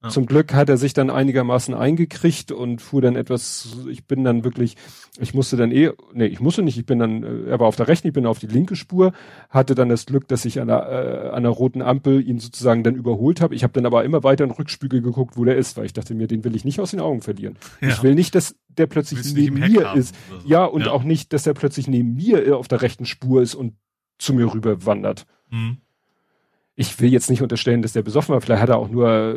Ja. 0.00 0.10
Zum 0.10 0.26
Glück 0.26 0.54
hat 0.54 0.68
er 0.68 0.76
sich 0.76 0.92
dann 0.92 1.10
einigermaßen 1.10 1.74
eingekriegt 1.74 2.52
und 2.52 2.80
fuhr 2.80 3.02
dann 3.02 3.16
etwas, 3.16 3.78
ich 3.90 4.06
bin 4.06 4.22
dann 4.22 4.44
wirklich, 4.44 4.76
ich 5.18 5.34
musste 5.34 5.56
dann 5.56 5.72
eh, 5.72 5.90
nee, 6.12 6.26
ich 6.26 6.38
musste 6.38 6.62
nicht, 6.62 6.78
ich 6.78 6.86
bin 6.86 7.00
dann, 7.00 7.24
äh, 7.24 7.50
er 7.50 7.58
war 7.58 7.66
auf 7.66 7.74
der 7.74 7.88
rechten, 7.88 8.06
ich 8.06 8.14
bin 8.14 8.24
auf 8.24 8.38
die 8.38 8.46
linke 8.46 8.76
Spur, 8.76 9.12
hatte 9.50 9.74
dann 9.74 9.88
das 9.88 10.06
Glück, 10.06 10.28
dass 10.28 10.44
ich 10.44 10.60
an 10.60 10.68
der, 10.68 10.88
äh, 10.88 11.28
an 11.30 11.42
der 11.42 11.50
roten 11.50 11.82
Ampel 11.82 12.24
ihn 12.24 12.38
sozusagen 12.38 12.84
dann 12.84 12.94
überholt 12.94 13.40
habe. 13.40 13.56
Ich 13.56 13.64
habe 13.64 13.72
dann 13.72 13.86
aber 13.86 14.04
immer 14.04 14.22
weiter 14.22 14.44
in 14.44 14.50
den 14.50 14.56
Rückspiegel 14.56 15.02
geguckt, 15.02 15.36
wo 15.36 15.44
der 15.44 15.56
ist, 15.56 15.76
weil 15.76 15.86
ich 15.86 15.94
dachte 15.94 16.14
mir, 16.14 16.28
den 16.28 16.44
will 16.44 16.54
ich 16.54 16.64
nicht 16.64 16.78
aus 16.78 16.92
den 16.92 17.00
Augen 17.00 17.20
verlieren. 17.20 17.56
Ja. 17.80 17.88
Ich 17.88 18.00
will 18.04 18.14
nicht, 18.14 18.36
dass 18.36 18.54
der 18.68 18.86
plötzlich 18.86 19.34
neben 19.34 19.58
mir 19.58 19.94
ist. 19.94 20.14
So. 20.30 20.48
Ja, 20.48 20.64
und 20.64 20.82
ja. 20.82 20.92
auch 20.92 21.02
nicht, 21.02 21.32
dass 21.32 21.44
er 21.44 21.54
plötzlich 21.54 21.88
neben 21.88 22.14
mir 22.14 22.56
auf 22.56 22.68
der 22.68 22.82
rechten 22.82 23.04
Spur 23.04 23.42
ist 23.42 23.56
und 23.56 23.74
zu 24.18 24.32
mir 24.32 24.54
rüber 24.54 24.86
wandert. 24.86 25.26
Mhm 25.50 25.78
ich 26.78 27.00
will 27.00 27.12
jetzt 27.12 27.28
nicht 27.28 27.42
unterstellen, 27.42 27.82
dass 27.82 27.92
der 27.92 28.02
besoffen 28.02 28.32
war. 28.32 28.40
Vielleicht 28.40 28.62
hat 28.62 28.68
er 28.68 28.78
auch 28.78 28.88
nur 28.88 29.10
äh, 29.10 29.34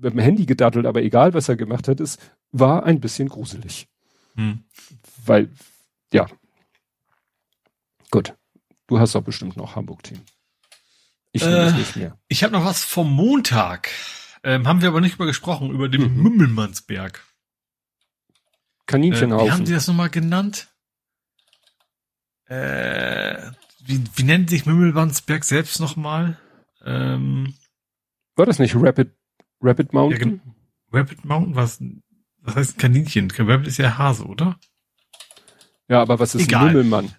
mit 0.00 0.12
dem 0.12 0.18
Handy 0.18 0.46
gedattelt, 0.46 0.84
aber 0.84 1.00
egal, 1.00 1.32
was 1.32 1.48
er 1.48 1.54
gemacht 1.54 1.86
hat, 1.86 2.00
es 2.00 2.18
war 2.50 2.84
ein 2.84 2.98
bisschen 2.98 3.28
gruselig. 3.28 3.86
Hm. 4.34 4.64
Weil, 5.24 5.48
ja. 6.12 6.26
Gut. 8.10 8.34
Du 8.88 8.98
hast 8.98 9.14
doch 9.14 9.22
bestimmt 9.22 9.56
noch 9.56 9.76
Hamburg-Team. 9.76 10.22
Ich 11.30 11.44
äh, 11.44 11.70
nicht 11.70 11.94
mehr. 11.94 12.18
Ich 12.26 12.42
habe 12.42 12.52
noch 12.52 12.64
was 12.64 12.82
vom 12.82 13.12
Montag. 13.12 13.90
Ähm, 14.42 14.66
haben 14.66 14.82
wir 14.82 14.88
aber 14.88 15.00
nicht 15.00 15.14
über 15.14 15.26
gesprochen, 15.26 15.70
über 15.70 15.88
den 15.88 16.14
mhm. 16.14 16.20
Mümmelmannsberg. 16.20 17.24
Kaninchenhaufen. 18.86 19.46
Äh, 19.46 19.48
wie 19.48 19.52
haben 19.52 19.66
Sie 19.66 19.72
das 19.72 19.86
nochmal 19.86 20.10
genannt? 20.10 20.66
Äh, 22.46 23.52
wie, 23.86 24.02
wie 24.14 24.22
nennt 24.22 24.50
sich 24.50 24.66
Mümmelwandsberg 24.66 25.44
selbst 25.44 25.80
nochmal? 25.80 26.38
Ähm, 26.84 27.54
War 28.36 28.46
das 28.46 28.58
nicht 28.58 28.74
Rapid, 28.74 29.10
Rapid 29.60 29.92
Mountain? 29.92 30.40
Ja, 30.44 31.00
Rapid 31.00 31.24
Mountain, 31.24 31.56
was, 31.56 31.82
was 32.38 32.56
heißt 32.56 32.78
Kaninchen? 32.78 33.30
Rapid 33.30 33.66
ist 33.66 33.78
ja 33.78 33.98
Hase, 33.98 34.24
oder? 34.24 34.58
Ja, 35.88 36.00
aber 36.00 36.18
was 36.18 36.34
ist 36.34 36.48
egal. 36.48 36.72
Mümmelmann? 36.72 37.14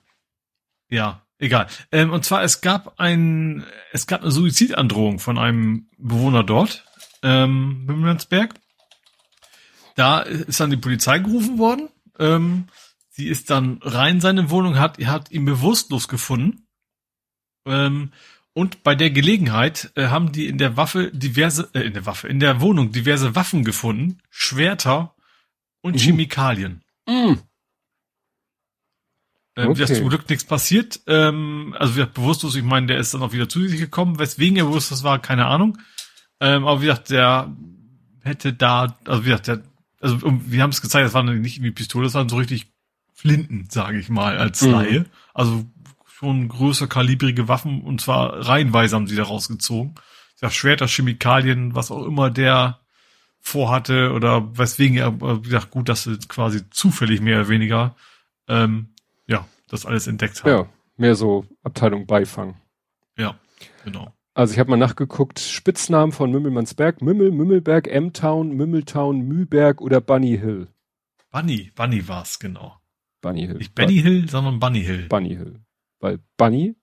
Ja, 0.90 1.26
egal. 1.38 1.68
Ähm, 1.92 2.12
und 2.12 2.26
zwar, 2.26 2.44
es 2.44 2.62
gab 2.62 3.00
ein, 3.00 3.64
es 3.92 4.08
gab 4.08 4.22
eine 4.22 4.32
Suizidandrohung 4.32 5.20
von 5.20 5.38
einem 5.38 5.88
Bewohner 5.98 6.44
dort, 6.44 6.86
ähm, 7.22 7.86
Mümmelmannsberg. 7.86 8.56
Da 9.96 10.20
ist 10.20 10.60
dann 10.60 10.72
die 10.72 10.78
Polizei 10.78 11.20
gerufen 11.20 11.58
worden. 11.58 11.90
Ähm, 12.20 12.68
Sie 13.16 13.28
ist 13.28 13.50
dann 13.50 13.80
rein 13.82 14.16
in 14.16 14.22
seine 14.22 14.50
Wohnung, 14.50 14.78
hat, 14.78 14.98
hat 15.06 15.32
ihn 15.32 15.46
bewusstlos 15.46 16.10
gefunden. 16.10 16.68
Ähm, 17.66 18.12
und 18.52 18.84
bei 18.84 18.94
der 18.94 19.10
Gelegenheit 19.10 19.94
äh, 19.96 20.08
haben 20.08 20.34
die 20.34 20.48
in 20.48 20.58
der 20.58 20.76
Waffe 20.76 21.12
diverse, 21.14 21.70
äh, 21.74 21.84
in 21.84 21.94
der 21.94 22.06
Waffe, 22.06 22.28
in 22.28 22.42
der 22.42 22.60
Wohnung 22.60 22.92
diverse 22.92 23.34
Waffen 23.34 23.64
gefunden, 23.64 24.18
Schwerter 24.30 25.16
und 25.82 25.94
mhm. 25.94 26.00
Chemikalien. 26.00 26.84
Mhm. 27.08 27.40
Ähm, 29.56 29.70
okay. 29.70 29.84
ist 29.84 29.96
zum 29.96 30.10
Glück 30.10 30.30
nichts 30.30 30.44
passiert. 30.44 31.00
Ähm, 31.08 31.74
also 31.80 31.94
wie 31.94 32.00
gesagt, 32.00 32.16
bewusstlos, 32.16 32.58
ich 32.58 32.64
meine, 32.64 32.88
der 32.88 32.98
ist 32.98 33.14
dann 33.14 33.24
auch 33.24 33.32
wieder 33.32 33.48
zu 33.48 33.66
sich 33.66 33.80
gekommen. 33.80 34.20
Weswegen 34.20 34.58
er 34.58 34.66
bewusstlos 34.66 35.04
war, 35.04 35.22
keine 35.22 35.46
Ahnung. 35.46 35.78
Ähm, 36.42 36.68
aber 36.68 36.82
wie 36.82 36.88
gesagt, 36.88 37.12
der 37.12 37.56
hätte 38.24 38.52
da, 38.52 38.98
also 39.06 39.24
wie 39.24 39.30
gesagt, 39.30 39.48
der, 39.48 39.64
also 40.02 40.20
wir 40.22 40.62
haben 40.62 40.72
es 40.72 40.82
gezeigt, 40.82 41.06
das 41.06 41.14
waren 41.14 41.42
nicht 41.42 41.56
irgendwie 41.56 41.72
Pistole, 41.72 42.08
das 42.08 42.14
waren 42.14 42.28
so 42.28 42.36
richtig 42.36 42.75
Flinten, 43.16 43.68
sage 43.72 43.98
ich 43.98 44.10
mal, 44.10 44.38
als 44.38 44.62
mhm. 44.62 44.72
Laie. 44.72 45.06
Also 45.34 45.66
schon 46.06 46.50
größer 46.50 46.88
kalibrige 46.88 47.48
Waffen 47.48 47.82
und 47.82 48.02
zwar 48.02 48.48
reihenweise 48.48 48.96
haben 48.96 49.08
sie 49.08 49.16
da 49.16 49.24
rausgezogen. 49.24 49.96
Ich 50.36 50.42
sag 50.42 50.52
Schwerter, 50.52 50.88
Chemikalien, 50.88 51.76
was 51.76 51.92
auch 51.92 52.06
immer 52.06 52.30
der 52.30 52.80
vorhatte 53.40 54.12
oder 54.12 54.58
weswegen 54.58 54.98
er, 54.98 55.20
wie 55.22 55.42
gesagt, 55.42 55.72
gut, 55.72 55.88
dass 55.88 56.04
sie 56.04 56.18
quasi 56.28 56.70
zufällig 56.72 57.22
mehr 57.22 57.40
oder 57.40 57.50
weniger, 57.50 57.96
ähm, 58.48 58.90
ja, 59.28 59.48
das 59.70 59.86
alles 59.86 60.08
entdeckt 60.08 60.44
haben. 60.44 60.52
Ja, 60.52 60.70
mehr 60.98 61.16
so 61.16 61.46
Abteilung 61.64 62.06
Beifang. 62.06 62.56
Ja, 63.18 63.40
genau. 63.86 64.14
Also 64.34 64.54
ich 64.54 64.60
habe 64.60 64.72
mal 64.72 64.78
nachgeguckt, 64.78 65.40
Spitznamen 65.40 66.12
von 66.12 66.32
Mümmelmannsberg, 66.32 67.02
Mümmel, 67.02 67.32
Mümmelberg, 67.32 67.88
M-Town, 67.88 68.50
Mümmeltown, 68.50 69.22
Mühlberg 69.22 69.80
oder 69.80 70.02
Bunny 70.02 70.38
Hill. 70.38 70.68
Bunny, 71.32 71.72
Bunny 71.74 72.06
war's, 72.08 72.40
genau. 72.40 72.76
Bunny 73.26 73.48
Hill. 73.48 73.58
Nicht 73.58 73.74
Benny 73.74 73.96
Hill, 73.96 74.30
sondern 74.30 74.60
Bunny 74.60 74.84
Hill. 74.84 75.08
Bunny 75.10 75.30
Hill. 75.30 75.60
Weil 76.00 76.20
Bunny 76.38 76.76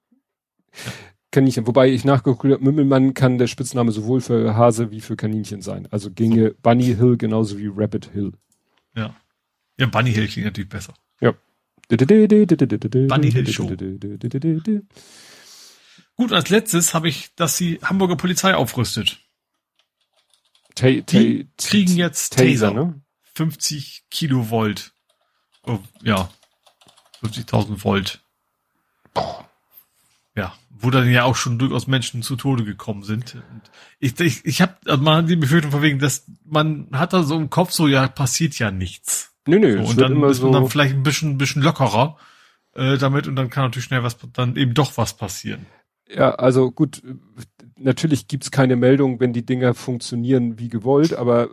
ja. 0.72 0.92
kann 1.30 1.46
ich, 1.46 1.56
wobei 1.64 1.88
ich 1.88 2.04
nachgeguckt 2.04 2.42
habe, 2.42 2.58
Mümmelmann 2.58 3.14
kann 3.14 3.38
der 3.38 3.46
Spitzname 3.46 3.92
sowohl 3.92 4.20
für 4.20 4.56
Hase 4.56 4.90
wie 4.90 5.00
für 5.00 5.14
Kaninchen 5.14 5.62
sein. 5.62 5.86
Also 5.92 6.10
ginge 6.10 6.48
so. 6.48 6.54
Bunny 6.62 6.96
Hill 6.96 7.16
genauso 7.16 7.58
wie 7.58 7.70
Rabbit 7.72 8.10
Hill. 8.12 8.32
Ja. 8.96 9.14
Ja, 9.78 9.86
Bunny 9.86 10.12
Hill 10.12 10.26
klingt 10.26 10.46
natürlich 10.46 10.68
besser. 10.68 10.94
Ja. 11.20 11.32
Bunny 11.88 13.30
Hill 13.30 13.46
Show. 13.46 13.70
Gut, 16.16 16.32
als 16.32 16.50
letztes 16.50 16.92
habe 16.92 17.08
ich, 17.08 17.32
dass 17.36 17.56
die 17.56 17.78
Hamburger 17.84 18.16
Polizei 18.16 18.56
aufrüstet. 18.56 19.20
Ta 20.74 20.90
die 20.90 21.46
kriegen 21.56 21.96
jetzt 21.96 22.32
Taser, 22.32 22.72
Taser 22.72 22.74
ne? 22.74 23.00
50 23.34 24.06
Kilovolt 24.10 24.92
oh, 25.66 25.78
ja, 26.02 26.28
50.000 27.22 27.84
Volt. 27.84 28.20
Boah. 29.14 29.48
Ja, 30.34 30.54
wo 30.70 30.90
dann 30.90 31.10
ja 31.10 31.24
auch 31.24 31.36
schon 31.36 31.58
durchaus 31.58 31.86
Menschen 31.86 32.22
zu 32.22 32.36
Tode 32.36 32.64
gekommen 32.64 33.02
sind. 33.02 33.34
Und 33.34 33.70
ich 33.98 34.18
ich, 34.18 34.44
ich 34.44 34.62
habe 34.62 34.76
also 34.86 35.02
man 35.02 35.22
hat 35.22 35.30
die 35.30 35.36
Befürchtung 35.36 35.70
von 35.70 35.82
wegen, 35.82 35.98
dass 35.98 36.24
man 36.44 36.88
hat 36.92 37.12
da 37.12 37.22
so 37.22 37.36
im 37.36 37.50
Kopf 37.50 37.70
so, 37.70 37.86
ja, 37.86 38.08
passiert 38.08 38.58
ja 38.58 38.70
nichts. 38.70 39.34
Nö, 39.46 39.58
nö, 39.58 39.82
so, 39.82 39.90
und 39.90 40.00
dann 40.00 40.12
ist 40.12 40.20
man 40.20 40.34
so 40.34 40.52
dann 40.52 40.68
vielleicht 40.68 40.94
ein 40.94 41.02
bisschen, 41.02 41.36
bisschen 41.36 41.62
lockerer 41.62 42.16
äh, 42.74 42.96
damit 42.96 43.26
und 43.26 43.36
dann 43.36 43.50
kann 43.50 43.64
natürlich 43.64 43.86
schnell 43.86 44.02
was, 44.02 44.16
dann 44.32 44.56
eben 44.56 44.74
doch 44.74 44.96
was 44.96 45.16
passieren. 45.16 45.66
Ja, 46.08 46.34
also 46.34 46.70
gut, 46.70 47.02
natürlich 47.76 48.28
gibt's 48.28 48.50
keine 48.50 48.76
Meldung, 48.76 49.20
wenn 49.20 49.32
die 49.32 49.44
Dinger 49.44 49.74
funktionieren 49.74 50.58
wie 50.58 50.68
gewollt, 50.68 51.14
aber 51.14 51.48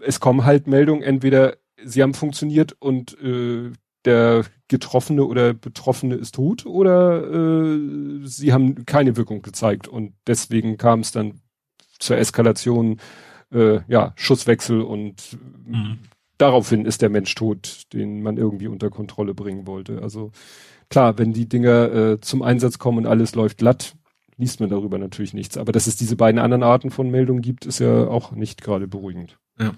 es 0.00 0.20
kommen 0.20 0.44
halt 0.44 0.66
Meldungen, 0.66 1.02
entweder 1.02 1.56
sie 1.84 2.02
haben 2.02 2.14
funktioniert 2.14 2.76
und 2.78 3.20
äh, 3.20 3.72
der 4.04 4.44
Getroffene 4.68 5.24
oder 5.24 5.54
Betroffene 5.54 6.14
ist 6.16 6.34
tot 6.34 6.66
oder 6.66 7.22
äh, 7.22 8.26
sie 8.26 8.52
haben 8.52 8.84
keine 8.84 9.16
Wirkung 9.16 9.42
gezeigt 9.42 9.86
und 9.88 10.14
deswegen 10.26 10.76
kam 10.76 11.00
es 11.00 11.12
dann 11.12 11.40
zur 11.98 12.18
Eskalation 12.18 13.00
äh, 13.52 13.80
ja, 13.86 14.12
Schusswechsel 14.16 14.82
und 14.82 15.38
mhm. 15.66 15.98
daraufhin 16.38 16.84
ist 16.84 17.02
der 17.02 17.10
Mensch 17.10 17.34
tot, 17.34 17.82
den 17.92 18.22
man 18.22 18.36
irgendwie 18.36 18.66
unter 18.66 18.90
Kontrolle 18.90 19.34
bringen 19.34 19.66
wollte. 19.66 20.02
Also 20.02 20.32
klar, 20.88 21.18
wenn 21.18 21.32
die 21.32 21.48
Dinger 21.48 21.92
äh, 21.92 22.20
zum 22.20 22.42
Einsatz 22.42 22.78
kommen 22.78 22.98
und 22.98 23.06
alles 23.06 23.34
läuft 23.34 23.58
glatt, 23.58 23.94
liest 24.36 24.60
man 24.60 24.70
darüber 24.70 24.98
natürlich 24.98 25.34
nichts. 25.34 25.56
Aber 25.56 25.72
dass 25.72 25.86
es 25.86 25.96
diese 25.96 26.16
beiden 26.16 26.40
anderen 26.40 26.62
Arten 26.62 26.90
von 26.90 27.10
Meldungen 27.10 27.42
gibt, 27.42 27.66
ist 27.66 27.78
ja 27.78 28.08
auch 28.08 28.32
nicht 28.32 28.62
gerade 28.62 28.88
beruhigend. 28.88 29.38
Ja. 29.58 29.74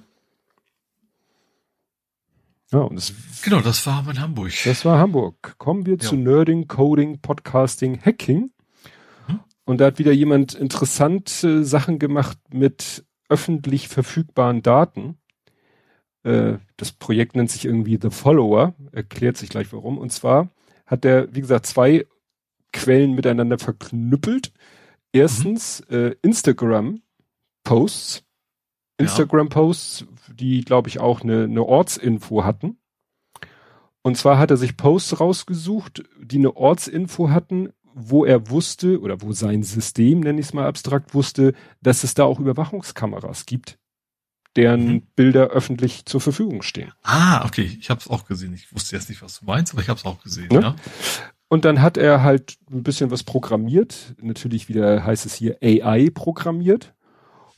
Ja, 2.73 2.81
und 2.81 2.97
das, 2.97 3.13
genau, 3.43 3.61
das 3.61 3.87
war 3.87 4.09
in 4.11 4.21
Hamburg. 4.21 4.53
Das 4.65 4.85
war 4.85 4.99
Hamburg. 4.99 5.57
Kommen 5.59 5.87
wir 5.87 5.95
ja. 5.95 6.01
zu 6.01 6.17
Nerding, 6.17 6.67
Coding, 6.67 7.21
Podcasting, 7.21 8.01
Hacking. 8.01 8.51
Hm? 9.27 9.41
Und 9.65 9.81
da 9.81 9.87
hat 9.87 9.99
wieder 9.99 10.13
jemand 10.13 10.55
interessante 10.55 11.65
Sachen 11.65 11.99
gemacht 11.99 12.39
mit 12.53 13.05
öffentlich 13.29 13.89
verfügbaren 13.89 14.63
Daten. 14.63 15.19
Äh, 16.25 16.59
das 16.77 16.93
Projekt 16.93 17.37
nennt 17.37 17.51
sich 17.51 17.65
irgendwie 17.65 17.99
The 18.01 18.11
Follower, 18.11 18.75
erklärt 18.93 19.37
sich 19.37 19.51
gleich 19.51 19.73
warum. 19.73 19.99
Und 19.99 20.13
zwar 20.13 20.51
hat 20.87 21.05
der, 21.05 21.33
wie 21.35 21.41
gesagt, 21.41 21.67
zwei 21.67 22.07
Quellen 22.73 23.15
miteinander 23.15 23.59
verknüppelt. 23.59 24.53
Erstens 25.13 25.83
mhm. 25.89 25.97
äh, 25.97 26.17
Instagram-Posts. 26.23 28.24
Instagram-Posts, 28.99 30.07
die, 30.33 30.63
glaube 30.63 30.89
ich, 30.89 31.01
auch 31.01 31.23
eine, 31.23 31.45
eine 31.45 31.65
Ortsinfo 31.65 32.45
hatten. 32.45 32.79
Und 34.03 34.17
zwar 34.17 34.39
hat 34.39 34.51
er 34.51 34.57
sich 34.57 34.77
Posts 34.77 35.21
rausgesucht, 35.21 36.05
die 36.21 36.37
eine 36.37 36.57
Ortsinfo 36.57 37.31
hatten, 37.31 37.71
wo 37.95 38.25
er 38.25 38.51
wusste, 38.51 39.01
oder 39.01 39.23
wo 39.23 39.33
sein 39.33 39.63
System, 39.63 40.21
nenne 40.21 40.41
ich 40.41 40.47
es 40.47 40.53
mal 40.53 40.67
abstrakt, 40.67 41.15
wusste, 41.15 41.55
dass 41.81 42.05
es 42.05 42.15
da 42.15 42.25
auch 42.25 42.41
Überwachungskameras 42.41 43.47
gibt, 43.47 43.79
deren 44.57 44.87
mhm. 44.87 45.03
Bilder 45.17 45.49
öffentlich 45.49 46.05
zur 46.05 46.21
Verfügung 46.21 46.63
stehen. 46.63 46.93
Ah, 47.03 47.45
okay, 47.47 47.77
ich 47.81 47.91
habe 47.91 48.01
es 48.01 48.09
auch 48.09 48.27
gesehen. 48.27 48.53
Ich 48.53 48.73
wusste 48.75 48.97
jetzt 48.97 49.09
nicht, 49.09 49.23
was 49.23 49.41
du 49.41 49.47
meinst, 49.47 49.73
aber 49.73 49.83
ich 49.83 49.89
habe 49.89 49.99
es 49.99 50.05
auch 50.05 50.23
gesehen. 50.23 50.49
Ne? 50.49 50.61
Ja. 50.61 50.77
Und 51.49 51.65
dann 51.65 51.81
hat 51.81 51.97
er 51.97 52.23
halt 52.23 52.57
ein 52.71 52.83
bisschen 52.83 53.11
was 53.11 53.23
programmiert. 53.23 54.15
Natürlich 54.21 54.69
wieder 54.69 55.05
heißt 55.05 55.25
es 55.25 55.35
hier 55.35 55.57
AI 55.63 56.11
programmiert. 56.13 56.94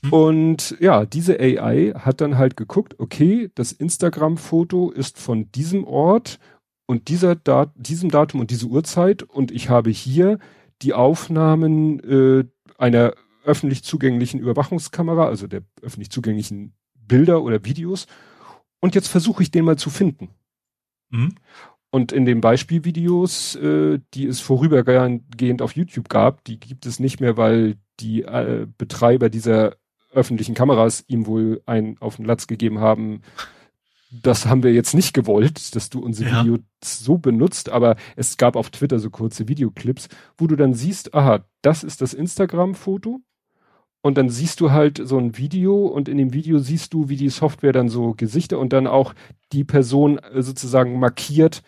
Mhm. 0.07 0.13
Und 0.13 0.77
ja, 0.81 1.07
diese 1.07 1.39
AI 1.39 1.93
hat 1.97 2.21
dann 2.21 2.39
halt 2.39 2.57
geguckt, 2.57 2.99
okay, 2.99 3.51
das 3.55 3.73
Instagram-Foto 3.73 4.91
ist 4.91 5.19
von 5.19 5.51
diesem 5.53 5.85
Ort 5.85 6.39
und 6.87 7.09
dieser 7.09 7.35
Dat 7.35 7.73
diesem 7.75 8.11
Datum 8.11 8.41
und 8.41 8.51
diese 8.51 8.67
Uhrzeit 8.67 9.23
und 9.23 9.51
ich 9.51 9.69
habe 9.69 9.91
hier 9.91 10.39
die 10.83 10.93
Aufnahmen 10.93 12.01
äh, 12.01 12.45
einer 12.79 13.15
öffentlich 13.45 13.83
zugänglichen 13.85 14.41
Überwachungskamera, 14.41 15.27
also 15.27 15.47
der 15.47 15.63
öffentlich 15.81 16.11
zugänglichen 16.11 16.75
Bilder 16.95 17.43
oder 17.43 17.65
Videos. 17.65 18.07
Und 18.81 18.95
jetzt 18.95 19.09
versuche 19.09 19.43
ich 19.43 19.51
den 19.51 19.65
mal 19.65 19.79
zu 19.79 19.91
finden. 19.91 20.29
Mhm. 21.11 21.35
Und 21.91 22.13
in 22.13 22.27
den 22.27 22.41
Beispielvideos, 22.41 23.55
äh, 23.57 24.01
die 24.13 24.27
es 24.27 24.41
vorübergehend 24.41 25.63
auf 25.63 25.77
YouTube 25.77 26.09
gab, 26.09 26.45
die 26.45 26.61
gibt 26.61 26.85
es 26.85 27.01
nicht 27.01 27.21
mehr, 27.21 27.37
weil 27.37 27.77
die 28.01 28.23
äh, 28.23 28.67
Betreiber 28.77 29.31
dieser 29.31 29.77
öffentlichen 30.17 30.55
Kameras 30.55 31.05
ihm 31.07 31.27
wohl 31.27 31.63
einen 31.67 31.99
auf 31.99 32.17
den 32.17 32.25
Latz 32.25 32.47
gegeben 32.47 32.81
haben. 32.81 33.23
Das 34.11 34.47
haben 34.47 34.63
wir 34.63 34.73
jetzt 34.73 34.95
nicht 34.95 35.15
gewollt, 35.15 35.75
dass 35.77 35.91
du 35.91 36.01
unsere 36.01 36.31
ja. 36.31 36.41
Videos 36.41 36.61
so 36.83 37.19
benutzt, 37.19 37.69
aber 37.69 37.97
es 38.17 38.37
gab 38.37 38.57
auf 38.57 38.71
Twitter 38.71 38.99
so 38.99 39.11
kurze 39.11 39.49
Videoclips, 39.49 40.09
wo 40.39 40.47
du 40.47 40.57
dann 40.57 40.75
siehst, 40.75 41.15
aha, 41.15 41.45
das 41.63 41.85
ist 41.85 42.01
das 42.01 42.15
Instagram-Foto, 42.15 43.21
und 44.07 44.17
dann 44.17 44.29
siehst 44.29 44.61
du 44.61 44.71
halt 44.71 45.01
so 45.03 45.19
ein 45.19 45.37
Video 45.37 45.85
und 45.85 46.09
in 46.09 46.17
dem 46.17 46.33
Video 46.33 46.61
siehst 46.61 46.95
du, 46.95 47.09
wie 47.09 47.17
die 47.17 47.29
Software 47.29 47.73
dann 47.73 47.89
so 47.89 48.15
Gesichter 48.17 48.61
und 48.61 48.73
dann 48.73 48.87
auch 48.87 49.15
die 49.51 49.65
Person 49.65 50.19
äh, 50.19 50.43
sozusagen 50.43 51.01
markiert, 51.01 51.65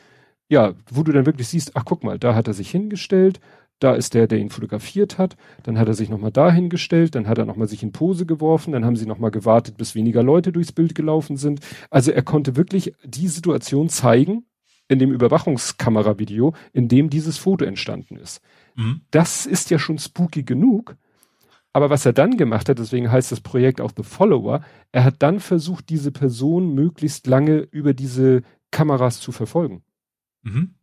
ja, 0.49 0.75
wo 0.89 1.03
du 1.03 1.11
dann 1.11 1.27
wirklich 1.27 1.49
siehst, 1.49 1.73
ach 1.75 1.85
guck 1.85 2.05
mal, 2.05 2.17
da 2.17 2.37
hat 2.37 2.47
er 2.47 2.55
sich 2.55 2.71
hingestellt, 2.71 3.41
da 3.79 3.95
ist 3.95 4.15
der, 4.15 4.27
der 4.27 4.39
ihn 4.39 4.51
fotografiert 4.51 5.19
hat, 5.19 5.37
dann 5.63 5.79
hat 5.79 5.89
er 5.89 5.95
sich 5.95 6.09
nochmal 6.09 6.33
da 6.33 6.51
hingestellt, 6.51 7.15
dann 7.15 7.29
hat 7.29 7.39
er 7.39 7.45
nochmal 7.45 7.69
sich 7.69 7.83
in 7.83 7.93
Pose 7.93 8.27
geworfen, 8.27 8.73
dann 8.73 8.85
haben 8.85 8.97
sie 8.97 9.07
nochmal 9.07 9.31
gewartet, 9.31 9.77
bis 9.77 9.95
weniger 9.95 10.23
Leute 10.23 10.53
durchs 10.53 10.73
Bild 10.73 10.95
gelaufen 10.95 11.37
sind. 11.37 11.61
Also 11.91 12.11
er 12.11 12.23
konnte 12.23 12.57
wirklich 12.57 12.93
die 13.05 13.29
Situation 13.29 13.89
zeigen 13.89 14.45
in 14.89 14.99
dem 14.99 15.13
Überwachungskameravideo, 15.13 16.55
in 16.73 16.89
dem 16.89 17.11
dieses 17.11 17.39
Foto 17.39 17.65
entstanden 17.65 18.17
ist. 18.17 18.41
Mhm. 18.75 19.03
Das 19.11 19.47
ist 19.47 19.71
ja 19.71 19.79
schon 19.79 19.99
spooky 19.99 20.43
genug. 20.43 20.97
Aber 21.73 21.91
was 21.91 22.07
er 22.07 22.15
dann 22.15 22.37
gemacht 22.37 22.69
hat, 22.69 22.79
deswegen 22.79 23.13
heißt 23.13 23.31
das 23.31 23.41
Projekt 23.41 23.81
auch 23.81 23.93
The 23.95 24.03
Follower, 24.03 24.63
er 24.91 25.05
hat 25.05 25.17
dann 25.19 25.39
versucht, 25.39 25.91
diese 25.91 26.11
Person 26.11 26.75
möglichst 26.75 27.27
lange 27.27 27.59
über 27.59 27.93
diese 27.93 28.43
Kameras 28.71 29.21
zu 29.21 29.33
verfolgen. 29.33 29.83
Mhm. 30.43 30.75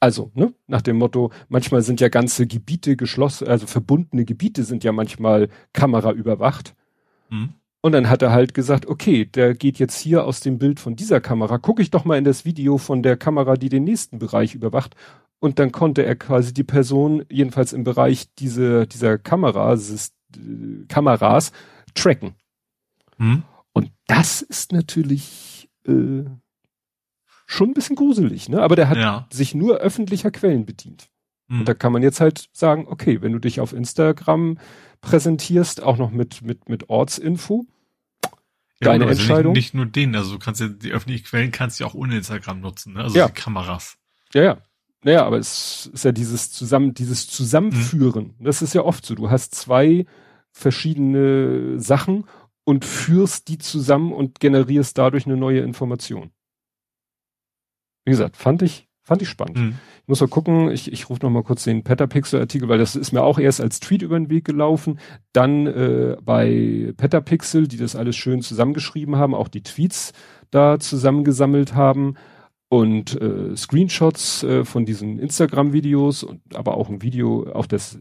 Also, 0.00 0.30
ne, 0.34 0.52
nach 0.66 0.82
dem 0.82 0.98
Motto, 0.98 1.32
manchmal 1.48 1.82
sind 1.82 2.00
ja 2.00 2.08
ganze 2.08 2.46
Gebiete 2.46 2.96
geschlossen, 2.96 3.48
also 3.48 3.66
verbundene 3.66 4.24
Gebiete 4.24 4.62
sind 4.64 4.84
ja 4.84 4.92
manchmal 4.92 5.48
Kamera 5.72 6.12
überwacht. 6.12 6.74
Mhm. 7.30 7.54
Und 7.80 7.92
dann 7.92 8.10
hat 8.10 8.20
er 8.20 8.32
halt 8.32 8.52
gesagt, 8.52 8.86
okay, 8.86 9.26
der 9.26 9.54
geht 9.54 9.78
jetzt 9.78 9.98
hier 9.98 10.24
aus 10.24 10.40
dem 10.40 10.58
Bild 10.58 10.80
von 10.80 10.96
dieser 10.96 11.20
Kamera, 11.20 11.58
gucke 11.58 11.82
ich 11.82 11.90
doch 11.90 12.04
mal 12.04 12.18
in 12.18 12.24
das 12.24 12.44
Video 12.44 12.78
von 12.78 13.02
der 13.02 13.16
Kamera, 13.16 13.54
die 13.54 13.68
den 13.68 13.84
nächsten 13.84 14.18
Bereich 14.18 14.54
überwacht 14.54 14.96
und 15.38 15.58
dann 15.58 15.72
konnte 15.72 16.04
er 16.04 16.16
quasi 16.16 16.52
die 16.52 16.64
Person, 16.64 17.24
jedenfalls 17.30 17.72
im 17.72 17.84
Bereich 17.84 18.34
diese, 18.36 18.86
dieser 18.86 19.18
Kameras, 19.18 20.12
Kameras 20.88 21.52
tracken. 21.94 22.34
Hm. 23.18 23.42
Und 23.72 23.92
das 24.06 24.42
ist 24.42 24.72
natürlich 24.72 25.68
äh, 25.86 26.24
schon 27.46 27.70
ein 27.70 27.74
bisschen 27.74 27.96
gruselig, 27.96 28.48
ne? 28.48 28.60
Aber 28.60 28.76
der 28.76 28.88
hat 28.88 28.98
ja. 28.98 29.26
sich 29.30 29.54
nur 29.54 29.76
öffentlicher 29.78 30.30
Quellen 30.30 30.66
bedient. 30.66 31.08
Hm. 31.48 31.60
Und 31.60 31.68
da 31.68 31.74
kann 31.74 31.92
man 31.92 32.02
jetzt 32.02 32.20
halt 32.20 32.48
sagen, 32.52 32.86
okay, 32.88 33.22
wenn 33.22 33.32
du 33.32 33.38
dich 33.38 33.60
auf 33.60 33.72
Instagram 33.72 34.58
präsentierst, 35.00 35.82
auch 35.82 35.96
noch 35.96 36.10
mit, 36.10 36.42
mit, 36.42 36.68
mit 36.68 36.90
Ortsinfo, 36.90 37.66
ja, 38.80 38.90
deine 38.90 39.06
also 39.06 39.20
Entscheidung. 39.20 39.52
Nicht, 39.52 39.66
nicht, 39.66 39.74
nur 39.74 39.86
den, 39.86 40.14
also 40.16 40.32
du 40.32 40.38
kannst 40.38 40.60
ja 40.60 40.68
die 40.68 40.90
öffentlichen 40.90 41.24
Quellen 41.24 41.50
kannst 41.52 41.78
du 41.78 41.84
ja 41.84 41.90
auch 41.90 41.94
ohne 41.94 42.16
Instagram 42.16 42.60
nutzen, 42.60 42.94
ne? 42.94 43.04
Also 43.04 43.16
ja. 43.16 43.28
die 43.28 43.32
Kameras. 43.32 43.96
Ja, 44.34 44.42
ja. 44.42 44.58
Naja, 45.02 45.24
aber 45.24 45.38
es 45.38 45.88
ist 45.92 46.04
ja 46.04 46.12
dieses 46.12 46.50
Zusammen, 46.50 46.92
dieses 46.92 47.28
Zusammenführen. 47.28 48.34
Mhm. 48.38 48.44
Das 48.44 48.60
ist 48.60 48.74
ja 48.74 48.82
oft 48.82 49.06
so. 49.06 49.14
Du 49.14 49.30
hast 49.30 49.54
zwei 49.54 50.04
verschiedene 50.50 51.78
Sachen 51.78 52.24
und 52.64 52.84
führst 52.84 53.48
die 53.48 53.58
zusammen 53.58 54.12
und 54.12 54.40
generierst 54.40 54.98
dadurch 54.98 55.26
eine 55.26 55.36
neue 55.36 55.60
Information. 55.60 56.32
Wie 58.06 58.12
gesagt, 58.12 58.38
fand 58.38 58.62
ich, 58.62 58.88
fand 59.02 59.20
ich 59.20 59.28
spannend. 59.28 59.58
Mhm. 59.58 59.74
Ich 60.02 60.08
muss 60.08 60.20
mal 60.20 60.28
gucken, 60.28 60.70
ich, 60.70 60.90
ich 60.90 61.10
rufe 61.10 61.22
noch 61.22 61.30
mal 61.30 61.42
kurz 61.42 61.64
den 61.64 61.82
Petapixel-Artikel, 61.82 62.68
weil 62.68 62.78
das 62.78 62.96
ist 62.96 63.12
mir 63.12 63.22
auch 63.22 63.38
erst 63.38 63.60
als 63.60 63.80
Tweet 63.80 64.00
über 64.00 64.18
den 64.18 64.30
Weg 64.30 64.44
gelaufen. 64.44 64.98
Dann 65.34 65.66
äh, 65.66 66.16
bei 66.22 66.94
Petapixel, 66.96 67.68
die 67.68 67.76
das 67.76 67.94
alles 67.94 68.16
schön 68.16 68.40
zusammengeschrieben 68.40 69.16
haben, 69.16 69.34
auch 69.34 69.48
die 69.48 69.62
Tweets 69.62 70.12
da 70.50 70.78
zusammengesammelt 70.78 71.74
haben 71.74 72.14
und 72.68 73.20
äh, 73.20 73.56
Screenshots 73.56 74.42
äh, 74.42 74.64
von 74.64 74.84
diesen 74.84 75.18
Instagram-Videos 75.18 76.24
und 76.24 76.40
aber 76.54 76.76
auch 76.76 76.88
ein 76.88 77.02
Video 77.02 77.44
auf 77.52 77.68
das 77.68 78.00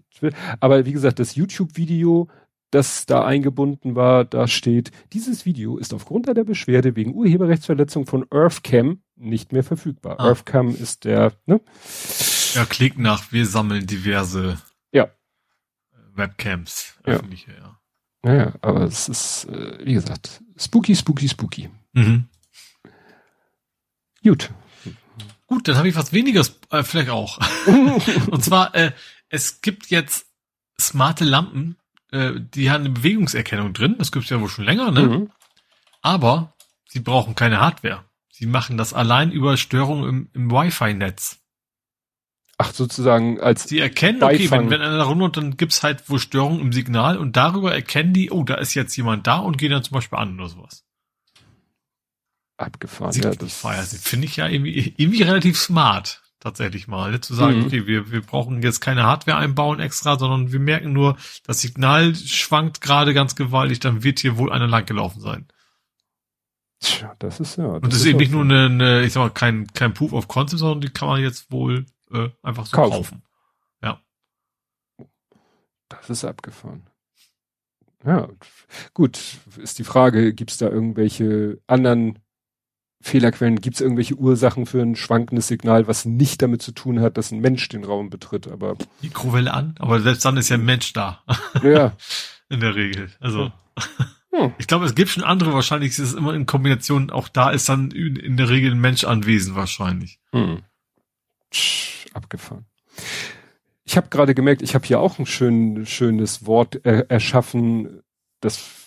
aber 0.60 0.86
wie 0.86 0.92
gesagt 0.92 1.20
das 1.20 1.36
YouTube-Video 1.36 2.28
das 2.72 3.06
da 3.06 3.24
eingebunden 3.24 3.96
war 3.96 4.26
da 4.26 4.48
steht 4.48 4.90
dieses 5.14 5.46
Video 5.46 5.78
ist 5.78 5.94
aufgrund 5.94 6.28
der 6.28 6.44
Beschwerde 6.44 6.96
wegen 6.96 7.14
Urheberrechtsverletzung 7.14 8.08
von 8.08 8.26
EarthCam 8.32 9.02
nicht 9.16 9.52
mehr 9.52 9.64
verfügbar 9.64 10.20
ah. 10.20 10.28
EarthCam 10.28 10.76
ist 10.76 11.06
der 11.06 11.34
ne 11.46 11.62
ja 12.54 12.66
klick 12.66 12.98
nach 12.98 13.32
wir 13.32 13.46
sammeln 13.46 13.88
diverse 13.88 14.62
ja 14.92 15.10
Webcams 16.14 16.98
öffentliche 17.04 17.52
ja, 17.52 17.58
ja. 17.58 17.80
Naja, 18.26 18.54
aber 18.62 18.82
es 18.82 19.08
ist, 19.08 19.46
äh, 19.46 19.86
wie 19.86 19.94
gesagt, 19.94 20.42
spooky, 20.58 20.96
spooky, 20.96 21.30
spooky. 21.30 21.70
Mhm. 21.94 22.26
Gut. 24.24 24.50
Gut, 25.46 25.68
dann 25.68 25.78
habe 25.78 25.88
ich 25.88 25.96
was 25.96 26.12
weniges, 26.12 26.60
äh, 26.72 26.82
vielleicht 26.82 27.12
auch. 27.12 27.38
und 28.32 28.44
zwar, 28.44 28.74
äh, 28.74 28.94
es 29.30 29.62
gibt 29.62 29.92
jetzt 29.92 30.26
smarte 30.82 31.24
Lampen, 31.24 31.78
äh, 32.12 32.32
die 32.36 32.72
haben 32.72 32.86
eine 32.86 32.94
Bewegungserkennung 32.94 33.74
drin. 33.74 33.96
Das 34.00 34.12
gibt's 34.12 34.32
ja 34.32 34.42
wohl 34.42 34.50
schon 34.50 34.66
länger, 34.66 34.90
ne? 34.90 35.02
Mhm. 35.02 35.32
Aber 36.02 36.56
sie 36.88 37.02
brauchen 37.02 37.36
keine 37.36 37.60
Hardware. 37.60 38.05
Sie 38.38 38.48
machen 38.48 38.78
das 38.78 38.94
allein 38.94 39.32
über 39.32 39.58
Störungen 39.58 40.10
im, 40.10 40.30
im 40.34 40.52
Wi-Fi-Netz. 40.52 41.40
Ach, 42.58 42.74
sozusagen 42.74 43.40
als. 43.40 43.64
Sie 43.64 43.80
erkennen, 43.80 44.24
okay, 44.24 44.50
wenn, 44.52 44.70
wenn 44.70 44.82
einer 44.82 45.04
runter, 45.04 45.30
dann 45.42 45.58
gibt's 45.58 45.84
halt 45.84 46.10
wohl 46.10 46.20
Störungen 46.20 46.60
im 46.60 46.74
Signal 46.74 47.18
und 47.18 47.36
darüber 47.36 47.74
erkennen 47.74 48.14
die, 48.14 48.32
oh, 48.32 48.44
da 48.44 48.56
ist 48.56 48.74
jetzt 48.74 48.96
jemand 48.96 49.28
da 49.28 49.38
und 49.38 49.58
gehen 49.58 49.72
dann 49.72 49.84
zum 49.84 49.96
Beispiel 49.96 50.18
an 50.18 50.40
oder 50.40 50.50
sowas 50.50 50.86
abgefahren. 52.58 53.14
ja, 53.76 53.82
das 53.82 53.98
finde 53.98 54.26
ich 54.28 54.38
ja 54.38 54.48
irgendwie, 54.48 54.94
irgendwie 54.98 55.24
relativ 55.24 55.58
smart. 55.58 56.22
tatsächlich 56.40 56.88
mal. 56.88 57.12
Ne? 57.12 57.22
Zu 57.22 57.34
sagen, 57.34 57.60
mhm. 57.60 57.66
okay, 57.66 57.88
wir, 57.88 58.12
wir 58.12 58.22
brauchen 58.22 58.62
jetzt 58.62 58.80
keine 58.80 59.04
Hardware 59.04 59.38
einbauen 59.38 59.80
extra, 59.80 60.18
sondern 60.18 60.52
wir 60.52 60.60
merken 60.60 60.94
nur, 60.94 61.18
das 61.46 61.62
Signal 61.62 62.16
schwankt 62.16 62.82
gerade 62.82 63.14
ganz 63.14 63.36
gewaltig, 63.36 63.80
dann 63.80 64.04
wird 64.04 64.20
hier 64.20 64.38
wohl 64.38 64.52
einer 64.52 64.68
lang 64.68 64.86
gelaufen 64.86 65.22
sein. 65.22 65.48
Tja, 66.86 67.16
das 67.18 67.40
ist 67.40 67.58
ja. 67.58 67.66
Das 67.66 67.82
Und 67.82 67.94
das 67.94 68.00
ist, 68.02 68.06
eben 68.06 68.20
nicht 68.20 68.32
nur 68.32 68.44
eine, 68.44 68.66
eine, 68.66 69.04
ich 69.04 69.14
sag 69.14 69.22
mal, 69.22 69.30
kein, 69.32 69.66
kein 69.74 69.94
Proof 69.94 70.14
of 70.14 70.28
Concept, 70.28 70.60
sondern 70.60 70.82
die 70.82 70.90
kann 70.90 71.08
man 71.08 71.20
jetzt 71.20 71.52
wohl 71.52 71.86
äh, 72.12 72.30
einfach 72.44 72.68
so 72.68 72.76
kaufen. 72.76 72.92
kaufen. 72.94 73.24
Ja. 73.82 74.00
Das 75.90 76.10
ist 76.12 76.24
abgefahren. 76.24 76.84
Ja, 78.06 78.30
gut. 78.94 79.20
Ist 79.58 79.80
die 79.80 79.84
Frage, 79.84 80.34
gibt 80.36 80.52
es 80.52 80.58
da 80.58 80.70
irgendwelche 80.70 81.60
anderen 81.66 82.20
Fehlerquellen? 83.02 83.62
Gibt 83.62 83.78
es 83.78 83.82
irgendwelche 83.82 84.16
Ursachen 84.16 84.68
für 84.68 84.82
ein 84.84 84.96
schwankendes 84.96 85.48
Signal, 85.48 85.88
was 85.88 86.06
nicht 86.06 86.44
damit 86.44 86.62
zu 86.62 86.72
tun 86.72 87.00
hat, 87.00 87.18
dass 87.18 87.32
ein 87.32 87.40
Mensch 87.40 87.68
den 87.68 87.84
Raum 87.84 88.12
betritt? 88.12 88.48
Aber 88.48 88.76
Mikrowelle 89.02 89.52
an, 89.52 89.74
aber 89.80 90.02
selbst 90.02 90.24
dann 90.24 90.38
ist 90.38 90.50
ja 90.50 90.58
ein 90.58 90.66
Mensch 90.66 90.94
da. 90.94 91.24
Ja. 91.64 91.98
In 92.50 92.60
der 92.60 92.76
Regel. 92.76 93.10
Also. 93.20 93.52
Hm. 94.36 94.54
Ich 94.58 94.68
glaube, 94.68 94.86
es 94.86 94.96
gibt 94.96 95.10
schon 95.10 95.24
andere, 95.24 95.54
wahrscheinlich 95.54 95.92
ist 95.92 96.00
es 96.00 96.14
immer 96.14 96.34
in 96.34 96.46
Kombination, 96.46 97.10
auch 97.10 97.30
da 97.30 97.52
ist 97.52 97.70
dann 97.70 97.92
in 97.92 98.38
der 98.38 98.50
Regel 98.50 98.72
ein 98.72 98.80
Mensch 98.80 99.04
anwesend 99.04 99.56
wahrscheinlich. 99.56 100.20
Hm. 100.32 100.62
Abgefahren. 102.14 102.66
Ich 103.84 103.98
habe 103.98 104.10
gerade 104.10 104.34
gemerkt, 104.34 104.62
ich 104.62 104.74
habe 104.74 104.86
hier 104.86 105.00
auch 105.00 105.20
ein 105.20 105.26
schön, 105.26 105.86
schönes 105.86 106.46
Wort 106.46 106.86
äh, 106.86 107.06
erschaffen, 107.08 108.02
das 108.40 108.86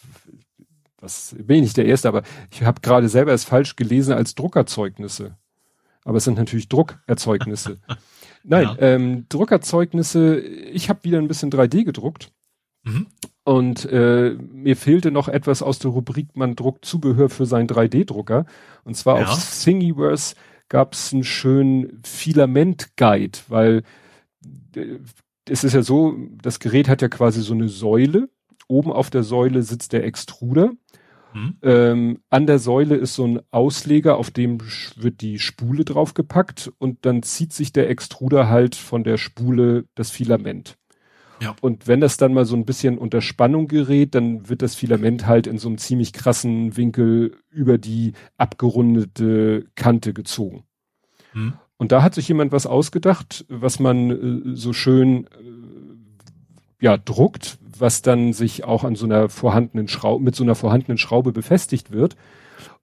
was 1.01 1.37
bin 1.39 1.57
ich 1.57 1.63
nicht 1.63 1.77
der 1.77 1.87
Erste, 1.87 2.09
aber 2.09 2.23
ich 2.51 2.63
habe 2.63 2.81
gerade 2.81 3.09
selber 3.09 3.33
es 3.33 3.45
falsch 3.45 3.77
gelesen 3.77 4.15
als 4.15 4.35
Druckerzeugnisse. 4.35 5.37
Aber 6.05 6.19
es 6.19 6.25
sind 6.25 6.39
natürlich 6.39 6.69
Druckerzeugnisse. 6.69 7.79
Nein, 8.43 8.65
ja. 8.65 8.77
ähm, 8.81 9.27
Druckerzeugnisse, 9.29 10.41
ich 10.41 10.89
habe 10.89 11.05
wieder 11.05 11.19
ein 11.19 11.29
bisschen 11.29 11.51
3D 11.51 11.85
gedruckt. 11.85 12.33
Mhm. 12.83 13.07
Und 13.49 13.87
äh, 13.87 14.37
mir 14.53 14.77
fehlte 14.77 15.11
noch 15.11 15.27
etwas 15.27 15.63
aus 15.63 15.79
der 15.79 15.93
Rubrik, 15.93 16.37
man 16.37 16.55
druckt 16.55 16.85
Zubehör 16.85 17.31
für 17.31 17.47
seinen 17.47 17.67
3D-Drucker. 17.67 18.45
Und 18.85 18.95
zwar 18.95 19.21
ja. 19.21 19.27
auf 19.27 19.63
Thingiverse 19.65 20.35
gab 20.69 20.93
es 20.93 21.15
einen 21.15 21.25
schönen 21.25 22.03
Filament-Guide, 22.05 23.39
weil 23.49 23.85
äh, 24.77 24.99
es 25.49 25.65
ist 25.65 25.73
ja 25.73 25.81
so, 25.81 26.15
das 26.43 26.61
Gerät 26.61 26.91
hat 26.91 27.01
ja 27.01 27.09
quasi 27.09 27.41
so 27.41 27.55
eine 27.55 27.71
Säule. 27.71 28.29
Oben 28.67 28.93
auf 28.93 29.09
der 29.09 29.23
Säule 29.23 29.63
sitzt 29.63 29.95
der 29.95 30.05
Extruder. 30.05 30.73
Mhm. 31.33 31.57
Ähm, 31.63 32.19
an 32.29 32.47
der 32.47 32.59
Säule 32.59 32.97
ist 32.97 33.15
so 33.15 33.27
ein 33.27 33.41
Ausleger, 33.51 34.19
auf 34.19 34.31
dem 34.31 34.61
wird 34.97 35.23
die 35.23 35.39
Spule 35.39 35.87
draufgepackt 35.87 36.71
und 36.77 37.07
dann 37.07 37.23
zieht 37.23 37.55
sich 37.55 37.73
der 37.73 37.89
Extruder 37.89 38.51
halt 38.51 38.75
von 38.75 39.05
der 39.05 39.17
Spule 39.17 39.87
das 39.95 40.11
Filament. 40.11 40.77
Ja. 41.41 41.55
Und 41.61 41.87
wenn 41.87 42.01
das 42.01 42.17
dann 42.17 42.35
mal 42.35 42.45
so 42.45 42.57
ein 42.57 42.65
bisschen 42.65 42.99
unter 42.99 43.21
Spannung 43.21 43.69
gerät, 43.69 44.15
dann 44.15 44.49
wird 44.49 44.63
das 44.63 44.75
Filament 44.75 45.27
halt 45.27 45.47
in 45.47 45.59
so 45.59 45.69
einem 45.69 45.79
ziemlich 45.79 46.13
krassen 46.13 46.77
Winkel 46.77 47.37
über 47.51 47.79
die 47.79 48.13
abgerundete 48.37 49.67
Kante 49.75 50.13
gezogen. 50.13 50.65
Hm. 51.33 51.55
Und 51.77 51.93
da 51.93 52.03
hat 52.03 52.15
sich 52.15 52.27
jemand 52.29 52.53
was 52.53 52.67
ausgedacht, 52.67 53.47
was 53.49 53.79
man 53.79 54.11
äh, 54.11 54.57
so 54.57 54.73
schön 54.73 55.27
äh, 55.27 56.85
ja 56.85 56.97
druckt, 56.97 57.59
was 57.79 58.03
dann 58.03 58.33
sich 58.33 58.65
auch 58.65 58.85
an 58.85 58.97
so 58.97 59.07
einer 59.07 59.29
vorhandenen 59.29 59.89
Schraube 59.89 60.25
mit 60.25 60.35
so 60.35 60.43
einer 60.43 60.57
vorhandenen 60.57 60.99
Schraube 60.99 61.33
befestigt 61.33 61.93
wird. 61.93 62.17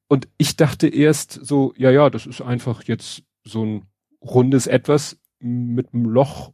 Und 0.07 0.27
ich 0.37 0.55
dachte 0.55 0.87
erst 0.87 1.33
so, 1.33 1.73
ja, 1.77 1.91
ja, 1.91 2.09
das 2.09 2.25
ist 2.25 2.41
einfach 2.41 2.83
jetzt 2.83 3.23
so 3.43 3.65
ein 3.65 3.83
rundes 4.21 4.67
etwas 4.67 5.17
mit 5.39 5.93
einem 5.93 6.05
Loch 6.05 6.51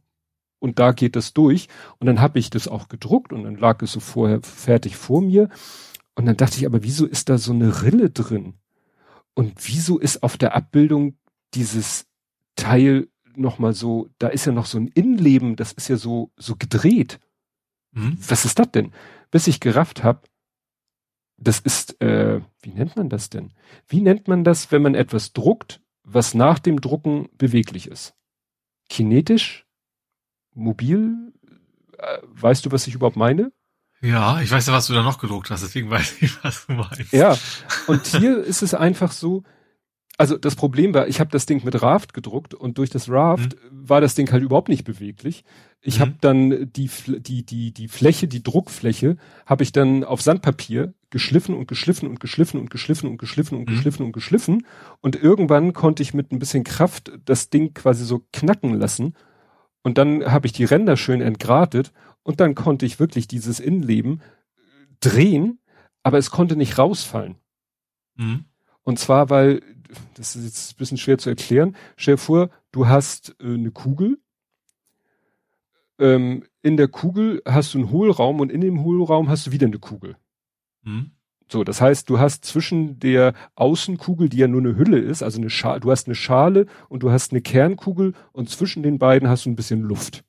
und 0.62 0.78
da 0.78 0.92
geht 0.92 1.16
das 1.16 1.34
durch. 1.34 1.68
Und 1.98 2.06
dann 2.06 2.20
habe 2.20 2.38
ich 2.38 2.48
das 2.48 2.68
auch 2.68 2.88
gedruckt 2.88 3.32
und 3.32 3.42
dann 3.42 3.56
lag 3.56 3.82
es 3.82 3.92
so 3.92 4.00
vorher 4.00 4.40
fertig 4.42 4.96
vor 4.96 5.20
mir. 5.20 5.48
Und 6.14 6.26
dann 6.26 6.36
dachte 6.36 6.56
ich, 6.56 6.66
aber 6.66 6.84
wieso 6.84 7.04
ist 7.04 7.28
da 7.28 7.36
so 7.36 7.52
eine 7.52 7.82
Rille 7.82 8.10
drin? 8.10 8.54
Und 9.34 9.54
wieso 9.66 9.98
ist 9.98 10.22
auf 10.22 10.36
der 10.36 10.54
Abbildung 10.54 11.16
dieses 11.54 12.06
Teil 12.54 13.08
nochmal 13.34 13.72
so, 13.72 14.08
da 14.18 14.28
ist 14.28 14.44
ja 14.44 14.52
noch 14.52 14.66
so 14.66 14.78
ein 14.78 14.86
Innenleben, 14.86 15.56
das 15.56 15.72
ist 15.72 15.88
ja 15.88 15.96
so, 15.96 16.30
so 16.36 16.54
gedreht. 16.54 17.18
Mhm. 17.90 18.18
Was 18.28 18.44
ist 18.44 18.60
das 18.60 18.70
denn? 18.70 18.92
Bis 19.32 19.48
ich 19.48 19.58
gerafft 19.58 20.04
habe, 20.04 20.20
das 21.38 21.58
ist, 21.58 22.00
äh, 22.00 22.40
wie 22.60 22.70
nennt 22.70 22.94
man 22.94 23.08
das 23.08 23.30
denn? 23.30 23.52
Wie 23.88 24.00
nennt 24.00 24.28
man 24.28 24.44
das, 24.44 24.70
wenn 24.70 24.82
man 24.82 24.94
etwas 24.94 25.32
druckt, 25.32 25.80
was 26.04 26.34
nach 26.34 26.60
dem 26.60 26.80
Drucken 26.80 27.28
beweglich 27.36 27.88
ist? 27.88 28.14
Kinetisch? 28.88 29.66
Mobil. 30.54 31.32
Äh, 31.98 32.18
weißt 32.22 32.66
du, 32.66 32.72
was 32.72 32.86
ich 32.86 32.94
überhaupt 32.94 33.16
meine? 33.16 33.52
Ja, 34.02 34.40
ich 34.40 34.50
weiß 34.50 34.66
ja, 34.66 34.72
was 34.72 34.88
du 34.88 34.94
da 34.94 35.02
noch 35.02 35.18
gedruckt 35.18 35.50
hast, 35.50 35.62
deswegen 35.62 35.88
weiß 35.88 36.16
ich, 36.20 36.32
was 36.44 36.66
du 36.66 36.72
meinst. 36.72 37.12
Ja, 37.12 37.36
und 37.86 38.04
hier 38.06 38.38
ist 38.38 38.62
es 38.62 38.74
einfach 38.74 39.12
so, 39.12 39.44
also 40.18 40.36
das 40.36 40.56
Problem 40.56 40.92
war, 40.92 41.08
ich 41.08 41.20
habe 41.20 41.30
das 41.30 41.46
Ding 41.46 41.64
mit 41.64 41.80
Raft 41.82 42.12
gedruckt 42.12 42.52
und 42.52 42.78
durch 42.78 42.90
das 42.90 43.08
Raft 43.08 43.54
mhm. 43.54 43.88
war 43.88 44.00
das 44.00 44.14
Ding 44.14 44.30
halt 44.30 44.42
überhaupt 44.42 44.68
nicht 44.68 44.84
beweglich. 44.84 45.44
Ich 45.80 45.98
mhm. 45.98 46.00
habe 46.00 46.14
dann 46.20 46.72
die 46.72 46.90
die 47.06 47.46
die 47.46 47.72
die 47.72 47.88
Fläche, 47.88 48.28
die 48.28 48.42
Druckfläche, 48.42 49.16
habe 49.46 49.62
ich 49.62 49.72
dann 49.72 50.04
auf 50.04 50.20
Sandpapier 50.20 50.94
geschliffen 51.10 51.54
und 51.54 51.66
geschliffen 51.66 52.08
und 52.08 52.20
geschliffen 52.20 52.58
und 52.58 52.70
geschliffen 52.70 53.08
und 53.08 53.18
geschliffen 53.18 53.58
und 53.58 53.68
mhm. 53.68 53.74
geschliffen 53.74 54.06
und 54.06 54.12
geschliffen 54.12 54.66
und 55.00 55.16
irgendwann 55.16 55.72
konnte 55.72 56.02
ich 56.02 56.12
mit 56.12 56.32
ein 56.32 56.38
bisschen 56.38 56.64
Kraft 56.64 57.12
das 57.24 57.50
Ding 57.50 57.72
quasi 57.72 58.04
so 58.04 58.24
knacken 58.32 58.74
lassen 58.74 59.14
und 59.82 59.98
dann 59.98 60.30
habe 60.30 60.46
ich 60.46 60.52
die 60.52 60.64
Ränder 60.64 60.96
schön 60.96 61.20
entgratet 61.20 61.92
und 62.22 62.40
dann 62.40 62.54
konnte 62.54 62.86
ich 62.86 63.00
wirklich 63.00 63.26
dieses 63.28 63.60
Innenleben 63.60 64.22
drehen, 65.00 65.58
aber 66.02 66.18
es 66.18 66.30
konnte 66.30 66.56
nicht 66.56 66.78
rausfallen. 66.78 67.36
Mhm. 68.14 68.44
Und 68.82 68.98
zwar, 68.98 69.30
weil, 69.30 69.60
das 70.14 70.36
ist 70.36 70.44
jetzt 70.44 70.72
ein 70.72 70.76
bisschen 70.78 70.98
schwer 70.98 71.18
zu 71.18 71.30
erklären, 71.30 71.76
stell 71.96 72.14
dir 72.14 72.18
vor, 72.18 72.50
du 72.70 72.88
hast 72.88 73.36
äh, 73.40 73.54
eine 73.54 73.70
Kugel, 73.70 74.18
ähm, 75.98 76.44
in 76.62 76.76
der 76.76 76.88
Kugel 76.88 77.42
hast 77.46 77.74
du 77.74 77.78
einen 77.78 77.90
Hohlraum 77.90 78.40
und 78.40 78.50
in 78.50 78.60
dem 78.60 78.82
Hohlraum 78.82 79.28
hast 79.28 79.46
du 79.46 79.52
wieder 79.52 79.66
eine 79.66 79.78
Kugel. 79.78 80.16
Mhm. 80.82 81.12
So, 81.52 81.64
das 81.64 81.82
heißt, 81.82 82.08
du 82.08 82.18
hast 82.18 82.46
zwischen 82.46 82.98
der 82.98 83.34
Außenkugel, 83.56 84.30
die 84.30 84.38
ja 84.38 84.48
nur 84.48 84.62
eine 84.62 84.74
Hülle 84.74 84.98
ist, 84.98 85.22
also 85.22 85.38
eine 85.38 85.50
Schale, 85.50 85.80
du 85.80 85.90
hast 85.90 86.06
eine 86.06 86.14
Schale 86.14 86.64
und 86.88 87.02
du 87.02 87.10
hast 87.10 87.30
eine 87.30 87.42
Kernkugel 87.42 88.14
und 88.32 88.48
zwischen 88.48 88.82
den 88.82 88.98
beiden 88.98 89.28
hast 89.28 89.44
du 89.44 89.50
ein 89.50 89.54
bisschen 89.54 89.82
Luft. 89.82 90.24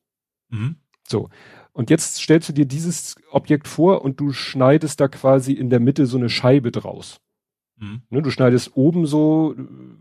Mhm. 0.50 0.76
So. 1.08 1.30
Und 1.72 1.90
jetzt 1.90 2.18
stellst 2.18 2.50
du 2.50 2.54
dir 2.54 2.66
dieses 2.66 3.16
Objekt 3.32 3.70
vor 3.70 4.02
und 4.02 4.20
du 4.20 4.34
schneidest 4.34 5.00
da 5.00 5.08
quasi 5.08 5.54
in 5.54 5.70
der 5.70 5.80
Mitte 5.80 6.08
so 6.08 6.18
eine 6.18 6.28
Scheibe 6.28 6.72
draus. 6.72 7.22
Mhm. 7.78 8.02
Ne, 8.10 8.22
du 8.22 8.30
schneidest 8.30 8.76
oben 8.76 9.06
so 9.06 9.56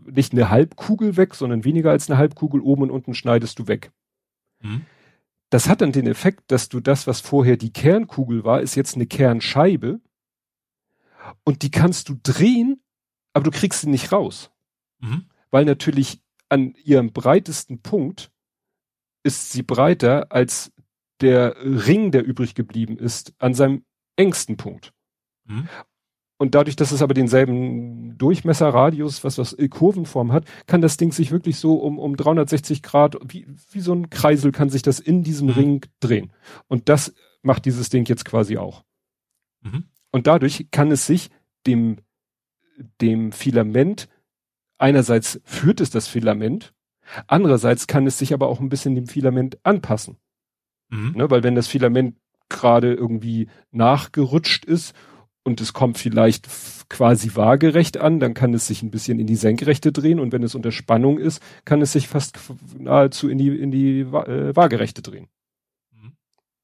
nicht 0.05 0.33
eine 0.33 0.49
Halbkugel 0.49 1.15
weg, 1.15 1.35
sondern 1.35 1.63
weniger 1.63 1.91
als 1.91 2.09
eine 2.09 2.19
Halbkugel 2.19 2.59
oben 2.59 2.83
und 2.83 2.91
unten 2.91 3.13
schneidest 3.13 3.57
du 3.59 3.69
weg. 3.69 3.93
Mhm. 4.61 4.81
Das 5.49 5.69
hat 5.69 5.79
dann 5.79 5.93
den 5.93 6.05
Effekt, 6.05 6.51
dass 6.51 6.67
du 6.67 6.81
das, 6.81 7.07
was 7.07 7.21
vorher 7.21 7.55
die 7.55 7.71
Kernkugel 7.71 8.43
war, 8.43 8.59
ist 8.59 8.75
jetzt 8.75 8.95
eine 8.95 9.05
Kernscheibe 9.05 10.01
und 11.43 11.61
die 11.61 11.71
kannst 11.71 12.09
du 12.09 12.19
drehen, 12.21 12.81
aber 13.33 13.43
du 13.43 13.51
kriegst 13.51 13.81
sie 13.81 13.89
nicht 13.89 14.11
raus. 14.11 14.51
Mhm. 14.99 15.25
Weil 15.51 15.65
natürlich 15.65 16.21
an 16.49 16.75
ihrem 16.83 17.11
breitesten 17.11 17.81
Punkt 17.81 18.31
ist 19.23 19.51
sie 19.51 19.63
breiter 19.63 20.31
als 20.31 20.71
der 21.21 21.55
Ring, 21.59 22.11
der 22.11 22.25
übrig 22.25 22.55
geblieben 22.55 22.97
ist, 22.97 23.33
an 23.39 23.53
seinem 23.53 23.85
engsten 24.15 24.57
Punkt. 24.57 24.93
Mhm. 25.45 25.67
Und 26.37 26.55
dadurch, 26.55 26.75
dass 26.75 26.91
es 26.91 27.01
aber 27.01 27.13
denselben 27.13 28.17
Durchmesserradius, 28.17 29.23
was 29.23 29.37
was 29.37 29.55
Kurvenform 29.69 30.33
hat, 30.33 30.45
kann 30.67 30.81
das 30.81 30.97
Ding 30.97 31.11
sich 31.11 31.31
wirklich 31.31 31.57
so 31.57 31.75
um, 31.75 31.97
um 31.97 32.17
360 32.17 32.83
Grad, 32.83 33.17
wie, 33.25 33.47
wie 33.71 33.79
so 33.79 33.93
ein 33.93 34.09
Kreisel 34.09 34.51
kann 34.51 34.69
sich 34.69 34.81
das 34.81 34.99
in 34.99 35.23
diesem 35.23 35.47
mhm. 35.47 35.53
Ring 35.53 35.85
drehen. 36.01 36.33
Und 36.67 36.89
das 36.89 37.13
macht 37.43 37.65
dieses 37.65 37.89
Ding 37.89 38.05
jetzt 38.05 38.25
quasi 38.25 38.57
auch. 38.57 38.83
Mhm. 39.61 39.85
Und 40.13 40.27
dadurch 40.27 40.67
kann 40.69 40.91
es 40.91 41.07
sich 41.07 41.31
dem, 41.65 41.97
dem 43.01 43.31
Filament, 43.31 44.07
einerseits 44.77 45.41
führt 45.43 45.81
es 45.81 45.89
das 45.89 46.07
Filament, 46.07 46.73
andererseits 47.27 47.87
kann 47.87 48.05
es 48.05 48.19
sich 48.19 48.33
aber 48.33 48.47
auch 48.47 48.59
ein 48.59 48.69
bisschen 48.69 48.93
dem 48.93 49.07
Filament 49.07 49.57
anpassen. 49.63 50.17
Mhm. 50.89 51.13
Ne, 51.15 51.31
weil 51.31 51.41
wenn 51.41 51.55
das 51.55 51.67
Filament 51.67 52.15
gerade 52.47 52.93
irgendwie 52.93 53.47
nachgerutscht 53.71 54.65
ist 54.65 54.95
und 55.43 55.59
es 55.61 55.73
kommt 55.73 55.97
vielleicht 55.97 56.47
quasi 56.89 57.31
waagerecht 57.33 57.97
an, 57.97 58.19
dann 58.19 58.35
kann 58.35 58.53
es 58.53 58.67
sich 58.67 58.83
ein 58.83 58.91
bisschen 58.91 59.19
in 59.19 59.25
die 59.25 59.35
Senkrechte 59.35 59.91
drehen 59.91 60.19
und 60.19 60.31
wenn 60.31 60.43
es 60.43 60.53
unter 60.53 60.71
Spannung 60.71 61.17
ist, 61.17 61.41
kann 61.65 61.81
es 61.81 61.91
sich 61.91 62.07
fast 62.07 62.37
nahezu 62.77 63.29
in 63.29 63.39
die, 63.39 63.47
in 63.47 63.71
die 63.71 64.01
äh, 64.01 64.55
Waagerechte 64.55 65.01
drehen. 65.01 65.27
Mhm. 65.91 66.11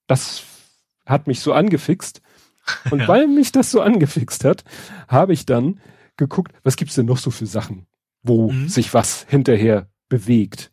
Das 0.05 0.43
hat 1.07 1.25
mich 1.25 1.39
so 1.39 1.51
angefixt, 1.53 2.21
und 2.91 2.99
ja. 2.99 3.07
weil 3.07 3.27
mich 3.27 3.51
das 3.51 3.71
so 3.71 3.81
angefixt 3.81 4.45
hat, 4.45 4.63
habe 5.07 5.33
ich 5.33 5.45
dann 5.45 5.79
geguckt, 6.17 6.53
was 6.63 6.75
gibt's 6.75 6.95
denn 6.95 7.05
noch 7.05 7.17
so 7.17 7.31
für 7.31 7.45
Sachen, 7.45 7.87
wo 8.21 8.51
mhm. 8.51 8.67
sich 8.67 8.93
was 8.93 9.25
hinterher 9.29 9.89
bewegt. 10.09 10.71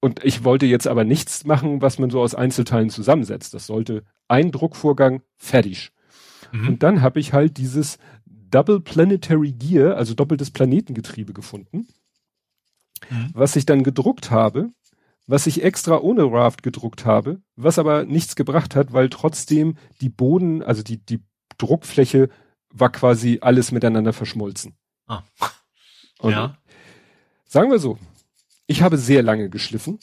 Und 0.00 0.24
ich 0.24 0.44
wollte 0.44 0.66
jetzt 0.66 0.86
aber 0.86 1.04
nichts 1.04 1.44
machen, 1.44 1.80
was 1.82 1.98
man 1.98 2.10
so 2.10 2.20
aus 2.20 2.34
Einzelteilen 2.34 2.90
zusammensetzt. 2.90 3.54
Das 3.54 3.66
sollte 3.66 4.04
ein 4.28 4.52
Druckvorgang 4.52 5.22
fertig. 5.36 5.90
Mhm. 6.52 6.68
Und 6.68 6.82
dann 6.82 7.02
habe 7.02 7.18
ich 7.18 7.32
halt 7.32 7.56
dieses 7.56 7.98
Double 8.26 8.80
Planetary 8.80 9.52
Gear, 9.52 9.96
also 9.96 10.14
doppeltes 10.14 10.50
Planetengetriebe 10.50 11.32
gefunden, 11.32 11.88
mhm. 13.10 13.30
was 13.32 13.56
ich 13.56 13.66
dann 13.66 13.82
gedruckt 13.82 14.30
habe, 14.30 14.70
was 15.26 15.46
ich 15.46 15.62
extra 15.62 15.98
ohne 15.98 16.30
Raft 16.30 16.62
gedruckt 16.62 17.04
habe, 17.04 17.40
was 17.56 17.78
aber 17.78 18.04
nichts 18.04 18.36
gebracht 18.36 18.76
hat, 18.76 18.92
weil 18.92 19.08
trotzdem 19.08 19.76
die 20.00 20.08
Boden, 20.08 20.62
also 20.62 20.82
die, 20.82 20.98
die 21.04 21.20
Druckfläche 21.58 22.28
war 22.70 22.90
quasi 22.90 23.38
alles 23.40 23.72
miteinander 23.72 24.12
verschmolzen. 24.12 24.76
Ah. 25.06 25.22
Und 26.20 26.32
ja. 26.32 26.58
Sagen 27.46 27.70
wir 27.70 27.78
so, 27.78 27.98
ich 28.66 28.82
habe 28.82 28.98
sehr 28.98 29.22
lange 29.22 29.48
geschliffen. 29.48 29.98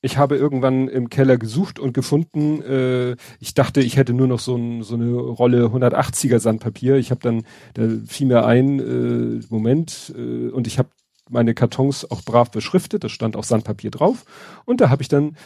Ich 0.00 0.18
habe 0.18 0.36
irgendwann 0.36 0.88
im 0.88 1.08
Keller 1.08 1.38
gesucht 1.38 1.78
und 1.78 1.94
gefunden, 1.94 2.60
äh, 2.60 3.16
ich 3.40 3.54
dachte, 3.54 3.80
ich 3.80 3.96
hätte 3.96 4.12
nur 4.12 4.26
noch 4.26 4.38
so, 4.38 4.54
ein, 4.54 4.82
so 4.82 4.96
eine 4.96 5.14
Rolle 5.14 5.64
180er 5.66 6.38
Sandpapier. 6.40 6.96
Ich 6.96 7.10
habe 7.10 7.22
dann, 7.22 7.46
da 7.72 7.88
fiel 8.06 8.26
mir 8.26 8.44
ein, 8.44 8.80
äh, 8.80 9.44
Moment, 9.48 10.12
äh, 10.14 10.50
und 10.50 10.66
ich 10.66 10.78
habe 10.78 10.90
meine 11.34 11.52
Kartons 11.52 12.10
auch 12.10 12.22
brav 12.22 12.50
beschriftet, 12.50 13.04
da 13.04 13.10
stand 13.10 13.36
auch 13.36 13.44
Sandpapier 13.44 13.90
drauf. 13.90 14.24
Und 14.64 14.80
da 14.80 14.88
habe 14.88 15.02
ich 15.02 15.08
dann 15.08 15.36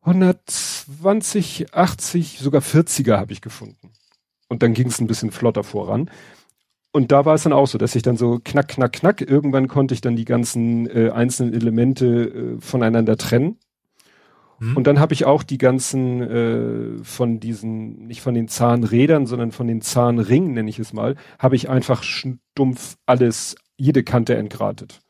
120, 0.00 1.74
80, 1.74 2.38
sogar 2.38 2.62
40er 2.62 3.18
habe 3.18 3.32
ich 3.32 3.42
gefunden. 3.42 3.92
Und 4.48 4.62
dann 4.62 4.74
ging 4.74 4.88
es 4.88 5.00
ein 5.00 5.06
bisschen 5.06 5.30
flotter 5.30 5.64
voran. 5.64 6.10
Und 6.92 7.10
da 7.10 7.24
war 7.24 7.34
es 7.34 7.42
dann 7.42 7.52
auch 7.52 7.66
so, 7.66 7.78
dass 7.78 7.94
ich 7.94 8.02
dann 8.02 8.16
so 8.16 8.40
knack, 8.42 8.68
knack, 8.68 8.92
knack, 8.92 9.20
irgendwann 9.20 9.68
konnte 9.68 9.94
ich 9.94 10.00
dann 10.00 10.16
die 10.16 10.24
ganzen 10.24 10.86
äh, 10.88 11.10
einzelnen 11.10 11.54
Elemente 11.54 12.06
äh, 12.06 12.60
voneinander 12.60 13.16
trennen. 13.16 13.58
Mhm. 14.58 14.76
Und 14.76 14.86
dann 14.86 15.00
habe 15.00 15.14
ich 15.14 15.24
auch 15.24 15.42
die 15.42 15.58
ganzen 15.58 16.20
äh, 16.20 17.04
von 17.04 17.40
diesen, 17.40 18.06
nicht 18.06 18.20
von 18.20 18.34
den 18.34 18.46
Zahnrädern, 18.48 19.26
sondern 19.26 19.52
von 19.52 19.66
den 19.66 19.80
Zahnringen, 19.80 20.52
nenne 20.52 20.68
ich 20.68 20.78
es 20.78 20.92
mal, 20.92 21.16
habe 21.38 21.56
ich 21.56 21.70
einfach 21.70 22.02
stumpf 22.02 22.96
alles, 23.06 23.56
jede 23.76 24.02
Kante 24.04 24.36
entgratet. 24.36 25.00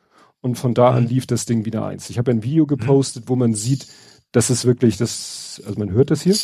Und 0.40 0.56
von 0.56 0.74
da 0.74 0.90
mhm. 0.90 0.96
an 0.96 1.06
lief 1.08 1.26
das 1.26 1.46
Ding 1.46 1.64
wieder 1.64 1.86
eins. 1.86 2.10
Ich 2.10 2.18
habe 2.18 2.30
ein 2.30 2.42
Video 2.42 2.64
mhm. 2.64 2.68
gepostet, 2.68 3.24
mhm. 3.24 3.28
wo 3.28 3.36
man 3.36 3.54
sieht, 3.54 3.86
dass 4.32 4.50
es 4.50 4.64
wirklich 4.64 4.96
das, 4.96 5.62
also 5.66 5.78
man 5.78 5.92
hört 5.92 6.10
das 6.10 6.22
hier. 6.22 6.36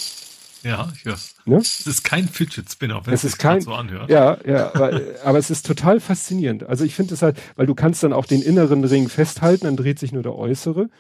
Ja, 0.63 0.91
ich 0.95 1.05
hör's. 1.05 1.35
Ne? 1.45 1.57
Es 1.57 1.87
ist 1.87 2.03
kein 2.03 2.29
Fidget 2.29 2.71
Spinner, 2.71 3.07
wenn 3.07 3.15
es, 3.15 3.25
es 3.25 3.33
ist 3.33 3.39
kein, 3.39 3.61
so 3.61 3.73
anhört. 3.75 4.11
Ja, 4.11 4.39
ja, 4.45 4.75
aber, 4.75 5.01
aber 5.25 5.39
es 5.39 5.51
ist 5.51 5.67
total 5.67 6.01
faszinierend. 6.01 6.65
Also 6.65 6.85
ich 6.85 6.95
finde 6.95 7.15
es 7.15 7.23
halt, 7.23 7.39
weil 7.57 7.67
du 7.67 7.75
kannst 7.75 8.03
dann 8.03 8.13
auch 8.13 8.27
den 8.27 8.43
inneren 8.43 8.85
Ring 8.85 9.09
festhalten, 9.09 9.67
dann 9.67 9.77
dreht 9.77 9.99
sich 9.99 10.13
nur 10.13 10.23
der 10.23 10.35
äußere. 10.35 10.91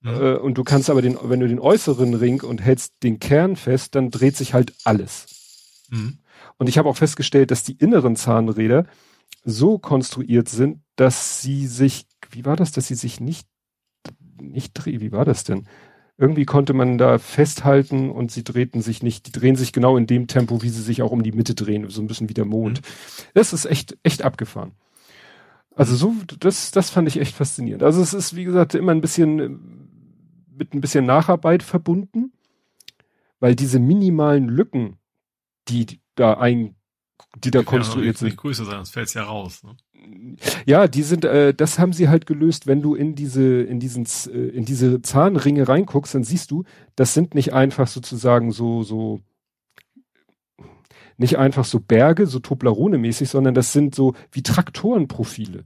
Mhm. 0.00 0.10
Äh, 0.10 0.34
und 0.34 0.54
du 0.58 0.64
kannst 0.64 0.90
aber 0.90 1.02
den, 1.02 1.16
wenn 1.22 1.40
du 1.40 1.48
den 1.48 1.60
äußeren 1.60 2.14
Ring 2.14 2.42
und 2.42 2.60
hältst 2.60 3.02
den 3.02 3.20
Kern 3.20 3.56
fest, 3.56 3.94
dann 3.94 4.10
dreht 4.10 4.36
sich 4.36 4.52
halt 4.52 4.74
alles. 4.84 5.26
Mhm. 5.90 6.18
Und 6.56 6.68
ich 6.68 6.78
habe 6.78 6.88
auch 6.88 6.96
festgestellt, 6.96 7.50
dass 7.50 7.62
die 7.62 7.78
inneren 7.78 8.16
Zahnräder 8.16 8.86
so 9.44 9.78
konstruiert 9.78 10.48
sind, 10.48 10.82
dass 10.96 11.40
sie 11.42 11.66
sich, 11.66 12.06
wie 12.30 12.44
war 12.44 12.56
das, 12.56 12.72
dass 12.72 12.88
sie 12.88 12.94
sich 12.94 13.20
nicht, 13.20 13.48
nicht 14.40 14.72
drehen, 14.74 15.00
wie 15.00 15.12
war 15.12 15.24
das 15.24 15.44
denn? 15.44 15.66
irgendwie 16.18 16.44
konnte 16.44 16.74
man 16.74 16.98
da 16.98 17.18
festhalten 17.18 18.10
und 18.10 18.32
sie 18.32 18.42
drehten 18.42 18.82
sich 18.82 19.04
nicht, 19.04 19.26
die 19.26 19.32
drehen 19.32 19.54
sich 19.54 19.72
genau 19.72 19.96
in 19.96 20.08
dem 20.08 20.26
Tempo, 20.26 20.62
wie 20.62 20.68
sie 20.68 20.82
sich 20.82 21.00
auch 21.00 21.12
um 21.12 21.22
die 21.22 21.30
Mitte 21.30 21.54
drehen, 21.54 21.88
so 21.88 22.02
ein 22.02 22.08
bisschen 22.08 22.28
wie 22.28 22.34
der 22.34 22.44
Mond. 22.44 22.80
Mhm. 22.80 23.24
Das 23.34 23.52
ist 23.52 23.64
echt, 23.66 23.96
echt 24.02 24.22
abgefahren. 24.22 24.72
Also 25.76 25.94
so, 25.94 26.12
das, 26.40 26.72
das 26.72 26.90
fand 26.90 27.06
ich 27.06 27.20
echt 27.20 27.36
faszinierend. 27.36 27.84
Also 27.84 28.02
es 28.02 28.12
ist, 28.12 28.34
wie 28.34 28.42
gesagt, 28.42 28.74
immer 28.74 28.90
ein 28.90 29.00
bisschen 29.00 29.86
mit 30.56 30.74
ein 30.74 30.80
bisschen 30.80 31.06
Nacharbeit 31.06 31.62
verbunden, 31.62 32.32
weil 33.38 33.54
diese 33.54 33.78
minimalen 33.78 34.48
Lücken, 34.48 34.98
die 35.68 36.00
da 36.16 36.34
ein, 36.34 36.74
die 37.44 37.50
da 37.50 37.62
konstruiert 37.62 38.18
sind. 38.18 38.28
Nicht 38.28 38.38
größer 38.38 38.64
sein, 38.64 38.76
sonst 38.76 38.90
fällt's 38.90 39.14
ja 39.14 39.22
raus. 39.22 39.62
Ne? 39.62 39.76
ja, 40.66 40.88
die 40.88 41.02
sind, 41.02 41.24
äh, 41.24 41.54
das 41.54 41.78
haben 41.78 41.92
sie 41.92 42.08
halt 42.08 42.26
gelöst, 42.26 42.66
wenn 42.66 42.82
du 42.82 42.94
in 42.94 43.14
diese, 43.14 43.62
in 43.62 43.80
diesen, 43.80 44.06
äh, 44.32 44.48
in 44.48 44.64
diese 44.64 45.02
Zahnringe 45.02 45.68
reinguckst, 45.68 46.14
dann 46.14 46.24
siehst 46.24 46.50
du, 46.50 46.64
das 46.96 47.14
sind 47.14 47.34
nicht 47.34 47.52
einfach 47.52 47.86
sozusagen 47.86 48.52
so, 48.52 48.82
so, 48.82 49.20
nicht 51.16 51.38
einfach 51.38 51.64
so 51.64 51.80
Berge, 51.80 52.26
so 52.26 52.38
Toblerone-mäßig, 52.38 53.28
sondern 53.28 53.54
das 53.54 53.72
sind 53.72 53.94
so 53.94 54.14
wie 54.30 54.42
Traktorenprofile. 54.42 55.64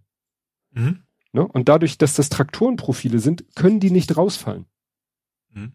Mhm. 0.73 1.03
Ne? 1.33 1.47
Und 1.47 1.69
dadurch, 1.69 1.99
dass 1.99 2.15
das 2.15 2.29
Traktorenprofile 2.29 3.19
sind, 3.19 3.45
können 3.55 3.81
die 3.81 3.91
nicht 3.91 4.17
rausfallen. 4.17 4.67
Mhm. 5.51 5.73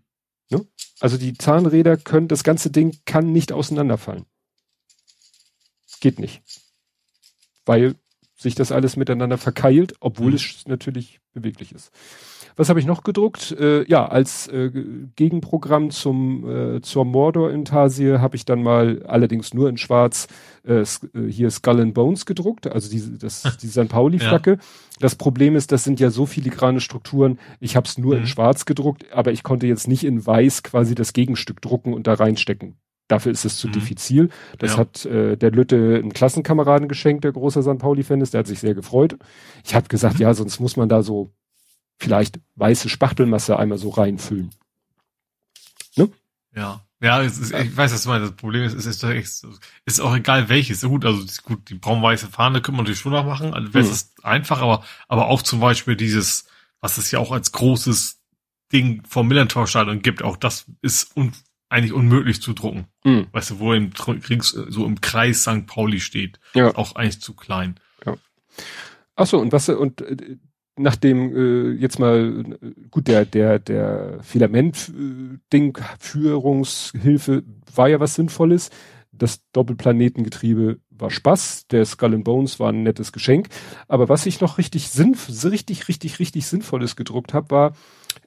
Ne? 0.50 0.66
Also 1.00 1.18
die 1.18 1.34
Zahnräder 1.34 1.98
können, 1.98 2.28
das 2.28 2.44
ganze 2.44 2.72
Ding 2.72 2.98
kann 3.06 3.32
nicht 3.32 3.52
auseinanderfallen. 3.52 4.26
Geht 6.00 6.20
nicht. 6.20 6.42
Weil 7.66 7.96
sich 8.38 8.56
das 8.56 8.72
alles 8.72 8.96
miteinander 8.98 9.38
verkeilt, 9.38 9.96
obwohl 10.00 10.30
mhm. 10.30 10.36
es 10.36 10.68
natürlich 10.68 11.20
beweglich 11.34 11.74
ist. 11.74 11.92
Was 12.56 12.70
habe 12.70 12.80
ich 12.80 12.88
noch 12.88 13.04
gedruckt? 13.04 13.52
Äh, 13.52 13.88
ja, 13.88 14.08
als 14.08 14.48
äh, 14.48 14.72
Gegenprogramm 15.16 15.92
zum 15.92 16.76
äh, 16.78 16.82
zur 16.82 17.06
Mordor-Intarsie 17.06 18.18
habe 18.18 18.36
ich 18.36 18.46
dann 18.46 18.64
mal 18.64 19.04
allerdings 19.06 19.54
nur 19.54 19.70
in 19.70 19.78
Schwarz 19.78 20.28
äh, 20.68 20.82
äh 20.82 20.86
hier 21.30 21.52
Skull 21.52 21.82
and 21.82 21.94
Bones 21.94 22.26
gedruckt, 22.26 22.66
also 22.66 22.90
die, 22.90 23.20
das, 23.20 23.58
die 23.62 23.68
St. 23.68 23.90
Pauli-Flagge. 23.90 24.52
Ja. 24.52 24.58
Das 25.00 25.16
Problem 25.16 25.56
ist, 25.56 25.72
das 25.72 25.84
sind 25.84 26.00
ja 26.00 26.10
so 26.10 26.26
filigrane 26.26 26.82
Strukturen. 26.82 27.40
Ich 27.60 27.76
habe 27.76 27.88
es 27.88 28.00
nur 28.00 28.16
mhm. 28.16 28.22
in 28.22 28.28
Schwarz 28.28 28.66
gedruckt, 28.66 29.06
aber 29.14 29.32
ich 29.32 29.44
konnte 29.44 29.68
jetzt 29.68 29.88
nicht 29.88 30.04
in 30.04 30.26
Weiß 30.26 30.64
quasi 30.64 30.96
das 30.96 31.14
Gegenstück 31.14 31.62
drucken 31.62 31.94
und 31.94 32.08
da 32.08 32.16
reinstecken. 32.16 32.76
Dafür 33.08 33.32
ist 33.32 33.46
es 33.46 33.58
zu 33.58 33.68
mhm. 33.68 33.74
diffizil. 33.74 34.30
Das 34.58 34.74
ja. 34.74 34.78
hat 34.78 35.06
äh, 35.06 35.38
der 35.38 35.52
Lütte 35.52 36.00
einen 36.02 36.14
Klassenkameraden 36.14 36.88
geschenkt, 36.88 37.24
der 37.24 37.32
großer 37.32 37.64
St. 37.64 37.78
Pauli-Fan 37.78 38.22
ist. 38.22 38.34
Der 38.34 38.40
hat 38.40 38.48
sich 38.48 38.60
sehr 38.60 38.74
gefreut. 38.74 39.18
Ich 39.64 39.76
habe 39.76 39.88
gesagt, 39.88 40.16
mhm. 40.16 40.22
ja, 40.22 40.34
sonst 40.34 40.60
muss 40.60 40.76
man 40.76 40.90
da 40.90 41.02
so 41.04 41.32
vielleicht 41.98 42.40
weiße 42.56 42.90
Spachtelmasse 42.90 43.58
einmal 43.58 43.78
so 43.78 43.90
reinfüllen. 43.90 44.52
Ne? 45.96 46.10
Ja. 46.56 46.82
Ja, 47.00 47.22
ist, 47.22 47.54
ich 47.54 47.78
weiß, 47.78 47.94
was 47.94 48.04
du 48.04 48.10
meinst. 48.10 48.32
Das 48.32 48.36
Problem 48.36 48.64
ist, 48.64 48.74
es 48.74 48.88
ist, 48.88 49.04
es 49.04 49.44
ist 49.86 50.00
auch 50.00 50.16
egal 50.16 50.50
welches. 50.50 50.82
Gut, 50.82 51.06
also 51.06 51.24
gut, 51.44 51.70
die 51.70 51.76
braun-weiße 51.76 52.28
Fahne 52.28 52.60
können 52.60 52.78
wir 52.78 52.82
natürlich 52.82 53.00
schon 53.00 53.12
noch 53.12 53.26
machen. 53.26 53.54
Also 53.54 53.70
es 53.78 54.14
mhm. 54.18 54.26
einfach, 54.26 54.62
aber, 54.62 54.84
aber 55.08 55.28
auch 55.28 55.44
zum 55.44 55.60
Beispiel 55.60 55.96
dieses, 55.96 56.48
was 56.82 56.98
es 56.98 57.12
ja 57.12 57.20
auch 57.20 57.32
als 57.32 57.52
großes 57.52 58.20
Ding 58.74 59.04
vom 59.08 59.28
Millantor-Stadion 59.28 60.02
gibt, 60.02 60.24
auch 60.24 60.38
das 60.38 60.66
ist 60.82 61.16
un 61.16 61.34
eigentlich 61.70 61.94
unmöglich 61.94 62.42
zu 62.42 62.54
drucken. 62.54 62.88
Mhm. 63.04 63.28
Weißt 63.32 63.52
du, 63.52 63.60
wo 63.60 63.74
im 63.74 63.94
Kriegs, 63.94 64.50
so 64.50 64.86
im 64.86 65.02
Kreis 65.02 65.42
St. 65.42 65.68
Pauli 65.68 66.00
steht. 66.00 66.40
Ja. 66.54 66.76
Auch 66.76 66.96
eigentlich 66.96 67.22
zu 67.22 67.36
klein. 67.36 67.80
Ja. 68.06 68.16
Ach 69.16 69.28
so, 69.28 69.40
und 69.40 69.52
was, 69.52 69.70
und 69.70 70.02
äh, 70.02 70.38
nachdem 70.78 71.36
äh, 71.36 71.72
jetzt 71.72 72.00
mal, 72.00 72.58
gut, 72.92 73.08
der, 73.08 73.26
der, 73.26 73.60
der 73.60 74.20
Filament-Ding, 74.22 75.78
Führungshilfe 76.00 77.44
war 77.76 77.90
ja 77.90 78.00
was 78.00 78.16
Sinnvolles. 78.16 78.70
Das 79.12 79.42
Doppelplanetengetriebe 79.52 80.80
war 80.90 81.10
Spaß. 81.10 81.68
Der 81.68 81.86
Skull 81.86 82.14
and 82.14 82.24
Bones 82.24 82.60
war 82.60 82.72
ein 82.72 82.84
nettes 82.84 83.12
Geschenk. 83.12 83.50
Aber 83.88 84.10
was 84.10 84.26
ich 84.26 84.42
noch 84.42 84.58
richtig 84.58 84.90
sinnvoll, 84.90 85.52
richtig, 85.52 85.88
richtig, 85.88 86.20
richtig 86.20 86.46
Sinnvolles 86.46 86.96
gedruckt 86.96 87.34
habe, 87.34 87.52
war, 87.52 87.74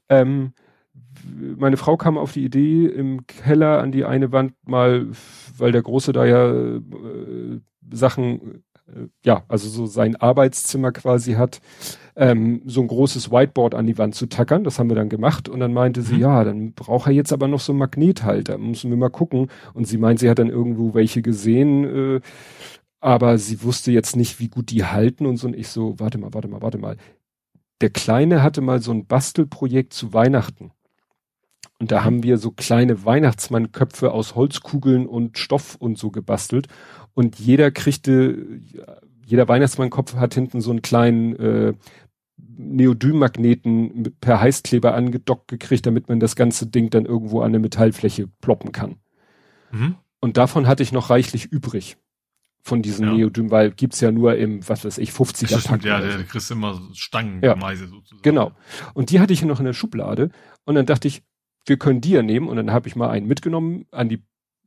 ähm, 0.09 0.53
meine 1.57 1.77
Frau 1.77 1.97
kam 1.97 2.19
auf 2.19 2.33
die 2.33 2.45
Idee, 2.45 2.87
im 2.87 3.27
Keller 3.27 3.81
an 3.81 3.93
die 3.93 4.05
eine 4.05 4.33
Wand 4.33 4.55
mal, 4.67 5.09
weil 5.57 5.73
der 5.73 5.83
Große 5.83 6.13
da 6.13 6.25
ja 6.25 6.51
äh, 6.51 6.81
Sachen, 7.93 8.63
äh, 8.87 9.09
ja, 9.25 9.45
also 9.49 9.69
so 9.69 9.87
sein 9.87 10.17
Arbeitszimmer 10.17 10.93
quasi 10.93 11.35
hat, 11.35 11.61
ähm, 12.17 12.63
so 12.67 12.81
ein 12.81 12.89
großes 12.89 13.31
Whiteboard 13.31 13.75
an 13.75 13.87
die 13.87 13.99
Wand 13.99 14.15
zu 14.15 14.27
tackern. 14.27 14.65
Das 14.65 14.79
haben 14.79 14.91
wir 14.91 14.97
dann 14.97 15.09
gemacht 15.09 15.49
und 15.49 15.61
dann 15.61 15.73
meinte 15.73 16.03
sie, 16.03 16.15
mhm. 16.15 16.21
ja, 16.21 16.45
dann 16.45 16.73
braucht 16.73 17.09
er 17.09 17.13
jetzt 17.13 17.33
aber 17.33 17.49
noch 17.49 17.61
so 17.61 17.73
einen 17.73 17.79
Magnethalter. 17.79 18.59
Müssen 18.59 18.91
wir 18.91 18.97
mal 18.97 19.11
gucken. 19.11 19.49
Und 19.75 19.87
sie 19.87 19.99
meint, 19.99 20.21
sie 20.21 20.29
hat 20.29 20.39
dann 20.39 20.51
irgendwo 20.51 20.95
welche 20.95 21.23
gesehen, 21.23 22.17
äh, 22.17 22.21
aber 23.01 23.39
sie 23.39 23.63
wusste 23.63 23.93
jetzt 23.93 24.17
nicht, 24.17 24.41
wie 24.41 24.49
gut 24.49 24.71
die 24.71 24.85
halten 24.85 25.27
und 25.27 25.39
so. 25.39 25.47
Und 25.49 25.57
ich 25.57 25.69
so, 25.69 25.99
warte 25.99 26.19
mal, 26.19 26.35
warte 26.35 26.49
mal, 26.49 26.61
warte 26.63 26.79
mal. 26.79 26.97
Der 27.81 27.91
Kleine 27.91 28.43
hatte 28.43 28.61
mal 28.61 28.83
so 28.83 28.93
ein 28.93 29.07
Bastelprojekt 29.07 29.95
zu 29.95 30.13
Weihnachten. 30.13 30.73
Und 31.81 31.91
da 31.91 32.05
haben 32.05 32.23
wir 32.23 32.37
so 32.37 32.51
kleine 32.51 33.07
Weihnachtsmannköpfe 33.07 34.13
aus 34.13 34.35
Holzkugeln 34.35 35.07
und 35.07 35.39
Stoff 35.39 35.77
und 35.77 35.99
so 35.99 36.11
gebastelt. 36.11 36.69
Und 37.15 37.41
jeder 37.41 37.71
kriegte, 37.71 38.61
jeder 39.25 39.49
Weihnachtsmannkopf 39.49 40.15
hat 40.17 40.35
hinten 40.35 40.61
so 40.61 40.71
einen 40.71 40.83
kleinen 40.83 41.37
äh, 41.37 41.73
Neodym-Magneten 42.37 44.15
per 44.21 44.41
Heißkleber 44.41 44.95
angedockt 44.95 45.49
gekriegt, 45.49 45.87
damit 45.87 46.11
man 46.11 46.21
das 46.21 46.37
ganze 46.37 46.67
Ding 46.67 46.91
dann 46.91 47.07
irgendwo 47.07 47.41
an 47.41 47.53
der 47.53 47.61
Metallfläche 47.61 48.29
ploppen 48.43 48.73
kann. 48.73 48.97
Mhm. 49.73 49.97
Und 50.21 50.37
davon 50.37 50.67
hatte 50.67 50.83
ich 50.83 50.93
noch 50.93 51.09
reichlich 51.09 51.47
übrig. 51.47 51.97
von 52.63 52.83
diesen 52.83 53.07
ja. 53.07 53.15
Neodym, 53.15 53.51
weil 53.51 53.71
gibt's 53.71 54.03
ja 54.03 54.13
nur 54.13 54.37
im, 54.37 54.69
was 54.69 54.85
weiß 54.85 54.99
ich, 54.99 55.13
50er 55.13 55.67
Pack. 55.67 55.83
Ja, 55.83 55.99
der, 55.99 56.23
kriegst 56.25 56.51
immer 56.51 56.79
Stangen 56.93 57.41
ja. 57.43 57.57
sozusagen. 57.59 58.21
Genau. 58.21 58.53
Und 58.93 59.11
die 59.11 59.19
hatte 59.19 59.33
ich 59.33 59.43
noch 59.43 59.61
in 59.61 59.65
der 59.65 59.73
Schublade 59.73 60.31
und 60.67 60.75
dann 60.75 60.85
dachte 60.85 61.09
ich, 61.09 61.23
wir 61.67 61.79
können 61.79 62.01
die 62.01 62.11
ja 62.11 62.23
nehmen 62.23 62.49
und 62.49 62.57
dann 62.57 62.73
habe 62.73 62.89
ich 62.89 62.97
mal 62.97 63.11
einen 63.11 63.27
mitgenommen 63.27 63.87
an 63.91 64.09
die 64.09 64.23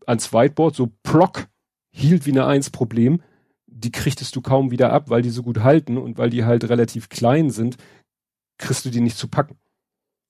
ans 0.06 0.34
Whiteboard, 0.34 0.76
so 0.76 0.92
plock, 1.04 1.48
hielt 1.90 2.26
wie 2.26 2.32
eine 2.32 2.46
Eins 2.46 2.70
Problem. 2.70 3.22
Die 3.68 3.92
kriegtest 3.92 4.36
du 4.36 4.42
kaum 4.42 4.72
wieder 4.72 4.92
ab, 4.92 5.10
weil 5.10 5.22
die 5.22 5.30
so 5.30 5.44
gut 5.44 5.60
halten 5.60 5.98
und 5.98 6.18
weil 6.18 6.30
die 6.30 6.46
halt 6.46 6.70
relativ 6.70 7.10
klein 7.10 7.50
sind, 7.50 7.78
kriegst 8.58 8.86
du 8.86 8.90
die 8.90 9.02
nicht 9.02 9.18
zu 9.18 9.28
packen. 9.28 9.58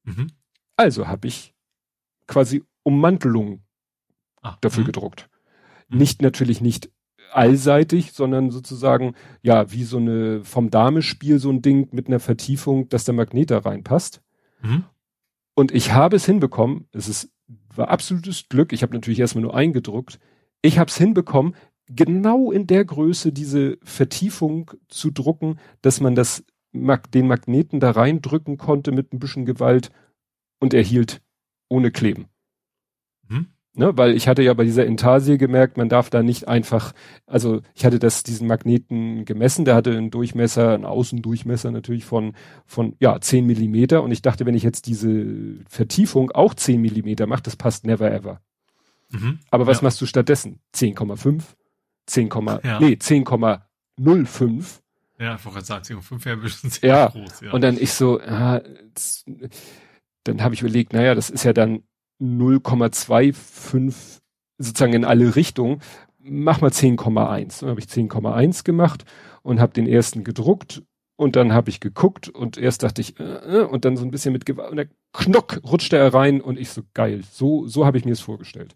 Mhm. 0.03 0.27
Also 0.75 1.07
habe 1.07 1.27
ich 1.27 1.53
quasi 2.27 2.63
Ummantelungen 2.83 3.63
ah, 4.41 4.57
dafür 4.61 4.81
mh. 4.81 4.87
gedruckt. 4.87 5.29
Mhm. 5.89 5.97
Nicht 5.97 6.21
natürlich 6.21 6.61
nicht 6.61 6.89
allseitig, 7.31 8.13
sondern 8.13 8.51
sozusagen, 8.51 9.15
ja, 9.41 9.71
wie 9.71 9.83
so 9.83 9.97
eine 9.97 10.43
vom 10.43 10.69
Damespiel 10.69 11.39
so 11.39 11.49
ein 11.49 11.61
Ding 11.61 11.89
mit 11.91 12.07
einer 12.07 12.19
Vertiefung, 12.19 12.89
dass 12.89 13.05
der 13.05 13.13
Magnet 13.13 13.51
da 13.51 13.59
reinpasst. 13.59 14.21
Mhm. 14.61 14.85
Und 15.55 15.71
ich 15.73 15.93
habe 15.93 16.15
es 16.15 16.25
hinbekommen, 16.25 16.87
es 16.91 17.07
ist, 17.07 17.31
war 17.75 17.89
absolutes 17.89 18.49
Glück, 18.49 18.73
ich 18.73 18.81
habe 18.81 18.93
natürlich 18.93 19.19
erstmal 19.19 19.43
nur 19.43 19.55
eingedruckt, 19.55 20.19
ich 20.61 20.79
habe 20.79 20.89
es 20.89 20.97
hinbekommen, 20.97 21.55
genau 21.87 22.51
in 22.51 22.67
der 22.67 22.85
Größe 22.85 23.31
diese 23.31 23.77
Vertiefung 23.83 24.71
zu 24.87 25.11
drucken, 25.11 25.59
dass 25.81 26.01
man 26.01 26.15
das 26.15 26.43
den 26.73 27.27
Magneten 27.27 27.79
da 27.79 27.91
reindrücken 27.91 28.57
konnte 28.57 28.91
mit 28.91 29.13
ein 29.13 29.19
bisschen 29.19 29.45
Gewalt 29.45 29.91
und 30.59 30.73
er 30.73 30.81
hielt 30.81 31.21
ohne 31.69 31.91
Kleben. 31.91 32.25
Ne, 33.75 33.97
weil 33.97 34.15
ich 34.15 34.27
hatte 34.27 34.43
ja 34.43 34.53
bei 34.53 34.65
dieser 34.65 34.85
Intarsie 34.85 35.39
gemerkt, 35.39 35.77
man 35.77 35.89
darf 35.89 36.11
da 36.11 36.21
nicht 36.21 36.47
einfach, 36.47 36.93
also 37.25 37.61
ich 37.73 37.85
hatte 37.85 37.97
das, 37.97 38.21
diesen 38.21 38.45
Magneten 38.47 39.25
gemessen, 39.25 39.65
der 39.65 39.73
hatte 39.73 39.97
einen 39.97 40.11
Durchmesser, 40.11 40.75
einen 40.75 40.85
Außendurchmesser 40.85 41.71
natürlich 41.71 42.05
von, 42.05 42.33
von, 42.67 42.95
ja, 42.99 43.19
10 43.19 43.47
Millimeter 43.47 44.03
und 44.03 44.11
ich 44.11 44.21
dachte, 44.21 44.45
wenn 44.45 44.53
ich 44.53 44.61
jetzt 44.61 44.85
diese 44.85 45.25
Vertiefung 45.67 46.29
auch 46.29 46.53
10 46.53 46.79
Millimeter 46.79 47.25
mache, 47.25 47.41
das 47.41 47.55
passt 47.55 47.83
never 47.83 48.11
ever. 48.11 48.41
Mhm. 49.09 49.39
Aber 49.49 49.65
was 49.65 49.81
ja. 49.81 49.85
machst 49.85 49.99
du 50.01 50.05
stattdessen? 50.05 50.59
10,5? 50.75 51.41
10, 52.05 52.29
ja. 52.63 52.79
nee, 52.79 52.93
10,05 52.93 54.83
ja, 55.19 55.35
ich 55.35 55.45
wollte 55.45 55.61
sagen, 55.61 55.83
CO5 55.85 56.25
wäre 56.25 56.37
ein 56.37 56.41
bisschen 56.41 56.69
sehr 56.69 56.89
ja. 56.89 57.07
groß. 57.07 57.41
Ja. 57.41 57.51
Und 57.53 57.61
dann 57.61 57.77
ich 57.77 57.93
so, 57.93 58.19
ja, 58.19 58.61
dann 60.23 60.43
habe 60.43 60.53
ich 60.53 60.61
überlegt, 60.61 60.93
naja, 60.93 61.15
das 61.15 61.29
ist 61.29 61.43
ja 61.43 61.53
dann 61.53 61.83
0,25 62.23 64.21
sozusagen 64.57 64.93
in 64.93 65.05
alle 65.05 65.35
Richtungen. 65.35 65.81
Mach 66.19 66.61
mal 66.61 66.71
10,1. 66.71 67.59
Dann 67.59 67.69
habe 67.69 67.79
ich 67.79 67.87
10,1 67.87 68.63
gemacht 68.63 69.03
und 69.41 69.59
habe 69.59 69.73
den 69.73 69.87
ersten 69.87 70.23
gedruckt 70.23 70.83
und 71.15 71.35
dann 71.35 71.53
habe 71.53 71.69
ich 71.69 71.79
geguckt 71.79 72.29
und 72.29 72.57
erst 72.57 72.83
dachte 72.83 73.01
ich, 73.01 73.19
äh, 73.19 73.59
äh 73.59 73.63
und 73.63 73.85
dann 73.85 73.97
so 73.97 74.05
ein 74.05 74.11
bisschen 74.11 74.33
mit 74.33 74.45
Gewalt, 74.45 74.71
und 74.71 74.77
der 74.77 74.87
Knock 75.13 75.61
rutschte 75.63 75.97
er 75.97 76.13
rein 76.13 76.41
und 76.41 76.57
ich 76.59 76.69
so, 76.69 76.81
geil, 76.93 77.23
so, 77.29 77.67
so 77.67 77.85
habe 77.85 77.97
ich 77.97 78.05
mir 78.05 78.13
es 78.13 78.21
vorgestellt. 78.21 78.73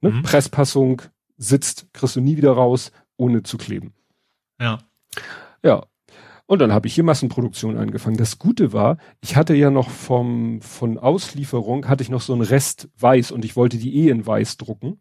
Ne? 0.00 0.10
Mhm. 0.10 0.22
Presspassung, 0.22 1.02
sitzt, 1.36 1.86
kriegst 1.92 2.16
du 2.16 2.20
nie 2.20 2.36
wieder 2.36 2.52
raus, 2.52 2.92
ohne 3.16 3.42
zu 3.42 3.56
kleben. 3.56 3.94
Ja. 4.60 4.78
Ja. 5.62 5.86
Und 6.50 6.58
dann 6.58 6.72
habe 6.72 6.88
ich 6.88 6.96
hier 6.96 7.04
Massenproduktion 7.04 7.76
angefangen. 7.76 8.16
Das 8.16 8.40
Gute 8.40 8.72
war, 8.72 8.96
ich 9.20 9.36
hatte 9.36 9.54
ja 9.54 9.70
noch 9.70 9.88
vom, 9.88 10.60
von 10.60 10.98
Auslieferung 10.98 11.86
hatte 11.86 12.02
ich 12.02 12.10
noch 12.10 12.22
so 12.22 12.32
einen 12.32 12.42
Rest 12.42 12.88
weiß 12.98 13.30
und 13.30 13.44
ich 13.44 13.54
wollte 13.54 13.78
die 13.78 13.94
eh 14.00 14.10
in 14.10 14.26
weiß 14.26 14.56
drucken. 14.56 15.00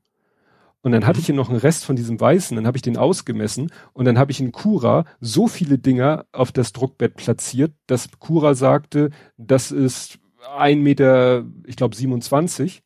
Und 0.84 0.92
dann 0.92 1.08
hatte 1.08 1.20
ich 1.20 1.26
hier 1.26 1.34
noch 1.34 1.50
einen 1.50 1.58
Rest 1.58 1.86
von 1.86 1.96
diesem 1.96 2.22
Weißen, 2.22 2.56
dann 2.56 2.68
habe 2.68 2.78
ich 2.78 2.84
den 2.84 2.98
ausgemessen 2.98 3.72
und 3.94 4.06
dann 4.06 4.20
habe 4.20 4.32
ich 4.32 4.40
in 4.40 4.52
Cura 4.52 5.06
so 5.22 5.48
viele 5.48 5.80
Dinger 5.80 6.28
auf 6.34 6.52
das 6.52 6.72
Druckbett 6.72 7.16
platziert, 7.16 7.74
dass 7.88 8.12
Cura 8.20 8.54
sagte, 8.54 9.10
das 9.38 9.72
ist 9.72 10.20
ein 10.56 10.84
Meter, 10.84 11.46
ich 11.66 11.78
glaube 11.78 11.96
27. 11.96 12.84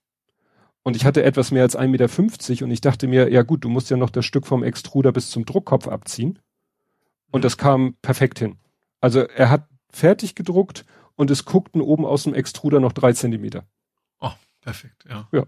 Und 0.83 0.95
ich 0.95 1.03
hatte 1.03 1.23
etwas 1.23 1.51
mehr 1.51 1.63
als 1.63 1.75
ein 1.75 1.91
Meter 1.91 2.07
fünfzig 2.07 2.63
und 2.63 2.71
ich 2.71 2.79
dachte 2.79 3.07
mir, 3.07 3.29
ja 3.29 3.41
gut, 3.41 3.65
du 3.65 3.67
musst 3.67 3.89
ja 3.89 3.97
noch 3.97 4.09
das 4.09 4.23
Stück 4.25 4.47
vom 4.47 4.63
Extruder 4.63 5.11
bis 5.11 5.31
zum 5.31 5.43
Druckkopf 5.43 5.89
abziehen. 5.89 6.39
Und 7.33 7.43
das 7.43 7.57
kam 7.57 7.95
perfekt 8.01 8.39
hin. 8.39 8.57
Also 9.01 9.21
er 9.21 9.49
hat 9.49 9.67
fertig 9.91 10.35
gedruckt 10.35 10.85
und 11.15 11.31
es 11.31 11.45
guckten 11.45 11.81
oben 11.81 12.05
aus 12.05 12.23
dem 12.23 12.33
Extruder 12.33 12.79
noch 12.79 12.93
drei 12.93 13.13
Zentimeter. 13.13 13.65
Oh, 14.19 14.31
perfekt, 14.61 15.05
ja. 15.09 15.27
Ja. 15.31 15.45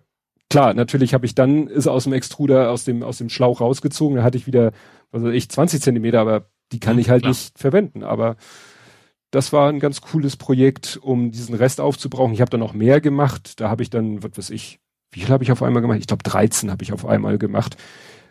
Klar, 0.49 0.73
natürlich 0.73 1.13
habe 1.13 1.25
ich 1.25 1.35
dann, 1.35 1.67
ist 1.67 1.87
aus 1.87 2.03
dem 2.03 2.13
Extruder, 2.13 2.71
aus 2.71 2.85
dem, 2.85 3.03
aus 3.03 3.17
dem 3.17 3.29
Schlauch 3.29 3.61
rausgezogen, 3.61 4.17
da 4.17 4.23
hatte 4.23 4.37
ich 4.37 4.47
wieder, 4.47 4.71
was 5.11 5.23
weiß 5.23 5.33
ich, 5.33 5.49
20 5.49 5.81
Zentimeter, 5.81 6.19
aber 6.19 6.49
die 6.71 6.79
kann 6.79 6.95
mhm, 6.95 7.01
ich 7.01 7.09
halt 7.09 7.21
klar. 7.21 7.31
nicht 7.31 7.57
verwenden. 7.57 8.03
Aber 8.03 8.35
das 9.31 9.53
war 9.53 9.69
ein 9.69 9.79
ganz 9.79 10.01
cooles 10.01 10.37
Projekt, 10.37 10.97
um 11.01 11.31
diesen 11.31 11.55
Rest 11.55 11.81
aufzubrauchen. 11.81 12.33
Ich 12.33 12.41
habe 12.41 12.51
dann 12.51 12.59
noch 12.59 12.73
mehr 12.73 13.01
gemacht. 13.01 13.59
Da 13.59 13.69
habe 13.69 13.83
ich 13.83 13.89
dann, 13.89 14.23
was 14.23 14.37
weiß 14.37 14.49
ich, 14.49 14.79
wie 15.11 15.21
viel 15.21 15.29
habe 15.29 15.43
ich 15.43 15.51
auf 15.51 15.63
einmal 15.63 15.81
gemacht? 15.81 15.99
Ich 15.99 16.07
glaube 16.07 16.23
13 16.23 16.71
habe 16.71 16.83
ich 16.83 16.93
auf 16.93 17.05
einmal 17.05 17.37
gemacht, 17.37 17.77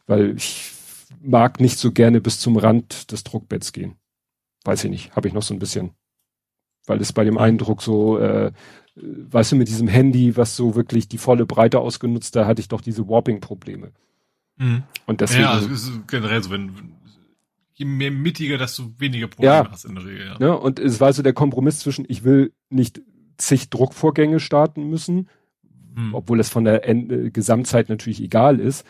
weil 0.07 0.37
ich 0.37 0.74
mag 1.21 1.61
nicht 1.61 1.79
so 1.79 1.93
gerne 1.93 2.21
bis 2.21 2.41
zum 2.41 2.57
Rand 2.57 3.13
des 3.13 3.25
Druckbetts 3.25 3.73
gehen. 3.73 3.97
Weiß 4.65 4.85
ich 4.85 4.91
nicht, 4.91 5.17
habe 5.17 5.29
ich 5.29 5.35
noch 5.35 5.43
so 5.43 5.55
ein 5.55 5.59
bisschen. 5.59 5.91
Weil 6.87 7.01
es 7.01 7.13
bei 7.13 7.25
dem 7.25 7.39
Eindruck 7.39 7.83
so, 7.83 8.19
äh, 8.19 8.53
weißt 8.97 9.53
du, 9.53 9.57
mit 9.57 9.69
diesem 9.69 9.89
Handy, 9.89 10.37
was 10.37 10.57
so 10.57 10.75
wirklich 10.75 11.09
die 11.09 11.19
volle 11.19 11.47
Breite 11.47 11.81
ausgenutzt, 11.81 12.37
da 12.37 12.47
hatte 12.47 12.61
ich 12.61 12.69
doch 12.69 12.81
diese 12.81 13.09
Warping-Probleme. 13.09 13.93
Mhm. 14.57 14.83
Und 15.07 15.21
deswegen. 15.21 15.43
Ja, 15.43 15.53
also 15.53 15.69
ist 15.69 15.91
generell 16.07 16.43
so, 16.43 16.51
wenn, 16.51 16.95
je 17.75 17.85
mehr 17.85 18.11
mittiger, 18.11 18.57
desto 18.57 18.99
weniger 18.99 19.27
Probleme 19.29 19.55
ja, 19.55 19.71
hast 19.71 19.85
in 19.85 19.95
der 19.95 20.05
Regel. 20.05 20.27
Ja. 20.27 20.39
Ne? 20.39 20.59
Und 20.59 20.79
es 20.79 21.01
war 21.01 21.13
so 21.13 21.23
der 21.23 21.33
Kompromiss 21.33 21.81
zwischen, 21.81 22.05
ich 22.09 22.25
will 22.25 22.53
nicht 22.71 23.03
zig 23.37 23.69
Druckvorgänge 23.71 24.41
starten 24.41 24.89
müssen, 24.89 25.29
mhm. 25.95 26.15
obwohl 26.15 26.41
es 26.41 26.49
von 26.49 26.65
der 26.65 26.89
End 26.89 27.35
Gesamtzeit 27.35 27.89
natürlich 27.89 28.23
egal 28.23 28.61
ist, 28.61 28.87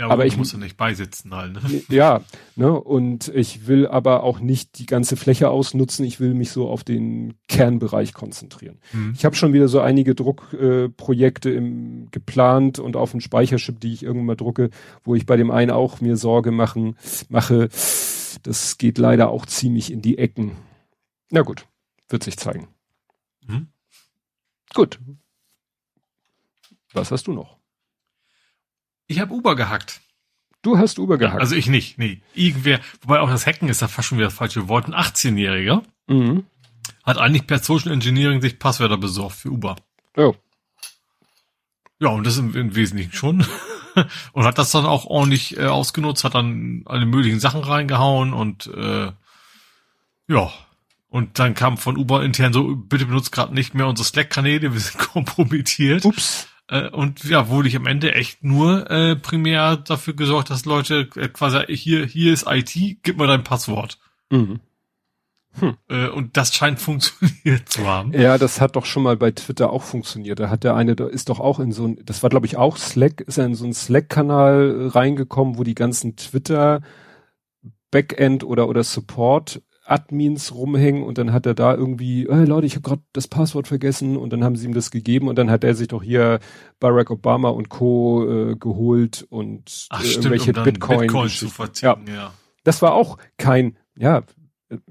ja, 0.00 0.06
aber, 0.06 0.14
aber 0.14 0.26
ich 0.26 0.38
muss 0.38 0.50
ja 0.50 0.56
nicht 0.58 0.78
beisitzen 0.78 1.34
halt. 1.34 1.52
Ne? 1.52 1.82
Ja, 1.90 2.22
ne? 2.56 2.72
Und 2.72 3.28
ich 3.28 3.66
will 3.66 3.86
aber 3.86 4.22
auch 4.22 4.40
nicht 4.40 4.78
die 4.78 4.86
ganze 4.86 5.14
Fläche 5.14 5.50
ausnutzen. 5.50 6.06
Ich 6.06 6.20
will 6.20 6.32
mich 6.32 6.52
so 6.52 6.70
auf 6.70 6.84
den 6.84 7.34
Kernbereich 7.48 8.14
konzentrieren. 8.14 8.78
Mhm. 8.94 9.12
Ich 9.14 9.26
habe 9.26 9.36
schon 9.36 9.52
wieder 9.52 9.68
so 9.68 9.80
einige 9.80 10.14
Druckprojekte 10.14 11.50
äh, 11.50 12.06
geplant 12.10 12.78
und 12.78 12.96
auf 12.96 13.10
dem 13.10 13.20
Speicherchip, 13.20 13.78
die 13.78 13.92
ich 13.92 14.02
irgendwann 14.02 14.24
mal 14.24 14.36
drucke, 14.36 14.70
wo 15.04 15.14
ich 15.14 15.26
bei 15.26 15.36
dem 15.36 15.50
einen 15.50 15.70
auch 15.70 16.00
mir 16.00 16.16
Sorge 16.16 16.50
machen 16.50 16.96
mache. 17.28 17.68
Das 18.42 18.78
geht 18.78 18.96
leider 18.96 19.28
auch 19.28 19.44
ziemlich 19.44 19.92
in 19.92 20.00
die 20.00 20.16
Ecken. 20.16 20.52
Na 21.28 21.42
gut, 21.42 21.66
wird 22.08 22.24
sich 22.24 22.38
zeigen. 22.38 22.68
Mhm. 23.46 23.68
Gut. 24.72 24.98
Was 26.94 27.10
hast 27.10 27.26
du 27.26 27.34
noch? 27.34 27.59
Ich 29.10 29.18
habe 29.18 29.34
Uber 29.34 29.56
gehackt. 29.56 30.00
Du 30.62 30.78
hast 30.78 31.00
Uber 31.00 31.18
gehackt. 31.18 31.40
Also 31.40 31.56
ich 31.56 31.66
nicht, 31.66 31.98
nee. 31.98 32.22
Irgendwer, 32.32 32.78
wobei 33.02 33.18
auch 33.18 33.28
das 33.28 33.44
Hacken 33.44 33.68
ist 33.68 33.82
da 33.82 33.88
fast 33.88 34.06
schon 34.06 34.18
wieder 34.18 34.28
das 34.28 34.36
falsche 34.36 34.68
Wort. 34.68 34.86
Ein 34.86 34.94
18-Jähriger 34.94 35.82
mhm. 36.06 36.44
hat 37.02 37.18
eigentlich 37.18 37.48
per 37.48 37.58
Social 37.58 37.90
Engineering 37.90 38.40
sich 38.40 38.60
Passwörter 38.60 38.98
besorgt 38.98 39.34
für 39.34 39.50
Uber. 39.50 39.74
Oh. 40.16 40.36
Ja, 41.98 42.10
und 42.10 42.24
das 42.24 42.38
im, 42.38 42.54
im 42.54 42.76
Wesentlichen 42.76 43.12
schon. 43.12 43.44
und 44.32 44.44
hat 44.44 44.58
das 44.58 44.70
dann 44.70 44.86
auch 44.86 45.06
ordentlich 45.06 45.56
äh, 45.58 45.66
ausgenutzt, 45.66 46.22
hat 46.22 46.36
dann 46.36 46.84
alle 46.86 47.04
möglichen 47.04 47.40
Sachen 47.40 47.64
reingehauen 47.64 48.32
und 48.32 48.68
äh, 48.68 49.10
ja. 50.28 50.52
Und 51.08 51.40
dann 51.40 51.54
kam 51.54 51.78
von 51.78 51.96
Uber 51.96 52.22
intern 52.22 52.52
so, 52.52 52.76
bitte 52.76 53.06
benutzt 53.06 53.32
gerade 53.32 53.54
nicht 53.54 53.74
mehr 53.74 53.88
unsere 53.88 54.06
Slack-Kanäle, 54.06 54.72
wir 54.72 54.78
sind 54.78 54.98
kompromittiert. 55.12 56.04
Ups. 56.04 56.46
Äh, 56.70 56.88
und 56.88 57.24
ja, 57.24 57.48
wurde 57.48 57.68
ich 57.68 57.76
am 57.76 57.86
Ende 57.86 58.14
echt 58.14 58.44
nur 58.44 58.88
äh, 58.90 59.16
primär 59.16 59.76
dafür 59.76 60.14
gesorgt, 60.14 60.50
dass 60.50 60.64
Leute 60.64 61.08
äh, 61.16 61.28
quasi 61.28 61.76
hier 61.76 62.06
hier 62.06 62.32
ist 62.32 62.46
IT, 62.48 63.02
gib 63.02 63.16
mal 63.16 63.26
dein 63.26 63.44
Passwort. 63.44 63.98
Mhm. 64.30 64.60
Hm. 65.58 65.76
Äh, 65.88 66.06
und 66.08 66.36
das 66.36 66.54
scheint 66.54 66.78
funktioniert 66.80 67.68
zu 67.68 67.84
haben. 67.86 68.12
Ja, 68.12 68.38
das 68.38 68.60
hat 68.60 68.76
doch 68.76 68.86
schon 68.86 69.02
mal 69.02 69.16
bei 69.16 69.32
Twitter 69.32 69.72
auch 69.72 69.82
funktioniert. 69.82 70.38
Da 70.38 70.48
hat 70.48 70.62
der 70.62 70.76
eine, 70.76 70.94
da 70.94 71.08
ist 71.08 71.28
doch 71.28 71.40
auch 71.40 71.58
in 71.58 71.72
so 71.72 71.88
ein, 71.88 71.98
das 72.04 72.22
war 72.22 72.30
glaube 72.30 72.46
ich 72.46 72.56
auch 72.56 72.76
Slack, 72.76 73.20
ist 73.20 73.38
er 73.38 73.46
in 73.46 73.56
so 73.56 73.64
einen 73.64 73.74
Slack-Kanal 73.74 74.90
reingekommen, 74.94 75.58
wo 75.58 75.64
die 75.64 75.74
ganzen 75.74 76.14
Twitter 76.14 76.82
Backend 77.90 78.44
oder 78.44 78.68
oder 78.68 78.84
Support 78.84 79.60
Admins 79.90 80.54
rumhängen 80.54 81.02
und 81.02 81.18
dann 81.18 81.32
hat 81.32 81.46
er 81.46 81.54
da 81.54 81.74
irgendwie, 81.74 82.26
hey 82.30 82.44
Leute, 82.44 82.66
ich 82.66 82.74
habe 82.74 82.82
gerade 82.82 83.02
das 83.12 83.26
Passwort 83.26 83.66
vergessen 83.66 84.16
und 84.16 84.32
dann 84.32 84.44
haben 84.44 84.54
sie 84.54 84.66
ihm 84.66 84.74
das 84.74 84.90
gegeben 84.90 85.28
und 85.28 85.36
dann 85.36 85.50
hat 85.50 85.64
er 85.64 85.74
sich 85.74 85.88
doch 85.88 86.02
hier 86.02 86.38
Barack 86.78 87.10
Obama 87.10 87.48
und 87.48 87.68
Co. 87.68 88.24
Äh, 88.24 88.56
geholt 88.56 89.26
und 89.30 89.86
Ach, 89.90 90.02
äh, 90.02 90.06
stimmt, 90.06 90.26
irgendwelche 90.26 90.52
um 90.52 90.64
Bitcoin, 90.64 91.00
Bitcoin 91.00 91.28
zu 91.28 91.48
verziehen, 91.48 92.06
ja. 92.06 92.14
ja. 92.14 92.34
Das 92.62 92.82
war 92.82 92.94
auch 92.94 93.18
kein, 93.36 93.76
ja, 93.96 94.22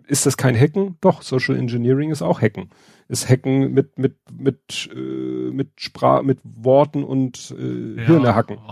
ist 0.07 0.25
das 0.25 0.35
kein 0.35 0.59
Hacken? 0.59 0.97
Doch, 0.99 1.21
Social 1.21 1.55
Engineering 1.55 2.11
ist 2.11 2.21
auch 2.21 2.41
Hacken. 2.41 2.69
Ist 3.07 3.29
Hacken 3.29 3.71
mit 3.71 3.97
mit 3.97 4.17
mit 4.31 4.89
äh, 4.93 5.51
mit 5.51 5.79
Sprach 5.79 6.21
mit 6.23 6.39
Worten 6.43 7.03
und 7.03 7.55
äh, 7.57 7.95
ja, 7.95 8.03
Hirne 8.03 8.35
hacken. 8.35 8.57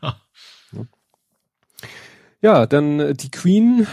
Ja. 0.00 0.16
Ja, 2.40 2.66
dann 2.66 2.98
äh, 2.98 3.14
die 3.14 3.30
Queen, 3.30 3.86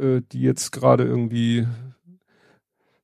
äh, 0.00 0.22
die 0.32 0.40
jetzt 0.40 0.72
gerade 0.72 1.04
irgendwie, 1.04 1.66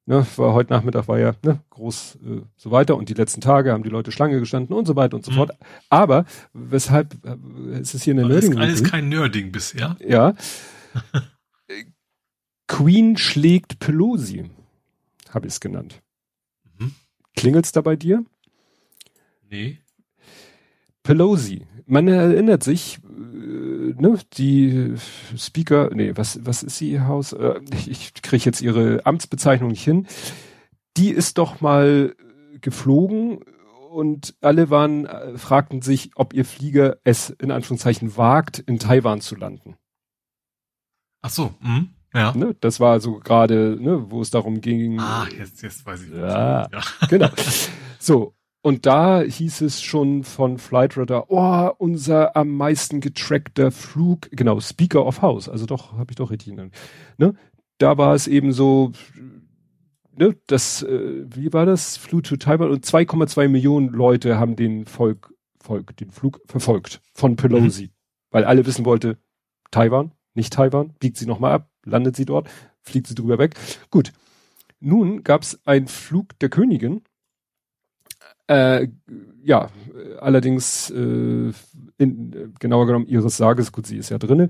ne, 0.06 0.26
war 0.36 0.54
heute 0.54 0.72
Nachmittag 0.72 1.08
war 1.08 1.18
ja 1.18 1.34
ne, 1.44 1.60
groß 1.70 2.16
äh, 2.16 2.40
so 2.56 2.70
weiter 2.70 2.96
und 2.96 3.08
die 3.08 3.14
letzten 3.14 3.40
Tage 3.40 3.72
haben 3.72 3.82
die 3.82 3.88
Leute 3.88 4.12
Schlange 4.12 4.38
gestanden 4.40 4.76
und 4.76 4.86
so 4.86 4.96
weiter 4.96 5.16
und 5.16 5.24
so 5.24 5.32
mhm. 5.32 5.36
fort. 5.36 5.50
Aber 5.88 6.24
weshalb 6.52 7.16
äh, 7.24 7.80
ist 7.80 7.94
es 7.94 8.02
hier 8.02 8.14
eine 8.14 8.26
Nerding? 8.26 8.52
Ist 8.52 8.58
alles 8.58 8.84
kein 8.84 9.08
Nerding 9.08 9.52
bisher. 9.52 9.96
Ja. 10.00 10.34
Queen 12.68 13.16
schlägt 13.16 13.78
Pelosi, 13.78 14.50
habe 15.30 15.46
ich 15.46 15.54
es 15.54 15.60
genannt. 15.60 16.02
Mhm. 16.78 16.92
Klingelt's 17.34 17.72
da 17.72 17.80
bei 17.80 17.96
dir? 17.96 18.24
Nee. 19.50 19.78
Pelosi. 21.02 21.66
Man 21.86 22.06
erinnert 22.06 22.62
sich, 22.62 22.98
ne, 23.18 24.18
die 24.34 24.94
Speaker, 25.36 25.90
nee, 25.92 26.12
was, 26.14 26.44
was 26.44 26.62
ist 26.62 26.78
sie 26.78 26.92
ihr 26.92 27.06
Haus? 27.06 27.32
Äh, 27.32 27.60
ich, 27.86 28.14
kriege 28.14 28.44
jetzt 28.44 28.62
ihre 28.62 29.04
Amtsbezeichnung 29.04 29.70
nicht 29.70 29.84
hin. 29.84 30.06
Die 30.96 31.10
ist 31.10 31.38
doch 31.38 31.60
mal 31.60 32.14
geflogen 32.60 33.40
und 33.90 34.34
alle 34.40 34.70
waren, 34.70 35.06
äh, 35.06 35.38
fragten 35.38 35.82
sich, 35.82 36.10
ob 36.14 36.32
ihr 36.34 36.44
Flieger 36.44 36.98
es 37.04 37.30
in 37.30 37.50
Anführungszeichen 37.50 38.16
wagt, 38.16 38.58
in 38.58 38.78
Taiwan 38.78 39.20
zu 39.20 39.36
landen. 39.36 39.76
Ach 41.22 41.30
so, 41.30 41.54
mh. 41.60 41.86
Ja. 42.14 42.32
Ne, 42.34 42.56
das 42.60 42.80
war 42.80 43.00
so 43.00 43.18
gerade, 43.18 43.76
ne, 43.78 44.10
wo 44.10 44.22
es 44.22 44.30
darum 44.30 44.60
ging. 44.60 44.98
Ah, 44.98 45.26
jetzt, 45.36 45.62
jetzt 45.62 45.84
weiß 45.84 46.04
ich. 46.04 46.10
Ja, 46.10 46.68
ja. 46.70 46.80
genau. 47.08 47.28
So. 48.00 48.37
Und 48.68 48.84
da 48.84 49.22
hieß 49.22 49.62
es 49.62 49.80
schon 49.80 50.24
von 50.24 50.58
Flightradar, 50.58 51.30
oh, 51.30 51.70
unser 51.78 52.36
am 52.36 52.54
meisten 52.54 53.00
getrackter 53.00 53.70
Flug, 53.70 54.28
genau, 54.30 54.60
Speaker 54.60 55.06
of 55.06 55.22
House, 55.22 55.48
also 55.48 55.64
doch, 55.64 55.94
habe 55.94 56.10
ich 56.10 56.16
doch 56.16 56.30
richtig 56.30 56.48
genannt. 56.50 56.74
Ne? 57.16 57.34
Da 57.78 57.96
war 57.96 58.14
es 58.14 58.26
eben 58.26 58.52
so, 58.52 58.92
ne, 60.14 60.36
das, 60.48 60.82
äh, 60.82 61.24
wie 61.34 61.50
war 61.54 61.64
das? 61.64 61.96
Flug 61.96 62.24
to 62.24 62.36
Taiwan 62.36 62.70
und 62.70 62.84
2,2 62.84 63.48
Millionen 63.48 63.88
Leute 63.88 64.38
haben 64.38 64.54
den 64.54 64.84
Volk, 64.84 65.32
Volk, 65.58 65.96
den 65.96 66.10
Flug 66.10 66.42
verfolgt 66.44 67.00
von 67.14 67.36
Pelosi, 67.36 67.84
mhm. 67.84 67.90
weil 68.32 68.44
alle 68.44 68.66
wissen 68.66 68.84
wollte, 68.84 69.16
Taiwan, 69.70 70.12
nicht 70.34 70.52
Taiwan, 70.52 70.92
biegt 70.98 71.16
sie 71.16 71.24
nochmal 71.24 71.52
ab, 71.52 71.70
landet 71.86 72.16
sie 72.16 72.26
dort, 72.26 72.50
fliegt 72.82 73.06
sie 73.06 73.14
drüber 73.14 73.38
weg. 73.38 73.54
Gut. 73.88 74.12
Nun 74.78 75.24
gab 75.24 75.40
es 75.40 75.58
einen 75.66 75.88
Flug 75.88 76.38
der 76.38 76.50
Königin. 76.50 77.00
Äh, 78.48 78.88
ja, 79.42 79.70
allerdings 80.20 80.90
äh, 80.90 81.52
in, 81.98 82.54
genauer 82.58 82.86
genommen 82.86 83.06
ihres 83.06 83.36
Sages, 83.36 83.72
gut, 83.72 83.86
sie 83.86 83.96
ist 83.96 84.10
ja 84.10 84.18
drinne. 84.18 84.48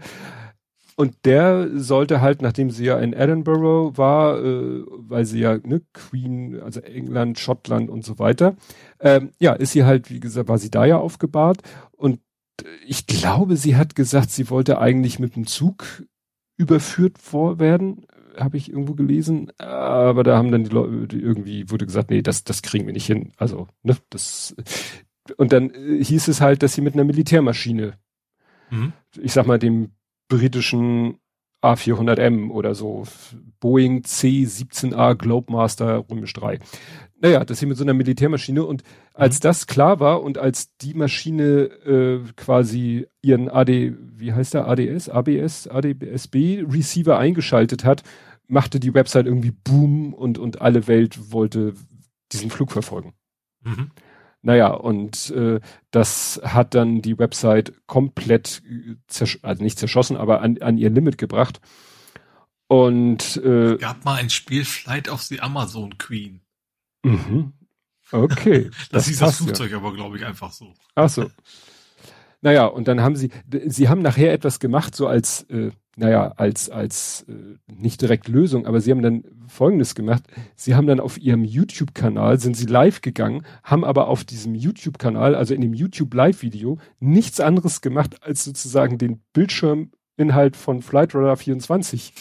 Und 0.97 1.15
der 1.25 1.69
sollte 1.79 2.21
halt, 2.21 2.43
nachdem 2.43 2.71
sie 2.71 2.87
ja 2.87 2.99
in 2.99 3.13
Edinburgh 3.13 3.97
war, 3.97 4.43
äh, 4.43 4.83
weil 4.89 5.25
sie 5.25 5.41
ja 5.41 5.57
ne, 5.59 5.83
Queen, 5.93 6.61
also 6.61 6.81
England, 6.81 7.39
Schottland 7.39 7.89
und 7.89 8.05
so 8.05 8.19
weiter, 8.19 8.57
ähm, 8.99 9.31
ja, 9.39 9.53
ist 9.53 9.73
sie 9.73 9.85
halt, 9.85 10.11
wie 10.11 10.19
gesagt, 10.19 10.49
war 10.49 10.59
sie 10.59 10.71
da 10.71 10.85
ja 10.85 10.99
aufgebahrt. 10.99 11.59
Und 11.93 12.21
ich 12.85 13.07
glaube, 13.07 13.57
sie 13.57 13.77
hat 13.77 13.95
gesagt, 13.95 14.31
sie 14.31 14.51
wollte 14.51 14.81
eigentlich 14.81 15.21
mit 15.21 15.37
dem 15.37 15.47
Zug 15.47 16.03
überführt 16.57 17.19
vor 17.19 17.61
werden, 17.61 18.05
habe 18.39 18.57
ich 18.57 18.71
irgendwo 18.71 18.95
gelesen. 18.95 19.51
Aber 19.59 20.23
da 20.23 20.37
haben 20.37 20.51
dann 20.51 20.65
die 20.65 20.71
Leute 20.71 21.17
irgendwie 21.17 21.71
wurde 21.71 21.87
gesagt, 21.87 22.11
nee, 22.11 22.23
das 22.23 22.45
das 22.45 22.63
kriegen 22.63 22.87
wir 22.87 22.93
nicht 22.93 23.07
hin. 23.07 23.33
Also 23.37 23.69
ne, 23.83 23.97
das 24.11 24.55
und 25.37 25.53
dann 25.53 25.71
äh, 25.71 26.03
hieß 26.03 26.29
es 26.29 26.41
halt, 26.41 26.63
dass 26.63 26.75
sie 26.75 26.81
mit 26.81 26.95
einer 26.95 27.05
Militärmaschine, 27.05 27.95
mhm. 28.71 28.93
ich 29.21 29.33
sag 29.33 29.47
mal 29.47 29.59
dem 29.59 29.93
britischen 30.29 31.19
A400M 31.63 32.51
oder 32.51 32.75
so, 32.75 33.05
Boeing 33.61 34.05
C-17A 34.05 35.15
Globemaster 35.15 36.05
Römisch 36.09 36.33
3. 36.35 36.61
Naja, 37.21 37.45
das 37.45 37.59
hier 37.59 37.67
mit 37.67 37.77
so 37.77 37.83
einer 37.83 37.95
Militärmaschine 37.95 38.65
und 38.65 38.85
als 39.13 39.39
mhm. 39.39 39.43
das 39.43 39.67
klar 39.67 39.99
war 39.99 40.23
und 40.23 40.39
als 40.39 40.77
die 40.77 40.95
Maschine 40.95 41.43
äh, 41.43 42.21
quasi 42.37 43.09
ihren 43.23 43.49
AD, 43.49 43.95
wie 44.17 44.33
heißt 44.33 44.55
der, 44.55 44.69
ADS, 44.69 45.09
ABS, 45.09 45.67
ADSB 45.67 46.65
Receiver 46.71 47.19
eingeschaltet 47.19 47.85
hat, 47.85 48.05
machte 48.49 48.81
die 48.81 48.95
Website 48.95 49.27
irgendwie 49.27 49.53
Boom 49.53 50.13
und, 50.15 50.39
und 50.39 50.61
alle 50.61 50.87
Welt 50.87 51.31
wollte 51.33 51.75
diesen 52.33 52.51
Flug 52.51 52.73
verfolgen. 52.73 53.15
Mhm. 53.63 53.91
Naja, 54.41 54.69
und 54.69 55.31
äh, 55.31 55.61
das 55.91 56.41
hat 56.45 56.75
dann 56.75 57.03
die 57.03 57.19
Website 57.19 57.75
komplett, 57.87 58.63
also 59.43 59.63
nicht 59.63 59.79
zerschossen, 59.79 60.17
aber 60.17 60.41
an, 60.41 60.59
an 60.63 60.79
ihr 60.79 60.91
Limit 60.91 61.19
gebracht. 61.19 61.61
Und 62.69 63.37
äh, 63.39 63.75
es 63.75 63.81
gab 63.81 64.05
mal 64.05 64.15
ein 64.15 64.31
Spiel 64.31 64.65
Flight 64.65 65.09
of 65.09 65.23
the 65.23 65.41
Amazon 65.41 65.99
Queen. 65.99 66.41
Mhm. 67.03 67.53
Okay. 68.13 68.65
das, 68.79 68.89
das 68.91 69.07
hieß 69.07 69.19
das 69.19 69.37
Flugzeug 69.39 69.71
ja. 69.71 69.79
aber, 69.79 69.93
glaube 69.93 70.17
ich, 70.17 70.25
einfach 70.25 70.53
so. 70.53 70.75
Ach 70.95 71.09
so. 71.09 71.31
Naja, 72.41 72.67
und 72.67 72.87
dann 72.87 73.01
haben 73.01 73.17
sie, 73.17 73.31
sie 73.67 73.89
haben 73.89 74.03
nachher 74.03 74.33
etwas 74.33 74.61
gemacht, 74.61 74.95
so 74.95 75.09
als, 75.09 75.43
äh, 75.51 75.71
naja, 75.97 76.33
als, 76.37 76.71
als 76.71 77.27
äh, 77.29 77.57
nicht 77.67 78.01
direkt 78.01 78.29
Lösung, 78.29 78.67
aber 78.67 78.81
sie 78.81 78.93
haben 78.93 79.03
dann 79.03 79.25
Folgendes 79.49 79.97
gemacht. 79.97 80.23
Sie 80.55 80.77
haben 80.77 80.87
dann 80.87 81.01
auf 81.01 81.19
ihrem 81.19 81.45
YouTube-Kanal, 81.45 82.39
sind 82.39 82.57
sie 82.57 82.67
live 82.67 83.01
gegangen, 83.01 83.45
haben 83.65 83.85
aber 83.85 84.07
auf 84.07 84.25
diesem 84.25 84.55
YouTube-Kanal, 84.55 85.35
also 85.35 85.55
in 85.55 85.63
dem 85.63 85.75
YouTube-Live-Video, 85.75 86.79
nichts 87.01 87.41
anderes 87.41 87.81
gemacht, 87.81 88.23
als 88.23 88.45
sozusagen 88.45 88.99
den 88.99 89.21
Bildschirminhalt 89.33 90.57
von 90.57 90.83
Flightradar 90.83 91.37
24 91.37 92.13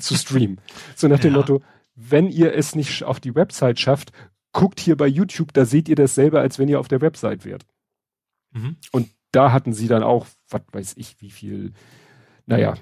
zu 0.00 0.14
streamen. 0.14 0.60
So 0.96 1.08
nach 1.08 1.20
dem 1.20 1.32
ja. 1.32 1.38
Motto, 1.38 1.62
wenn 1.94 2.28
ihr 2.28 2.54
es 2.54 2.74
nicht 2.74 3.04
auf 3.04 3.20
die 3.20 3.34
Website 3.34 3.80
schafft, 3.80 4.12
guckt 4.52 4.80
hier 4.80 4.96
bei 4.96 5.06
YouTube, 5.06 5.52
da 5.54 5.64
seht 5.64 5.88
ihr 5.88 5.96
das 5.96 6.14
selber, 6.14 6.40
als 6.40 6.58
wenn 6.58 6.68
ihr 6.68 6.78
auf 6.78 6.88
der 6.88 7.00
Website 7.00 7.44
wärt. 7.44 7.64
Mhm. 8.52 8.76
Und 8.92 9.08
da 9.32 9.52
hatten 9.52 9.72
sie 9.72 9.88
dann 9.88 10.02
auch, 10.02 10.26
was 10.48 10.62
weiß 10.72 10.94
ich, 10.96 11.20
wie 11.20 11.30
viel, 11.30 11.72
naja. 12.46 12.74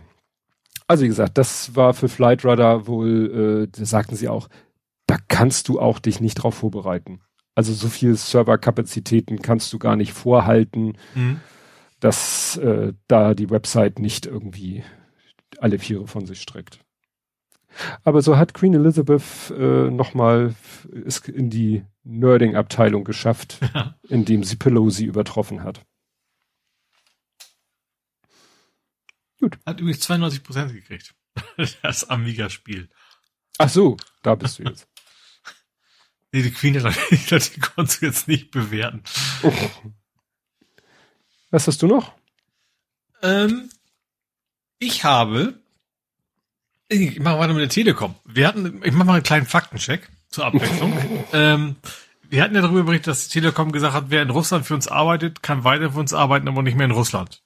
Also 0.87 1.05
wie 1.05 1.09
gesagt, 1.09 1.39
das 1.39 1.77
war 1.77 1.95
für 1.95 2.09
Flightradar 2.09 2.87
wohl, 2.87 3.69
äh, 3.69 3.79
da 3.79 3.85
sagten 3.85 4.17
sie 4.17 4.29
auch, 4.29 4.49
da 5.07 5.17
kannst 5.29 5.69
du 5.69 5.81
auch 5.81 5.99
dich 5.99 6.21
nicht 6.21 6.35
drauf 6.35 6.57
vorbereiten. 6.57 7.21
Also 7.55 7.73
so 7.73 7.89
viel 7.89 8.17
Serverkapazitäten 8.17 9.43
kannst 9.43 9.73
du 9.73 9.79
gar 9.79 9.97
nicht 9.97 10.13
vorhalten, 10.13 10.97
mhm. 11.15 11.41
dass 12.01 12.57
äh, 12.57 12.93
da 13.07 13.35
die 13.35 13.51
Website 13.51 13.99
nicht 13.99 14.27
irgendwie 14.27 14.83
alle 15.59 15.79
Viere 15.79 16.07
von 16.07 16.27
sich 16.27 16.41
streckt. 16.41 16.81
Aber 18.03 18.23
so 18.23 18.37
hat 18.37 18.55
Queen 18.55 18.75
Elizabeth 18.75 19.53
äh, 19.57 19.91
nochmal 19.91 20.55
in 21.27 21.51
die 21.51 21.85
Nerding-Abteilung 22.03 23.05
geschafft, 23.05 23.61
indem 24.09 24.43
sie 24.43 24.57
Pelosi 24.57 25.05
übertroffen 25.05 25.63
hat. 25.63 25.83
Gut. 29.41 29.59
Hat 29.67 29.81
übrigens 29.81 30.01
92 30.01 30.43
Prozent 30.43 30.73
gekriegt. 30.73 31.15
das 31.83 32.09
Amiga-Spiel. 32.09 32.89
Ach 33.59 33.69
so, 33.69 33.97
da 34.23 34.35
bist 34.35 34.59
du 34.59 34.65
jetzt. 34.65 34.87
nee, 36.33 36.43
die 36.43 36.51
Queen 36.51 36.81
hat 36.83 36.95
die 37.11 37.61
konntest 37.61 38.03
du 38.03 38.07
jetzt 38.07 38.29
nicht 38.29 38.51
bewerten. 38.51 39.03
Oh. 39.43 39.53
Was 41.51 41.67
hast 41.67 41.83
du 41.83 41.87
noch? 41.87 42.15
Ähm, 43.23 43.71
ich 44.79 45.05
habe, 45.05 45.61
ich 46.89 47.19
mache 47.19 47.39
weiter 47.39 47.53
mit 47.53 47.63
der 47.63 47.69
Telekom. 47.69 48.15
Wir 48.25 48.47
hatten, 48.47 48.83
ich 48.85 48.93
mache 48.93 49.07
mal 49.07 49.15
einen 49.15 49.23
kleinen 49.23 49.47
Faktencheck 49.47 50.09
zur 50.29 50.47
Abwechslung. 50.47 50.97
ähm, 51.33 51.77
wir 52.29 52.43
hatten 52.43 52.55
ja 52.55 52.63
darüber 52.63 52.85
berichtet, 52.85 53.09
dass 53.09 53.29
die 53.29 53.41
Telekom 53.41 53.73
gesagt 53.73 53.95
hat, 53.95 54.07
wer 54.09 54.23
in 54.23 54.31
Russland 54.31 54.65
für 54.65 54.75
uns 54.75 54.87
arbeitet, 54.87 55.43
kann 55.43 55.65
weiter 55.65 55.93
für 55.93 55.99
uns 55.99 56.15
arbeiten, 56.15 56.49
aber 56.49 56.63
nicht 56.63 56.77
mehr 56.77 56.87
in 56.87 56.93
Russland. 56.93 57.43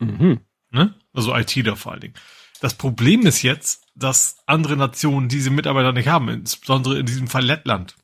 Mhm. 0.00 0.40
Ne? 0.70 0.94
Also 1.14 1.34
ITler 1.34 1.76
vor 1.76 1.92
allen 1.92 2.02
Dingen. 2.02 2.14
Das 2.60 2.74
Problem 2.74 3.26
ist 3.26 3.42
jetzt, 3.42 3.86
dass 3.94 4.38
andere 4.46 4.76
Nationen 4.76 5.28
diese 5.28 5.50
Mitarbeiter 5.50 5.92
nicht 5.92 6.08
haben, 6.08 6.28
insbesondere 6.28 6.98
in 6.98 7.06
diesem 7.06 7.28
Fall 7.28 7.44
Lettland. 7.44 7.94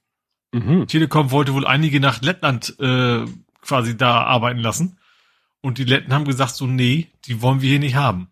Mhm. 0.53 0.87
Telekom 0.87 1.31
wollte 1.31 1.55
wohl 1.55 1.67
einige 1.67 2.01
nach 2.01 2.23
Lettland 2.23 2.77
äh, 2.81 3.25
quasi 3.61 3.97
da 3.97 4.23
arbeiten 4.25 4.61
lassen. 4.61 4.99
Und 5.61 5.79
die 5.79 5.85
Letten 5.85 6.13
haben 6.13 6.25
gesagt, 6.25 6.55
so, 6.55 6.67
nee, 6.67 7.09
die 7.27 7.43
wollen 7.43 7.61
wir 7.61 7.69
hier 7.69 7.79
nicht 7.79 7.95
haben. 7.95 8.29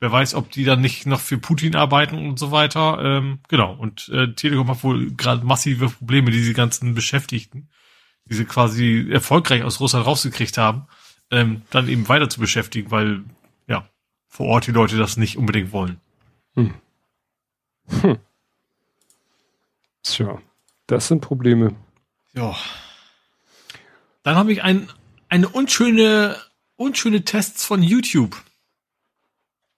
Wer 0.00 0.10
weiß, 0.10 0.34
ob 0.34 0.50
die 0.50 0.64
dann 0.64 0.80
nicht 0.80 1.06
noch 1.06 1.20
für 1.20 1.38
Putin 1.38 1.76
arbeiten 1.76 2.18
und 2.26 2.38
so 2.38 2.50
weiter. 2.50 2.98
Ähm, 3.00 3.40
genau. 3.48 3.72
Und 3.74 4.08
äh, 4.08 4.32
Telekom 4.34 4.68
hat 4.68 4.82
wohl 4.82 5.12
gerade 5.12 5.44
massive 5.44 5.90
Probleme, 5.90 6.30
diese 6.30 6.54
ganzen 6.54 6.94
Beschäftigten, 6.94 7.68
die 8.26 8.34
sie 8.34 8.44
quasi 8.44 9.08
erfolgreich 9.10 9.62
aus 9.62 9.80
Russland 9.80 10.06
rausgekriegt 10.06 10.58
haben, 10.58 10.86
ähm, 11.30 11.62
dann 11.70 11.88
eben 11.88 12.08
weiter 12.08 12.28
zu 12.28 12.40
beschäftigen, 12.40 12.90
weil 12.90 13.24
vor 14.32 14.46
Ort 14.46 14.66
die 14.66 14.70
Leute 14.70 14.96
das 14.96 15.18
nicht 15.18 15.36
unbedingt 15.36 15.72
wollen. 15.72 16.00
Hm. 16.54 16.72
Hm. 18.00 18.16
Tja, 20.02 20.40
das 20.86 21.08
sind 21.08 21.20
Probleme. 21.20 21.74
Ja. 22.32 22.56
Dann 24.22 24.36
habe 24.36 24.50
ich 24.50 24.62
ein, 24.62 24.88
eine 25.28 25.50
unschöne, 25.50 26.38
unschöne 26.76 27.26
Tests 27.26 27.66
von 27.66 27.82
YouTube. 27.82 28.42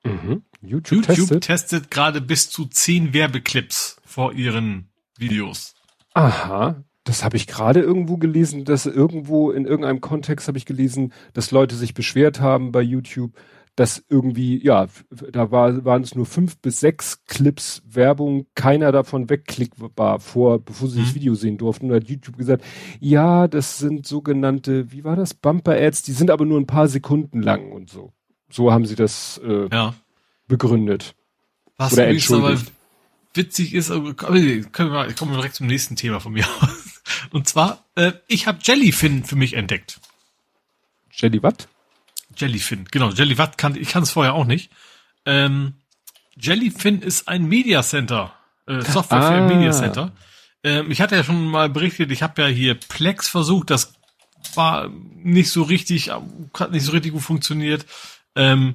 Mhm. 0.05 0.45
YouTube, 0.63 1.09
YouTube 1.09 1.41
testet, 1.41 1.43
testet 1.43 1.91
gerade 1.91 2.21
bis 2.21 2.49
zu 2.49 2.67
zehn 2.67 3.13
Werbeclips 3.13 4.01
vor 4.05 4.35
ihren 4.35 4.89
Videos. 5.19 5.75
Aha, 6.13 6.85
das 7.03 7.25
habe 7.25 7.37
ich 7.37 7.49
gerade 7.49 7.81
irgendwo 7.81 8.19
gelesen, 8.19 8.65
dass 8.65 8.87
irgendwo 8.87 9.51
in 9.51 9.65
irgendeinem 9.65 10.01
Kontext 10.01 10.47
habe 10.47 10.59
ich 10.59 10.65
gelesen, 10.65 11.13
dass 11.33 11.51
Leute 11.51 11.75
sich 11.75 11.93
beschwert 11.93 12.39
haben 12.39 12.71
bei 12.71 12.83
YouTube, 12.83 13.33
dass 13.77 14.05
irgendwie, 14.09 14.65
ja, 14.65 14.87
da 15.11 15.51
war, 15.51 15.85
waren 15.85 16.03
es 16.03 16.15
nur 16.15 16.27
fünf 16.27 16.59
bis 16.59 16.81
sechs 16.81 17.25
Clips 17.27 17.83
Werbung, 17.87 18.47
keiner 18.55 18.93
davon 18.93 19.29
wegklickbar 19.29 20.21
vor, 20.21 20.61
bevor 20.61 20.89
sie 20.89 21.01
mhm. 21.01 21.05
das 21.05 21.15
Video 21.15 21.35
sehen 21.35 21.59
durften. 21.59 21.91
Und 21.91 21.97
hat 21.97 22.09
YouTube 22.09 22.37
gesagt, 22.37 22.65
ja, 23.01 23.49
das 23.49 23.79
sind 23.79 24.07
sogenannte, 24.07 24.93
wie 24.93 25.03
war 25.03 25.17
das, 25.17 25.35
Bumper-Ads, 25.35 26.03
die 26.03 26.13
sind 26.13 26.31
aber 26.31 26.45
nur 26.45 26.61
ein 26.61 26.67
paar 26.67 26.87
Sekunden 26.87 27.43
lang 27.43 27.73
und 27.73 27.91
so. 27.91 28.13
So 28.49 28.73
haben 28.73 28.87
sie 28.87 28.95
das 28.95 29.41
äh, 29.45 29.69
ja. 29.73 29.95
begründet. 30.47 31.17
Was 31.77 31.95
Oder 31.95 32.07
entschuldigt. 32.07 32.47
aber 32.47 32.61
witzig 33.35 33.75
ist, 33.75 33.89
können 33.89 34.13
wir 34.17 34.65
kommen 35.15 35.33
wir 35.33 35.37
direkt 35.37 35.57
zum 35.57 35.67
nächsten 35.67 35.97
Thema 35.97 36.21
von 36.21 36.33
mir 36.33 36.47
aus. 36.61 37.03
Und 37.33 37.49
zwar, 37.49 37.85
äh, 37.97 38.13
ich 38.29 38.47
habe 38.47 38.61
Jellyfin 38.63 39.25
für 39.25 39.37
mich 39.37 39.55
entdeckt. 39.55 40.01
Jelly 41.11 41.43
was? 41.43 41.69
Jellyfin, 42.37 42.87
genau. 42.91 43.11
Jelly 43.11 43.39
was 43.39 43.57
kann 43.57 43.77
ich 43.77 43.89
kann 43.89 44.03
es 44.03 44.11
vorher 44.11 44.35
auch 44.35 44.45
nicht. 44.45 44.71
Ähm, 45.27 45.75
Jellyfin 46.37 47.03
ist 47.03 47.29
ein 47.29 47.45
Media 47.47 47.83
Center, 47.83 48.33
äh, 48.67 48.81
Software 48.83 49.21
ah. 49.21 49.29
für 49.29 49.35
ein 49.35 49.47
Media 49.47 49.73
Center. 49.73 50.13
Ähm, 50.63 50.91
ich 50.91 51.01
hatte 51.01 51.17
ja 51.17 51.25
schon 51.25 51.47
mal 51.47 51.69
berichtet, 51.69 52.11
ich 52.11 52.23
habe 52.23 52.43
ja 52.43 52.49
hier 52.49 52.75
Plex 52.75 53.29
versucht, 53.29 53.71
das 53.71 53.95
war 54.55 54.89
nicht 54.89 55.51
so 55.51 55.63
richtig, 55.63 56.11
hat 56.11 56.71
nicht 56.71 56.85
so 56.85 56.93
richtig 56.93 57.13
gut 57.13 57.23
funktioniert. 57.23 57.87
Ähm, 58.35 58.75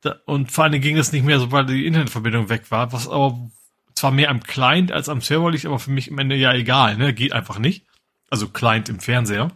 da, 0.00 0.16
und 0.26 0.52
vor 0.52 0.64
allem 0.64 0.80
ging 0.80 0.96
es 0.96 1.12
nicht 1.12 1.24
mehr, 1.24 1.38
sobald 1.38 1.68
die 1.68 1.86
Internetverbindung 1.86 2.48
weg 2.48 2.70
war, 2.70 2.92
was 2.92 3.08
aber 3.08 3.50
zwar 3.94 4.10
mehr 4.10 4.30
am 4.30 4.42
Client 4.42 4.92
als 4.92 5.08
am 5.08 5.20
Server 5.20 5.50
liegt, 5.50 5.66
aber 5.66 5.78
für 5.78 5.90
mich 5.90 6.08
im 6.08 6.18
Ende 6.18 6.34
ja 6.36 6.52
egal, 6.54 6.96
ne? 6.96 7.14
Geht 7.14 7.32
einfach 7.32 7.58
nicht. 7.58 7.86
Also 8.30 8.48
Client 8.48 8.88
im 8.88 9.00
Fernseher. 9.00 9.50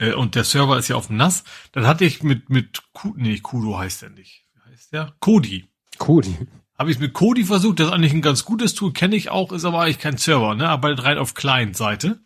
Äh, 0.00 0.14
und 0.14 0.34
der 0.34 0.44
Server 0.44 0.78
ist 0.78 0.88
ja 0.88 0.96
auf 0.96 1.06
dem 1.06 1.16
NAS. 1.16 1.44
Dann 1.72 1.86
hatte 1.86 2.04
ich 2.04 2.22
mit, 2.22 2.50
mit, 2.50 2.82
nee, 3.14 3.38
Kudo 3.38 3.78
heißt 3.78 4.02
der 4.02 4.10
nicht. 4.10 4.46
Wie 4.54 4.72
heißt 4.72 4.92
der? 4.92 5.14
Kodi. 5.20 5.66
Kodi. 5.98 6.34
Habe 6.76 6.90
ich 6.90 6.98
mit 6.98 7.12
Kodi 7.12 7.44
versucht, 7.44 7.78
das 7.78 7.88
ist 7.88 7.92
eigentlich 7.92 8.14
ein 8.14 8.22
ganz 8.22 8.44
gutes 8.46 8.74
Tool, 8.74 8.94
kenne 8.94 9.14
ich 9.14 9.28
auch, 9.30 9.52
ist 9.52 9.66
aber 9.66 9.82
eigentlich 9.82 9.98
kein 9.98 10.16
Server, 10.16 10.54
ne? 10.54 10.66
Arbeitet 10.66 11.04
rein 11.04 11.18
auf 11.18 11.34
Client-Seite. 11.34 12.20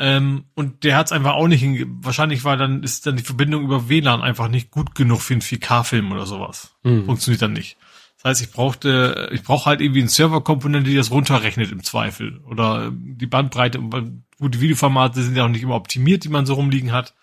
Ähm, 0.00 0.46
und 0.54 0.82
der 0.82 0.96
hat 0.96 1.06
es 1.06 1.12
einfach 1.12 1.34
auch 1.34 1.46
nicht 1.46 1.60
hin, 1.60 1.98
wahrscheinlich 2.02 2.42
war 2.42 2.56
dann, 2.56 2.82
ist 2.82 3.06
dann 3.06 3.16
die 3.16 3.22
Verbindung 3.22 3.62
über 3.62 3.88
WLAN 3.88 4.22
einfach 4.22 4.48
nicht 4.48 4.72
gut 4.72 4.96
genug 4.96 5.20
für 5.20 5.34
einen 5.34 5.40
4K-Film 5.40 6.10
oder 6.10 6.26
sowas. 6.26 6.74
Mhm. 6.82 7.04
Funktioniert 7.04 7.42
dann 7.42 7.52
nicht. 7.52 7.76
Das 8.24 8.38
heißt, 8.38 8.48
ich 8.48 8.52
brauchte, 8.52 9.28
ich 9.34 9.42
brauche 9.42 9.66
halt 9.66 9.82
irgendwie 9.82 10.00
eine 10.00 10.08
Serverkomponente, 10.08 10.88
die 10.88 10.96
das 10.96 11.10
runterrechnet 11.10 11.70
im 11.70 11.84
Zweifel. 11.84 12.38
Oder 12.46 12.90
die 12.90 13.26
Bandbreite, 13.26 13.78
gut, 13.78 14.54
die 14.54 14.62
Videoformate 14.62 15.22
sind 15.22 15.36
ja 15.36 15.44
auch 15.44 15.50
nicht 15.50 15.62
immer 15.62 15.74
optimiert, 15.74 16.24
die 16.24 16.30
man 16.30 16.46
so 16.46 16.54
rumliegen 16.54 16.90
hat. 16.90 17.14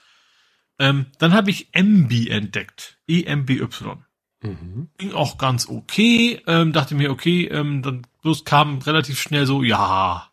Ähm, 0.77 1.07
dann 1.17 1.33
habe 1.33 1.49
ich 1.49 1.69
MB 1.73 2.29
entdeckt. 2.29 2.99
EMBY. 3.07 3.67
Mhm. 4.43 4.89
Ging 4.99 5.13
auch 5.13 5.39
ganz 5.39 5.67
okay. 5.67 6.39
Ähm, 6.45 6.71
dachte 6.71 6.93
mir, 6.93 7.09
okay, 7.09 7.47
ähm, 7.47 7.81
dann 7.81 8.05
bloß 8.21 8.45
kam 8.45 8.77
relativ 8.77 9.19
schnell 9.19 9.47
so, 9.47 9.63
ja, 9.63 10.29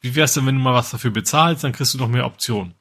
wie 0.00 0.14
wär's 0.14 0.32
denn, 0.32 0.46
wenn 0.46 0.56
du 0.56 0.62
mal 0.62 0.72
was 0.72 0.92
dafür 0.92 1.10
bezahlst, 1.10 1.62
dann 1.62 1.72
kriegst 1.72 1.92
du 1.92 1.98
noch 1.98 2.08
mehr 2.08 2.24
Optionen. 2.24 2.72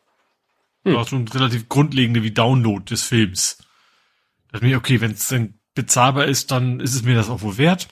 Hm. 0.86 0.96
Auch 0.96 1.10
schon 1.10 1.28
relativ 1.28 1.68
grundlegende 1.68 2.24
wie 2.24 2.32
Download 2.32 2.86
des 2.86 3.04
Films. 3.04 3.58
Da 4.48 4.54
dachte 4.54 4.68
mir, 4.68 4.78
okay, 4.78 5.02
wenn 5.02 5.12
es 5.12 5.28
dann 5.28 5.56
bezahlbar 5.76 6.26
ist, 6.26 6.52
dann 6.52 6.80
ist 6.80 6.96
es 6.96 7.04
mir 7.04 7.16
das 7.16 7.30
auch 7.30 7.42
wohl 7.42 7.58
wert. 7.58 7.88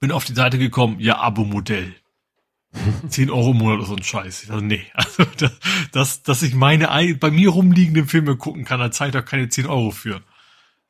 Bin 0.00 0.12
auf 0.12 0.24
die 0.24 0.34
Seite 0.34 0.58
gekommen, 0.58 1.00
ja, 1.00 1.18
Abo-Modell. 1.18 1.94
10 3.08 3.30
Euro 3.30 3.52
im 3.52 3.58
Monat 3.58 3.78
oder 3.78 3.86
so 3.86 3.96
ein 3.96 4.02
Scheiß. 4.02 4.46
Dachte, 4.46 4.62
nee, 4.62 4.84
also 4.94 5.24
das, 5.38 5.52
dass, 5.92 6.22
dass 6.22 6.42
ich 6.42 6.54
meine 6.54 6.88
bei 7.20 7.30
mir 7.30 7.50
rumliegenden 7.50 8.08
Filme 8.08 8.36
gucken 8.36 8.64
kann, 8.64 8.80
da 8.80 8.90
zahlt 8.90 9.14
doch 9.14 9.24
keine 9.24 9.48
10 9.48 9.66
Euro 9.66 9.90
für. 9.90 10.22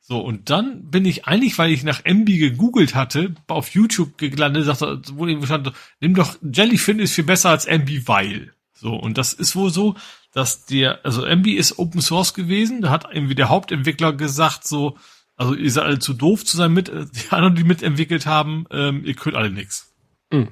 So, 0.07 0.19
und 0.19 0.51
dann 0.51 0.91
bin 0.91 1.03
ich 1.03 1.25
eigentlich, 1.25 1.57
weil 1.57 1.71
ich 1.71 1.83
nach 1.83 2.05
MB 2.05 2.27
gegoogelt 2.27 2.93
hatte, 2.93 3.33
auf 3.47 3.69
YouTube 3.69 4.19
gelandet, 4.19 4.65
sagte, 4.65 5.01
wo 5.13 5.25
eben 5.25 5.43
stand, 5.43 5.71
nimm 5.99 6.13
doch, 6.13 6.37
Jellyfin 6.43 6.99
ist 6.99 7.13
viel 7.13 7.23
besser 7.23 7.49
als 7.49 7.65
MB, 7.65 8.07
weil. 8.07 8.53
So, 8.75 8.93
und 8.93 9.17
das 9.17 9.33
ist 9.33 9.55
wohl 9.55 9.71
so, 9.71 9.95
dass 10.31 10.65
der, 10.65 11.03
also 11.03 11.25
MB 11.25 11.47
ist 11.47 11.79
Open 11.79 12.01
Source 12.01 12.35
gewesen, 12.35 12.81
da 12.81 12.91
hat 12.91 13.07
irgendwie 13.11 13.33
der 13.33 13.49
Hauptentwickler 13.49 14.13
gesagt, 14.13 14.67
so, 14.67 14.95
also 15.35 15.53
ihr 15.53 15.71
seid 15.71 15.85
alle 15.85 15.99
zu 15.99 16.13
doof 16.13 16.45
zu 16.45 16.57
sein 16.57 16.73
mit, 16.73 16.87
die 16.87 17.29
anderen, 17.29 17.55
die 17.55 17.63
mitentwickelt 17.63 18.25
haben, 18.25 18.65
ähm, 18.71 19.03
ihr 19.03 19.15
könnt 19.15 19.35
alle 19.35 19.51
nix. 19.51 19.93
Mhm. 20.31 20.49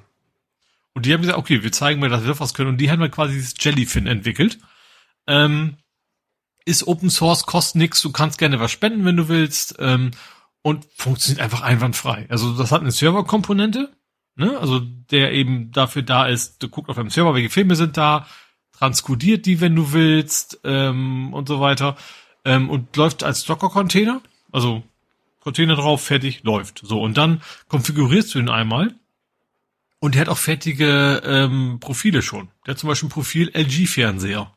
Und 0.94 1.06
die 1.06 1.14
haben 1.14 1.22
gesagt, 1.22 1.40
okay, 1.40 1.64
wir 1.64 1.72
zeigen 1.72 2.00
mal, 2.00 2.10
dass 2.10 2.22
wir 2.22 2.30
doch 2.30 2.40
was 2.40 2.54
können. 2.54 2.70
Und 2.70 2.78
die 2.78 2.92
haben 2.92 3.00
dann 3.00 3.12
quasi 3.12 3.34
dieses 3.34 3.56
Jellyfin 3.60 4.08
entwickelt. 4.08 4.60
Ähm, 5.26 5.78
ist 6.66 6.88
Open 6.88 7.10
Source, 7.10 7.46
kostet 7.46 7.76
nix, 7.76 8.02
du 8.02 8.12
kannst 8.12 8.38
gerne 8.38 8.60
was 8.60 8.72
spenden, 8.72 9.06
wenn 9.06 9.18
du 9.18 9.28
willst, 9.28 9.76
ähm, 9.80 10.12
und 10.62 10.86
funktioniert 10.96 11.42
einfach 11.42 11.62
einwandfrei. 11.62 12.26
Also 12.30 12.56
das 12.56 12.72
hat 12.72 12.82
eine 12.82 12.92
Serverkomponente, 12.92 13.92
ne? 14.36 14.58
Also 14.58 14.80
der 14.80 15.34
eben 15.34 15.72
dafür 15.72 16.04
da 16.04 16.26
ist, 16.26 16.64
du 16.64 16.70
guckst 16.70 16.90
auf 16.90 16.98
einem 16.98 17.10
Server, 17.10 17.34
welche 17.34 17.50
Filme 17.50 17.76
sind 17.76 17.98
da, 17.98 18.28
transkodiert 18.72 19.46
die, 19.46 19.60
wenn 19.60 19.76
du 19.76 19.92
willst, 19.92 20.62
ähm, 20.64 21.34
und 21.34 21.50
so 21.50 21.60
weiter, 21.60 21.98
ähm, 22.46 22.70
und 22.70 22.96
läuft 22.96 23.24
als 23.24 23.44
Docker-Container, 23.44 24.22
also 24.54 24.84
Container 25.42 25.76
drauf, 25.76 26.02
fertig, 26.02 26.44
läuft. 26.44 26.80
So, 26.84 27.02
und 27.02 27.18
dann 27.18 27.42
konfigurierst 27.68 28.34
du 28.34 28.40
ihn 28.40 28.50
einmal 28.50 28.96
und 30.00 30.16
der 30.16 30.22
hat 30.22 30.30
auch 30.30 30.38
fertige 30.38 31.22
ähm, 31.26 31.80
Profile 31.82 32.22
schon. 32.22 32.48
Der 32.66 32.74
hat 32.74 32.80
zum 32.80 32.88
Beispiel 32.88 33.08
ein 33.08 33.12
Profil 33.12 33.52
LG-Fernseher. 33.54 34.54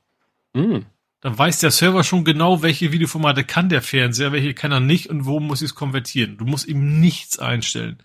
Mm 0.54 0.78
dann 1.26 1.36
weiß 1.36 1.58
der 1.58 1.72
Server 1.72 2.04
schon 2.04 2.24
genau, 2.24 2.62
welche 2.62 2.92
Videoformate 2.92 3.42
kann 3.42 3.68
der 3.68 3.82
Fernseher, 3.82 4.30
welche 4.30 4.54
kann 4.54 4.70
er 4.70 4.78
nicht 4.78 5.08
und 5.08 5.26
wo 5.26 5.40
muss 5.40 5.60
ich 5.60 5.70
es 5.70 5.74
konvertieren. 5.74 6.36
Du 6.36 6.44
musst 6.44 6.68
ihm 6.68 7.00
nichts 7.00 7.40
einstellen. 7.40 7.98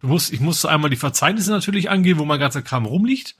Du 0.00 0.06
musst, 0.06 0.32
ich 0.32 0.40
musste 0.40 0.70
einmal 0.70 0.88
die 0.88 0.96
Verzeichnisse 0.96 1.50
natürlich 1.50 1.90
angeben, 1.90 2.18
wo 2.18 2.24
mein 2.24 2.40
ganzer 2.40 2.62
Kram 2.62 2.86
rumliegt. 2.86 3.36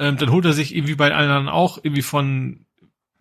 Ähm, 0.00 0.16
dann 0.16 0.32
holt 0.32 0.44
er 0.44 0.54
sich 0.54 0.74
irgendwie 0.74 0.96
bei 0.96 1.14
anderen 1.14 1.48
auch 1.48 1.78
irgendwie 1.78 2.02
von, 2.02 2.63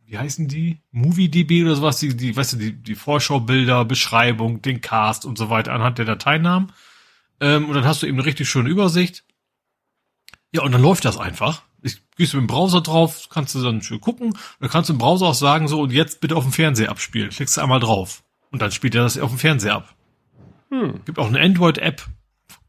wie 0.06 0.18
heißen 0.18 0.48
die? 0.48 0.80
MovieDB 0.92 1.64
oder 1.64 1.76
sowas, 1.76 2.00
die, 2.00 2.16
die, 2.16 2.36
weißt 2.36 2.54
du, 2.54 2.58
die, 2.58 2.74
die 2.74 2.96
Vorschaubilder, 2.96 3.86
Beschreibung, 3.86 4.62
den 4.62 4.82
Cast 4.82 5.26
und 5.26 5.38
so 5.38 5.50
weiter 5.50 5.74
anhand 5.74 5.98
der 5.98 6.06
Dateinamen. 6.06 6.72
Ähm, 7.40 7.66
und 7.66 7.74
dann 7.74 7.86
hast 7.86 8.04
du 8.04 8.08
eben 8.08 8.18
eine 8.18 8.26
richtig 8.26 8.50
schöne 8.50 8.70
Übersicht. 8.70 9.24
Ja, 10.52 10.62
und 10.62 10.72
dann 10.72 10.82
läuft 10.82 11.06
das 11.06 11.18
einfach 11.18 11.64
ich 11.84 12.02
gehst 12.16 12.34
du 12.34 12.38
mit 12.38 12.50
dem 12.50 12.54
Browser 12.54 12.82
drauf, 12.82 13.28
kannst 13.30 13.54
du 13.56 13.62
dann 13.62 13.82
schön 13.82 14.02
gucken. 14.02 14.38
Dann 14.60 14.70
kannst 14.70 14.90
du 14.90 14.94
im 14.94 15.00
Browser 15.00 15.28
auch 15.28 15.34
sagen, 15.34 15.68
so, 15.68 15.82
und 15.82 15.92
jetzt 15.92 16.22
bitte 16.22 16.36
auf 16.36 16.44
dem 16.44 16.54
Fernseher 16.54 16.90
abspielen. 16.90 17.30
Klickst 17.30 17.58
du 17.58 17.62
einmal 17.62 17.80
drauf. 17.80 18.24
Und 18.52 18.62
dann 18.62 18.72
spielt 18.72 18.96
er 18.96 19.04
das 19.04 19.18
auf 19.18 19.30
dem 19.30 19.40
Fernseher 19.40 19.76
ab. 19.76 19.96
Hm. 20.70 21.02
Gibt 21.06 21.20
auch 21.20 21.28
eine 21.28 21.42
Android-App. 21.42 22.08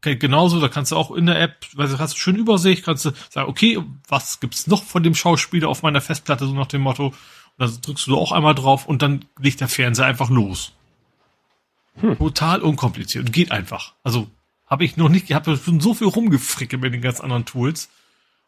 Okay, 0.05 0.17
genauso, 0.17 0.59
da 0.59 0.67
kannst 0.67 0.91
du 0.91 0.97
auch 0.97 1.09
in 1.09 1.25
der 1.25 1.41
App, 1.41 1.65
weil 1.73 1.87
du 1.87 1.97
hast 1.97 2.15
schön 2.19 2.35
Übersicht, 2.35 2.85
kannst 2.85 3.05
du 3.05 3.11
sagen, 3.31 3.49
okay, 3.49 3.79
was 4.07 4.39
gibt's 4.39 4.67
noch 4.67 4.83
von 4.83 5.01
dem 5.01 5.15
Schauspieler 5.15 5.67
auf 5.67 5.81
meiner 5.81 5.99
Festplatte, 5.99 6.45
so 6.45 6.53
nach 6.53 6.67
dem 6.67 6.81
Motto. 6.81 7.07
Und 7.07 7.15
dann 7.57 7.81
drückst 7.81 8.05
du 8.05 8.15
auch 8.15 8.31
einmal 8.31 8.53
drauf 8.53 8.85
und 8.85 9.01
dann 9.01 9.25
legt 9.39 9.61
der 9.61 9.67
Fernseher 9.67 10.05
einfach 10.05 10.29
los. 10.29 10.73
Hm. 11.95 12.19
Total 12.19 12.61
unkompliziert 12.61 13.25
und 13.25 13.31
geht 13.31 13.51
einfach. 13.51 13.93
Also 14.03 14.27
habe 14.67 14.85
ich 14.85 14.95
noch 14.95 15.09
nicht, 15.09 15.27
ich 15.27 15.33
habe 15.33 15.57
schon 15.57 15.79
so 15.79 15.95
viel 15.95 16.05
rumgefrickelt 16.05 16.79
mit 16.79 16.93
den 16.93 17.01
ganz 17.01 17.19
anderen 17.19 17.45
Tools. 17.45 17.89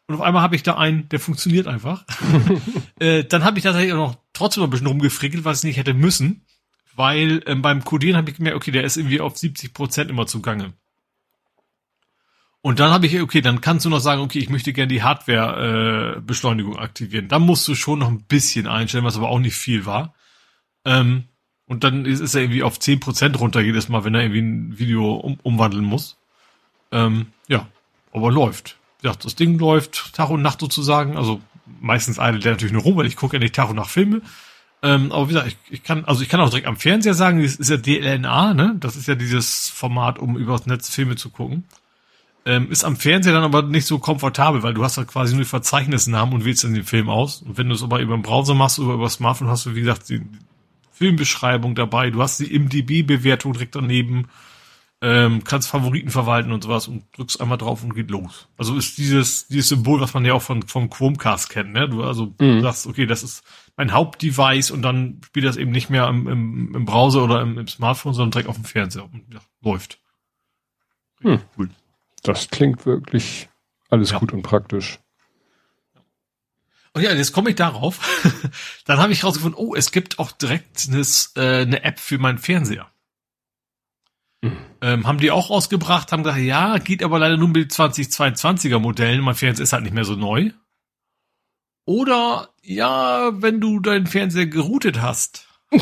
Und 0.06 0.14
auf 0.14 0.20
einmal 0.20 0.42
habe 0.42 0.54
ich 0.54 0.62
da 0.62 0.76
einen, 0.76 1.08
der 1.08 1.18
funktioniert 1.18 1.66
einfach. 1.66 2.04
äh, 3.00 3.24
dann 3.24 3.42
habe 3.42 3.58
ich 3.58 3.64
tatsächlich 3.64 3.94
auch 3.94 4.10
noch 4.10 4.16
trotzdem 4.32 4.60
noch 4.60 4.68
ein 4.68 4.70
bisschen 4.70 4.86
rumgefrickelt, 4.86 5.44
was 5.44 5.58
ich 5.58 5.64
nicht 5.64 5.76
hätte 5.76 5.92
müssen. 5.92 6.42
Weil 6.94 7.42
ähm, 7.46 7.62
beim 7.62 7.82
Codieren 7.82 8.16
habe 8.16 8.30
ich 8.30 8.36
gemerkt, 8.36 8.56
okay, 8.56 8.70
der 8.70 8.84
ist 8.84 8.96
irgendwie 8.96 9.20
auf 9.20 9.36
70 9.36 9.74
Prozent 9.74 10.08
immer 10.08 10.28
zugange. 10.28 10.74
Und 12.60 12.80
dann 12.80 12.90
habe 12.90 13.06
ich, 13.06 13.20
okay, 13.20 13.40
dann 13.40 13.60
kannst 13.60 13.86
du 13.86 13.90
noch 13.90 14.00
sagen, 14.00 14.20
okay, 14.20 14.40
ich 14.40 14.50
möchte 14.50 14.72
gerne 14.72 14.88
die 14.88 15.02
Hardware-Beschleunigung 15.02 16.76
äh, 16.76 16.80
aktivieren. 16.80 17.28
Dann 17.28 17.42
musst 17.42 17.66
du 17.68 17.74
schon 17.74 18.00
noch 18.00 18.08
ein 18.08 18.24
bisschen 18.24 18.66
einstellen, 18.66 19.04
was 19.04 19.16
aber 19.16 19.28
auch 19.28 19.38
nicht 19.38 19.54
viel 19.54 19.86
war. 19.86 20.14
Ähm, 20.84 21.24
und 21.66 21.84
dann 21.84 22.04
ist, 22.04 22.20
ist 22.20 22.34
er 22.34 22.42
irgendwie 22.42 22.62
auf 22.62 22.78
10% 22.78 23.36
runter 23.36 23.60
jedes 23.60 23.88
Mal, 23.88 24.04
wenn 24.04 24.14
er 24.14 24.22
irgendwie 24.22 24.42
ein 24.42 24.78
Video 24.78 25.14
um, 25.14 25.38
umwandeln 25.42 25.84
muss. 25.84 26.18
Ähm, 26.90 27.26
ja, 27.46 27.68
aber 28.12 28.32
läuft 28.32 28.78
ja, 29.02 29.12
das 29.14 29.34
Ding 29.34 29.58
läuft 29.58 30.14
Tag 30.14 30.30
und 30.30 30.42
Nacht 30.42 30.60
sozusagen. 30.60 31.16
Also 31.16 31.40
meistens 31.80 32.18
eilt 32.18 32.44
der 32.44 32.52
natürlich 32.52 32.72
nur 32.72 32.82
rum, 32.82 32.96
weil 32.96 33.06
ich 33.06 33.16
gucke 33.16 33.36
ja 33.36 33.40
nicht 33.40 33.54
Tag 33.54 33.70
und 33.70 33.76
Nacht 33.76 33.90
Filme. 33.90 34.22
Ähm, 34.82 35.10
aber 35.12 35.28
wie 35.28 35.32
gesagt, 35.32 35.48
ich, 35.48 35.56
ich 35.70 35.82
kann, 35.82 36.04
also 36.04 36.22
ich 36.22 36.28
kann 36.28 36.40
auch 36.40 36.50
direkt 36.50 36.68
am 36.68 36.76
Fernseher 36.76 37.14
sagen, 37.14 37.42
das 37.42 37.56
ist 37.56 37.70
ja 37.70 37.76
DLNA, 37.76 38.54
ne? 38.54 38.76
Das 38.78 38.96
ist 38.96 39.08
ja 39.08 39.16
dieses 39.16 39.68
Format, 39.68 40.18
um 40.18 40.36
übers 40.36 40.66
Netz 40.66 40.88
Filme 40.88 41.16
zu 41.16 41.30
gucken. 41.30 41.64
Ähm, 42.48 42.70
ist 42.70 42.82
am 42.82 42.96
Fernseher 42.96 43.34
dann 43.34 43.44
aber 43.44 43.60
nicht 43.60 43.84
so 43.84 43.98
komfortabel, 43.98 44.62
weil 44.62 44.72
du 44.72 44.82
hast 44.82 44.96
halt 44.96 45.08
quasi 45.08 45.34
nur 45.34 45.42
die 45.42 45.48
Verzeichnisnamen 45.48 46.32
und 46.32 46.46
wählst 46.46 46.64
dann 46.64 46.72
den 46.72 46.84
Film 46.84 47.10
aus. 47.10 47.42
Und 47.42 47.58
wenn 47.58 47.68
du 47.68 47.74
es 47.74 47.82
aber 47.82 48.00
über 48.00 48.16
den 48.16 48.22
Browser 48.22 48.54
machst 48.54 48.78
oder 48.78 48.94
über 48.94 49.02
das 49.02 49.14
Smartphone, 49.14 49.48
hast 49.48 49.66
du, 49.66 49.74
wie 49.74 49.80
gesagt, 49.80 50.08
die 50.08 50.22
Filmbeschreibung 50.92 51.74
dabei, 51.74 52.08
du 52.08 52.22
hast 52.22 52.40
die 52.40 52.54
IMDb-Bewertung 52.54 53.52
direkt 53.52 53.76
daneben, 53.76 54.28
ähm, 55.02 55.44
kannst 55.44 55.68
Favoriten 55.68 56.08
verwalten 56.08 56.50
und 56.50 56.64
sowas 56.64 56.88
und 56.88 57.04
drückst 57.14 57.38
einmal 57.38 57.58
drauf 57.58 57.84
und 57.84 57.94
geht 57.94 58.10
los. 58.10 58.48
Also 58.56 58.76
ist 58.76 58.96
dieses, 58.96 59.46
dieses 59.48 59.68
Symbol, 59.68 60.00
was 60.00 60.14
man 60.14 60.24
ja 60.24 60.32
auch 60.32 60.40
von, 60.40 60.62
vom 60.62 60.88
Chromecast 60.88 61.50
kennt, 61.50 61.74
ne? 61.74 61.86
Du 61.86 62.02
also 62.02 62.32
mhm. 62.40 62.62
sagst, 62.62 62.86
okay, 62.86 63.04
das 63.04 63.22
ist 63.22 63.44
mein 63.76 63.92
Hauptdevice 63.92 64.70
und 64.70 64.80
dann 64.80 65.20
spielt 65.26 65.44
das 65.44 65.58
eben 65.58 65.70
nicht 65.70 65.90
mehr 65.90 66.08
im, 66.08 66.26
im, 66.26 66.74
im 66.74 66.84
Browser 66.86 67.24
oder 67.24 67.42
im, 67.42 67.58
im, 67.58 67.68
Smartphone, 67.68 68.14
sondern 68.14 68.30
direkt 68.30 68.48
auf 68.48 68.56
dem 68.56 68.64
Fernseher 68.64 69.04
und 69.04 69.22
ja, 69.34 69.40
läuft. 69.60 70.00
Hm. 71.20 71.42
Cool. 71.58 71.68
Das 72.22 72.48
klingt 72.48 72.86
wirklich 72.86 73.48
alles 73.90 74.10
ja. 74.10 74.18
gut 74.18 74.32
und 74.32 74.42
praktisch. 74.42 74.98
Und 76.92 77.02
ja, 77.02 77.12
jetzt 77.12 77.32
komme 77.32 77.50
ich 77.50 77.56
darauf. 77.56 78.00
dann 78.84 78.98
habe 78.98 79.12
ich 79.12 79.24
rausgefunden, 79.24 79.58
oh, 79.58 79.74
es 79.74 79.92
gibt 79.92 80.18
auch 80.18 80.32
direkt 80.32 80.88
eine, 80.88 81.02
äh, 81.36 81.62
eine 81.62 81.84
App 81.84 82.00
für 82.00 82.18
meinen 82.18 82.38
Fernseher. 82.38 82.90
Mhm. 84.42 84.56
Ähm, 84.80 85.06
haben 85.06 85.18
die 85.18 85.30
auch 85.30 85.50
rausgebracht, 85.50 86.12
haben 86.12 86.22
gesagt, 86.22 86.42
ja, 86.42 86.78
geht 86.78 87.02
aber 87.02 87.18
leider 87.18 87.36
nur 87.36 87.48
mit 87.48 87.72
2022er 87.72 88.78
Modellen. 88.78 89.22
Mein 89.22 89.34
Fernseher 89.34 89.64
ist 89.64 89.72
halt 89.72 89.84
nicht 89.84 89.94
mehr 89.94 90.04
so 90.04 90.14
neu. 90.14 90.50
Oder, 91.84 92.50
ja, 92.62 93.30
wenn 93.40 93.60
du 93.60 93.80
deinen 93.80 94.06
Fernseher 94.06 94.46
geroutet 94.46 95.00
hast, 95.00 95.48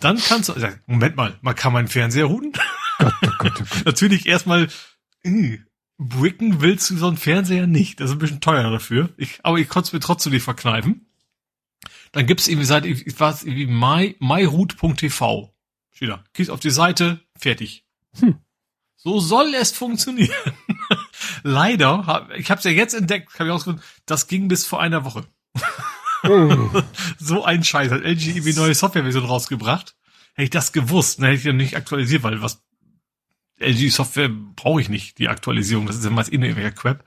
dann 0.00 0.18
kannst 0.18 0.48
du, 0.48 0.54
Moment 0.86 1.16
mal, 1.16 1.38
man 1.42 1.54
kann 1.54 1.72
meinen 1.72 1.88
Fernseher 1.88 2.26
routen? 2.26 2.52
Gott, 2.52 2.62
oh 2.98 3.06
Gott, 3.20 3.32
oh 3.32 3.32
Gott. 3.38 3.62
Natürlich 3.84 4.26
erstmal, 4.26 4.68
äh, 5.24 5.58
bricken 5.98 6.60
willst 6.60 6.90
du 6.90 6.96
so 6.96 7.08
einen 7.08 7.16
Fernseher 7.16 7.66
nicht. 7.66 8.00
Das 8.00 8.10
ist 8.10 8.16
ein 8.16 8.20
bisschen 8.20 8.40
teuer 8.40 8.70
dafür. 8.70 9.10
Ich, 9.16 9.40
aber 9.42 9.58
ich 9.58 9.68
konnte 9.68 9.88
es 9.88 9.92
mir 9.92 10.00
trotzdem 10.00 10.32
nicht 10.32 10.44
verkneifen. 10.44 11.06
Dann 12.12 12.26
gibt's 12.26 12.48
irgendwie 12.48 12.66
seit, 12.66 12.86
ich 12.86 13.18
weiß, 13.18 13.44
irgendwie 13.44 13.66
my, 13.66 14.16
myroot.tv. 14.20 15.52
Steht 15.92 16.08
da. 16.08 16.24
Gehst 16.32 16.50
auf 16.50 16.60
die 16.60 16.70
Seite, 16.70 17.20
fertig. 17.36 17.84
Hm. 18.18 18.36
So 18.96 19.20
soll 19.20 19.54
es 19.54 19.72
funktionieren. 19.72 20.34
Leider, 21.42 22.06
hab, 22.06 22.32
ich 22.34 22.50
habe 22.50 22.58
es 22.58 22.64
ja 22.64 22.70
jetzt 22.70 22.94
entdeckt, 22.94 23.32
habe 23.34 23.48
ich 23.48 23.54
ausgefunden, 23.54 23.84
das 24.06 24.26
ging 24.26 24.48
bis 24.48 24.66
vor 24.66 24.80
einer 24.80 25.04
Woche. 25.04 25.24
Oh. 26.24 26.82
so 27.18 27.44
ein 27.44 27.62
Scheiß. 27.62 27.92
Hat 27.92 28.02
LG 28.02 28.28
irgendwie 28.28 28.54
neue 28.54 28.74
Softwareversion 28.74 29.24
rausgebracht. 29.24 29.94
Hätte 30.34 30.44
ich 30.44 30.50
das 30.50 30.72
gewusst, 30.72 31.18
dann 31.18 31.26
hätte 31.26 31.38
ich 31.38 31.44
ja 31.44 31.52
nicht 31.52 31.76
aktualisiert, 31.76 32.22
weil 32.22 32.42
was 32.42 32.62
LG-Software 33.60 34.30
brauche 34.56 34.80
ich 34.80 34.88
nicht, 34.88 35.18
die 35.18 35.28
Aktualisierung. 35.28 35.86
Das 35.86 35.96
ist 35.96 36.04
ja 36.04 36.10
meist 36.10 36.32
eh 36.32 36.70
Crap. 36.70 37.04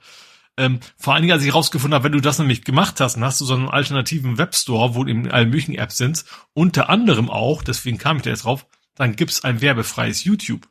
Ähm, 0.58 0.80
vor 0.98 1.14
allen 1.14 1.22
Dingen, 1.22 1.32
als 1.32 1.44
ich 1.44 1.54
rausgefunden 1.54 1.94
habe, 1.94 2.04
wenn 2.04 2.12
du 2.12 2.20
das 2.20 2.38
nämlich 2.38 2.62
gemacht 2.64 3.00
hast, 3.00 3.14
dann 3.14 3.24
hast 3.24 3.40
du 3.40 3.44
so 3.46 3.54
einen 3.54 3.68
alternativen 3.68 4.36
Webstore, 4.36 4.94
wo 4.94 5.06
eben 5.06 5.30
alle 5.30 5.46
möglichen 5.46 5.74
Apps 5.74 5.96
sind, 5.96 6.24
unter 6.52 6.90
anderem 6.90 7.30
auch, 7.30 7.62
deswegen 7.62 7.96
kam 7.96 8.18
ich 8.18 8.22
da 8.22 8.30
jetzt 8.30 8.44
drauf, 8.44 8.66
dann 8.94 9.16
gibt's 9.16 9.44
ein 9.44 9.62
werbefreies 9.62 10.24
YouTube. 10.24 10.68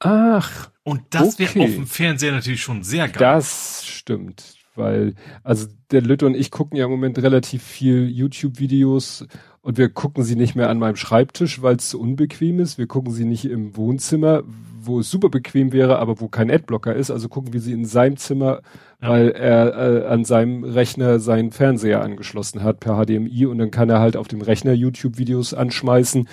Ach. 0.00 0.70
Und 0.84 1.02
das 1.10 1.34
okay. 1.34 1.54
wäre 1.54 1.64
auf 1.64 1.74
dem 1.74 1.86
Fernseher 1.86 2.32
natürlich 2.32 2.62
schon 2.62 2.82
sehr 2.82 3.08
geil. 3.08 3.20
Das 3.20 3.84
stimmt, 3.86 4.56
weil, 4.74 5.14
also 5.42 5.66
der 5.90 6.00
Lütte 6.00 6.24
und 6.26 6.34
ich 6.34 6.50
gucken 6.50 6.78
ja 6.78 6.86
im 6.86 6.90
Moment 6.90 7.18
relativ 7.18 7.62
viel 7.62 8.08
YouTube-Videos 8.08 9.26
und 9.60 9.76
wir 9.76 9.90
gucken 9.90 10.24
sie 10.24 10.36
nicht 10.36 10.54
mehr 10.54 10.70
an 10.70 10.78
meinem 10.78 10.96
Schreibtisch, 10.96 11.60
weil 11.62 11.76
es 11.76 11.90
zu 11.90 12.00
unbequem 12.00 12.58
ist. 12.58 12.78
Wir 12.78 12.86
gucken 12.86 13.12
sie 13.12 13.24
nicht 13.24 13.44
im 13.44 13.76
Wohnzimmer, 13.76 14.42
wo 14.86 15.00
es 15.00 15.10
super 15.10 15.28
bequem 15.28 15.72
wäre, 15.72 15.98
aber 15.98 16.20
wo 16.20 16.28
kein 16.28 16.50
Adblocker 16.50 16.94
ist. 16.94 17.10
Also 17.10 17.28
gucken 17.28 17.52
wir 17.52 17.60
sie 17.60 17.72
in 17.72 17.84
seinem 17.84 18.16
Zimmer, 18.16 18.62
ja. 19.00 19.08
weil 19.08 19.30
er 19.30 19.76
äh, 19.76 20.06
an 20.06 20.24
seinem 20.24 20.64
Rechner 20.64 21.18
seinen 21.20 21.50
Fernseher 21.50 22.02
angeschlossen 22.02 22.62
hat 22.62 22.80
per 22.80 23.04
HDMI 23.04 23.46
und 23.46 23.58
dann 23.58 23.70
kann 23.70 23.90
er 23.90 24.00
halt 24.00 24.16
auf 24.16 24.28
dem 24.28 24.42
Rechner 24.42 24.72
YouTube-Videos 24.72 25.54
anschmeißen 25.54 26.28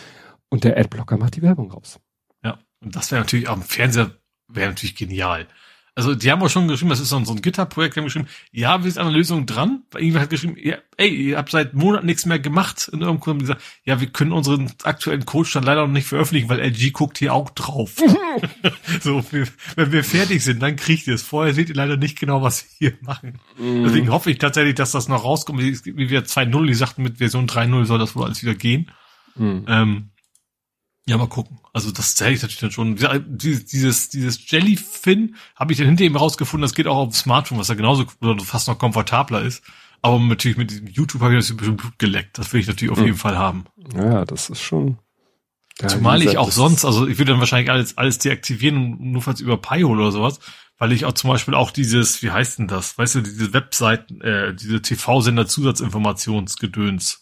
und 0.50 0.64
der 0.64 0.78
Adblocker 0.78 1.18
macht 1.18 1.36
die 1.36 1.42
Werbung 1.42 1.72
raus. 1.72 2.00
Ja, 2.44 2.60
und 2.84 2.96
das 2.96 3.12
wäre 3.12 3.22
natürlich 3.22 3.50
am 3.50 3.62
Fernseher 3.62 4.12
wäre 4.48 4.70
natürlich 4.70 4.96
genial. 4.96 5.48
Also 5.94 6.16
die 6.16 6.32
haben 6.32 6.42
auch 6.42 6.50
schon 6.50 6.70
geschrieben, 6.70 6.90
das 6.90 7.02
ist 7.02 7.10
so 7.10 7.18
ein, 7.18 7.26
so 7.26 7.34
ein 7.34 7.42
Gitterprojekt, 7.42 7.95
die 7.95 8.00
haben 8.00 8.06
geschrieben, 8.06 8.28
ja, 8.52 8.82
wir 8.84 8.90
sind 8.90 9.02
an 9.02 9.08
der 9.08 9.18
Lösung 9.18 9.45
dran, 9.45 9.84
weil 9.92 10.02
irgendwer 10.02 10.22
hat 10.22 10.30
geschrieben, 10.30 10.56
ja, 10.58 10.78
ey, 10.95 11.10
ihr 11.10 11.38
habt 11.38 11.52
seit 11.52 11.74
Monaten 11.74 12.06
nichts 12.06 12.26
mehr 12.26 12.40
gemacht. 12.40 12.90
In 12.94 13.02
irgendeinem 13.02 13.34
haben 13.34 13.40
gesagt, 13.40 13.61
ja, 13.84 14.00
wir 14.00 14.08
können 14.08 14.32
unseren 14.32 14.72
aktuellen 14.84 15.26
Codestand 15.26 15.66
leider 15.66 15.82
noch 15.86 15.94
nicht 15.94 16.08
veröffentlichen, 16.08 16.48
weil 16.48 16.61
LG 16.61 16.94
guckt 16.94 17.18
hier 17.18 17.34
auch 17.34 17.50
drauf. 17.50 17.95
so, 19.02 19.24
wir, 19.32 19.48
wenn 19.76 19.92
wir 19.92 20.03
fertig 20.03 20.44
sind, 20.44 20.61
dann 20.61 20.76
kriegt 20.76 21.08
ihr 21.08 21.16
es. 21.16 21.24
Vorher 21.24 21.53
seht 21.53 21.70
ihr 21.70 21.76
leider 21.76 21.98
nicht 21.98 22.20
genau, 22.20 22.42
was 22.42 22.66
wir 22.80 22.90
hier 22.90 22.98
machen. 23.02 23.40
Mhm. 23.58 23.84
Deswegen 23.84 24.10
hoffe 24.10 24.32
ich 24.32 24.38
tatsächlich, 24.38 24.76
dass 24.76 24.92
das 24.92 25.08
noch 25.08 25.24
rauskommt. 25.24 25.60
Wie 25.60 26.10
wir 26.10 26.26
2.0, 26.26 26.68
die 26.68 26.74
sagten, 26.74 27.03
mit 27.03 27.18
Version 27.18 27.48
3.0 27.48 27.86
soll 27.86 28.00
das 28.00 28.16
wohl 28.16 28.26
alles 28.26 28.42
wieder 28.42 28.56
gehen. 28.56 28.92
Mhm. 29.36 29.66
Ähm, 29.68 30.11
ja, 31.08 31.18
mal 31.18 31.28
gucken. 31.28 31.60
Also 31.74 31.92
das 31.92 32.16
zähle 32.16 32.34
ich 32.34 32.42
natürlich 32.42 32.60
dann 32.60 32.72
schon. 32.72 32.96
Dieses, 33.38 34.10
dieses 34.10 34.52
Jellyfin 34.52 35.36
habe 35.56 35.72
ich 35.72 35.80
dann 35.80 35.88
hinter 35.88 36.04
ihm 36.04 36.16
rausgefunden, 36.16 36.62
das 36.62 36.76
geht 36.76 36.88
auch 36.88 36.98
auf 36.98 37.10
dem 37.10 37.14
Smartphone, 37.14 37.58
was 37.58 37.70
ja 37.70 37.76
genauso 37.76 38.06
oder 38.22 38.40
fast 38.44 38.68
noch 38.68 38.78
komfortabler 38.78 39.42
ist. 39.42 39.64
Aber 40.04 40.20
natürlich 40.20 40.58
mit 40.58 40.72
diesem 40.72 40.88
YouTube 40.88 41.22
habe 41.22 41.34
ich 41.34 41.48
das 41.48 41.56
bestimmt 41.56 41.82
Blut 41.82 42.00
geleckt. 42.00 42.38
Das 42.38 42.54
will 42.54 42.62
ich 42.62 42.68
natürlich 42.68 42.92
auf 42.92 42.98
hm. 42.98 43.06
jeden 43.06 43.18
Fall 43.18 43.38
haben. 43.38 43.66
Ja, 43.96 44.26
das 44.26 44.50
ist 44.50 44.62
schon. 44.62 44.98
Ja, 45.80 45.88
Zumal 45.88 46.22
ich 46.22 46.38
auch 46.38 46.52
sonst, 46.52 46.86
also 46.86 47.08
ich 47.08 47.18
würde 47.18 47.32
dann 47.32 47.40
wahrscheinlich 47.40 47.72
alles, 47.72 47.98
alles 47.98 48.20
deaktivieren, 48.20 49.12
nur 49.12 49.22
falls 49.22 49.42
über 49.42 49.58
Pi 49.58 49.84
oder 49.84 50.12
sowas, 50.12 50.40
weil 50.78 50.92
ich 50.92 51.06
auch 51.06 51.14
zum 51.14 51.30
Beispiel 51.30 51.56
auch 51.56 51.72
dieses, 51.72 52.22
wie 52.22 52.32
heißt 52.32 52.60
denn 52.60 52.68
das? 52.68 52.98
Weißt 52.98 53.16
du, 53.16 53.22
diese 53.22 53.54
Webseiten, 53.54 54.22
äh, 54.22 54.54
diese 54.54 54.82
TV-Sender 54.82 55.48
Zusatzinformationsgedöns 55.48 57.20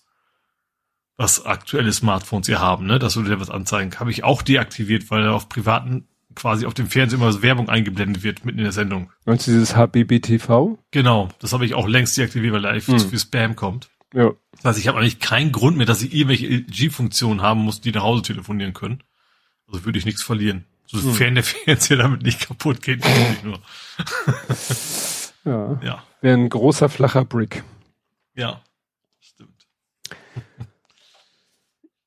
was 1.19 1.45
aktuelle 1.45 1.91
Smartphones 1.91 2.47
ihr 2.47 2.61
haben, 2.61 2.85
ne? 2.85 2.97
Das 2.97 3.17
würde 3.17 3.29
ja 3.29 3.39
was 3.41 3.49
anzeigen. 3.49 3.99
Habe 3.99 4.09
ich 4.09 4.23
auch 4.23 4.41
deaktiviert, 4.41 5.11
weil 5.11 5.27
auf 5.27 5.49
privaten 5.49 6.07
quasi 6.33 6.65
auf 6.65 6.73
dem 6.73 6.87
Fernseher 6.87 7.19
immer 7.19 7.41
Werbung 7.41 7.67
eingeblendet 7.67 8.23
wird 8.23 8.45
mitten 8.45 8.59
in 8.59 8.63
der 8.63 8.71
Sendung. 8.71 9.11
Du 9.25 9.33
dieses 9.33 9.75
HBBTV? 9.75 10.77
Genau, 10.91 11.27
das 11.39 11.51
habe 11.51 11.65
ich 11.65 11.73
auch 11.73 11.89
längst 11.89 12.15
deaktiviert, 12.17 12.53
weil 12.53 12.61
da 12.61 12.73
hm. 12.73 12.97
zu 12.97 13.09
viel 13.09 13.19
Spam 13.19 13.57
kommt. 13.57 13.89
Ja. 14.13 14.31
Das 14.53 14.63
heißt, 14.63 14.79
ich 14.79 14.87
habe 14.87 14.97
eigentlich 14.97 15.19
keinen 15.19 15.51
Grund 15.51 15.75
mehr, 15.75 15.85
dass 15.85 16.01
ich 16.01 16.13
irgendwelche 16.13 16.61
G-Funktionen 16.61 17.41
haben 17.41 17.59
muss, 17.59 17.81
die 17.81 17.91
nach 17.91 18.03
Hause 18.03 18.21
telefonieren 18.21 18.73
können. 18.73 19.03
Also 19.67 19.83
würde 19.83 19.99
ich 19.99 20.05
nichts 20.05 20.23
verlieren. 20.23 20.63
Sofern 20.85 21.27
hm. 21.27 21.35
der 21.35 21.43
Fernseher 21.43 21.97
damit 21.97 22.23
nicht 22.23 22.47
kaputt 22.47 22.81
geht, 22.81 23.01
natürlich 23.01 23.43
nur. 23.43 23.59
ja. 25.43 25.79
ja. 25.83 26.03
Wäre 26.21 26.37
ein 26.37 26.47
großer 26.47 26.87
flacher 26.87 27.25
Brick. 27.25 27.63
Ja. 28.35 28.61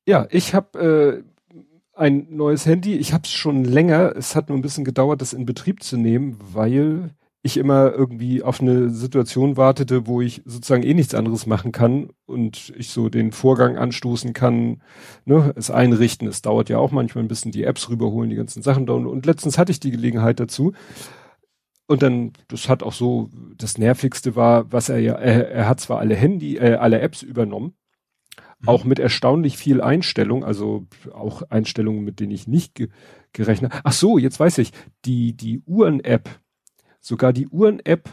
Ja, 0.06 0.26
ich 0.30 0.54
habe 0.54 1.24
äh, 1.24 1.58
ein 1.94 2.26
neues 2.30 2.66
Handy. 2.66 2.96
Ich 2.96 3.12
habe 3.12 3.24
es 3.24 3.30
schon 3.30 3.64
länger. 3.64 4.14
Es 4.16 4.34
hat 4.34 4.48
nur 4.48 4.58
ein 4.58 4.62
bisschen 4.62 4.84
gedauert, 4.84 5.20
das 5.20 5.32
in 5.32 5.46
Betrieb 5.46 5.82
zu 5.82 5.96
nehmen, 5.96 6.38
weil 6.40 7.14
ich 7.44 7.56
immer 7.56 7.92
irgendwie 7.92 8.42
auf 8.42 8.60
eine 8.60 8.90
Situation 8.90 9.56
wartete, 9.56 10.06
wo 10.06 10.20
ich 10.20 10.42
sozusagen 10.44 10.84
eh 10.84 10.94
nichts 10.94 11.14
anderes 11.14 11.46
machen 11.46 11.72
kann 11.72 12.10
und 12.24 12.72
ich 12.76 12.90
so 12.90 13.08
den 13.08 13.32
Vorgang 13.32 13.76
anstoßen 13.76 14.32
kann, 14.32 14.80
ne, 15.24 15.52
es 15.56 15.70
einrichten. 15.70 16.28
Es 16.28 16.42
dauert 16.42 16.68
ja 16.68 16.78
auch 16.78 16.92
manchmal 16.92 17.24
ein 17.24 17.28
bisschen 17.28 17.50
die 17.50 17.64
Apps 17.64 17.88
rüberholen, 17.88 18.30
die 18.30 18.36
ganzen 18.36 18.62
Sachen 18.62 18.86
da. 18.86 18.92
Und 18.94 19.26
letztens 19.26 19.58
hatte 19.58 19.72
ich 19.72 19.80
die 19.80 19.90
Gelegenheit 19.90 20.38
dazu. 20.38 20.72
Und 21.88 22.02
dann, 22.02 22.32
das 22.48 22.68
hat 22.68 22.82
auch 22.82 22.92
so, 22.92 23.28
das 23.56 23.76
Nervigste 23.76 24.36
war, 24.36 24.72
was 24.72 24.88
er 24.88 24.98
ja, 24.98 25.14
er, 25.14 25.50
er 25.50 25.68
hat 25.68 25.80
zwar 25.80 25.98
alle 25.98 26.14
Handy, 26.14 26.56
äh, 26.56 26.74
alle 26.76 27.00
Apps 27.00 27.22
übernommen. 27.22 27.74
Auch 28.66 28.84
mit 28.84 28.98
erstaunlich 28.98 29.56
viel 29.56 29.80
Einstellung, 29.80 30.44
also 30.44 30.86
auch 31.12 31.42
Einstellungen, 31.50 32.04
mit 32.04 32.20
denen 32.20 32.32
ich 32.32 32.46
nicht 32.46 32.74
ge 32.74 32.88
gerechnet 33.32 33.72
Ach 33.82 33.92
so, 33.92 34.18
jetzt 34.18 34.38
weiß 34.38 34.58
ich, 34.58 34.72
die, 35.06 35.34
die 35.34 35.62
Uhren-App, 35.66 36.28
sogar 37.00 37.32
die 37.32 37.48
Uhren-App 37.48 38.10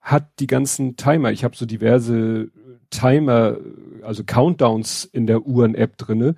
hat 0.00 0.40
die 0.40 0.46
ganzen 0.46 0.96
Timer. 0.96 1.30
Ich 1.32 1.44
habe 1.44 1.56
so 1.56 1.66
diverse 1.66 2.50
Timer, 2.90 3.58
also 4.02 4.24
Countdowns 4.24 5.04
in 5.04 5.26
der 5.26 5.46
Uhren-App 5.46 5.96
drinne. 5.98 6.36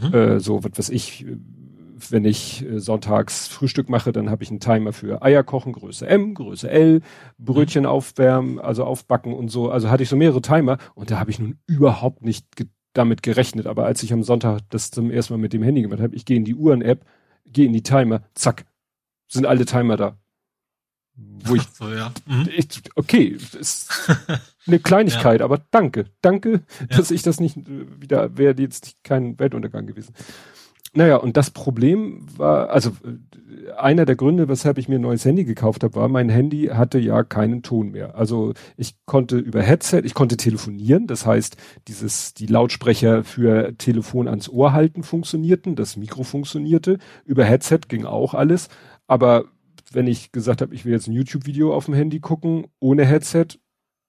Mhm. 0.00 0.14
Äh, 0.14 0.40
so, 0.40 0.64
was 0.64 0.72
weiß 0.76 0.88
ich, 0.90 1.26
wenn 2.10 2.24
ich 2.24 2.64
äh, 2.64 2.80
sonntags 2.80 3.48
Frühstück 3.48 3.88
mache, 3.88 4.12
dann 4.12 4.30
habe 4.30 4.42
ich 4.42 4.50
einen 4.50 4.60
Timer 4.60 4.92
für 4.92 5.22
Eier 5.22 5.44
kochen, 5.44 5.72
Größe 5.72 6.06
M, 6.06 6.34
Größe 6.34 6.70
L, 6.70 7.02
Brötchen 7.38 7.82
mhm. 7.82 7.88
aufwärmen, 7.88 8.58
also 8.58 8.84
aufbacken 8.84 9.32
und 9.32 9.48
so. 9.48 9.70
Also 9.70 9.90
hatte 9.90 10.02
ich 10.02 10.08
so 10.08 10.16
mehrere 10.16 10.42
Timer 10.42 10.78
und 10.94 11.10
da 11.10 11.18
habe 11.18 11.30
ich 11.30 11.38
nun 11.38 11.58
überhaupt 11.66 12.22
nicht 12.24 12.46
damit 12.92 13.22
gerechnet, 13.22 13.66
aber 13.66 13.86
als 13.86 14.02
ich 14.02 14.12
am 14.12 14.22
Sonntag 14.22 14.60
das 14.70 14.90
zum 14.90 15.10
ersten 15.10 15.34
Mal 15.34 15.38
mit 15.38 15.52
dem 15.52 15.62
Handy 15.62 15.82
gemacht 15.82 16.00
habe, 16.00 16.14
ich 16.14 16.24
gehe 16.24 16.36
in 16.36 16.44
die 16.44 16.54
Uhren-App, 16.54 17.04
gehe 17.46 17.66
in 17.66 17.72
die 17.72 17.82
Timer, 17.82 18.22
zack, 18.34 18.64
sind 19.28 19.46
alle 19.46 19.64
Timer 19.64 19.96
da. 19.96 20.18
Wo 21.14 21.54
ich, 21.54 21.62
so, 21.62 21.92
ja. 21.92 22.12
Mhm. 22.26 22.48
ich 22.56 22.68
okay, 22.94 23.36
ist 23.58 24.10
eine 24.66 24.78
Kleinigkeit, 24.78 25.40
ja. 25.40 25.44
aber 25.44 25.62
danke, 25.70 26.06
danke, 26.22 26.62
ja. 26.80 26.96
dass 26.96 27.10
ich 27.10 27.22
das 27.22 27.38
nicht 27.38 27.58
wieder 27.66 28.36
wäre 28.38 28.60
jetzt 28.60 28.96
kein 29.02 29.38
Weltuntergang 29.38 29.86
gewesen. 29.86 30.14
Naja, 30.94 31.16
und 31.16 31.38
das 31.38 31.50
Problem 31.50 32.26
war, 32.36 32.68
also 32.70 32.92
einer 33.78 34.04
der 34.04 34.16
Gründe, 34.16 34.48
weshalb 34.48 34.76
ich 34.76 34.88
mir 34.88 34.96
ein 34.96 35.02
neues 35.02 35.24
Handy 35.24 35.44
gekauft 35.44 35.84
habe, 35.84 35.94
war, 35.94 36.08
mein 36.08 36.28
Handy 36.28 36.66
hatte 36.66 36.98
ja 36.98 37.22
keinen 37.24 37.62
Ton 37.62 37.92
mehr. 37.92 38.14
Also 38.14 38.52
ich 38.76 38.96
konnte 39.06 39.38
über 39.38 39.62
Headset, 39.62 40.02
ich 40.04 40.12
konnte 40.12 40.36
telefonieren, 40.36 41.06
das 41.06 41.24
heißt, 41.24 41.56
dieses, 41.88 42.34
die 42.34 42.46
Lautsprecher 42.46 43.24
für 43.24 43.76
Telefon 43.78 44.28
ans 44.28 44.48
Ohr 44.48 44.72
halten 44.72 45.02
funktionierten, 45.02 45.76
das 45.76 45.96
Mikro 45.96 46.24
funktionierte, 46.24 46.98
über 47.24 47.44
Headset 47.44 47.80
ging 47.88 48.04
auch 48.04 48.34
alles, 48.34 48.68
aber 49.06 49.44
wenn 49.92 50.06
ich 50.06 50.32
gesagt 50.32 50.60
habe, 50.60 50.74
ich 50.74 50.84
will 50.84 50.92
jetzt 50.92 51.06
ein 51.06 51.12
YouTube-Video 51.12 51.74
auf 51.74 51.86
dem 51.86 51.94
Handy 51.94 52.20
gucken, 52.20 52.66
ohne 52.80 53.04
Headset, 53.04 53.58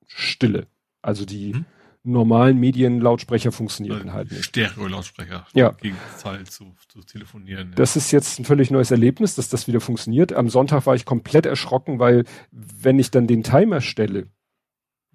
Stille. 0.06 0.68
Also 1.02 1.26
die 1.26 1.54
mhm. 1.54 1.66
Normalen 2.04 2.60
Medienlautsprecher 2.60 3.52
funktionierten 3.52 4.10
also 4.10 4.14
halt 4.14 4.32
nicht. 4.32 4.46
Stereo-Lautsprecher. 4.46 5.48
Ja. 5.54 5.70
Im 5.70 5.78
Gegenteil 5.78 6.46
zu, 6.46 6.76
zu 6.90 7.02
telefonieren. 7.02 7.70
Ja. 7.70 7.76
Das 7.76 7.96
ist 7.96 8.12
jetzt 8.12 8.40
ein 8.40 8.46
völlig 8.46 8.72
neues 8.72 8.92
Erlebnis, 8.92 9.36
dass 9.36 9.50
das 9.50 9.68
wieder 9.68 9.80
funktioniert. 9.80 10.34
Am 10.34 10.50
Sonntag 10.50 10.86
war 10.86 10.96
ich 10.96 11.06
komplett 11.06 11.46
erschrocken, 11.46 12.00
weil 12.00 12.26
wenn 12.52 13.00
ich 13.00 13.10
dann 13.10 13.26
den 13.26 13.44
Timer 13.44 13.80
stelle, 13.80 14.28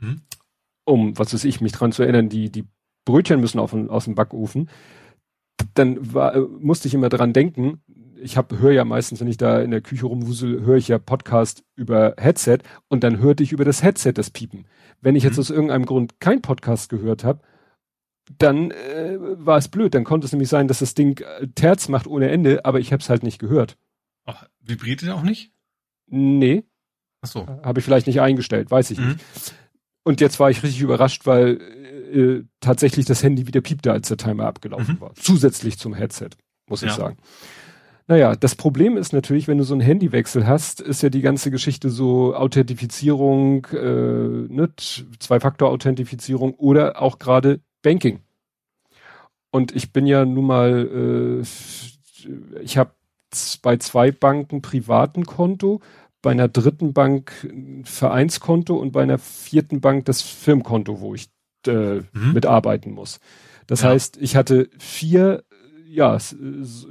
mhm. 0.00 0.22
um, 0.84 1.18
was 1.18 1.34
weiß 1.34 1.44
ich, 1.44 1.60
mich 1.60 1.72
dran 1.72 1.92
zu 1.92 2.02
erinnern, 2.02 2.30
die, 2.30 2.50
die 2.50 2.64
Brötchen 3.04 3.40
müssen 3.40 3.58
auf, 3.58 3.74
aus 3.74 4.06
dem 4.06 4.14
Backofen, 4.14 4.70
dann 5.74 6.14
war, 6.14 6.38
musste 6.60 6.88
ich 6.88 6.94
immer 6.94 7.08
dran 7.08 7.32
denken, 7.32 7.82
ich 8.22 8.36
habe 8.36 8.58
höre 8.58 8.72
ja 8.72 8.84
meistens, 8.84 9.20
wenn 9.20 9.28
ich 9.28 9.36
da 9.36 9.60
in 9.60 9.70
der 9.70 9.80
Küche 9.80 10.06
rumwusel, 10.06 10.64
höre 10.64 10.76
ich 10.76 10.88
ja 10.88 10.98
Podcast 10.98 11.64
über 11.76 12.14
Headset 12.18 12.58
und 12.88 13.04
dann 13.04 13.18
hörte 13.18 13.42
ich 13.42 13.52
über 13.52 13.64
das 13.64 13.82
Headset 13.82 14.12
das 14.14 14.30
Piepen. 14.30 14.66
Wenn 15.00 15.16
ich 15.16 15.24
jetzt 15.24 15.36
mhm. 15.36 15.40
aus 15.40 15.50
irgendeinem 15.50 15.86
Grund 15.86 16.20
kein 16.20 16.42
Podcast 16.42 16.88
gehört 16.88 17.24
habe, 17.24 17.40
dann 18.36 18.70
äh, 18.70 19.16
war 19.20 19.56
es 19.56 19.68
blöd. 19.68 19.94
Dann 19.94 20.04
konnte 20.04 20.26
es 20.26 20.32
nämlich 20.32 20.48
sein, 20.48 20.68
dass 20.68 20.80
das 20.80 20.94
Ding 20.94 21.20
äh, 21.20 21.48
Terz 21.54 21.88
macht 21.88 22.06
ohne 22.06 22.28
Ende, 22.30 22.64
aber 22.64 22.80
ich 22.80 22.92
habe 22.92 23.02
es 23.02 23.08
halt 23.08 23.22
nicht 23.22 23.38
gehört. 23.38 23.78
Ach, 24.26 24.46
vibriert 24.60 25.02
der 25.02 25.14
auch 25.14 25.22
nicht? 25.22 25.52
Nee. 26.06 26.64
Ach 27.22 27.28
so. 27.28 27.46
Habe 27.46 27.80
ich 27.80 27.84
vielleicht 27.84 28.06
nicht 28.06 28.20
eingestellt, 28.20 28.70
weiß 28.70 28.90
ich 28.90 28.98
mhm. 28.98 29.08
nicht. 29.08 29.54
Und 30.04 30.20
jetzt 30.20 30.40
war 30.40 30.50
ich 30.50 30.62
richtig 30.62 30.80
überrascht, 30.80 31.26
weil 31.26 31.60
äh, 32.12 32.44
tatsächlich 32.60 33.06
das 33.06 33.22
Handy 33.22 33.46
wieder 33.46 33.60
piepte, 33.60 33.92
als 33.92 34.08
der 34.08 34.16
Timer 34.16 34.46
abgelaufen 34.46 34.94
mhm. 34.94 35.00
war. 35.00 35.14
Zusätzlich 35.14 35.78
zum 35.78 35.94
Headset, 35.94 36.30
muss 36.68 36.82
ja. 36.82 36.88
ich 36.88 36.94
sagen. 36.94 37.16
Naja, 38.10 38.34
das 38.34 38.54
Problem 38.54 38.96
ist 38.96 39.12
natürlich, 39.12 39.48
wenn 39.48 39.58
du 39.58 39.64
so 39.64 39.74
einen 39.74 39.82
Handywechsel 39.82 40.46
hast, 40.46 40.80
ist 40.80 41.02
ja 41.02 41.10
die 41.10 41.20
ganze 41.20 41.50
Geschichte 41.50 41.90
so 41.90 42.34
Authentifizierung, 42.34 43.66
äh, 43.66 44.48
ne, 44.48 44.70
Zwei-Faktor-Authentifizierung 45.18 46.54
oder 46.54 47.02
auch 47.02 47.18
gerade 47.18 47.60
Banking. 47.82 48.20
Und 49.50 49.76
ich 49.76 49.92
bin 49.92 50.06
ja 50.06 50.24
nun 50.24 50.46
mal, 50.46 51.42
äh, 51.42 52.60
ich 52.62 52.78
habe 52.78 52.92
bei 53.60 53.76
zwei 53.76 54.10
Banken 54.10 54.62
privaten 54.62 55.26
Konto, 55.26 55.82
bei 56.22 56.30
einer 56.30 56.48
dritten 56.48 56.94
Bank 56.94 57.32
ein 57.44 57.84
Vereinskonto 57.84 58.74
und 58.74 58.92
bei 58.92 59.02
einer 59.02 59.18
vierten 59.18 59.82
Bank 59.82 60.06
das 60.06 60.22
Firmenkonto, 60.22 61.00
wo 61.00 61.14
ich 61.14 61.28
äh, 61.66 61.96
mhm. 61.96 62.32
mitarbeiten 62.32 62.92
muss. 62.92 63.20
Das 63.66 63.82
ja. 63.82 63.90
heißt, 63.90 64.16
ich 64.16 64.34
hatte 64.34 64.70
vier, 64.78 65.44
ja, 65.86 66.18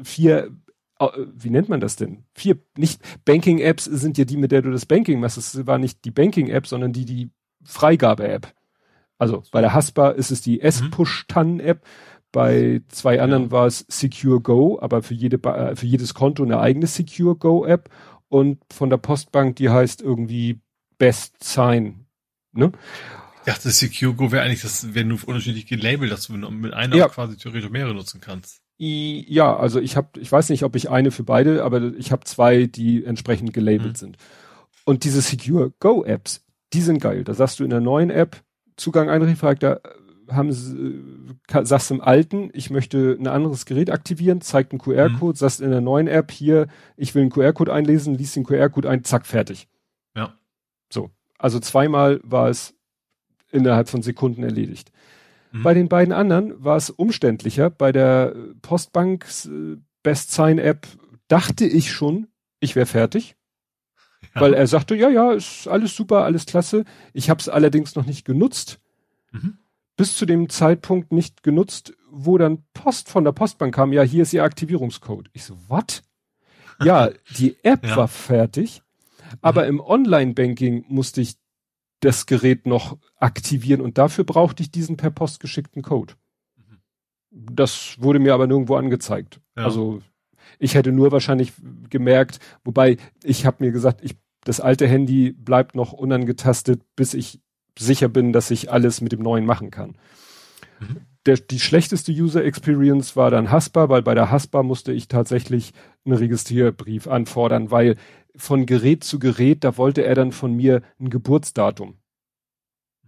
vier 0.04 0.52
wie 1.00 1.50
nennt 1.50 1.70
man 1.70 1.80
das 1.80 1.96
denn? 1.96 2.24
Vier, 2.34 2.58
nicht 2.76 3.02
Banking-Apps 3.26 3.86
sind 3.86 4.18
ja 4.18 4.26
die, 4.26 4.38
mit 4.38 4.52
der 4.52 4.62
du 4.62 4.72
das 4.72 4.86
Banking 4.86 5.20
machst. 5.20 5.38
Es 5.38 5.68
war 5.68 5.78
nicht 5.78 6.06
die 6.06 6.12
Banking-App, 6.12 6.68
sondern 6.68 6.94
die, 6.94 7.06
die 7.06 7.30
Freigabe-App. 7.64 8.54
Also 9.18 9.44
bei 9.52 9.62
der 9.62 9.74
Haspa 9.74 10.10
ist 10.10 10.32
es 10.32 10.42
die 10.42 10.62
S-Push-Tan-App. 10.62 11.86
Bei 12.32 12.82
zwei 12.90 13.22
anderen 13.22 13.46
ja. 13.46 13.52
war 13.52 13.66
es 13.68 13.86
Secure 13.88 14.42
Go, 14.42 14.80
aber 14.82 15.02
für 15.02 15.14
jede, 15.14 15.38
äh, 15.44 15.76
für 15.76 15.86
jedes 15.86 16.14
Konto 16.14 16.44
eine 16.44 16.60
eigene 16.60 16.88
Secure 16.88 17.36
Go 17.36 17.66
App. 17.66 17.90
Und 18.30 18.60
von 18.72 18.90
der 18.90 18.98
Postbank, 18.98 19.56
die 19.56 19.70
heißt 19.70 20.02
irgendwie 20.02 20.60
Best 20.98 21.44
Sign. 21.44 22.06
Ne? 22.52 22.72
Ich 23.40 23.54
dachte, 23.54 23.70
Secure 23.70 24.14
Go 24.14 24.32
wäre 24.32 24.44
eigentlich 24.44 24.62
das, 24.62 24.94
wenn 24.94 25.10
du 25.10 25.18
unterschiedlich 25.26 25.68
gelabelt, 25.68 26.12
dass 26.12 26.28
du 26.28 26.34
mit 26.34 26.74
einer 26.74 26.96
ja. 26.96 27.08
quasi 27.08 27.38
theoretisch 27.38 27.70
mehrere 27.70 27.94
nutzen 27.94 28.20
kannst. 28.20 28.62
Ja, 28.80 29.58
also 29.58 29.80
ich 29.80 29.98
habe, 29.98 30.20
ich 30.20 30.32
weiß 30.32 30.50
nicht, 30.50 30.64
ob 30.64 30.76
ich 30.76 30.90
eine 30.90 31.12
für 31.12 31.24
beide, 31.24 31.64
aber 31.64 31.82
ich 31.98 32.12
habe 32.12 32.26
zwei, 32.26 32.66
die 32.66 33.04
entsprechend 33.04 33.54
gelabelt 33.54 33.94
mhm. 33.94 33.96
sind. 33.96 34.18
Und 34.86 35.04
diese 35.04 35.22
Secure 35.22 35.74
Go 35.80 36.04
Apps, 36.04 36.46
die 36.74 36.82
sind 36.82 37.02
geil. 37.02 37.24
Da 37.24 37.34
sagst 37.34 37.60
du 37.60 37.64
in 37.64 37.72
der 37.72 37.82
neuen 37.82 38.10
App 38.10 38.44
Zugang 38.76 39.10
einrichten, 39.10 39.58
da 39.60 39.80
haben 40.30 40.52
sie, 40.52 41.02
sagst 41.64 41.90
im 41.90 42.02
alten, 42.02 42.52
ich 42.54 42.70
möchte 42.70 43.18
ein 43.20 43.28
anderes 43.28 43.66
Gerät 43.66 43.90
aktivieren, 43.90 44.42
zeigt 44.42 44.72
einen 44.72 44.80
QR-Code, 44.80 45.34
mhm. 45.34 45.36
sagst 45.36 45.62
in 45.62 45.72
der 45.72 45.82
neuen 45.82 46.08
App 46.08 46.32
hier, 46.32 46.68
ich 46.96 47.16
will 47.16 47.24
einen 47.24 47.32
QR-Code 47.32 47.74
einlesen, 47.74 48.16
liest 48.16 48.36
den 48.36 48.44
QR-Code 48.44 48.90
ein, 48.90 49.04
zack, 49.04 49.26
fertig. 49.26 49.68
Ja. 50.16 50.34
So. 50.92 51.10
Also 51.40 51.60
zweimal 51.60 52.20
war 52.24 52.50
es 52.50 52.76
innerhalb 53.52 53.90
von 53.90 54.02
Sekunden 54.02 54.44
erledigt. 54.44 54.92
Mhm. 55.58 55.64
Bei 55.64 55.74
den 55.74 55.90
beiden 55.90 56.14
anderen 56.14 56.64
war 56.64 56.78
es 56.78 56.90
umständlicher. 56.90 57.70
Bei 57.70 57.92
der 57.92 58.36
Postbank 58.62 59.26
äh, 59.46 59.78
Best 60.04 60.32
Sign 60.32 60.58
App 60.58 60.88
dachte 61.28 61.66
ich 61.66 61.92
schon, 61.92 62.28
ich 62.60 62.76
wäre 62.76 62.86
fertig. 62.86 63.36
Ja. 64.36 64.42
Weil 64.42 64.54
er 64.54 64.68
sagte, 64.68 64.96
ja, 64.96 65.10
ja, 65.10 65.32
ist 65.34 65.68
alles 65.68 65.96
super, 65.96 66.24
alles 66.24 66.46
klasse. 66.46 66.86
Ich 67.14 67.30
habe 67.30 67.40
es 67.40 67.50
allerdings 67.50 67.96
noch 67.96 68.06
nicht 68.06 68.26
genutzt. 68.26 68.80
Mhm. 69.32 69.58
Bis 69.96 70.16
zu 70.16 70.26
dem 70.26 70.50
Zeitpunkt 70.50 71.12
nicht 71.12 71.44
genutzt, 71.44 71.94
wo 72.12 72.38
dann 72.38 72.64
Post 72.74 73.10
von 73.10 73.24
der 73.24 73.32
Postbank 73.32 73.74
kam, 73.74 73.94
ja, 73.94 74.04
hier 74.04 74.24
ist 74.24 74.34
Ihr 74.34 74.44
Aktivierungscode. 74.44 75.30
Ich 75.34 75.44
so, 75.44 75.58
what? 75.68 76.04
Ja, 76.84 77.10
die 77.38 77.58
App 77.64 77.86
ja. 77.86 77.96
war 77.98 78.08
fertig, 78.08 78.84
aber 79.42 79.64
mhm. 79.64 79.70
im 79.70 79.80
Online-Banking 79.82 80.86
musste 80.88 81.22
ich 81.22 81.36
das 82.00 82.26
Gerät 82.26 82.66
noch 82.66 82.98
aktivieren 83.18 83.82
und 83.82 83.98
dafür 83.98 84.24
brauchte 84.24 84.64
ich 84.64 84.72
diesen 84.72 84.98
per 84.98 85.10
Post 85.10 85.40
geschickten 85.40 85.82
Code. 85.82 86.14
Mhm. 86.58 86.80
Das 87.32 87.96
wurde 88.00 88.20
mir 88.20 88.34
aber 88.34 88.48
nirgendwo 88.48 88.76
angezeigt. 88.76 89.42
Ja. 89.56 89.66
Also 89.66 90.02
ich 90.60 90.76
hätte 90.76 90.92
nur 90.92 91.12
wahrscheinlich 91.12 91.54
gemerkt, 91.90 92.40
wobei 92.64 92.98
ich 93.24 93.46
habe 93.46 93.64
mir 93.66 93.72
gesagt, 93.72 94.02
ich, 94.04 94.18
das 94.44 94.60
alte 94.60 94.88
Handy 94.88 95.32
bleibt 95.32 95.76
noch 95.76 95.94
unangetastet, 95.94 96.82
bis 96.96 97.14
ich 97.14 97.42
sicher 97.78 98.10
bin, 98.10 98.34
dass 98.34 98.52
ich 98.52 98.72
alles 98.72 99.02
mit 99.02 99.12
dem 99.12 99.22
neuen 99.22 99.46
machen 99.46 99.72
kann. 99.72 99.98
Mhm. 100.80 101.02
Der, 101.26 101.38
die 101.38 101.60
schlechteste 101.60 102.12
User 102.12 102.44
Experience 102.44 103.16
war 103.16 103.30
dann 103.30 103.52
Haspa, 103.52 103.90
weil 103.90 104.02
bei 104.02 104.14
der 104.14 104.32
Haspa 104.32 104.64
musste 104.64 104.94
ich 104.94 105.10
tatsächlich 105.10 105.74
einen 106.06 106.16
Registrierbrief 106.16 107.08
anfordern, 107.08 107.70
weil 107.70 107.98
von 108.38 108.66
Gerät 108.66 109.04
zu 109.04 109.20
Gerät, 109.20 109.64
da 109.64 109.78
wollte 109.78 110.04
er 110.04 110.16
dann 110.16 110.32
von 110.32 110.54
mir 110.54 110.82
ein 111.00 111.10
Geburtsdatum. 111.10 111.98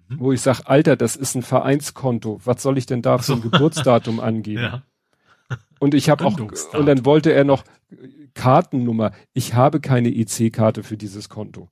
Mhm. 0.10 0.20
Wo 0.20 0.32
ich 0.32 0.42
sage, 0.42 0.64
Alter, 0.66 0.96
das 0.96 1.16
ist 1.16 1.36
ein 1.36 1.44
Vereinskonto. 1.44 2.40
Was 2.44 2.62
soll 2.62 2.78
ich 2.78 2.86
denn 2.86 3.02
da 3.02 3.18
für 3.18 3.34
ein 3.34 3.42
Geburtsdatum 3.42 4.20
angeben? 4.20 4.64
Ja. 4.64 4.84
Und 5.80 5.94
ich 5.94 6.10
habe 6.10 6.26
auch, 6.26 6.38
und 6.38 6.86
dann 6.86 7.06
wollte 7.06 7.32
er 7.32 7.44
noch 7.44 7.64
Kartennummer. 8.34 9.12
Ich 9.34 9.54
habe 9.54 9.80
keine 9.80 10.10
EC-Karte 10.10 10.84
für 10.84 10.98
dieses 10.98 11.30
Konto. 11.30 11.70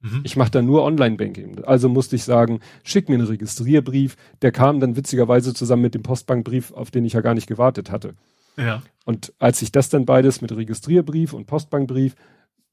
Mhm. 0.00 0.20
Ich 0.24 0.36
mache 0.36 0.50
da 0.50 0.60
nur 0.60 0.82
Online-Banking. 0.84 1.64
Also 1.64 1.88
musste 1.88 2.16
ich 2.16 2.24
sagen, 2.24 2.60
schick 2.82 3.08
mir 3.08 3.14
einen 3.14 3.26
Registrierbrief. 3.26 4.16
Der 4.42 4.52
kam 4.52 4.80
dann 4.80 4.96
witzigerweise 4.96 5.54
zusammen 5.54 5.82
mit 5.82 5.94
dem 5.94 6.02
Postbankbrief, 6.02 6.72
auf 6.72 6.90
den 6.90 7.04
ich 7.04 7.14
ja 7.14 7.20
gar 7.20 7.34
nicht 7.34 7.46
gewartet 7.46 7.90
hatte. 7.90 8.14
Ja. 8.56 8.82
Und 9.04 9.32
als 9.38 9.62
ich 9.62 9.72
das 9.72 9.88
dann 9.88 10.04
beides 10.04 10.40
mit 10.40 10.54
Registrierbrief 10.54 11.32
und 11.32 11.46
Postbankbrief 11.46 12.14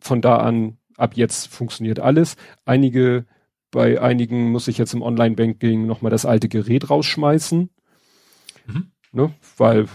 von 0.02 0.22
da 0.22 0.38
an, 0.38 0.78
ab 0.98 1.16
jetzt 1.16 1.48
funktioniert 1.48 2.00
alles. 2.00 2.36
Einige, 2.66 3.26
bei 3.72 4.02
einigen 4.02 4.52
muss 4.52 4.68
ich 4.68 4.78
jetzt 4.78 4.94
im 4.94 5.02
Online-Banking 5.02 5.86
nochmal 5.86 6.12
das 6.12 6.26
alte 6.26 6.50
Gerät 6.50 6.90
rausschmeißen. 6.90 7.70
Mhm. 8.68 8.92
Ne, 9.14 9.34
weil 9.58 9.88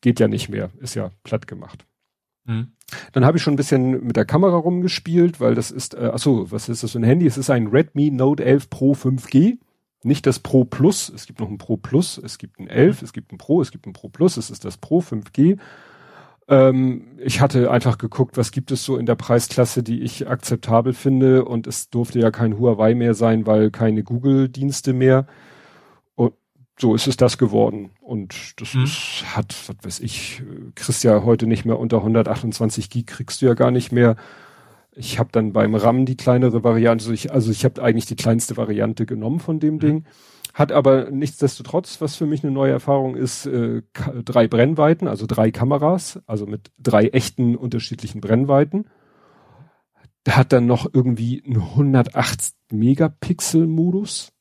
geht 0.00 0.20
ja 0.20 0.28
nicht 0.28 0.48
mehr, 0.48 0.70
ist 0.80 0.94
ja 0.94 1.10
platt 1.24 1.46
gemacht. 1.46 1.86
Mhm. 2.44 2.72
Dann 3.12 3.24
habe 3.24 3.38
ich 3.38 3.42
schon 3.42 3.54
ein 3.54 3.56
bisschen 3.56 4.04
mit 4.04 4.16
der 4.16 4.24
Kamera 4.24 4.56
rumgespielt, 4.56 5.40
weil 5.40 5.54
das 5.54 5.70
ist, 5.70 5.94
äh, 5.94 6.10
achso, 6.12 6.50
was 6.50 6.68
ist 6.68 6.82
das 6.82 6.92
für 6.92 6.98
ein 6.98 7.04
Handy? 7.04 7.26
Es 7.26 7.38
ist 7.38 7.50
ein 7.50 7.66
Redmi 7.66 8.10
Note 8.10 8.44
11 8.44 8.70
Pro 8.70 8.92
5G. 8.92 9.58
Nicht 10.02 10.26
das 10.26 10.38
Pro 10.38 10.64
Plus, 10.64 11.08
es 11.08 11.26
gibt 11.26 11.40
noch 11.40 11.48
ein 11.48 11.58
Pro 11.58 11.76
Plus, 11.76 12.18
es 12.18 12.38
gibt 12.38 12.60
ein 12.60 12.68
11, 12.68 13.02
es 13.02 13.12
gibt 13.12 13.32
ein 13.32 13.38
Pro, 13.38 13.60
es 13.60 13.72
gibt 13.72 13.86
ein 13.86 13.92
Pro 13.92 14.08
Plus, 14.08 14.36
es 14.36 14.50
ist 14.50 14.64
das 14.64 14.76
Pro 14.76 15.00
5G. 15.00 15.58
Ähm, 16.48 17.18
ich 17.18 17.40
hatte 17.40 17.70
einfach 17.70 17.98
geguckt, 17.98 18.36
was 18.36 18.52
gibt 18.52 18.70
es 18.70 18.84
so 18.84 18.96
in 18.96 19.06
der 19.06 19.16
Preisklasse, 19.16 19.82
die 19.82 20.02
ich 20.02 20.28
akzeptabel 20.28 20.92
finde 20.92 21.44
und 21.44 21.66
es 21.66 21.90
durfte 21.90 22.20
ja 22.20 22.30
kein 22.30 22.58
Huawei 22.58 22.94
mehr 22.94 23.14
sein, 23.14 23.46
weil 23.46 23.70
keine 23.70 24.04
Google-Dienste 24.04 24.92
mehr. 24.92 25.26
Und 26.14 26.34
so 26.78 26.94
ist 26.94 27.08
es 27.08 27.16
das 27.16 27.36
geworden. 27.36 27.90
Und 28.00 28.60
das 28.60 28.74
mhm. 28.74 28.84
ist, 28.84 29.24
hat, 29.34 29.54
was 29.66 29.76
weiß 29.82 30.00
ich, 30.00 30.42
kriegst 30.76 31.02
ja 31.02 31.24
heute 31.24 31.46
nicht 31.46 31.64
mehr 31.64 31.78
unter 31.78 31.98
128 31.98 32.90
Gig, 32.90 33.06
kriegst 33.06 33.42
du 33.42 33.46
ja 33.46 33.54
gar 33.54 33.72
nicht 33.72 33.90
mehr. 33.90 34.16
Ich 34.92 35.18
habe 35.18 35.28
dann 35.32 35.52
beim 35.52 35.74
RAM 35.74 36.06
die 36.06 36.16
kleinere 36.16 36.62
Variante, 36.62 37.02
also 37.02 37.12
ich, 37.12 37.32
also 37.32 37.50
ich 37.50 37.64
habe 37.64 37.82
eigentlich 37.82 38.06
die 38.06 38.16
kleinste 38.16 38.56
Variante 38.56 39.04
genommen 39.04 39.40
von 39.40 39.58
dem 39.58 39.74
mhm. 39.74 39.80
Ding 39.80 40.04
Hat 40.56 40.72
aber 40.72 41.10
nichtsdestotrotz, 41.10 42.00
was 42.00 42.16
für 42.16 42.24
mich 42.24 42.42
eine 42.42 42.50
neue 42.50 42.72
Erfahrung 42.72 43.14
ist, 43.14 43.44
äh, 43.44 43.82
drei 44.24 44.48
Brennweiten, 44.48 45.06
also 45.06 45.26
drei 45.26 45.50
Kameras, 45.50 46.18
also 46.26 46.46
mit 46.46 46.70
drei 46.78 47.08
echten 47.08 47.56
unterschiedlichen 47.56 48.22
Brennweiten. 48.22 48.86
Hat 50.26 50.54
dann 50.54 50.64
noch 50.64 50.88
irgendwie 50.90 51.42
einen 51.44 51.60
108 51.60 52.54
Megapixel 52.72 53.66
Modus. 53.66 54.32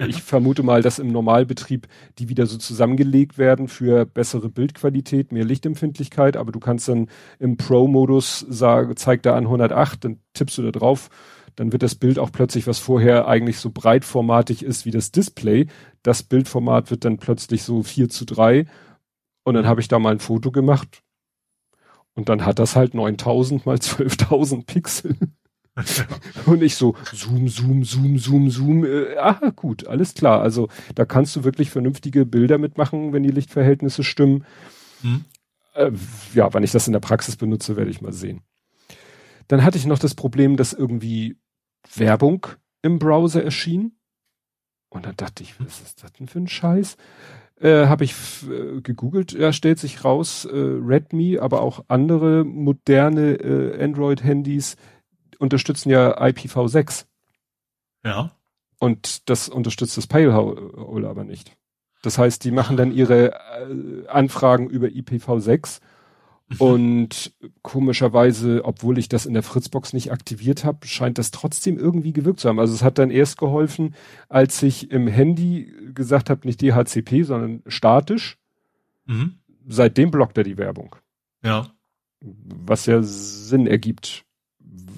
Ich 0.00 0.20
vermute 0.20 0.64
mal, 0.64 0.82
dass 0.82 0.98
im 0.98 1.12
Normalbetrieb 1.12 1.86
die 2.18 2.28
wieder 2.28 2.46
so 2.46 2.58
zusammengelegt 2.58 3.38
werden 3.38 3.68
für 3.68 4.04
bessere 4.04 4.48
Bildqualität, 4.48 5.30
mehr 5.30 5.44
Lichtempfindlichkeit, 5.44 6.36
aber 6.36 6.50
du 6.50 6.58
kannst 6.58 6.88
dann 6.88 7.06
im 7.38 7.56
Pro-Modus 7.56 8.40
sagen, 8.48 8.96
zeigt 8.96 9.26
er 9.26 9.36
an 9.36 9.44
108, 9.44 10.04
dann 10.04 10.18
tippst 10.34 10.58
du 10.58 10.62
da 10.62 10.72
drauf, 10.72 11.08
dann 11.58 11.72
wird 11.72 11.82
das 11.82 11.96
Bild 11.96 12.20
auch 12.20 12.30
plötzlich, 12.30 12.68
was 12.68 12.78
vorher 12.78 13.26
eigentlich 13.26 13.58
so 13.58 13.70
breitformatig 13.70 14.62
ist 14.62 14.86
wie 14.86 14.92
das 14.92 15.10
Display, 15.10 15.66
das 16.04 16.22
Bildformat 16.22 16.92
wird 16.92 17.04
dann 17.04 17.18
plötzlich 17.18 17.64
so 17.64 17.82
4 17.82 18.08
zu 18.08 18.24
3 18.24 18.64
und 19.42 19.54
dann 19.54 19.66
habe 19.66 19.80
ich 19.80 19.88
da 19.88 19.98
mal 19.98 20.12
ein 20.12 20.20
Foto 20.20 20.52
gemacht 20.52 21.02
und 22.14 22.28
dann 22.28 22.46
hat 22.46 22.60
das 22.60 22.76
halt 22.76 22.94
9000 22.94 23.66
mal 23.66 23.76
12.000 23.78 24.66
Pixel. 24.66 25.16
und 26.46 26.62
ich 26.62 26.76
so, 26.76 26.94
zoom, 27.12 27.48
zoom, 27.48 27.84
zoom, 27.84 28.18
zoom, 28.18 28.50
zoom. 28.50 28.84
Äh, 28.84 29.16
ah, 29.16 29.50
gut, 29.54 29.86
alles 29.86 30.14
klar. 30.14 30.40
Also 30.40 30.68
da 30.94 31.04
kannst 31.04 31.34
du 31.34 31.44
wirklich 31.44 31.70
vernünftige 31.70 32.24
Bilder 32.24 32.58
mitmachen, 32.58 33.12
wenn 33.12 33.22
die 33.24 33.30
Lichtverhältnisse 33.30 34.04
stimmen. 34.04 34.44
Hm. 35.02 35.24
Äh, 35.74 35.90
ja, 36.34 36.52
wenn 36.54 36.62
ich 36.62 36.72
das 36.72 36.86
in 36.86 36.92
der 36.92 37.00
Praxis 37.00 37.36
benutze, 37.36 37.76
werde 37.76 37.90
ich 37.90 38.00
mal 38.00 38.12
sehen. 38.12 38.42
Dann 39.48 39.64
hatte 39.64 39.78
ich 39.78 39.86
noch 39.86 39.98
das 39.98 40.14
Problem, 40.14 40.56
dass 40.56 40.72
irgendwie 40.72 41.36
Werbung 41.94 42.46
im 42.82 42.98
Browser 42.98 43.42
erschien. 43.42 43.98
Und 44.90 45.06
dann 45.06 45.16
dachte 45.16 45.42
ich, 45.42 45.58
was 45.60 45.80
ist 45.80 46.02
das 46.02 46.12
denn 46.12 46.28
für 46.28 46.38
ein 46.38 46.48
Scheiß? 46.48 46.96
Äh, 47.60 47.86
Habe 47.86 48.04
ich 48.04 48.14
äh, 48.48 48.80
gegoogelt, 48.80 49.32
ja, 49.32 49.52
stellt 49.52 49.78
sich 49.78 50.04
raus, 50.04 50.44
äh, 50.44 50.50
Redmi, 50.54 51.38
aber 51.38 51.60
auch 51.60 51.84
andere 51.88 52.44
moderne 52.44 53.34
äh, 53.34 53.82
Android-Handys 53.82 54.76
unterstützen 55.38 55.90
ja 55.90 56.20
IPv6. 56.20 57.06
Ja. 58.04 58.32
Und 58.78 59.28
das 59.28 59.48
unterstützt 59.48 59.96
das 59.96 60.06
Payhole 60.06 61.08
aber 61.08 61.24
nicht. 61.24 61.56
Das 62.02 62.16
heißt, 62.16 62.44
die 62.44 62.52
machen 62.52 62.76
dann 62.76 62.92
ihre 62.92 63.32
äh, 63.32 64.06
Anfragen 64.06 64.70
über 64.70 64.86
IPv6 64.86 65.80
mhm. 65.80 65.86
Und 66.58 67.32
komischerweise, 67.62 68.64
obwohl 68.64 68.98
ich 68.98 69.08
das 69.08 69.26
in 69.26 69.34
der 69.34 69.42
Fritzbox 69.42 69.92
nicht 69.92 70.12
aktiviert 70.12 70.64
habe, 70.64 70.86
scheint 70.86 71.18
das 71.18 71.30
trotzdem 71.30 71.78
irgendwie 71.78 72.12
gewirkt 72.12 72.40
zu 72.40 72.48
haben. 72.48 72.58
Also 72.58 72.74
es 72.74 72.82
hat 72.82 72.98
dann 72.98 73.10
erst 73.10 73.36
geholfen, 73.36 73.94
als 74.28 74.62
ich 74.62 74.90
im 74.90 75.08
Handy 75.08 75.72
gesagt 75.94 76.30
habe, 76.30 76.46
nicht 76.46 76.62
DHCP, 76.62 77.24
sondern 77.24 77.62
statisch. 77.66 78.38
Mhm. 79.04 79.34
Seitdem 79.66 80.10
blockt 80.10 80.38
er 80.38 80.44
die 80.44 80.56
Werbung. 80.56 80.96
Ja. 81.44 81.70
Was 82.20 82.86
ja 82.86 83.02
Sinn 83.02 83.66
ergibt 83.66 84.24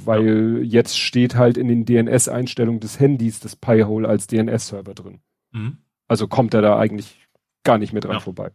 weil 0.04 0.58
ja. 0.58 0.80
jetzt 0.80 0.98
steht 0.98 1.34
halt 1.36 1.56
in 1.56 1.68
den 1.68 1.84
DNS-Einstellungen 1.84 2.80
des 2.80 3.00
Handys 3.00 3.40
das 3.40 3.56
Pi-Hole 3.56 4.08
als 4.08 4.26
DNS-Server 4.26 4.94
drin. 4.94 5.20
Mhm. 5.52 5.78
Also 6.08 6.28
kommt 6.28 6.54
er 6.54 6.62
da 6.62 6.78
eigentlich 6.78 7.28
gar 7.64 7.78
nicht 7.78 7.92
mehr 7.92 8.00
dran 8.00 8.14
ja. 8.14 8.20
vorbei. 8.20 8.52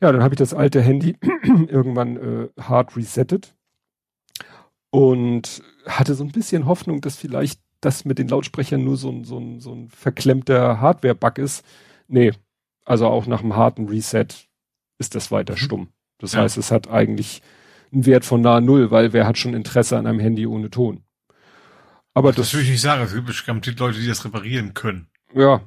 Ja, 0.00 0.12
dann 0.12 0.22
habe 0.22 0.34
ich 0.34 0.38
das 0.38 0.54
alte 0.54 0.80
Handy 0.80 1.16
irgendwann 1.44 2.16
äh, 2.16 2.48
hard 2.60 2.96
resettet 2.96 3.54
und 4.90 5.62
hatte 5.86 6.14
so 6.14 6.24
ein 6.24 6.32
bisschen 6.32 6.66
Hoffnung, 6.66 7.00
dass 7.00 7.16
vielleicht 7.16 7.60
das 7.80 8.04
mit 8.04 8.18
den 8.18 8.28
Lautsprechern 8.28 8.82
nur 8.82 8.96
so 8.96 9.10
ein, 9.10 9.24
so 9.24 9.38
ein, 9.38 9.60
so 9.60 9.72
ein 9.72 9.88
verklemmter 9.88 10.80
Hardware-Bug 10.80 11.38
ist. 11.38 11.64
Nee, 12.08 12.32
also 12.84 13.06
auch 13.06 13.26
nach 13.26 13.42
einem 13.42 13.56
harten 13.56 13.88
Reset 13.88 14.26
ist 14.98 15.14
das 15.14 15.30
weiter 15.30 15.54
mhm. 15.54 15.58
stumm. 15.58 15.88
Das 16.18 16.32
ja. 16.32 16.40
heißt, 16.40 16.58
es 16.58 16.70
hat 16.70 16.88
eigentlich 16.88 17.42
einen 17.92 18.06
Wert 18.06 18.24
von 18.24 18.40
nahe 18.40 18.60
Null, 18.60 18.90
weil 18.90 19.12
wer 19.12 19.26
hat 19.26 19.38
schon 19.38 19.54
Interesse 19.54 19.96
an 19.96 20.06
einem 20.06 20.20
Handy 20.20 20.46
ohne 20.46 20.70
Ton? 20.70 21.02
Aber 22.14 22.30
das, 22.30 22.46
das 22.46 22.54
würde 22.54 22.64
ich 22.64 22.70
nicht 22.70 22.80
sagen. 22.80 23.02
Es 23.02 23.14
gibt 23.14 23.26
bestimmt 23.26 23.78
Leute, 23.78 24.00
die 24.00 24.06
das 24.06 24.24
reparieren 24.24 24.74
können. 24.74 25.08
Ja. 25.34 25.60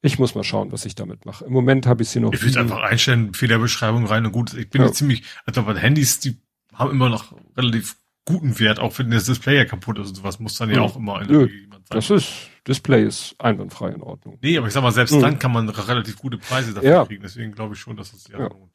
Ich 0.00 0.18
muss 0.18 0.34
mal 0.34 0.44
schauen, 0.44 0.72
was 0.72 0.84
ich 0.84 0.94
damit 0.94 1.26
mache. 1.26 1.44
Im 1.44 1.52
Moment 1.52 1.86
habe 1.86 2.02
ich 2.02 2.08
sie 2.08 2.20
noch. 2.20 2.32
Ich 2.32 2.42
würde 2.42 2.60
einfach 2.60 2.82
einstellen, 2.82 3.34
Fehlerbeschreibung 3.34 4.06
rein 4.06 4.26
und 4.26 4.32
gut. 4.32 4.54
Ich 4.54 4.70
bin 4.70 4.82
ja. 4.82 4.92
ziemlich, 4.92 5.24
also 5.44 5.62
bei 5.62 5.74
Handys, 5.74 6.20
die 6.20 6.36
haben 6.72 6.90
immer 6.90 7.08
noch 7.08 7.34
relativ 7.56 7.96
guten 8.24 8.58
Wert, 8.58 8.78
auch 8.78 8.98
wenn 8.98 9.10
das 9.10 9.24
Display 9.24 9.56
ja 9.56 9.64
kaputt 9.64 9.98
ist 9.98 10.08
und 10.10 10.14
sowas, 10.16 10.38
muss 10.38 10.56
dann 10.58 10.68
ja, 10.68 10.76
ja 10.76 10.82
auch 10.82 10.96
immer 10.96 11.24
der 11.24 11.46
jemand 11.46 11.86
sein. 11.88 11.96
Das 11.96 12.10
ist, 12.10 12.50
Display 12.66 13.04
ist 13.04 13.34
einwandfrei 13.38 13.88
in 13.90 14.02
Ordnung. 14.02 14.38
Nee, 14.42 14.58
aber 14.58 14.66
ich 14.66 14.74
sag 14.74 14.82
mal, 14.82 14.92
selbst 14.92 15.14
mhm. 15.14 15.22
dann 15.22 15.38
kann 15.38 15.52
man 15.52 15.68
relativ 15.68 16.18
gute 16.18 16.36
Preise 16.36 16.74
dafür 16.74 16.90
ja. 16.90 17.04
kriegen. 17.06 17.22
Deswegen 17.22 17.52
glaube 17.52 17.74
ich 17.74 17.80
schon, 17.80 17.96
dass 17.96 18.12
das 18.12 18.24
sich 18.24 18.34
ja. 18.34 18.46
lohnt. 18.46 18.74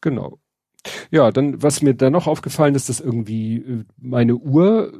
Genau. 0.00 0.38
Ja, 1.10 1.30
dann, 1.32 1.62
was 1.62 1.82
mir 1.82 1.94
da 1.94 2.10
noch 2.10 2.26
aufgefallen 2.26 2.74
ist, 2.74 2.88
dass 2.88 3.00
irgendwie 3.00 3.56
äh, 3.56 3.84
meine 3.98 4.36
Uhr 4.36 4.92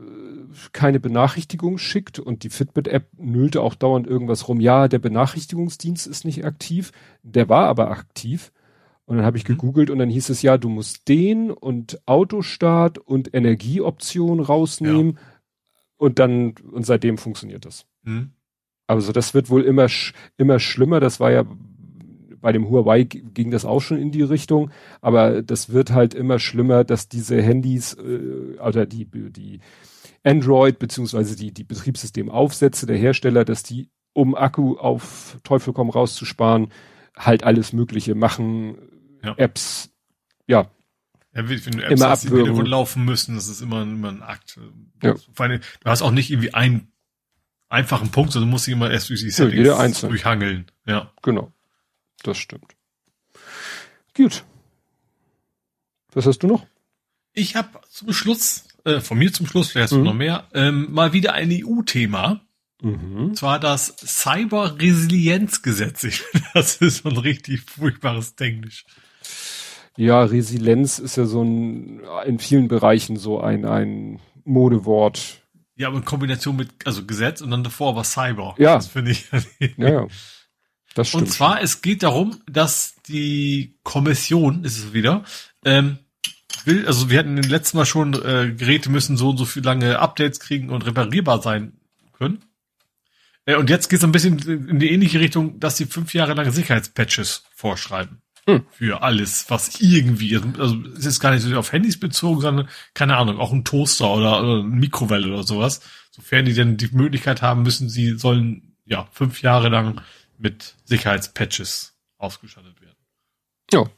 keine 0.73 1.01
Benachrichtigung 1.01 1.79
schickt 1.79 2.19
und 2.19 2.43
die 2.43 2.51
Fitbit-App 2.51 3.09
nüllte 3.19 3.63
auch 3.63 3.75
dauernd 3.75 4.07
irgendwas 4.07 4.49
rum. 4.49 4.61
Ja, 4.61 4.89
der 4.89 4.99
Benachrichtigungsdienst 4.99 6.07
ist 6.07 6.25
nicht 6.25 6.45
aktiv. 6.45 6.93
Der 7.23 7.49
war 7.49 7.67
aber 7.67 7.91
aktiv. 7.91 8.53
Und 9.07 9.17
dann 9.17 9.27
habe 9.27 9.39
ich 9.39 9.45
mhm. 9.45 9.55
gegoogelt 9.55 9.91
und 9.91 9.99
dann 9.99 10.11
hieß 10.11 10.31
es 10.31 10.43
ja, 10.43 10.59
du 10.59 10.69
musst 10.69 11.09
den 11.09 11.51
und 11.51 12.01
Autostart 12.07 12.99
und 12.99 13.33
Energieoption 13.33 14.41
rausnehmen 14.41 15.13
ja. 15.13 15.19
und 15.97 16.19
dann 16.19 16.55
und 16.73 16.85
seitdem 16.85 17.17
funktioniert 17.17 17.65
das. 17.65 17.87
Mhm. 18.03 18.33
Also 18.89 19.13
das 19.13 19.33
wird 19.33 19.49
wohl 19.49 19.63
immer 19.63 19.87
immer 20.37 20.59
schlimmer. 20.59 20.99
Das 20.99 21.21
war 21.21 21.31
ja 21.31 21.45
bei 22.41 22.53
dem 22.53 22.69
Huawei 22.69 23.05
ging 23.05 23.51
das 23.51 23.65
auch 23.65 23.81
schon 23.81 23.99
in 23.99 24.13
die 24.13 24.23
Richtung, 24.23 24.71
aber 25.01 25.43
das 25.43 25.73
wird 25.73 25.91
halt 25.91 26.15
immer 26.15 26.39
schlimmer, 26.39 26.85
dass 26.85 27.09
diese 27.09 27.43
Handys 27.43 27.95
äh, 27.95 28.59
oder 28.61 28.87
die, 28.87 29.05
die 29.05 29.59
Android 30.27 30.79
beziehungsweise 30.79 31.37
die, 31.37 31.53
die 31.53 31.65
Betriebssystemaufsätze 31.65 32.87
der 32.87 32.97
Hersteller, 32.97 33.45
dass 33.45 33.63
die, 33.63 33.91
um 34.13 34.35
Akku 34.35 34.77
auf 34.77 35.39
Teufel 35.45 35.73
komm 35.73 35.91
rauszusparen, 35.91 36.73
halt 37.17 37.45
alles 37.45 37.73
Mögliche 37.73 38.15
machen, 38.15 38.77
ja. 39.23 39.35
Apps, 39.37 39.91
ja. 40.47 40.71
Ja, 41.35 41.49
wenn 41.49 41.59
du 41.59 41.83
Apps 41.83 42.01
immer 42.01 42.11
hast, 42.11 42.25
die 42.25 42.29
laufen 42.29 43.05
müssen, 43.05 43.35
das 43.37 43.49
ist 43.49 43.61
immer, 43.61 43.83
immer 43.83 44.09
ein 44.09 44.23
Akt. 44.23 44.59
Ja. 45.03 45.15
Vor 45.33 45.47
allem, 45.47 45.61
du 45.81 45.91
hast 45.91 46.03
auch 46.03 46.11
nicht 46.11 46.31
irgendwie 46.31 46.55
einen 46.55 46.91
einfachen 47.69 48.11
Punkt, 48.11 48.33
sondern 48.33 48.49
du 48.49 48.53
musst 48.53 48.67
dich 48.67 48.73
immer 48.73 48.91
erst 48.91 49.11
durch 49.11 49.21
die 49.21 49.31
Settings 49.31 50.03
ja, 50.03 50.09
durchhangeln. 50.09 50.67
Ja. 50.87 51.13
Genau. 51.23 51.53
Das 52.23 52.39
stimmt. 52.39 52.75
Gut. 54.15 54.45
Was 56.13 56.27
hast 56.27 56.39
du 56.39 56.47
noch? 56.47 56.67
Ich 57.33 57.55
habe 57.55 57.69
zum 57.91 58.13
Schluss, 58.15 58.66
äh, 58.87 59.01
von 59.01 59.19
mir 59.19 59.33
zum 59.33 59.47
Schluss, 59.47 59.73
vielleicht 59.73 59.93
mhm. 59.93 60.05
noch 60.05 60.15
mehr, 60.15 60.45
ähm, 60.55 60.93
mal 60.93 61.13
wieder 61.13 61.35
ein 61.35 61.51
EU-Thema. 61.53 62.41
Mhm. 62.81 63.17
Und 63.17 63.37
zwar 63.37 63.59
das 63.59 63.97
Cyber-Resilienzgesetz. 63.99 66.23
Das 66.55 66.77
ist 66.77 67.03
so 67.03 67.11
ein 67.11 67.19
richtig 67.19 67.69
furchtbares 67.69 68.35
Englisch. 68.39 68.87
Ja, 69.97 70.23
Resilienz 70.23 70.99
ist 70.99 71.17
ja 71.17 71.27
so 71.27 71.43
ein, 71.43 72.01
in 72.25 72.39
vielen 72.39 72.69
Bereichen 72.69 73.17
so 73.17 73.41
ein, 73.41 73.67
ein 73.67 74.21
Modewort. 74.45 75.43
Ja, 75.77 75.89
aber 75.89 75.99
in 75.99 76.05
Kombination 76.05 76.57
mit, 76.57 76.71
also 76.87 77.05
Gesetz 77.05 77.43
und 77.43 77.51
dann 77.51 77.65
davor 77.65 77.97
war 77.97 78.05
Cyber. 78.05 78.55
Ja. 78.59 78.77
Das 78.77 78.87
finde 78.87 79.11
ich. 79.11 79.27
ja, 79.77 79.89
ja. 79.89 80.07
Das 80.95 81.09
stimmt. 81.09 81.25
Und 81.25 81.31
zwar, 81.31 81.61
es 81.61 81.83
geht 81.83 82.03
darum, 82.03 82.41
dass 82.51 82.95
die 83.07 83.77
Kommission, 83.83 84.65
ist 84.65 84.79
es 84.79 84.95
wieder, 84.95 85.25
ähm, 85.65 85.99
will, 86.67 86.87
also 86.87 87.11
wir 87.11 87.19
hatten 87.19 87.37
im 87.37 87.49
letzten 87.49 87.77
Mal 87.77 87.87
schon, 87.87 88.15
äh, 88.15 88.53
Geräte 88.57 88.91
müssen 88.91 89.17
so 89.17 89.31
und 89.31 89.37
so 89.37 89.45
viel 89.45 89.63
lange 89.65 89.99
Updates 89.99 90.41
kriegen 90.41 90.71
und 90.71 90.85
reparierbar 90.85 91.41
sein 91.43 91.73
können. 92.13 92.45
Äh, 93.45 93.57
und 93.57 93.71
jetzt 93.71 93.89
geht 93.89 94.01
es 94.01 94.05
ein 94.05 94.13
bisschen 94.13 94.39
in 94.69 94.79
die 94.79 94.91
ähnliche 94.91 95.21
Richtung, 95.21 95.61
dass 95.61 95.77
sie 95.77 95.87
fünf 95.87 96.15
Jahre 96.15 96.35
lange 96.35 96.53
Sicherheitspatches 96.53 97.45
vorschreiben. 97.55 98.21
Hm. 98.49 98.65
Für 98.71 99.03
alles, 99.03 99.47
was 99.49 99.81
irgendwie, 99.81 100.37
also 100.37 100.77
es 100.97 101.05
ist 101.05 101.19
gar 101.19 101.33
nicht 101.33 101.43
so 101.43 101.57
auf 101.57 101.73
Handys 101.73 101.99
bezogen, 101.99 102.41
sondern, 102.41 102.69
keine 102.95 103.17
Ahnung, 103.17 103.39
auch 103.39 103.53
ein 103.53 103.65
Toaster 103.65 104.09
oder, 104.13 104.41
oder 104.41 104.63
ein 104.63 104.79
Mikrowelle 104.79 105.29
oder 105.29 105.43
sowas. 105.43 105.81
Sofern 106.13 106.45
die 106.45 106.55
denn 106.55 106.77
die 106.77 106.89
Möglichkeit 106.93 107.43
haben, 107.43 107.63
müssen 107.63 107.89
sie, 107.89 108.17
sollen, 108.17 108.77
ja, 108.85 109.09
fünf 109.11 109.43
Jahre 109.43 109.69
lang 109.69 110.01
mit 110.39 110.77
Sicherheitspatches 110.85 111.97
ausgestattet 112.19 112.81
werden. 112.81 112.97
Ja, 113.73 113.91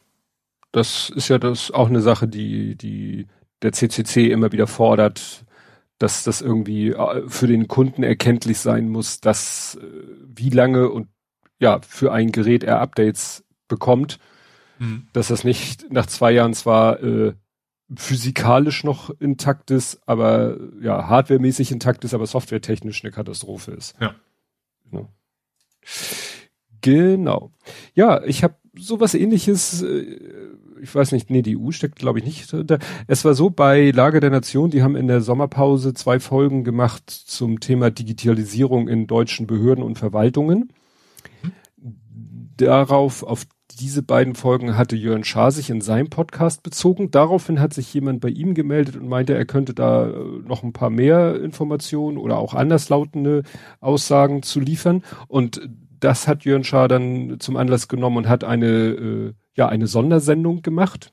das 0.72 1.10
ist 1.10 1.28
ja 1.28 1.38
das 1.38 1.70
auch 1.70 1.88
eine 1.88 2.00
Sache, 2.00 2.28
die, 2.28 2.76
die 2.76 3.26
der 3.62 3.72
CCC 3.72 4.30
immer 4.30 4.52
wieder 4.52 4.66
fordert, 4.66 5.44
dass 5.98 6.24
das 6.24 6.40
irgendwie 6.40 6.90
äh, 6.90 7.28
für 7.28 7.46
den 7.46 7.68
Kunden 7.68 8.02
erkenntlich 8.02 8.58
sein 8.58 8.88
muss, 8.88 9.20
dass 9.20 9.78
äh, 9.80 9.86
wie 10.26 10.50
lange 10.50 10.90
und 10.90 11.08
ja 11.58 11.80
für 11.86 12.12
ein 12.12 12.30
Gerät 12.30 12.62
er 12.62 12.80
Updates 12.80 13.44
bekommt, 13.66 14.18
hm. 14.78 15.08
dass 15.12 15.28
das 15.28 15.44
nicht 15.44 15.90
nach 15.90 16.06
zwei 16.06 16.30
Jahren 16.32 16.54
zwar 16.54 17.02
äh, 17.02 17.34
physikalisch 17.96 18.84
noch 18.84 19.10
intakt 19.18 19.70
ist, 19.70 20.00
aber 20.06 20.58
ja 20.80 21.08
hardwaremäßig 21.08 21.72
intakt 21.72 22.04
ist, 22.04 22.14
aber 22.14 22.26
softwaretechnisch 22.26 23.02
eine 23.02 23.12
Katastrophe 23.12 23.72
ist. 23.72 23.96
Ja 24.00 24.14
Ne? 24.90 25.08
Genau. 26.80 27.52
Ja, 27.94 28.22
ich 28.24 28.44
habe 28.44 28.56
sowas 28.78 29.14
ähnliches, 29.14 29.82
äh, 29.82 30.18
ich 30.80 30.94
weiß 30.94 31.12
nicht, 31.12 31.30
nee, 31.30 31.42
die 31.42 31.56
EU 31.56 31.70
steckt 31.70 31.98
glaube 31.98 32.18
ich 32.18 32.24
nicht 32.24 32.52
da. 32.52 32.78
Es 33.06 33.24
war 33.24 33.34
so 33.34 33.50
bei 33.50 33.90
Lage 33.90 34.20
der 34.20 34.30
Nation, 34.30 34.70
die 34.70 34.82
haben 34.82 34.96
in 34.96 35.08
der 35.08 35.20
Sommerpause 35.20 35.94
zwei 35.94 36.20
Folgen 36.20 36.64
gemacht 36.64 37.10
zum 37.10 37.60
Thema 37.60 37.90
Digitalisierung 37.90 38.88
in 38.88 39.06
deutschen 39.06 39.46
Behörden 39.46 39.84
und 39.84 39.98
Verwaltungen. 39.98 40.72
Darauf, 42.56 43.22
auf 43.22 43.46
diese 43.78 44.02
beiden 44.02 44.34
Folgen 44.34 44.76
hatte 44.76 44.96
Jörn 44.96 45.24
Schaar 45.24 45.52
sich 45.52 45.70
in 45.70 45.80
seinem 45.80 46.10
Podcast 46.10 46.62
bezogen. 46.62 47.10
Daraufhin 47.10 47.60
hat 47.60 47.74
sich 47.74 47.92
jemand 47.94 48.20
bei 48.20 48.28
ihm 48.28 48.54
gemeldet 48.54 48.96
und 48.96 49.08
meinte, 49.08 49.34
er 49.34 49.44
könnte 49.44 49.74
da 49.74 50.08
äh, 50.08 50.14
noch 50.46 50.62
ein 50.62 50.72
paar 50.72 50.90
mehr 50.90 51.40
Informationen 51.40 52.18
oder 52.18 52.38
auch 52.38 52.54
anderslautende 52.54 53.42
Aussagen 53.80 54.42
zu 54.42 54.60
liefern. 54.60 55.04
Und 55.28 55.68
das 56.00 56.28
hat 56.28 56.44
Jörn 56.44 56.64
Schaar 56.64 56.88
dann 56.88 57.40
zum 57.40 57.56
Anlass 57.56 57.88
genommen 57.88 58.18
und 58.18 58.28
hat 58.28 58.44
eine, 58.44 58.66
äh, 58.66 59.32
ja, 59.54 59.68
eine 59.68 59.86
Sondersendung 59.86 60.62
gemacht. 60.62 61.12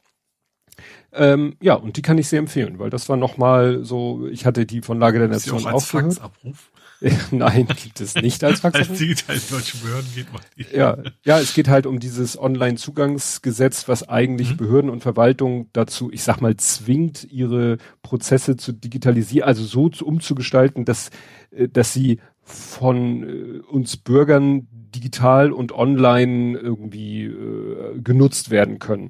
Ähm, 1.14 1.56
ja, 1.62 1.76
und 1.76 1.96
die 1.98 2.02
kann 2.02 2.18
ich 2.18 2.28
sehr 2.28 2.40
empfehlen, 2.40 2.80
weil 2.80 2.90
das 2.90 3.08
war 3.08 3.16
nochmal 3.16 3.86
so, 3.86 4.28
ich 4.28 4.46
hatte 4.46 4.66
die 4.66 4.82
von 4.82 5.00
Lage 5.00 5.20
der 5.20 5.30
Nation 5.30 5.66
auch, 5.66 5.74
auch 5.74 5.92
gehört. 5.92 6.16
Faxabruf? 6.16 6.72
Nein, 7.32 7.68
gibt 7.68 8.02
es 8.02 8.16
nicht 8.16 8.44
als 8.44 8.60
Faxabruf. 8.62 8.90
als 8.90 9.00
digital 9.00 9.38
deutsche 9.50 9.78
Behörden 9.78 10.10
geht 10.14 10.32
man 10.34 10.42
nicht. 10.56 10.74
Ja, 10.74 10.98
ja, 11.24 11.40
es 11.40 11.54
geht 11.54 11.68
halt 11.68 11.86
um 11.86 12.00
dieses 12.00 12.38
Online-Zugangsgesetz, 12.38 13.88
was 13.88 14.08
eigentlich 14.08 14.52
mhm. 14.52 14.58
Behörden 14.58 14.90
und 14.90 15.02
Verwaltung 15.02 15.70
dazu, 15.74 16.12
ich 16.12 16.24
sag 16.24 16.42
mal, 16.42 16.56
zwingt, 16.58 17.26
ihre 17.32 17.78
Prozesse 18.02 18.58
zu 18.58 18.74
digitalisieren, 18.74 19.48
also 19.48 19.64
so 19.64 19.90
umzugestalten, 20.06 20.84
dass, 20.84 21.12
äh, 21.52 21.70
dass 21.70 21.94
sie 21.94 22.20
von 22.46 23.24
äh, 23.24 23.60
uns 23.60 23.98
Bürgern 23.98 24.68
digital 24.72 25.52
und 25.52 25.74
online 25.74 26.58
irgendwie 26.58 27.26
äh, 27.26 28.00
genutzt 28.02 28.52
werden 28.52 28.80
können. 28.80 29.10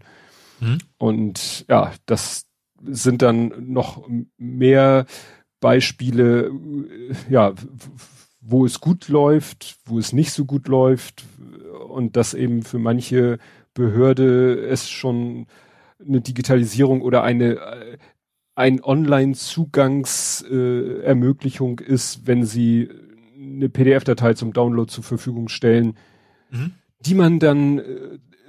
Mhm. 0.60 0.80
Und 0.98 1.66
ja, 1.70 1.94
das 2.06 2.48
sind 2.82 3.22
dann 3.22 3.72
noch 3.72 4.08
mehr 4.38 5.06
Beispiele, 5.60 6.52
ja, 7.30 7.54
wo 8.40 8.66
es 8.66 8.80
gut 8.80 9.10
läuft, 9.10 9.78
wo 9.86 10.00
es 10.00 10.14
nicht 10.14 10.32
so 10.32 10.46
gut 10.46 10.68
läuft 10.68 11.26
und 11.90 12.16
dass 12.16 12.34
eben 12.34 12.64
für 12.64 12.80
manche 12.80 13.38
Behörde 13.74 14.66
es 14.66 14.90
schon 14.90 15.48
eine 16.00 16.22
Digitalisierung 16.22 17.02
oder 17.02 17.24
eine 17.24 17.98
ein 18.56 18.82
Online-Zugangsermöglichung 18.82 21.80
äh, 21.80 21.84
ist, 21.84 22.26
wenn 22.26 22.46
sie 22.46 22.90
eine 23.56 23.70
PDF-Datei 23.70 24.34
zum 24.34 24.54
Download 24.54 24.92
zur 24.92 25.04
Verfügung 25.04 25.50
stellen, 25.50 25.98
mhm. 26.50 26.74
die 27.00 27.16
man 27.16 27.40
dann 27.40 27.80
äh, 27.80 27.84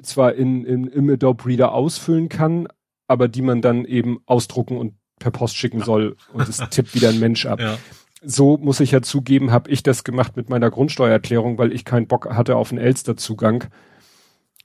zwar 0.02 0.34
in, 0.34 0.64
in, 0.64 0.86
im 0.86 1.10
Adobe 1.10 1.46
Reader 1.46 1.72
ausfüllen 1.72 2.28
kann, 2.28 2.68
aber 3.06 3.28
die 3.28 3.42
man 3.42 3.62
dann 3.62 3.84
eben 3.84 4.18
ausdrucken 4.26 4.76
und 4.76 4.94
per 5.18 5.30
Post 5.30 5.56
schicken 5.56 5.82
soll 5.82 6.16
und 6.32 6.48
es 6.48 6.56
tippt 6.70 6.94
wieder 6.94 7.08
ein 7.08 7.20
Mensch 7.20 7.46
ab. 7.46 7.60
Ja. 7.60 7.78
So 8.22 8.56
muss 8.56 8.80
ich 8.80 8.90
ja 8.90 9.02
zugeben, 9.02 9.52
habe 9.52 9.70
ich 9.70 9.82
das 9.82 10.04
gemacht 10.04 10.36
mit 10.36 10.50
meiner 10.50 10.70
Grundsteuererklärung, 10.70 11.58
weil 11.58 11.72
ich 11.72 11.84
keinen 11.84 12.06
Bock 12.06 12.34
hatte 12.34 12.56
auf 12.56 12.72
einen 12.72 12.80
Elster-Zugang. 12.80 13.64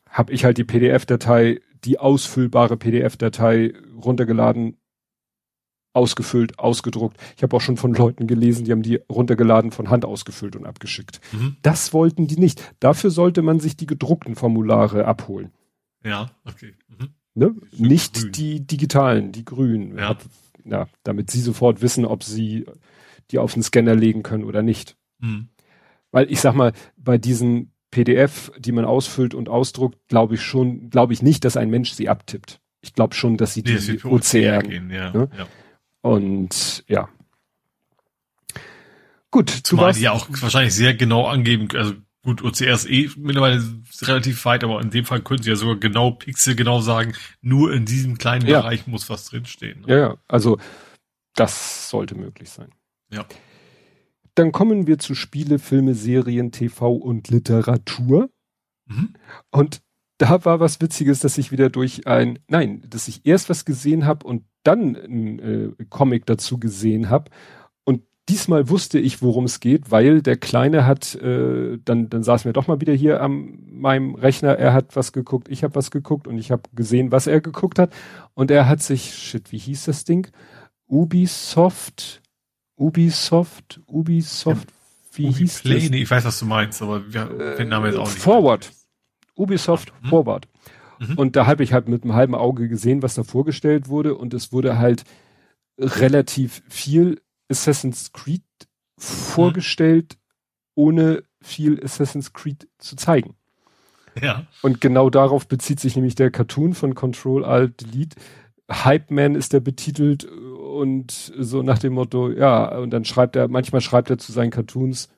Habe 0.09 0.33
ich 0.33 0.45
halt 0.45 0.57
die 0.57 0.63
PDF-Datei, 0.63 1.59
die 1.83 1.99
ausfüllbare 1.99 2.77
PDF-Datei 2.77 3.73
runtergeladen, 4.03 4.77
ausgefüllt, 5.93 6.59
ausgedruckt. 6.59 7.17
Ich 7.35 7.43
habe 7.43 7.55
auch 7.55 7.61
schon 7.61 7.77
von 7.77 7.93
Leuten 7.93 8.27
gelesen, 8.27 8.65
die 8.65 8.71
haben 8.71 8.81
die 8.81 8.99
runtergeladen, 9.11 9.71
von 9.71 9.89
Hand 9.89 10.05
ausgefüllt 10.05 10.55
und 10.55 10.65
abgeschickt. 10.65 11.19
Mhm. 11.31 11.57
Das 11.61 11.93
wollten 11.93 12.27
die 12.27 12.37
nicht. 12.37 12.73
Dafür 12.79 13.09
sollte 13.09 13.41
man 13.41 13.59
sich 13.59 13.75
die 13.75 13.87
gedruckten 13.87 14.35
Formulare 14.35 15.05
abholen. 15.05 15.51
Ja, 16.03 16.31
okay. 16.45 16.73
Mhm. 16.87 17.09
Ne? 17.33 17.55
Nicht 17.77 18.15
grün. 18.15 18.31
die 18.31 18.67
digitalen, 18.67 19.31
die 19.31 19.45
grünen. 19.45 19.97
Ja. 19.97 20.17
ja. 20.65 20.87
damit 21.03 21.29
sie 21.29 21.41
sofort 21.41 21.81
wissen, 21.81 22.05
ob 22.05 22.23
sie 22.23 22.65
die 23.31 23.39
auf 23.39 23.53
den 23.53 23.63
Scanner 23.63 23.95
legen 23.95 24.23
können 24.23 24.43
oder 24.43 24.61
nicht. 24.61 24.97
Mhm. 25.19 25.49
Weil 26.11 26.31
ich 26.31 26.41
sag 26.41 26.55
mal, 26.55 26.73
bei 26.97 27.17
diesen 27.17 27.71
PDF, 27.89 28.51
die 28.57 28.71
man 28.71 28.85
ausfüllt 28.85 29.33
und 29.33 29.49
ausdruckt, 29.49 29.97
glaube 30.07 30.35
ich 30.35 30.41
schon, 30.41 30.89
glaube 30.89 31.13
ich 31.13 31.21
nicht, 31.21 31.45
dass 31.45 31.57
ein 31.57 31.69
Mensch 31.69 31.91
sie 31.91 32.09
abtippt. 32.09 32.59
Ich 32.81 32.93
glaube 32.93 33.13
schon, 33.13 33.37
dass 33.37 33.53
sie 33.53 33.61
nee, 33.61 33.77
die 33.77 34.03
OCR, 34.03 34.59
gehen. 34.59 34.89
Ja, 34.89 35.11
ne? 35.11 35.29
ja. 35.37 35.47
Und 36.01 36.83
ja. 36.88 37.09
Gut, 39.30 39.49
Zumal 39.49 39.93
die 39.93 40.01
ja 40.01 40.11
auch 40.11 40.27
wahrscheinlich 40.30 40.75
sehr 40.75 40.93
genau 40.93 41.27
angeben, 41.27 41.67
also 41.73 41.93
Gut, 42.23 42.43
OCR 42.43 42.75
ist 42.75 42.88
eh 42.88 43.09
mittlerweile 43.17 43.63
relativ 44.03 44.45
weit, 44.45 44.63
aber 44.63 44.80
in 44.80 44.91
dem 44.91 45.05
Fall 45.05 45.21
können 45.21 45.41
sie 45.41 45.49
ja 45.49 45.55
sogar 45.55 45.77
genau 45.77 46.11
Pixel 46.11 46.55
genau 46.55 46.80
sagen, 46.80 47.13
nur 47.41 47.73
in 47.73 47.85
diesem 47.85 48.19
kleinen 48.19 48.45
ja. 48.45 48.61
Bereich 48.61 48.85
muss 48.85 49.09
was 49.09 49.25
drinstehen. 49.25 49.81
Ne? 49.81 49.88
Ja, 49.88 49.97
ja, 49.97 50.17
also 50.27 50.59
das 51.33 51.89
sollte 51.89 52.13
möglich 52.13 52.51
sein. 52.51 52.69
Ja. 53.11 53.25
Dann 54.35 54.51
kommen 54.51 54.85
wir 54.85 54.99
zu 54.99 55.15
Spiele, 55.15 55.57
Filme, 55.57 55.95
Serien, 55.95 56.51
TV 56.51 56.93
und 56.93 57.30
Literatur. 57.30 58.30
Mhm. 58.85 59.15
Und 59.49 59.81
da 60.19 60.45
war 60.45 60.59
was 60.59 60.80
Witziges, 60.80 61.21
dass 61.21 61.39
ich 61.39 61.51
wieder 61.51 61.71
durch 61.71 62.05
ein, 62.05 62.38
nein, 62.47 62.83
dass 62.88 63.07
ich 63.07 63.25
erst 63.25 63.49
was 63.49 63.65
gesehen 63.65 64.05
habe 64.05 64.27
und 64.27 64.45
dann 64.64 64.95
ein 64.95 65.40
äh, 65.40 65.85
Comic 65.90 66.25
dazu 66.25 66.59
gesehen 66.59 67.09
habe 67.09 67.30
diesmal 68.31 68.69
wusste 68.69 68.98
ich, 68.99 69.22
worum 69.22 69.45
es 69.45 69.59
geht, 69.59 69.91
weil 69.91 70.22
der 70.22 70.38
Kleine 70.38 70.85
hat, 70.85 71.15
äh, 71.15 71.77
dann, 71.83 72.09
dann 72.09 72.23
saßen 72.23 72.48
wir 72.48 72.53
doch 72.53 72.67
mal 72.67 72.80
wieder 72.80 72.93
hier 72.93 73.22
am 73.22 73.59
meinem 73.69 74.15
Rechner, 74.15 74.57
er 74.57 74.73
hat 74.73 74.95
was 74.95 75.11
geguckt, 75.11 75.49
ich 75.49 75.64
habe 75.64 75.75
was 75.75 75.91
geguckt 75.91 76.27
und 76.27 76.38
ich 76.38 76.51
habe 76.51 76.64
gesehen, 76.73 77.11
was 77.11 77.27
er 77.27 77.41
geguckt 77.41 77.80
hat. 77.80 77.93
Und 78.33 78.51
er 78.51 78.67
hat 78.67 78.81
sich, 78.81 79.15
shit, 79.15 79.51
wie 79.51 79.57
hieß 79.57 79.85
das 79.85 80.06
Ding? 80.06 80.27
Ubisoft, 80.88 82.22
Ubisoft, 82.75 83.81
Ubisoft, 83.88 84.69
wie 85.14 85.27
Ubi 85.27 85.33
hieß 85.33 85.61
Play? 85.61 85.80
das? 85.80 85.90
Nee, 85.90 86.01
ich 86.03 86.11
weiß, 86.11 86.25
was 86.25 86.40
du 86.40 86.45
meinst, 86.45 86.81
aber 86.81 87.11
wir, 87.11 87.31
äh, 87.40 87.57
den 87.57 87.69
Namen 87.69 87.88
jetzt 87.88 87.98
auch 87.98 88.07
nicht. 88.07 88.19
Forward. 88.19 88.72
Ubisoft 89.35 89.91
mhm. 90.03 90.07
Forward. 90.09 90.48
Mhm. 91.01 91.17
Und 91.17 91.35
da 91.35 91.47
habe 91.47 91.63
ich 91.63 91.73
halt 91.73 91.89
mit 91.89 92.03
einem 92.03 92.13
halben 92.13 92.35
Auge 92.35 92.67
gesehen, 92.67 93.01
was 93.01 93.15
da 93.15 93.23
vorgestellt 93.23 93.89
wurde 93.89 94.15
und 94.15 94.33
es 94.33 94.51
wurde 94.51 94.77
halt 94.77 95.03
relativ 95.80 96.61
viel 96.69 97.21
Assassin's 97.49 98.11
Creed 98.13 98.43
vorgestellt, 98.97 100.13
mhm. 100.13 100.83
ohne 100.83 101.23
viel 101.41 101.83
Assassin's 101.83 102.33
Creed 102.33 102.67
zu 102.77 102.95
zeigen. 102.95 103.35
Ja. 104.21 104.45
Und 104.61 104.81
genau 104.81 105.09
darauf 105.09 105.47
bezieht 105.47 105.80
sich 105.80 105.95
nämlich 105.95 106.15
der 106.15 106.31
Cartoon 106.31 106.73
von 106.73 106.93
Control 106.93 107.45
Alt 107.45 107.81
Delete. 107.81 108.17
Hype 108.69 109.09
Man 109.09 109.35
ist 109.35 109.53
der 109.53 109.59
betitelt 109.59 110.25
und 110.25 111.33
so 111.38 111.63
nach 111.63 111.80
dem 111.80 111.93
Motto, 111.93 112.30
ja, 112.30 112.77
und 112.77 112.91
dann 112.91 113.05
schreibt 113.05 113.35
er, 113.35 113.47
manchmal 113.47 113.81
schreibt 113.81 114.09
er 114.09 114.17
zu 114.17 114.31
seinen 114.31 114.51
Cartoons 114.51 115.09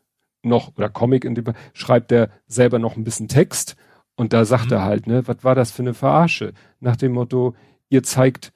noch, 0.43 0.75
oder 0.77 0.89
Comic 0.89 1.25
in 1.25 1.35
dem 1.35 1.53
schreibt 1.73 2.11
er 2.11 2.29
selber 2.47 2.79
noch 2.79 2.95
ein 2.95 3.03
bisschen 3.03 3.27
Text 3.27 3.75
und 4.16 4.33
da 4.33 4.45
sagt 4.45 4.67
mhm. 4.67 4.74
er 4.74 4.83
halt, 4.83 5.08
ne, 5.08 5.27
was 5.27 5.43
war 5.43 5.56
das 5.56 5.72
für 5.72 5.82
eine 5.82 5.93
Verarsche? 5.93 6.53
Nach 6.80 6.95
dem 6.95 7.14
Motto, 7.14 7.56
ihr 7.90 8.03
zeigt 8.03 8.53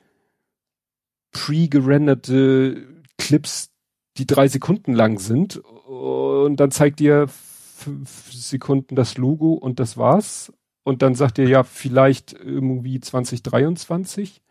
pre-gerenderte 1.31 2.87
Clips, 3.17 3.71
die 4.17 4.25
drei 4.25 4.47
Sekunden 4.47 4.93
lang 4.93 5.19
sind 5.19 5.57
und 5.57 6.57
dann 6.57 6.71
zeigt 6.71 7.01
ihr 7.01 7.27
fünf 7.27 8.31
Sekunden 8.33 8.95
das 8.95 9.17
Logo 9.17 9.53
und 9.53 9.79
das 9.79 9.97
war's. 9.97 10.51
Und 10.83 11.01
dann 11.01 11.15
sagt 11.15 11.37
ihr 11.37 11.47
ja 11.47 11.63
vielleicht 11.63 12.33
irgendwie 12.33 12.99
2023. 12.99 14.41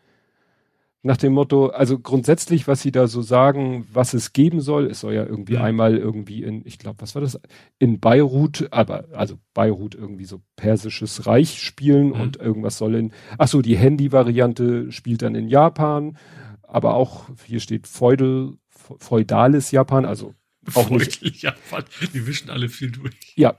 Nach 1.02 1.16
dem 1.16 1.34
Motto, 1.34 1.68
also 1.68 1.98
grundsätzlich, 2.00 2.66
was 2.66 2.82
sie 2.82 2.90
da 2.90 3.06
so 3.06 3.22
sagen, 3.22 3.86
was 3.92 4.12
es 4.12 4.32
geben 4.32 4.60
soll, 4.60 4.86
es 4.86 5.00
soll 5.00 5.14
ja 5.14 5.24
irgendwie 5.24 5.54
ja. 5.54 5.62
einmal 5.62 5.96
irgendwie 5.96 6.42
in, 6.42 6.62
ich 6.64 6.78
glaube, 6.78 7.00
was 7.00 7.14
war 7.14 7.22
das? 7.22 7.38
In 7.78 8.00
Beirut, 8.00 8.66
aber 8.72 9.06
also 9.12 9.38
Beirut 9.54 9.94
irgendwie 9.94 10.24
so 10.24 10.40
persisches 10.56 11.26
Reich 11.26 11.62
spielen 11.62 12.08
mhm. 12.08 12.20
und 12.20 12.36
irgendwas 12.38 12.78
soll 12.78 12.96
in, 12.96 13.12
ach 13.38 13.46
so, 13.46 13.62
die 13.62 13.76
Handy-Variante 13.76 14.90
spielt 14.90 15.22
dann 15.22 15.36
in 15.36 15.48
Japan, 15.48 16.18
aber 16.62 16.94
auch, 16.94 17.28
hier 17.44 17.60
steht 17.60 17.86
Feudal 17.86 18.54
feudales 18.98 19.70
Japan, 19.70 20.04
also 20.04 20.34
auch 20.74 20.90
nicht. 20.90 21.22
Japan, 21.42 21.84
die 22.12 22.26
wischen 22.26 22.50
alle 22.50 22.68
viel 22.68 22.90
durch. 22.90 23.14
Ja. 23.36 23.58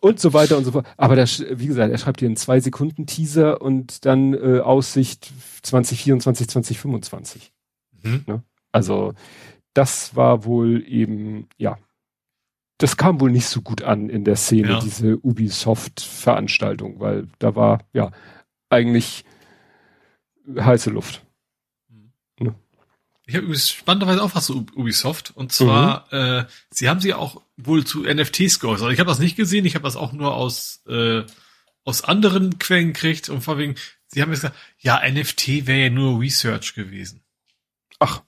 Und 0.00 0.20
so 0.20 0.32
weiter 0.32 0.56
und 0.56 0.64
so 0.64 0.72
fort. 0.72 0.86
Aber 0.96 1.16
das, 1.16 1.44
wie 1.50 1.66
gesagt, 1.66 1.90
er 1.90 1.98
schreibt 1.98 2.20
hier 2.20 2.28
einen 2.28 2.36
zwei 2.36 2.60
Sekunden 2.60 3.06
Teaser 3.06 3.60
und 3.60 4.04
dann 4.04 4.34
äh, 4.34 4.60
Aussicht 4.60 5.32
2024, 5.62 6.48
2025. 6.48 7.52
Mhm. 8.02 8.24
Ne? 8.26 8.42
Also 8.72 9.14
das 9.74 10.16
war 10.16 10.44
wohl 10.44 10.84
eben, 10.86 11.48
ja, 11.58 11.78
das 12.78 12.96
kam 12.96 13.20
wohl 13.20 13.30
nicht 13.30 13.46
so 13.46 13.62
gut 13.62 13.82
an 13.82 14.08
in 14.08 14.24
der 14.24 14.36
Szene, 14.36 14.68
ja. 14.68 14.80
diese 14.80 15.18
Ubisoft-Veranstaltung, 15.18 17.00
weil 17.00 17.28
da 17.38 17.56
war 17.56 17.80
ja 17.92 18.10
eigentlich 18.68 19.24
heiße 20.58 20.90
Luft. 20.90 21.25
Ich 23.28 23.34
habe 23.34 23.54
spannenderweise 23.58 24.22
auch 24.22 24.34
was 24.34 24.46
zu 24.46 24.66
Ubisoft. 24.76 25.32
Und 25.34 25.52
zwar, 25.52 26.06
mhm. 26.12 26.18
äh, 26.18 26.44
sie 26.70 26.88
haben 26.88 27.00
sie 27.00 27.12
auch 27.12 27.42
wohl 27.56 27.84
zu 27.84 28.04
NFTs 28.04 28.60
geäußert. 28.60 28.92
Ich 28.92 29.00
habe 29.00 29.10
das 29.10 29.18
nicht 29.18 29.36
gesehen, 29.36 29.66
ich 29.66 29.74
habe 29.74 29.84
das 29.84 29.96
auch 29.96 30.12
nur 30.12 30.34
aus, 30.34 30.82
äh, 30.88 31.24
aus 31.84 32.04
anderen 32.04 32.58
Quellen 32.60 32.92
gekriegt. 32.92 33.28
Und 33.28 33.40
vor 33.42 33.58
wegen, 33.58 33.74
sie 34.06 34.22
haben 34.22 34.30
gesagt, 34.30 34.56
ja, 34.78 35.02
NFT 35.06 35.66
wäre 35.66 35.80
ja 35.80 35.90
nur 35.90 36.20
Research 36.20 36.74
gewesen. 36.74 37.22
Ach. 37.98 38.22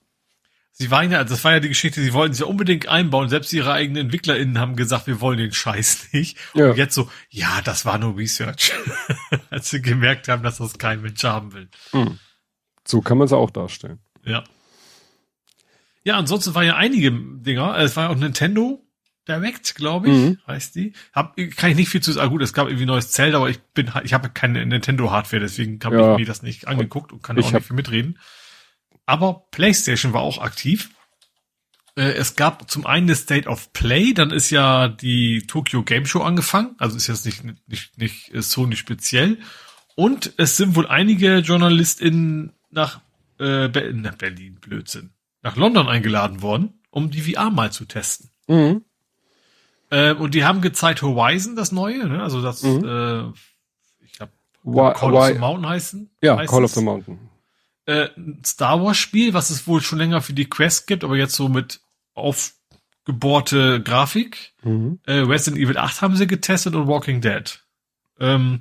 Sie 0.73 0.91
waren 0.93 1.11
ja, 1.11 1.25
das 1.25 1.43
war 1.43 1.53
ja 1.53 1.61
die 1.61 1.69
Geschichte, 1.69 2.01
sie 2.01 2.13
wollten 2.13 2.35
sie 2.35 2.43
ja 2.43 2.49
unbedingt 2.49 2.87
einbauen. 2.89 3.29
Selbst 3.29 3.53
ihre 3.53 3.73
eigenen 3.73 4.07
EntwicklerInnen 4.07 4.59
haben 4.59 4.77
gesagt, 4.77 5.07
wir 5.07 5.21
wollen 5.21 5.39
den 5.39 5.53
Scheiß 5.53 6.09
nicht. 6.13 6.37
Ja. 6.55 6.71
Und 6.71 6.77
jetzt 6.77 6.95
so, 6.95 7.09
ja, 7.31 7.61
das 7.63 7.85
war 7.85 7.99
nur 7.99 8.17
Research. 8.17 8.73
Als 9.51 9.71
sie 9.71 9.81
gemerkt 9.81 10.27
haben, 10.27 10.43
dass 10.43 10.59
das 10.59 10.77
kein 10.77 11.03
Mensch 11.03 11.23
haben 11.23 11.53
will. 11.53 11.69
Mhm. 11.93 12.19
So 12.85 13.01
kann 13.01 13.19
man 13.19 13.27
es 13.27 13.33
auch 13.33 13.51
darstellen. 13.51 14.01
Ja. 14.25 14.43
Ja, 16.05 16.17
ansonsten 16.17 16.55
war 16.55 16.65
ja 16.65 16.77
einige 16.77 17.11
Dinger. 17.11 17.77
Es 17.79 17.97
war 17.97 18.05
ja 18.05 18.11
auch 18.11 18.17
Nintendo 18.17 18.85
Direct, 19.29 19.75
glaube 19.75 20.09
ich, 20.09 20.15
mhm. 20.15 20.39
heißt 20.47 20.75
die. 20.75 20.95
Hab, 21.13 21.37
kann 21.57 21.71
ich 21.71 21.77
nicht 21.77 21.91
viel 21.91 22.01
zu 22.01 22.13
sagen. 22.13 22.31
Gut, 22.31 22.41
es 22.41 22.55
gab 22.55 22.67
irgendwie 22.67 22.87
neues 22.87 23.11
Zelda, 23.11 23.37
aber 23.37 23.51
ich 23.51 23.61
bin, 23.75 23.93
ich 24.03 24.15
habe 24.15 24.31
keine 24.31 24.65
Nintendo 24.65 25.11
Hardware, 25.11 25.41
deswegen 25.41 25.79
habe 25.85 25.97
ja. 25.97 26.13
ich 26.13 26.19
mir 26.19 26.25
das 26.25 26.43
nicht 26.43 26.67
angeguckt 26.67 27.13
und 27.13 27.23
kann 27.23 27.37
ich 27.37 27.45
auch 27.45 27.53
nicht 27.53 27.67
viel 27.67 27.77
mitreden. 27.77 28.19
Aber 29.05 29.47
PlayStation 29.51 30.15
war 30.15 30.23
auch 30.23 30.39
aktiv. 30.39 30.91
Äh, 31.95 32.13
es 32.13 32.37
gab 32.37 32.71
zum 32.71 32.87
einen 32.87 33.07
das 33.07 33.21
State 33.21 33.49
of 33.49 33.73
Play, 33.75 34.15
dann 34.15 34.31
ist 34.31 34.49
ja 34.49 34.89
die 34.89 35.47
Tokyo 35.47 35.83
Game 35.83 36.07
Show 36.07 36.23
angefangen, 36.23 36.75
also 36.79 36.97
ist 36.97 37.09
jetzt 37.09 37.27
nicht, 37.27 37.43
nicht, 37.69 37.99
nicht 37.99 38.31
Sony 38.43 38.77
speziell. 38.77 39.39
Und 39.95 40.33
es 40.39 40.57
sind 40.57 40.75
wohl 40.75 40.87
einige 40.87 41.39
JournalistInnen 41.39 42.53
nach, 42.71 43.01
äh, 43.41 43.69
nach 43.69 44.15
Berlin, 44.15 44.59
Blödsinn, 44.61 45.11
nach 45.49 45.57
London 45.57 45.89
eingeladen 45.89 46.43
worden, 46.43 46.75
um 46.91 47.11
die 47.11 47.23
VR 47.23 47.51
mal 47.51 47.73
zu 47.73 47.87
testen. 47.87 48.29
Mhm. 48.49 48.85
Äh, 49.91 50.13
und 50.13 50.35
die 50.35 50.45
haben 50.45 50.61
gezeigt 50.61 51.01
Horizon, 51.01 51.57
das 51.57 51.73
neue, 51.73 52.07
ne? 52.07 52.23
also 52.23 52.43
das, 52.43 52.63
mhm. 52.63 52.85
äh, 52.85 53.29
ich 54.05 54.13
glaube, 54.13 54.33
Call 54.95 55.15
of 55.15 55.27
the 55.29 55.39
Mountain 55.39 55.67
heißen. 55.67 56.11
Ja, 56.21 56.45
Call 56.45 56.65
of 56.65 56.73
the 56.73 56.83
Mountain. 56.83 57.19
Äh, 57.87 58.09
Star 58.45 58.83
Wars 58.85 58.99
Spiel, 58.99 59.33
was 59.33 59.49
es 59.49 59.67
wohl 59.67 59.81
schon 59.81 59.99
länger 59.99 60.21
für 60.21 60.35
die 60.35 60.51
Quest 60.51 60.87
gibt, 60.87 61.03
aber 61.03 61.17
jetzt 61.17 61.35
so 61.35 61.49
mit 61.49 61.81
aufgebohrte 62.13 63.83
Grafik. 63.83 64.53
Mhm. 64.63 65.01
Äh, 65.07 65.21
Resident 65.21 65.63
Evil 65.63 65.79
8 65.79 66.03
haben 66.03 66.17
sie 66.17 66.27
getestet 66.27 66.75
und 66.75 66.89
Walking 66.89 67.23
Dead. 67.23 67.65
Ähm, 68.21 68.59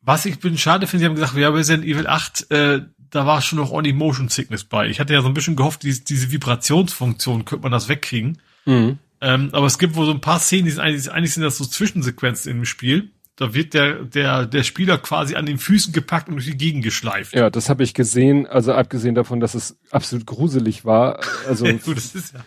was 0.00 0.24
ich 0.24 0.40
bin 0.40 0.56
schade 0.56 0.86
finde, 0.86 1.00
sie 1.00 1.06
haben 1.06 1.14
gesagt, 1.14 1.36
ja, 1.36 1.50
Resident 1.50 1.84
Evil 1.84 2.06
8, 2.06 2.50
äh, 2.50 2.80
da 3.12 3.26
war 3.26 3.42
schon 3.42 3.58
noch 3.58 3.70
ordentlich 3.70 3.94
Motion 3.94 4.28
Sickness 4.28 4.64
bei. 4.64 4.88
Ich 4.88 4.98
hatte 4.98 5.12
ja 5.12 5.22
so 5.22 5.28
ein 5.28 5.34
bisschen 5.34 5.54
gehofft, 5.54 5.84
diese, 5.84 6.02
diese 6.02 6.32
Vibrationsfunktion 6.32 7.44
könnte 7.44 7.62
man 7.62 7.70
das 7.70 7.88
wegkriegen. 7.88 8.38
Mhm. 8.64 8.98
Ähm, 9.20 9.50
aber 9.52 9.66
es 9.66 9.78
gibt 9.78 9.94
wohl 9.94 10.06
so 10.06 10.12
ein 10.12 10.20
paar 10.20 10.40
Szenen, 10.40 10.64
die 10.64 10.72
sind 10.72 10.80
eigentlich, 10.80 11.12
eigentlich 11.12 11.34
sind 11.34 11.44
das 11.44 11.58
so 11.58 11.64
Zwischensequenzen 11.64 12.50
im 12.50 12.64
Spiel. 12.64 13.10
Da 13.36 13.54
wird 13.54 13.74
der, 13.74 14.04
der, 14.04 14.46
der 14.46 14.62
Spieler 14.62 14.98
quasi 14.98 15.36
an 15.36 15.46
den 15.46 15.58
Füßen 15.58 15.92
gepackt 15.92 16.28
und 16.28 16.34
durch 16.34 16.46
die 16.46 16.56
Gegend 16.56 16.84
geschleift. 16.84 17.34
Ja, 17.34 17.50
das 17.50 17.68
habe 17.68 17.84
ich 17.84 17.94
gesehen, 17.94 18.46
also 18.46 18.72
abgesehen 18.72 19.14
davon, 19.14 19.40
dass 19.40 19.54
es 19.54 19.78
absolut 19.90 20.26
gruselig 20.26 20.84
war. 20.84 21.20
Also, 21.46 21.64
Gut, 21.84 21.96
das 21.96 22.14
ist 22.14 22.34
ja 22.34 22.40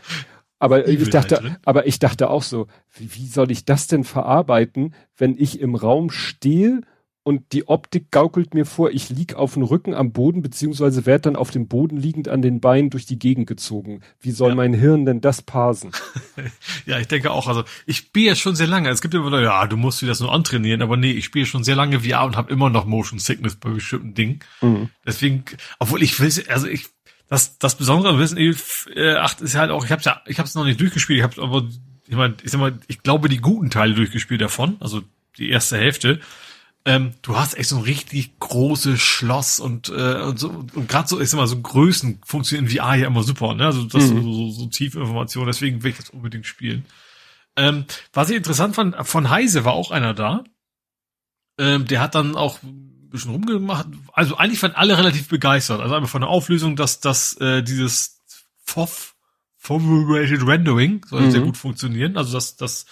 aber 0.58 0.88
ich 0.88 1.10
dachte, 1.10 1.58
aber 1.66 1.86
ich 1.86 2.00
dachte 2.00 2.30
auch 2.30 2.42
so, 2.42 2.68
wie, 2.98 3.14
wie 3.14 3.28
soll 3.28 3.52
ich 3.52 3.66
das 3.66 3.88
denn 3.88 4.04
verarbeiten, 4.04 4.96
wenn 5.18 5.38
ich 5.38 5.60
im 5.60 5.76
Raum 5.76 6.10
stehe 6.10 6.82
und 7.28 7.54
die 7.54 7.68
Optik 7.68 8.12
gaukelt 8.12 8.54
mir 8.54 8.68
vor, 8.68 8.92
ich 8.92 9.10
lieg 9.10 9.34
auf 9.34 9.56
dem 9.56 9.64
Rücken 9.64 9.96
am 9.96 10.12
Boden, 10.12 10.44
beziehungsweise 10.44 11.08
werde 11.08 11.24
dann 11.24 11.36
auf 11.36 11.50
dem 11.50 11.68
Boden 11.68 11.98
liegend 11.98 12.28
an 12.28 12.44
den 12.44 12.62
Beinen 12.62 12.92
durch 12.92 13.08
die 13.08 13.18
Gegend 13.18 13.48
gezogen. 13.48 14.02
Wie 14.22 14.30
soll 14.30 14.50
ja. 14.50 14.56
mein 14.56 14.76
Hirn 14.76 15.08
denn 15.08 15.22
das 15.22 15.42
parsen? 15.42 15.90
ja, 16.86 17.00
ich 17.00 17.08
denke 17.08 17.32
auch, 17.32 17.48
also 17.48 17.64
ich 17.88 17.98
spiele 17.98 18.28
jetzt 18.28 18.42
schon 18.42 18.56
sehr 18.56 18.68
lange. 18.68 18.90
Es 18.90 19.02
gibt 19.02 19.16
immer 19.16 19.32
noch, 19.32 19.40
ja, 19.40 19.66
du 19.66 19.76
musst 19.76 20.04
dir 20.04 20.06
das 20.06 20.20
nur 20.20 20.32
antrainieren, 20.32 20.84
aber 20.84 20.98
nee, 20.98 21.14
ich 21.14 21.26
spiele 21.26 21.48
schon 21.48 21.64
sehr 21.64 21.76
lange 21.76 22.02
VR 22.02 22.26
und 22.26 22.38
habe 22.38 22.54
immer 22.54 22.70
noch 22.70 22.86
Motion 22.86 23.18
Sickness 23.18 23.56
bei 23.56 23.72
bestimmten 23.72 24.14
Dingen. 24.14 24.42
Mhm. 24.62 24.90
Deswegen, 25.04 25.46
obwohl 25.80 26.04
ich 26.04 26.20
will, 26.20 26.32
also 26.50 26.68
ich, 26.68 26.90
das, 27.28 27.58
das 27.58 27.76
Besondere 27.76 28.10
an 28.10 28.20
Resident 28.20 28.56
Evil 28.56 29.18
8 29.18 29.42
ist 29.42 29.56
halt 29.56 29.72
auch, 29.72 29.84
ich 29.84 29.92
hab's 29.92 30.06
ja, 30.06 30.22
ich 30.28 30.38
hab's 30.38 30.54
noch 30.54 30.66
nicht 30.66 30.80
durchgespielt, 30.80 31.18
ich 31.18 31.24
hab's 31.24 31.40
aber, 31.40 31.68
ich 32.08 32.16
meine, 32.16 32.36
ich 32.44 32.52
sag 32.52 32.62
mal, 32.62 32.78
ich 32.86 33.02
glaube 33.02 33.30
die 33.30 33.40
guten 33.40 33.72
Teile 33.72 33.96
durchgespielt 33.96 34.42
davon, 34.42 34.78
also 34.80 35.02
die 35.40 35.50
erste 35.50 35.78
Hälfte 35.78 36.20
ähm, 36.88 37.14
du 37.24 37.36
hast 37.36 37.58
echt 37.58 37.70
so 37.70 37.78
ein 37.78 37.82
richtig 37.82 38.40
großes 38.40 39.02
Schloss 39.02 39.60
und, 39.60 39.90
äh, 39.90 40.22
und 40.22 40.40
so 40.40 40.50
und 40.50 40.88
gerade 40.88 41.08
so, 41.08 41.20
ich 41.20 41.30
sag 41.30 41.40
mal, 41.40 41.48
so 41.48 41.60
Größen 41.60 42.22
funktionieren 42.24 42.70
in 42.70 42.78
VR 42.78 42.96
ja 42.96 43.08
immer 43.08 43.24
super, 43.24 43.56
ne? 43.56 43.66
Also 43.66 43.84
das 43.86 44.04
mhm. 44.12 44.22
so, 44.22 44.34
so, 44.34 44.52
so 44.52 44.66
tiefe 44.68 45.00
Informationen, 45.00 45.48
deswegen 45.48 45.82
will 45.82 45.92
ich 45.92 45.98
das 45.98 46.12
unbedingt 46.12 46.46
spielen. 46.46 46.86
Ähm, 47.56 47.86
was 48.14 48.30
ich 48.30 48.38
interessant 48.38 48.76
fand, 48.76 48.96
von 49.08 49.30
Heise 49.32 49.66
war 49.66 49.74
auch 49.74 49.90
einer 49.90 50.14
da. 50.14 50.44
Ähm, 51.58 51.86
der 51.86 52.02
hat 52.02 52.14
dann 52.14 52.36
auch 52.36 52.62
ein 52.62 53.10
bisschen 53.10 53.32
rumgemacht. 53.32 53.88
Also 54.14 54.38
eigentlich 54.38 54.62
waren 54.62 54.76
alle 54.76 54.98
relativ 54.98 55.28
begeistert. 55.28 55.82
Also 55.82 55.96
einfach 55.96 56.10
von 56.10 56.22
der 56.22 56.30
Auflösung, 56.30 56.76
dass 56.76 57.00
dass 57.00 57.34
äh, 57.38 57.64
dieses 57.64 58.22
FOV, 58.66 59.16
Formulated 59.58 60.46
Rendering 60.46 61.04
soll 61.08 61.22
mhm. 61.22 61.32
sehr 61.32 61.42
gut 61.42 61.58
funktionieren. 61.58 62.18
Also 62.18 62.34
dass, 62.34 62.58
dass 62.58 62.86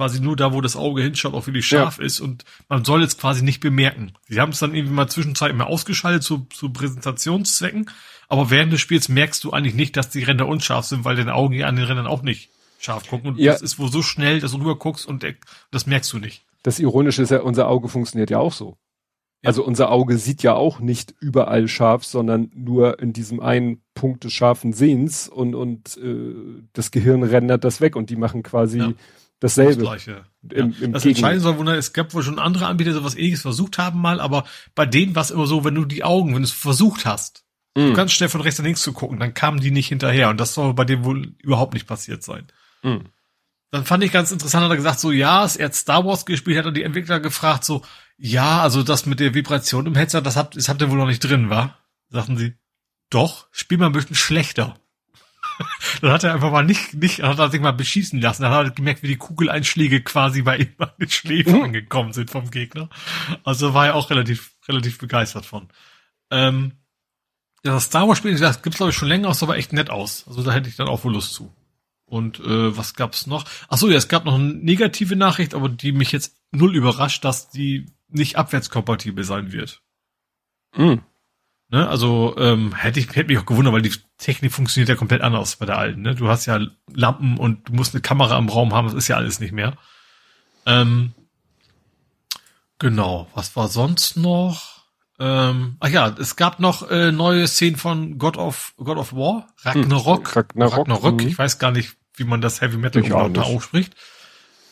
quasi 0.00 0.18
nur 0.18 0.34
da, 0.34 0.54
wo 0.54 0.62
das 0.62 0.76
Auge 0.76 1.02
hinschaut, 1.02 1.34
auch 1.34 1.46
wirklich 1.46 1.66
scharf 1.66 1.98
ja. 1.98 2.04
ist 2.06 2.20
und 2.20 2.46
man 2.70 2.86
soll 2.86 3.02
es 3.02 3.18
quasi 3.18 3.44
nicht 3.44 3.60
bemerken. 3.60 4.12
Sie 4.28 4.40
haben 4.40 4.52
es 4.52 4.58
dann 4.58 4.74
irgendwie 4.74 4.94
mal 4.94 5.08
zwischenzeitlich 5.08 5.58
mal 5.58 5.66
ausgeschaltet 5.66 6.22
zu, 6.22 6.46
zu 6.48 6.72
Präsentationszwecken, 6.72 7.90
aber 8.28 8.48
während 8.48 8.72
des 8.72 8.80
Spiels 8.80 9.10
merkst 9.10 9.44
du 9.44 9.50
eigentlich 9.50 9.74
nicht, 9.74 9.98
dass 9.98 10.08
die 10.08 10.22
Ränder 10.22 10.48
unscharf 10.48 10.86
sind, 10.86 11.04
weil 11.04 11.16
deine 11.16 11.34
Augen 11.34 11.52
ja 11.52 11.66
an 11.66 11.76
den 11.76 11.84
Rändern 11.84 12.06
auch 12.06 12.22
nicht 12.22 12.48
scharf 12.78 13.10
gucken 13.10 13.32
und 13.32 13.38
ja. 13.38 13.52
das 13.52 13.60
ist 13.60 13.78
wohl 13.78 13.92
so 13.92 14.00
schnell, 14.00 14.40
dass 14.40 14.52
du 14.52 14.56
rüber 14.56 14.78
guckst 14.78 15.06
und 15.06 15.22
das 15.70 15.84
merkst 15.84 16.10
du 16.14 16.18
nicht. 16.18 16.46
Das 16.62 16.78
Ironische 16.78 17.20
ist 17.20 17.30
ja, 17.30 17.42
unser 17.42 17.68
Auge 17.68 17.90
funktioniert 17.90 18.30
ja 18.30 18.38
auch 18.38 18.54
so. 18.54 18.78
Ja. 19.42 19.48
Also 19.48 19.62
unser 19.62 19.90
Auge 19.90 20.16
sieht 20.16 20.42
ja 20.42 20.54
auch 20.54 20.80
nicht 20.80 21.14
überall 21.20 21.68
scharf, 21.68 22.06
sondern 22.06 22.50
nur 22.54 23.00
in 23.00 23.12
diesem 23.12 23.40
einen 23.40 23.82
Punkt 23.94 24.24
des 24.24 24.32
scharfen 24.32 24.72
Sehens 24.72 25.28
und, 25.28 25.54
und 25.54 25.98
äh, 25.98 26.62
das 26.72 26.90
Gehirn 26.90 27.22
rendert 27.22 27.64
das 27.64 27.82
weg 27.82 27.96
und 27.96 28.08
die 28.08 28.16
machen 28.16 28.42
quasi 28.42 28.78
ja 28.78 28.92
dasselbe. 29.40 29.74
Das 29.74 29.82
Gleiche. 29.82 30.24
Im, 30.48 30.70
ja. 30.70 30.84
im 30.84 30.92
das 30.92 31.04
Entscheidende 31.04 31.40
soll 31.40 31.58
wohl, 31.58 31.68
es 31.70 31.92
gab 31.92 32.14
wohl 32.14 32.22
schon 32.22 32.38
andere 32.38 32.66
Anbieter, 32.66 32.90
die 32.90 32.96
sowas 32.96 33.16
ähnliches 33.16 33.42
versucht 33.42 33.78
haben 33.78 34.00
mal, 34.00 34.20
aber 34.20 34.44
bei 34.74 34.86
denen 34.86 35.14
war 35.14 35.22
es 35.22 35.30
immer 35.30 35.46
so, 35.46 35.64
wenn 35.64 35.74
du 35.74 35.84
die 35.84 36.04
Augen, 36.04 36.34
wenn 36.34 36.42
du 36.42 36.46
es 36.46 36.52
versucht 36.52 37.04
hast, 37.06 37.44
mm. 37.74 37.80
du 37.80 37.92
kannst 37.94 38.14
schnell 38.14 38.28
von 38.28 38.40
rechts 38.40 38.58
nach 38.58 38.64
links 38.64 38.82
zu 38.82 38.92
gucken, 38.92 39.18
dann 39.18 39.34
kamen 39.34 39.60
die 39.60 39.70
nicht 39.70 39.88
hinterher 39.88 40.28
und 40.28 40.38
das 40.38 40.54
soll 40.54 40.74
bei 40.74 40.84
dem 40.84 41.04
wohl 41.04 41.34
überhaupt 41.42 41.74
nicht 41.74 41.86
passiert 41.86 42.22
sein. 42.22 42.46
Mm. 42.82 42.98
Dann 43.72 43.84
fand 43.84 44.02
ich 44.02 44.12
ganz 44.12 44.32
interessant, 44.32 44.64
hat 44.64 44.70
er 44.70 44.76
gesagt, 44.76 44.98
so, 44.98 45.12
ja, 45.12 45.46
er 45.46 45.66
hat 45.66 45.74
Star 45.74 46.04
Wars 46.04 46.26
gespielt, 46.26 46.58
hat 46.58 46.66
er 46.66 46.72
die 46.72 46.82
Entwickler 46.82 47.20
gefragt, 47.20 47.64
so, 47.64 47.82
ja, 48.18 48.60
also 48.62 48.82
das 48.82 49.06
mit 49.06 49.20
der 49.20 49.34
Vibration 49.34 49.86
im 49.86 49.94
Headset, 49.94 50.22
das 50.22 50.36
habt, 50.36 50.56
das 50.56 50.68
habt 50.68 50.82
ihr 50.82 50.90
wohl 50.90 50.98
noch 50.98 51.06
nicht 51.06 51.20
drin, 51.20 51.50
wa? 51.50 51.76
Sagten 52.08 52.36
sie, 52.36 52.54
doch, 53.10 53.46
spiel 53.52 53.78
mal 53.78 53.86
ein 53.86 53.92
bisschen 53.92 54.16
schlechter 54.16 54.79
dann 56.00 56.12
hat 56.12 56.24
er 56.24 56.34
einfach 56.34 56.50
mal 56.50 56.64
nicht, 56.64 56.94
nicht, 56.94 57.22
hat 57.22 57.38
er 57.38 57.50
sich 57.50 57.60
mal 57.60 57.72
beschießen 57.72 58.20
lassen. 58.20 58.42
Dann 58.42 58.52
hat 58.52 58.66
er 58.66 58.70
gemerkt, 58.70 59.02
wie 59.02 59.08
die 59.08 59.16
Kugeleinschläge 59.16 60.02
quasi 60.02 60.42
bei 60.42 60.58
ihm 60.58 60.74
an 60.78 60.90
den 60.98 61.10
Schläfen 61.10 61.56
mhm. 61.56 61.62
angekommen 61.64 62.12
sind 62.12 62.30
vom 62.30 62.50
Gegner. 62.50 62.88
Also 63.44 63.74
war 63.74 63.86
er 63.86 63.94
auch 63.94 64.10
relativ, 64.10 64.52
relativ 64.68 64.98
begeistert 64.98 65.46
von. 65.46 65.68
Ähm, 66.30 66.72
ja, 67.64 67.72
das 67.72 67.84
Star 67.84 68.08
Wars 68.08 68.18
Spiel, 68.18 68.36
das 68.38 68.62
gibt's 68.62 68.78
glaube 68.78 68.90
ich 68.90 68.96
schon 68.96 69.08
länger, 69.08 69.28
das 69.28 69.40
sah 69.40 69.46
aber 69.46 69.56
echt 69.56 69.72
nett 69.72 69.90
aus. 69.90 70.24
Also 70.26 70.42
da 70.42 70.52
hätte 70.52 70.68
ich 70.68 70.76
dann 70.76 70.88
auch 70.88 71.04
wohl 71.04 71.12
Lust 71.12 71.34
zu. 71.34 71.54
Und 72.06 72.40
äh, 72.40 72.76
was 72.76 72.94
gab's 72.94 73.26
noch? 73.26 73.44
Ach 73.68 73.78
so, 73.78 73.88
ja, 73.88 73.96
es 73.96 74.08
gab 74.08 74.24
noch 74.24 74.34
eine 74.34 74.54
negative 74.54 75.14
Nachricht, 75.14 75.54
aber 75.54 75.68
die 75.68 75.92
mich 75.92 76.10
jetzt 76.10 76.36
null 76.50 76.74
überrascht, 76.74 77.24
dass 77.24 77.50
die 77.50 77.86
nicht 78.08 78.36
abwärtskompatibel 78.36 79.22
sein 79.22 79.52
wird. 79.52 79.82
Mhm. 80.76 81.02
Ne? 81.70 81.88
Also 81.88 82.34
ähm, 82.36 82.74
hätte 82.74 82.98
ich 82.98 83.08
hätte 83.14 83.28
mich 83.28 83.38
auch 83.38 83.46
gewundert, 83.46 83.72
weil 83.72 83.82
die 83.82 83.94
Technik 84.18 84.52
funktioniert 84.52 84.88
ja 84.88 84.96
komplett 84.96 85.22
anders 85.22 85.56
bei 85.56 85.66
der 85.66 85.78
alten. 85.78 86.02
Ne? 86.02 86.16
Du 86.16 86.28
hast 86.28 86.46
ja 86.46 86.60
Lampen 86.92 87.38
und 87.38 87.68
du 87.68 87.74
musst 87.74 87.94
eine 87.94 88.02
Kamera 88.02 88.36
im 88.38 88.48
Raum 88.48 88.74
haben, 88.74 88.86
das 88.86 88.94
ist 88.94 89.08
ja 89.08 89.16
alles 89.16 89.38
nicht 89.38 89.52
mehr. 89.52 89.76
Ähm, 90.66 91.12
genau, 92.78 93.28
was 93.34 93.54
war 93.54 93.68
sonst 93.68 94.16
noch? 94.16 94.80
Ähm, 95.20 95.76
ach 95.80 95.88
ja, 95.88 96.08
es 96.18 96.34
gab 96.34 96.58
noch 96.58 96.90
äh, 96.90 97.12
neue 97.12 97.46
Szenen 97.46 97.76
von 97.76 98.18
God 98.18 98.36
of 98.36 98.74
God 98.76 98.96
of 98.96 99.12
War, 99.12 99.46
Ragnarok. 99.62 100.28
Hm, 100.28 100.34
Ragnarok, 100.34 100.78
Ragnarok. 100.78 101.20
Mhm. 101.20 101.28
ich 101.28 101.38
weiß 101.38 101.58
gar 101.58 101.70
nicht, 101.70 101.96
wie 102.14 102.24
man 102.24 102.40
das 102.40 102.60
Heavy 102.60 102.78
Metal 102.78 103.02
da 103.30 103.42
ausspricht. 103.42 103.94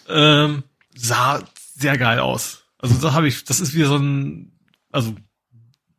Ähm, 0.09 0.65
sah 0.97 1.41
sehr 1.77 1.97
geil 1.97 2.19
aus. 2.19 2.65
Also 2.79 2.95
da 3.01 3.13
habe 3.13 3.29
ich, 3.29 3.45
das 3.45 3.61
ist 3.61 3.75
wie 3.75 3.85
so 3.85 3.97
ein, 3.97 4.59
also 4.91 5.15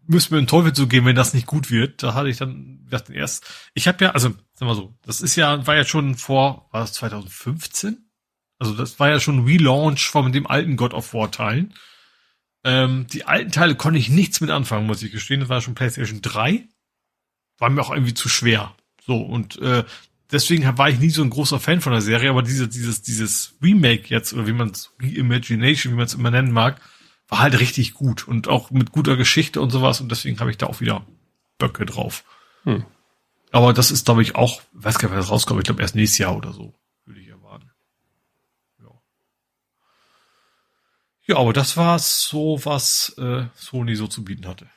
müssen 0.09 0.31
wir 0.31 0.39
in 0.39 0.47
Teufel 0.47 0.73
zugehen, 0.73 1.05
wenn 1.05 1.15
das 1.15 1.33
nicht 1.33 1.45
gut 1.45 1.69
wird. 1.69 2.01
Da 2.01 2.15
hatte 2.15 2.29
ich 2.29 2.37
dann 2.37 2.81
gedacht, 2.85 3.09
erst, 3.09 3.45
ich 3.75 3.87
habe 3.87 4.03
ja, 4.03 4.11
also, 4.11 4.33
sag 4.53 4.67
mal 4.67 4.75
so, 4.75 4.95
das 5.03 5.21
ist 5.21 5.35
ja, 5.35 5.65
war 5.67 5.75
ja 5.75 5.85
schon 5.85 6.15
vor, 6.15 6.67
war 6.71 6.81
das 6.81 6.93
2015? 6.93 8.09
Also 8.57 8.73
das 8.73 8.99
war 8.99 9.09
ja 9.09 9.19
schon 9.19 9.45
Relaunch 9.45 10.09
von 10.09 10.31
dem 10.31 10.47
alten 10.47 10.77
God 10.77 10.93
of 10.93 11.13
War 11.13 11.31
Teilen. 11.31 11.75
Ähm, 12.63 13.05
die 13.07 13.25
alten 13.25 13.51
Teile 13.51 13.75
konnte 13.75 13.99
ich 13.99 14.09
nichts 14.09 14.41
mit 14.41 14.49
anfangen, 14.49 14.87
muss 14.87 15.03
ich 15.03 15.11
gestehen. 15.11 15.41
Das 15.41 15.49
war 15.49 15.61
schon 15.61 15.75
PlayStation 15.75 16.21
3. 16.21 16.67
War 17.59 17.69
mir 17.69 17.81
auch 17.81 17.91
irgendwie 17.91 18.15
zu 18.15 18.29
schwer. 18.29 18.75
So, 19.05 19.17
und 19.17 19.61
äh, 19.61 19.83
deswegen 20.31 20.77
war 20.77 20.89
ich 20.89 20.99
nie 20.99 21.11
so 21.11 21.21
ein 21.21 21.29
großer 21.29 21.59
Fan 21.59 21.81
von 21.81 21.93
der 21.93 22.01
Serie, 22.01 22.31
aber 22.31 22.41
diese, 22.41 22.67
dieses, 22.67 23.03
dieses 23.03 23.55
Remake 23.61 24.05
jetzt, 24.07 24.33
oder 24.33 24.47
wie 24.47 24.53
man 24.53 24.71
es, 24.71 24.91
Reimagination, 24.99 25.93
wie 25.93 25.97
man 25.97 26.05
es 26.05 26.15
immer 26.15 26.31
nennen 26.31 26.51
mag, 26.51 26.81
war 27.29 27.39
halt 27.39 27.59
richtig 27.59 27.93
gut 27.93 28.27
und 28.27 28.47
auch 28.47 28.71
mit 28.71 28.91
guter 28.91 29.15
Geschichte 29.15 29.61
und 29.61 29.69
sowas 29.69 30.01
und 30.01 30.09
deswegen 30.09 30.39
habe 30.39 30.51
ich 30.51 30.57
da 30.57 30.65
auch 30.65 30.81
wieder 30.81 31.05
Böcke 31.57 31.85
drauf. 31.85 32.23
Hm. 32.63 32.83
Aber 33.51 33.73
das 33.73 33.91
ist, 33.91 34.05
glaube 34.05 34.21
ich, 34.21 34.35
auch, 34.35 34.61
weiß 34.73 34.97
gar 34.97 35.07
nicht, 35.07 35.11
wann 35.11 35.21
das 35.21 35.31
rauskommt, 35.31 35.59
ich 35.59 35.65
glaube 35.65 35.81
erst 35.81 35.95
nächstes 35.95 36.17
Jahr 36.17 36.35
oder 36.35 36.51
so, 36.53 36.73
würde 37.05 37.21
ich 37.21 37.27
erwarten. 37.27 37.71
Ja. 38.81 38.89
Ja, 41.27 41.37
aber 41.37 41.53
das 41.53 41.77
war 41.77 41.99
so, 41.99 42.59
was 42.63 43.15
äh, 43.17 43.45
Sony 43.55 43.95
so 43.95 44.07
zu 44.07 44.23
bieten 44.23 44.47
hatte. 44.47 44.67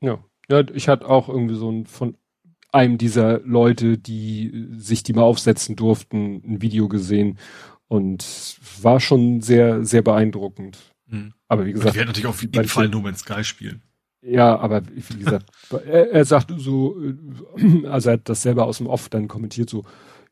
Ja. 0.00 0.22
Ja, 0.48 0.60
ich 0.74 0.88
hatte 0.88 1.08
auch 1.08 1.28
irgendwie 1.28 1.54
so 1.54 1.70
ein 1.70 1.86
von 1.86 2.16
einem 2.72 2.98
dieser 2.98 3.40
Leute, 3.40 3.98
die 3.98 4.68
sich 4.76 5.02
die 5.02 5.12
mal 5.12 5.22
aufsetzen 5.22 5.76
durften, 5.76 6.42
ein 6.44 6.62
Video 6.62 6.88
gesehen 6.88 7.38
und 7.86 8.56
war 8.80 8.98
schon 8.98 9.42
sehr, 9.42 9.84
sehr 9.84 10.02
beeindruckend. 10.02 10.78
Mhm. 11.12 11.34
Aber 11.48 11.66
wie 11.66 11.72
gesagt. 11.72 11.90
Ich 11.90 11.96
werde 11.96 12.08
natürlich 12.08 12.26
auf 12.26 12.42
jeden 12.42 12.68
Fall 12.68 12.88
No 12.88 13.00
Man's 13.00 13.20
Sky 13.20 13.44
spielen. 13.44 13.82
Ja, 14.22 14.58
aber 14.58 14.82
wie 14.86 15.18
gesagt, 15.18 15.46
er, 15.70 16.10
er 16.10 16.24
sagt 16.24 16.52
so, 16.56 16.96
äh, 17.02 17.86
also 17.86 18.10
er 18.10 18.14
hat 18.14 18.28
das 18.28 18.42
selber 18.42 18.66
aus 18.66 18.78
dem 18.78 18.86
Off 18.86 19.08
dann 19.08 19.28
kommentiert 19.28 19.68
so, 19.68 19.84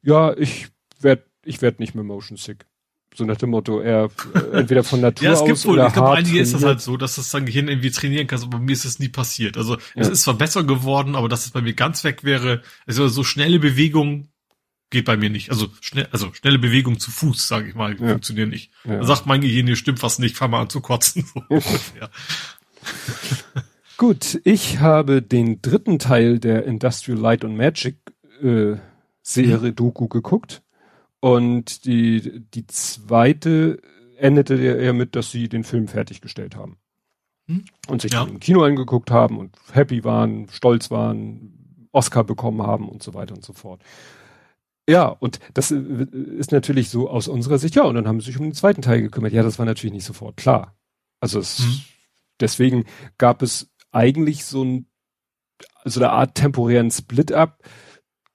ja, 0.02 0.36
ich 0.36 0.68
werd, 1.00 1.26
ich 1.44 1.60
werd 1.60 1.80
nicht 1.80 1.94
mehr 1.94 2.04
motion 2.04 2.36
sick. 2.36 2.66
So 3.12 3.24
nach 3.24 3.36
dem 3.36 3.50
Motto, 3.50 3.80
er 3.80 4.08
äh, 4.34 4.58
entweder 4.58 4.84
von 4.84 5.00
Natur 5.02 5.26
ja, 5.26 5.32
es 5.32 5.40
gibt 5.40 5.52
aus 5.52 5.66
wohl, 5.66 5.74
oder 5.74 5.88
ich 5.88 5.92
glaube, 5.92 6.12
einige 6.12 6.38
ist 6.38 6.54
das 6.54 6.64
halt 6.64 6.80
so, 6.80 6.96
dass 6.96 7.16
das 7.16 7.30
dein 7.30 7.44
Gehirn 7.44 7.68
irgendwie 7.68 7.90
trainieren 7.90 8.28
kannst, 8.28 8.44
aber 8.44 8.58
bei 8.58 8.64
mir 8.64 8.72
ist 8.72 8.84
das 8.84 9.00
nie 9.00 9.08
passiert. 9.08 9.56
Also 9.56 9.76
es 9.96 10.06
ja. 10.06 10.12
ist 10.12 10.22
zwar 10.22 10.34
besser 10.34 10.62
geworden, 10.62 11.16
aber 11.16 11.28
dass 11.28 11.44
es 11.44 11.50
bei 11.50 11.60
mir 11.60 11.74
ganz 11.74 12.04
weg 12.04 12.22
wäre, 12.22 12.62
also 12.86 13.08
so 13.08 13.24
schnelle 13.24 13.58
Bewegungen 13.58 14.29
geht 14.90 15.04
bei 15.04 15.16
mir 15.16 15.30
nicht. 15.30 15.50
Also 15.50 15.68
schnell, 15.80 16.08
also 16.10 16.32
schnelle 16.34 16.58
Bewegung 16.58 16.98
zu 16.98 17.10
Fuß, 17.10 17.48
sage 17.48 17.68
ich 17.68 17.74
mal, 17.74 17.98
ja. 17.98 18.08
funktioniert 18.08 18.50
nicht. 18.50 18.72
Ja. 18.84 18.98
Da 18.98 19.04
sagt 19.04 19.26
mein 19.26 19.40
Gehirn, 19.40 19.66
hier 19.66 19.76
stimmt 19.76 20.02
was 20.02 20.18
nicht, 20.18 20.36
fang 20.36 20.50
mal 20.50 20.62
an 20.62 20.70
zu 20.70 20.80
kotzen. 20.80 21.24
Gut, 23.96 24.40
ich 24.44 24.80
habe 24.80 25.22
den 25.22 25.62
dritten 25.62 25.98
Teil 25.98 26.38
der 26.38 26.64
Industrial 26.64 27.18
Light 27.18 27.44
and 27.44 27.56
Magic 27.56 27.98
äh, 28.42 28.76
Serie 29.22 29.70
mhm. 29.70 29.76
Doku 29.76 30.08
geguckt 30.08 30.62
und 31.20 31.84
die 31.84 32.42
die 32.54 32.66
zweite 32.66 33.80
endete 34.16 34.56
ja 34.56 34.92
mit, 34.92 35.16
dass 35.16 35.30
sie 35.30 35.48
den 35.48 35.64
Film 35.64 35.86
fertiggestellt 35.88 36.56
haben 36.56 36.78
mhm. 37.46 37.64
und 37.88 38.02
sich 38.02 38.12
ja. 38.12 38.24
im 38.24 38.40
Kino 38.40 38.62
angeguckt 38.62 39.10
haben 39.10 39.38
und 39.38 39.54
happy 39.72 40.02
waren, 40.02 40.48
stolz 40.50 40.90
waren, 40.90 41.88
Oscar 41.92 42.24
bekommen 42.24 42.62
haben 42.62 42.88
und 42.88 43.02
so 43.02 43.14
weiter 43.14 43.34
und 43.34 43.44
so 43.44 43.52
fort. 43.52 43.82
Ja, 44.88 45.06
und 45.08 45.38
das 45.54 45.70
äh, 45.70 45.76
ist 46.38 46.52
natürlich 46.52 46.88
so 46.88 47.08
aus 47.08 47.28
unserer 47.28 47.58
Sicht, 47.58 47.76
ja, 47.76 47.84
und 47.84 47.94
dann 47.94 48.08
haben 48.08 48.20
sie 48.20 48.26
sich 48.26 48.38
um 48.38 48.44
den 48.44 48.54
zweiten 48.54 48.82
Teil 48.82 49.02
gekümmert. 49.02 49.32
Ja, 49.32 49.42
das 49.42 49.58
war 49.58 49.66
natürlich 49.66 49.92
nicht 49.92 50.04
sofort 50.04 50.36
klar. 50.36 50.76
Also 51.20 51.38
es, 51.38 51.60
mhm. 51.60 51.80
deswegen 52.40 52.84
gab 53.18 53.42
es 53.42 53.70
eigentlich 53.92 54.44
so 54.44 54.64
ein, 54.64 54.86
so 55.84 56.00
eine 56.00 56.10
Art 56.10 56.34
temporären 56.34 56.90
Split-up. 56.90 57.62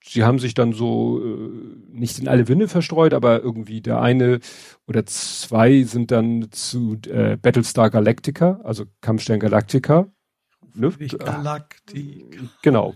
Sie 0.07 0.23
haben 0.23 0.37
sich 0.37 0.53
dann 0.53 0.71
so 0.71 1.19
äh, 1.19 1.49
nicht 1.89 2.19
in 2.19 2.27
alle 2.27 2.47
Winde 2.47 2.67
verstreut, 2.67 3.13
aber 3.13 3.41
irgendwie 3.41 3.81
der 3.81 4.01
eine 4.01 4.39
oder 4.87 5.05
zwei 5.07 5.81
sind 5.83 6.11
dann 6.11 6.51
zu 6.51 6.97
äh, 7.07 7.37
Battlestar 7.37 7.89
Galactica, 7.89 8.59
also 8.63 8.85
Kampfstern 9.01 9.39
Galactica, 9.39 10.11
ne? 10.75 10.89
Galaktik. 11.17 12.39
Genau. 12.61 12.95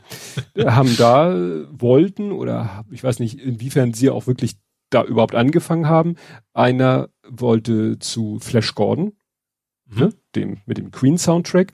haben 0.58 0.96
da 0.98 1.34
wollten 1.72 2.32
oder 2.32 2.86
ich 2.92 3.04
weiß 3.04 3.20
nicht, 3.20 3.40
inwiefern 3.40 3.94
sie 3.94 4.10
auch 4.10 4.28
wirklich 4.28 4.58
da 4.90 5.04
überhaupt 5.04 5.36
angefangen 5.36 5.88
haben. 5.88 6.16
Einer 6.54 7.10
wollte 7.28 8.00
zu 8.00 8.40
Flash 8.40 8.76
Gordon, 8.76 9.14
mhm. 9.86 10.00
ne? 10.00 10.14
dem 10.36 10.58
mit 10.66 10.78
dem 10.78 10.92
Queen 10.92 11.18
Soundtrack. 11.18 11.74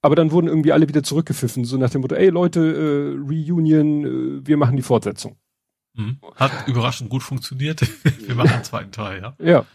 Aber 0.00 0.16
dann 0.16 0.32
wurden 0.32 0.48
irgendwie 0.48 0.72
alle 0.72 0.88
wieder 0.88 1.04
zurückgepfiffen, 1.04 1.64
so 1.64 1.76
nach 1.76 1.90
dem 1.90 2.00
Motto, 2.00 2.16
ey 2.16 2.28
Leute, 2.28 2.60
äh, 2.60 3.18
Reunion, 3.18 4.04
äh, 4.04 4.46
wir 4.46 4.56
machen 4.56 4.76
die 4.76 4.82
Fortsetzung. 4.82 5.36
Mhm. 5.94 6.18
Hat 6.36 6.66
überraschend 6.66 7.10
gut 7.10 7.22
funktioniert. 7.22 7.80
Wir 8.26 8.34
machen 8.34 8.52
den 8.52 8.64
zweiten 8.64 8.92
Teil, 8.92 9.20
ja. 9.20 9.34
Ja. 9.38 9.66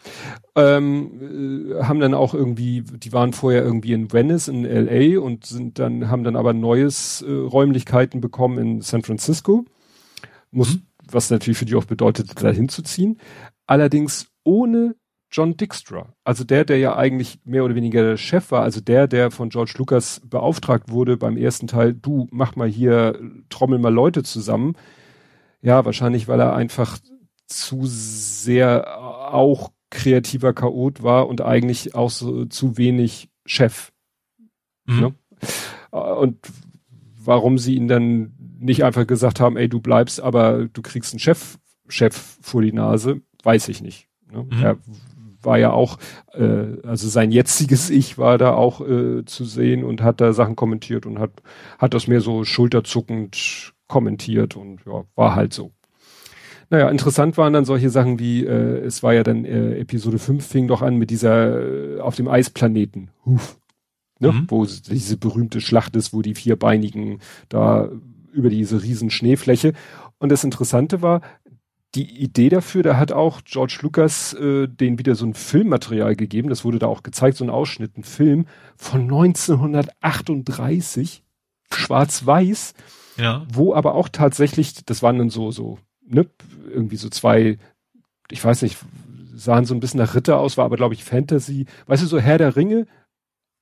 Ähm, 0.56 1.72
äh, 1.72 1.84
haben 1.84 2.00
dann 2.00 2.16
auch 2.16 2.34
irgendwie, 2.34 2.82
die 2.82 3.14
waren 3.14 3.34
vorher 3.34 3.64
irgendwie 3.64 3.94
in 3.94 4.12
Venice, 4.12 4.48
in 4.48 4.64
LA 4.64 5.20
und 5.20 5.46
sind 5.46 5.78
dann, 5.78 6.10
haben 6.10 6.24
dann 6.24 6.36
aber 6.36 6.54
neues 6.54 7.22
äh, 7.22 7.32
Räumlichkeiten 7.32 8.20
bekommen 8.20 8.58
in 8.58 8.82
San 8.82 9.04
Francisco. 9.04 9.66
Muss, 10.50 10.76
mhm. 10.76 10.84
was 11.12 11.30
natürlich 11.30 11.60
für 11.60 11.66
die 11.66 11.76
auch 11.76 11.86
bedeutet, 11.86 12.32
da 12.42 12.50
hinzuziehen. 12.50 13.20
Allerdings 13.68 14.28
ohne 14.44 14.96
John 15.30 15.58
Dijkstra. 15.58 16.14
Also 16.24 16.46
der, 16.46 16.66
der 16.66 16.80
ja 16.80 16.96
eigentlich 16.96 17.40
mehr 17.44 17.64
oder 17.64 17.76
weniger 17.76 18.02
der 18.02 18.18
Chef 18.18 18.50
war, 18.52 18.64
also 18.64 18.80
der, 18.82 19.08
der 19.08 19.30
von 19.30 19.50
George 19.50 19.74
Lucas 19.78 20.22
beauftragt 20.26 20.90
wurde 20.90 21.18
beim 21.18 21.38
ersten 21.38 21.68
Teil, 21.68 21.94
du 21.94 22.28
mach 22.32 22.56
mal 22.56 22.70
hier, 22.70 23.20
trommel 23.50 23.78
mal 23.78 23.94
Leute 23.94 24.24
zusammen 24.24 24.76
ja, 25.62 25.86
wahrscheinlich, 25.86 26.28
weil 26.28 26.40
er 26.40 26.56
einfach 26.56 26.98
zu 27.48 27.82
sehr 27.84 29.00
auch 29.34 29.72
kreativer 29.90 30.54
Chaot 30.54 31.02
war 31.02 31.28
und 31.28 31.42
eigentlich 31.42 31.96
auch 31.96 32.10
so 32.10 32.46
zu 32.46 32.78
wenig 32.78 33.30
Chef. 33.46 33.92
Mhm. 34.86 35.00
Ne? 35.00 35.16
Und 35.92 36.38
warum 37.24 37.58
sie 37.58 37.76
ihn 37.76 37.88
dann 37.88 38.34
nicht 38.60 38.84
einfach 38.84 39.08
gesagt 39.08 39.40
haben, 39.40 39.58
ey, 39.58 39.70
du 39.70 39.80
bleibst, 39.80 40.20
aber 40.22 40.66
du 40.66 40.82
kriegst 40.82 41.14
einen 41.14 41.20
Chef, 41.20 41.58
Chef 41.88 42.38
vor 42.42 42.62
die 42.62 42.74
Nase, 42.74 43.22
weiß 43.44 43.70
ich 43.70 43.82
nicht. 43.82 44.08
Ne? 44.32 44.44
Mhm. 44.44 44.64
Er 44.64 44.78
war 45.42 45.58
ja 45.58 45.72
auch, 45.72 45.98
äh, 46.34 46.82
also 46.84 47.08
sein 47.08 47.32
jetziges 47.32 47.90
Ich 47.98 48.18
war 48.18 48.38
da 48.38 48.54
auch 48.54 48.82
äh, 48.82 49.24
zu 49.26 49.46
sehen 49.46 49.84
und 49.84 50.02
hat 50.02 50.22
da 50.22 50.34
Sachen 50.34 50.56
kommentiert 50.56 51.06
und 51.06 51.20
hat, 51.20 51.32
hat 51.78 51.94
das 51.94 52.08
mehr 52.08 52.22
so 52.22 52.44
schulterzuckend 52.44 53.74
kommentiert 53.88 54.56
und 54.56 54.82
ja, 54.86 55.04
war 55.16 55.36
halt 55.36 55.54
so. 55.54 55.72
Naja, 56.70 56.90
interessant 56.90 57.38
waren 57.38 57.54
dann 57.54 57.66
solche 57.66 57.90
Sachen 57.90 58.20
wie, 58.20 58.46
äh, 58.46 58.86
es 58.86 59.02
war 59.02 59.14
ja 59.14 59.24
dann 59.24 59.46
äh, 59.46 59.80
Episode 59.80 60.20
5 60.20 60.46
fing 60.46 60.68
doch 60.68 60.82
an 60.82 60.98
mit 60.98 61.10
dieser 61.10 61.98
äh, 61.98 62.00
auf 62.02 62.16
dem 62.16 62.28
Eisplaneten. 62.28 63.10
Huf. 63.26 63.58
Ne? 64.20 64.32
Mhm. 64.32 64.48
Wo 64.50 64.66
diese 64.66 65.18
berühmte 65.18 65.62
Schlacht 65.62 65.96
ist, 65.96 66.12
wo 66.12 66.22
die 66.22 66.36
vierbeinigen 66.36 67.20
da 67.50 67.90
über 68.34 68.50
diese 68.50 68.84
riesen 68.84 69.10
Schneefläche. 69.10 69.74
Und 70.20 70.32
das 70.32 70.44
Interessante 70.44 71.02
war, 71.02 71.22
die 71.96 72.22
Idee 72.22 72.50
dafür, 72.50 72.84
da 72.84 72.98
hat 72.98 73.14
auch 73.14 73.42
George 73.46 73.80
Lucas 73.82 74.34
äh, 74.34 74.68
den 74.68 75.00
wieder 75.00 75.16
so 75.16 75.26
ein 75.26 75.34
Filmmaterial 75.34 76.16
gegeben, 76.16 76.50
das 76.50 76.66
wurde 76.66 76.80
da 76.80 76.88
auch 76.88 77.02
gezeigt, 77.02 77.38
so 77.38 77.46
ein 77.46 77.50
Ausschnitt, 77.50 77.98
ein 77.98 78.04
Film 78.04 78.46
von 78.76 79.02
1938, 79.02 81.24
schwarz-weiß, 81.72 82.74
ja. 83.18 83.46
Wo 83.52 83.74
aber 83.74 83.96
auch 83.96 84.10
tatsächlich, 84.10 84.86
das 84.86 85.04
waren 85.04 85.18
dann 85.18 85.30
so, 85.30 85.52
so, 85.52 85.80
ne, 86.06 86.28
irgendwie 86.70 86.98
so 86.98 87.10
zwei, 87.10 87.58
ich 88.30 88.44
weiß 88.44 88.62
nicht, 88.62 88.78
sahen 89.36 89.66
so 89.66 89.74
ein 89.74 89.80
bisschen 89.80 90.00
nach 90.00 90.16
Ritter 90.16 90.40
aus, 90.40 90.58
war 90.58 90.66
aber 90.66 90.78
glaube 90.78 90.94
ich 90.94 91.04
Fantasy, 91.04 91.66
weißt 91.86 92.04
du, 92.04 92.08
so 92.08 92.20
Herr 92.20 92.38
der 92.38 92.56
Ringe 92.56 92.88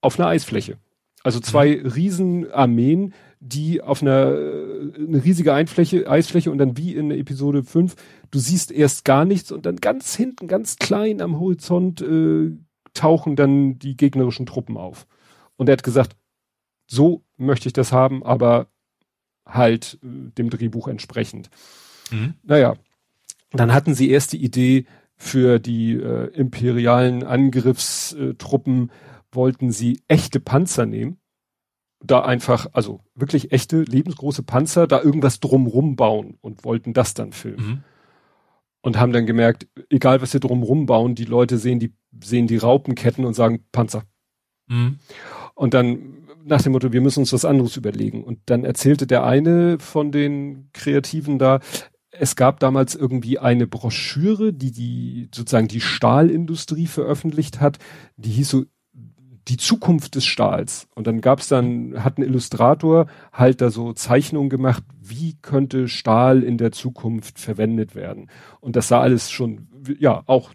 auf 0.01 0.19
einer 0.19 0.29
Eisfläche. 0.29 0.77
Also 1.23 1.39
zwei 1.39 1.77
mhm. 1.77 1.87
Riesenarmeen, 1.87 3.13
die 3.39 3.81
auf 3.81 4.01
einer 4.01 4.27
eine 4.27 5.23
riesige 5.23 5.53
Einfläche, 5.53 6.09
Eisfläche 6.09 6.51
und 6.51 6.59
dann 6.59 6.77
wie 6.77 6.95
in 6.95 7.11
Episode 7.11 7.63
5, 7.63 7.95
du 8.31 8.39
siehst 8.39 8.71
erst 8.71 9.05
gar 9.05 9.25
nichts 9.25 9.51
und 9.51 9.65
dann 9.65 9.77
ganz 9.77 10.15
hinten, 10.15 10.47
ganz 10.47 10.77
klein 10.77 11.21
am 11.21 11.39
Horizont 11.39 12.01
äh, 12.01 12.51
tauchen 12.93 13.35
dann 13.35 13.79
die 13.79 13.97
gegnerischen 13.97 14.45
Truppen 14.45 14.77
auf. 14.77 15.07
Und 15.57 15.67
er 15.67 15.73
hat 15.73 15.83
gesagt, 15.83 16.15
so 16.87 17.23
möchte 17.37 17.67
ich 17.67 17.73
das 17.73 17.91
haben, 17.91 18.23
aber 18.23 18.67
halt 19.45 19.99
äh, 20.03 20.31
dem 20.37 20.49
Drehbuch 20.49 20.87
entsprechend. 20.87 21.49
Mhm. 22.11 22.33
Naja, 22.43 22.75
dann 23.51 23.73
hatten 23.73 23.93
sie 23.93 24.09
erst 24.09 24.33
die 24.33 24.43
Idee 24.43 24.85
für 25.17 25.59
die 25.59 25.93
äh, 25.93 26.27
imperialen 26.33 27.23
Angriffstruppen, 27.23 28.91
wollten 29.31 29.71
sie 29.71 30.01
echte 30.07 30.39
Panzer 30.39 30.85
nehmen. 30.85 31.17
Da 32.03 32.21
einfach, 32.21 32.67
also 32.73 32.99
wirklich 33.15 33.51
echte, 33.51 33.81
lebensgroße 33.81 34.43
Panzer, 34.43 34.87
da 34.87 35.01
irgendwas 35.01 35.39
drumrum 35.39 35.95
bauen 35.95 36.37
und 36.41 36.63
wollten 36.63 36.93
das 36.93 37.13
dann 37.13 37.31
filmen. 37.31 37.67
Mhm. 37.67 37.83
Und 38.81 38.99
haben 38.99 39.13
dann 39.13 39.25
gemerkt, 39.25 39.67
egal 39.89 40.21
was 40.21 40.31
sie 40.31 40.39
drumrum 40.39 40.85
bauen, 40.85 41.15
die 41.15 41.25
Leute 41.25 41.57
sehen 41.57 41.79
die, 41.79 41.93
sehen 42.21 42.45
die 42.45 42.57
Raupenketten 42.57 43.25
und 43.25 43.33
sagen 43.33 43.65
Panzer. 43.71 44.03
Mhm. 44.67 44.99
Und 45.55 45.73
dann 45.73 46.24
nach 46.45 46.61
dem 46.61 46.73
Motto, 46.73 46.93
wir 46.93 47.01
müssen 47.01 47.19
uns 47.21 47.33
was 47.33 47.45
anderes 47.45 47.75
überlegen. 47.75 48.23
Und 48.23 48.39
dann 48.45 48.63
erzählte 48.63 49.07
der 49.07 49.25
eine 49.25 49.79
von 49.79 50.11
den 50.11 50.69
Kreativen 50.73 51.39
da, 51.39 51.59
es 52.11 52.35
gab 52.35 52.59
damals 52.59 52.95
irgendwie 52.95 53.39
eine 53.39 53.67
Broschüre, 53.67 54.53
die 54.53 54.71
die 54.71 55.29
sozusagen 55.33 55.67
die 55.67 55.81
Stahlindustrie 55.81 56.87
veröffentlicht 56.87 57.59
hat, 57.59 57.79
die 58.15 58.29
hieß 58.29 58.49
so 58.49 58.63
die 59.47 59.57
Zukunft 59.57 60.15
des 60.15 60.25
Stahls. 60.25 60.87
Und 60.95 61.07
dann 61.07 61.21
gab's 61.21 61.47
dann, 61.47 62.03
hat 62.03 62.17
ein 62.17 62.23
Illustrator 62.23 63.07
halt 63.31 63.61
da 63.61 63.69
so 63.69 63.93
Zeichnungen 63.93 64.49
gemacht, 64.49 64.83
wie 64.99 65.35
könnte 65.41 65.87
Stahl 65.87 66.41
in 66.43 66.57
der 66.57 66.71
Zukunft 66.71 67.39
verwendet 67.39 67.95
werden. 67.95 68.29
Und 68.59 68.75
das 68.75 68.87
sah 68.87 69.01
alles 69.01 69.29
schon, 69.29 69.67
ja, 69.99 70.23
auch 70.25 70.51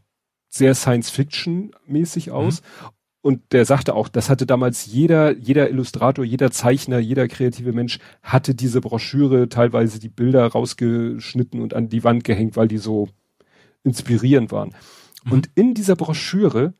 sehr 0.48 0.74
Science-Fiction-mäßig 0.74 2.32
aus. 2.32 2.62
Mhm. 2.62 2.88
Und 3.22 3.52
der 3.52 3.66
sagte 3.66 3.94
auch, 3.94 4.08
das 4.08 4.30
hatte 4.30 4.46
damals 4.46 4.86
jeder, 4.86 5.36
jeder 5.36 5.68
Illustrator, 5.68 6.24
jeder 6.24 6.50
Zeichner, 6.50 6.98
jeder 6.98 7.28
kreative 7.28 7.72
Mensch 7.72 7.98
hatte 8.22 8.54
diese 8.54 8.80
Broschüre, 8.80 9.48
teilweise 9.50 9.98
die 9.98 10.08
Bilder 10.08 10.46
rausgeschnitten 10.46 11.60
und 11.60 11.74
an 11.74 11.90
die 11.90 12.02
Wand 12.02 12.24
gehängt, 12.24 12.56
weil 12.56 12.68
die 12.68 12.78
so 12.78 13.08
inspirierend 13.84 14.52
waren. 14.52 14.74
Mhm. 15.24 15.32
Und 15.32 15.50
in 15.54 15.74
dieser 15.74 15.96
Broschüre 15.96 16.72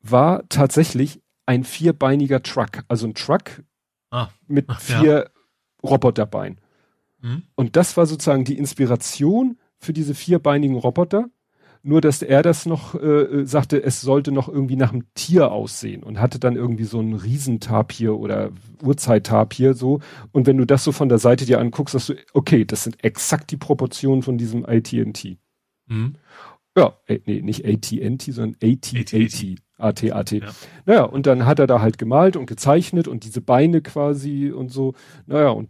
war 0.00 0.48
tatsächlich 0.48 1.20
ein 1.44 1.64
vierbeiniger 1.64 2.42
Truck, 2.42 2.84
also 2.88 3.06
ein 3.06 3.14
Truck 3.14 3.62
ah. 4.10 4.28
mit 4.46 4.66
Ach, 4.68 4.80
vier 4.80 5.12
ja. 5.12 5.88
Roboterbeinen. 5.88 6.58
Mhm. 7.20 7.42
Und 7.54 7.76
das 7.76 7.96
war 7.96 8.06
sozusagen 8.06 8.44
die 8.44 8.56
Inspiration 8.56 9.58
für 9.78 9.92
diese 9.92 10.14
vierbeinigen 10.14 10.76
Roboter. 10.76 11.28
Nur, 11.84 12.00
dass 12.00 12.22
er 12.22 12.42
das 12.42 12.64
noch 12.64 12.94
äh, 12.94 13.44
sagte, 13.44 13.82
es 13.82 14.00
sollte 14.00 14.30
noch 14.30 14.48
irgendwie 14.48 14.76
nach 14.76 14.92
einem 14.92 15.12
Tier 15.14 15.50
aussehen 15.50 16.04
und 16.04 16.20
hatte 16.20 16.38
dann 16.38 16.54
irgendwie 16.54 16.84
so 16.84 17.00
ein 17.00 17.14
Riesentapir 17.14 18.16
oder 18.16 18.52
Urzeittapir 18.80 19.74
so. 19.74 20.00
Und 20.30 20.46
wenn 20.46 20.58
du 20.58 20.64
das 20.64 20.84
so 20.84 20.92
von 20.92 21.08
der 21.08 21.18
Seite 21.18 21.44
dir 21.44 21.58
anguckst, 21.58 21.94
sagst 21.94 22.08
du, 22.10 22.14
okay, 22.34 22.64
das 22.64 22.84
sind 22.84 23.02
exakt 23.02 23.50
die 23.50 23.56
Proportionen 23.56 24.22
von 24.22 24.38
diesem 24.38 24.64
AT&T. 24.64 25.38
Mhm. 25.88 26.14
Ja, 26.76 26.96
äh, 27.06 27.18
nee, 27.26 27.42
nicht 27.42 27.66
AT&T, 27.66 28.30
sondern 28.30 28.56
AT-AT. 28.62 29.56
AT-AT. 29.78 30.30
Ja. 30.30 30.50
Naja, 30.86 31.02
und 31.02 31.26
dann 31.26 31.46
hat 31.46 31.58
er 31.58 31.66
da 31.66 31.80
halt 31.80 31.98
gemalt 31.98 32.36
und 32.36 32.46
gezeichnet 32.46 33.08
und 33.08 33.24
diese 33.24 33.40
Beine 33.40 33.82
quasi 33.82 34.50
und 34.50 34.70
so. 34.70 34.94
Naja, 35.26 35.48
und 35.50 35.68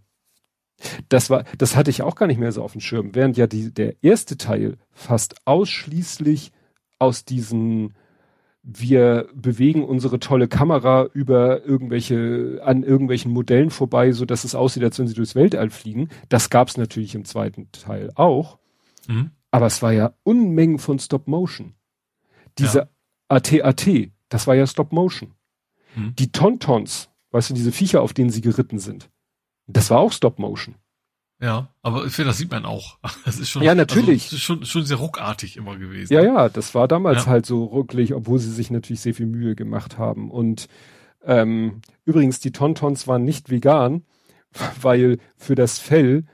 das 1.08 1.30
war, 1.30 1.44
das 1.58 1.76
hatte 1.76 1.90
ich 1.90 2.02
auch 2.02 2.14
gar 2.14 2.26
nicht 2.26 2.40
mehr 2.40 2.52
so 2.52 2.62
auf 2.62 2.72
dem 2.72 2.80
Schirm, 2.80 3.14
während 3.14 3.36
ja 3.36 3.46
die, 3.46 3.72
der 3.72 4.02
erste 4.02 4.36
Teil 4.36 4.76
fast 4.92 5.34
ausschließlich 5.46 6.52
aus 6.98 7.24
diesen 7.24 7.94
wir 8.62 9.28
bewegen 9.34 9.84
unsere 9.84 10.20
tolle 10.20 10.46
Kamera 10.46 11.06
über 11.12 11.64
irgendwelche, 11.64 12.60
an 12.64 12.84
irgendwelchen 12.84 13.32
Modellen 13.32 13.70
vorbei, 13.70 14.12
so 14.12 14.24
dass 14.24 14.44
es 14.44 14.54
aussieht, 14.54 14.84
als 14.84 14.98
wenn 14.98 15.08
sie 15.08 15.14
durchs 15.14 15.34
Weltall 15.34 15.70
fliegen. 15.70 16.10
Das 16.28 16.48
gab 16.48 16.68
es 16.68 16.76
natürlich 16.76 17.16
im 17.16 17.24
zweiten 17.24 17.72
Teil 17.72 18.12
auch. 18.14 18.58
Mhm. 19.08 19.32
Aber 19.50 19.66
es 19.66 19.82
war 19.82 19.92
ja 19.92 20.14
Unmengen 20.22 20.78
von 20.78 20.98
Stop 21.00 21.26
Motion. 21.26 21.74
Diese 22.58 22.78
ja. 22.78 22.88
AT-AT, 23.28 24.10
das 24.28 24.46
war 24.46 24.54
ja 24.54 24.66
Stop 24.66 24.92
Motion. 24.92 25.34
Mhm. 25.96 26.14
Die 26.16 26.30
Tontons, 26.30 27.10
weißt 27.32 27.50
du, 27.50 27.54
diese 27.54 27.72
Viecher, 27.72 28.00
auf 28.00 28.12
denen 28.12 28.30
sie 28.30 28.42
geritten 28.42 28.78
sind, 28.78 29.10
das 29.72 29.90
war 29.90 29.98
auch 29.98 30.12
Stop 30.12 30.38
Motion. 30.38 30.74
Ja, 31.42 31.68
aber 31.82 32.06
ich 32.06 32.12
finde, 32.12 32.28
das 32.28 32.38
sieht 32.38 32.52
man 32.52 32.64
auch. 32.64 32.98
Das 33.24 33.38
ist 33.38 33.50
schon, 33.50 33.62
ja, 33.62 33.74
natürlich. 33.74 34.24
Also, 34.24 34.36
schon, 34.36 34.64
schon 34.64 34.84
sehr 34.84 34.98
ruckartig 34.98 35.56
immer 35.56 35.76
gewesen. 35.76 36.12
Ja, 36.12 36.22
ja, 36.22 36.48
das 36.48 36.74
war 36.74 36.86
damals 36.86 37.24
ja. 37.24 37.32
halt 37.32 37.46
so 37.46 37.64
rucklig, 37.64 38.14
obwohl 38.14 38.38
sie 38.38 38.52
sich 38.52 38.70
natürlich 38.70 39.00
sehr 39.00 39.14
viel 39.14 39.26
Mühe 39.26 39.56
gemacht 39.56 39.98
haben. 39.98 40.30
Und 40.30 40.68
ähm, 41.24 41.80
übrigens, 42.04 42.38
die 42.38 42.52
Tontons 42.52 43.08
waren 43.08 43.24
nicht 43.24 43.50
vegan, 43.50 44.04
weil 44.80 45.18
für 45.36 45.56
das 45.56 45.80
Fell, 45.80 46.24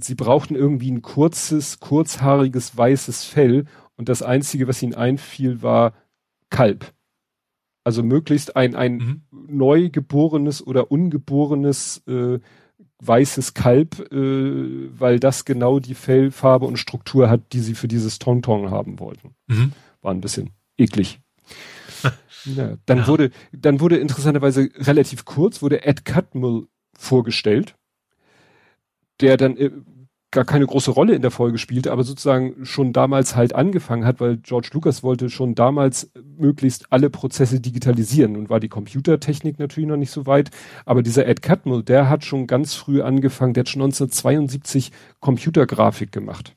sie 0.00 0.14
brauchten 0.14 0.56
irgendwie 0.56 0.90
ein 0.90 1.02
kurzes, 1.02 1.78
kurzhaariges, 1.78 2.76
weißes 2.76 3.24
Fell 3.24 3.66
und 3.96 4.08
das 4.08 4.22
Einzige, 4.22 4.66
was 4.66 4.82
ihnen 4.82 4.94
einfiel, 4.94 5.62
war 5.62 5.94
Kalb. 6.50 6.92
Also 7.86 8.02
möglichst 8.02 8.56
ein, 8.56 8.74
ein 8.74 8.96
mhm. 8.96 9.22
neu 9.30 9.90
geborenes 9.90 10.66
oder 10.66 10.90
ungeborenes 10.90 12.02
äh, 12.08 12.40
weißes 12.98 13.54
Kalb, 13.54 14.12
äh, 14.12 14.88
weil 14.98 15.20
das 15.20 15.44
genau 15.44 15.78
die 15.78 15.94
Fellfarbe 15.94 16.66
und 16.66 16.78
Struktur 16.78 17.30
hat, 17.30 17.52
die 17.52 17.60
sie 17.60 17.74
für 17.76 17.86
dieses 17.86 18.18
Tonton 18.18 18.72
haben 18.72 18.98
wollten. 18.98 19.36
Mhm. 19.46 19.70
War 20.02 20.12
ein 20.12 20.20
bisschen 20.20 20.50
eklig. 20.76 21.20
ja, 22.44 22.76
dann 22.86 22.98
ja. 22.98 23.06
wurde, 23.06 23.30
dann 23.52 23.78
wurde 23.78 23.98
interessanterweise 23.98 24.68
relativ 24.78 25.24
kurz, 25.24 25.62
wurde 25.62 25.84
Ed 25.84 26.04
Catmull 26.04 26.66
vorgestellt, 26.98 27.76
der 29.20 29.36
dann 29.36 29.56
äh, 29.56 29.70
gar 30.36 30.44
keine 30.44 30.66
große 30.66 30.90
Rolle 30.90 31.14
in 31.14 31.22
der 31.22 31.30
Folge 31.30 31.56
spielte, 31.56 31.90
aber 31.90 32.04
sozusagen 32.04 32.66
schon 32.66 32.92
damals 32.92 33.36
halt 33.36 33.54
angefangen 33.54 34.04
hat, 34.04 34.20
weil 34.20 34.36
George 34.36 34.68
Lucas 34.74 35.02
wollte 35.02 35.30
schon 35.30 35.54
damals 35.54 36.12
möglichst 36.36 36.92
alle 36.92 37.08
Prozesse 37.08 37.58
digitalisieren 37.58 38.36
und 38.36 38.50
war 38.50 38.60
die 38.60 38.68
Computertechnik 38.68 39.58
natürlich 39.58 39.88
noch 39.88 39.96
nicht 39.96 40.10
so 40.10 40.26
weit. 40.26 40.50
Aber 40.84 41.02
dieser 41.02 41.26
Ed 41.26 41.40
Catmull, 41.40 41.82
der 41.82 42.10
hat 42.10 42.22
schon 42.22 42.46
ganz 42.46 42.74
früh 42.74 43.00
angefangen, 43.00 43.54
der 43.54 43.62
hat 43.62 43.70
schon 43.70 43.80
1972 43.80 44.92
Computergrafik 45.20 46.12
gemacht. 46.12 46.54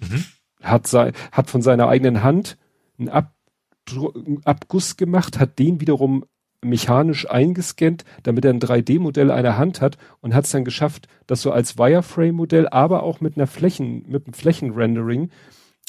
Mhm. 0.00 0.24
Hat, 0.60 0.88
sei, 0.88 1.12
hat 1.30 1.48
von 1.48 1.62
seiner 1.62 1.86
eigenen 1.86 2.24
Hand 2.24 2.58
einen, 2.98 3.10
Ab, 3.10 3.32
einen 3.88 4.40
Abguss 4.44 4.96
gemacht, 4.96 5.38
hat 5.38 5.60
den 5.60 5.80
wiederum 5.80 6.24
mechanisch 6.62 7.28
eingescannt, 7.30 8.04
damit 8.22 8.44
er 8.44 8.52
ein 8.52 8.60
3D-Modell 8.60 9.30
einer 9.30 9.56
Hand 9.56 9.80
hat 9.80 9.96
und 10.20 10.34
hat 10.34 10.44
es 10.44 10.50
dann 10.50 10.64
geschafft, 10.64 11.08
das 11.26 11.42
so 11.42 11.52
als 11.52 11.78
Wireframe-Modell, 11.78 12.68
aber 12.68 13.02
auch 13.02 13.20
mit 13.20 13.36
einer 13.36 13.46
Flächen, 13.46 14.04
mit 14.08 14.26
einem 14.26 14.34
Flächenrendering 14.34 15.30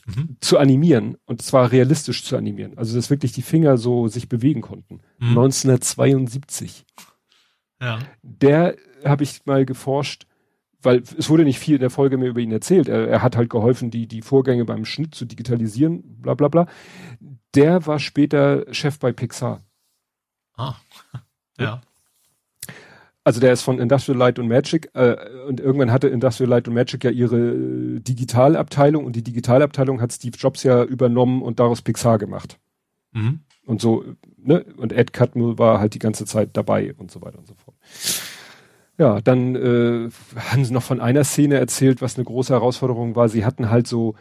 mhm. 0.05 0.37
zu 0.39 0.57
animieren 0.57 1.17
und 1.25 1.41
zwar 1.41 1.71
realistisch 1.71 2.23
zu 2.23 2.37
animieren. 2.37 2.77
Also 2.77 2.95
dass 2.95 3.09
wirklich 3.09 3.33
die 3.33 3.41
Finger 3.41 3.77
so 3.77 4.07
sich 4.07 4.29
bewegen 4.29 4.61
konnten. 4.61 5.01
Mhm. 5.19 5.29
1972. 5.29 6.85
Ja. 7.81 7.99
Der 8.21 8.75
habe 9.03 9.23
ich 9.23 9.45
mal 9.45 9.65
geforscht, 9.65 10.25
weil 10.81 11.03
es 11.17 11.29
wurde 11.29 11.43
nicht 11.43 11.59
viel 11.59 11.75
in 11.75 11.81
der 11.81 11.89
Folge 11.89 12.17
mehr 12.17 12.29
über 12.29 12.39
ihn 12.39 12.51
erzählt. 12.51 12.87
Er, 12.87 13.07
er 13.07 13.21
hat 13.21 13.35
halt 13.35 13.49
geholfen, 13.49 13.91
die, 13.91 14.07
die 14.07 14.21
Vorgänge 14.21 14.65
beim 14.65 14.85
Schnitt 14.85 15.15
zu 15.15 15.25
digitalisieren, 15.25 16.21
bla 16.21 16.33
bla 16.33 16.47
bla. 16.47 16.67
Der 17.55 17.85
war 17.85 17.99
später 17.99 18.65
Chef 18.73 18.99
bei 18.99 19.11
Pixar. 19.11 19.63
Ah, 20.55 20.75
ja. 21.59 21.81
Also 23.23 23.39
der 23.39 23.53
ist 23.53 23.61
von 23.61 23.79
Industrial 23.79 24.17
Light 24.17 24.39
und 24.39 24.47
Magic 24.47 24.89
äh, 24.93 25.15
und 25.47 25.59
irgendwann 25.59 25.91
hatte 25.91 26.07
Industrial 26.07 26.49
Light 26.49 26.67
und 26.67 26.73
Magic 26.73 27.03
ja 27.03 27.11
ihre 27.11 27.37
äh, 27.37 27.99
Digitalabteilung 27.99 29.05
und 29.05 29.15
die 29.15 29.23
Digitalabteilung 29.23 30.01
hat 30.01 30.11
Steve 30.11 30.35
Jobs 30.37 30.63
ja 30.63 30.83
übernommen 30.83 31.43
und 31.43 31.59
daraus 31.59 31.83
Pixar 31.83 32.17
gemacht. 32.17 32.57
Mhm. 33.11 33.41
Und 33.65 33.79
so, 33.79 34.03
ne? 34.37 34.65
Und 34.77 34.91
Ed 34.91 35.13
Catmull 35.13 35.59
war 35.59 35.79
halt 35.79 35.93
die 35.93 35.99
ganze 35.99 36.25
Zeit 36.25 36.49
dabei 36.53 36.95
und 36.95 37.11
so 37.11 37.21
weiter 37.21 37.37
und 37.37 37.47
so 37.47 37.53
fort. 37.53 37.77
Ja, 38.97 39.21
dann 39.21 39.55
äh, 39.55 40.09
haben 40.35 40.65
sie 40.65 40.73
noch 40.73 40.83
von 40.83 40.99
einer 40.99 41.23
Szene 41.23 41.55
erzählt, 41.55 42.01
was 42.01 42.15
eine 42.15 42.25
große 42.25 42.53
Herausforderung 42.53 43.15
war. 43.15 43.29
Sie 43.29 43.45
hatten 43.45 43.69
halt 43.69 43.87
so 43.87 44.15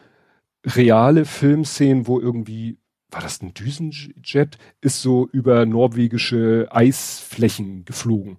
reale 0.65 1.25
Filmszenen, 1.25 2.07
wo 2.07 2.21
irgendwie 2.21 2.79
war 3.11 3.21
das 3.21 3.43
ein 3.43 3.55
Düsenjet, 3.55 4.59
ist 4.81 5.03
so 5.03 5.29
über 5.33 5.67
norwegische 5.67 6.69
Eisflächen 6.71 7.85
geflogen. 7.85 8.39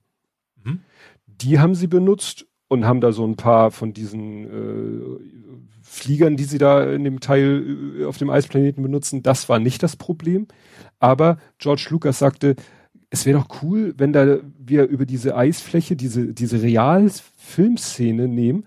Mhm. 0.64 0.82
Die 1.25 1.59
haben 1.59 1.75
sie 1.75 1.88
benutzt 1.88 2.48
und 2.67 2.85
haben 2.85 3.01
da 3.01 3.11
so 3.11 3.25
ein 3.25 3.35
paar 3.35 3.72
von 3.72 3.93
diesen 3.93 4.45
äh, 4.45 5.61
Fliegern, 5.82 6.38
die 6.38 6.45
sie 6.45 6.58
da 6.58 6.83
in 6.83 7.03
dem 7.03 7.19
Teil 7.19 8.00
äh, 8.00 8.06
auf 8.06 8.17
dem 8.17 8.30
Eisplaneten 8.30 8.82
benutzen. 8.82 9.24
Das 9.24 9.50
war 9.50 9.59
nicht 9.59 9.83
das 9.83 9.98
Problem. 9.98 10.48
Aber 11.00 11.38
George 11.58 11.88
Lucas 11.90 12.19
sagte, 12.19 12.56
es 13.09 13.25
wäre 13.25 13.40
doch 13.40 13.61
cool, 13.61 13.93
wenn 13.98 14.14
da 14.14 14.40
wir 14.58 14.88
über 14.88 15.06
diese 15.06 15.35
Eisfläche, 15.35 15.98
diese, 15.98 16.33
diese 16.33 16.61
Realfilmszene 16.61 18.30
nehmen 18.30 18.66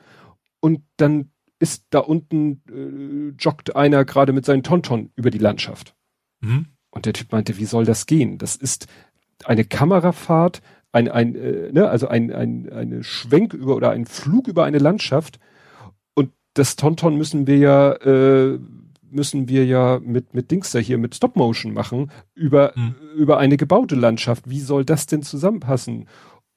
und 0.61 0.83
dann 0.99 1.31
ist 1.65 1.87
da 1.89 2.01
unten 2.01 2.61
äh, 2.69 3.43
joggt 3.43 3.75
einer 3.75 4.05
gerade 4.05 4.35
mit 4.35 4.45
seinen 4.45 4.63
Tonton 4.63 5.11
über 5.17 5.31
die 5.31 5.39
Landschaft. 5.39 5.95
Mhm. 6.41 6.67
Und 6.91 7.07
der 7.07 7.15
Typ 7.15 7.33
meinte, 7.33 7.57
wie 7.57 7.65
soll 7.65 7.87
das 7.87 8.05
gehen? 8.05 8.37
Das 8.37 8.55
ist 8.55 8.87
eine 9.47 9.65
Kamerafahrt, 9.65 10.61
ein, 10.93 11.09
ein 11.09 11.35
äh, 11.35 11.73
ne, 11.73 11.89
also 11.89 12.07
ein, 12.07 12.31
ein 12.33 12.71
eine 12.71 13.03
Schwenk 13.03 13.55
über 13.55 13.75
oder 13.77 13.91
ein 13.93 14.05
Flug 14.05 14.47
über 14.47 14.65
eine 14.65 14.77
Landschaft. 14.79 15.41
Und 16.15 16.33
das 16.53 16.77
Tonton 16.77 17.17
müssen 17.17 17.47
wir 17.47 17.57
ja 17.57 17.93
äh, 17.95 18.59
müssen 19.11 19.49
wir 19.49 19.65
ja 19.65 20.01
mit 20.05 20.35
mit 20.35 20.51
Dings 20.51 20.71
da 20.71 20.79
hier 20.79 20.99
mit 20.99 21.15
Stop 21.15 21.35
Motion 21.35 21.73
machen 21.73 22.11
über 22.35 22.75
mhm. 22.77 22.95
über 23.17 23.39
eine 23.39 23.57
gebaute 23.57 23.95
Landschaft. 23.95 24.51
Wie 24.51 24.61
soll 24.61 24.85
das 24.85 25.07
denn 25.07 25.23
zusammenpassen? 25.23 26.09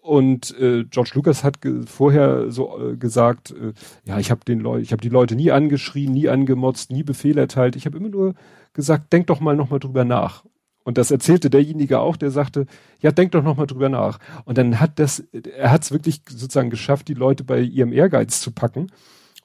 Und 0.08 0.58
äh, 0.58 0.86
George 0.86 1.12
Lucas 1.16 1.44
hat 1.44 1.58
vorher 1.86 2.50
so 2.50 2.80
äh, 2.80 2.96
gesagt, 2.96 3.52
äh, 3.52 3.74
ja, 4.06 4.18
ich 4.20 4.32
habe 4.32 4.46
den 4.46 4.62
Leute, 4.62 4.82
ich 4.82 4.94
habe 4.94 5.02
die 5.02 5.10
Leute 5.10 5.36
nie 5.36 5.52
angeschrien, 5.52 6.14
nie 6.14 6.30
angemotzt, 6.30 6.92
nie 6.92 7.04
Befehl 7.04 7.38
erteilt. 7.38 7.76
Ich 7.76 7.86
habe 7.86 7.98
immer 7.98 8.08
nur 8.08 8.34
gesagt, 8.72 9.12
denk 9.12 9.28
doch 9.28 9.42
mal 9.42 9.58
nochmal 9.58 9.80
drüber 9.80 10.06
nach. 10.06 10.46
Und 10.86 10.98
das 10.98 11.12
erzählte 11.12 11.50
derjenige 11.50 12.00
auch, 12.00 12.16
der 12.16 12.32
sagte, 12.32 12.68
ja, 13.02 13.12
denk 13.12 13.34
doch 13.34 13.44
nochmal 13.44 13.68
drüber 13.68 13.90
nach. 13.90 14.20
Und 14.46 14.58
dann 14.58 14.80
hat 14.80 14.98
das, 14.98 15.26
er 15.58 15.72
hat 15.72 15.84
es 15.84 15.92
wirklich 15.92 16.22
sozusagen 16.26 16.70
geschafft, 16.70 17.10
die 17.10 17.14
Leute 17.14 17.44
bei 17.44 17.60
ihrem 17.60 17.92
Ehrgeiz 17.92 18.40
zu 18.40 18.52
packen. 18.52 18.88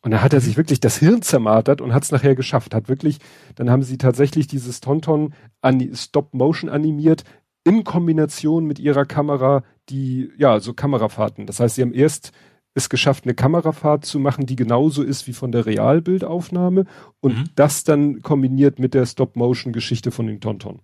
Und 0.02 0.12
dann 0.12 0.22
hat 0.22 0.32
er 0.32 0.40
sich 0.40 0.56
wirklich 0.56 0.78
das 0.78 0.96
Hirn 0.96 1.22
zermartert 1.22 1.80
und 1.80 1.92
hat 1.92 2.04
es 2.04 2.12
nachher 2.12 2.36
geschafft. 2.36 2.72
Hat 2.72 2.88
wirklich, 2.88 3.18
dann 3.56 3.68
haben 3.68 3.82
sie 3.82 3.98
tatsächlich 3.98 4.46
dieses 4.46 4.80
Tonton 4.80 5.34
an 5.60 5.90
Stop 5.96 6.34
Motion 6.34 6.70
animiert 6.70 7.24
in 7.64 7.84
Kombination 7.84 8.66
mit 8.66 8.78
ihrer 8.78 9.04
Kamera 9.04 9.62
die, 9.88 10.30
ja, 10.36 10.60
so 10.60 10.74
Kamerafahrten. 10.74 11.46
Das 11.46 11.60
heißt, 11.60 11.76
sie 11.76 11.82
haben 11.82 11.94
erst 11.94 12.32
es 12.74 12.88
geschafft, 12.88 13.24
eine 13.24 13.34
Kamerafahrt 13.34 14.04
zu 14.04 14.18
machen, 14.18 14.46
die 14.46 14.56
genauso 14.56 15.02
ist 15.02 15.26
wie 15.26 15.34
von 15.34 15.52
der 15.52 15.66
Realbildaufnahme 15.66 16.86
und 17.20 17.36
mhm. 17.36 17.44
das 17.54 17.84
dann 17.84 18.22
kombiniert 18.22 18.78
mit 18.78 18.94
der 18.94 19.04
Stop-Motion-Geschichte 19.04 20.10
von 20.10 20.26
den 20.26 20.40
Tonton. 20.40 20.80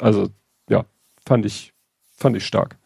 Also, 0.00 0.28
ja, 0.68 0.84
fand 1.24 1.46
ich, 1.46 1.72
fand 2.14 2.36
ich 2.36 2.46
stark. 2.46 2.76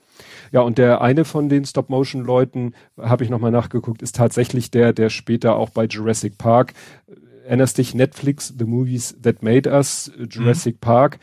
Ja, 0.53 0.61
und 0.61 0.79
der 0.79 1.01
eine 1.01 1.25
von 1.25 1.49
den 1.49 1.65
Stop-Motion-Leuten, 1.65 2.75
habe 2.99 3.25
ich 3.25 3.31
nochmal 3.31 3.51
nachgeguckt, 3.51 4.01
ist 4.01 4.15
tatsächlich 4.15 4.71
der, 4.71 4.93
der 4.93 5.11
später 5.11 5.57
auch 5.57 5.71
bei 5.71 5.87
Jurassic 5.87 6.39
Park, 6.39 6.73
erinnerst 7.45 7.79
dich, 7.79 7.95
Netflix, 7.95 8.55
The 8.57 8.65
Movies 8.65 9.17
That 9.23 9.43
Made 9.43 9.71
Us, 9.71 10.13
Jurassic 10.31 10.77
mhm. 10.77 10.81
Park, 10.81 11.19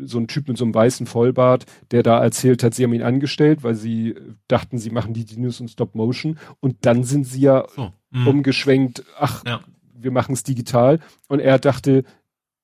so 0.00 0.18
ein 0.18 0.26
Typ 0.26 0.48
mit 0.48 0.58
so 0.58 0.64
einem 0.64 0.74
weißen 0.74 1.06
Vollbart, 1.06 1.66
der 1.90 2.02
da 2.02 2.22
erzählt 2.22 2.62
hat, 2.62 2.74
sie 2.74 2.84
haben 2.84 2.92
ihn 2.92 3.02
angestellt, 3.02 3.62
weil 3.62 3.74
sie 3.74 4.16
dachten, 4.48 4.78
sie 4.78 4.90
machen 4.90 5.14
die 5.14 5.24
Dinos 5.24 5.60
und 5.60 5.68
Stop 5.68 5.94
Motion 5.94 6.38
und 6.60 6.84
dann 6.86 7.04
sind 7.04 7.24
sie 7.24 7.42
ja 7.42 7.66
so, 7.76 7.92
mhm. 8.10 8.26
umgeschwenkt, 8.26 9.04
ach, 9.18 9.44
ja. 9.46 9.60
wir 9.94 10.10
machen 10.10 10.32
es 10.32 10.42
digital 10.42 10.98
und 11.28 11.38
er 11.40 11.58
dachte, 11.58 12.04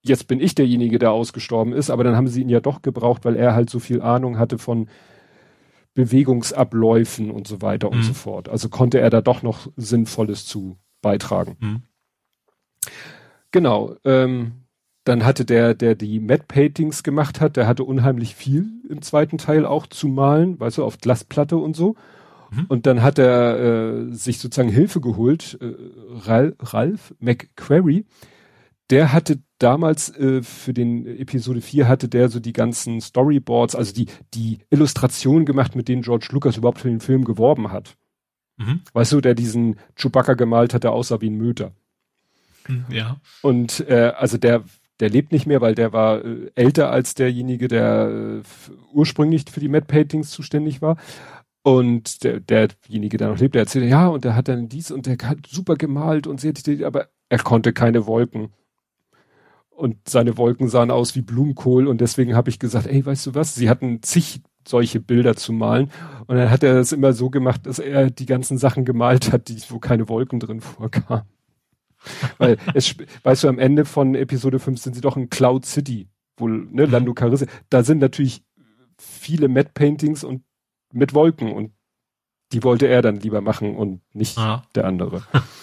jetzt 0.02 0.26
bin 0.26 0.40
ich 0.40 0.54
derjenige, 0.54 0.98
der 0.98 1.12
ausgestorben 1.12 1.72
ist, 1.72 1.90
aber 1.90 2.04
dann 2.04 2.16
haben 2.16 2.28
sie 2.28 2.42
ihn 2.42 2.48
ja 2.48 2.60
doch 2.60 2.82
gebraucht, 2.82 3.24
weil 3.24 3.36
er 3.36 3.54
halt 3.54 3.70
so 3.70 3.78
viel 3.78 4.00
Ahnung 4.00 4.38
hatte 4.38 4.58
von 4.58 4.88
Bewegungsabläufen 5.94 7.30
und 7.30 7.46
so 7.46 7.62
weiter 7.62 7.88
mhm. 7.88 7.98
und 7.98 8.02
so 8.02 8.14
fort. 8.14 8.48
Also 8.48 8.68
konnte 8.68 9.00
er 9.00 9.10
da 9.10 9.20
doch 9.20 9.42
noch 9.42 9.68
Sinnvolles 9.76 10.44
zu 10.44 10.76
beitragen. 11.02 11.56
Mhm. 11.60 11.82
Genau. 13.50 13.96
Ähm, 14.04 14.65
dann 15.06 15.24
hatte 15.24 15.44
der, 15.44 15.74
der 15.74 15.94
die 15.94 16.18
Matte 16.18 16.44
Paintings 16.48 17.04
gemacht 17.04 17.40
hat, 17.40 17.56
der 17.56 17.68
hatte 17.68 17.84
unheimlich 17.84 18.34
viel 18.34 18.66
im 18.88 19.02
zweiten 19.02 19.38
Teil 19.38 19.64
auch 19.64 19.86
zu 19.86 20.08
malen, 20.08 20.58
weißt 20.58 20.78
du, 20.78 20.84
auf 20.84 20.98
Glasplatte 20.98 21.56
und 21.56 21.76
so. 21.76 21.94
Mhm. 22.50 22.64
Und 22.66 22.86
dann 22.86 23.02
hat 23.02 23.20
er 23.20 23.58
äh, 23.58 24.12
sich 24.12 24.40
sozusagen 24.40 24.68
Hilfe 24.68 25.00
geholt, 25.00 25.58
äh, 25.60 25.74
Ralph, 26.28 26.56
Ralph 26.58 27.14
McQuarrie. 27.20 28.04
Der 28.90 29.12
hatte 29.12 29.38
damals 29.58 30.08
äh, 30.16 30.42
für 30.42 30.74
den 30.74 31.06
Episode 31.06 31.60
4 31.60 31.86
hatte 31.86 32.08
der 32.08 32.28
so 32.28 32.40
die 32.40 32.52
ganzen 32.52 33.00
Storyboards, 33.00 33.76
also 33.76 33.94
die, 33.94 34.06
die 34.34 34.58
Illustration 34.70 35.44
gemacht, 35.44 35.76
mit 35.76 35.86
denen 35.86 36.02
George 36.02 36.28
Lucas 36.32 36.56
überhaupt 36.56 36.80
für 36.80 36.88
den 36.88 37.00
Film 37.00 37.24
geworben 37.24 37.70
hat. 37.70 37.96
Mhm. 38.56 38.80
Weißt 38.92 39.12
du, 39.12 39.20
der 39.20 39.36
diesen 39.36 39.76
Chewbacca 39.94 40.34
gemalt 40.34 40.74
hat, 40.74 40.82
der 40.82 40.92
aussah 40.92 41.20
wie 41.20 41.30
ein 41.30 41.36
Möter. 41.36 41.70
Hm, 42.64 42.86
ja. 42.90 43.20
Und 43.42 43.88
äh, 43.88 44.12
also 44.16 44.38
der 44.38 44.64
der 45.00 45.10
lebt 45.10 45.32
nicht 45.32 45.46
mehr, 45.46 45.60
weil 45.60 45.74
der 45.74 45.92
war 45.92 46.24
äh, 46.24 46.50
älter 46.54 46.90
als 46.90 47.14
derjenige, 47.14 47.68
der 47.68 48.42
äh, 48.42 48.42
ursprünglich 48.92 49.44
für 49.50 49.60
die 49.60 49.68
Mad 49.68 49.86
Paintings 49.86 50.30
zuständig 50.30 50.80
war. 50.82 50.96
Und 51.62 52.22
der, 52.22 52.40
derjenige, 52.40 53.16
der 53.16 53.28
noch 53.28 53.38
lebt, 53.38 53.56
der 53.56 53.62
erzählte, 53.62 53.88
ja, 53.88 54.06
und 54.06 54.24
der 54.24 54.36
hat 54.36 54.48
dann 54.48 54.68
dies 54.68 54.90
und 54.90 55.06
der 55.06 55.16
hat 55.22 55.38
super 55.48 55.74
gemalt 55.74 56.26
und 56.26 56.40
sie 56.40 56.84
aber 56.84 57.08
er 57.28 57.38
konnte 57.38 57.72
keine 57.72 58.06
Wolken. 58.06 58.52
Und 59.70 59.96
seine 60.08 60.38
Wolken 60.38 60.68
sahen 60.68 60.90
aus 60.90 61.16
wie 61.16 61.22
Blumenkohl 61.22 61.86
und 61.86 62.00
deswegen 62.00 62.34
habe 62.34 62.50
ich 62.50 62.58
gesagt, 62.58 62.86
ey, 62.86 63.04
weißt 63.04 63.26
du 63.26 63.34
was? 63.34 63.54
Sie 63.54 63.68
hatten 63.68 64.02
zig 64.02 64.42
solche 64.66 65.00
Bilder 65.00 65.36
zu 65.36 65.52
malen 65.52 65.90
und 66.26 66.36
dann 66.36 66.50
hat 66.50 66.62
er 66.62 66.74
das 66.74 66.92
immer 66.92 67.12
so 67.12 67.30
gemacht, 67.30 67.66
dass 67.66 67.78
er 67.78 68.10
die 68.10 68.26
ganzen 68.26 68.58
Sachen 68.58 68.84
gemalt 68.84 69.32
hat, 69.32 69.48
die, 69.48 69.60
wo 69.68 69.78
keine 69.78 70.08
Wolken 70.08 70.40
drin 70.40 70.60
vorkamen. 70.60 71.26
Weil 72.38 72.58
es, 72.74 72.94
weißt 73.22 73.44
du, 73.44 73.48
am 73.48 73.58
Ende 73.58 73.84
von 73.84 74.14
Episode 74.14 74.58
5 74.58 74.80
sind 74.80 74.94
sie 74.94 75.00
doch 75.00 75.16
in 75.16 75.30
Cloud 75.30 75.64
City, 75.66 76.08
wohl, 76.36 76.66
ne, 76.70 76.86
mhm. 76.86 76.92
Lando 76.92 77.14
Carisse. 77.14 77.46
Da 77.70 77.82
sind 77.82 77.98
natürlich 77.98 78.44
viele 78.98 79.48
Matte 79.48 79.70
Paintings 79.74 80.24
und 80.24 80.42
mit 80.92 81.14
Wolken 81.14 81.52
und 81.52 81.72
die 82.52 82.62
wollte 82.62 82.86
er 82.86 83.02
dann 83.02 83.16
lieber 83.16 83.40
machen 83.40 83.76
und 83.76 84.02
nicht 84.12 84.36
ja. 84.36 84.62
der 84.74 84.84
andere. 84.84 85.22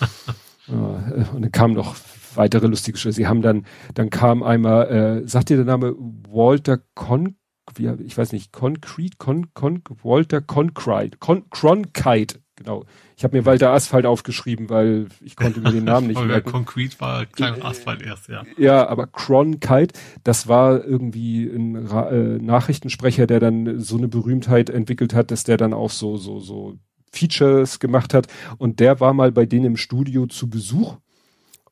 und 0.68 1.42
dann 1.42 1.52
kamen 1.52 1.74
noch 1.74 1.96
weitere 2.36 2.68
lustige 2.68 2.98
Stellen. 2.98 3.14
Sie 3.14 3.28
haben 3.28 3.42
dann, 3.42 3.66
dann 3.94 4.10
kam 4.10 4.44
einmal, 4.44 5.24
äh, 5.24 5.28
sagt 5.28 5.50
dir 5.50 5.58
der 5.58 5.66
Name 5.66 5.96
Walter 5.98 6.80
Con, 6.94 7.38
wie, 7.76 7.88
ich 8.04 8.18
weiß 8.18 8.34
nicht, 8.34 8.52
Concrete, 8.52 9.18
Con, 9.18 9.54
Con, 9.54 9.82
Walter 10.04 10.42
Concrete, 10.42 11.18
Con, 11.20 11.50
Cronkite 11.50 12.43
Genau. 12.64 12.86
Ich 13.18 13.24
habe 13.24 13.38
mir 13.38 13.46
Walter 13.46 13.72
Asphalt 13.72 14.06
aufgeschrieben, 14.06 14.70
weil 14.70 15.08
ich 15.22 15.36
konnte 15.36 15.60
mir 15.60 15.72
den 15.72 15.84
Namen 15.84 16.08
nicht 16.08 16.24
merken. 16.24 16.52
Concrete 16.52 17.00
war 17.00 17.26
klein 17.26 17.62
Asphalt 17.62 18.02
erst, 18.02 18.30
ja. 18.30 18.44
Ja, 18.58 18.88
aber 18.88 19.08
Cronkite, 19.08 20.00
das 20.24 20.48
war 20.48 20.84
irgendwie 20.84 21.44
ein 21.46 21.76
äh, 21.76 22.40
Nachrichtensprecher, 22.42 23.28
der 23.28 23.40
dann 23.40 23.80
so 23.80 23.98
eine 23.98 24.08
Berühmtheit 24.08 24.70
entwickelt 24.70 25.14
hat, 25.14 25.32
dass 25.32 25.44
der 25.44 25.58
dann 25.58 25.74
auch 25.74 25.92
so 25.92 26.18
so 26.18 26.40
so 26.40 26.78
Features 27.12 27.80
gemacht 27.80 28.14
hat 28.14 28.28
und 28.58 28.80
der 28.80 29.00
war 29.00 29.14
mal 29.14 29.32
bei 29.32 29.46
denen 29.46 29.66
im 29.66 29.78
Studio 29.78 30.26
zu 30.26 30.50
Besuch 30.50 30.98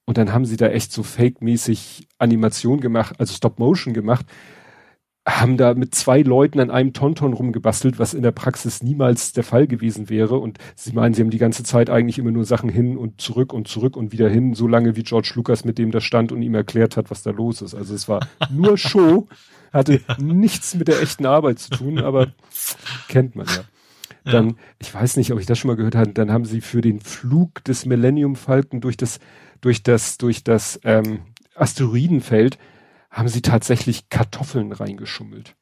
und 0.06 0.18
dann 0.18 0.34
haben 0.34 0.46
sie 0.46 0.58
da 0.58 0.68
echt 0.68 0.92
so 0.92 1.04
fake-mäßig 1.04 2.08
Animation 2.20 2.80
gemacht, 2.80 3.16
also 3.18 3.34
Stop-Motion 3.34 3.94
gemacht 3.94 4.26
haben 5.28 5.56
da 5.56 5.76
mit 5.76 5.94
zwei 5.94 6.22
Leuten 6.24 6.60
an 6.60 6.72
einem 6.72 6.94
Tonton 6.94 7.34
rumgebastelt, 7.34 8.00
was 8.00 8.16
in 8.16 8.24
der 8.24 8.32
Praxis 8.32 8.82
niemals 8.82 9.34
der 9.34 9.44
Fall 9.44 9.68
gewesen 9.68 10.10
wäre. 10.10 10.40
Und 10.40 10.58
sie 10.76 10.94
meinen, 10.94 11.14
sie 11.14 11.22
haben 11.22 11.30
die 11.30 11.38
ganze 11.38 11.64
Zeit 11.64 11.92
eigentlich 11.92 12.18
immer 12.18 12.32
nur 12.32 12.44
Sachen 12.44 12.70
hin 12.70 12.98
und 12.98 13.22
zurück 13.22 13.54
und 13.54 13.68
zurück 13.68 13.96
und 13.96 14.12
wieder 14.12 14.30
hin, 14.30 14.56
so 14.56 14.68
lange 14.68 14.96
wie 14.96 15.04
George 15.04 15.34
Lucas 15.36 15.64
mit 15.64 15.78
dem 15.78 15.92
da 15.92 16.02
stand 16.02 16.32
und 16.32 16.42
ihm 16.42 16.56
erklärt 16.56 16.98
hat, 16.98 17.12
was 17.12 17.22
da 17.22 17.30
los 17.30 17.62
ist. 17.62 17.76
Also 17.76 17.94
es 17.94 18.10
war 18.10 18.28
nur 18.50 18.80
Show, 18.80 19.28
hatte 19.72 20.02
ja. 20.08 20.18
nichts 20.18 20.74
mit 20.74 20.88
der 20.88 21.02
echten 21.02 21.28
Arbeit 21.28 21.60
zu 21.60 21.70
tun, 21.70 22.00
aber 22.00 22.34
kennt 23.08 23.36
man 23.36 23.46
ja. 23.46 23.64
Dann, 24.24 24.50
ja. 24.50 24.56
ich 24.80 24.94
weiß 24.94 25.18
nicht, 25.18 25.32
ob 25.32 25.40
ich 25.40 25.46
das 25.46 25.60
schon 25.60 25.70
mal 25.70 25.78
gehört 25.78 25.96
habe, 25.96 26.14
dann 26.14 26.32
haben 26.32 26.46
sie 26.46 26.62
für 26.62 26.82
den 26.82 27.00
Flug 27.00 27.64
des 27.64 27.86
Millennium 27.86 28.36
Falken 28.36 28.82
durch 28.82 28.98
das, 28.98 29.20
durch 29.62 29.84
das, 29.84 30.18
durch 30.18 30.44
das 30.44 30.80
ähm, 30.84 31.20
Asteroidenfeld 31.56 32.58
haben 33.12 33.28
sie 33.28 33.42
tatsächlich 33.42 34.10
Kartoffeln 34.10 34.72
reingeschummelt. 34.72 35.56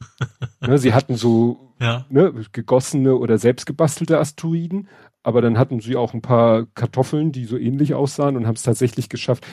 ne, 0.60 0.78
sie 0.78 0.94
hatten 0.94 1.16
so 1.16 1.74
ja. 1.80 2.06
ne, 2.08 2.32
gegossene 2.52 3.14
oder 3.16 3.38
selbstgebastelte 3.38 4.18
Asteroiden, 4.18 4.88
aber 5.22 5.42
dann 5.42 5.58
hatten 5.58 5.80
sie 5.80 5.96
auch 5.96 6.14
ein 6.14 6.22
paar 6.22 6.66
Kartoffeln, 6.74 7.32
die 7.32 7.44
so 7.44 7.58
ähnlich 7.58 7.94
aussahen 7.94 8.36
und 8.36 8.46
haben 8.46 8.54
es 8.54 8.62
tatsächlich 8.62 9.08
geschafft. 9.08 9.46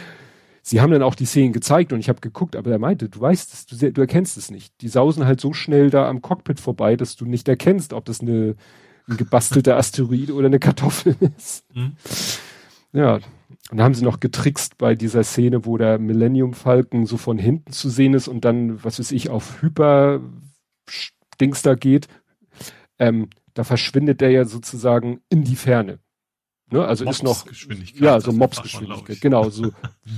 Sie 0.61 0.81
haben 0.81 0.91
dann 0.91 1.03
auch 1.03 1.15
die 1.15 1.25
Szenen 1.25 1.53
gezeigt 1.53 1.93
und 1.93 1.99
ich 1.99 2.09
habe 2.09 2.21
geguckt, 2.21 2.55
aber 2.55 2.71
er 2.71 2.79
meinte, 2.79 3.09
du 3.09 3.19
weißt 3.21 3.53
es, 3.53 3.65
du, 3.65 3.91
du, 3.91 4.01
erkennst 4.01 4.37
es 4.37 4.49
nicht. 4.49 4.73
Die 4.81 4.87
sausen 4.87 5.25
halt 5.25 5.39
so 5.39 5.53
schnell 5.53 5.89
da 5.89 6.09
am 6.09 6.21
Cockpit 6.21 6.59
vorbei, 6.59 6.95
dass 6.95 7.15
du 7.15 7.25
nicht 7.25 7.47
erkennst, 7.47 7.93
ob 7.93 8.05
das 8.05 8.21
eine, 8.21 8.55
ein 9.07 9.17
gebastelter 9.17 9.77
Asteroid 9.77 10.31
oder 10.31 10.47
eine 10.47 10.57
Kartoffel 10.57 11.15
ist. 11.37 11.65
Mhm. 11.75 11.97
Ja, 12.93 13.19
und 13.71 13.77
da 13.77 13.83
haben 13.83 13.95
sie 13.95 14.03
noch 14.03 14.19
getrickst 14.19 14.77
bei 14.77 14.95
dieser 14.95 15.23
Szene, 15.23 15.65
wo 15.65 15.77
der 15.77 15.97
Millennium 15.97 16.53
Falcon 16.53 17.05
so 17.05 17.17
von 17.17 17.37
hinten 17.37 17.71
zu 17.71 17.89
sehen 17.89 18.13
ist 18.13 18.27
und 18.27 18.45
dann, 18.45 18.83
was 18.83 18.99
weiß 18.99 19.11
ich, 19.11 19.29
auf 19.29 19.61
Hyper 19.61 20.21
Dings 21.41 21.61
da 21.63 21.75
geht. 21.75 22.07
Ähm, 22.99 23.29
da 23.53 23.63
verschwindet 23.63 24.21
der 24.21 24.31
ja 24.31 24.45
sozusagen 24.45 25.21
in 25.29 25.43
die 25.43 25.55
Ferne. 25.55 25.99
Ne? 26.71 26.85
Also 26.85 27.09
ist 27.09 27.23
noch, 27.23 27.45
ja, 27.95 28.19
so 28.19 28.31
Mobsgeschwindigkeit. 28.31 29.21
Genau, 29.21 29.49
so 29.49 29.71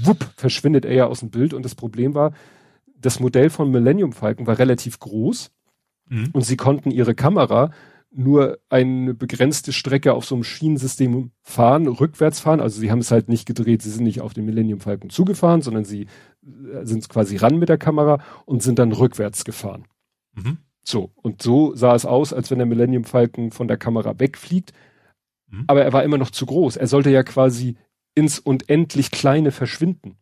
wupp 0.03 0.25
verschwindet 0.35 0.85
er 0.85 0.93
ja 0.93 1.05
aus 1.05 1.21
dem 1.21 1.29
Bild 1.29 1.53
und 1.53 1.63
das 1.63 1.75
Problem 1.75 2.13
war, 2.13 2.33
das 2.99 3.19
Modell 3.19 3.49
von 3.49 3.71
Millennium 3.71 4.11
Falcon 4.11 4.47
war 4.47 4.59
relativ 4.59 4.99
groß 4.99 5.51
mhm. 6.09 6.29
und 6.33 6.41
sie 6.41 6.57
konnten 6.57 6.91
ihre 6.91 7.15
Kamera 7.15 7.71
nur 8.11 8.59
eine 8.69 9.13
begrenzte 9.13 9.73
Strecke 9.73 10.13
auf 10.13 10.25
so 10.25 10.35
einem 10.35 10.43
Schienensystem 10.43 11.31
fahren, 11.43 11.87
rückwärts 11.87 12.39
fahren. 12.39 12.61
Also 12.61 12.79
sie 12.79 12.89
haben 12.89 12.99
es 12.99 13.11
halt 13.11 13.29
nicht 13.29 13.45
gedreht, 13.45 13.81
sie 13.81 13.91
sind 13.91 14.03
nicht 14.03 14.21
auf 14.21 14.33
den 14.33 14.45
Millennium 14.45 14.79
Falcon 14.79 15.09
zugefahren, 15.09 15.61
sondern 15.61 15.85
sie 15.85 16.07
äh, 16.43 16.83
sind 16.83 17.07
quasi 17.09 17.35
ran 17.37 17.57
mit 17.57 17.69
der 17.69 17.77
Kamera 17.77 18.21
und 18.45 18.63
sind 18.63 18.79
dann 18.79 18.91
rückwärts 18.91 19.45
gefahren. 19.45 19.85
Mhm. 20.33 20.57
So, 20.83 21.11
und 21.15 21.41
so 21.41 21.75
sah 21.75 21.95
es 21.95 22.05
aus, 22.05 22.31
als 22.31 22.49
wenn 22.49 22.59
der 22.59 22.67
Millennium 22.67 23.03
Falcon 23.03 23.51
von 23.51 23.67
der 23.67 23.77
Kamera 23.77 24.19
wegfliegt. 24.19 24.71
Mhm. 25.49 25.65
Aber 25.67 25.83
er 25.83 25.91
war 25.91 26.03
immer 26.03 26.17
noch 26.17 26.31
zu 26.31 26.45
groß. 26.45 26.77
Er 26.77 26.87
sollte 26.87 27.09
ja 27.09 27.23
quasi 27.23 27.75
ins 28.15 28.39
unendlich 28.39 29.11
Kleine 29.11 29.51
verschwinden. 29.51 30.17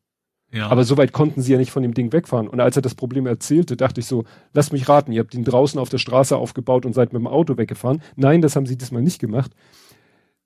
Ja. 0.55 0.69
Aber 0.69 0.85
so 0.85 0.95
weit 0.95 1.11
konnten 1.11 1.41
sie 1.41 1.51
ja 1.51 1.57
nicht 1.57 1.71
von 1.71 1.83
dem 1.83 1.93
Ding 1.93 2.13
wegfahren. 2.13 2.47
Und 2.47 2.61
als 2.61 2.77
er 2.77 2.81
das 2.81 2.95
Problem 2.95 3.27
erzählte, 3.27 3.75
dachte 3.75 3.99
ich 3.99 4.05
so, 4.05 4.23
lass 4.53 4.71
mich 4.71 4.87
raten, 4.87 5.11
ihr 5.11 5.19
habt 5.19 5.33
ihn 5.33 5.43
draußen 5.43 5.77
auf 5.77 5.89
der 5.89 5.97
Straße 5.97 6.37
aufgebaut 6.37 6.85
und 6.85 6.93
seid 6.93 7.11
mit 7.11 7.19
dem 7.19 7.27
Auto 7.27 7.57
weggefahren. 7.57 8.01
Nein, 8.15 8.41
das 8.41 8.55
haben 8.55 8.65
sie 8.65 8.77
diesmal 8.77 9.01
nicht 9.01 9.19
gemacht. 9.19 9.51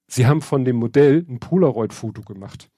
Sie 0.08 0.26
haben 0.26 0.42
von 0.42 0.66
dem 0.66 0.78
Modell 0.78 1.24
ein 1.30 1.40
Polaroid-Foto 1.40 2.24
gemacht. 2.24 2.72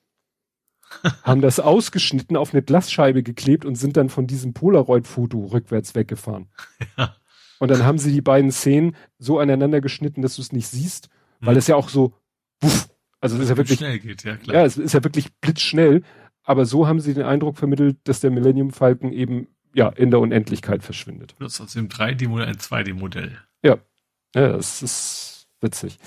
haben 1.24 1.40
das 1.40 1.62
ausgeschnitten, 1.62 2.36
auf 2.36 2.54
eine 2.54 2.64
Glasscheibe 2.64 3.24
geklebt 3.24 3.64
und 3.64 3.76
sind 3.76 3.96
dann 3.96 4.10
von 4.10 4.28
diesem 4.28 4.54
Polaroid-Foto 4.54 5.46
rückwärts 5.46 5.96
weggefahren. 5.96 6.50
Ja. 6.98 7.16
Und 7.60 7.72
dann 7.72 7.86
haben 7.86 7.98
sie 7.98 8.12
die 8.12 8.22
beiden 8.22 8.52
Szenen 8.52 8.98
so 9.20 9.40
aneinander 9.40 9.80
geschnitten, 9.80 10.22
dass 10.22 10.36
du 10.36 10.42
es 10.42 10.52
nicht 10.52 10.68
siehst, 10.68 11.08
weil 11.40 11.54
hm. 11.54 11.60
es 11.60 11.68
ja 11.68 11.78
auch 11.78 11.88
so, 11.88 12.14
wuff, 12.60 12.90
also 13.22 13.38
es 13.38 13.44
ist 13.44 13.50
ja 13.50 13.58
wirklich, 13.58 13.78
schnell 13.78 14.00
geht, 14.00 14.24
ja, 14.24 14.36
klar. 14.36 14.58
ja, 14.58 14.66
es 14.66 14.78
ist 14.78 14.94
ja 14.94 15.04
wirklich 15.04 15.32
blitzschnell 15.40 16.02
aber 16.52 16.66
so 16.66 16.86
haben 16.86 17.00
sie 17.00 17.14
den 17.14 17.24
Eindruck 17.24 17.58
vermittelt, 17.58 17.98
dass 18.04 18.20
der 18.20 18.30
Millennium 18.30 18.72
Falcon 18.72 19.14
eben 19.14 19.48
ja, 19.74 19.88
in 19.88 20.12
der 20.12 20.20
Unendlichkeit 20.20 20.84
verschwindet. 20.84 21.38
Benutzt 21.38 21.62
aus 21.62 21.74
dem 21.74 21.88
3D-Modell 21.88 22.48
ein 22.48 22.58
2D-Modell. 22.58 23.38
Ja. 23.64 23.78
ja, 24.36 24.50
das 24.50 24.84
ist 24.84 25.48
witzig. 25.62 25.98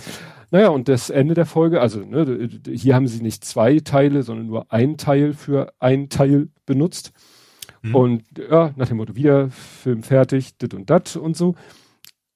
Naja, 0.50 0.68
und 0.68 0.88
das 0.88 1.08
Ende 1.08 1.32
der 1.32 1.46
Folge, 1.46 1.80
also 1.80 2.00
ne, 2.00 2.48
hier 2.68 2.94
haben 2.94 3.08
sie 3.08 3.22
nicht 3.22 3.42
zwei 3.44 3.80
Teile, 3.80 4.22
sondern 4.22 4.46
nur 4.46 4.70
ein 4.70 4.98
Teil 4.98 5.32
für 5.32 5.72
ein 5.78 6.10
Teil 6.10 6.48
benutzt. 6.66 7.12
Mhm. 7.80 7.94
Und 7.94 8.24
ja, 8.38 8.74
nach 8.76 8.88
dem 8.88 8.98
Motto, 8.98 9.16
wieder 9.16 9.50
Film 9.50 10.02
fertig, 10.02 10.58
dit 10.58 10.74
und 10.74 10.90
dat 10.90 11.16
und 11.16 11.38
so. 11.38 11.54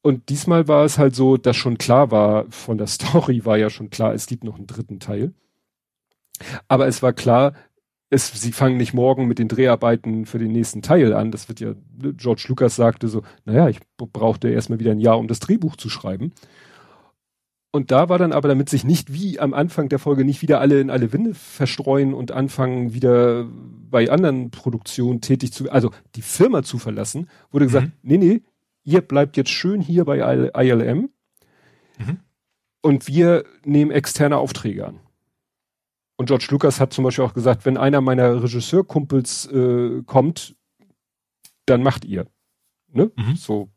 Und 0.01 0.31
diesmal 0.31 0.67
war 0.67 0.87
es 0.87 0.97
halt 0.97 1.15
so, 1.15 1.37
dass 1.37 1.57
schon 1.57 1.77
klar 1.77 2.11
war, 2.11 2.47
von 2.51 2.79
der 2.79 2.87
Story 2.89 3.45
war 3.45 3.59
ja 3.59 3.69
schon 3.69 3.91
klar, 3.91 4.15
es 4.15 4.27
gibt 4.27 4.45
noch 4.45 4.57
einen 4.57 4.67
dritten 4.67 4.99
Teil. 4.99 5.35
Aber 6.69 6.87
es 6.87 7.03
war 7.03 7.13
klar, 7.13 7.53
es, 8.11 8.29
sie 8.29 8.53
fangen 8.53 8.79
nicht 8.79 8.95
morgen 8.95 9.27
mit 9.27 9.39
den 9.39 9.49
Dreharbeiten 9.49 10.25
für 10.25 10.39
den 10.39 10.53
nächsten 10.53 10.83
Teil 10.83 11.13
an. 11.13 11.31
Das 11.31 11.49
wird 11.49 11.61
ja, 11.61 11.75
George 11.99 12.47
Lucas 12.49 12.77
sagte 12.77 13.09
so, 13.09 13.23
naja, 13.45 13.69
ich 13.69 13.81
brauchte 13.97 14.49
erstmal 14.49 14.81
wieder 14.81 14.93
ein 14.93 15.01
Jahr, 15.01 15.19
um 15.19 15.29
das 15.29 15.41
Drehbuch 15.41 15.77
zu 15.77 15.91
schreiben. 15.91 16.33
Und 17.71 17.91
da 17.91 18.09
war 18.09 18.19
dann 18.19 18.33
aber, 18.33 18.49
damit 18.49 18.71
sich 18.71 18.85
nicht 18.85 19.13
wie 19.13 19.39
am 19.39 19.53
Anfang 19.53 19.91
der 19.91 19.99
Folge 19.99 20.25
nicht 20.25 20.41
wieder 20.41 20.61
alle 20.61 20.81
in 20.81 20.89
alle 20.89 21.13
Winde 21.13 21.35
verstreuen 21.35 22.15
und 22.15 22.33
anfangen 22.33 22.95
wieder 22.95 23.47
bei 23.91 24.11
anderen 24.11 24.51
Produktionen 24.51 25.21
tätig 25.21 25.53
zu, 25.53 25.71
also 25.71 25.91
die 26.15 26.23
Firma 26.23 26.63
zu 26.63 26.79
verlassen, 26.79 27.29
wurde 27.51 27.67
gesagt, 27.67 27.89
mhm. 27.89 27.93
nee, 28.03 28.17
nee, 28.17 28.43
ihr 28.85 29.03
bleibt 29.03 29.37
jetzt 29.37 29.51
schön 29.51 29.83
hier 29.83 30.07
bei 30.07 30.19
ILM 30.55 31.11
mhm. 31.99 32.21
und 32.81 33.07
wir 33.07 33.45
nehmen 33.65 33.91
externe 33.91 34.39
Aufträge 34.39 34.87
an. 34.87 35.01
Und 36.19 36.27
George 36.27 36.49
Lucas 36.51 36.81
hat 36.81 36.93
zum 36.93 37.05
Beispiel 37.05 37.25
auch 37.25 37.33
gesagt, 37.33 37.65
wenn 37.65 37.77
einer 37.77 38.01
meiner 38.01 38.43
Regisseurkumpels 38.43 39.47
äh, 39.53 40.03
kommt, 40.05 40.57
dann 41.65 41.83
macht 41.83 42.05
ihr. 42.05 42.27
Ne? 42.93 43.13
Mhm. 43.17 43.37
So, 43.37 43.71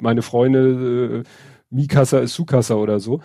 meine 0.00 0.20
Freunde, 0.20 1.24
äh, 1.24 1.28
Mikasa 1.70 2.18
ist 2.18 2.34
Sukasa 2.34 2.74
oder 2.74 3.00
so. 3.00 3.22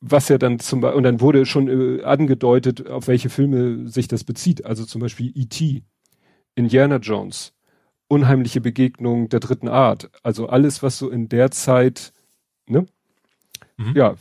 Was 0.00 0.28
ja 0.28 0.36
dann 0.36 0.58
zum 0.58 0.82
Beispiel, 0.82 0.98
und 0.98 1.04
dann 1.04 1.22
wurde 1.22 1.46
schon 1.46 1.68
äh, 1.68 2.02
angedeutet, 2.02 2.88
auf 2.88 3.08
welche 3.08 3.30
Filme 3.30 3.88
sich 3.88 4.06
das 4.06 4.24
bezieht. 4.24 4.66
Also 4.66 4.84
zum 4.84 5.00
Beispiel 5.00 5.32
E.T., 5.34 5.82
Indiana 6.54 6.96
Jones, 6.96 7.54
Unheimliche 8.08 8.60
Begegnung 8.60 9.30
der 9.30 9.40
dritten 9.40 9.68
Art. 9.68 10.10
Also 10.22 10.48
alles, 10.48 10.82
was 10.82 10.98
so 10.98 11.08
in 11.08 11.30
der 11.30 11.50
Zeit, 11.50 12.12
ne? 12.68 12.86
Mhm. 13.78 13.94
Ja, 13.96 14.14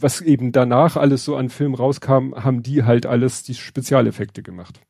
was 0.00 0.20
eben 0.20 0.52
danach 0.52 0.96
alles 0.96 1.24
so 1.24 1.36
an 1.36 1.50
Film 1.50 1.74
rauskam, 1.74 2.34
haben 2.34 2.62
die 2.62 2.84
halt 2.84 3.06
alles 3.06 3.42
die 3.42 3.54
Spezialeffekte 3.54 4.42
gemacht. 4.42 4.80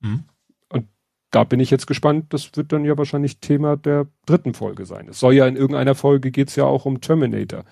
Mhm 0.00 0.24
da 1.30 1.44
bin 1.44 1.60
ich 1.60 1.70
jetzt 1.70 1.86
gespannt. 1.86 2.32
Das 2.32 2.56
wird 2.56 2.72
dann 2.72 2.84
ja 2.84 2.96
wahrscheinlich 2.96 3.40
Thema 3.40 3.76
der 3.76 4.06
dritten 4.26 4.54
Folge 4.54 4.86
sein. 4.86 5.08
Es 5.08 5.20
soll 5.20 5.34
ja 5.34 5.46
in 5.46 5.56
irgendeiner 5.56 5.94
Folge 5.94 6.30
geht's 6.30 6.56
ja 6.56 6.64
auch 6.64 6.84
um 6.84 7.00
Terminator. 7.00 7.64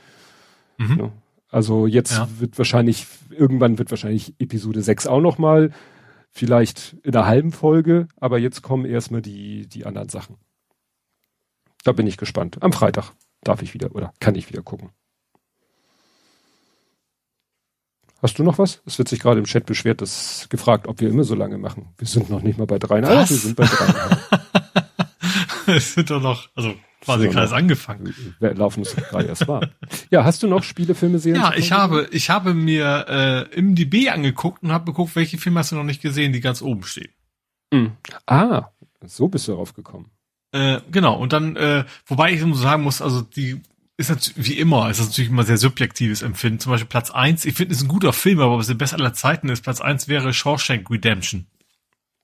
Mhm. 0.79 0.97
Ne? 0.97 1.13
Also 1.49 1.87
jetzt 1.87 2.13
ja. 2.13 2.29
wird 2.39 2.59
wahrscheinlich, 2.59 3.07
irgendwann 3.31 3.79
wird 3.79 3.91
wahrscheinlich 3.91 4.35
Episode 4.39 4.83
6 4.83 5.07
auch 5.07 5.21
noch 5.21 5.39
mal, 5.39 5.73
vielleicht 6.31 6.97
in 7.03 7.15
einer 7.15 7.27
halben 7.27 7.53
Folge, 7.53 8.09
aber 8.21 8.39
jetzt 8.39 8.63
kommen 8.63 8.85
erstmal 8.85 9.23
die, 9.23 9.67
die 9.67 9.87
anderen 9.87 10.09
Sachen. 10.09 10.37
Da 11.85 11.93
bin 11.93 12.07
ich 12.07 12.17
gespannt. 12.17 12.59
Am 12.61 12.73
Freitag 12.73 13.13
darf 13.43 13.63
ich 13.63 13.73
wieder 13.73 13.95
oder 13.95 14.13
kann 14.21 14.35
ich 14.35 14.49
wieder 14.49 14.63
gucken. 14.63 14.91
Hast 18.27 18.41
du 18.41 18.43
noch 18.43 18.59
was? 18.59 18.83
Es 18.85 18.99
wird 18.99 19.07
sich 19.09 19.21
gerade 19.21 19.39
im 19.39 19.45
Chat 19.45 19.67
beschwert, 19.67 20.01
dass 20.01 20.49
gefragt, 20.51 20.89
ob 20.89 21.01
wir 21.01 21.09
immer 21.09 21.23
so 21.23 21.37
lange 21.37 21.59
machen. 21.59 21.91
Wir 21.97 22.09
sind 22.09 22.29
noch 22.29 22.43
nicht 22.43 22.59
mal 22.59 22.67
bei 22.67 22.81
dreieinhalb, 22.81 23.31
wir 23.31 23.37
sind 23.37 23.55
bei 23.55 23.67
dreieinhalb. 23.67 24.19
wir 25.67 25.81
sind 25.81 26.11
doch 26.11 26.21
noch, 26.21 26.49
also 26.57 26.75
quasi 27.01 27.29
gerade 27.29 27.55
angefangen. 27.55 28.13
Wir 28.41 28.53
laufen 28.55 28.83
es 28.83 28.97
gerade 28.97 29.29
erst 29.29 29.47
mal. 29.47 29.73
Ja, 30.11 30.25
hast 30.25 30.43
du 30.43 30.49
noch 30.49 30.65
Spiele, 30.65 30.97
Filme, 30.97 31.21
Serien? 31.21 31.41
Ja, 31.41 31.55
ich 31.55 31.71
habe, 31.71 32.09
ich 32.11 32.29
habe 32.29 32.53
mir 32.53 33.07
äh, 33.09 33.57
im 33.57 33.77
DB 33.77 34.09
angeguckt 34.09 34.65
und 34.65 34.73
habe 34.73 34.87
geguckt, 34.87 35.15
welche 35.15 35.39
Filme 35.39 35.61
hast 35.61 35.71
du 35.71 35.77
noch 35.77 35.85
nicht 35.85 36.03
gesehen, 36.03 36.33
die 36.33 36.41
ganz 36.41 36.63
oben 36.63 36.83
stehen. 36.83 37.13
Mhm. 37.73 37.93
Ah, 38.27 38.71
so 39.05 39.29
bist 39.29 39.47
du 39.47 39.53
darauf 39.53 39.73
gekommen. 39.73 40.11
Äh, 40.51 40.81
genau, 40.91 41.17
und 41.17 41.33
dann, 41.33 41.55
äh, 41.55 41.85
wobei 42.07 42.33
ich 42.33 42.43
sagen 42.57 42.83
muss, 42.83 43.01
also 43.01 43.21
die 43.21 43.63
ist 43.97 44.11
natürlich, 44.11 44.49
wie 44.49 44.59
immer, 44.59 44.91
ist 44.91 45.01
das 45.01 45.09
natürlich 45.09 45.31
immer 45.31 45.45
sehr 45.45 45.57
subjektives 45.57 46.23
Empfinden. 46.23 46.61
Zum 46.61 46.73
Beispiel 46.73 46.89
Platz 46.89 47.11
eins. 47.11 47.45
ich 47.45 47.55
finde, 47.55 47.75
ist 47.75 47.83
ein 47.83 47.89
guter 47.89 48.13
Film, 48.13 48.41
aber 48.41 48.59
was 48.59 48.67
der 48.67 48.75
beste 48.75 48.97
aller 48.97 49.15
Zeiten 49.15 49.49
ist, 49.49 49.63
Platz 49.63 49.81
eins 49.81 50.09
wäre 50.09 50.33
Shawshank 50.33 50.91
Redemption. 50.91 51.47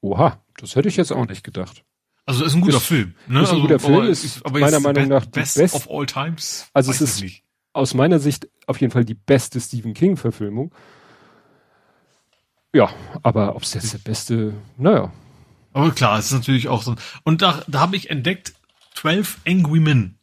Oha, 0.00 0.42
das 0.58 0.76
hätte 0.76 0.88
ich 0.88 0.96
jetzt 0.96 1.12
auch 1.12 1.26
nicht 1.26 1.44
gedacht. 1.44 1.84
Also 2.26 2.44
ist 2.44 2.54
ein 2.54 2.60
guter 2.60 2.76
ist, 2.76 2.86
Film. 2.86 3.14
Ne? 3.26 3.42
Ist 3.42 3.50
ein 3.50 3.56
also, 3.56 3.62
guter 3.62 3.78
Film, 3.78 4.04
ist 4.04 4.44
aber 4.44 4.60
meiner 4.60 4.80
Meinung 4.80 5.08
nach 5.08 5.26
best, 5.26 5.56
best 5.56 5.74
of 5.74 5.90
all 5.90 6.06
times. 6.06 6.68
Also 6.72 6.90
es 6.90 7.00
ist 7.00 7.22
nicht. 7.22 7.42
aus 7.72 7.94
meiner 7.94 8.18
Sicht 8.18 8.48
auf 8.66 8.80
jeden 8.80 8.92
Fall 8.92 9.04
die 9.04 9.14
beste 9.14 9.60
Stephen 9.60 9.94
King 9.94 10.16
Verfilmung. 10.16 10.72
Ja, 12.74 12.90
aber 13.22 13.56
ob 13.56 13.62
es 13.62 13.74
jetzt 13.74 13.92
der 13.92 13.98
beste, 13.98 14.54
naja. 14.76 15.12
Aber 15.72 15.90
klar, 15.90 16.18
es 16.18 16.26
ist 16.26 16.32
natürlich 16.32 16.68
auch 16.68 16.82
so. 16.82 16.94
Und 17.24 17.42
da, 17.42 17.62
da 17.66 17.80
habe 17.80 17.96
ich 17.96 18.10
entdeckt 18.10 18.54
12 18.94 19.40
Angry 19.46 19.80
Men. 19.80 20.18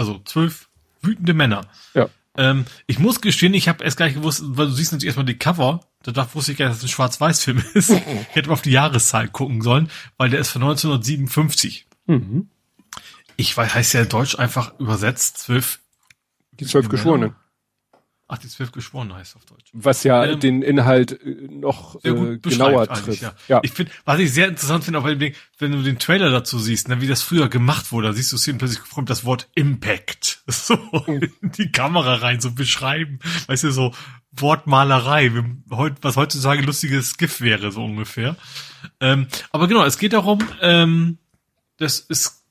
Also 0.00 0.18
zwölf 0.24 0.70
wütende 1.02 1.34
Männer. 1.34 1.66
Ja. 1.92 2.08
Ähm, 2.38 2.64
ich 2.86 2.98
muss 2.98 3.20
gestehen, 3.20 3.52
ich 3.52 3.68
habe 3.68 3.84
erst 3.84 3.98
gar 3.98 4.06
nicht 4.06 4.14
gewusst, 4.14 4.42
weil 4.42 4.68
du 4.68 4.72
siehst 4.72 4.92
natürlich 4.92 5.08
erstmal 5.08 5.26
die 5.26 5.36
Cover. 5.36 5.80
Da 6.02 6.34
wusste 6.34 6.52
ich 6.52 6.58
gar 6.58 6.64
nicht, 6.64 6.72
dass 6.72 6.78
es 6.78 6.84
ein 6.84 6.88
Schwarz-Weiß-Film 6.88 7.62
ist. 7.74 7.90
ich 7.90 8.00
hätte 8.30 8.48
mal 8.48 8.54
auf 8.54 8.62
die 8.62 8.70
Jahreszahl 8.70 9.28
gucken 9.28 9.60
sollen, 9.60 9.90
weil 10.16 10.30
der 10.30 10.40
ist 10.40 10.48
von 10.48 10.62
1957. 10.62 11.86
Mhm. 12.06 12.48
Ich 13.36 13.54
weiß, 13.54 13.74
heißt 13.74 13.92
ja 13.92 14.06
Deutsch 14.06 14.38
einfach 14.38 14.72
übersetzt 14.80 15.36
zwölf. 15.36 15.80
Die 16.52 16.64
zwölf 16.64 16.88
Geschworenen. 16.88 17.34
Ach, 18.32 18.38
die 18.38 18.46
zwölf 18.46 18.70
Geschworene 18.70 19.16
heißt 19.16 19.34
auf 19.34 19.44
Deutsch. 19.44 19.70
Was 19.72 20.04
ja 20.04 20.24
ähm, 20.24 20.38
den 20.38 20.62
Inhalt 20.62 21.20
äh, 21.20 21.48
noch 21.50 21.96
äh, 22.04 22.38
genauer 22.38 22.86
trifft. 22.86 23.22
Ja. 23.22 23.32
ja. 23.48 23.60
Ich 23.64 23.72
finde, 23.72 23.90
was 24.04 24.20
ich 24.20 24.32
sehr 24.32 24.46
interessant 24.46 24.84
finde, 24.84 25.00
auch 25.00 25.04
wenn, 25.04 25.72
du 25.72 25.82
den 25.82 25.98
Trailer 25.98 26.30
dazu 26.30 26.60
siehst, 26.60 26.88
ne, 26.88 27.00
wie 27.00 27.08
das 27.08 27.22
früher 27.22 27.48
gemacht 27.48 27.90
wurde, 27.90 28.06
da 28.06 28.12
siehst 28.12 28.30
du 28.30 28.36
es 28.36 28.44
plötzlich 28.44 28.88
kommt 28.88 29.10
das 29.10 29.24
Wort 29.24 29.48
Impact. 29.54 30.44
So 30.50 30.76
in 31.06 31.32
die 31.42 31.72
Kamera 31.72 32.16
rein, 32.16 32.40
so 32.40 32.52
beschreiben. 32.52 33.18
Weißt 33.48 33.64
du, 33.64 33.72
so 33.72 33.92
Wortmalerei, 34.30 35.32
was 35.66 36.16
heutzutage 36.16 36.62
lustiges 36.62 37.16
GIF 37.16 37.40
wäre, 37.40 37.72
so 37.72 37.84
ungefähr. 37.84 38.36
Ähm, 39.00 39.26
aber 39.50 39.66
genau, 39.66 39.84
es 39.84 39.98
geht 39.98 40.12
darum, 40.12 40.38
ähm, 40.60 41.18
das 41.78 41.98
ist 41.98 42.44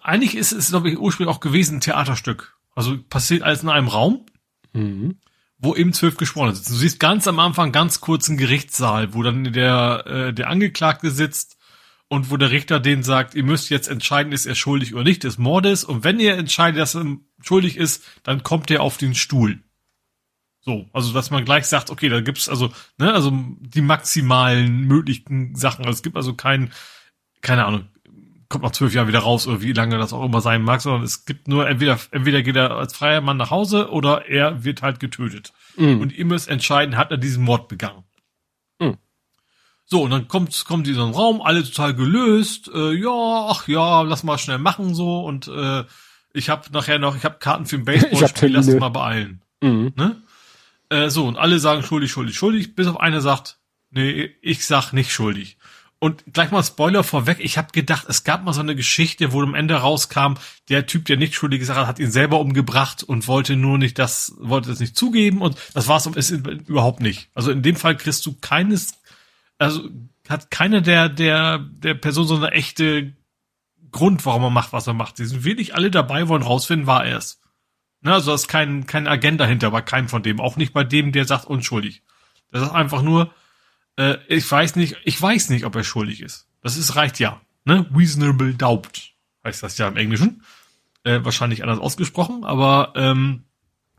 eigentlich 0.00 0.36
ist 0.36 0.52
es, 0.52 0.70
glaube 0.70 0.90
ich, 0.90 0.98
ursprünglich 0.98 1.34
auch 1.34 1.40
gewesen 1.40 1.76
ein 1.76 1.80
Theaterstück. 1.80 2.56
Also 2.74 2.98
passiert 3.08 3.42
alles 3.42 3.62
in 3.62 3.68
einem 3.68 3.88
Raum 3.88 4.24
Mhm. 4.72 5.16
Wo 5.58 5.76
eben 5.76 5.92
zwölf 5.92 6.16
Geschworene 6.16 6.54
sitzen. 6.54 6.72
Du 6.72 6.78
siehst 6.78 6.98
ganz 6.98 7.28
am 7.28 7.38
Anfang 7.38 7.70
ganz 7.70 8.00
kurz 8.00 8.28
einen 8.28 8.38
Gerichtssaal, 8.38 9.14
wo 9.14 9.22
dann 9.22 9.52
der, 9.52 10.04
äh, 10.06 10.32
der 10.32 10.48
Angeklagte 10.48 11.10
sitzt 11.10 11.56
und 12.08 12.30
wo 12.30 12.36
der 12.36 12.50
Richter 12.50 12.80
den 12.80 13.02
sagt, 13.02 13.34
ihr 13.34 13.44
müsst 13.44 13.70
jetzt 13.70 13.88
entscheiden, 13.88 14.32
ist 14.32 14.46
er 14.46 14.54
schuldig 14.54 14.92
oder 14.94 15.04
nicht 15.04 15.24
des 15.24 15.38
Mordes. 15.38 15.84
Und 15.84 16.04
wenn 16.04 16.20
ihr 16.20 16.36
entscheidet, 16.36 16.80
dass 16.80 16.96
er 16.96 17.06
schuldig 17.40 17.76
ist, 17.76 18.04
dann 18.22 18.42
kommt 18.42 18.70
er 18.70 18.82
auf 18.82 18.98
den 18.98 19.14
Stuhl. 19.14 19.62
So, 20.60 20.88
also 20.92 21.12
dass 21.12 21.30
man 21.30 21.44
gleich 21.44 21.66
sagt, 21.66 21.90
okay, 21.90 22.08
da 22.08 22.20
gibt's 22.20 22.48
also, 22.48 22.72
ne, 22.98 23.12
also 23.12 23.32
die 23.60 23.80
maximalen 23.80 24.82
möglichen 24.82 25.56
Sachen. 25.56 25.84
Also 25.84 25.96
es 25.96 26.02
gibt 26.02 26.16
also 26.16 26.34
kein, 26.34 26.72
keine 27.40 27.64
Ahnung, 27.64 27.88
kommt 28.52 28.64
nach 28.64 28.72
zwölf 28.72 28.94
Jahren 28.94 29.08
wieder 29.08 29.20
raus 29.20 29.48
oder 29.48 29.62
wie 29.62 29.72
lange 29.72 29.98
das 29.98 30.12
auch 30.12 30.24
immer 30.24 30.40
sein 30.40 30.62
mag, 30.62 30.80
sondern 30.80 31.02
es 31.02 31.24
gibt 31.24 31.48
nur 31.48 31.66
entweder, 31.66 31.98
entweder 32.10 32.42
geht 32.42 32.56
er 32.56 32.72
als 32.72 32.94
freier 32.94 33.22
Mann 33.22 33.38
nach 33.38 33.50
Hause 33.50 33.90
oder 33.90 34.26
er 34.28 34.62
wird 34.62 34.82
halt 34.82 35.00
getötet. 35.00 35.52
Mhm. 35.76 36.00
Und 36.00 36.12
ihr 36.12 36.26
müsst 36.26 36.48
entscheiden, 36.48 36.96
hat 36.96 37.10
er 37.10 37.16
diesen 37.16 37.42
Mord 37.42 37.68
begangen. 37.68 38.04
Mhm. 38.78 38.98
So, 39.86 40.02
und 40.02 40.10
dann 40.10 40.28
kommt, 40.28 40.64
kommt 40.66 40.86
dieser 40.86 41.02
Raum, 41.02 41.40
alle 41.40 41.64
total 41.64 41.94
gelöst, 41.94 42.70
äh, 42.72 42.92
ja, 42.92 43.46
ach 43.48 43.66
ja, 43.68 44.02
lass 44.02 44.22
mal 44.22 44.38
schnell 44.38 44.58
machen 44.58 44.94
so 44.94 45.24
und 45.24 45.48
äh, 45.48 45.84
ich 46.34 46.50
habe 46.50 46.70
nachher 46.72 46.98
noch, 46.98 47.16
ich 47.16 47.24
habe 47.24 47.38
Karten 47.38 47.66
für 47.66 47.76
ein 47.76 47.84
Baseballspiel, 47.86 48.52
lass 48.52 48.68
uns 48.68 48.78
mal 48.78 48.90
beeilen. 48.90 49.42
Mhm. 49.62 49.94
Ne? 49.96 50.22
Äh, 50.90 51.08
so, 51.08 51.26
und 51.26 51.38
alle 51.38 51.58
sagen 51.58 51.82
schuldig, 51.82 52.12
schuldig, 52.12 52.36
schuldig, 52.36 52.74
bis 52.74 52.86
auf 52.86 53.00
einer 53.00 53.22
sagt, 53.22 53.58
nee, 53.90 54.30
ich 54.42 54.66
sag 54.66 54.92
nicht 54.92 55.10
schuldig. 55.10 55.56
Und 56.02 56.24
gleich 56.32 56.50
mal 56.50 56.64
Spoiler 56.64 57.04
vorweg, 57.04 57.38
ich 57.38 57.58
habe 57.58 57.68
gedacht, 57.70 58.06
es 58.08 58.24
gab 58.24 58.42
mal 58.42 58.52
so 58.52 58.60
eine 58.60 58.74
Geschichte, 58.74 59.30
wo 59.30 59.40
am 59.40 59.54
Ende 59.54 59.76
rauskam, 59.76 60.34
der 60.68 60.86
Typ, 60.86 61.04
der 61.04 61.16
nicht 61.16 61.36
schuldig 61.36 61.60
gesagt 61.60 61.78
hat, 61.78 61.86
hat 61.86 62.00
ihn 62.00 62.10
selber 62.10 62.40
umgebracht 62.40 63.04
und 63.04 63.28
wollte 63.28 63.54
nur 63.54 63.78
nicht 63.78 64.00
das, 64.00 64.34
wollte 64.40 64.70
das 64.70 64.80
nicht 64.80 64.96
zugeben 64.96 65.40
und 65.40 65.56
das 65.74 65.86
war 65.86 66.04
es 66.04 66.30
überhaupt 66.32 66.98
nicht. 66.98 67.30
Also 67.34 67.52
in 67.52 67.62
dem 67.62 67.76
Fall 67.76 67.96
kriegst 67.96 68.26
du 68.26 68.34
keines, 68.40 69.00
also 69.58 69.88
hat 70.28 70.50
keiner 70.50 70.80
der, 70.80 71.08
der, 71.08 71.60
der 71.60 71.94
Person 71.94 72.26
so 72.26 72.34
eine 72.34 72.50
echte 72.50 73.12
Grund, 73.92 74.26
warum 74.26 74.42
er 74.42 74.50
macht, 74.50 74.72
was 74.72 74.88
er 74.88 74.94
macht. 74.94 75.18
Sie 75.18 75.26
sind 75.26 75.44
wirklich 75.44 75.76
alle 75.76 75.92
dabei, 75.92 76.26
wollen 76.26 76.42
rausfinden, 76.42 76.88
war 76.88 77.06
er 77.06 77.18
es. 77.18 77.40
Ne, 78.00 78.12
also 78.12 78.32
da 78.32 78.34
ist 78.34 78.48
kein, 78.48 78.88
kein 78.88 79.06
Agent 79.06 79.38
dahinter 79.38 79.70
bei 79.70 79.82
keinem 79.82 80.08
von 80.08 80.24
dem, 80.24 80.40
auch 80.40 80.56
nicht 80.56 80.72
bei 80.72 80.82
dem, 80.82 81.12
der 81.12 81.26
sagt 81.26 81.44
unschuldig. 81.44 82.02
Das 82.50 82.60
ist 82.60 82.72
einfach 82.72 83.02
nur, 83.02 83.32
äh, 83.96 84.16
ich 84.28 84.50
weiß 84.50 84.76
nicht, 84.76 84.96
ich 85.04 85.20
weiß 85.20 85.50
nicht, 85.50 85.64
ob 85.64 85.74
er 85.76 85.84
schuldig 85.84 86.20
ist. 86.20 86.48
Das 86.62 86.76
ist 86.76 86.96
reicht 86.96 87.18
ja. 87.18 87.40
Ne? 87.64 87.86
Reasonable 87.94 88.54
doubt 88.54 89.12
heißt 89.44 89.62
das 89.62 89.78
ja 89.78 89.88
im 89.88 89.96
Englischen. 89.96 90.42
Äh, 91.04 91.24
wahrscheinlich 91.24 91.62
anders 91.62 91.80
ausgesprochen, 91.80 92.44
aber 92.44 92.92
ähm, 92.94 93.44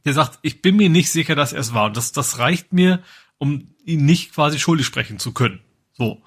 der 0.05 0.13
sagt, 0.13 0.39
ich 0.41 0.61
bin 0.61 0.77
mir 0.77 0.89
nicht 0.89 1.11
sicher, 1.11 1.35
dass 1.35 1.53
er 1.53 1.59
es 1.59 1.73
war. 1.73 1.85
Und 1.85 1.97
das, 1.97 2.13
das 2.13 2.39
reicht 2.39 2.71
mir, 2.71 3.03
um 3.37 3.75
ihn 3.83 4.05
nicht 4.05 4.33
quasi 4.33 4.59
schuldig 4.59 4.85
sprechen 4.85 5.19
zu 5.19 5.33
können. 5.33 5.59
So. 5.93 6.21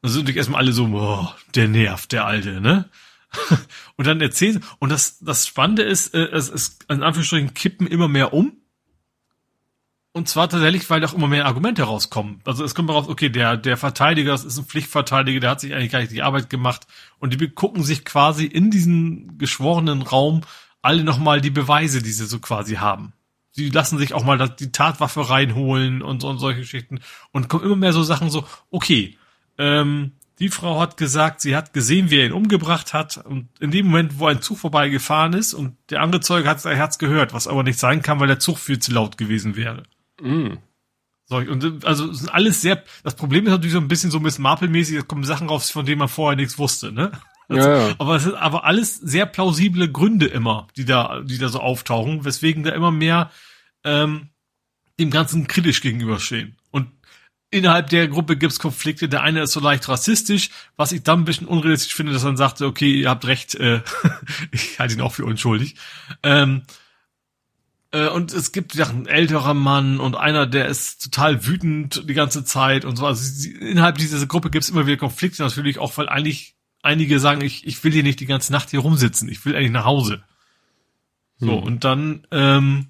Und 0.00 0.08
sind 0.10 0.20
natürlich 0.20 0.36
erstmal 0.36 0.60
alle 0.60 0.72
so, 0.72 0.88
boah, 0.88 1.34
der 1.54 1.68
nervt, 1.68 2.12
der 2.12 2.26
Alte, 2.26 2.60
ne? 2.60 2.88
und 3.96 4.06
dann 4.06 4.20
erzählen, 4.20 4.62
und 4.78 4.90
das, 4.90 5.18
das 5.18 5.46
Spannende 5.46 5.82
ist, 5.82 6.14
äh, 6.14 6.26
es 6.26 6.48
ist, 6.48 6.84
in 6.88 7.02
Anführungsstrichen, 7.02 7.54
kippen 7.54 7.86
immer 7.86 8.08
mehr 8.08 8.32
um. 8.32 8.56
Und 10.12 10.28
zwar 10.28 10.48
tatsächlich, 10.48 10.88
weil 10.90 11.00
doch 11.00 11.14
immer 11.14 11.28
mehr 11.28 11.46
Argumente 11.46 11.82
rauskommen. 11.82 12.40
Also 12.44 12.64
es 12.64 12.74
kommt 12.74 12.90
raus, 12.90 13.08
okay, 13.08 13.28
der, 13.28 13.56
der 13.56 13.76
Verteidiger, 13.76 14.32
das 14.32 14.44
ist 14.44 14.58
ein 14.58 14.64
Pflichtverteidiger, 14.64 15.40
der 15.40 15.50
hat 15.50 15.60
sich 15.60 15.74
eigentlich 15.74 15.92
gar 15.92 16.00
nicht 16.00 16.12
die 16.12 16.22
Arbeit 16.22 16.50
gemacht. 16.50 16.86
Und 17.18 17.34
die 17.34 17.48
gucken 17.48 17.84
sich 17.84 18.04
quasi 18.04 18.44
in 18.46 18.70
diesen 18.70 19.38
geschworenen 19.38 20.02
Raum 20.02 20.40
alle 20.82 21.04
nochmal 21.04 21.40
die 21.40 21.50
Beweise, 21.50 22.02
die 22.02 22.10
sie 22.10 22.26
so 22.26 22.38
quasi 22.38 22.76
haben. 22.76 23.12
Sie 23.50 23.70
lassen 23.70 23.98
sich 23.98 24.14
auch 24.14 24.24
mal 24.24 24.48
die 24.48 24.72
Tatwaffe 24.72 25.28
reinholen 25.28 26.02
und, 26.02 26.24
und 26.24 26.38
solche 26.38 26.60
Geschichten. 26.60 27.00
Und 27.32 27.48
kommen 27.48 27.64
immer 27.64 27.76
mehr 27.76 27.92
so 27.92 28.02
Sachen 28.02 28.30
so, 28.30 28.44
okay, 28.70 29.18
ähm, 29.58 30.12
die 30.38 30.48
Frau 30.48 30.80
hat 30.80 30.96
gesagt, 30.96 31.40
sie 31.40 31.56
hat 31.56 31.72
gesehen, 31.72 32.10
wie 32.10 32.20
er 32.20 32.26
ihn 32.26 32.32
umgebracht 32.32 32.94
hat. 32.94 33.18
Und 33.18 33.48
in 33.60 33.70
dem 33.70 33.86
Moment, 33.86 34.18
wo 34.18 34.26
ein 34.26 34.40
Zug 34.40 34.58
vorbeigefahren 34.58 35.32
ist 35.32 35.54
und 35.54 35.76
der 35.90 36.00
andere 36.00 36.20
Zeuge 36.20 36.48
hat 36.48 36.60
sein 36.60 36.76
Herz 36.76 36.98
gehört, 36.98 37.34
was 37.34 37.48
aber 37.48 37.64
nicht 37.64 37.78
sein 37.78 38.02
kann, 38.02 38.20
weil 38.20 38.28
der 38.28 38.38
Zug 38.38 38.58
viel 38.58 38.78
zu 38.78 38.92
laut 38.92 39.18
gewesen 39.18 39.56
wäre. 39.56 39.82
Mm. 40.20 40.58
So, 41.26 41.36
und 41.36 41.84
also 41.84 42.10
sind 42.12 42.32
alles 42.32 42.62
sehr. 42.62 42.82
Das 43.04 43.14
Problem 43.14 43.44
ist 43.44 43.50
natürlich 43.50 43.74
so 43.74 43.80
ein 43.80 43.88
bisschen 43.88 44.10
so 44.10 44.18
Miss 44.18 44.38
Marple-mäßig, 44.38 44.96
da 44.96 45.02
kommen 45.02 45.24
Sachen 45.24 45.48
raus, 45.48 45.70
von 45.70 45.84
denen 45.84 45.98
man 45.98 46.08
vorher 46.08 46.36
nichts 46.36 46.58
wusste, 46.58 46.90
ne? 46.90 47.12
Also, 47.48 47.68
ja, 47.68 47.88
ja. 47.88 47.94
Aber 47.98 48.16
es 48.16 48.24
sind 48.24 48.34
aber 48.34 48.64
alles 48.64 48.96
sehr 48.96 49.26
plausible 49.26 49.90
Gründe 49.90 50.26
immer, 50.26 50.68
die 50.76 50.84
da, 50.84 51.20
die 51.20 51.38
da 51.38 51.48
so 51.48 51.60
auftauchen, 51.60 52.24
weswegen 52.24 52.62
da 52.62 52.70
immer 52.70 52.90
mehr 52.90 53.30
ähm, 53.84 54.30
dem 54.98 55.10
Ganzen 55.10 55.46
kritisch 55.46 55.80
gegenüberstehen. 55.80 56.56
Und 56.70 56.88
innerhalb 57.50 57.88
der 57.88 58.08
Gruppe 58.08 58.36
gibt's 58.36 58.58
Konflikte. 58.58 59.08
Der 59.08 59.22
eine 59.22 59.42
ist 59.42 59.52
so 59.52 59.60
leicht 59.60 59.88
rassistisch, 59.88 60.50
was 60.76 60.92
ich 60.92 61.02
dann 61.02 61.20
ein 61.20 61.24
bisschen 61.24 61.46
unrealistisch 61.46 61.94
finde, 61.94 62.12
dass 62.12 62.22
dann 62.22 62.36
sagte, 62.36 62.66
okay, 62.66 62.92
ihr 62.92 63.08
habt 63.08 63.26
recht, 63.26 63.54
äh, 63.54 63.80
ich 64.50 64.78
halte 64.78 64.94
ihn 64.94 65.00
auch 65.00 65.12
für 65.12 65.24
unschuldig. 65.24 65.76
Ähm, 66.22 66.62
äh, 66.62 66.72
und 67.90 68.34
es 68.34 68.52
gibt 68.52 68.74
ja 68.74 68.86
ein 68.86 69.06
älterer 69.06 69.54
Mann 69.54 69.98
und 69.98 70.14
einer, 70.14 70.46
der 70.46 70.66
ist 70.66 71.04
total 71.04 71.46
wütend 71.46 72.08
die 72.08 72.14
ganze 72.14 72.44
Zeit 72.44 72.84
und 72.84 72.96
so. 72.96 73.06
Also 73.06 73.48
innerhalb 73.48 73.96
dieser 73.96 74.26
Gruppe 74.26 74.50
gibt's 74.50 74.68
immer 74.68 74.86
wieder 74.86 74.98
Konflikte 74.98 75.42
natürlich, 75.42 75.78
auch 75.78 75.96
weil 75.96 76.08
eigentlich 76.08 76.56
einige 76.82 77.18
sagen, 77.18 77.40
ich, 77.40 77.66
ich 77.66 77.82
will 77.82 77.92
hier 77.92 78.02
nicht 78.02 78.20
die 78.20 78.26
ganze 78.26 78.52
Nacht 78.52 78.70
hier 78.70 78.80
rumsitzen, 78.80 79.28
ich 79.28 79.44
will 79.44 79.56
eigentlich 79.56 79.72
nach 79.72 79.86
Hause. 79.86 80.22
So, 81.38 81.56
hm. 81.56 81.62
und 81.62 81.84
dann, 81.84 82.26
ähm, 82.30 82.88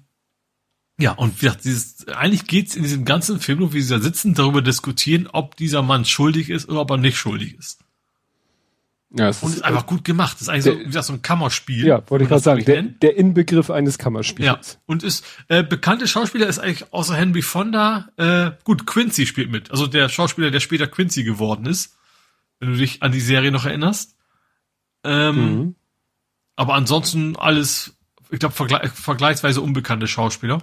ja, 0.99 1.13
und 1.13 1.37
wie 1.37 1.45
gesagt, 1.45 1.63
dieses, 1.63 2.07
eigentlich 2.09 2.47
geht's 2.47 2.75
in 2.75 2.83
diesem 2.83 3.05
ganzen 3.05 3.39
Film 3.39 3.59
nur, 3.59 3.73
wie 3.73 3.81
sie 3.81 3.93
da 3.93 4.01
sitzen, 4.01 4.33
darüber 4.33 4.61
diskutieren, 4.61 5.27
ob 5.27 5.55
dieser 5.55 5.81
Mann 5.81 6.03
schuldig 6.03 6.49
ist 6.49 6.67
oder 6.67 6.81
ob 6.81 6.91
er 6.91 6.97
nicht 6.97 7.17
schuldig 7.17 7.57
ist. 7.57 7.79
Ja, 9.11 9.29
es 9.29 9.41
und 9.41 9.49
ist, 9.49 9.57
ist 9.57 9.63
einfach 9.63 9.87
gut 9.87 10.03
gemacht. 10.03 10.35
Das 10.35 10.43
ist 10.43 10.49
eigentlich 10.49 10.65
der, 10.65 10.73
so, 10.73 10.79
wie 10.79 10.85
gesagt, 10.85 11.05
so 11.05 11.13
ein 11.13 11.21
Kammerspiel. 11.21 11.87
Ja, 11.87 12.03
wollte 12.09 12.23
ich 12.23 12.29
gerade 12.29 12.43
sagen. 12.43 12.63
Der, 12.65 12.81
der 12.83 13.17
Inbegriff 13.17 13.71
eines 13.71 13.97
Kammerspiels. 13.97 14.73
Ja. 14.73 14.79
Und 14.85 15.03
ist, 15.03 15.25
äh, 15.47 15.63
bekannte 15.63 16.07
Schauspieler 16.07 16.47
ist 16.47 16.59
eigentlich 16.59 16.93
außer 16.93 17.15
Henry 17.15 17.41
Fonda, 17.41 18.09
äh, 18.17 18.51
gut, 18.63 18.85
Quincy 18.85 19.25
spielt 19.25 19.49
mit. 19.49 19.71
Also 19.71 19.87
der 19.87 20.09
Schauspieler, 20.09 20.51
der 20.51 20.59
später 20.59 20.85
Quincy 20.85 21.23
geworden 21.23 21.65
ist. 21.65 21.97
Wenn 22.59 22.71
du 22.71 22.77
dich 22.77 23.01
an 23.01 23.11
die 23.11 23.21
Serie 23.21 23.51
noch 23.51 23.65
erinnerst. 23.65 24.15
Ähm, 25.03 25.35
mhm. 25.35 25.75
Aber 26.55 26.75
ansonsten 26.75 27.35
alles, 27.35 27.97
ich 28.29 28.39
glaube, 28.39 28.53
vergle 28.53 28.89
vergleichsweise 28.93 29.61
unbekannte 29.61 30.07
Schauspieler. 30.07 30.61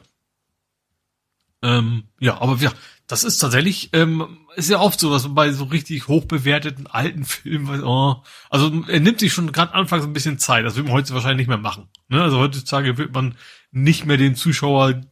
Ähm, 1.62 2.05
ja, 2.20 2.41
aber 2.41 2.57
ja, 2.58 2.70
das 3.07 3.23
ist 3.23 3.39
tatsächlich, 3.39 3.91
ähm, 3.93 4.39
ist 4.57 4.70
ja 4.70 4.81
oft 4.81 4.99
so, 4.99 5.10
dass 5.10 5.33
bei 5.33 5.52
so 5.52 5.65
richtig 5.65 6.09
hochbewerteten 6.09 6.86
alten 6.86 7.25
Filmen, 7.25 7.85
oh, 7.85 8.23
also 8.51 8.85
er 8.89 9.01
nimmt 9.01 9.20
sich 9.20 9.33
schon 9.33 9.52
gerade 9.52 9.75
anfangs 9.75 10.05
ein 10.05 10.12
bisschen 10.12 10.39
Zeit, 10.39 10.65
das 10.65 10.76
wird 10.76 10.86
man 10.86 10.94
heute 10.94 11.15
wahrscheinlich 11.15 11.47
nicht 11.47 11.49
mehr 11.49 11.59
machen. 11.59 11.89
Ne? 12.09 12.23
Also 12.23 12.39
heutzutage 12.39 12.99
wird 12.99 13.15
man 13.15 13.36
nicht 13.70 14.07
mehr 14.07 14.17
dem 14.17 14.35
Zuschauer 14.35 15.02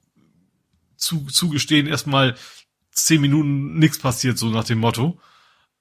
zu, 0.97 1.27
zugestehen, 1.27 1.87
erstmal 1.87 2.35
zehn 2.91 3.21
Minuten 3.21 3.79
nichts 3.79 3.99
passiert, 3.99 4.39
so 4.39 4.49
nach 4.49 4.65
dem 4.65 4.79
Motto. 4.79 5.21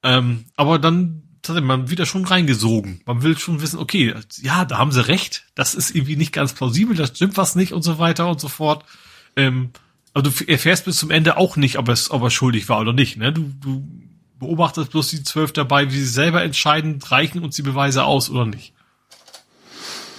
Ähm, 0.04 0.46
aber 0.56 0.78
dann 0.80 1.24
tatsächlich, 1.42 1.68
man 1.68 1.90
wird 1.90 2.00
da 2.00 2.06
schon 2.06 2.26
reingesogen. 2.26 3.02
Man 3.06 3.24
will 3.24 3.38
schon 3.38 3.62
wissen, 3.62 3.80
okay, 3.80 4.14
ja, 4.42 4.66
da 4.66 4.78
haben 4.78 4.92
sie 4.92 5.08
recht, 5.08 5.46
das 5.56 5.74
ist 5.74 5.96
irgendwie 5.96 6.16
nicht 6.16 6.34
ganz 6.34 6.54
plausibel, 6.54 6.96
das 6.96 7.10
stimmt 7.10 7.38
was 7.38 7.56
nicht 7.56 7.74
und 7.74 7.82
so 7.82 7.98
weiter 7.98 8.28
und 8.28 8.40
so 8.40 8.50
fort. 8.50 8.86
Ähm, 9.36 9.72
also 10.14 10.30
du 10.30 10.52
erfährst 10.52 10.86
bis 10.86 10.98
zum 10.98 11.12
Ende 11.12 11.38
auch 11.38 11.56
nicht, 11.56 11.78
ob, 11.78 11.90
es, 11.90 12.12
ob 12.12 12.22
er 12.22 12.30
schuldig 12.30 12.70
war 12.70 12.80
oder 12.80 12.94
nicht. 12.94 13.18
Ne? 13.18 13.34
Du, 13.34 13.52
du 13.60 13.88
beobachtest 14.40 14.92
bloß 14.92 15.10
die 15.10 15.24
zwölf 15.24 15.54
dabei, 15.54 15.92
wie 15.92 16.00
sie 16.00 16.06
selber 16.06 16.44
entscheiden, 16.44 17.02
reichen 17.02 17.44
uns 17.44 17.56
die 17.56 17.62
Beweise 17.62 18.04
aus 18.04 18.30
oder 18.30 18.46
nicht. 18.46 18.74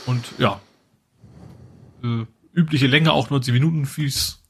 Und 0.06 0.24
ja, 0.38 0.60
äh, 2.02 2.26
übliche 2.52 2.86
Länge 2.86 3.12
auch 3.12 3.30
90 3.30 3.52
Minuten, 3.52 3.88
wie 3.96 4.06
es 4.06 4.42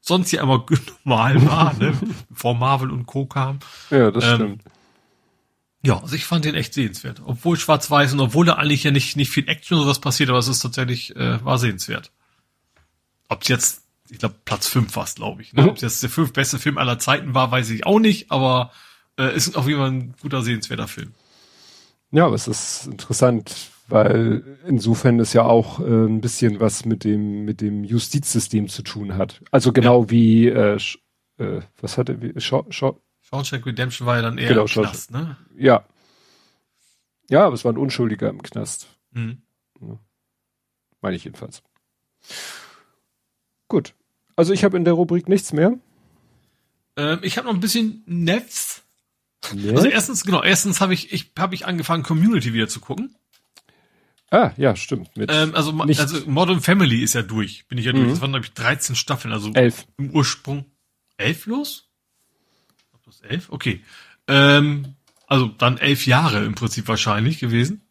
sonst 0.00 0.32
ja 0.32 0.42
immer 0.42 0.64
normal 1.04 1.46
war, 1.46 1.74
ne? 1.74 1.92
bevor 2.28 2.54
Marvel 2.54 2.90
und 2.90 3.06
Co. 3.06 3.26
kam. 3.26 3.60
Ja, 3.90 4.10
das 4.10 4.24
ähm, 4.24 4.34
stimmt. 4.34 4.62
Ja, 5.84 6.00
also 6.00 6.16
ich 6.16 6.24
fand 6.24 6.44
den 6.44 6.56
echt 6.56 6.74
sehenswert. 6.74 7.22
Obwohl 7.24 7.56
schwarz-weiß 7.56 8.12
und 8.12 8.20
obwohl 8.20 8.46
da 8.46 8.54
eigentlich 8.54 8.82
ja 8.82 8.90
nicht, 8.90 9.16
nicht 9.16 9.30
viel 9.30 9.48
Action 9.48 9.78
oder 9.78 9.88
was 9.88 10.00
passiert, 10.00 10.28
aber 10.28 10.38
es 10.38 10.48
ist 10.48 10.60
tatsächlich, 10.60 11.14
äh, 11.14 11.44
war 11.44 11.58
sehenswert. 11.58 12.10
Ob 13.28 13.42
es 13.42 13.48
jetzt 13.48 13.87
ich 14.10 14.18
glaube, 14.18 14.36
Platz 14.44 14.68
5 14.68 14.94
war 14.96 15.04
es, 15.04 15.14
glaube 15.14 15.42
ich. 15.42 15.52
Ne? 15.52 15.62
Mhm. 15.62 15.68
Ob 15.70 15.78
das 15.78 16.00
der 16.00 16.10
fünf 16.10 16.32
beste 16.32 16.58
Film 16.58 16.78
aller 16.78 16.98
Zeiten 16.98 17.34
war, 17.34 17.50
weiß 17.50 17.70
ich 17.70 17.86
auch 17.86 17.98
nicht, 17.98 18.30
aber 18.30 18.72
äh, 19.18 19.34
ist 19.34 19.56
auf 19.56 19.66
jeden 19.66 19.80
Fall 19.80 19.90
ein 19.90 20.14
guter, 20.20 20.42
sehenswerter 20.42 20.88
Film. 20.88 21.12
Ja, 22.10 22.26
aber 22.26 22.34
es 22.34 22.48
ist 22.48 22.86
interessant, 22.86 23.70
weil 23.88 24.58
insofern 24.66 25.20
es 25.20 25.32
ja 25.32 25.42
auch 25.42 25.80
äh, 25.80 25.84
ein 25.84 26.20
bisschen 26.20 26.60
was 26.60 26.84
mit 26.84 27.04
dem 27.04 27.44
mit 27.44 27.60
dem 27.60 27.84
Justizsystem 27.84 28.68
zu 28.68 28.82
tun 28.82 29.16
hat. 29.16 29.42
Also 29.50 29.72
genau 29.72 30.02
ja. 30.04 30.10
wie 30.10 30.48
äh, 30.48 30.78
äh, 31.38 31.60
was 31.80 31.98
hatte 31.98 32.22
wie 32.22 32.40
Shaw, 32.40 32.64
Shaw, 32.70 32.98
Shawshank 33.22 33.66
Redemption 33.66 34.06
war 34.06 34.16
ja 34.16 34.22
dann 34.22 34.38
eher 34.38 34.48
genau, 34.48 34.62
im 34.62 34.68
Knast, 34.68 35.10
ne? 35.10 35.36
Ja. 35.56 35.84
Ja, 37.28 37.44
aber 37.44 37.54
es 37.54 37.64
war 37.64 37.72
ein 37.72 37.78
Unschuldiger 37.78 38.30
im 38.30 38.42
Knast. 38.42 38.88
Mhm. 39.10 39.42
Ja. 39.82 39.98
Meine 41.02 41.16
ich 41.16 41.24
jedenfalls. 41.24 41.62
Gut. 43.68 43.94
Also 44.38 44.52
ich 44.52 44.62
habe 44.62 44.76
in 44.76 44.84
der 44.84 44.94
Rubrik 44.94 45.28
nichts 45.28 45.52
mehr. 45.52 45.76
Ähm, 46.96 47.18
ich 47.22 47.38
habe 47.38 47.48
noch 47.48 47.54
ein 47.54 47.60
bisschen 47.60 48.04
Netz. 48.06 48.84
Nee. 49.52 49.72
Also 49.72 49.88
erstens, 49.88 50.22
genau, 50.22 50.44
erstens 50.44 50.80
habe 50.80 50.94
ich, 50.94 51.12
ich 51.12 51.32
habe 51.36 51.56
ich 51.56 51.66
angefangen, 51.66 52.04
Community 52.04 52.54
wieder 52.54 52.68
zu 52.68 52.78
gucken. 52.78 53.16
Ah, 54.30 54.52
ja, 54.56 54.76
stimmt. 54.76 55.10
Ähm, 55.16 55.56
also, 55.56 55.72
also 55.72 56.30
Modern 56.30 56.60
Family 56.60 57.02
ist 57.02 57.14
ja 57.14 57.22
durch. 57.22 57.66
Bin 57.66 57.78
ich 57.78 57.86
ja 57.86 57.90
durch. 57.90 58.04
Mhm. 58.04 58.10
Das 58.10 58.20
waren, 58.20 58.30
glaube 58.30 58.46
ich, 58.46 58.52
13 58.52 58.94
Staffeln, 58.94 59.34
also 59.34 59.52
elf. 59.54 59.86
im 59.96 60.10
Ursprung. 60.10 60.66
Elf 61.16 61.46
los? 61.46 61.90
Das 63.06 63.20
elf? 63.22 63.50
Okay. 63.50 63.82
Ähm, 64.28 64.94
also 65.26 65.48
dann 65.48 65.78
elf 65.78 66.06
Jahre 66.06 66.44
im 66.44 66.54
Prinzip 66.54 66.86
wahrscheinlich 66.86 67.40
gewesen. 67.40 67.82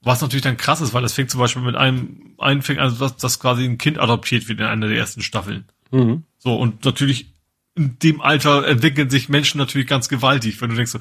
Was 0.00 0.22
natürlich 0.22 0.44
dann 0.44 0.56
krass 0.56 0.80
ist, 0.80 0.94
weil 0.94 1.02
das 1.02 1.12
fängt 1.12 1.30
zum 1.30 1.40
Beispiel 1.40 1.60
mit 1.60 1.76
einem, 1.76 2.36
einem 2.38 2.62
fängt 2.62 2.80
also 2.80 2.96
dass, 2.96 3.18
dass 3.18 3.38
quasi 3.38 3.64
ein 3.64 3.76
Kind 3.76 3.98
adoptiert 3.98 4.48
wird 4.48 4.60
in 4.60 4.64
einer 4.64 4.88
der 4.88 4.96
ersten 4.96 5.20
Staffeln. 5.20 5.66
Mhm. 5.90 6.24
So, 6.38 6.54
und 6.56 6.84
natürlich 6.84 7.34
in 7.74 7.98
dem 7.98 8.20
Alter 8.20 8.66
entwickeln 8.66 9.10
sich 9.10 9.28
Menschen 9.28 9.58
natürlich 9.58 9.86
ganz 9.86 10.08
gewaltig, 10.08 10.60
wenn 10.60 10.70
du 10.70 10.76
denkst, 10.76 10.96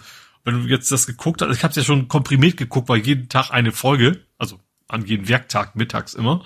wenn 0.46 0.64
du 0.64 0.70
jetzt 0.70 0.92
das 0.92 1.08
geguckt 1.08 1.42
hast, 1.42 1.56
ich 1.56 1.64
habe 1.64 1.74
ja 1.74 1.84
schon 1.84 2.08
komprimiert 2.08 2.58
geguckt, 2.58 2.90
weil 2.90 3.06
jeden 3.06 3.30
Tag 3.30 3.52
eine 3.52 3.72
Folge, 3.72 4.24
also 4.38 4.60
an 4.88 5.06
jeden 5.06 5.28
Werktag 5.28 5.76
mittags 5.76 6.14
immer. 6.14 6.44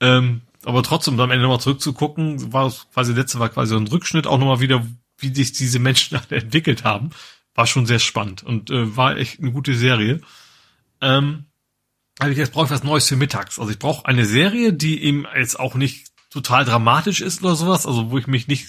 Ähm, 0.00 0.42
aber 0.64 0.82
trotzdem 0.82 1.18
am 1.20 1.30
Ende 1.30 1.42
nochmal 1.42 1.60
zurückzugucken, 1.60 2.52
war 2.52 2.72
quasi 2.92 3.12
letzte 3.12 3.38
war 3.38 3.48
quasi 3.48 3.70
so 3.70 3.78
ein 3.78 3.86
Rückschnitt 3.86 4.26
auch 4.26 4.38
nochmal 4.38 4.60
wieder, 4.60 4.86
wie 5.18 5.34
sich 5.34 5.52
diese 5.52 5.78
Menschen 5.78 6.18
entwickelt 6.30 6.84
haben, 6.84 7.10
war 7.54 7.66
schon 7.66 7.86
sehr 7.86 7.98
spannend 7.98 8.42
und 8.42 8.70
äh, 8.70 8.96
war 8.96 9.16
echt 9.16 9.40
eine 9.40 9.52
gute 9.52 9.74
Serie. 9.74 10.20
Ähm, 11.00 11.44
also 12.18 12.36
jetzt 12.36 12.52
brauche 12.52 12.66
ich 12.66 12.70
was 12.70 12.82
Neues 12.82 13.06
für 13.06 13.16
mittags. 13.16 13.58
Also 13.58 13.70
ich 13.70 13.78
brauche 13.78 14.06
eine 14.06 14.24
Serie, 14.24 14.72
die 14.72 15.02
eben 15.02 15.26
jetzt 15.36 15.58
auch 15.58 15.74
nicht 15.74 16.07
total 16.30 16.64
dramatisch 16.64 17.20
ist 17.20 17.42
oder 17.42 17.54
sowas, 17.54 17.86
also 17.86 18.10
wo 18.10 18.18
ich 18.18 18.26
mich 18.26 18.48
nicht, 18.48 18.68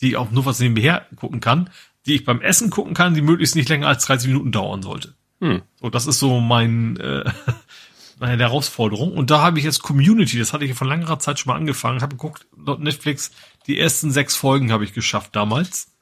die 0.00 0.16
auch 0.16 0.30
nur 0.30 0.46
was 0.46 0.60
nebenher 0.60 1.06
gucken 1.16 1.40
kann, 1.40 1.70
die 2.06 2.14
ich 2.14 2.24
beim 2.24 2.40
Essen 2.40 2.70
gucken 2.70 2.94
kann, 2.94 3.14
die 3.14 3.22
möglichst 3.22 3.56
nicht 3.56 3.68
länger 3.68 3.88
als 3.88 4.04
30 4.06 4.28
Minuten 4.28 4.52
dauern 4.52 4.82
sollte. 4.82 5.14
Hm. 5.40 5.62
So, 5.80 5.90
das 5.90 6.06
ist 6.06 6.18
so 6.18 6.40
mein 6.40 6.96
äh, 6.98 7.30
meine 8.18 8.42
Herausforderung. 8.42 9.12
Und 9.12 9.30
da 9.30 9.40
habe 9.40 9.58
ich 9.58 9.64
jetzt 9.64 9.82
Community, 9.82 10.38
das 10.38 10.52
hatte 10.52 10.64
ich 10.64 10.74
von 10.74 10.88
langer 10.88 11.18
Zeit 11.18 11.38
schon 11.38 11.52
mal 11.52 11.56
angefangen, 11.56 12.02
habe 12.02 12.16
geguckt, 12.16 12.46
Netflix, 12.78 13.30
die 13.66 13.78
ersten 13.78 14.10
sechs 14.10 14.36
Folgen 14.36 14.72
habe 14.72 14.84
ich 14.84 14.92
geschafft 14.92 15.36
damals. 15.36 15.92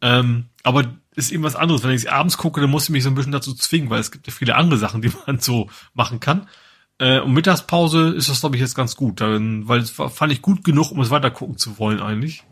Ähm, 0.00 0.46
aber 0.62 0.94
ist 1.14 1.32
eben 1.32 1.42
was 1.42 1.56
anderes. 1.56 1.82
Wenn 1.82 1.92
ich 1.92 2.10
abends 2.10 2.38
gucke, 2.38 2.60
dann 2.60 2.70
muss 2.70 2.84
ich 2.84 2.90
mich 2.90 3.02
so 3.02 3.10
ein 3.10 3.14
bisschen 3.14 3.32
dazu 3.32 3.54
zwingen, 3.54 3.90
weil 3.90 4.00
es 4.00 4.10
gibt 4.10 4.26
ja 4.26 4.32
viele 4.32 4.56
andere 4.56 4.78
Sachen, 4.78 5.02
die 5.02 5.12
man 5.26 5.38
so 5.38 5.68
machen 5.92 6.20
kann. 6.20 6.48
Äh, 6.98 7.20
und 7.20 7.32
Mittagspause 7.32 8.10
ist 8.10 8.28
das, 8.28 8.40
glaube 8.40 8.56
ich, 8.56 8.62
jetzt 8.62 8.74
ganz 8.74 8.96
gut, 8.96 9.20
dann, 9.20 9.66
weil 9.68 9.80
es 9.80 9.90
fand 9.90 10.32
ich 10.32 10.42
gut 10.42 10.64
genug, 10.64 10.92
um 10.92 11.00
es 11.00 11.10
weiter 11.10 11.30
gucken 11.30 11.58
zu 11.58 11.78
wollen 11.78 12.00
eigentlich. 12.00 12.44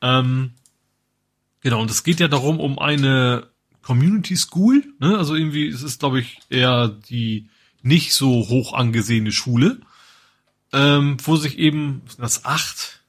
Ähm, 0.00 0.52
genau, 1.60 1.80
und 1.80 1.90
es 1.90 2.02
geht 2.02 2.20
ja 2.20 2.28
darum, 2.28 2.60
um 2.60 2.78
eine 2.78 3.48
Community 3.82 4.36
School, 4.36 4.84
ne? 4.98 5.16
Also 5.16 5.34
irgendwie, 5.34 5.68
es 5.68 5.82
ist, 5.82 6.00
glaube 6.00 6.20
ich, 6.20 6.40
eher 6.50 6.88
die 6.88 7.48
nicht 7.82 8.12
so 8.14 8.48
hoch 8.48 8.74
angesehene 8.74 9.32
Schule, 9.32 9.80
ähm, 10.72 11.16
wo 11.22 11.36
sich 11.36 11.58
eben, 11.58 12.02
das 12.18 12.44
acht, 12.44 13.00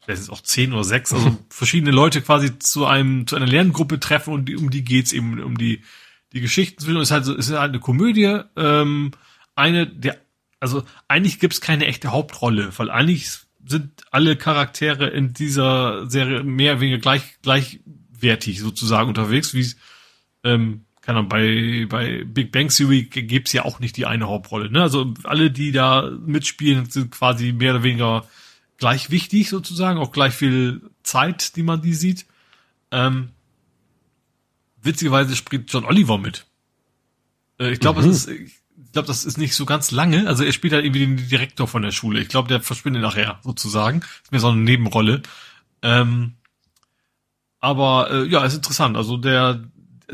vielleicht 0.00 0.22
ist 0.22 0.30
auch 0.30 0.40
zehn 0.40 0.72
oder 0.72 0.84
sechs, 0.84 1.12
also 1.12 1.36
verschiedene 1.50 1.90
Leute 1.90 2.22
quasi 2.22 2.58
zu 2.58 2.86
einem, 2.86 3.26
zu 3.26 3.36
einer 3.36 3.46
Lerngruppe 3.46 4.00
treffen 4.00 4.32
und 4.32 4.46
die, 4.46 4.56
um 4.56 4.70
die 4.70 4.84
geht's 4.84 5.12
eben, 5.12 5.42
um 5.42 5.58
die, 5.58 5.82
die 6.32 6.40
Geschichten 6.40 6.82
zwischen, 6.82 6.98
es 6.98 7.08
ist 7.08 7.12
halt, 7.12 7.24
so, 7.24 7.36
es 7.36 7.48
ist 7.48 7.58
halt 7.58 7.70
eine 7.70 7.80
Komödie, 7.80 8.40
ähm, 8.56 9.10
eine 9.58 9.86
der, 9.86 10.18
also 10.60 10.84
eigentlich 11.06 11.38
gibt's 11.38 11.60
keine 11.60 11.86
echte 11.86 12.12
Hauptrolle, 12.12 12.70
weil 12.78 12.90
eigentlich 12.90 13.30
sind 13.66 14.04
alle 14.10 14.36
Charaktere 14.36 15.08
in 15.08 15.34
dieser 15.34 16.08
Serie 16.08 16.42
mehr 16.42 16.72
oder 16.72 16.80
weniger 16.80 16.98
gleich, 16.98 17.38
gleichwertig 17.42 18.60
sozusagen 18.60 19.08
unterwegs, 19.08 19.54
wie 19.54 19.66
ähm, 20.44 20.84
kann 21.02 21.14
man 21.14 21.28
bei, 21.28 21.86
bei 21.88 22.24
Big 22.24 22.52
Bang 22.52 22.68
Theory 22.68 23.04
gibt's 23.04 23.52
ja 23.52 23.64
auch 23.64 23.80
nicht 23.80 23.96
die 23.96 24.06
eine 24.06 24.28
Hauptrolle. 24.28 24.70
Ne? 24.70 24.82
Also 24.82 25.14
alle, 25.24 25.50
die 25.50 25.72
da 25.72 26.10
mitspielen, 26.24 26.90
sind 26.90 27.10
quasi 27.10 27.52
mehr 27.52 27.74
oder 27.74 27.82
weniger 27.82 28.26
gleich 28.76 29.10
wichtig 29.10 29.48
sozusagen, 29.48 29.98
auch 29.98 30.12
gleich 30.12 30.34
viel 30.34 30.82
Zeit, 31.02 31.56
die 31.56 31.62
man 31.62 31.82
die 31.82 31.94
sieht. 31.94 32.26
Ähm, 32.90 33.30
witzigerweise 34.82 35.34
spielt 35.34 35.72
John 35.72 35.84
Oliver 35.84 36.18
mit. 36.18 36.46
Äh, 37.58 37.72
ich 37.72 37.80
glaube, 37.80 38.02
mhm. 38.02 38.10
es 38.10 38.26
ist, 38.26 38.28
ich 38.28 38.57
glaube, 38.98 39.06
das 39.06 39.24
ist 39.24 39.38
nicht 39.38 39.54
so 39.54 39.64
ganz 39.64 39.92
lange. 39.92 40.26
Also 40.26 40.42
er 40.42 40.52
spielt 40.52 40.72
halt 40.72 40.84
irgendwie 40.84 41.06
den 41.06 41.28
Direktor 41.28 41.68
von 41.68 41.82
der 41.82 41.92
Schule. 41.92 42.20
Ich 42.20 42.28
glaube, 42.28 42.48
der 42.48 42.60
verschwindet 42.60 43.02
nachher 43.02 43.38
sozusagen. 43.44 44.00
Ist 44.22 44.32
mir 44.32 44.40
so 44.40 44.48
eine 44.48 44.60
Nebenrolle. 44.60 45.22
Ähm, 45.82 46.34
aber 47.60 48.10
äh, 48.10 48.24
ja, 48.26 48.44
ist 48.44 48.54
interessant. 48.54 48.96
Also 48.96 49.16
der 49.16 49.64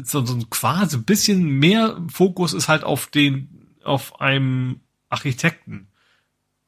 so, 0.02 0.24
so 0.24 0.38
quasi 0.50 0.96
ein 0.96 1.04
bisschen 1.04 1.44
mehr 1.44 1.98
Fokus 2.12 2.52
ist 2.52 2.68
halt 2.68 2.84
auf 2.84 3.06
den 3.06 3.48
auf 3.84 4.20
einem 4.20 4.80
Architekten, 5.08 5.88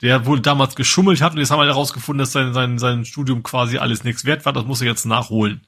der 0.00 0.26
wohl 0.26 0.40
damals 0.40 0.74
geschummelt 0.74 1.20
hat 1.20 1.32
und 1.32 1.38
jetzt 1.38 1.50
haben 1.50 1.60
wir 1.60 1.66
herausgefunden, 1.66 2.18
dass 2.18 2.32
sein, 2.32 2.54
sein, 2.54 2.78
sein 2.78 3.04
Studium 3.04 3.42
quasi 3.42 3.78
alles 3.78 4.04
nichts 4.04 4.24
wert 4.24 4.44
war. 4.46 4.52
Das 4.52 4.64
muss 4.64 4.80
er 4.80 4.86
jetzt 4.86 5.06
nachholen. 5.06 5.66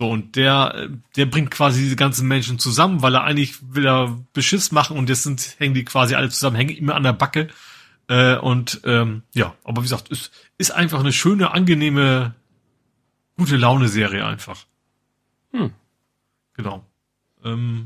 So, 0.00 0.08
und 0.08 0.34
der, 0.34 0.88
der 1.16 1.26
bringt 1.26 1.50
quasi 1.50 1.82
diese 1.82 1.94
ganzen 1.94 2.26
Menschen 2.26 2.58
zusammen, 2.58 3.02
weil 3.02 3.14
er 3.14 3.24
eigentlich 3.24 3.58
will 3.74 3.86
er 3.86 4.18
Beschiss 4.32 4.72
machen 4.72 4.96
und 4.96 5.10
jetzt 5.10 5.24
sind, 5.24 5.56
hängen 5.58 5.74
die 5.74 5.84
quasi 5.84 6.14
alle 6.14 6.30
zusammen, 6.30 6.56
hängen 6.56 6.74
immer 6.74 6.94
an 6.94 7.02
der 7.02 7.12
Backe. 7.12 7.48
Äh, 8.08 8.36
und 8.36 8.80
ähm, 8.84 9.24
ja, 9.34 9.54
aber 9.62 9.82
wie 9.82 9.84
gesagt, 9.84 10.08
ist, 10.08 10.32
ist 10.56 10.70
einfach 10.70 11.00
eine 11.00 11.12
schöne, 11.12 11.50
angenehme, 11.52 12.34
gute 13.36 13.58
Laune-Serie 13.58 14.24
einfach. 14.24 14.64
Hm. 15.52 15.74
Genau. 16.54 16.82
Ähm, 17.44 17.79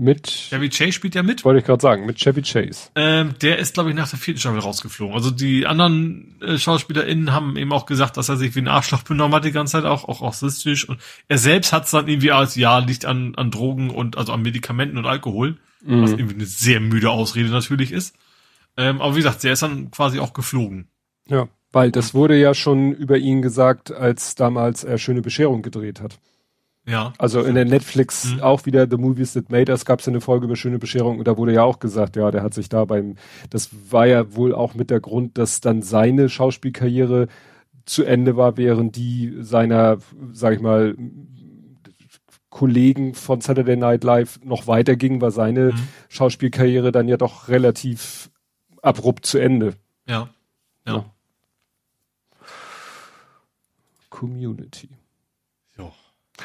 mit 0.00 0.48
Chevy 0.48 0.70
Chase 0.70 0.92
spielt 0.92 1.14
ja 1.14 1.22
mit. 1.22 1.44
Wollte 1.44 1.60
ich 1.60 1.66
gerade 1.66 1.82
sagen, 1.82 2.06
mit 2.06 2.16
Chevy 2.16 2.40
Chase. 2.40 2.88
Ähm, 2.94 3.34
der 3.42 3.58
ist, 3.58 3.74
glaube 3.74 3.90
ich, 3.90 3.94
nach 3.94 4.08
der 4.08 4.18
vierten 4.18 4.40
Staffel 4.40 4.58
rausgeflogen. 4.58 5.14
Also 5.14 5.30
die 5.30 5.66
anderen 5.66 6.40
äh, 6.40 6.56
SchauspielerInnen 6.56 7.32
haben 7.32 7.56
eben 7.56 7.70
auch 7.72 7.84
gesagt, 7.84 8.16
dass 8.16 8.30
er 8.30 8.36
sich 8.36 8.54
wie 8.56 8.60
ein 8.60 8.68
Arschloch 8.68 9.02
benommen 9.02 9.34
hat 9.34 9.44
die 9.44 9.52
ganze 9.52 9.72
Zeit, 9.72 9.84
auch, 9.84 10.08
auch 10.08 10.22
rassistisch. 10.22 10.88
Und 10.88 11.00
er 11.28 11.36
selbst 11.36 11.74
hat 11.74 11.84
es 11.84 11.90
dann 11.90 12.08
irgendwie 12.08 12.32
als, 12.32 12.56
ja, 12.56 12.78
liegt 12.78 13.04
an, 13.04 13.34
an 13.36 13.50
Drogen 13.50 13.90
und 13.90 14.16
also 14.16 14.32
an 14.32 14.40
Medikamenten 14.40 14.96
und 14.96 15.04
Alkohol, 15.04 15.58
mhm. 15.84 16.02
was 16.02 16.12
irgendwie 16.12 16.36
eine 16.36 16.46
sehr 16.46 16.80
müde 16.80 17.10
Ausrede 17.10 17.50
natürlich 17.50 17.92
ist. 17.92 18.16
Ähm, 18.78 19.02
aber 19.02 19.14
wie 19.14 19.18
gesagt, 19.18 19.44
der 19.44 19.52
ist 19.52 19.62
dann 19.62 19.90
quasi 19.90 20.18
auch 20.18 20.32
geflogen. 20.32 20.88
Ja, 21.28 21.46
weil 21.72 21.92
das 21.92 22.14
wurde 22.14 22.38
ja 22.38 22.54
schon 22.54 22.94
über 22.94 23.18
ihn 23.18 23.42
gesagt, 23.42 23.92
als 23.92 24.34
damals 24.34 24.82
er 24.82 24.96
Schöne 24.96 25.20
Bescherung 25.20 25.60
gedreht 25.60 26.00
hat. 26.00 26.18
Ja. 26.86 27.12
Also 27.18 27.42
in 27.42 27.54
der 27.54 27.66
Netflix 27.66 28.32
mhm. 28.32 28.40
auch 28.40 28.66
wieder 28.66 28.86
The 28.90 28.96
Movies 28.96 29.34
That 29.34 29.50
Made 29.50 29.70
Us 29.70 29.84
gab 29.84 30.00
es 30.00 30.08
eine 30.08 30.20
Folge 30.20 30.46
über 30.46 30.56
schöne 30.56 30.78
Bescherung 30.78 31.18
und 31.18 31.28
da 31.28 31.36
wurde 31.36 31.52
ja 31.52 31.62
auch 31.62 31.78
gesagt, 31.78 32.16
ja, 32.16 32.30
der 32.30 32.42
hat 32.42 32.54
sich 32.54 32.68
da 32.68 32.84
beim, 32.84 33.16
das 33.50 33.70
war 33.90 34.06
ja 34.06 34.34
wohl 34.34 34.54
auch 34.54 34.74
mit 34.74 34.90
der 34.90 35.00
Grund, 35.00 35.38
dass 35.38 35.60
dann 35.60 35.82
seine 35.82 36.28
Schauspielkarriere 36.28 37.28
zu 37.84 38.04
Ende 38.04 38.36
war, 38.36 38.56
während 38.56 38.96
die 38.96 39.36
seiner, 39.40 39.98
sag 40.32 40.54
ich 40.54 40.60
mal, 40.60 40.96
Kollegen 42.48 43.14
von 43.14 43.40
Saturday 43.40 43.76
Night 43.76 44.02
Live 44.02 44.40
noch 44.42 44.66
weiterging, 44.66 45.20
war 45.20 45.30
seine 45.30 45.72
mhm. 45.72 45.88
Schauspielkarriere 46.08 46.92
dann 46.92 47.08
ja 47.08 47.16
doch 47.16 47.48
relativ 47.48 48.30
abrupt 48.82 49.26
zu 49.26 49.38
Ende. 49.38 49.74
Ja. 50.06 50.28
Ja. 50.86 50.92
ja. 50.94 51.04
Community. 54.08 54.88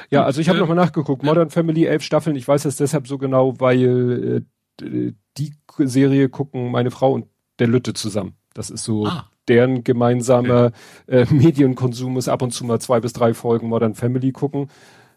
Ja, 0.09 0.23
also 0.23 0.41
ich 0.41 0.49
habe 0.49 0.57
äh, 0.57 0.61
nochmal 0.61 0.77
nachgeguckt. 0.77 1.23
Modern 1.23 1.49
Family, 1.49 1.85
elf 1.85 2.03
Staffeln. 2.03 2.35
Ich 2.35 2.47
weiß 2.47 2.63
das 2.63 2.77
deshalb 2.77 3.07
so 3.07 3.17
genau, 3.17 3.59
weil 3.59 4.45
äh, 4.81 5.13
die 5.37 5.53
Serie 5.77 6.29
gucken 6.29 6.71
meine 6.71 6.91
Frau 6.91 7.13
und 7.13 7.27
der 7.59 7.67
Lütte 7.67 7.93
zusammen. 7.93 8.35
Das 8.53 8.69
ist 8.69 8.83
so 8.83 9.05
ah. 9.05 9.29
deren 9.47 9.83
gemeinsamer 9.83 10.71
okay. 11.07 11.21
äh, 11.21 11.33
Medienkonsum 11.33 12.17
ist 12.17 12.27
ab 12.27 12.41
und 12.41 12.51
zu 12.51 12.65
mal 12.65 12.79
zwei 12.79 12.99
bis 12.99 13.13
drei 13.13 13.33
Folgen 13.33 13.67
Modern 13.67 13.95
Family 13.95 14.31
gucken. 14.31 14.69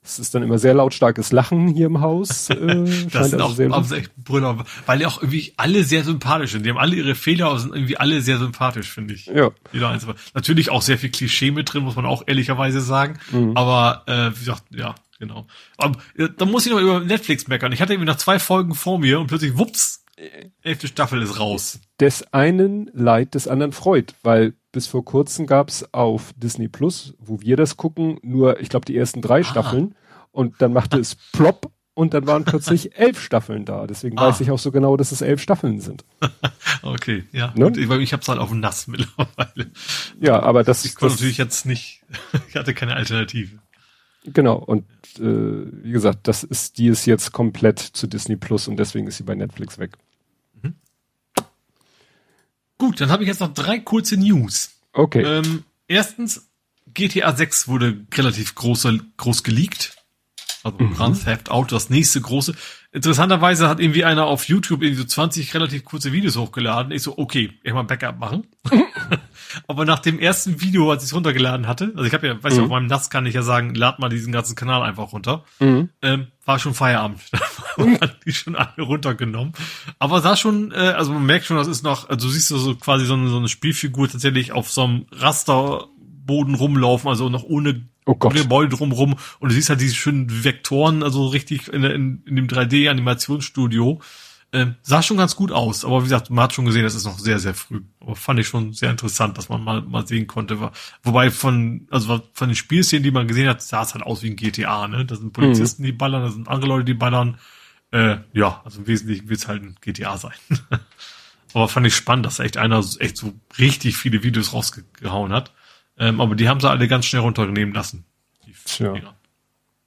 Es 0.09 0.19
ist 0.19 0.35
dann 0.35 0.43
immer 0.43 0.59
sehr 0.59 0.73
lautstarkes 0.73 1.33
Lachen 1.33 1.69
hier 1.69 1.87
im 1.87 2.01
Haus. 2.01 2.49
Äh, 2.59 2.85
das 3.13 3.31
sind 3.31 3.41
also 3.41 3.63
auch 3.71 3.91
echt 3.93 4.15
Brüller, 4.17 4.65
weil 4.87 5.01
ja 5.01 5.07
auch 5.07 5.23
irgendwie 5.23 5.53
alle 5.57 5.85
sehr 5.85 6.03
sympathisch 6.03 6.53
sind. 6.53 6.67
Die 6.67 6.71
haben 6.71 6.79
alle 6.79 6.97
ihre 6.97 7.15
Fehler, 7.15 7.47
aber 7.47 7.59
sind 7.61 7.75
irgendwie 7.75 7.97
alle 7.97 8.21
sehr 8.21 8.39
sympathisch, 8.39 8.91
finde 8.91 9.15
ich. 9.15 9.27
Ja. 9.27 9.51
Jeder 9.73 9.91
einzelne. 9.91 10.17
Natürlich 10.35 10.71
auch 10.71 10.83
sehr 10.83 10.99
viel 10.99 11.11
Klischee 11.11 11.51
mit 11.51 11.73
drin, 11.73 11.85
muss 11.85 11.95
man 11.95 12.05
auch 12.05 12.25
ehrlicherweise 12.27 12.81
sagen. 12.81 13.19
Mhm. 13.31 13.57
Aber 13.57 14.03
äh, 14.07 14.31
wie 14.35 14.41
gesagt, 14.41 14.65
ja, 14.71 14.95
genau. 15.21 15.47
Aber 15.77 16.01
äh, 16.17 16.29
da 16.37 16.47
muss 16.47 16.67
ich 16.67 16.73
noch 16.73 16.81
über 16.81 17.01
Netflix 17.01 17.47
meckern. 17.47 17.71
Ich 17.73 17.81
hatte 17.81 17.93
irgendwie 17.93 18.11
noch 18.11 18.17
zwei 18.17 18.39
Folgen 18.39 18.75
vor 18.75 18.99
mir 18.99 19.21
und 19.21 19.29
plötzlich, 19.29 19.57
wups, 19.57 20.05
elfte 20.63 20.89
Staffel 20.89 21.23
ist 21.23 21.39
raus. 21.39 21.81
Des 22.01 22.33
einen 22.33 22.91
Leid, 22.93 23.35
des 23.35 23.49
anderen 23.49 23.73
freut, 23.73 24.15
weil 24.23 24.55
bis 24.73 24.87
vor 24.87 25.05
kurzem 25.05 25.47
gab's 25.47 25.85
auf 25.93 26.33
Disney 26.37 26.69
Plus, 26.69 27.15
wo 27.19 27.41
wir 27.41 27.57
das 27.57 27.77
gucken, 27.77 28.19
nur, 28.23 28.61
ich 28.61 28.69
glaube, 28.69 28.85
die 28.85 28.97
ersten 28.97 29.23
drei 29.23 29.41
ah. 29.41 29.45
Staffeln. 29.45 29.95
Und 30.31 30.61
dann 30.61 30.73
machte 30.73 30.99
es 30.99 31.17
plopp 31.33 31.73
und 31.95 32.15
dann 32.15 32.27
waren 32.29 32.45
plötzlich 32.45 32.97
elf 32.99 33.21
Staffeln 33.21 33.65
da. 33.65 33.87
Deswegen 33.87 34.19
ah. 34.19 34.29
weiß 34.29 34.41
ich 34.41 34.51
auch 34.51 34.59
so 34.59 34.71
genau, 34.71 34.97
dass 34.97 35.11
es 35.11 35.21
elf 35.21 35.41
Staffeln 35.43 35.81
sind. 35.81 36.05
okay, 36.83 37.25
ja. 37.33 37.53
Ne? 37.57 37.73
Ich, 37.77 37.91
ich 37.91 38.13
habe 38.13 38.23
es 38.23 38.29
halt 38.29 38.39
auf 38.39 38.51
dem 38.51 38.61
Nass 38.61 38.87
mittlerweile. 38.87 39.71
Ja, 40.21 40.41
aber 40.41 40.63
das 40.63 40.85
Ich 40.85 40.95
konnte 40.95 41.15
natürlich 41.15 41.39
jetzt 41.39 41.67
nicht, 41.67 42.03
ich 42.49 42.57
hatte 42.57 42.75
keine 42.75 42.95
Alternative. 42.95 43.59
Genau, 44.25 44.57
und 44.57 44.85
äh, 45.19 45.67
wie 45.83 45.93
gesagt, 45.93 46.29
das 46.29 46.45
ist, 46.45 46.79
die 46.79 46.89
ist 46.89 47.07
jetzt 47.07 47.33
komplett 47.33 47.79
zu 47.79 48.07
Disney 48.07 48.37
Plus 48.37 48.69
und 48.69 48.77
deswegen 48.77 49.07
ist 49.07 49.17
sie 49.17 49.23
bei 49.23 49.35
Netflix 49.35 49.79
weg. 49.79 49.97
Gut, 52.79 53.01
dann 53.01 53.11
habe 53.11 53.25
ich 53.25 53.29
jetzt 53.29 53.41
noch 53.41 53.53
drei 53.53 53.79
kurze 53.81 54.17
News. 54.17 54.71
Okay. 54.93 55.23
Ähm, 55.23 55.65
erstens, 55.89 56.49
GTA 56.95 57.35
6 57.35 57.69
wurde 57.69 58.07
relativ 58.15 58.55
groß, 58.55 58.89
groß 59.17 59.43
geleakt. 59.43 59.97
Also 60.63 60.79
mhm. 60.79 60.95
Grand 60.95 61.25
Theft 61.25 61.51
Auto, 61.51 61.75
das 61.75 61.91
nächste 61.91 62.21
große. 62.21 62.55
Interessanterweise 62.91 63.69
hat 63.69 63.81
irgendwie 63.81 64.05
einer 64.05 64.25
auf 64.25 64.49
YouTube 64.49 64.83
irgendwie 64.83 65.03
so 65.03 65.07
20 65.07 65.53
relativ 65.53 65.85
kurze 65.85 66.11
Videos 66.11 66.39
hochgeladen. 66.39 66.91
Ich 66.91 67.03
so, 67.03 67.19
okay, 67.19 67.53
mal 67.65 67.83
Backup 67.83 68.19
machen. 68.19 68.47
Aber 69.67 69.85
nach 69.85 69.99
dem 69.99 70.19
ersten 70.19 70.63
Video, 70.63 70.91
als 70.91 71.03
ich 71.03 71.11
es 71.11 71.15
runtergeladen 71.15 71.67
hatte, 71.67 71.93
also 71.95 72.05
ich 72.05 72.15
habe 72.15 72.27
ja, 72.27 72.43
weiß 72.43 72.55
mhm. 72.55 72.59
ich, 72.59 72.65
auf 72.65 72.71
meinem 72.71 72.87
NAS 72.87 73.11
kann 73.11 73.27
ich 73.27 73.35
ja 73.35 73.43
sagen, 73.43 73.75
lad 73.75 73.99
mal 73.99 74.09
diesen 74.09 74.33
ganzen 74.33 74.57
Kanal 74.57 74.83
einfach 74.83 75.13
runter, 75.13 75.45
mhm. 75.61 75.91
ähm, 76.01 76.29
war 76.47 76.59
schon 76.59 76.73
Feierabend. 76.73 77.21
da 77.77 77.85
waren 77.85 78.11
die 78.25 78.33
schon 78.33 78.57
alle 78.57 78.83
runtergenommen. 78.83 79.53
Aber 79.99 80.23
sah 80.23 80.37
schon, 80.37 80.73
äh, 80.73 80.95
also 80.97 81.13
man 81.13 81.27
merkt 81.27 81.45
schon, 81.45 81.59
das 81.59 81.69
ist 81.69 81.83
noch, 81.83 82.09
also 82.09 82.27
du 82.27 82.33
siehst 82.33 82.49
so 82.49 82.75
quasi 82.75 83.05
so 83.05 83.15
eine, 83.15 83.29
so 83.29 83.37
eine 83.37 83.49
Spielfigur 83.49 84.09
tatsächlich 84.09 84.53
auf 84.53 84.71
so 84.71 84.85
einem 84.85 85.07
Rasterboden 85.13 86.55
rumlaufen, 86.55 87.09
also 87.09 87.29
noch 87.29 87.45
ohne 87.45 87.87
oh 88.09 88.15
Gott. 88.15 88.35
Gebäude 88.35 88.77
drumrum 88.77 89.17
und 89.39 89.49
du 89.49 89.55
siehst 89.55 89.71
halt 89.71 89.81
diese 89.81 89.95
schönen 89.95 90.45
Vektoren, 90.45 91.03
also 91.03 91.27
richtig 91.27 91.69
in, 91.69 91.85
in, 91.85 92.23
in 92.27 92.37
dem 92.37 92.47
3D-Animationsstudio. 92.49 94.01
Ähm, 94.51 94.77
sah 94.81 95.03
schon 95.03 95.19
ganz 95.19 95.37
gut 95.37 95.53
aus, 95.53 95.85
aber 95.85 96.01
wie 96.01 96.05
gesagt, 96.05 96.31
man 96.31 96.45
hat 96.45 96.55
schon 96.55 96.65
gesehen, 96.65 96.83
das 96.83 96.95
ist 96.95 97.05
noch 97.05 97.19
sehr, 97.19 97.39
sehr 97.39 97.53
früh. 97.53 97.83
Aber 98.01 98.17
fand 98.17 98.41
ich 98.41 98.49
schon 98.49 98.73
sehr 98.73 98.91
interessant, 98.91 99.37
dass 99.37 99.51
man 99.51 99.63
mal, 99.63 99.83
mal 99.83 100.07
sehen 100.07 100.27
konnte. 100.27 100.59
War, 100.59 100.73
wobei 101.03 101.31
von, 101.31 101.87
also 101.91 102.23
von 102.33 102.49
den 102.49 102.57
Spielszenen, 102.57 103.03
die 103.03 103.11
man 103.11 103.29
gesehen 103.29 103.47
hat, 103.47 103.61
sah 103.61 103.83
es 103.83 103.93
halt 103.93 104.05
aus 104.05 104.23
wie 104.23 104.31
ein 104.31 104.37
GTA, 104.37 104.89
ne? 104.89 105.05
Da 105.05 105.17
sind 105.17 105.35
Polizisten, 105.35 105.83
mhm. 105.83 105.87
die 105.87 105.93
ballern, 105.93 106.23
da 106.23 106.31
sind 106.31 106.49
andere 106.49 106.69
Leute, 106.69 106.87
die 106.87 106.95
ballern. 106.95 107.39
Äh, 107.91 108.19
ja, 108.33 108.63
also 108.65 108.81
im 108.81 108.87
Wesentlichen 108.87 109.29
wird 109.29 109.41
es 109.41 109.49
halt 109.49 109.63
ein 109.63 109.77
GTA 109.83 110.17
sein. 110.17 110.33
aber 111.53 111.69
fand 111.69 111.87
ich 111.87 111.95
spannend, 111.95 112.25
dass 112.25 112.39
echt 112.39 112.57
einer 112.57 112.83
echt 113.01 113.19
so 113.19 113.35
richtig 113.59 113.99
viele 113.99 114.23
Videos 114.23 114.55
rausgehauen 114.55 115.33
hat. 115.33 115.53
Ähm, 115.99 116.21
aber 116.21 116.35
die 116.35 116.49
haben 116.49 116.61
sie 116.61 116.71
alle 116.71 116.89
ganz 116.89 117.07
schnell 117.07 117.23
runternehmen 117.23 117.75
lassen. 117.75 118.05
Tja. 118.65 118.95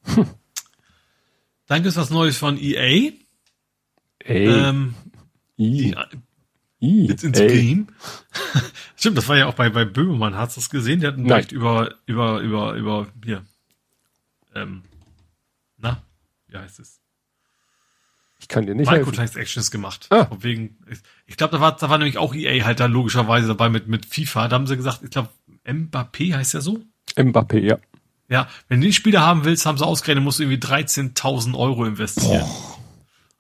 Hm. 0.04 0.26
Dann 1.68 1.84
gibt 1.84 1.92
es 1.92 1.96
was 1.96 2.10
Neues 2.10 2.38
von 2.38 2.58
EA. 2.58 3.14
Ey. 4.20 4.48
Ähm, 4.48 4.94
I. 5.58 5.96
I. 6.82 7.10
It's 7.10 7.24
in 7.24 7.34
the 7.34 7.48
game. 7.48 7.88
Stimmt, 8.98 9.18
das 9.18 9.30
war 9.30 9.38
ja 9.38 9.46
auch 9.46 9.54
bei, 9.54 9.70
bei 9.70 9.86
Böhmermann, 9.86 10.36
hast 10.36 10.58
du 10.58 10.62
das 10.62 10.70
gesehen? 10.70 11.00
Der 11.00 11.12
hat 11.12 11.18
einen 11.18 11.28
Bericht 11.28 11.52
über, 11.52 11.96
über, 12.08 12.40
über, 12.42 12.74
über, 12.74 13.08
hier. 13.24 13.46
Ähm, 14.54 14.84
na, 15.78 16.04
wie 16.48 16.58
heißt 16.58 16.80
es? 16.80 17.00
Ich 18.40 18.48
kann 18.48 18.66
dir 18.66 18.74
nicht 18.74 18.90
Microtransactions 18.90 19.70
gemacht. 19.70 20.08
Ah. 20.10 20.28
Wegen, 20.40 20.78
ich, 20.90 21.00
ich 21.28 21.38
glaube, 21.38 21.54
da 21.54 21.62
war, 21.62 21.76
da 21.76 21.90
war 21.90 22.00
nämlich 22.00 22.18
auch 22.18 22.34
EA 22.34 22.66
halt 22.66 22.80
da 22.80 22.88
logischerweise 22.88 23.48
dabei 23.48 23.70
mit, 23.70 23.88
mit 23.88 24.08
FIFA. 24.08 24.48
Da 24.48 24.56
haben 24.56 24.66
sie 24.66 24.76
gesagt, 24.76 25.04
ich 25.04 25.12
glaube, 25.12 25.30
Mbappé 25.66 26.34
heißt 26.34 26.54
ja 26.54 26.62
so? 26.62 26.82
Mbappé, 27.16 27.60
ja. 27.60 27.78
Ja, 28.30 28.48
wenn 28.70 28.80
du 28.80 28.88
die 28.88 28.94
Spieler 28.94 29.22
haben 29.22 29.44
willst, 29.44 29.66
haben 29.66 29.78
sie 29.78 29.86
ausgerechnet, 29.86 30.24
musst 30.24 30.40
du 30.40 30.44
irgendwie 30.44 30.66
13.000 30.66 31.58
Euro 31.58 31.86
investieren. 31.86 32.46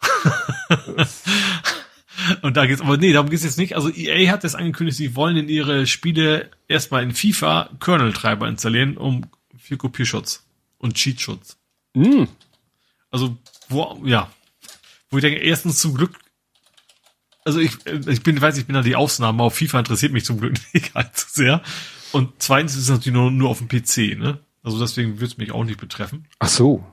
Und 2.42 2.58
da 2.58 2.66
geht's, 2.66 2.82
aber 2.82 2.98
nee, 2.98 3.14
darum 3.14 3.30
geht's 3.30 3.44
jetzt 3.44 3.58
nicht. 3.58 3.76
Also 3.76 3.90
EA 3.90 4.32
hat 4.32 4.44
jetzt 4.44 4.56
angekündigt, 4.56 4.98
sie 4.98 5.16
wollen 5.16 5.38
in 5.38 5.50
ihre 5.50 5.88
Spiele 5.88 6.52
erstmal 6.68 7.04
in 7.04 7.14
FIFA 7.14 7.70
Kernel-Treiber 7.80 8.48
installieren, 8.48 8.98
um 8.98 9.26
für 9.58 9.78
Kopierschutz 9.78 10.44
und 10.78 10.96
Cheatschutz. 10.96 11.58
Mm. 11.94 12.26
Also, 13.10 13.38
wo, 13.70 14.02
ja, 14.06 14.32
wo 15.10 15.18
ich 15.18 15.22
denke, 15.22 15.40
erstens 15.40 15.80
zum 15.80 15.96
Glück, 15.96 16.18
also 17.44 17.60
ich, 17.60 17.72
ich 17.86 18.24
bin, 18.24 18.40
weiß 18.42 18.58
ich 18.58 18.66
bin 18.66 18.76
da 18.76 18.82
die 18.82 18.96
Ausnahme, 18.96 19.44
auf 19.44 19.56
FIFA 19.56 19.80
interessiert 19.80 20.14
mich 20.14 20.26
zum 20.26 20.40
Glück 20.40 20.56
nicht 20.74 20.96
allzu 20.96 21.28
sehr. 21.30 21.62
Und 22.12 22.32
zweitens 22.40 22.76
ist 22.76 22.84
es 22.84 22.90
natürlich 22.90 23.14
nur, 23.14 23.32
nur 23.32 23.50
auf 23.50 23.60
dem 23.60 23.68
PC, 23.68 24.18
ne? 24.18 24.40
Also 24.64 24.80
deswegen 24.80 25.20
wird 25.20 25.32
es 25.32 25.38
mich 25.38 25.52
auch 25.52 25.64
nicht 25.64 25.80
betreffen. 25.80 26.26
Ach 26.40 26.48
so. 26.48 26.86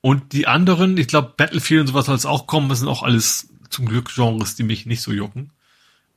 Und 0.00 0.32
die 0.32 0.46
anderen, 0.46 0.96
ich 0.96 1.08
glaube, 1.08 1.34
Battlefield 1.36 1.82
und 1.82 1.86
sowas 1.88 2.06
soll 2.06 2.16
es 2.16 2.26
auch 2.26 2.46
kommen, 2.46 2.68
das 2.68 2.80
sind 2.80 2.88
auch 2.88 3.02
alles 3.02 3.48
zum 3.70 3.86
Glück 3.86 4.12
Genres, 4.14 4.56
die 4.56 4.62
mich 4.62 4.86
nicht 4.86 5.00
so 5.00 5.12
jucken. 5.12 5.50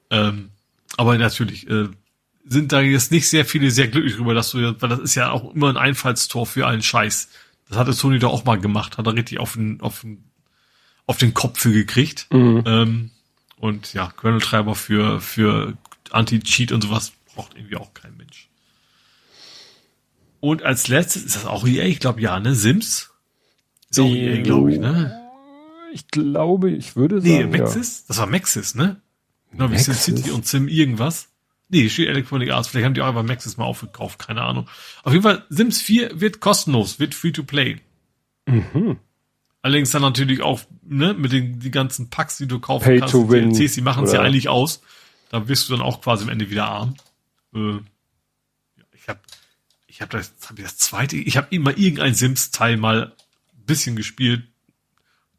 Ähm, 0.10 0.50
aber 0.98 1.18
natürlich 1.18 1.70
äh, 1.70 1.90
sind 2.46 2.72
da 2.72 2.82
jetzt 2.82 3.12
nicht 3.12 3.30
sehr 3.30 3.46
viele 3.46 3.72
sehr 3.72 3.88
glücklich 3.88 4.14
darüber, 4.14 4.34
dass 4.34 4.52
du, 4.52 4.76
weil 4.80 4.90
das 4.90 5.00
ist 5.00 5.16
ja 5.16 5.32
auch 5.32 5.54
immer 5.54 5.70
ein 5.70 5.78
Einfallstor 5.78 6.46
für 6.46 6.68
einen 6.68 6.84
Scheiß. 6.84 7.30
Das 7.70 7.78
hatte 7.78 7.94
Sony 7.94 8.20
da 8.20 8.28
auch 8.28 8.46
mal 8.46 8.60
gemacht, 8.60 8.98
hat 8.98 9.08
er 9.08 9.14
richtig 9.14 9.40
auf 9.40 9.54
den, 9.54 9.82
auf 9.82 10.02
den, 10.02 10.24
auf 11.08 11.18
den 11.18 11.34
Kopf 11.34 11.60
für 11.60 11.72
gekriegt. 11.72 12.28
Mhm. 12.32 12.64
Ähm, 12.66 13.12
und 13.58 13.94
ja, 13.94 14.12
Kernel-Treiber 14.12 14.76
für, 14.76 15.22
für 15.22 15.78
Anti-Cheat 16.12 16.72
und 16.72 16.82
sowas 16.82 17.14
braucht 17.36 17.56
irgendwie 17.56 17.78
auch 17.78 17.94
kein 17.94 18.18
Mensch. 18.18 18.50
Und 20.40 20.64
als 20.64 20.88
letztes 20.88 21.24
ist 21.24 21.36
das 21.36 21.46
auch 21.46 21.68
EA, 21.68 21.86
ich 21.86 22.00
glaube 22.00 22.22
ja, 22.22 22.40
ne? 22.40 22.56
Sims? 22.56 23.12
Ist 23.90 24.00
auch 24.00 24.10
EA, 24.10 24.42
glaube 24.42 24.74
ich, 24.74 24.80
ne? 24.80 25.22
Ich 25.94 26.08
glaube, 26.10 26.72
ich 26.72 26.96
würde 26.96 27.22
sagen. 27.22 27.50
Nee, 27.50 27.58
Maxis? 27.58 28.00
Ja. 28.00 28.04
Das 28.10 28.18
war 28.18 28.28
Maxis, 28.28 28.76
ne? 28.76 29.02
Genau, 29.52 29.72
wie 29.72 29.78
SimCity 29.78 30.32
und 30.32 30.46
Sim 30.46 30.68
irgendwas. 30.68 31.30
Nee, 31.70 31.90
steht 31.90 32.10
Electronic 32.10 32.52
Arts. 32.52 32.68
Vielleicht 32.68 32.86
haben 32.86 32.94
die 32.94 33.02
auch 33.02 33.08
einfach 33.08 33.24
Maxis 33.24 33.58
mal 33.58 33.64
aufgekauft, 33.64 34.20
keine 34.20 34.42
Ahnung. 34.42 34.68
Auf 35.04 35.14
jeden 35.14 35.24
Fall, 35.24 35.46
Sims 35.50 35.82
4 35.82 36.20
wird 36.20 36.42
kostenlos, 36.42 37.00
wird 37.00 37.16
free 37.16 37.32
to 37.32 37.44
play. 37.44 37.78
Mhm. 38.46 38.98
Allerdings 39.62 39.90
dann 39.92 40.04
natürlich 40.04 40.42
auch, 40.42 40.62
ne, 40.84 41.14
mit 41.16 41.32
den 41.32 41.60
die 41.60 41.72
ganzen 41.72 42.10
Packs, 42.10 42.38
die 42.38 42.48
du 42.48 42.60
kaufen 42.60 42.84
Pay 42.84 43.00
kannst, 43.00 43.14
to 43.14 43.30
win, 43.30 43.52
DLCs, 43.52 43.74
die 43.74 43.82
machen 43.82 44.04
es 44.04 44.12
ja 44.12 44.22
eigentlich 44.22 44.48
aus. 44.48 44.82
Da 45.30 45.48
wirst 45.48 45.70
du 45.70 45.74
dann 45.74 45.82
auch 45.82 46.02
quasi 46.02 46.24
am 46.24 46.30
Ende 46.30 46.52
wieder 46.52 46.68
arm. 46.68 46.96
Äh, 47.56 47.80
ich 48.94 49.08
habe 49.08 49.20
ich 49.88 50.02
habe 50.02 50.18
das, 50.18 50.34
hab 50.48 50.58
das 50.58 50.78
zweite, 50.78 51.16
ich 51.16 51.38
habe 51.38 51.48
immer 51.52 51.78
irgendein 51.78 52.14
Sims-Teil 52.14 52.76
mal 52.76 53.16
ein 53.58 53.66
bisschen 53.66 53.96
gespielt 53.96 54.44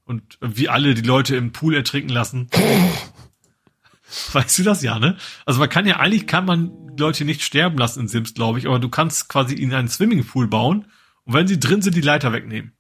und 0.05 0.39
wie 0.41 0.69
alle 0.69 0.95
die 0.95 1.03
Leute 1.03 1.37
im 1.37 1.53
Pool 1.53 1.75
ertrinken 1.75 2.09
lassen. 2.09 2.49
weißt 4.33 4.59
du 4.59 4.63
das 4.63 4.83
ja, 4.83 4.99
ne? 4.99 5.19
Also 5.45 5.61
man 5.61 5.69
kann 5.69 5.87
ja 5.87 5.97
eigentlich 5.97 6.27
kann 6.27 6.47
man 6.47 6.97
Leute 6.97 7.25
nicht 7.25 7.43
sterben 7.43 7.77
lassen 7.77 8.01
in 8.01 8.09
Sims, 8.09 8.35
glaube 8.35 8.59
ich, 8.59 8.67
aber 8.67 8.79
du 8.79 8.89
kannst 8.89 9.29
quasi 9.29 9.55
in 9.55 9.75
einen 9.75 9.89
Swimmingpool 9.89 10.49
bauen 10.49 10.87
und 11.25 11.35
wenn 11.35 11.49
sie 11.49 11.61
drin 11.61 11.83
sind, 11.83 11.97
die 11.97 12.01
Leiter 12.01 12.33
wegnehmen. 12.33 12.73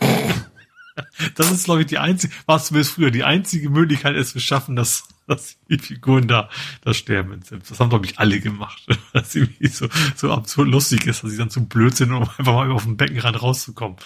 das 1.34 1.52
ist, 1.52 1.64
glaube 1.64 1.82
ich, 1.82 1.86
die 1.86 1.98
einzige, 1.98 2.34
was 2.46 2.66
zumindest 2.66 2.94
früher, 2.94 3.10
die 3.10 3.24
einzige 3.24 3.70
Möglichkeit 3.70 4.16
es 4.16 4.32
zu 4.32 4.40
schaffen, 4.40 4.74
dass 4.74 5.06
dass 5.26 5.58
die 5.68 5.78
Figuren 5.78 6.28
da, 6.28 6.48
da 6.82 6.94
sterben 6.94 7.42
Sims. 7.42 7.68
Das 7.68 7.80
haben, 7.80 7.90
glaube 7.90 8.06
ich, 8.06 8.18
alle 8.18 8.40
gemacht. 8.40 8.86
Dass 9.12 9.34
irgendwie 9.34 9.68
so, 9.68 9.88
so 10.16 10.32
absurd 10.32 10.68
lustig 10.68 11.06
ist, 11.06 11.22
dass 11.22 11.30
sie 11.30 11.36
dann 11.36 11.50
zu 11.50 11.64
blöd 11.64 11.96
sind, 11.96 12.12
um 12.12 12.22
einfach 12.22 12.44
mal 12.44 12.70
auf 12.70 12.84
den 12.84 12.96
Beckenrand 12.96 13.40
rauszukommen. 13.40 13.96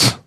Ja. 0.00 0.18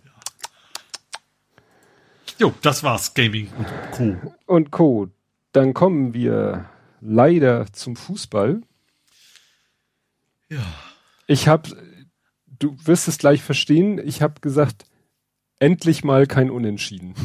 Jo, 2.39 2.53
das 2.61 2.83
war's. 2.83 3.13
Gaming 3.13 3.49
und 3.57 3.67
Co. 3.91 4.35
Und 4.45 4.71
Co. 4.71 5.09
Dann 5.51 5.73
kommen 5.73 6.13
wir 6.13 6.69
leider 7.01 7.71
zum 7.73 7.95
Fußball. 7.95 8.61
Ja. 10.49 10.65
Ich 11.27 11.47
habe, 11.47 11.75
du 12.47 12.77
wirst 12.85 13.07
es 13.07 13.17
gleich 13.17 13.41
verstehen, 13.41 13.99
ich 14.03 14.21
habe 14.21 14.41
gesagt, 14.41 14.85
endlich 15.59 16.03
mal 16.03 16.27
kein 16.27 16.49
Unentschieden. 16.49 17.15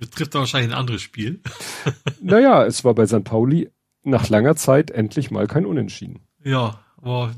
Betrifft 0.00 0.34
wahrscheinlich 0.34 0.72
ein 0.72 0.78
anderes 0.78 1.02
Spiel. 1.02 1.40
naja, 2.22 2.64
es 2.64 2.84
war 2.84 2.94
bei 2.94 3.06
St. 3.06 3.22
Pauli 3.22 3.70
nach 4.02 4.30
langer 4.30 4.56
Zeit 4.56 4.90
endlich 4.90 5.30
mal 5.30 5.46
kein 5.46 5.66
Unentschieden. 5.66 6.20
Ja, 6.42 6.80
aber 6.96 7.34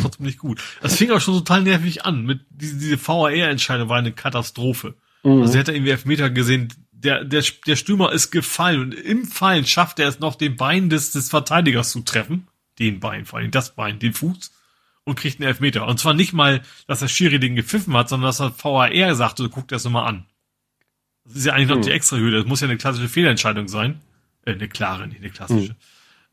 trotzdem 0.00 0.26
nicht 0.26 0.38
gut. 0.38 0.62
Das 0.80 0.94
fing 0.96 1.10
auch 1.10 1.20
schon 1.20 1.34
total 1.34 1.62
nervig 1.62 2.04
an. 2.04 2.24
Mit 2.24 2.40
diese, 2.50 2.76
diese 2.76 3.04
VAR-Entscheidung 3.04 3.88
war 3.88 3.98
eine 3.98 4.12
Katastrophe. 4.12 4.94
Mhm. 5.24 5.42
Also 5.42 5.54
er 5.54 5.60
hat 5.60 5.68
irgendwie 5.68 5.90
Elfmeter 5.90 6.30
gesehen. 6.30 6.72
Der, 6.92 7.24
der, 7.24 7.42
der 7.66 7.76
Stürmer 7.76 8.12
ist 8.12 8.30
gefallen 8.30 8.80
und 8.80 8.94
im 8.94 9.24
Fallen 9.24 9.66
schafft 9.66 9.98
er 9.98 10.08
es 10.08 10.20
noch, 10.20 10.36
den 10.36 10.56
Bein 10.56 10.88
des, 10.90 11.10
des 11.10 11.30
Verteidigers 11.30 11.90
zu 11.90 12.00
treffen. 12.00 12.46
Den 12.78 13.00
Bein, 13.00 13.24
vor 13.24 13.40
allem 13.40 13.50
das 13.50 13.74
Bein, 13.74 13.98
den 13.98 14.14
Fuß. 14.14 14.52
Und 15.04 15.16
kriegt 15.16 15.40
einen 15.40 15.48
Elfmeter. 15.48 15.86
Und 15.88 15.98
zwar 15.98 16.14
nicht 16.14 16.32
mal, 16.32 16.62
dass 16.86 17.00
der 17.00 17.08
Schiri 17.08 17.40
den 17.40 17.56
gepfiffen 17.56 17.94
hat, 17.94 18.08
sondern 18.08 18.28
dass 18.28 18.40
er 18.40 18.54
VAR 18.56 19.14
sagte, 19.16 19.48
guckt 19.50 19.72
er 19.72 19.76
es 19.76 19.84
nochmal 19.84 20.08
an. 20.08 20.26
Das 21.24 21.36
ist 21.36 21.46
ja 21.46 21.54
eigentlich 21.54 21.68
noch 21.68 21.76
hm. 21.76 21.82
die 21.82 21.90
extra 21.90 22.16
Höhe. 22.16 22.30
Das 22.30 22.46
muss 22.46 22.60
ja 22.60 22.68
eine 22.68 22.76
klassische 22.76 23.08
Fehlentscheidung 23.08 23.68
sein. 23.68 24.00
Äh, 24.44 24.52
eine 24.52 24.68
klare, 24.68 25.06
nicht 25.06 25.20
eine 25.20 25.30
klassische. 25.30 25.70
Hm. 25.70 25.76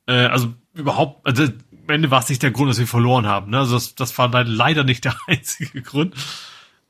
Äh, 0.08 0.26
also 0.26 0.54
überhaupt, 0.74 1.26
also 1.26 1.44
am 1.44 1.90
Ende 1.90 2.12
war 2.12 2.20
es 2.22 2.30
nicht 2.30 2.44
der 2.44 2.52
Grund, 2.52 2.70
dass 2.70 2.80
wir 2.80 2.88
verloren 2.88 3.26
haben. 3.26 3.52
Ne? 3.52 3.60
Also 3.60 3.76
das, 3.76 3.96
das 3.96 4.18
war 4.18 4.30
leider 4.44 4.84
nicht 4.84 5.06
der 5.06 5.16
einzige 5.28 5.82
Grund. 5.82 6.16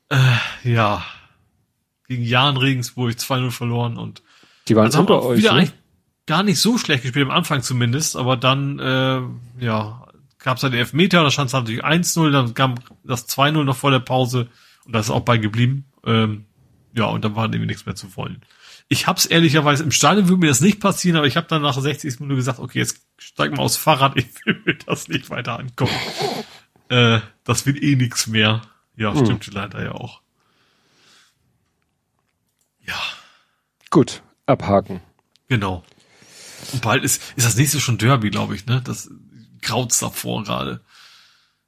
Äh, 0.08 0.18
ja. 0.64 1.04
Gegen 2.08 2.24
Jan 2.24 2.56
Regensburg 2.56 3.12
2-0 3.12 3.50
verloren 3.50 3.96
und 3.96 4.22
die 4.68 4.76
waren 4.76 4.86
also 4.86 5.00
unter 5.00 5.22
euch. 5.22 5.38
Wieder 5.38 5.52
ne? 5.52 5.60
eigentlich 5.60 5.74
gar 6.26 6.42
nicht 6.42 6.60
so 6.60 6.78
schlecht 6.78 7.02
gespielt, 7.02 7.26
am 7.26 7.32
Anfang 7.32 7.62
zumindest, 7.62 8.16
aber 8.16 8.36
dann, 8.36 8.78
äh, 8.78 9.22
ja, 9.64 10.06
gab 10.38 10.56
es 10.56 10.62
halt 10.62 10.74
Elfmeter, 10.74 11.22
da 11.22 11.30
stand 11.30 11.48
es 11.48 11.52
natürlich 11.52 11.84
1-0, 11.84 12.30
dann 12.30 12.54
kam 12.54 12.76
das 13.04 13.28
2-0 13.28 13.64
noch 13.64 13.76
vor 13.76 13.90
der 13.90 14.00
Pause 14.00 14.48
und 14.84 14.92
das 14.92 15.06
ist 15.06 15.10
auch 15.10 15.20
bei 15.20 15.38
geblieben. 15.38 15.86
Ähm, 16.04 16.46
ja, 16.94 17.06
und 17.06 17.24
dann 17.24 17.36
war 17.36 17.44
irgendwie 17.44 17.66
nichts 17.66 17.86
mehr 17.86 17.94
zu 17.94 18.16
wollen. 18.16 18.42
Ich 18.88 19.06
hab's 19.06 19.26
ehrlicherweise, 19.26 19.82
im 19.82 19.90
Stadion 19.90 20.28
würde 20.28 20.40
mir 20.40 20.48
das 20.48 20.60
nicht 20.60 20.80
passieren, 20.80 21.16
aber 21.16 21.26
ich 21.26 21.36
habe 21.36 21.46
dann 21.46 21.62
nach 21.62 21.78
60 21.78 22.20
Minuten 22.20 22.36
gesagt, 22.36 22.58
okay, 22.58 22.80
jetzt 22.80 23.00
steig 23.16 23.52
mal 23.52 23.62
aufs 23.62 23.76
Fahrrad, 23.76 24.16
ich 24.16 24.26
will 24.44 24.60
mir 24.64 24.74
das 24.74 25.08
nicht 25.08 25.30
weiter 25.30 25.58
angucken. 25.58 25.94
äh, 26.88 27.20
das 27.44 27.66
wird 27.66 27.82
eh 27.82 27.96
nichts 27.96 28.26
mehr. 28.26 28.62
Ja, 28.96 29.14
hm. 29.14 29.24
stimmt 29.24 29.52
leider 29.52 29.82
ja 29.82 29.92
auch. 29.92 30.20
Ja. 32.86 33.00
Gut, 33.90 34.22
abhaken. 34.46 35.00
Genau. 35.48 35.84
Und 36.72 36.82
bald 36.82 37.04
ist, 37.04 37.22
ist 37.36 37.46
das 37.46 37.56
nächste 37.56 37.80
schon 37.80 37.98
Derby, 37.98 38.30
glaube 38.30 38.54
ich, 38.54 38.66
ne? 38.66 38.82
Das 38.84 39.10
graut's 39.60 39.98
davor 40.00 40.42
gerade. 40.44 40.80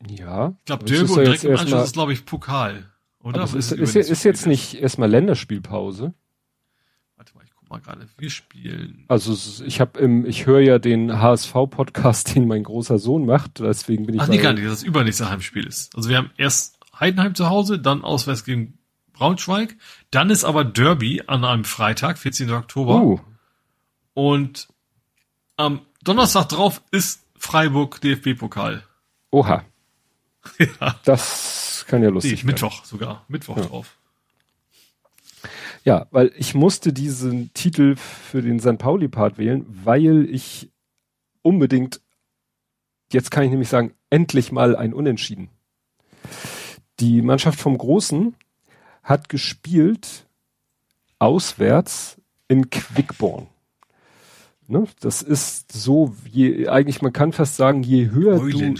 Ja. 0.06 0.54
Ich 0.58 0.64
glaube, 0.66 0.84
Derby 0.84 1.10
und 1.10 1.20
direkt 1.20 1.44
im 1.44 1.56
Anschluss 1.56 1.84
ist, 1.84 1.92
glaube 1.92 2.12
ich, 2.12 2.26
Pokal. 2.26 2.90
Oder? 3.24 3.42
Aber 3.42 3.58
ist, 3.58 3.72
ist, 3.72 3.96
ist, 3.96 4.10
ist 4.10 4.22
jetzt 4.22 4.46
nicht 4.46 4.74
erstmal 4.74 5.10
Länderspielpause? 5.10 6.12
Warte 7.16 7.34
mal, 7.34 7.42
ich 7.44 7.50
guck 7.56 7.70
mal 7.70 7.80
gerade. 7.80 8.06
Wir 8.18 8.28
spielen. 8.28 9.04
Also 9.08 9.34
ich 9.64 9.80
habe 9.80 9.98
im, 9.98 10.26
ich 10.26 10.44
höre 10.44 10.60
ja 10.60 10.78
den 10.78 11.20
HSV-Podcast, 11.20 12.34
den 12.34 12.46
mein 12.46 12.64
großer 12.64 12.98
Sohn 12.98 13.24
macht, 13.24 13.60
deswegen 13.60 14.04
bin 14.04 14.16
ich. 14.16 14.20
Ach 14.20 14.28
nee, 14.28 14.36
gar 14.36 14.52
nicht, 14.52 14.66
dass 14.66 14.74
das 14.74 14.82
übernächste 14.82 15.30
Heimspiel 15.30 15.66
ist. 15.66 15.96
Also 15.96 16.10
wir 16.10 16.18
haben 16.18 16.30
erst 16.36 16.78
Heidenheim 17.00 17.34
zu 17.34 17.48
Hause, 17.48 17.78
dann 17.78 18.04
auswärts 18.04 18.44
gegen 18.44 18.78
Braunschweig, 19.14 19.76
dann 20.10 20.28
ist 20.28 20.44
aber 20.44 20.64
Derby 20.64 21.22
an 21.26 21.44
einem 21.44 21.64
Freitag, 21.64 22.18
14. 22.18 22.50
Oktober. 22.50 23.02
Uh. 23.02 23.20
Und 24.12 24.68
am 25.56 25.80
Donnerstag 26.02 26.50
drauf 26.50 26.82
ist 26.90 27.24
Freiburg 27.36 28.02
DFB-Pokal. 28.02 28.82
Oha. 29.30 29.64
ja. 30.58 30.98
Das 31.05 31.84
kann 31.89 32.02
ja 32.02 32.10
lustig 32.10 32.44
nee, 32.44 32.52
Mittwoch 32.52 32.84
sogar. 32.84 33.24
Mittwoch 33.28 33.56
ja. 33.56 33.64
drauf. 33.64 33.97
Ja, 35.84 36.06
weil 36.10 36.32
ich 36.36 36.55
musste 36.55 36.92
diesen 36.92 37.52
Titel 37.52 37.97
für 37.97 38.40
den 38.40 38.58
St. 38.58 38.78
Pauli-Part 38.78 39.36
wählen, 39.36 39.66
weil 39.68 40.26
ich 40.31 40.70
unbedingt, 41.42 42.00
jetzt 43.12 43.31
kann 43.31 43.44
ich 43.44 43.50
nämlich 43.50 43.68
sagen, 43.68 43.92
endlich 44.08 44.50
mal 44.50 44.76
ein 44.76 44.94
Unentschieden. 44.94 45.50
Die 47.00 47.20
Mannschaft 47.20 47.60
vom 47.60 47.76
Großen 47.76 48.34
hat 49.02 49.28
gespielt 49.28 50.26
auswärts 51.18 52.20
in 52.48 52.70
Quickborn. 52.70 53.48
Ne? 54.66 54.86
Das 55.00 55.20
ist 55.20 55.73
so, 55.73 56.14
je, 56.31 56.68
eigentlich 56.68 57.02
man 57.02 57.12
kann 57.12 57.32
fast 57.32 57.56
sagen, 57.56 57.82
je 57.82 58.10
höher 58.10 58.39
du, 58.39 58.74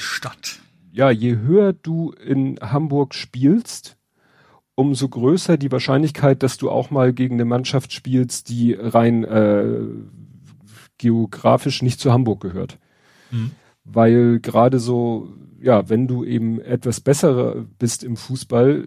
ja, 0.95 1.11
je 1.11 1.39
höher 1.39 1.73
du 1.73 2.13
in 2.13 2.57
Hamburg 2.61 3.15
spielst, 3.15 3.97
umso 4.77 5.09
größer 5.09 5.57
die 5.57 5.73
Wahrscheinlichkeit, 5.73 6.45
dass 6.45 6.57
du 6.57 6.71
auch 6.71 6.91
mal 6.91 7.13
gegen 7.13 7.35
eine 7.35 7.45
Mannschaft 7.45 7.93
spielst, 7.93 8.49
die 8.49 8.75
rein 8.75 9.25
äh, 9.25 9.81
geografisch 10.99 11.83
nicht 11.83 11.99
zu 11.99 12.13
Hamburg 12.13 12.41
gehört. 12.41 12.79
Mhm. 13.33 13.51
Weil 13.83 14.39
gerade 14.39 14.79
so, 14.79 15.33
ja, 15.61 15.89
wenn 15.89 16.07
du 16.07 16.25
eben 16.25 16.61
etwas 16.61 17.01
besser 17.01 17.67
bist 17.79 18.05
im 18.05 18.17
Fußball, 18.17 18.87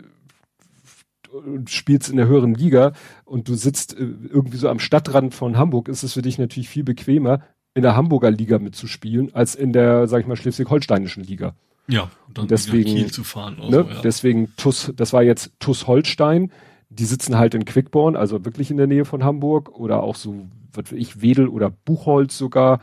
und 1.30 1.70
spielst 1.70 2.10
in 2.10 2.16
der 2.16 2.28
höheren 2.28 2.56
Liga 2.56 2.94
und 3.26 3.50
du 3.50 3.56
sitzt 3.56 3.94
äh, 4.00 4.08
irgendwie 4.30 4.58
so 4.58 4.70
am 4.70 4.80
Stadtrand 4.80 5.36
von 5.36 5.58
Hamburg, 5.58 5.90
ist 5.90 6.04
es 6.04 6.14
für 6.14 6.22
dich 6.22 6.40
natürlich 6.40 6.70
viel 6.70 6.86
bequemer, 6.86 7.42
in 7.74 7.82
der 7.82 7.98
Hamburger 7.98 8.32
Liga 8.32 8.60
mitzuspielen, 8.60 9.36
als 9.36 9.54
in 9.54 9.74
der, 9.74 10.08
sag 10.08 10.22
ich 10.22 10.28
mal, 10.28 10.38
schleswig-holsteinischen 10.38 11.24
Liga. 11.24 11.54
Ja, 11.88 12.10
und 12.28 12.38
dann 12.38 12.44
und 12.44 12.52
deswegen, 12.52 12.84
Kiel 12.84 13.12
zu 13.12 13.24
fahren. 13.24 13.58
Ne, 13.60 13.72
so, 13.72 13.82
ja. 13.82 14.02
Deswegen 14.04 14.54
TUS, 14.58 14.92
das 14.96 15.14
war 15.14 15.24
jetzt 15.24 15.52
TUS 15.60 15.88
Holstein, 15.88 16.52
die 16.90 17.06
sitzen 17.06 17.38
halt 17.38 17.54
in 17.54 17.66
Quickborn, 17.66 18.16
also 18.16 18.46
wirklich 18.46 18.72
in 18.72 18.78
der 18.78 18.88
Nähe 18.88 19.06
von 19.06 19.24
Hamburg 19.24 19.70
oder 19.70 20.04
auch 20.04 20.16
so, 20.16 20.48
was 20.74 20.92
ich, 20.92 21.22
Wedel 21.22 21.48
oder 21.48 21.70
Buchholz 21.70 22.38
sogar. 22.38 22.80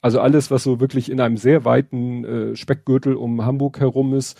Also 0.00 0.20
alles, 0.20 0.50
was 0.50 0.62
so 0.62 0.80
wirklich 0.80 1.10
in 1.10 1.20
einem 1.20 1.36
sehr 1.36 1.64
weiten 1.64 2.24
äh, 2.24 2.56
Speckgürtel 2.56 3.14
um 3.14 3.44
Hamburg 3.44 3.80
herum 3.80 4.14
ist, 4.14 4.38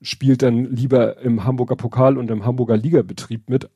spielt 0.00 0.42
dann 0.42 0.74
lieber 0.74 1.18
im 1.18 1.44
Hamburger 1.44 1.76
Pokal 1.76 2.18
und 2.18 2.30
im 2.30 2.44
Hamburger 2.44 2.76
Ligabetrieb 2.76 3.48
mit, 3.48 3.68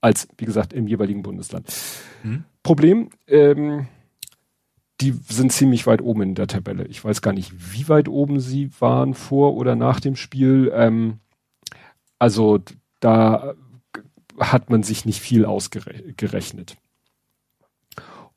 als, 0.00 0.28
wie 0.36 0.44
gesagt, 0.44 0.72
im 0.72 0.86
jeweiligen 0.86 1.22
Bundesland. 1.22 1.72
Mhm. 2.22 2.44
Problem, 2.62 3.10
ähm, 3.26 3.86
die 5.00 5.12
sind 5.28 5.52
ziemlich 5.52 5.86
weit 5.86 6.00
oben 6.00 6.22
in 6.22 6.34
der 6.34 6.46
Tabelle. 6.46 6.86
Ich 6.86 7.04
weiß 7.04 7.20
gar 7.22 7.32
nicht, 7.32 7.52
wie 7.74 7.88
weit 7.88 8.08
oben 8.08 8.40
sie 8.40 8.70
waren 8.80 9.14
vor 9.14 9.54
oder 9.54 9.76
nach 9.76 10.00
dem 10.00 10.16
Spiel. 10.16 10.72
Ähm, 10.74 11.20
also 12.18 12.60
da 13.00 13.54
hat 14.38 14.70
man 14.70 14.82
sich 14.82 15.04
nicht 15.04 15.20
viel 15.20 15.44
ausgerechnet. 15.44 16.76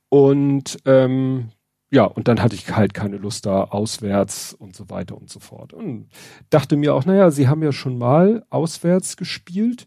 Und 0.10 0.80
ähm, 0.86 1.52
ja, 1.92 2.04
und 2.04 2.28
dann 2.28 2.42
hatte 2.42 2.56
ich 2.56 2.70
halt 2.76 2.94
keine 2.94 3.18
Lust 3.18 3.46
da 3.46 3.64
auswärts 3.64 4.54
und 4.54 4.76
so 4.76 4.90
weiter 4.90 5.18
und 5.18 5.30
so 5.30 5.40
fort. 5.40 5.74
Und 5.74 6.08
dachte 6.50 6.78
mir 6.78 6.94
auch, 6.94 7.06
naja, 7.06 7.32
sie 7.32 7.48
haben 7.48 7.64
ja 7.64 7.72
schon 7.72 7.98
mal 7.98 8.46
auswärts 8.50 9.18
gespielt, 9.18 9.86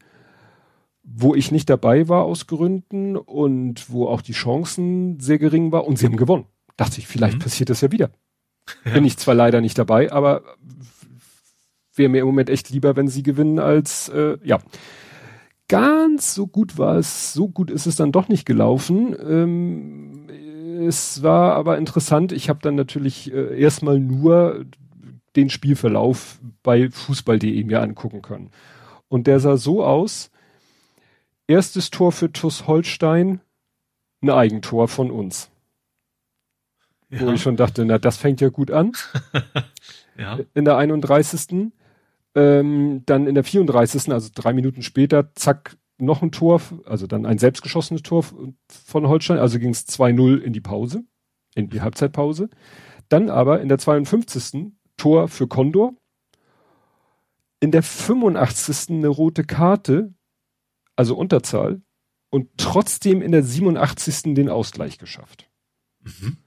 wo 1.05 1.35
ich 1.35 1.53
nicht 1.53 1.69
dabei 1.71 2.09
war 2.09 2.25
aus 2.25 2.47
Gründen 2.47 3.17
und 3.17 3.91
wo 3.91 4.09
auch 4.09 4.23
die 4.23 4.33
Chancen 4.33 5.21
sehr 5.21 5.39
gering 5.39 5.71
war 5.73 5.87
und 5.87 5.99
sie 5.99 6.07
haben 6.07 6.17
gewonnen. 6.17 6.47
Dachte 6.77 6.99
ich, 6.99 7.07
vielleicht 7.07 7.39
mhm. 7.39 7.43
passiert 7.43 7.71
das 7.71 7.81
ja 7.81 7.93
wieder. 7.93 8.11
Ja. 8.85 8.93
Bin 8.93 9.05
ich 9.05 9.17
zwar 9.19 9.35
leider 9.35 9.61
nicht 9.61 9.77
dabei, 9.77 10.13
aber 10.13 10.43
wäre 11.97 12.09
mir 12.09 12.21
im 12.21 12.27
Moment 12.27 12.49
echt 12.49 12.71
lieber, 12.71 12.95
wenn 12.95 13.09
sie 13.09 13.25
gewinnen, 13.25 13.59
als 13.59 14.09
äh, 14.09 14.39
ja. 14.45 14.61
Ganz 15.69 16.35
so 16.35 16.47
gut 16.47 16.79
war 16.79 16.97
es, 16.97 17.33
so 17.33 17.49
gut 17.49 17.71
ist 17.71 17.87
es 17.87 17.97
dann 17.97 18.13
doch 18.13 18.29
nicht 18.29 18.45
gelaufen. 18.47 19.17
Ähm, 19.21 20.29
es 20.87 21.23
war 21.23 21.55
aber 21.55 21.79
interessant. 21.79 22.31
Ich 22.33 22.49
habe 22.49 22.61
dann 22.63 22.75
natürlich 22.75 23.33
äh, 23.33 23.59
erstmal 23.59 23.99
nur 23.99 24.65
den 25.37 25.51
Spielverlauf 25.51 26.41
bei 26.63 26.91
fußball.de 26.91 27.65
mir 27.65 27.81
angucken 27.81 28.23
können. 28.23 28.51
Und 29.09 29.27
der 29.27 29.41
sah 29.41 29.57
so 29.57 29.85
aus. 29.85 30.31
Erstes 31.47 31.91
Tor 31.91 32.13
für 32.13 32.33
TuS 32.33 32.67
Holstein, 32.67 33.41
ein 34.23 34.31
Eigentor 34.31 34.89
von 34.89 35.11
uns. 35.11 35.52
Ja. 37.13 37.27
Wo 37.27 37.33
ich 37.33 37.43
schon 37.43 37.57
dachte, 37.57 37.85
na, 37.85 37.99
das 37.99 38.17
fängt 38.17 38.41
ja 38.41 38.49
gut 38.49 38.71
an. 38.71 38.93
ja. 40.19 40.39
In 40.55 40.65
der 40.65 40.79
31. 40.79 41.71
Ähm, 42.35 43.03
dann 43.05 43.27
in 43.27 43.35
der 43.35 43.45
34. 43.45 44.11
also 44.11 44.31
drei 44.35 44.55
Minuten 44.55 44.83
später, 44.83 45.35
zack, 45.35 45.77
noch 45.99 46.23
ein 46.23 46.33
Tor, 46.33 46.63
also 46.87 47.07
dann 47.07 47.27
ein 47.27 47.37
selbstgeschossenes 47.37 48.03
Tor 48.03 48.25
von 48.67 49.09
Holstein, 49.09 49.39
also 49.39 49.59
ging 49.59 49.71
es 49.71 49.87
2-0 49.87 50.39
in 50.39 50.55
die 50.55 50.63
Pause, 50.63 51.05
in 51.55 51.69
die 51.69 51.83
Halbzeitpause. 51.83 52.49
Dann 53.11 53.29
aber 53.29 53.61
in 53.61 53.69
der 53.69 53.79
52. 53.79 54.73
Tor 54.97 55.29
für 55.29 55.47
Condor. 55.47 55.95
In 57.61 57.71
der 57.73 57.83
85. 57.83 58.97
eine 58.97 59.09
rote 59.09 59.45
Karte, 59.45 60.15
also 60.97 61.15
Unterzahl, 61.15 61.83
und 62.31 62.49
trotzdem 62.57 63.21
in 63.21 63.33
der 63.33 63.43
87. 63.43 64.35
den 64.35 64.49
Ausgleich 64.49 64.99
geschafft. 64.99 65.51
Mhm. 66.01 66.39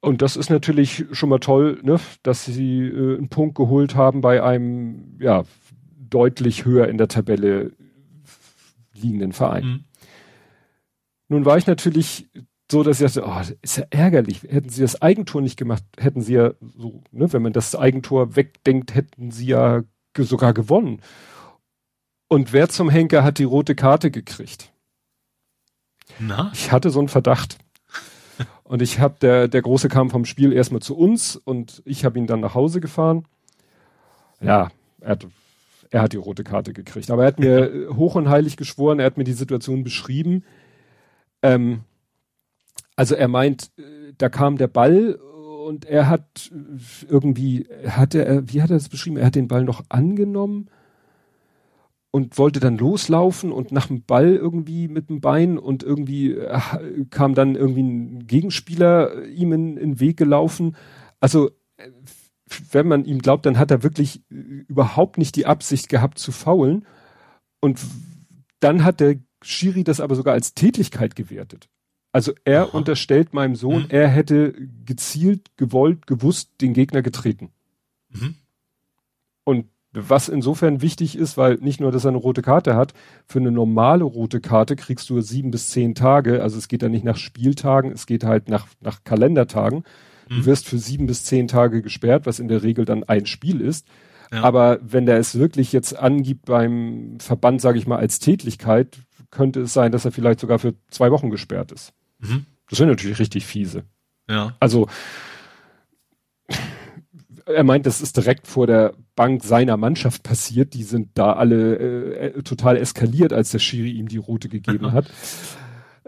Und 0.00 0.22
das 0.22 0.36
ist 0.36 0.48
natürlich 0.48 1.04
schon 1.12 1.28
mal 1.28 1.40
toll, 1.40 1.78
ne, 1.82 2.00
dass 2.22 2.46
sie 2.46 2.80
äh, 2.80 3.18
einen 3.18 3.28
Punkt 3.28 3.54
geholt 3.54 3.94
haben 3.94 4.22
bei 4.22 4.42
einem, 4.42 5.18
ja, 5.20 5.44
deutlich 5.98 6.64
höher 6.64 6.88
in 6.88 6.98
der 6.98 7.08
Tabelle 7.08 7.72
liegenden 8.94 9.32
Verein. 9.32 9.64
Mhm. 9.64 9.84
Nun 11.28 11.44
war 11.44 11.58
ich 11.58 11.66
natürlich 11.66 12.28
so, 12.70 12.82
dass 12.82 13.00
ich 13.00 13.12
dachte, 13.12 13.26
oh, 13.26 13.54
ist 13.62 13.76
ja 13.76 13.84
ärgerlich. 13.90 14.42
Hätten 14.42 14.68
sie 14.68 14.82
das 14.82 15.00
Eigentor 15.02 15.42
nicht 15.42 15.56
gemacht, 15.56 15.84
hätten 15.98 16.22
sie 16.22 16.34
ja 16.34 16.52
so, 16.60 17.02
ne, 17.12 17.32
wenn 17.32 17.42
man 17.42 17.52
das 17.52 17.74
Eigentor 17.76 18.36
wegdenkt, 18.36 18.94
hätten 18.94 19.30
sie 19.30 19.46
ja 19.46 19.82
sogar 20.16 20.52
gewonnen. 20.52 21.00
Und 22.28 22.52
wer 22.52 22.68
zum 22.68 22.90
Henker 22.90 23.24
hat 23.24 23.38
die 23.38 23.44
rote 23.44 23.74
Karte 23.74 24.10
gekriegt? 24.10 24.72
Na? 26.18 26.50
Ich 26.54 26.72
hatte 26.72 26.90
so 26.90 26.98
einen 26.98 27.08
Verdacht. 27.08 27.58
Und 28.70 28.82
ich 28.82 29.00
habe 29.00 29.16
der 29.20 29.48
der 29.48 29.62
große 29.62 29.88
kam 29.88 30.10
vom 30.10 30.24
Spiel 30.24 30.52
erstmal 30.52 30.80
zu 30.80 30.96
uns 30.96 31.34
und 31.34 31.82
ich 31.84 32.04
habe 32.04 32.20
ihn 32.20 32.28
dann 32.28 32.38
nach 32.38 32.54
Hause 32.54 32.80
gefahren. 32.80 33.24
Ja, 34.40 34.70
er 35.00 35.10
hat 35.10 35.26
er 35.90 36.02
hat 36.02 36.12
die 36.12 36.18
rote 36.18 36.44
Karte 36.44 36.72
gekriegt. 36.72 37.10
Aber 37.10 37.24
er 37.24 37.26
hat 37.26 37.40
mir 37.40 37.88
hoch 37.96 38.14
und 38.14 38.28
heilig 38.28 38.56
geschworen, 38.56 39.00
er 39.00 39.06
hat 39.06 39.16
mir 39.16 39.24
die 39.24 39.32
Situation 39.32 39.82
beschrieben. 39.82 40.44
Ähm, 41.42 41.80
also 42.94 43.16
er 43.16 43.26
meint, 43.26 43.72
äh, 43.76 44.12
da 44.16 44.28
kam 44.28 44.56
der 44.56 44.68
Ball 44.68 45.14
und 45.14 45.84
er 45.84 46.08
hat 46.08 46.52
irgendwie, 47.08 47.66
hatte 47.88 48.24
er, 48.24 48.52
wie 48.52 48.62
hat 48.62 48.70
er 48.70 48.76
das 48.76 48.88
beschrieben? 48.88 49.16
Er 49.16 49.26
hat 49.26 49.34
den 49.34 49.48
Ball 49.48 49.64
noch 49.64 49.82
angenommen 49.88 50.70
und 52.10 52.38
wollte 52.38 52.60
dann 52.60 52.76
loslaufen 52.76 53.52
und 53.52 53.72
nach 53.72 53.86
dem 53.86 54.02
Ball 54.02 54.34
irgendwie 54.34 54.88
mit 54.88 55.08
dem 55.08 55.20
Bein 55.20 55.58
und 55.58 55.82
irgendwie 55.82 56.32
äh, 56.32 56.60
kam 57.10 57.34
dann 57.34 57.54
irgendwie 57.54 57.82
ein 57.82 58.26
Gegenspieler 58.26 59.26
ihm 59.26 59.52
in, 59.52 59.76
in 59.76 59.90
den 59.90 60.00
Weg 60.00 60.16
gelaufen. 60.16 60.76
Also 61.20 61.50
äh, 61.76 61.90
wenn 62.72 62.88
man 62.88 63.04
ihm 63.04 63.20
glaubt, 63.20 63.46
dann 63.46 63.58
hat 63.58 63.70
er 63.70 63.82
wirklich 63.84 64.22
äh, 64.30 64.34
überhaupt 64.34 65.18
nicht 65.18 65.36
die 65.36 65.46
Absicht 65.46 65.88
gehabt 65.88 66.18
zu 66.18 66.32
faulen. 66.32 66.84
Und 67.60 67.80
dann 68.58 68.82
hat 68.84 69.00
der 69.00 69.16
Schiri 69.42 69.84
das 69.84 70.00
aber 70.00 70.16
sogar 70.16 70.34
als 70.34 70.54
Tätigkeit 70.54 71.14
gewertet. 71.14 71.68
Also 72.12 72.32
er 72.44 72.64
Aha. 72.64 72.76
unterstellt 72.76 73.34
meinem 73.34 73.54
Sohn, 73.54 73.82
mhm. 73.84 73.90
er 73.90 74.08
hätte 74.08 74.52
gezielt, 74.84 75.56
gewollt, 75.56 76.08
gewusst 76.08 76.50
den 76.60 76.74
Gegner 76.74 77.02
getreten. 77.02 77.50
Mhm. 78.08 78.34
Und 79.44 79.66
was 79.92 80.28
insofern 80.28 80.82
wichtig 80.82 81.16
ist, 81.16 81.36
weil 81.36 81.54
nicht 81.56 81.80
nur, 81.80 81.90
dass 81.90 82.04
er 82.04 82.10
eine 82.10 82.18
rote 82.18 82.42
Karte 82.42 82.76
hat, 82.76 82.94
für 83.26 83.40
eine 83.40 83.50
normale 83.50 84.04
rote 84.04 84.40
Karte 84.40 84.76
kriegst 84.76 85.10
du 85.10 85.20
sieben 85.20 85.50
bis 85.50 85.70
zehn 85.70 85.94
Tage. 85.94 86.42
Also 86.42 86.58
es 86.58 86.68
geht 86.68 86.82
ja 86.82 86.88
nicht 86.88 87.04
nach 87.04 87.16
Spieltagen, 87.16 87.90
es 87.90 88.06
geht 88.06 88.22
halt 88.22 88.48
nach, 88.48 88.66
nach 88.80 89.02
Kalendertagen. 89.02 89.84
Du 90.28 90.36
mhm. 90.36 90.46
wirst 90.46 90.68
für 90.68 90.78
sieben 90.78 91.06
bis 91.06 91.24
zehn 91.24 91.48
Tage 91.48 91.82
gesperrt, 91.82 92.24
was 92.26 92.38
in 92.38 92.46
der 92.46 92.62
Regel 92.62 92.84
dann 92.84 93.02
ein 93.02 93.26
Spiel 93.26 93.60
ist. 93.60 93.88
Ja. 94.32 94.42
Aber 94.44 94.78
wenn 94.80 95.06
der 95.06 95.18
es 95.18 95.36
wirklich 95.36 95.72
jetzt 95.72 95.98
angibt 95.98 96.44
beim 96.44 97.18
Verband, 97.18 97.60
sage 97.60 97.78
ich 97.78 97.88
mal, 97.88 97.98
als 97.98 98.20
Tätigkeit, 98.20 98.98
könnte 99.32 99.62
es 99.62 99.72
sein, 99.72 99.90
dass 99.90 100.04
er 100.04 100.12
vielleicht 100.12 100.38
sogar 100.38 100.60
für 100.60 100.74
zwei 100.88 101.10
Wochen 101.10 101.30
gesperrt 101.30 101.72
ist. 101.72 101.92
Mhm. 102.20 102.46
Das 102.68 102.78
wäre 102.78 102.90
natürlich 102.90 103.18
richtig 103.18 103.44
fiese. 103.44 103.82
Ja. 104.28 104.54
Also 104.60 104.86
er 107.46 107.64
meint, 107.64 107.86
das 107.86 108.00
ist 108.00 108.16
direkt 108.16 108.46
vor 108.46 108.66
der 108.68 108.94
Bank 109.20 109.44
seiner 109.44 109.76
Mannschaft 109.76 110.22
passiert. 110.22 110.72
Die 110.72 110.82
sind 110.82 111.10
da 111.12 111.34
alle 111.34 111.76
äh, 111.76 112.42
total 112.42 112.78
eskaliert, 112.78 113.34
als 113.34 113.50
der 113.50 113.58
Schiri 113.58 113.90
ihm 113.90 114.08
die 114.08 114.16
Route 114.16 114.48
gegeben 114.48 114.92
hat. 114.94 115.10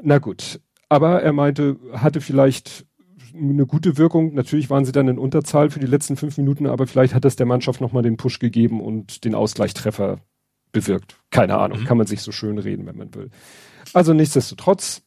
Na 0.02 0.16
gut. 0.16 0.60
Aber 0.88 1.20
er 1.22 1.34
meinte, 1.34 1.76
hatte 1.92 2.22
vielleicht 2.22 2.86
eine 3.34 3.66
gute 3.66 3.98
Wirkung. 3.98 4.32
Natürlich 4.32 4.70
waren 4.70 4.86
sie 4.86 4.92
dann 4.92 5.08
in 5.08 5.18
Unterzahl 5.18 5.68
für 5.68 5.78
die 5.78 5.86
letzten 5.86 6.16
fünf 6.16 6.38
Minuten, 6.38 6.66
aber 6.66 6.86
vielleicht 6.86 7.12
hat 7.12 7.26
es 7.26 7.36
der 7.36 7.44
Mannschaft 7.44 7.82
nochmal 7.82 8.02
den 8.02 8.16
Push 8.16 8.38
gegeben 8.38 8.80
und 8.80 9.26
den 9.26 9.34
Ausgleichstreffer 9.34 10.20
bewirkt. 10.72 11.16
Keine 11.28 11.58
Ahnung, 11.58 11.80
mhm. 11.80 11.84
kann 11.84 11.98
man 11.98 12.06
sich 12.06 12.22
so 12.22 12.32
schön 12.32 12.56
reden, 12.56 12.86
wenn 12.86 12.96
man 12.96 13.14
will. 13.14 13.28
Also 13.92 14.14
nichtsdestotrotz, 14.14 15.02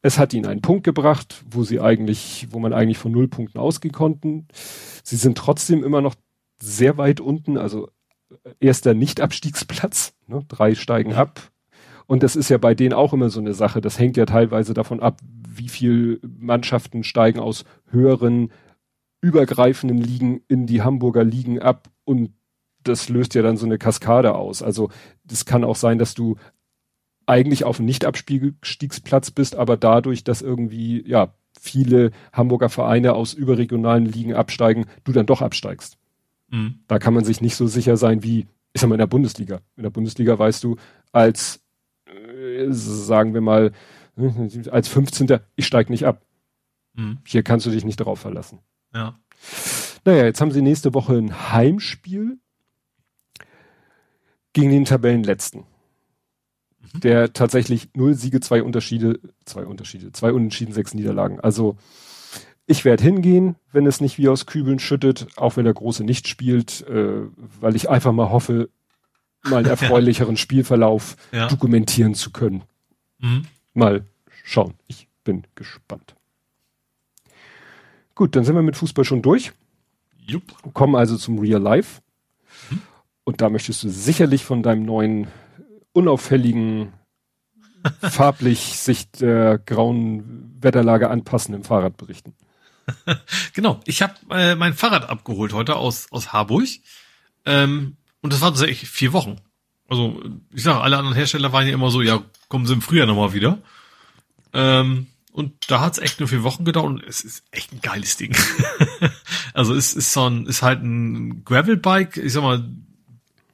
es 0.00 0.18
hat 0.18 0.32
ihnen 0.32 0.46
einen 0.46 0.62
Punkt 0.62 0.84
gebracht, 0.84 1.44
wo 1.50 1.64
sie 1.64 1.80
eigentlich, 1.80 2.46
wo 2.50 2.60
man 2.60 2.72
eigentlich 2.72 2.96
von 2.96 3.12
null 3.12 3.28
Punkten 3.28 3.58
ausgehen 3.58 3.92
konnten. 3.92 4.48
Sie 5.04 5.16
sind 5.16 5.36
trotzdem 5.36 5.84
immer 5.84 6.00
noch 6.00 6.14
sehr 6.62 6.96
weit 6.96 7.20
unten, 7.20 7.58
also 7.58 7.88
erster 8.60 8.94
Nicht-Abstiegsplatz. 8.94 10.14
Ne? 10.26 10.44
Drei 10.48 10.74
steigen 10.74 11.12
ab. 11.14 11.50
Und 12.06 12.22
das 12.22 12.36
ist 12.36 12.48
ja 12.48 12.58
bei 12.58 12.74
denen 12.74 12.92
auch 12.92 13.12
immer 13.12 13.30
so 13.30 13.40
eine 13.40 13.54
Sache. 13.54 13.80
Das 13.80 13.98
hängt 13.98 14.16
ja 14.16 14.26
teilweise 14.26 14.74
davon 14.74 15.00
ab, 15.00 15.20
wie 15.48 15.68
viel 15.68 16.20
Mannschaften 16.22 17.04
steigen 17.04 17.40
aus 17.40 17.64
höheren, 17.90 18.52
übergreifenden 19.20 19.98
Ligen 19.98 20.42
in 20.48 20.66
die 20.66 20.82
Hamburger 20.82 21.24
Ligen 21.24 21.60
ab 21.60 21.90
und 22.04 22.32
das 22.82 23.08
löst 23.08 23.34
ja 23.34 23.42
dann 23.42 23.56
so 23.56 23.66
eine 23.66 23.78
Kaskade 23.78 24.34
aus. 24.34 24.62
Also 24.62 24.90
das 25.24 25.44
kann 25.44 25.62
auch 25.64 25.76
sein, 25.76 25.98
dass 25.98 26.14
du 26.14 26.36
eigentlich 27.26 27.64
auf 27.64 27.78
einem 27.78 27.86
Nicht-Abstiegsplatz 27.86 29.30
bist, 29.30 29.54
aber 29.54 29.76
dadurch, 29.76 30.24
dass 30.24 30.42
irgendwie 30.42 31.08
ja 31.08 31.34
viele 31.60 32.10
Hamburger 32.32 32.68
Vereine 32.68 33.14
aus 33.14 33.34
überregionalen 33.34 34.06
Ligen 34.06 34.34
absteigen, 34.34 34.86
du 35.04 35.12
dann 35.12 35.26
doch 35.26 35.42
absteigst. 35.42 35.98
Mhm. 36.52 36.80
Da 36.86 36.98
kann 36.98 37.14
man 37.14 37.24
sich 37.24 37.40
nicht 37.40 37.56
so 37.56 37.66
sicher 37.66 37.96
sein 37.96 38.22
wie, 38.22 38.46
ich 38.72 38.80
sag 38.80 38.88
mal, 38.88 38.94
in 38.94 39.00
der 39.00 39.06
Bundesliga. 39.06 39.60
In 39.76 39.82
der 39.82 39.90
Bundesliga 39.90 40.38
weißt 40.38 40.62
du, 40.62 40.76
als, 41.10 41.60
äh, 42.04 42.66
sagen 42.70 43.34
wir 43.34 43.40
mal, 43.40 43.72
als 44.70 44.88
15. 44.88 45.40
ich 45.56 45.66
steig 45.66 45.90
nicht 45.90 46.04
ab. 46.04 46.22
Mhm. 46.94 47.18
Hier 47.26 47.42
kannst 47.42 47.66
du 47.66 47.70
dich 47.70 47.84
nicht 47.84 47.98
darauf 47.98 48.20
verlassen. 48.20 48.60
Ja. 48.94 49.18
Naja, 50.04 50.24
jetzt 50.24 50.40
haben 50.40 50.52
sie 50.52 50.62
nächste 50.62 50.92
Woche 50.92 51.16
ein 51.16 51.52
Heimspiel 51.52 52.38
gegen 54.52 54.70
den 54.70 54.84
Tabellenletzten. 54.84 55.64
Mhm. 56.92 57.00
Der 57.00 57.32
tatsächlich 57.32 57.88
null 57.94 58.12
Siege, 58.12 58.40
zwei 58.40 58.62
Unterschiede, 58.62 59.20
zwei 59.46 59.64
Unterschiede, 59.64 60.12
zwei 60.12 60.32
Unentschieden, 60.32 60.74
sechs 60.74 60.92
Niederlagen. 60.92 61.40
Also 61.40 61.78
ich 62.66 62.84
werde 62.84 63.02
hingehen, 63.02 63.56
wenn 63.72 63.86
es 63.86 64.00
nicht 64.00 64.18
wie 64.18 64.28
aus 64.28 64.46
Kübeln 64.46 64.78
schüttet, 64.78 65.26
auch 65.36 65.56
wenn 65.56 65.64
der 65.64 65.74
Große 65.74 66.04
nicht 66.04 66.28
spielt, 66.28 66.86
äh, 66.88 67.22
weil 67.60 67.76
ich 67.76 67.90
einfach 67.90 68.12
mal 68.12 68.30
hoffe, 68.30 68.68
mal 69.42 69.58
einen 69.58 69.66
erfreulicheren 69.70 70.36
Spielverlauf 70.36 71.16
ja. 71.32 71.48
dokumentieren 71.48 72.14
zu 72.14 72.30
können. 72.30 72.62
Mhm. 73.18 73.46
Mal 73.74 74.04
schauen. 74.44 74.74
Ich 74.86 75.08
bin 75.24 75.44
gespannt. 75.54 76.14
Gut, 78.14 78.36
dann 78.36 78.44
sind 78.44 78.54
wir 78.54 78.62
mit 78.62 78.76
Fußball 78.76 79.04
schon 79.04 79.22
durch. 79.22 79.52
Jupp. 80.26 80.42
Kommen 80.74 80.94
also 80.94 81.16
zum 81.16 81.38
Real 81.38 81.60
Life. 81.60 82.00
Mhm. 82.70 82.82
Und 83.24 83.40
da 83.40 83.48
möchtest 83.48 83.82
du 83.82 83.88
sicherlich 83.88 84.44
von 84.44 84.62
deinem 84.62 84.84
neuen, 84.84 85.28
unauffälligen, 85.92 86.92
farblich 88.00 88.78
sich 88.78 89.10
der 89.10 89.58
grauen 89.58 90.56
Wetterlage 90.60 91.10
anpassenden 91.10 91.64
Fahrrad 91.64 91.96
berichten. 91.96 92.34
genau, 93.52 93.80
ich 93.86 94.02
habe 94.02 94.14
äh, 94.30 94.54
mein 94.54 94.74
Fahrrad 94.74 95.08
abgeholt 95.08 95.52
heute 95.52 95.76
aus, 95.76 96.08
aus 96.10 96.32
Harburg. 96.32 96.68
Ähm, 97.44 97.96
und 98.20 98.32
das 98.32 98.40
war 98.40 98.50
tatsächlich 98.50 98.88
vier 98.88 99.12
Wochen. 99.12 99.36
Also, 99.88 100.22
ich 100.52 100.62
sage, 100.62 100.80
alle 100.80 100.96
anderen 100.96 101.16
Hersteller 101.16 101.52
waren 101.52 101.66
ja 101.66 101.74
immer 101.74 101.90
so, 101.90 102.00
ja, 102.02 102.22
kommen 102.48 102.66
sie 102.66 102.72
im 102.72 102.82
Frühjahr 102.82 103.06
nochmal 103.06 103.34
wieder. 103.34 103.58
Ähm, 104.52 105.08
und 105.32 105.70
da 105.70 105.80
hat's 105.80 105.98
echt 105.98 106.20
nur 106.20 106.28
vier 106.28 106.42
Wochen 106.42 106.64
gedauert 106.64 106.90
und 106.90 107.04
es 107.04 107.22
ist 107.22 107.44
echt 107.50 107.72
ein 107.72 107.80
geiles 107.80 108.16
Ding. 108.16 108.36
also 109.54 109.74
es 109.74 109.94
ist 109.94 110.12
so 110.12 110.28
ein, 110.28 110.46
ist 110.46 110.62
halt 110.62 110.82
ein 110.82 111.44
Gravelbike, 111.44 112.18
ich 112.18 112.34
sag 112.34 112.42
mal, 112.42 112.68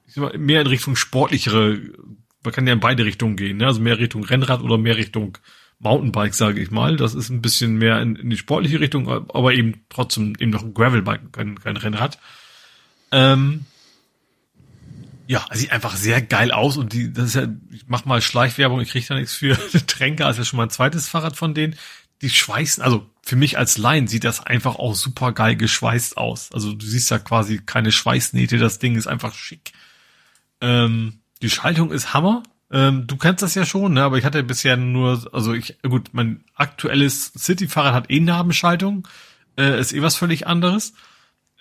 ich 0.06 0.14
sag 0.14 0.24
mal, 0.24 0.38
mehr 0.38 0.60
in 0.60 0.66
Richtung 0.66 0.96
sportlichere, 0.96 1.80
man 2.42 2.52
kann 2.52 2.66
ja 2.66 2.72
in 2.72 2.80
beide 2.80 3.04
Richtungen 3.04 3.36
gehen, 3.36 3.58
ne? 3.58 3.66
also 3.66 3.80
mehr 3.80 3.98
Richtung 3.98 4.24
Rennrad 4.24 4.60
oder 4.60 4.76
mehr 4.76 4.96
Richtung 4.96 5.38
Mountainbike, 5.80 6.34
sage 6.34 6.60
ich 6.60 6.70
mal. 6.70 6.96
Das 6.96 7.14
ist 7.14 7.28
ein 7.28 7.42
bisschen 7.42 7.76
mehr 7.76 8.00
in, 8.00 8.16
in 8.16 8.30
die 8.30 8.36
sportliche 8.36 8.80
Richtung, 8.80 9.08
aber 9.08 9.54
eben 9.54 9.84
trotzdem 9.88 10.34
eben 10.38 10.50
noch 10.50 10.62
ein 10.62 10.74
Gravelbike, 10.74 11.32
kein, 11.32 11.58
kein 11.60 11.76
Rennrad. 11.76 12.18
Ähm, 13.12 13.64
ja, 15.28 15.44
sieht 15.52 15.72
einfach 15.72 15.94
sehr 15.94 16.22
geil 16.22 16.52
aus 16.52 16.78
und 16.78 16.94
die, 16.94 17.12
das 17.12 17.26
ist 17.26 17.34
ja, 17.34 17.48
ich 17.70 17.84
mach 17.86 18.06
mal 18.06 18.22
Schleichwerbung, 18.22 18.80
ich 18.80 18.90
krieg 18.90 19.06
da 19.06 19.14
nichts 19.14 19.34
für. 19.34 19.56
Tränker 19.86 20.28
ist 20.30 20.38
ja 20.38 20.44
schon 20.44 20.56
mal 20.56 20.64
ein 20.64 20.70
zweites 20.70 21.06
Fahrrad 21.08 21.36
von 21.36 21.54
denen. 21.54 21.76
Die 22.22 22.30
schweißen, 22.30 22.82
also 22.82 23.08
für 23.22 23.36
mich 23.36 23.58
als 23.58 23.78
Laien 23.78 24.08
sieht 24.08 24.24
das 24.24 24.40
einfach 24.40 24.76
auch 24.76 24.94
super 24.94 25.32
geil 25.32 25.54
geschweißt 25.54 26.16
aus. 26.16 26.50
Also 26.52 26.72
du 26.72 26.84
siehst 26.84 27.10
ja 27.10 27.18
quasi 27.18 27.58
keine 27.58 27.92
Schweißnähte, 27.92 28.58
das 28.58 28.78
Ding 28.78 28.96
ist 28.96 29.06
einfach 29.06 29.34
schick. 29.34 29.72
Ähm, 30.60 31.20
die 31.42 31.50
Schaltung 31.50 31.92
ist 31.92 32.14
Hammer. 32.14 32.42
Ähm, 32.70 33.06
du 33.06 33.16
kennst 33.16 33.42
das 33.42 33.54
ja 33.54 33.64
schon, 33.64 33.94
ne? 33.94 34.02
aber 34.02 34.18
ich 34.18 34.24
hatte 34.24 34.42
bisher 34.42 34.76
nur, 34.76 35.26
also 35.32 35.54
ich, 35.54 35.78
gut, 35.82 36.10
mein 36.12 36.44
aktuelles 36.54 37.32
City-Fahrrad 37.36 37.94
hat 37.94 38.10
eh 38.10 38.20
Nabenschaltung, 38.20 39.08
äh, 39.56 39.80
ist 39.80 39.92
eh 39.92 40.02
was 40.02 40.16
völlig 40.16 40.46
anderes. 40.46 40.92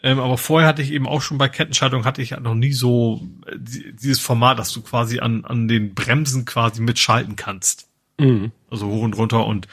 Ähm, 0.03 0.19
aber 0.19 0.37
vorher 0.37 0.67
hatte 0.67 0.81
ich 0.81 0.91
eben 0.91 1.07
auch 1.07 1.21
schon 1.21 1.39
bei 1.39 1.49
Kettenschaltung 1.49 2.05
hatte 2.05 2.21
ich 2.21 2.31
noch 2.31 2.53
nie 2.53 2.73
so 2.73 3.27
äh, 3.47 3.55
dieses 3.57 4.19
Format, 4.19 4.59
dass 4.59 4.71
du 4.71 4.81
quasi 4.81 5.19
an, 5.19 5.43
an 5.45 5.67
den 5.67 5.95
Bremsen 5.95 6.45
quasi 6.45 6.81
mitschalten 6.81 7.35
kannst. 7.35 7.87
Mhm. 8.19 8.51
Also 8.69 8.87
hoch 8.87 9.01
und 9.01 9.17
runter 9.17 9.45
und 9.45 9.67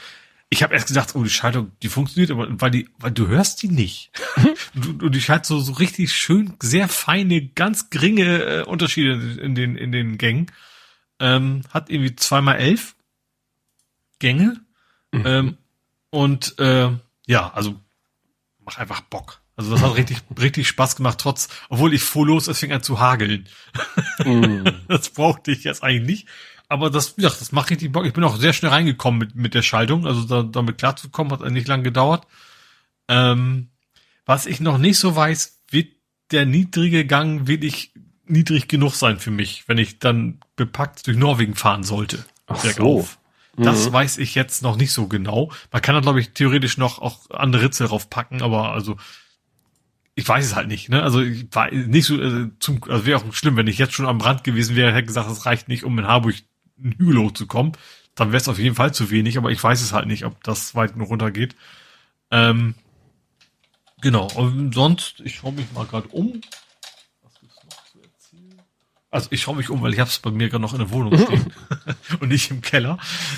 ich 0.49 0.63
habe 0.63 0.73
erst 0.73 0.87
gedacht, 0.87 1.15
oh, 1.15 1.23
die 1.23 1.29
Schaltung, 1.29 1.71
die 1.81 1.89
funktioniert, 1.89 2.31
aber 2.31 2.47
weil 2.61 2.71
die, 2.71 2.87
weil 2.99 3.11
du 3.11 3.27
hörst 3.27 3.61
die 3.61 3.67
nicht. 3.67 4.11
und, 4.75 5.03
und 5.03 5.15
die 5.15 5.21
schaltet 5.21 5.47
so, 5.47 5.59
so 5.59 5.73
richtig 5.73 6.13
schön, 6.13 6.53
sehr 6.61 6.87
feine, 6.87 7.47
ganz 7.47 7.89
geringe 7.89 8.43
äh, 8.43 8.63
Unterschiede 8.63 9.39
in 9.41 9.53
den, 9.53 9.75
in 9.75 9.91
den 9.91 10.17
Gängen. 10.17 10.47
Ähm, 11.19 11.61
hat 11.69 11.89
irgendwie 11.89 12.15
zweimal 12.15 12.57
elf 12.57 12.95
Gänge. 14.19 14.61
Mhm. 15.11 15.23
Ähm, 15.25 15.57
und 16.09 16.59
äh, 16.59 16.91
ja, 17.27 17.51
also 17.53 17.79
mach 18.63 18.77
einfach 18.77 19.01
Bock. 19.01 19.41
Also 19.55 19.71
das 19.71 19.81
hat 19.81 19.95
richtig, 19.97 20.17
richtig 20.39 20.67
Spaß 20.67 20.95
gemacht, 20.95 21.19
trotz, 21.19 21.49
obwohl 21.69 21.93
ich 21.93 22.03
fuhr 22.03 22.27
los, 22.27 22.47
es 22.47 22.59
fing 22.59 22.71
an 22.71 22.83
zu 22.83 22.99
hageln. 22.99 23.47
Mm. 24.23 24.65
das 24.87 25.09
brauchte 25.09 25.51
ich 25.51 25.63
jetzt 25.63 25.83
eigentlich 25.83 26.07
nicht. 26.07 26.27
Aber 26.67 26.89
das, 26.89 27.15
gesagt, 27.15 27.41
das 27.41 27.51
macht 27.51 27.69
richtig 27.69 27.91
Bock. 27.91 28.05
Ich 28.05 28.13
bin 28.13 28.23
auch 28.23 28.37
sehr 28.37 28.53
schnell 28.53 28.71
reingekommen 28.71 29.19
mit, 29.19 29.35
mit 29.35 29.53
der 29.53 29.61
Schaltung. 29.61 30.07
Also 30.07 30.23
da, 30.23 30.43
damit 30.43 30.77
klarzukommen, 30.77 31.31
hat 31.31 31.41
nicht 31.51 31.67
lang 31.67 31.83
gedauert. 31.83 32.25
Ähm, 33.07 33.69
was 34.25 34.47
ich 34.47 34.59
noch 34.59 34.79
nicht 34.79 34.97
so 34.97 35.15
weiß, 35.15 35.61
wird 35.69 35.89
der 36.31 36.45
niedrige 36.45 37.05
Gang 37.05 37.47
wirklich 37.47 37.91
niedrig 38.27 38.67
genug 38.67 38.93
sein 38.93 39.19
für 39.19 39.31
mich, 39.31 39.67
wenn 39.67 39.77
ich 39.77 39.99
dann 39.99 40.39
bepackt 40.55 41.07
durch 41.07 41.17
Norwegen 41.17 41.55
fahren 41.55 41.83
sollte. 41.83 42.25
Ach 42.47 42.63
so. 42.63 43.07
Das 43.57 43.87
mhm. 43.87 43.93
weiß 43.93 44.17
ich 44.17 44.35
jetzt 44.35 44.61
noch 44.61 44.75
nicht 44.75 44.91
so 44.91 45.07
genau. 45.07 45.51
Man 45.71 45.81
kann 45.81 45.95
da, 45.95 46.01
glaube 46.01 46.19
ich, 46.19 46.31
theoretisch 46.31 46.77
noch 46.77 46.99
auch 46.99 47.29
andere 47.29 47.63
Ritze 47.63 47.85
drauf 47.85 48.09
packen, 48.09 48.41
aber 48.41 48.73
also 48.73 48.97
ich 50.15 50.27
weiß 50.27 50.45
es 50.45 50.55
halt 50.55 50.67
nicht, 50.67 50.89
ne? 50.89 51.03
Also 51.03 51.21
ich 51.21 51.47
war 51.51 51.69
nicht 51.71 52.05
so, 52.05 52.15
also, 52.15 52.47
zum, 52.59 52.81
also 52.87 53.05
wäre 53.05 53.19
auch 53.19 53.33
schlimm, 53.33 53.57
wenn 53.57 53.67
ich 53.67 53.77
jetzt 53.77 53.93
schon 53.93 54.05
am 54.05 54.21
Rand 54.21 54.43
gewesen 54.45 54.75
wäre, 54.75 54.93
hätte 54.93 55.07
gesagt, 55.07 55.29
es 55.29 55.45
reicht 55.45 55.67
nicht, 55.67 55.83
um 55.83 55.99
in 55.99 56.07
Harburg 56.07 56.35
einen 56.81 56.93
Hügel 56.93 57.19
hochzukommen. 57.19 57.73
Dann 58.15 58.29
wäre 58.29 58.37
es 58.37 58.47
auf 58.47 58.57
jeden 58.57 58.75
Fall 58.75 58.93
zu 58.93 59.09
wenig, 59.11 59.37
aber 59.37 59.51
ich 59.51 59.61
weiß 59.61 59.81
es 59.81 59.91
halt 59.91 60.07
nicht, 60.07 60.25
ob 60.25 60.41
das 60.43 60.73
weit 60.73 60.93
genug 60.93 61.09
runtergeht. 61.09 61.55
Ähm, 62.31 62.75
genau, 64.01 64.27
und 64.35 64.73
sonst, 64.73 65.19
ich 65.19 65.35
schaue 65.35 65.51
mich 65.51 65.71
mal 65.73 65.85
gerade 65.85 66.07
um. 66.07 66.39
Was 67.21 67.39
gibt's 67.41 67.61
noch 67.65 67.85
zu 67.91 68.01
erzählen? 68.01 68.61
Also 69.15 69.29
ich 69.31 69.41
schaue 69.41 69.55
mich 69.55 69.69
um, 69.69 69.81
weil 69.81 69.93
ich 69.93 69.99
habe 70.01 70.09
es 70.09 70.19
bei 70.19 70.29
mir 70.29 70.49
gerade 70.49 70.61
noch 70.61 70.73
in 70.73 70.79
der 70.79 70.91
Wohnung 70.91 71.17
stehen 71.17 71.53
und 72.19 72.27
nicht 72.27 72.51
im 72.51 72.59
Keller. 72.59 72.97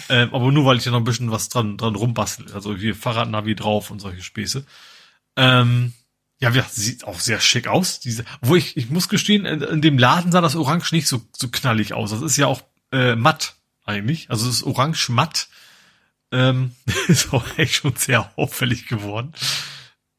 Ähm, 0.10 0.34
aber 0.34 0.52
nur, 0.52 0.66
weil 0.66 0.78
ich 0.78 0.84
da 0.84 0.90
noch 0.90 0.98
ein 0.98 1.04
bisschen 1.04 1.30
was 1.30 1.50
dran, 1.50 1.78
dran 1.78 1.96
rumbastel. 1.96 2.52
Also 2.52 2.82
wie 2.82 2.94
Fahrradnavi 2.94 3.54
drauf 3.54 3.92
und 3.92 4.00
solche 4.00 4.24
Späße. 4.24 4.66
Ähm, 5.36 5.94
ja, 6.40 6.50
ja, 6.50 6.66
sieht 6.68 7.04
auch 7.04 7.20
sehr 7.20 7.40
schick 7.40 7.68
aus. 7.68 8.00
Diese, 8.00 8.26
wo 8.42 8.56
ich, 8.56 8.76
ich 8.76 8.90
muss 8.90 9.08
gestehen, 9.08 9.46
in, 9.46 9.62
in, 9.62 9.82
dem 9.84 10.00
Laden 10.00 10.32
sah 10.32 10.42
das 10.42 10.56
Orange 10.56 10.94
nicht 10.94 11.08
so, 11.08 11.22
so 11.32 11.48
knallig 11.50 11.94
aus. 11.94 12.10
Das 12.10 12.24
ist 12.24 12.38
ja 12.38 12.48
auch 12.48 12.64
äh, 12.92 13.16
matt 13.16 13.54
eigentlich. 13.86 14.32
Also 14.32 14.50
es 14.50 14.58
ist 14.58 14.64
orange 14.64 15.10
matt. 15.10 15.48
Ähm, 16.32 16.72
ist 17.08 17.34
auch 17.34 17.46
echt 17.58 17.76
schon 17.76 17.96
sehr 17.96 18.32
auffällig 18.36 18.88
geworden. 18.88 19.32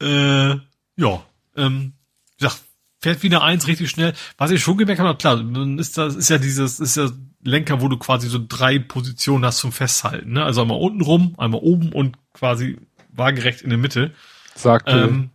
Äh, 0.00 0.54
ja, 0.96 1.24
ähm, 1.56 1.94
wie 2.36 2.44
gesagt, 2.44 2.62
fährt 3.00 3.22
wieder 3.22 3.42
eins 3.42 3.66
richtig 3.66 3.90
schnell. 3.90 4.14
Was 4.36 4.50
ich 4.50 4.62
schon 4.62 4.76
gemerkt 4.76 5.00
habe, 5.00 5.16
klar, 5.16 5.36
dann 5.36 5.78
ist 5.78 5.98
das 5.98 6.14
ist 6.14 6.28
ja 6.28 6.38
dieses, 6.38 6.80
ist 6.80 6.96
ja 6.96 7.08
Lenker, 7.42 7.80
wo 7.80 7.88
du 7.88 7.96
quasi 7.98 8.28
so 8.28 8.40
drei 8.46 8.78
Positionen 8.78 9.44
hast 9.44 9.58
zum 9.58 9.72
Festhalten. 9.72 10.32
Ne? 10.32 10.44
Also 10.44 10.62
einmal 10.62 10.78
unten 10.78 11.02
rum, 11.02 11.34
einmal 11.38 11.60
oben 11.60 11.92
und 11.92 12.16
quasi 12.32 12.78
waagerecht 13.10 13.62
in 13.62 13.70
der 13.70 13.78
Mitte. 13.78 14.12
Sagte 14.54 14.90
ähm, 14.90 15.30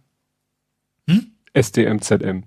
SDMZM. 1.54 2.44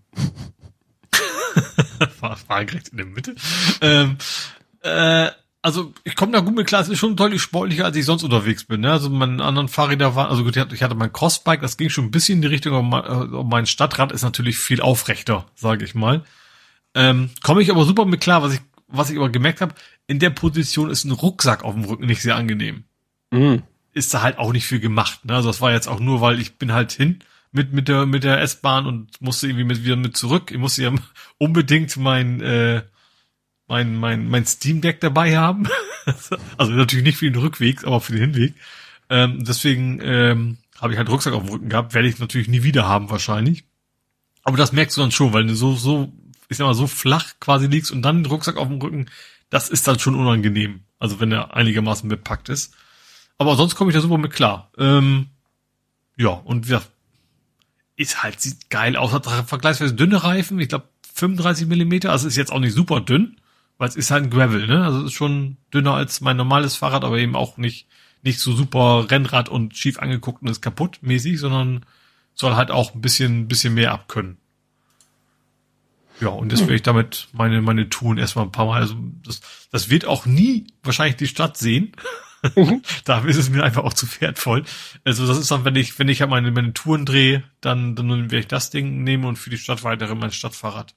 Fragerecht 2.46 2.88
in 2.92 2.96
der 2.98 3.06
Mitte. 3.06 3.34
Ähm, 3.80 4.18
äh, 4.82 5.30
also 5.66 5.92
ich 6.04 6.14
komme 6.14 6.30
da 6.30 6.38
gut 6.38 6.54
mit 6.54 6.68
klar, 6.68 6.80
es 6.80 6.88
ist 6.88 7.00
schon 7.00 7.16
deutlich 7.16 7.42
sportlicher, 7.42 7.86
als 7.86 7.96
ich 7.96 8.04
sonst 8.04 8.22
unterwegs 8.22 8.62
bin. 8.62 8.82
Ne? 8.82 8.92
Also 8.92 9.10
meine 9.10 9.42
anderen 9.42 9.66
Fahrräder 9.66 10.14
waren, 10.14 10.30
also 10.30 10.44
gut, 10.44 10.56
ich 10.56 10.82
hatte 10.84 10.94
mein 10.94 11.12
Crossbike, 11.12 11.60
das 11.60 11.76
ging 11.76 11.90
schon 11.90 12.04
ein 12.04 12.10
bisschen 12.12 12.36
in 12.36 12.42
die 12.42 12.46
Richtung, 12.46 12.72
aber 12.92 13.42
mein 13.42 13.66
Stadtrad 13.66 14.12
ist 14.12 14.22
natürlich 14.22 14.60
viel 14.60 14.80
aufrechter, 14.80 15.44
sage 15.56 15.84
ich 15.84 15.96
mal. 15.96 16.22
Ähm, 16.94 17.30
komme 17.42 17.62
ich 17.62 17.72
aber 17.72 17.84
super 17.84 18.04
mit 18.04 18.20
klar, 18.20 18.44
was 18.44 18.54
ich, 18.54 18.60
was 18.86 19.10
ich 19.10 19.16
aber 19.16 19.28
gemerkt 19.28 19.60
habe, 19.60 19.74
in 20.06 20.20
der 20.20 20.30
Position 20.30 20.88
ist 20.88 21.02
ein 21.02 21.10
Rucksack 21.10 21.64
auf 21.64 21.74
dem 21.74 21.82
Rücken 21.82 22.06
nicht 22.06 22.22
sehr 22.22 22.36
angenehm. 22.36 22.84
Mhm. 23.32 23.64
Ist 23.92 24.14
da 24.14 24.22
halt 24.22 24.38
auch 24.38 24.52
nicht 24.52 24.66
viel 24.66 24.78
gemacht. 24.78 25.24
Ne? 25.24 25.34
Also 25.34 25.48
das 25.48 25.60
war 25.60 25.72
jetzt 25.72 25.88
auch 25.88 25.98
nur, 25.98 26.20
weil 26.20 26.40
ich 26.40 26.58
bin 26.58 26.72
halt 26.72 26.92
hin 26.92 27.18
mit 27.50 27.72
mit 27.72 27.88
der 27.88 28.06
mit 28.06 28.22
der 28.22 28.40
S-Bahn 28.40 28.86
und 28.86 29.20
musste 29.20 29.48
irgendwie 29.48 29.64
mit 29.64 29.82
wieder 29.82 29.96
mit 29.96 30.16
zurück. 30.16 30.52
Ich 30.52 30.58
musste 30.58 30.84
ja 30.84 30.92
unbedingt 31.38 31.96
mein 31.96 32.40
äh, 32.40 32.82
mein 33.68 33.96
mein 33.96 34.28
mein 34.28 34.46
Steam 34.46 34.80
Deck 34.80 35.00
dabei 35.00 35.36
haben. 35.36 35.68
also 36.56 36.72
natürlich 36.72 37.04
nicht 37.04 37.18
für 37.18 37.30
den 37.30 37.40
Rückweg, 37.40 37.84
aber 37.84 38.00
für 38.00 38.12
den 38.12 38.32
Hinweg. 38.32 38.54
Ähm, 39.08 39.44
deswegen 39.44 40.00
ähm, 40.02 40.58
habe 40.80 40.92
ich 40.92 40.98
halt 40.98 41.08
Rucksack 41.08 41.34
auf 41.34 41.44
dem 41.44 41.52
Rücken 41.52 41.68
gehabt. 41.68 41.94
Werde 41.94 42.08
ich 42.08 42.18
natürlich 42.18 42.48
nie 42.48 42.62
wieder 42.62 42.86
haben 42.86 43.10
wahrscheinlich. 43.10 43.64
Aber 44.42 44.56
das 44.56 44.72
merkst 44.72 44.96
du 44.96 45.00
dann 45.00 45.12
schon, 45.12 45.32
weil 45.32 45.46
du 45.46 45.54
so 45.54 45.74
so 45.74 46.12
ich 46.48 46.56
sag 46.56 46.66
mal 46.66 46.74
so 46.74 46.86
flach 46.86 47.34
quasi 47.40 47.66
liegst 47.66 47.90
und 47.90 48.02
dann 48.02 48.22
den 48.22 48.30
Rucksack 48.30 48.56
auf 48.56 48.68
dem 48.68 48.80
Rücken, 48.80 49.06
das 49.50 49.68
ist 49.68 49.86
dann 49.88 49.98
schon 49.98 50.14
unangenehm. 50.14 50.80
Also 50.98 51.20
wenn 51.20 51.32
er 51.32 51.54
einigermaßen 51.54 52.08
bepackt 52.08 52.48
ist. 52.48 52.74
Aber 53.38 53.56
sonst 53.56 53.74
komme 53.74 53.90
ich 53.90 53.94
da 53.94 54.00
super 54.00 54.18
mit 54.18 54.32
klar. 54.32 54.70
Ähm, 54.78 55.26
ja, 56.16 56.30
und 56.30 56.68
ja, 56.68 56.82
ist 57.96 58.22
halt, 58.22 58.40
sieht 58.40 58.70
geil 58.70 58.96
aus, 58.96 59.12
hat 59.12 59.26
vergleichsweise 59.48 59.94
dünne 59.94 60.22
Reifen, 60.22 60.58
ich 60.58 60.68
glaube 60.68 60.88
35 61.14 61.66
Millimeter, 61.66 62.12
also 62.12 62.28
ist 62.28 62.36
jetzt 62.36 62.52
auch 62.52 62.60
nicht 62.60 62.74
super 62.74 63.00
dünn, 63.00 63.36
weil 63.78 63.88
es 63.88 63.96
ist 63.96 64.10
halt 64.10 64.24
ein 64.24 64.30
Gravel, 64.30 64.66
ne? 64.66 64.84
Also 64.84 65.04
ist 65.04 65.12
schon 65.12 65.56
dünner 65.72 65.94
als 65.94 66.20
mein 66.20 66.36
normales 66.36 66.76
Fahrrad, 66.76 67.04
aber 67.04 67.18
eben 67.18 67.36
auch 67.36 67.56
nicht, 67.56 67.86
nicht 68.22 68.40
so 68.40 68.52
super 68.52 69.10
Rennrad 69.10 69.48
und 69.48 69.76
schief 69.76 69.98
angeguckt 69.98 70.42
und 70.42 70.48
ist 70.48 70.62
kaputt 70.62 70.98
mäßig, 71.02 71.38
sondern 71.38 71.84
soll 72.34 72.56
halt 72.56 72.70
auch 72.70 72.94
ein 72.94 73.00
bisschen, 73.00 73.48
bisschen 73.48 73.74
mehr 73.74 73.92
abkönnen. 73.92 74.38
Ja, 76.20 76.28
und 76.28 76.50
jetzt 76.50 76.60
werde 76.60 76.76
ich 76.76 76.82
damit 76.82 77.28
meine, 77.32 77.60
meine 77.60 77.90
Touren 77.90 78.16
erstmal 78.16 78.46
ein 78.46 78.52
paar 78.52 78.66
Mal, 78.66 78.80
also 78.80 78.96
das, 79.22 79.40
das 79.70 79.90
wird 79.90 80.06
auch 80.06 80.24
nie 80.24 80.66
wahrscheinlich 80.82 81.16
die 81.16 81.26
Stadt 81.26 81.58
sehen. 81.58 81.92
Mhm. 82.54 82.82
da 83.04 83.18
ist 83.20 83.36
es 83.36 83.50
mir 83.50 83.62
einfach 83.62 83.84
auch 83.84 83.92
zu 83.92 84.06
wertvoll. 84.20 84.64
Also 85.04 85.26
das 85.26 85.36
ist 85.36 85.50
dann, 85.50 85.66
wenn 85.66 85.76
ich, 85.76 85.98
wenn 85.98 86.08
ich 86.08 86.20
halt 86.20 86.30
meine, 86.30 86.50
meine 86.52 86.72
Touren 86.72 87.04
drehe, 87.04 87.44
dann, 87.60 87.96
dann 87.96 88.08
werde 88.08 88.38
ich 88.38 88.46
das 88.46 88.70
Ding 88.70 89.04
nehmen 89.04 89.24
und 89.24 89.36
für 89.36 89.50
die 89.50 89.58
Stadt 89.58 89.84
weitere 89.84 90.14
mein 90.14 90.32
Stadtfahrrad. 90.32 90.94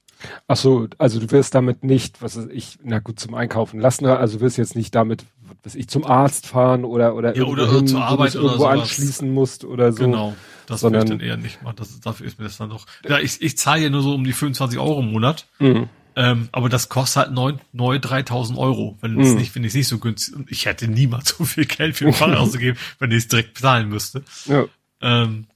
Ach 0.48 0.56
so, 0.56 0.88
also 0.98 1.20
du 1.20 1.30
wirst 1.30 1.54
damit 1.54 1.84
nicht, 1.84 2.22
was 2.22 2.36
ist 2.36 2.50
ich, 2.50 2.78
na 2.82 2.98
gut, 2.98 3.20
zum 3.20 3.34
Einkaufen 3.34 3.80
lassen, 3.80 4.06
also 4.06 4.38
du 4.38 4.44
wirst 4.44 4.58
jetzt 4.58 4.76
nicht 4.76 4.94
damit, 4.94 5.24
was 5.62 5.74
ich, 5.74 5.88
zum 5.88 6.04
Arzt 6.04 6.46
fahren 6.46 6.84
oder, 6.84 7.14
oder, 7.14 7.36
ja, 7.36 7.44
oder 7.44 7.70
hin, 7.70 7.86
zur 7.86 8.04
Arbeit 8.04 8.34
oder 8.36 8.44
irgendwo 8.44 8.64
sowas. 8.64 8.80
anschließen 8.80 9.32
musst 9.32 9.64
oder 9.64 9.92
so. 9.92 10.04
Genau. 10.04 10.34
Das 10.66 10.80
sondern, 10.80 11.02
ich 11.02 11.10
dann 11.10 11.20
eher 11.20 11.36
nicht 11.36 11.62
machen. 11.62 11.76
Das, 11.78 11.98
dafür 12.00 12.26
ist 12.26 12.38
mir 12.38 12.44
das 12.44 12.56
dann 12.56 12.70
doch. 12.70 12.86
Ja, 13.08 13.18
ich, 13.18 13.42
ich 13.42 13.58
zahle 13.58 13.82
ja 13.82 13.90
nur 13.90 14.02
so 14.02 14.14
um 14.14 14.22
die 14.22 14.32
25 14.32 14.78
Euro 14.78 15.00
im 15.00 15.10
Monat. 15.10 15.46
Mhm. 15.58 15.88
Ähm, 16.16 16.48
aber 16.52 16.68
das 16.68 16.88
kostet 16.88 17.24
halt 17.24 17.32
neu, 17.32 17.54
neu 17.72 17.98
3000 17.98 18.58
Euro, 18.58 18.96
wenn 19.00 19.18
es 19.20 19.30
mhm. 19.30 19.36
nicht, 19.36 19.54
wenn 19.54 19.64
ich 19.64 19.68
es 19.68 19.74
nicht 19.74 19.88
so 19.88 19.98
günstig, 19.98 20.34
ich 20.48 20.66
hätte 20.66 20.88
niemals 20.88 21.30
so 21.38 21.44
viel 21.44 21.66
Geld 21.66 21.96
für 21.96 22.06
ein 22.06 22.12
Fahrrad 22.12 22.36
auszugeben, 22.38 22.78
wenn 22.98 23.10
ich 23.10 23.18
es 23.18 23.28
direkt 23.28 23.54
bezahlen 23.54 23.88
müsste. 23.88 24.22
Ja. 24.46 24.66
Ähm, 25.00 25.46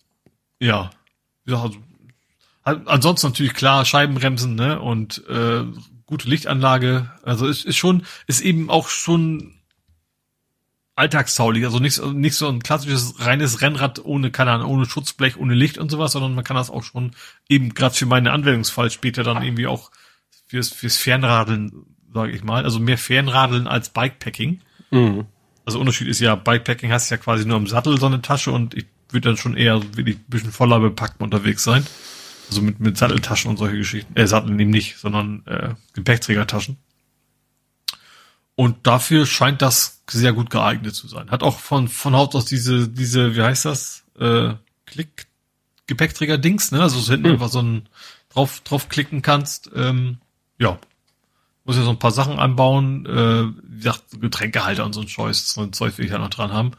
ja. 0.61 0.91
ja 1.47 1.63
also, 1.63 1.77
ansonsten 2.65 3.29
natürlich 3.29 3.55
klar, 3.55 3.85
Scheibenbremsen, 3.85 4.55
ne, 4.55 4.81
und, 4.81 5.27
äh, 5.29 5.65
gute 6.07 6.29
Lichtanlage. 6.29 7.11
Also 7.23 7.47
ist, 7.47 7.65
ist 7.65 7.77
schon, 7.77 8.05
ist 8.27 8.41
eben 8.41 8.71
auch 8.71 8.89
schon 8.89 9.55
alltagstaulich, 10.97 11.65
also 11.65 11.81
nicht, 11.81 12.05
nicht 12.15 12.37
so 12.37 12.49
ein 12.49 12.63
klassisches 12.63 13.15
reines 13.19 13.61
Rennrad 13.61 14.05
ohne, 14.05 14.31
keine 14.31 14.53
Ahnung, 14.53 14.71
ohne 14.71 14.87
Schutzblech, 14.87 15.37
ohne 15.37 15.55
Licht 15.55 15.77
und 15.79 15.91
sowas, 15.91 16.13
sondern 16.13 16.35
man 16.35 16.45
kann 16.45 16.57
das 16.57 16.71
auch 16.71 16.85
schon 16.85 17.13
eben 17.49 17.75
gerade 17.75 17.95
für 17.95 18.07
meinen 18.07 18.29
Anwendungsfall 18.29 18.91
später 18.91 19.25
dann 19.25 19.43
irgendwie 19.43 19.67
auch 19.67 19.91
fürs, 20.47 20.69
fürs 20.69 20.97
Fernradeln, 20.97 21.73
sage 22.13 22.33
ich 22.33 22.45
mal, 22.45 22.63
also 22.63 22.79
mehr 22.79 22.99
Fernradeln 22.99 23.67
als 23.67 23.89
Bikepacking. 23.89 24.61
Mhm. 24.93 25.27
Also 25.67 25.81
Unterschied 25.81 26.07
ist 26.07 26.21
ja, 26.21 26.37
Bikepacking 26.37 26.93
hast 26.93 27.11
ja 27.11 27.17
quasi 27.17 27.45
nur 27.45 27.57
im 27.57 27.67
Sattel 27.67 27.99
so 27.99 28.07
eine 28.07 28.23
Tasche 28.23 28.53
und 28.53 28.75
ich 28.75 28.87
würde 29.11 29.31
dann 29.31 29.37
schon 29.37 29.57
eher 29.57 29.83
wirklich 29.97 30.17
ein 30.17 30.25
bisschen 30.29 30.53
voller 30.53 30.79
bepackt 30.79 31.21
unterwegs 31.21 31.65
sein. 31.65 31.85
Also 32.49 32.63
mit, 32.63 32.81
mit 32.81 32.97
Satteltaschen 32.99 33.51
und 33.51 33.57
solche 33.57 33.79
Geschichten. 33.79 34.17
Äh, 34.17 34.27
Sattel 34.27 34.59
eben 34.61 34.71
nicht, 34.71 34.99
sondern 34.99 35.47
äh, 35.47 35.75
Gepäckträgertaschen. 35.95 36.77
Und 38.57 38.87
dafür 38.87 39.27
scheint 39.27 39.63
das 39.63 40.03
sehr 40.09 40.33
gut 40.33 40.51
geeignet 40.51 40.95
zu 40.95 41.09
sein. 41.09 41.31
Hat 41.31 41.43
auch 41.43 41.59
von, 41.59 41.89
von 41.89 42.15
Haut 42.15 42.35
aus 42.35 42.45
diese, 42.45 42.89
diese, 42.89 43.35
wie 43.35 43.43
heißt 43.43 43.65
das? 43.65 44.05
Äh, 44.19 44.55
Klick, 44.87 45.27
Gepäckträger-Dings, 45.87 46.71
ne? 46.71 46.81
Also 46.83 47.01
so 47.01 47.13
hinten 47.13 47.29
mhm. 47.29 47.35
einfach 47.35 47.49
so 47.49 47.61
ein 47.61 47.89
drauf, 48.29 48.61
drauf 48.61 48.89
klicken 48.89 49.23
kannst. 49.23 49.71
Ähm, 49.75 50.19
ja. 50.59 50.79
Muss 51.65 51.77
ja 51.77 51.83
so 51.83 51.91
ein 51.91 51.99
paar 51.99 52.11
Sachen 52.11 52.39
anbauen, 52.39 53.07
äh, 53.07 53.45
wie 53.63 53.77
gesagt, 53.77 54.21
Getränkehalter 54.21 54.85
und 54.85 54.93
so 54.93 55.01
ein 55.01 55.09
Scheiß, 55.09 55.53
so 55.53 55.63
ein 55.63 55.73
Zeug 55.73 55.97
will 55.97 56.05
ich 56.05 56.13
ja 56.13 56.19
noch 56.19 56.31
dran 56.31 56.53
haben. 56.53 56.73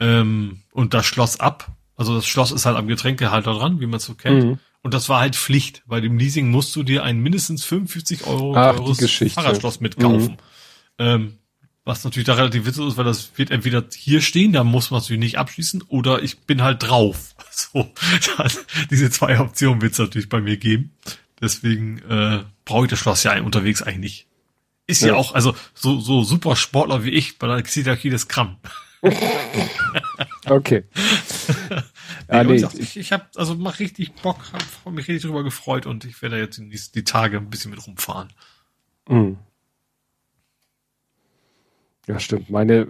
Ähm, 0.00 0.62
und 0.72 0.92
das 0.92 1.06
Schloss 1.06 1.40
ab. 1.40 1.72
Also 1.96 2.14
das 2.14 2.26
Schloss 2.26 2.52
ist 2.52 2.66
halt 2.66 2.76
am 2.76 2.88
Getränkehalter 2.88 3.54
dran, 3.54 3.80
wie 3.80 3.86
man 3.86 3.96
es 3.98 4.04
so 4.04 4.14
kennt. 4.14 4.44
Mhm. 4.44 4.58
Und 4.88 4.94
das 4.94 5.10
war 5.10 5.20
halt 5.20 5.36
Pflicht. 5.36 5.82
Bei 5.84 6.00
dem 6.00 6.16
Leasing 6.16 6.50
musst 6.50 6.74
du 6.74 6.82
dir 6.82 7.02
ein 7.04 7.18
mindestens 7.18 7.62
55 7.62 8.26
Euro 8.26 8.56
Ach, 8.56 8.74
teures 8.74 9.34
Fahrradschloss 9.34 9.80
mitkaufen. 9.80 10.30
Mhm. 10.30 10.36
Ähm, 10.96 11.38
was 11.84 12.04
natürlich 12.04 12.24
da 12.24 12.32
relativ 12.32 12.64
witzig 12.64 12.86
ist, 12.86 12.96
weil 12.96 13.04
das 13.04 13.32
wird 13.36 13.50
entweder 13.50 13.84
hier 13.94 14.22
stehen, 14.22 14.54
da 14.54 14.64
muss 14.64 14.90
man 14.90 14.96
es 14.96 15.04
natürlich 15.04 15.20
nicht 15.20 15.36
abschließen, 15.36 15.82
oder 15.88 16.22
ich 16.22 16.38
bin 16.38 16.62
halt 16.62 16.82
drauf. 16.82 17.34
So, 17.50 17.92
diese 18.90 19.10
zwei 19.10 19.38
Optionen 19.40 19.82
wird 19.82 19.92
es 19.92 19.98
natürlich 19.98 20.30
bei 20.30 20.40
mir 20.40 20.56
geben. 20.56 20.92
Deswegen 21.38 21.98
äh, 22.08 22.44
brauche 22.64 22.86
ich 22.86 22.90
das 22.90 23.00
Schloss 23.00 23.24
ja 23.24 23.38
unterwegs 23.42 23.82
eigentlich 23.82 23.98
nicht. 23.98 24.26
Ist 24.86 25.02
ja, 25.02 25.08
ja 25.08 25.14
auch, 25.16 25.34
also 25.34 25.54
so, 25.74 26.00
so 26.00 26.22
super 26.22 26.56
Sportler 26.56 27.04
wie 27.04 27.10
ich, 27.10 27.36
bei 27.36 27.46
der 27.46 27.62
Xitakides 27.62 28.26
Kram. 28.28 28.56
okay. 30.48 30.84
ja, 32.30 32.44
nee, 32.44 32.54
gesagt, 32.54 32.78
ich 32.78 32.96
ich 32.96 33.12
habe 33.12 33.24
also 33.36 33.54
mach 33.54 33.78
richtig 33.78 34.14
Bock, 34.14 34.38
habe 34.84 34.94
mich 34.94 35.08
richtig 35.08 35.22
drüber 35.22 35.44
gefreut 35.44 35.86
und 35.86 36.04
ich 36.04 36.20
werde 36.22 36.38
jetzt 36.38 36.58
die, 36.58 36.80
die 36.94 37.04
Tage 37.04 37.38
ein 37.38 37.50
bisschen 37.50 37.70
mit 37.70 37.86
rumfahren. 37.86 38.28
Mhm. 39.08 39.38
Ja, 42.06 42.18
stimmt. 42.18 42.50
Meine 42.50 42.86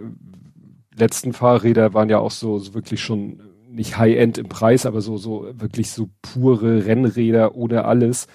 letzten 0.95 1.33
Fahrräder 1.33 1.93
waren 1.93 2.09
ja 2.09 2.19
auch 2.19 2.31
so, 2.31 2.59
so 2.59 2.73
wirklich 2.73 3.01
schon 3.01 3.41
nicht 3.69 3.97
High-End 3.97 4.37
im 4.37 4.49
Preis, 4.49 4.85
aber 4.85 5.01
so, 5.01 5.17
so 5.17 5.49
wirklich 5.53 5.91
so 5.91 6.09
pure 6.21 6.85
Rennräder 6.85 7.55
ohne 7.55 7.85
alles. 7.85 8.27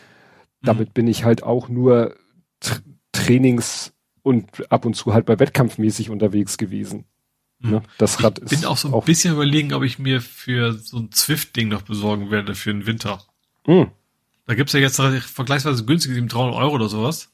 Damit 0.62 0.90
mhm. 0.90 0.92
bin 0.92 1.08
ich 1.08 1.24
halt 1.24 1.42
auch 1.42 1.68
nur 1.68 2.14
Tra 2.60 2.76
Trainings 3.12 3.92
und 4.22 4.70
ab 4.72 4.84
und 4.84 4.94
zu 4.94 5.14
halt 5.14 5.24
bei 5.24 5.38
Wettkampfmäßig 5.38 6.10
unterwegs 6.10 6.58
gewesen. 6.58 7.04
Mhm. 7.65 7.70
Ne? 7.70 7.83
Das 7.99 8.23
Rad 8.23 8.41
ich 8.43 8.51
bin 8.51 8.65
auch 8.67 8.76
so 8.76 8.89
ein 8.89 8.94
auch 8.94 9.05
bisschen 9.05 9.34
überlegen, 9.34 9.73
ob 9.73 9.83
ich 9.83 9.99
mir 9.99 10.20
für 10.20 10.75
so 10.75 10.99
ein 10.99 11.10
Zwift-Ding 11.10 11.68
noch 11.68 11.83
besorgen 11.83 12.31
werde 12.31 12.55
für 12.55 12.73
den 12.73 12.86
Winter. 12.86 13.23
Mhm. 13.67 13.89
Da 14.47 14.55
gibt's 14.55 14.75
ja 14.75 14.81
jetzt 14.81 15.01
vergleichsweise 15.01 15.84
günstig, 15.84 16.15
300 16.15 16.55
Euro 16.55 16.75
oder 16.75 16.89
sowas. 16.89 17.31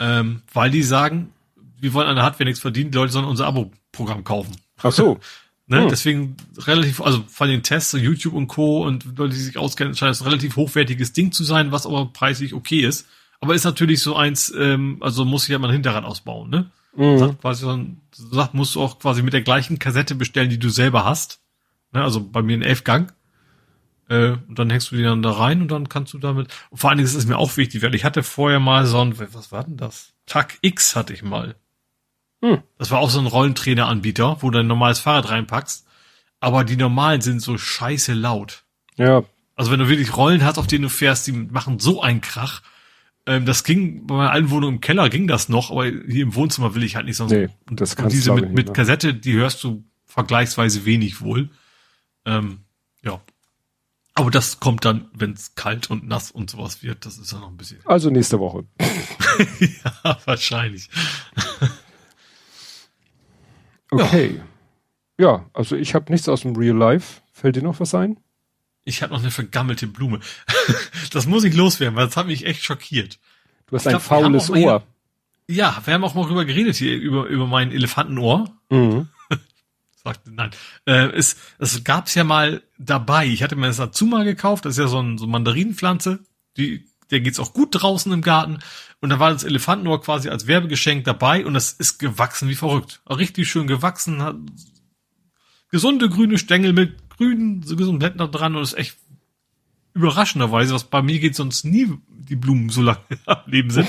Ähm, 0.00 0.42
weil 0.52 0.70
die 0.70 0.82
sagen, 0.82 1.32
wir 1.78 1.92
wollen 1.92 2.08
an 2.08 2.16
der 2.16 2.24
Hardware 2.24 2.46
nichts 2.46 2.60
verdienen, 2.60 2.90
die 2.90 2.96
Leute 2.96 3.12
sollen 3.12 3.26
unser 3.26 3.46
Abo-Programm 3.46 4.24
kaufen. 4.24 4.56
Ach 4.82 4.90
so. 4.90 5.20
ne? 5.66 5.82
Hm. 5.82 5.88
Deswegen 5.88 6.36
relativ, 6.56 7.02
also 7.02 7.22
von 7.28 7.48
den 7.48 7.62
Tests, 7.62 7.92
YouTube 7.92 8.32
und 8.32 8.48
Co. 8.48 8.84
und 8.84 9.04
Leute, 9.18 9.34
die 9.34 9.40
sich 9.40 9.58
auskennen, 9.58 9.94
scheint 9.94 10.12
es 10.12 10.22
ein 10.22 10.28
relativ 10.28 10.56
hochwertiges 10.56 11.12
Ding 11.12 11.30
zu 11.30 11.44
sein, 11.44 11.70
was 11.70 11.86
aber 11.86 12.06
preislich 12.06 12.54
okay 12.54 12.80
ist. 12.80 13.06
Aber 13.40 13.54
ist 13.54 13.64
natürlich 13.64 14.00
so 14.00 14.16
eins, 14.16 14.52
ähm, 14.58 14.96
also 15.00 15.26
muss 15.26 15.44
ich 15.44 15.50
ja 15.50 15.58
mal 15.58 15.68
ein 15.68 15.74
Hinterrad 15.74 16.04
ausbauen, 16.04 16.48
ne? 16.48 16.70
Mhm. 16.96 17.18
Sagt 17.18 17.40
quasi 17.40 17.66
sagt, 18.12 18.54
musst 18.54 18.74
du 18.74 18.82
auch 18.82 18.98
quasi 18.98 19.22
mit 19.22 19.32
der 19.32 19.42
gleichen 19.42 19.78
Kassette 19.78 20.14
bestellen, 20.14 20.50
die 20.50 20.58
du 20.58 20.68
selber 20.68 21.04
hast. 21.04 21.40
Ne? 21.92 22.02
Also 22.02 22.22
bei 22.22 22.42
mir 22.42 22.56
ein 22.56 22.62
Elfgang. 22.62 23.12
Äh, 24.08 24.36
und 24.48 24.58
dann 24.58 24.70
hängst 24.70 24.90
du 24.90 24.96
die 24.96 25.02
dann 25.02 25.22
da 25.22 25.32
rein 25.32 25.62
und 25.62 25.68
dann 25.68 25.88
kannst 25.88 26.12
du 26.12 26.18
damit. 26.18 26.48
Und 26.70 26.78
vor 26.78 26.90
allen 26.90 26.98
Dingen 26.98 27.08
ist 27.08 27.14
es 27.14 27.26
mir 27.26 27.38
auch 27.38 27.56
wichtig, 27.56 27.82
weil 27.82 27.94
ich 27.94 28.04
hatte 28.04 28.22
vorher 28.22 28.60
mal 28.60 28.86
so 28.86 29.00
ein, 29.00 29.18
was 29.18 29.50
war 29.50 29.64
denn 29.64 29.76
das? 29.76 30.12
Tag 30.26 30.58
X 30.60 30.96
hatte 30.96 31.12
ich 31.12 31.22
mal. 31.22 31.56
Hm. 32.42 32.62
Das 32.78 32.90
war 32.90 32.98
auch 32.98 33.10
so 33.10 33.18
ein 33.18 33.26
Rollentrainer-Anbieter, 33.26 34.38
wo 34.40 34.50
du 34.50 34.58
ein 34.58 34.66
normales 34.66 35.00
Fahrrad 35.00 35.30
reinpackst. 35.30 35.86
Aber 36.40 36.64
die 36.64 36.76
normalen 36.76 37.22
sind 37.22 37.40
so 37.40 37.56
scheiße 37.56 38.12
laut. 38.12 38.64
Ja. 38.96 39.24
Also 39.56 39.70
wenn 39.70 39.78
du 39.78 39.88
wirklich 39.88 40.16
Rollen 40.16 40.44
hast, 40.44 40.58
auf 40.58 40.66
denen 40.66 40.82
du 40.82 40.90
fährst, 40.90 41.26
die 41.26 41.32
machen 41.32 41.78
so 41.78 42.02
einen 42.02 42.20
Krach. 42.20 42.62
Ähm, 43.26 43.46
das 43.46 43.64
ging 43.64 44.06
bei 44.06 44.14
meiner 44.16 44.30
alten 44.30 44.50
Wohnung 44.50 44.74
im 44.74 44.80
Keller 44.80 45.08
ging 45.08 45.26
das 45.26 45.48
noch, 45.48 45.70
aber 45.70 45.86
hier 45.86 46.22
im 46.22 46.34
Wohnzimmer 46.34 46.74
will 46.74 46.82
ich 46.82 46.96
halt 46.96 47.06
nicht 47.06 47.16
sonst. 47.16 47.32
Nee, 47.32 47.48
das 47.70 47.96
kannst 47.96 48.12
und 48.12 48.12
diese 48.12 48.34
mit, 48.34 48.52
mit 48.52 48.74
Kassette, 48.74 49.14
die 49.14 49.32
hörst 49.32 49.64
du 49.64 49.84
vergleichsweise 50.04 50.84
wenig 50.84 51.20
wohl. 51.20 51.50
Ähm, 52.24 52.60
ja. 53.02 53.20
Aber 54.14 54.30
das 54.30 54.60
kommt 54.60 54.84
dann, 54.84 55.08
wenn 55.12 55.32
es 55.32 55.54
kalt 55.56 55.90
und 55.90 56.06
nass 56.06 56.30
und 56.30 56.50
sowas 56.50 56.82
wird. 56.82 57.04
Das 57.04 57.18
ist 57.18 57.32
dann 57.32 57.40
noch 57.40 57.48
ein 57.48 57.56
bisschen. 57.56 57.80
Also 57.84 58.10
nächste 58.10 58.38
Woche. 58.38 58.64
ja, 59.58 60.18
wahrscheinlich. 60.24 60.88
Okay. 63.90 64.40
Ja, 65.18 65.24
ja 65.26 65.50
also 65.52 65.76
ich 65.76 65.94
habe 65.94 66.12
nichts 66.12 66.28
aus 66.28 66.42
dem 66.42 66.54
Real 66.54 66.76
Life. 66.76 67.22
Fällt 67.32 67.56
dir 67.56 67.62
noch 67.62 67.80
was 67.80 67.94
ein? 67.94 68.20
Ich 68.84 69.02
habe 69.02 69.12
noch 69.12 69.20
eine 69.20 69.30
vergammelte 69.30 69.86
Blume. 69.86 70.20
das 71.10 71.26
muss 71.26 71.44
ich 71.44 71.54
loswerden, 71.54 71.96
weil 71.96 72.06
das 72.06 72.16
hat 72.16 72.26
mich 72.26 72.44
echt 72.46 72.64
schockiert. 72.64 73.18
Du 73.66 73.76
hast 73.76 73.82
ich 73.82 73.88
ein 73.88 73.92
glaub, 73.92 74.02
faules 74.02 74.50
Ohr. 74.50 74.56
Hier, 74.56 75.56
ja, 75.56 75.82
wir 75.84 75.94
haben 75.94 76.04
auch 76.04 76.14
mal 76.14 76.26
drüber 76.26 76.44
geredet 76.44 76.76
hier, 76.76 76.94
über, 76.96 77.26
über 77.26 77.46
mein 77.46 77.72
Elefantenohr. 77.72 78.50
Mhm. 78.70 79.08
sagte 80.04 80.30
nein. 80.30 80.50
Äh, 80.86 81.08
es, 81.12 81.36
es 81.58 81.82
gab's 81.84 82.14
ja 82.14 82.24
mal 82.24 82.62
dabei. 82.78 83.26
Ich 83.26 83.42
hatte 83.42 83.56
mir 83.56 83.66
das 83.66 83.78
dazu 83.78 84.06
mal 84.06 84.24
gekauft. 84.24 84.64
Das 84.64 84.74
ist 84.74 84.78
ja 84.78 84.88
so, 84.88 85.00
ein, 85.00 85.18
so 85.18 85.24
eine 85.24 85.32
Mandarinenpflanze. 85.32 86.20
Die, 86.56 86.86
der 87.10 87.20
geht's 87.20 87.40
auch 87.40 87.52
gut 87.52 87.68
draußen 87.72 88.12
im 88.12 88.22
Garten. 88.22 88.58
Und 89.00 89.10
da 89.10 89.18
war 89.18 89.32
das 89.32 89.44
Elefantenohr 89.44 90.00
quasi 90.00 90.28
als 90.30 90.46
Werbegeschenk 90.46 91.04
dabei 91.04 91.44
und 91.44 91.52
das 91.52 91.72
ist 91.72 91.98
gewachsen 91.98 92.48
wie 92.48 92.54
verrückt. 92.54 93.02
Auch 93.04 93.18
richtig 93.18 93.50
schön 93.50 93.66
gewachsen, 93.66 94.22
hat 94.22 94.36
gesunde 95.70 96.08
grüne 96.08 96.38
Stängel 96.38 96.72
mit 96.72 97.03
grünen, 97.24 97.62
so 97.62 97.76
gesunden 97.76 97.98
Blättern 97.98 98.30
dran 98.30 98.56
und 98.56 98.62
ist 98.62 98.76
echt 98.76 98.96
überraschenderweise, 99.94 100.74
was 100.74 100.84
bei 100.84 101.02
mir 101.02 101.18
geht 101.18 101.36
sonst 101.36 101.64
nie 101.64 101.88
die 102.08 102.36
Blumen 102.36 102.68
so 102.68 102.82
lange 102.82 103.00
am 103.26 103.38
Leben 103.46 103.70
sind, 103.70 103.88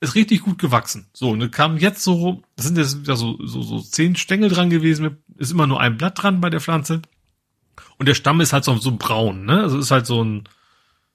ist 0.00 0.14
richtig 0.14 0.42
gut 0.42 0.58
gewachsen. 0.58 1.06
So, 1.12 1.30
und 1.30 1.40
dann 1.40 1.50
kam 1.50 1.76
jetzt 1.76 2.02
so, 2.02 2.42
das 2.56 2.66
sind 2.66 2.78
jetzt 2.78 3.00
wieder 3.00 3.16
so, 3.16 3.38
so, 3.44 3.62
so 3.62 3.80
zehn 3.80 4.16
Stängel 4.16 4.48
dran 4.48 4.70
gewesen, 4.70 5.18
ist 5.36 5.52
immer 5.52 5.66
nur 5.66 5.80
ein 5.80 5.96
Blatt 5.96 6.22
dran 6.22 6.40
bei 6.40 6.50
der 6.50 6.60
Pflanze. 6.60 7.02
Und 7.98 8.06
der 8.06 8.14
Stamm 8.14 8.40
ist 8.40 8.52
halt 8.52 8.64
so, 8.64 8.76
so 8.76 8.96
braun, 8.96 9.44
ne? 9.44 9.62
Also 9.62 9.78
ist 9.78 9.90
halt 9.90 10.06
so 10.06 10.22
ein, 10.22 10.44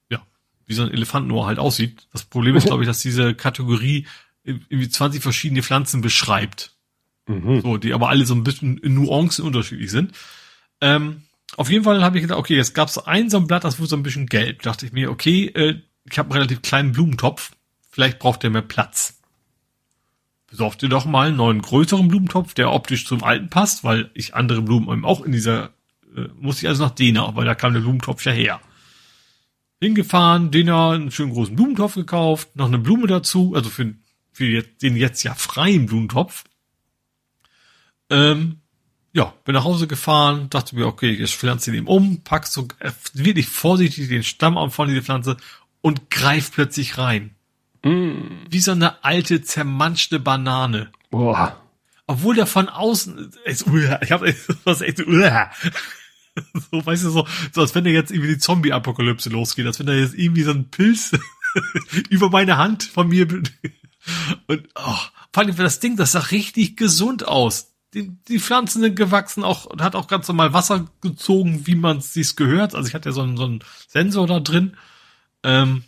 ja, 0.10 0.22
wie 0.66 0.74
so 0.74 0.84
ein 0.84 0.92
Elefantenohr 0.92 1.46
halt 1.46 1.60
aussieht. 1.60 2.08
Das 2.12 2.24
Problem 2.24 2.56
ist, 2.56 2.68
glaube 2.68 2.84
ich, 2.84 2.88
dass 2.88 3.02
diese 3.02 3.34
Kategorie 3.34 4.08
irgendwie 4.44 4.90
20 4.90 5.22
verschiedene 5.22 5.64
Pflanzen 5.64 6.02
beschreibt. 6.02 6.76
Mhm. 7.28 7.62
So, 7.62 7.78
die 7.78 7.94
aber 7.94 8.10
alle 8.10 8.26
so 8.26 8.34
ein 8.34 8.44
bisschen 8.44 8.78
in 8.78 8.96
Nuancen 8.96 9.46
unterschiedlich 9.46 9.92
sind. 9.92 10.14
Ähm, 10.82 11.24
auf 11.58 11.70
jeden 11.70 11.84
Fall 11.84 12.04
habe 12.04 12.18
ich 12.18 12.24
gedacht, 12.24 12.40
okay, 12.40 12.56
jetzt 12.56 12.74
gab 12.74 12.90
es 12.90 12.98
ein 12.98 13.30
so 13.30 13.38
ein 13.38 13.48
Blatt, 13.48 13.64
das 13.64 13.80
wurde 13.80 13.90
so 13.90 13.96
ein 13.96 14.04
bisschen 14.04 14.28
gelb. 14.28 14.62
Da 14.62 14.72
dachte 14.72 14.86
ich 14.86 14.92
mir, 14.92 15.12
okay, 15.12 15.46
äh, 15.48 15.82
ich 16.10 16.18
habe 16.18 16.28
einen 16.28 16.38
relativ 16.38 16.62
kleinen 16.62 16.92
Blumentopf, 16.92 17.52
vielleicht 17.90 18.20
braucht 18.20 18.44
der 18.44 18.50
mehr 18.50 18.62
Platz. 18.62 19.20
Besorgt 20.48 20.82
ihr 20.82 20.90
doch 20.90 21.06
mal 21.06 21.28
einen 21.28 21.38
neuen 21.38 21.62
größeren 21.62 22.08
Blumentopf, 22.08 22.54
der 22.54 22.72
optisch 22.72 23.06
zum 23.06 23.24
alten 23.24 23.50
passt, 23.50 23.84
weil 23.84 24.10
ich 24.14 24.34
andere 24.34 24.62
Blumen 24.62 25.06
auch 25.06 25.22
in 25.22 25.32
dieser, 25.32 25.72
äh, 26.16 26.28
muss 26.40 26.62
ich 26.62 26.68
also 26.68 26.84
nach 26.84 26.92
Dena, 26.92 27.36
weil 27.36 27.46
da 27.46 27.56
kam 27.56 27.74
der 27.74 27.82
Blumentopf 27.82 28.24
ja 28.26 28.32
her. 28.32 28.62
Hingefahren, 29.82 30.52
Dena, 30.52 30.92
einen 30.92 31.12
schönen 31.12 31.32
großen 31.32 31.56
Blumentopf 31.56 31.96
gekauft, 31.96 32.56
noch 32.56 32.68
eine 32.68 32.80
Blume 32.80 33.08
dazu, 33.08 33.54
also 33.56 33.70
für, 33.70 33.94
für 34.32 34.64
den 34.64 34.96
jetzt 34.96 35.24
ja 35.24 35.36
freien 35.36 35.86
Blumentopf. 35.86 36.44
Ähm, 38.10 38.62
ja, 39.14 39.34
bin 39.44 39.56
nach 39.56 39.64
Hause 39.64 39.88
gefahren, 39.88 40.50
dachte 40.50 40.76
mir, 40.76 40.86
okay, 40.86 41.12
ich 41.12 41.36
pflanze 41.36 41.76
ihn 41.76 41.88
um, 41.88 42.22
pack 42.24 42.48
so 42.48 42.68
äh, 42.80 42.92
wirklich 43.14 43.48
vorsichtig 43.48 44.08
den 44.10 44.24
Stamm 44.24 44.70
von 44.72 44.88
dieser 44.88 45.02
Pflanze 45.02 45.38
und 45.82 46.10
greif 46.10 46.52
plötzlich 46.52 46.98
rein. 46.98 47.36
Mm. 47.84 48.46
Wie 48.50 48.60
so 48.60 48.72
eine 48.72 49.04
alte, 49.04 49.42
zermanschte 49.42 50.20
Banane. 50.20 50.92
Boah. 51.10 51.60
Obwohl 52.06 52.36
der 52.36 52.46
von 52.46 52.70
außen, 52.70 53.32
ist, 53.46 53.66
ich 54.02 54.12
habe 54.12 54.36
was 54.64 54.82
echt, 54.82 54.98
so, 56.72 56.86
weißt 56.86 57.04
du, 57.06 57.10
so, 57.10 57.28
so 57.52 57.62
als 57.62 57.74
wenn 57.74 57.84
da 57.84 57.90
jetzt 57.90 58.12
irgendwie 58.12 58.34
die 58.34 58.38
Zombie-Apokalypse 58.38 59.30
losgeht, 59.30 59.66
als 59.66 59.80
wenn 59.80 59.88
da 59.88 59.94
jetzt 59.94 60.14
irgendwie 60.14 60.44
so 60.44 60.52
ein 60.52 60.70
Pilz 60.70 61.12
über 62.10 62.30
meine 62.30 62.58
Hand 62.58 62.84
von 62.84 63.08
mir 63.08 63.28
und 64.48 64.70
oh, 64.76 64.96
vor 65.34 65.44
allem 65.44 65.56
das 65.56 65.80
Ding, 65.80 65.98
das 65.98 66.12
sah 66.12 66.20
richtig 66.20 66.78
gesund 66.78 67.28
aus 67.28 67.74
die, 67.94 68.12
die 68.28 68.40
Pflanzen 68.40 68.82
sind 68.82 68.96
gewachsen, 68.96 69.44
auch 69.44 69.68
hat 69.80 69.96
auch 69.96 70.08
ganz 70.08 70.28
normal 70.28 70.54
Wasser 70.54 70.88
gezogen, 71.02 71.66
wie 71.66 71.76
man 71.76 71.98
es 71.98 72.14
sich 72.14 72.36
gehört. 72.36 72.76
Also 72.76 72.88
ich 72.88 72.94
hatte 72.94 73.10
ja 73.10 73.14
so 73.14 73.22
einen, 73.22 73.38
so 73.38 73.46
einen 73.46 73.64
Sensor 73.88 74.28
da 74.28 74.40
drin. 74.40 74.78
Ähm, 75.44 75.84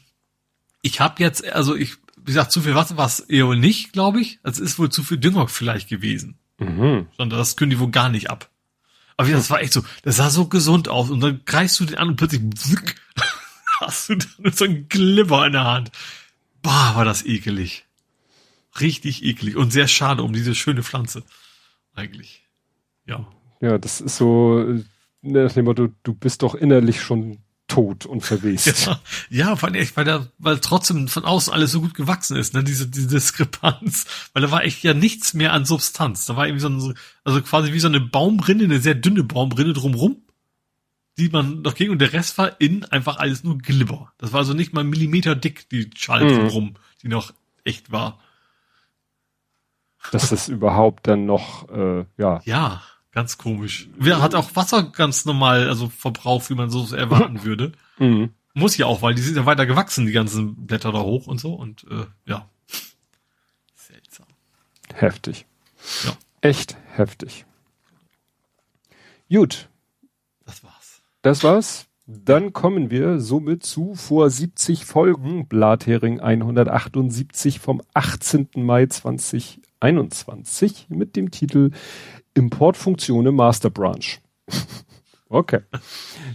ich 0.82 1.00
habe 1.00 1.22
jetzt, 1.22 1.46
also 1.54 1.76
ich, 1.76 1.98
wie 2.18 2.26
gesagt, 2.26 2.52
zu 2.52 2.62
viel 2.62 2.74
Wasser 2.74 2.98
war 2.98 3.06
es 3.06 3.20
eher 3.20 3.54
nicht, 3.56 3.94
glaube 3.94 4.20
ich. 4.20 4.40
Also 4.42 4.64
es 4.64 4.72
ist 4.72 4.80
wohl 4.80 4.90
zu 4.90 5.04
viel 5.04 5.18
Dünger 5.18 5.48
vielleicht 5.48 5.90
gewesen. 5.90 6.40
Mhm. 6.58 7.08
Sondern 7.18 7.38
das 7.38 7.56
können 7.56 7.72
die 7.72 7.80
wohl 7.80 7.92
gar 7.92 8.10
nicht 8.10 8.32
ab. 8.32 8.50
Aber 9.18 9.28
ja, 9.28 9.36
das 9.36 9.52
war 9.52 9.62
echt 9.62 9.74
so, 9.74 9.84
das 10.02 10.16
sah 10.16 10.32
so 10.32 10.48
gesund 10.48 10.90
aus. 10.90 11.12
Und 11.12 11.20
dann 11.22 11.42
greifst 11.46 11.80
du 11.80 11.86
den 11.86 12.00
an 12.00 12.10
und 12.10 12.16
plötzlich 12.16 12.42
zwick, 12.56 12.96
hast 13.80 14.10
du 14.10 14.16
dann 14.16 14.54
so 14.54 14.66
ein 14.66 14.90
Glibber 14.90 15.46
in 15.46 15.54
der 15.54 15.66
Hand. 15.66 15.92
Bah, 16.64 16.96
war 16.96 17.06
das 17.06 17.24
ekelig. 17.24 17.86
Richtig 18.80 19.24
eklig 19.24 19.56
und 19.56 19.72
sehr 19.72 19.88
schade 19.88 20.24
um 20.24 20.34
diese 20.34 20.56
schöne 20.56 20.82
Pflanze 20.82 21.24
eigentlich. 21.94 22.46
Ja. 23.06 23.28
Ja, 23.62 23.78
das 23.78 24.02
ist 24.02 24.18
so 24.18 24.60
äh, 24.60 24.84
nach 25.22 25.54
dem 25.54 25.66
Motto, 25.66 25.90
du 26.04 26.14
bist 26.14 26.42
doch 26.42 26.56
innerlich 26.56 27.02
schon 27.02 27.40
tot 27.68 28.06
und 28.06 28.22
verwest. 28.22 28.88
Ja, 28.88 29.00
ja 29.30 29.62
weil, 29.62 29.76
echt, 29.76 29.96
weil, 29.96 30.06
der, 30.06 30.28
weil 30.40 30.60
trotzdem 30.60 31.08
von 31.08 31.24
außen 31.24 31.54
alles 31.54 31.72
so 31.72 31.82
gut 31.82 31.94
gewachsen 31.94 32.36
ist, 32.36 32.54
ne, 32.54 32.64
diese, 32.64 32.88
diese 32.88 33.08
Diskrepanz. 33.08 34.06
Weil 34.34 34.42
da 34.42 34.52
war 34.52 34.64
echt 34.64 34.84
ja 34.84 34.94
nichts 34.94 35.34
mehr 35.34 35.54
an 35.54 35.66
Substanz. 35.66 36.26
Da 36.26 36.36
war 36.36 36.48
irgendwie 36.48 36.62
so 36.62 36.70
ein, 36.70 36.98
also 37.24 37.42
quasi 37.42 37.72
wie 37.72 37.80
so 37.80 37.88
eine 37.88 38.02
Baumrinne, 38.02 38.66
eine 38.66 38.80
sehr 38.80 38.96
dünne 38.96 39.24
Baumrinne 39.24 39.74
drumrum, 39.74 40.24
die 41.18 41.30
man 41.30 41.62
noch 41.62 41.76
ging 41.76 41.92
und 41.92 42.00
der 42.00 42.14
Rest 42.14 42.38
war 42.38 42.60
in 42.60 42.84
einfach 42.86 43.18
alles 43.18 43.44
nur 43.44 43.58
Glibber. 43.58 44.12
Das 44.18 44.34
war 44.34 44.44
so 44.44 44.54
nicht 44.54 44.74
mal 44.74 44.84
Millimeter 44.84 45.36
dick, 45.36 45.70
die 45.70 45.90
Schale 45.96 46.26
mhm. 46.26 46.40
drumrum, 46.40 46.76
die 47.04 47.08
noch 47.08 47.34
echt 47.64 47.92
war 47.92 48.20
dass 50.12 50.30
das 50.30 50.48
überhaupt 50.48 51.08
dann 51.08 51.26
noch, 51.26 51.70
äh, 51.70 52.06
ja. 52.18 52.42
Ja, 52.46 52.82
ganz 53.12 53.38
komisch. 53.38 53.90
Wer 53.98 54.22
hat 54.22 54.36
auch 54.36 54.56
Wasser 54.56 54.84
ganz 54.84 55.26
normal, 55.26 55.68
also 55.68 55.90
verbraucht, 55.90 56.50
wie 56.50 56.56
man 56.56 56.70
so 56.70 56.94
erwarten 56.96 57.44
würde. 57.44 57.74
Mhm. 58.00 58.32
Muss 58.54 58.78
ja 58.78 58.86
auch, 58.86 59.02
weil 59.02 59.16
die 59.16 59.22
sind 59.22 59.38
ja 59.38 59.46
weiter 59.46 59.66
gewachsen, 59.66 60.06
die 60.06 60.12
ganzen 60.12 60.66
Blätter 60.66 60.92
da 60.92 61.00
hoch 61.00 61.28
und 61.28 61.40
so 61.40 61.54
und 61.54 61.86
äh, 61.90 62.06
ja. 62.26 62.50
Seltsam. 63.76 64.28
Heftig. 64.94 65.46
Ja. 66.04 66.12
Echt 66.42 66.76
heftig. 66.94 67.46
Gut. 69.32 69.70
Das 70.46 70.64
war's. 70.64 71.02
Das 71.22 71.44
war's. 71.44 71.86
Dann 72.06 72.52
kommen 72.52 72.92
wir 72.92 73.22
somit 73.22 73.64
zu 73.64 73.96
vor 73.96 74.30
70 74.30 74.84
Folgen 74.86 75.48
Blathering 75.48 76.20
178 76.20 77.60
vom 77.60 77.82
18. 77.94 78.50
Mai 78.56 78.88
20 78.88 79.62
21 79.82 80.88
mit 80.90 81.16
dem 81.16 81.32
Titel 81.32 81.72
Importfunktionen 82.34 83.36
Master 83.36 83.70
Branch. 83.70 84.22
okay. 85.30 85.60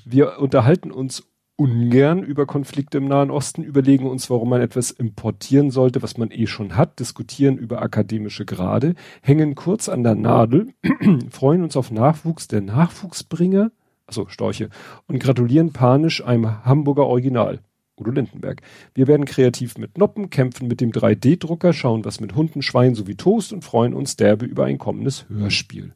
Wir 0.04 0.38
unterhalten 0.38 0.90
uns 0.90 1.24
ungern 1.56 2.22
über 2.22 2.44
Konflikte 2.44 2.98
im 2.98 3.08
Nahen 3.08 3.30
Osten, 3.30 3.62
überlegen 3.62 4.06
uns, 4.06 4.28
warum 4.28 4.50
man 4.50 4.60
etwas 4.60 4.90
importieren 4.90 5.70
sollte, 5.70 6.02
was 6.02 6.18
man 6.18 6.30
eh 6.30 6.46
schon 6.46 6.76
hat, 6.76 7.00
diskutieren 7.00 7.56
über 7.56 7.80
akademische 7.80 8.44
Grade, 8.44 8.94
hängen 9.22 9.54
kurz 9.54 9.88
an 9.88 10.02
der 10.02 10.14
Nadel, 10.14 10.74
freuen 11.30 11.62
uns 11.62 11.76
auf 11.76 11.90
Nachwuchs 11.90 12.46
der 12.46 12.60
Nachwuchsbringer, 12.60 13.72
also 14.06 14.26
Storche, 14.28 14.68
und 15.06 15.18
gratulieren 15.18 15.72
panisch 15.72 16.22
einem 16.22 16.64
Hamburger 16.64 17.06
Original. 17.06 17.60
Udo 17.96 18.10
Lindenberg. 18.10 18.62
Wir 18.94 19.06
werden 19.06 19.24
kreativ 19.24 19.78
mit 19.78 19.98
Noppen, 19.98 20.30
kämpfen 20.30 20.68
mit 20.68 20.80
dem 20.80 20.92
3D-Drucker, 20.92 21.72
schauen 21.72 22.04
was 22.04 22.20
mit 22.20 22.34
Hunden, 22.34 22.62
Schweinen 22.62 22.94
sowie 22.94 23.14
Toast 23.14 23.52
und 23.52 23.64
freuen 23.64 23.94
uns 23.94 24.16
derbe 24.16 24.44
über 24.44 24.64
ein 24.66 24.78
kommendes 24.78 25.28
Hörspiel. 25.28 25.94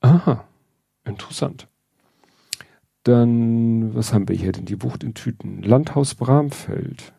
Aha, 0.00 0.44
interessant. 1.04 1.68
Dann, 3.02 3.94
was 3.94 4.12
haben 4.12 4.28
wir 4.28 4.36
hier 4.36 4.52
denn? 4.52 4.66
Die 4.66 4.82
Wucht 4.82 5.04
in 5.04 5.14
Tüten. 5.14 5.62
Landhaus 5.62 6.14
Bramfeld. 6.14 7.12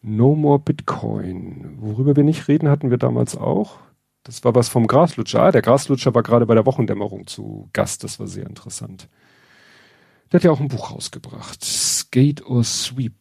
No 0.00 0.34
More 0.34 0.58
Bitcoin. 0.58 1.76
Worüber 1.80 2.16
wir 2.16 2.24
nicht 2.24 2.48
reden, 2.48 2.68
hatten 2.68 2.90
wir 2.90 2.98
damals 2.98 3.36
auch. 3.36 3.78
Das 4.24 4.44
war 4.44 4.54
was 4.54 4.68
vom 4.68 4.86
Graslutscher. 4.86 5.42
Ah, 5.42 5.52
der 5.52 5.62
Graslutscher 5.62 6.14
war 6.14 6.22
gerade 6.22 6.46
bei 6.46 6.54
der 6.54 6.66
Wochendämmerung 6.66 7.26
zu 7.26 7.68
Gast. 7.72 8.02
Das 8.02 8.18
war 8.20 8.26
sehr 8.26 8.46
interessant. 8.46 9.08
Der 10.32 10.38
hat 10.38 10.44
ja 10.44 10.50
auch 10.50 10.60
ein 10.60 10.68
Buch 10.68 10.90
rausgebracht. 10.90 11.62
Skate 11.62 12.46
or 12.46 12.64
Sweep. 12.64 13.12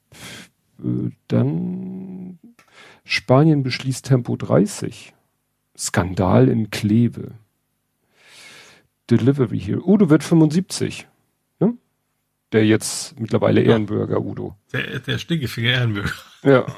Äh, 0.80 1.12
dann 1.28 2.40
Spanien 3.04 3.64
beschließt 3.64 4.06
Tempo 4.06 4.38
30. 4.38 5.14
Skandal 5.78 6.48
in 6.48 6.70
Kleve. 6.70 7.32
Delivery 9.10 9.60
here. 9.60 9.82
Udo 9.86 10.10
wird 10.10 10.24
75. 10.24 11.08
Ne? 11.60 11.74
Der 12.54 12.66
jetzt 12.66 13.20
mittlerweile 13.20 13.62
ja. 13.62 13.72
Ehrenbürger 13.72 14.22
Udo. 14.22 14.56
Der, 14.72 15.00
der 15.00 15.18
Stinkefinger 15.18 15.72
Ehrenbürger. 15.72 16.14
Ja. 16.44 16.66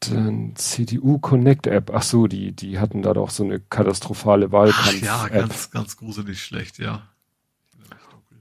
Dann 0.00 0.54
CDU 0.54 1.18
Connect 1.18 1.66
App. 1.66 1.90
Ach 1.92 2.02
so, 2.02 2.28
die, 2.28 2.52
die 2.52 2.78
hatten 2.78 3.02
da 3.02 3.12
doch 3.12 3.30
so 3.30 3.42
eine 3.42 3.58
katastrophale 3.58 4.52
Wahlkampf. 4.52 5.02
Ach 5.08 5.28
ja, 5.28 5.28
ganz, 5.28 5.72
ganz 5.72 5.96
gruselig 5.96 6.40
schlecht, 6.40 6.78
ja. 6.78 7.08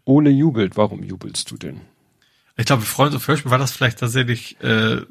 Ole 0.05 0.29
jubelt. 0.29 0.77
Warum 0.77 1.03
jubelst 1.03 1.51
du 1.51 1.57
denn? 1.57 1.81
Ich 2.57 2.65
glaube, 2.65 2.83
Freunde 2.83 3.17
auf 3.17 3.27
Hörspiel 3.27 3.51
war 3.51 3.57
das 3.57 3.71
vielleicht 3.71 3.99
tatsächlich 3.99 4.59
äh, 4.61 5.01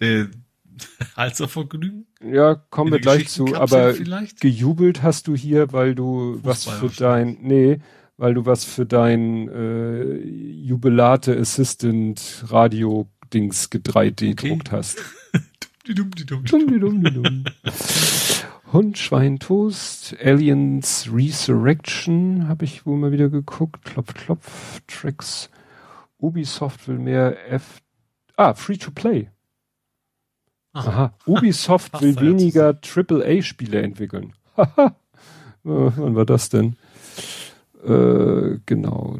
der 0.00 0.28
Halservergnügen? 1.16 2.06
Ja, 2.24 2.54
kommen 2.54 2.92
wir 2.92 3.00
gleich 3.00 3.28
zu. 3.28 3.54
Aber 3.54 3.94
vielleicht? 3.94 4.40
gejubelt 4.40 5.02
hast 5.02 5.28
du 5.28 5.36
hier, 5.36 5.72
weil 5.72 5.94
du 5.94 6.40
was 6.42 6.64
für 6.64 6.88
dein, 6.88 7.38
nee, 7.40 7.80
weil 8.16 8.34
du 8.34 8.46
was 8.46 8.64
für 8.64 8.86
dein 8.86 9.48
äh, 9.48 10.14
Jubilate 10.14 11.36
Assistant 11.38 12.44
Radio 12.48 13.08
Dings 13.32 13.70
3D 13.70 14.32
okay. 14.32 14.48
druckt 14.48 14.72
hast. 14.72 14.98
Hund, 18.72 18.96
Schwein, 18.96 19.38
Toast, 19.38 20.16
Aliens 20.22 21.08
Resurrection 21.12 22.48
habe 22.48 22.64
ich 22.64 22.86
wohl 22.86 22.96
mal 22.96 23.12
wieder 23.12 23.28
geguckt. 23.28 23.84
Klopf, 23.84 24.14
klopf, 24.14 24.80
Tricks. 24.86 25.50
Ubisoft 26.18 26.88
will 26.88 26.98
mehr 26.98 27.36
F. 27.50 27.82
Ah, 28.36 28.54
Free 28.54 28.78
to 28.78 28.90
Play. 28.90 29.28
Aha. 30.72 30.88
Aha. 30.88 31.14
Ubisoft 31.26 31.92
will 32.00 32.18
weniger 32.18 32.78
AAA-Spiele 32.80 33.82
entwickeln. 33.82 34.32
Haha. 34.56 34.96
Wann 35.64 36.16
war 36.16 36.24
das 36.24 36.48
denn? 36.48 36.76
Äh, 37.84 38.58
genau. 38.64 39.18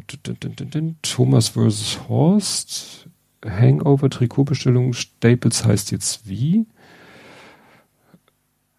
Thomas 1.03 1.49
vs. 1.49 1.99
Horst. 2.09 3.07
Hangover, 3.45 4.09
Trikotbestellung, 4.09 4.93
Staples 4.93 5.63
heißt 5.65 5.91
jetzt 5.91 6.27
wie? 6.27 6.65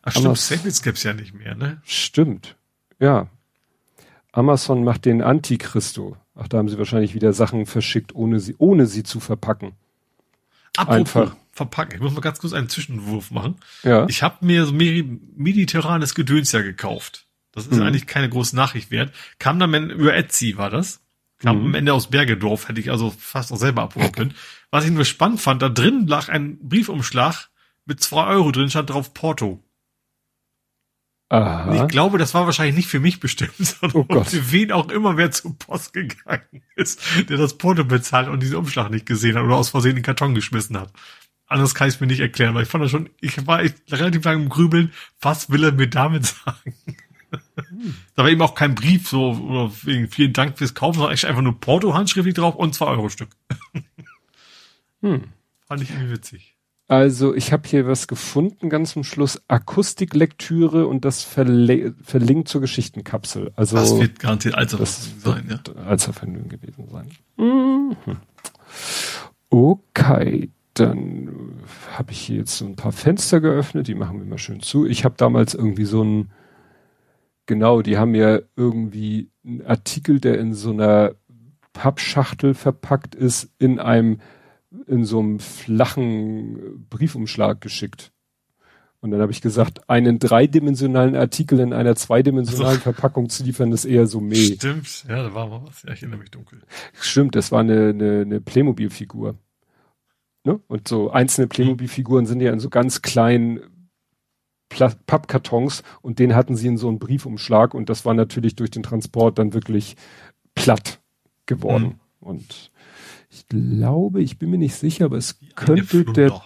Ach 0.05 0.12
stimmt, 0.12 0.39
Staples 0.39 0.83
gibt's 0.83 1.02
ja 1.02 1.15
nicht 1.15 1.34
mehr, 1.34 1.55
ne? 1.55 1.81
Stimmt. 1.84 2.57
Ja. 2.99 3.28
Amazon 4.33 4.84
macht 4.84 5.07
den 5.07 5.23
Antichristo. 5.23 6.16
Ach, 6.34 6.49
da 6.49 6.58
haben 6.58 6.68
sie 6.68 6.78
wahrscheinlich 6.78 7.15
wieder 7.15 7.33
Sachen 7.33 7.66
verschickt, 7.66 8.15
ohne 8.15 8.41
sie, 8.41 8.55
ohne 8.58 8.86
sie 8.86 9.02
zu 9.02 9.20
verpacken. 9.20 9.73
Apropos 10.76 11.16
Einfach. 11.16 11.36
verpacken. 11.52 11.94
Ich 11.94 12.00
muss 12.00 12.12
mal 12.12 12.20
ganz 12.20 12.41
kurz 12.41 12.52
einen 12.52 12.68
Zwischenwurf 12.68 13.31
machen. 13.31 13.57
Ja. 13.83 14.07
Ich 14.08 14.23
habe 14.23 14.44
mir 14.44 14.66
so 14.66 14.73
mediterranes 14.73 16.15
Gedöns 16.15 16.52
ja 16.52 16.62
gekauft. 16.62 17.26
Das 17.52 17.66
ist 17.66 17.76
mhm. 17.76 17.83
eigentlich 17.83 18.07
keine 18.07 18.28
große 18.28 18.57
Nachricht 18.57 18.91
wert. 18.91 19.15
Kam 19.39 19.60
dann 19.60 19.91
über 19.91 20.15
Etsy, 20.15 20.58
war 20.58 20.70
das? 20.70 21.00
Kam 21.39 21.60
mhm. 21.60 21.66
am 21.66 21.74
Ende 21.76 21.94
aus 21.94 22.08
Bergedorf, 22.08 22.68
hätte 22.68 22.81
ich 22.81 22.91
also 22.91 23.15
fast 23.16 23.52
auch 23.52 23.57
selber 23.57 23.83
abholen 23.83 24.12
können. 24.12 24.34
Was 24.70 24.84
ich 24.84 24.91
nur 24.91 25.05
spannend 25.05 25.41
fand, 25.41 25.62
da 25.62 25.68
drin 25.68 26.08
lag 26.08 26.28
ein 26.28 26.58
Briefumschlag 26.58 27.49
mit 27.86 28.02
zwei 28.02 28.26
Euro 28.26 28.50
drin, 28.50 28.70
stand 28.70 28.91
drauf 28.91 29.15
Porto. 29.15 29.62
Ich 31.74 31.88
glaube, 31.88 32.18
das 32.18 32.34
war 32.34 32.46
wahrscheinlich 32.46 32.76
nicht 32.76 32.88
für 32.88 33.00
mich 33.00 33.20
bestimmt, 33.20 33.54
sondern 33.58 34.06
oh 34.08 34.24
für 34.24 34.52
wen 34.52 34.72
auch 34.72 34.90
immer, 34.90 35.16
wer 35.16 35.30
zur 35.30 35.58
Post 35.58 35.92
gegangen 35.92 36.62
ist, 36.76 37.00
der 37.28 37.36
das 37.36 37.58
Porto 37.58 37.84
bezahlt 37.84 38.28
und 38.28 38.42
diesen 38.42 38.56
Umschlag 38.56 38.90
nicht 38.90 39.06
gesehen 39.06 39.36
hat 39.36 39.44
oder 39.44 39.56
aus 39.56 39.70
Versehen 39.70 39.96
den 39.96 40.04
Karton 40.04 40.34
geschmissen 40.34 40.78
hat. 40.78 40.92
Anders 41.46 41.74
kann 41.74 41.88
ich 41.88 41.94
es 41.94 42.00
mir 42.00 42.06
nicht 42.06 42.20
erklären, 42.20 42.54
weil 42.54 42.62
ich 42.62 42.68
fand 42.68 42.84
das 42.84 42.90
schon, 42.90 43.10
ich 43.20 43.46
war 43.46 43.62
echt 43.62 43.76
relativ 43.92 44.24
lange 44.24 44.42
im 44.42 44.48
Grübeln, 44.48 44.92
was 45.20 45.50
will 45.50 45.64
er 45.64 45.72
mir 45.72 45.88
damit 45.88 46.26
sagen? 46.44 46.74
da 48.14 48.22
war 48.22 48.28
eben 48.28 48.42
auch 48.42 48.54
kein 48.54 48.74
Brief, 48.74 49.08
so, 49.08 49.32
oder 49.32 49.72
wegen 49.82 50.08
vielen 50.08 50.32
Dank 50.32 50.58
fürs 50.58 50.74
Kaufen, 50.74 50.98
sondern 50.98 51.14
echt 51.14 51.24
einfach 51.24 51.42
nur 51.42 51.60
Porto 51.60 51.94
handschriftlich 51.94 52.34
drauf 52.34 52.54
und 52.54 52.74
zwei 52.74 52.86
Euro 52.86 53.08
Stück. 53.08 53.30
hm. 55.00 55.24
Fand 55.66 55.82
ich 55.82 55.90
irgendwie 55.90 56.12
witzig. 56.12 56.53
Also 56.86 57.34
ich 57.34 57.52
habe 57.52 57.66
hier 57.66 57.86
was 57.86 58.08
gefunden, 58.08 58.68
ganz 58.68 58.92
zum 58.92 59.04
Schluss 59.04 59.42
Akustiklektüre 59.48 60.86
und 60.86 61.04
das 61.06 61.22
verle 61.22 61.94
verlinkt 62.02 62.48
zur 62.48 62.60
Geschichtenkapsel. 62.60 63.52
Also 63.56 63.76
das 63.76 63.98
wird 63.98 64.18
garantiert 64.18 64.54
Alzervermögen 64.54 65.20
sein, 65.20 65.44
ja. 65.48 65.82
Alzervermögen 65.82 66.48
gewesen 66.50 66.88
sein. 66.88 67.08
Mhm. 67.38 67.96
Okay, 69.48 70.50
dann 70.74 71.54
habe 71.96 72.12
ich 72.12 72.20
hier 72.20 72.38
jetzt 72.38 72.58
so 72.58 72.66
ein 72.66 72.76
paar 72.76 72.92
Fenster 72.92 73.40
geöffnet, 73.40 73.88
die 73.88 73.94
machen 73.94 74.18
wir 74.18 74.26
mal 74.26 74.38
schön 74.38 74.60
zu. 74.60 74.84
Ich 74.84 75.06
habe 75.06 75.14
damals 75.16 75.54
irgendwie 75.54 75.86
so 75.86 76.02
ein, 76.02 76.32
genau, 77.46 77.80
die 77.80 77.96
haben 77.96 78.14
ja 78.14 78.40
irgendwie 78.56 79.30
einen 79.42 79.62
Artikel, 79.64 80.20
der 80.20 80.38
in 80.38 80.52
so 80.52 80.70
einer 80.70 81.12
Pappschachtel 81.72 82.52
verpackt 82.52 83.14
ist, 83.14 83.50
in 83.58 83.78
einem 83.80 84.18
in 84.86 85.05
so 85.05 85.20
einem 85.20 85.39
flachen 85.39 86.86
Briefumschlag 86.89 87.61
geschickt. 87.61 88.12
Und 89.01 89.11
dann 89.11 89.20
habe 89.20 89.33
ich 89.33 89.43
gesagt, 89.43 89.91
einen 89.91 90.19
dreidimensionalen 90.19 91.15
Artikel 91.15 91.61
in 91.61 91.75
einer 91.75 91.94
zweidimensionalen 91.94 92.78
also, 92.78 92.81
Verpackung 92.81 93.28
zu 93.28 93.44
liefern, 93.44 93.70
ist 93.70 93.85
eher 93.85 94.07
so 94.07 94.19
meh. 94.19 94.35
Stimmt, 94.35 95.05
ja, 95.07 95.23
da 95.23 95.35
war 95.35 95.47
mal 95.47 95.62
was. 95.67 95.83
Ja, 95.83 95.93
ich 95.93 96.03
erinnere 96.03 96.20
mich 96.20 96.31
dunkel. 96.31 96.62
Stimmt, 96.94 97.36
das 97.36 97.53
war 97.53 97.61
eine, 97.61 97.91
eine, 97.91 98.23
eine 98.23 98.41
Playmobil-Figur. 98.41 99.36
Ne? 100.44 100.61
Und 100.69 100.89
so 100.89 101.11
einzelne 101.11 101.49
Playmobil-Figuren 101.49 102.25
sind 102.25 102.41
ja 102.41 102.51
in 102.51 102.61
so 102.61 102.70
ganz 102.70 103.03
kleinen 103.03 103.61
Pla 104.70 104.91
Pappkartons 105.07 105.83
und 106.01 106.19
den 106.19 106.35
hatten 106.35 106.57
sie 106.57 106.69
in 106.69 106.78
so 106.78 106.89
einem 106.89 106.99
Briefumschlag 106.99 107.75
und 107.75 107.91
das 107.91 108.07
war 108.07 108.15
natürlich 108.15 108.57
durch 108.57 108.70
den 108.70 108.83
Transport 108.83 109.39
dann 109.39 109.53
wirklich 109.53 109.97
platt 110.55 111.03
geworden. 111.44 111.85
Mhm. 111.85 112.01
Und 112.20 112.73
ich 113.34 113.48
glaube, 113.48 114.22
ich 114.22 114.38
bin 114.38 114.50
mir 114.50 114.58
nicht 114.58 114.76
sicher, 114.76 115.06
aber 115.06 115.16
es 115.16 115.38
könnte 115.56 116.04
der 116.04 116.40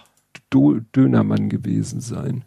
Do 0.49 0.79
Dönermann 0.95 1.49
gewesen 1.49 2.01
sein. 2.01 2.43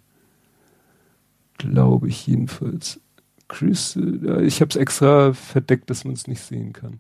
Glaube 1.58 2.08
ich 2.08 2.26
jedenfalls. 2.26 3.00
Chris, 3.46 3.96
äh, 3.96 4.42
ich 4.42 4.60
habe 4.60 4.70
es 4.70 4.76
extra 4.76 5.32
verdeckt, 5.32 5.90
dass 5.90 6.04
man 6.04 6.14
es 6.14 6.26
nicht 6.26 6.40
sehen 6.40 6.72
kann. 6.72 6.98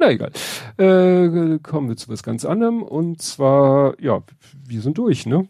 Na 0.00 0.10
egal. 0.10 0.32
Äh, 0.78 1.58
kommen 1.60 1.88
wir 1.88 1.96
zu 1.96 2.08
was 2.08 2.24
ganz 2.24 2.44
anderem. 2.44 2.82
Und 2.82 3.22
zwar, 3.22 4.00
ja, 4.00 4.24
wir 4.66 4.80
sind 4.80 4.98
durch, 4.98 5.26
ne? 5.26 5.48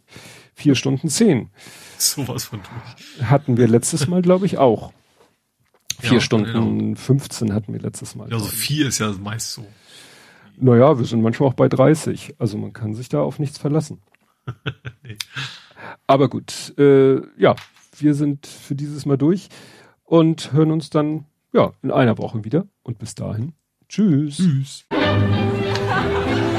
Vier 0.54 0.74
Stunden 0.74 1.08
zehn. 1.08 1.48
Sowas 1.96 2.44
von 2.44 2.60
durch. 2.60 3.30
Hatten 3.30 3.56
wir 3.56 3.68
letztes 3.68 4.06
Mal, 4.06 4.20
glaube 4.20 4.44
ich, 4.44 4.58
auch. 4.58 4.92
Vier 6.00 6.14
ja, 6.14 6.20
Stunden 6.20 6.88
genau. 6.88 7.00
15 7.00 7.54
hatten 7.54 7.72
wir 7.72 7.80
letztes 7.80 8.14
Mal. 8.16 8.30
Also 8.32 8.46
vier 8.46 8.88
ist 8.88 8.98
ja 8.98 9.12
meist 9.12 9.52
so. 9.52 9.64
Naja, 10.58 10.98
wir 10.98 11.04
sind 11.06 11.22
manchmal 11.22 11.48
auch 11.48 11.54
bei 11.54 11.68
30. 11.68 12.36
Also 12.38 12.58
man 12.58 12.72
kann 12.72 12.94
sich 12.94 13.08
da 13.08 13.20
auf 13.20 13.38
nichts 13.38 13.58
verlassen. 13.58 14.00
nee. 15.02 15.16
Aber 16.06 16.28
gut, 16.28 16.74
äh, 16.78 17.20
ja, 17.38 17.54
wir 17.98 18.14
sind 18.14 18.46
für 18.46 18.74
dieses 18.74 19.06
Mal 19.06 19.18
durch 19.18 19.48
und 20.04 20.52
hören 20.52 20.70
uns 20.70 20.90
dann 20.90 21.26
ja 21.52 21.72
in 21.82 21.90
einer 21.90 22.18
Woche 22.18 22.44
wieder. 22.44 22.66
Und 22.82 22.98
bis 22.98 23.14
dahin, 23.14 23.52
tschüss. 23.88 24.36
Tschüss. 24.36 24.86